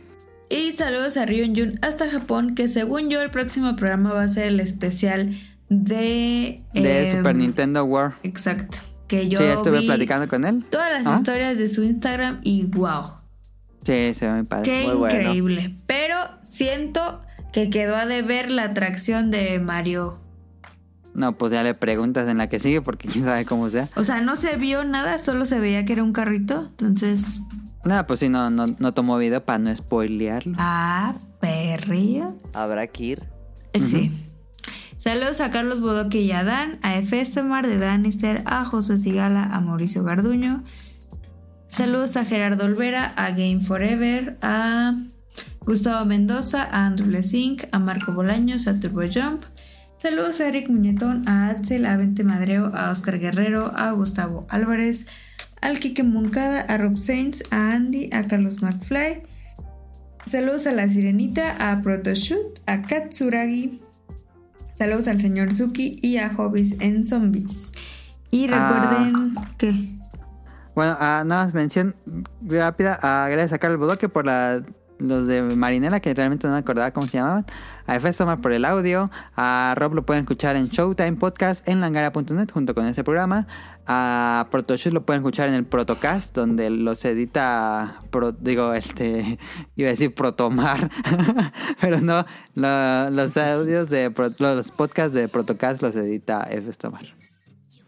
Y 0.56 0.72
saludos 0.72 1.16
a 1.16 1.26
Ryun 1.26 1.54
Jun 1.56 1.78
hasta 1.82 2.08
Japón, 2.10 2.54
que 2.54 2.68
según 2.68 3.10
yo 3.10 3.20
el 3.22 3.30
próximo 3.30 3.74
programa 3.76 4.12
va 4.12 4.22
a 4.24 4.28
ser 4.28 4.44
el 4.48 4.60
especial 4.60 5.36
de... 5.68 6.62
De 6.74 7.10
em, 7.10 7.16
Super 7.18 7.34
Nintendo 7.36 7.84
World. 7.84 8.14
Exacto. 8.22 8.78
Que 9.08 9.28
yo 9.28 9.38
sí, 9.38 9.44
estuve 9.44 9.80
vi 9.80 9.86
platicando 9.86 10.28
con 10.28 10.44
él. 10.44 10.64
todas 10.70 10.92
las 10.92 11.06
Ah. 11.06 11.16
historias 11.16 11.58
de 11.58 11.68
su 11.68 11.82
Instagram 11.82 12.40
y 12.42 12.66
wow, 12.66 13.04
Sí, 13.84 14.14
se 14.14 14.26
ve 14.26 14.32
muy 14.32 14.42
padre. 14.44 14.62
qué 14.64 14.86
Muy 14.86 14.96
bueno. 14.96 15.20
increíble. 15.20 15.76
Pero 15.86 16.16
siento 16.42 17.22
que 17.52 17.68
quedó 17.68 17.96
a 17.96 18.06
deber 18.06 18.50
la 18.50 18.64
atracción 18.64 19.30
de 19.30 19.58
Mario. 19.58 20.18
No, 21.14 21.36
pues 21.36 21.52
ya 21.52 21.62
le 21.62 21.74
preguntas 21.74 22.28
en 22.28 22.38
la 22.38 22.48
que 22.48 22.58
sigue 22.58 22.80
porque 22.80 23.08
quién 23.08 23.24
sabe 23.24 23.44
cómo 23.44 23.68
sea. 23.68 23.88
O 23.94 24.02
sea, 24.02 24.20
no 24.20 24.36
se 24.36 24.56
vio 24.56 24.84
nada, 24.84 25.18
solo 25.18 25.46
se 25.46 25.60
veía 25.60 25.84
que 25.84 25.92
era 25.92 26.02
un 26.02 26.12
carrito. 26.12 26.62
Entonces, 26.70 27.42
No, 27.84 28.06
pues 28.06 28.20
sí, 28.20 28.28
no, 28.28 28.48
no, 28.50 28.66
no 28.78 28.94
tomó 28.94 29.18
video 29.18 29.44
para 29.44 29.58
no 29.58 29.74
spoilearlo. 29.76 30.54
ah, 30.58 31.14
perrillo. 31.40 32.34
Habrá 32.52 32.86
que 32.86 33.04
ir. 33.04 33.22
Eh, 33.72 33.80
Sí. 33.80 34.10
Saludos 34.96 35.42
a 35.42 35.50
Carlos 35.50 35.82
Bodoque 35.82 36.22
y 36.22 36.32
a 36.32 36.44
Dan, 36.44 36.78
a 36.80 36.96
Efestomar 36.96 37.66
de 37.66 37.76
Danister, 37.78 38.42
a 38.46 38.64
Josué 38.64 38.96
Sigala, 38.96 39.44
a 39.44 39.60
Mauricio 39.60 40.02
Garduño. 40.02 40.64
Saludos 41.68 42.16
a 42.16 42.24
Gerardo 42.24 42.64
Olvera, 42.64 43.12
a 43.16 43.30
Game 43.32 43.60
Forever, 43.60 44.38
a 44.40 44.94
Gustavo 45.60 46.06
Mendoza, 46.06 46.62
a 46.62 46.86
Andrew 46.86 47.08
Lesink, 47.10 47.64
a 47.70 47.78
Marco 47.78 48.12
Bolaños, 48.12 48.66
a 48.66 48.80
Turbo 48.80 49.02
Jump. 49.02 49.42
Saludos 49.98 50.40
a 50.40 50.48
Eric 50.48 50.70
Muñetón, 50.70 51.28
a 51.28 51.48
Axel, 51.50 51.84
a 51.84 51.98
Vente 51.98 52.24
Madreo, 52.24 52.70
a 52.74 52.90
Oscar 52.90 53.18
Guerrero, 53.18 53.72
a 53.76 53.90
Gustavo 53.92 54.46
Álvarez, 54.48 55.06
al 55.64 55.80
Quique 55.80 56.02
Moncada, 56.02 56.60
a 56.60 56.76
Rob 56.76 56.98
Saints, 56.98 57.42
a 57.50 57.72
Andy, 57.72 58.10
a 58.12 58.26
Carlos 58.26 58.62
McFly. 58.62 59.22
Saludos 60.26 60.66
a 60.66 60.72
la 60.72 60.88
Sirenita, 60.88 61.72
a 61.72 61.80
Protoshoot, 61.80 62.60
a 62.66 62.82
Katsuragi. 62.82 63.80
Saludos 64.74 65.08
al 65.08 65.20
señor 65.20 65.52
Suki 65.54 65.96
y 66.02 66.18
a 66.18 66.34
Hobbies 66.34 66.76
en 66.80 67.04
Zombies. 67.04 67.72
Y 68.30 68.46
recuerden 68.46 69.36
que. 69.56 69.72
Bueno, 70.74 70.96
ah, 71.00 71.22
nada 71.24 71.46
más 71.46 71.54
mención 71.54 71.94
rápida. 72.42 72.98
ah, 73.02 73.28
gracias 73.30 73.54
a 73.54 73.58
Carlos 73.58 73.80
Bodoque 73.80 74.08
por 74.08 74.26
la, 74.26 74.62
los 74.98 75.26
de 75.26 75.42
Marinela, 75.42 76.00
que 76.00 76.12
realmente 76.14 76.46
no 76.46 76.52
me 76.52 76.58
acordaba 76.58 76.90
cómo 76.90 77.06
se 77.06 77.18
llamaban. 77.18 77.46
A 77.86 77.96
F. 77.96 78.12
Somar 78.12 78.40
por 78.40 78.52
el 78.52 78.64
audio. 78.64 79.10
A 79.36 79.74
Rob 79.76 79.94
lo 79.94 80.04
pueden 80.04 80.22
escuchar 80.24 80.56
en 80.56 80.68
Showtime 80.68 81.14
Podcast 81.14 81.66
en 81.68 81.80
langara.net 81.80 82.50
junto 82.52 82.74
con 82.74 82.86
ese 82.86 83.04
programa. 83.04 83.46
A 83.86 84.48
Protoshoot 84.50 84.94
lo 84.94 85.04
pueden 85.04 85.20
escuchar 85.22 85.48
en 85.48 85.54
el 85.54 85.64
Protocast, 85.66 86.34
donde 86.34 86.70
los 86.70 87.04
edita, 87.04 88.00
Pro- 88.10 88.32
digo, 88.32 88.72
este, 88.72 89.38
iba 89.76 89.88
a 89.88 89.90
decir 89.90 90.14
Protomar, 90.14 90.90
pero 91.80 92.00
no, 92.00 92.24
lo- 92.54 93.10
los 93.10 93.36
audios 93.36 93.90
de, 93.90 94.10
Pro- 94.10 94.30
los 94.38 94.70
podcasts 94.70 95.12
de 95.12 95.28
Protocast 95.28 95.82
los 95.82 95.94
edita 95.96 96.46
F. 96.50 96.72
Tomar. 96.72 97.06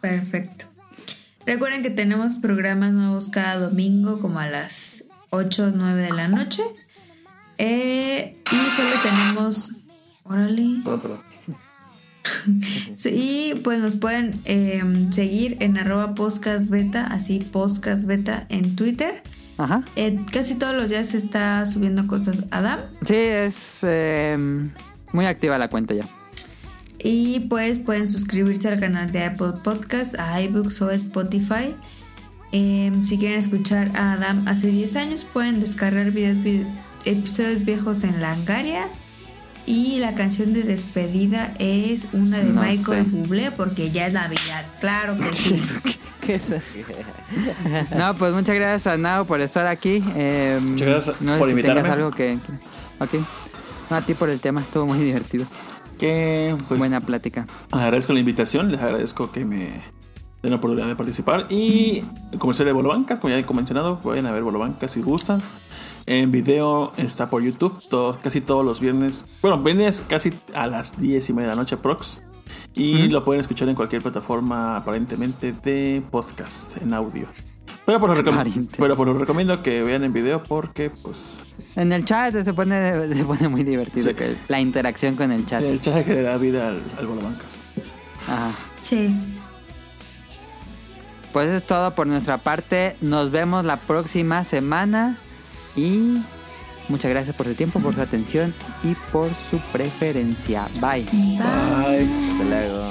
Perfecto. 0.01 0.67
Recuerden 1.47 1.83
que 1.83 1.91
tenemos 1.91 2.35
programas 2.35 2.93
nuevos 2.93 3.29
cada 3.29 3.57
domingo 3.59 4.21
como 4.21 4.39
a 4.41 4.49
las 4.49 5.05
8 5.31 5.65
o 5.69 5.71
9 5.75 6.03
de 6.03 6.13
la 6.13 6.29
noche. 6.29 6.63
Eh, 7.59 8.37
y 8.53 8.57
solo 8.77 8.91
tenemos... 9.03 9.73
Órale. 10.25 10.81
Perdón. 10.85 11.21
Sí, 12.95 13.09
y 13.11 13.55
pues 13.61 13.79
nos 13.79 13.97
pueden 13.97 14.35
eh, 14.45 14.83
seguir 15.11 15.57
en 15.61 15.79
arroba 15.79 16.15
podcast 16.15 16.69
beta, 16.71 17.07
así 17.07 17.39
podcast 17.41 18.05
beta 18.07 18.47
en 18.49 18.75
Twitter. 18.77 19.23
Ajá. 19.59 19.83
Eh, 19.97 20.19
casi 20.33 20.55
todos 20.55 20.75
los 20.75 20.89
días 20.91 21.09
se 21.09 21.17
está 21.19 21.65
subiendo 21.67 22.07
cosas 22.07 22.45
Adam. 22.51 22.81
Sí, 23.07 23.15
es 23.17 23.79
eh, 23.83 24.37
muy 25.13 25.27
activa 25.27 25.57
la 25.59 25.69
cuenta 25.69 25.95
ya. 25.95 26.07
Y 26.99 27.41
pues 27.49 27.79
pueden 27.79 28.09
suscribirse 28.09 28.69
al 28.69 28.81
canal 28.81 29.13
de 29.13 29.25
Apple 29.25 29.53
Podcast, 29.63 30.19
a 30.19 30.41
iBooks 30.43 30.83
o 30.83 30.91
Spotify. 30.91 31.75
Eh, 32.53 32.93
si 33.05 33.19
quieren 33.19 33.39
escuchar 33.39 33.91
a 33.95 34.13
Adam 34.15 34.47
hace 34.49 34.69
10 34.69 34.97
años, 34.97 35.25
pueden 35.25 35.61
descargar 35.61 36.11
videos, 36.11 36.37
vide- 36.39 36.67
episodios 37.05 37.65
viejos 37.65 38.03
en 38.05 38.21
Langaria. 38.21 38.89
Y 39.67 39.99
la 39.99 40.15
canción 40.15 40.53
de 40.53 40.63
despedida 40.63 41.53
es 41.59 42.07
una 42.13 42.39
de 42.39 42.53
No 42.53 42.63
Michael 42.63 43.05
sé. 43.05 43.11
Bublé, 43.11 43.51
porque 43.51 43.91
ya 43.91 44.07
es 44.07 44.13
Navidad. 44.13 44.65
Claro 44.81 45.19
que 45.19 45.33
sí. 45.33 45.57
¿Qué 46.21 46.37
es 46.37 46.51
eso? 46.51 46.63
No, 47.97 48.15
pues 48.15 48.33
muchas 48.33 48.55
gracias 48.55 48.87
a 48.87 48.97
Nao 48.97 49.25
por 49.25 49.41
estar 49.41 49.67
aquí. 49.67 50.03
Eh, 50.17 50.59
Muchas 50.63 50.87
gracias 50.89 51.21
no 51.21 51.33
sé 51.35 51.39
por 51.39 51.49
si 51.49 51.51
invitarme. 51.53 51.83
tengas 51.83 51.97
algo 51.97 52.11
que... 52.13 52.39
que-. 53.11 53.19
No, 53.91 53.97
a 53.97 54.01
ti 54.03 54.15
por 54.15 54.31
el 54.31 54.41
tema, 54.41 54.61
estuvo 54.61 54.87
muy 54.87 54.99
divertido. 55.05 55.47
Que 55.99 56.55
pues, 56.69 56.79
Buena 56.79 57.01
plática. 57.01 57.47
agradezco 57.71 58.13
la 58.13 58.21
invitación, 58.21 58.71
les 58.71 58.81
agradezco 58.81 59.33
que 59.33 59.45
me 59.45 59.83
den 60.43 60.51
la 60.51 60.57
oportunidad 60.57 60.87
de 60.89 60.97
participar. 60.97 61.47
Y 61.51 62.03
comercial 62.39 62.67
de 62.67 62.73
Bolobancas, 62.73 63.19
como 63.19 63.35
ya 63.35 63.39
he 63.41 63.55
mencionado, 63.55 64.01
pueden 64.01 64.27
a 64.27 64.33
ver 64.33 64.43
Bolobancas 64.43 64.93
si 64.93 65.01
gustan. 65.03 65.41
En 66.07 66.31
video 66.31 66.93
está 66.97 67.29
por 67.31 67.43
YouTube, 67.43 67.83
todo- 67.89 68.19
casi 68.23 68.41
todos 68.41 68.65
los 68.65 68.79
viernes. 68.81 69.25
Bueno, 69.43 69.59
viernes 69.63 70.03
casi 70.09 70.33
a 70.55 70.67
las 70.69 71.01
10 71.01 71.29
y 71.29 71.33
media 71.33 71.49
de 71.51 71.57
la 71.57 71.61
noche, 71.63 71.77
prox. 71.77 72.23
Y 72.75 73.09
lo 73.09 73.25
pueden 73.25 73.41
escuchar 73.41 73.69
en 73.69 73.75
cualquier 73.75 74.03
plataforma 74.03 74.77
aparentemente 74.77 75.53
de 75.53 76.03
podcast 76.11 76.77
en 76.81 76.93
audio. 76.95 77.27
Pero 77.87 78.01
por, 78.01 78.25
pero 78.77 78.97
por 78.97 79.07
lo 79.07 79.15
recomiendo 79.19 79.63
que 79.63 79.83
vean 79.83 80.03
en 80.05 80.13
video 80.13 80.43
porque 80.43 80.91
pues 80.91 81.41
En 81.77 81.93
el 81.93 82.05
chat 82.05 82.35
se 82.43 82.53
pone, 82.53 83.15
se 83.15 83.25
pone 83.25 83.49
muy 83.49 83.63
divertido 83.65 84.09
Sí. 84.09 84.15
que 84.15 84.37
la 84.49 84.61
interacción 84.61 85.15
con 85.17 85.31
el 85.33 85.47
chat. 85.47 85.63
el 85.63 85.81
chat 85.81 86.05
que 86.05 86.15
le 86.15 86.23
da 86.23 86.37
vida 86.37 86.69
al, 86.69 86.83
al 86.99 87.07
Bolobancas. 87.07 87.61
Ajá. 88.29 88.51
Sí. 88.83 89.15
Pues 91.33 91.49
eso 91.49 91.57
es 91.59 91.67
todo 91.67 91.95
por 91.95 92.07
nuestra 92.07 92.39
parte. 92.39 92.97
Nos 93.01 93.31
vemos 93.31 93.65
la 93.65 93.77
próxima 93.77 94.43
semana. 94.45 95.19
Y 95.77 96.23
muchas 96.89 97.11
gracias 97.11 97.37
por 97.37 97.47
su 97.47 97.55
tiempo, 97.55 97.81
por 97.81 97.95
su 97.95 98.01
atención 98.01 98.55
y 98.83 98.95
por 99.13 99.31
su 99.51 99.59
preferencia. 99.73 100.67
Bye. 100.81 101.05
Bye. 101.13 101.41
Hasta 101.41 102.45
luego. 102.49 102.91